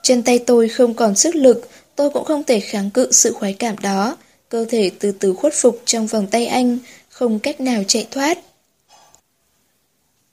Chân 0.03 0.23
tay 0.23 0.39
tôi 0.39 0.69
không 0.69 0.93
còn 0.93 1.15
sức 1.15 1.35
lực, 1.35 1.69
tôi 1.95 2.09
cũng 2.09 2.25
không 2.25 2.43
thể 2.43 2.59
kháng 2.59 2.89
cự 2.89 3.11
sự 3.11 3.33
khoái 3.33 3.53
cảm 3.53 3.77
đó. 3.77 4.17
Cơ 4.49 4.65
thể 4.69 4.91
từ 4.99 5.11
từ 5.11 5.33
khuất 5.33 5.53
phục 5.53 5.81
trong 5.85 6.07
vòng 6.07 6.27
tay 6.27 6.45
anh, 6.45 6.77
không 7.09 7.39
cách 7.39 7.61
nào 7.61 7.83
chạy 7.87 8.07
thoát. 8.11 8.37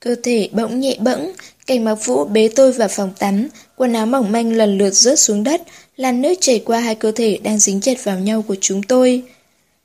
Cơ 0.01 0.15
thể 0.23 0.49
bỗng 0.53 0.81
nhẹ 0.81 0.97
bẫng, 1.01 1.33
cảnh 1.67 1.85
mặc 1.85 1.95
vũ 1.95 2.25
bế 2.25 2.49
tôi 2.49 2.73
vào 2.73 2.89
phòng 2.89 3.13
tắm, 3.19 3.49
quần 3.77 3.93
áo 3.93 4.07
mỏng 4.07 4.33
manh 4.33 4.53
lần 4.53 4.79
lượt 4.79 4.91
rớt 4.91 5.19
xuống 5.19 5.45
đất, 5.45 5.63
làn 6.01 6.23
nước 6.23 6.35
chảy 6.41 6.63
qua 6.65 6.81
hai 6.81 6.95
cơ 6.95 7.13
thể 7.13 7.39
đang 7.43 7.59
dính 7.59 7.81
chặt 7.81 8.05
vào 8.05 8.19
nhau 8.19 8.43
của 8.43 8.57
chúng 8.61 8.83
tôi. 8.83 9.23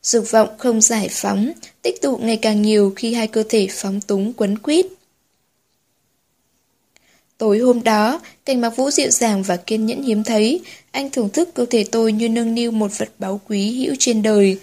Dục 0.04 0.32
vọng 0.32 0.50
không 0.58 0.82
giải 0.82 1.08
phóng, 1.12 1.52
tích 1.82 2.02
tụ 2.02 2.18
ngày 2.18 2.38
càng 2.38 2.62
nhiều 2.62 2.94
khi 2.96 3.14
hai 3.14 3.28
cơ 3.28 3.44
thể 3.50 3.68
phóng 3.72 4.02
túng 4.02 4.34
quấn 4.34 4.58
quýt. 4.58 4.86
Tối 7.38 7.60
hôm 7.60 7.84
đó, 7.84 8.22
cảnh 8.46 8.62
mặc 8.62 8.70
vũ 8.70 8.92
dịu 8.92 9.10
dàng 9.10 9.44
và 9.44 9.58
kiên 9.58 9.86
nhẫn 9.86 10.04
hiếm 10.04 10.24
thấy, 10.24 10.62
anh 10.92 11.10
thưởng 11.10 11.30
thức 11.30 11.50
cơ 11.54 11.66
thể 11.70 11.86
tôi 11.92 12.12
như 12.12 12.30
nâng 12.30 12.56
niu 12.56 12.72
một 12.72 12.98
vật 12.98 13.10
báu 13.20 13.42
quý 13.48 13.72
hữu 13.72 13.96
trên 14.00 14.22
đời. 14.22 14.60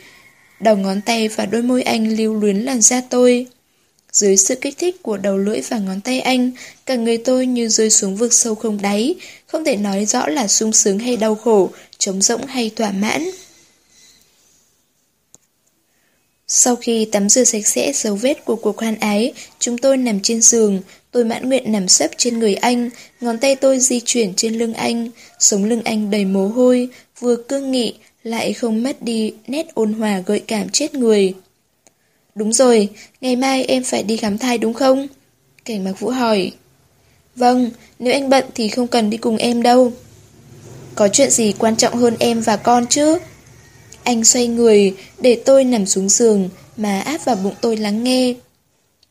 đầu 0.61 0.77
ngón 0.77 1.01
tay 1.01 1.29
và 1.29 1.47
đôi 1.47 1.63
môi 1.63 1.83
anh 1.83 2.17
lưu 2.17 2.35
luyến 2.35 2.57
làn 2.57 2.81
da 2.81 3.01
tôi. 3.11 3.47
Dưới 4.13 4.37
sự 4.37 4.55
kích 4.55 4.79
thích 4.79 5.03
của 5.03 5.17
đầu 5.17 5.39
lưỡi 5.39 5.61
và 5.61 5.79
ngón 5.79 6.01
tay 6.01 6.21
anh, 6.21 6.51
cả 6.87 6.95
người 6.95 7.19
tôi 7.19 7.47
như 7.47 7.69
rơi 7.69 7.91
xuống 7.91 8.17
vực 8.17 8.33
sâu 8.33 8.55
không 8.55 8.83
đáy, 8.83 9.15
không 9.47 9.65
thể 9.65 9.77
nói 9.77 10.07
rõ 10.07 10.27
là 10.27 10.49
sung 10.49 10.73
sướng 10.73 10.99
hay 10.99 11.17
đau 11.17 11.35
khổ, 11.35 11.71
trống 11.99 12.23
rỗng 12.23 12.47
hay 12.47 12.71
thỏa 12.77 12.93
mãn. 12.93 13.31
Sau 16.49 16.77
khi 16.77 17.05
tắm 17.05 17.29
rửa 17.29 17.45
sạch 17.45 17.67
sẽ 17.67 17.93
dấu 17.95 18.17
vết 18.17 18.45
của 18.45 18.57
cuộc 18.57 18.79
hoan 18.79 18.99
ái, 19.01 19.33
chúng 19.59 19.79
tôi 19.79 19.97
nằm 19.97 20.21
trên 20.21 20.43
giường, 20.43 20.81
tôi 21.11 21.25
mãn 21.25 21.49
nguyện 21.49 21.73
nằm 21.73 21.89
sấp 21.89 22.11
trên 22.17 22.39
người 22.39 22.55
anh, 22.55 22.91
ngón 23.21 23.39
tay 23.39 23.57
tôi 23.57 23.79
di 23.79 24.01
chuyển 24.01 24.35
trên 24.37 24.55
lưng 24.55 24.75
anh, 24.75 25.09
sống 25.39 25.65
lưng 25.65 25.83
anh 25.85 26.11
đầy 26.11 26.25
mồ 26.25 26.49
hôi, 26.49 26.89
vừa 27.21 27.37
cương 27.37 27.71
nghị, 27.71 27.95
lại 28.23 28.53
không 28.53 28.83
mất 28.83 29.03
đi 29.03 29.33
nét 29.47 29.67
ôn 29.75 29.93
hòa 29.93 30.23
gợi 30.27 30.41
cảm 30.41 30.69
chết 30.69 30.95
người. 30.95 31.35
Đúng 32.35 32.53
rồi, 32.53 32.89
ngày 33.21 33.37
mai 33.37 33.65
em 33.65 33.85
phải 33.85 34.03
đi 34.03 34.17
khám 34.17 34.39
thai 34.39 34.59
đúng 34.59 34.75
không? 34.75 35.07
Cảnh 35.65 35.85
Mạc 35.85 36.01
Vũ 36.01 36.11
hỏi. 36.11 36.53
Vâng, 37.37 37.71
nếu 37.99 38.13
anh 38.13 38.29
bận 38.29 38.45
thì 38.55 38.69
không 38.69 38.87
cần 38.87 39.11
đi 39.11 39.17
cùng 39.17 39.37
em 39.37 39.63
đâu. 39.63 39.93
Có 40.95 41.09
chuyện 41.09 41.31
gì 41.31 41.53
quan 41.59 41.77
trọng 41.77 41.95
hơn 41.95 42.17
em 42.19 42.41
và 42.41 42.57
con 42.57 42.87
chứ? 42.87 43.19
Anh 44.05 44.25
xoay 44.25 44.47
người, 44.47 44.95
để 45.19 45.43
tôi 45.45 45.65
nằm 45.65 45.87
xuống 45.87 46.09
giường, 46.09 46.49
mà 46.77 47.01
áp 47.01 47.25
vào 47.25 47.37
bụng 47.37 47.55
tôi 47.61 47.77
lắng 47.77 48.05
nghe. 48.05 48.35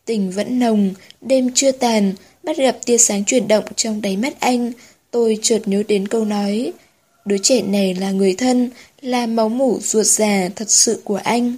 Tình 0.05 0.31
vẫn 0.31 0.59
nồng, 0.59 0.93
đêm 1.21 1.49
chưa 1.53 1.71
tàn, 1.71 2.13
bắt 2.43 2.57
gặp 2.57 2.77
tia 2.85 2.97
sáng 2.97 3.25
chuyển 3.25 3.47
động 3.47 3.65
trong 3.75 4.01
đáy 4.01 4.17
mắt 4.17 4.39
anh. 4.39 4.71
Tôi 5.11 5.39
chợt 5.41 5.61
nhớ 5.65 5.83
đến 5.87 6.07
câu 6.07 6.25
nói. 6.25 6.73
Đứa 7.25 7.37
trẻ 7.37 7.61
này 7.61 7.93
là 7.93 8.11
người 8.11 8.35
thân, 8.37 8.69
là 9.01 9.25
máu 9.25 9.49
mủ 9.49 9.79
ruột 9.81 10.05
già 10.05 10.49
thật 10.55 10.71
sự 10.71 11.01
của 11.03 11.19
anh. 11.23 11.57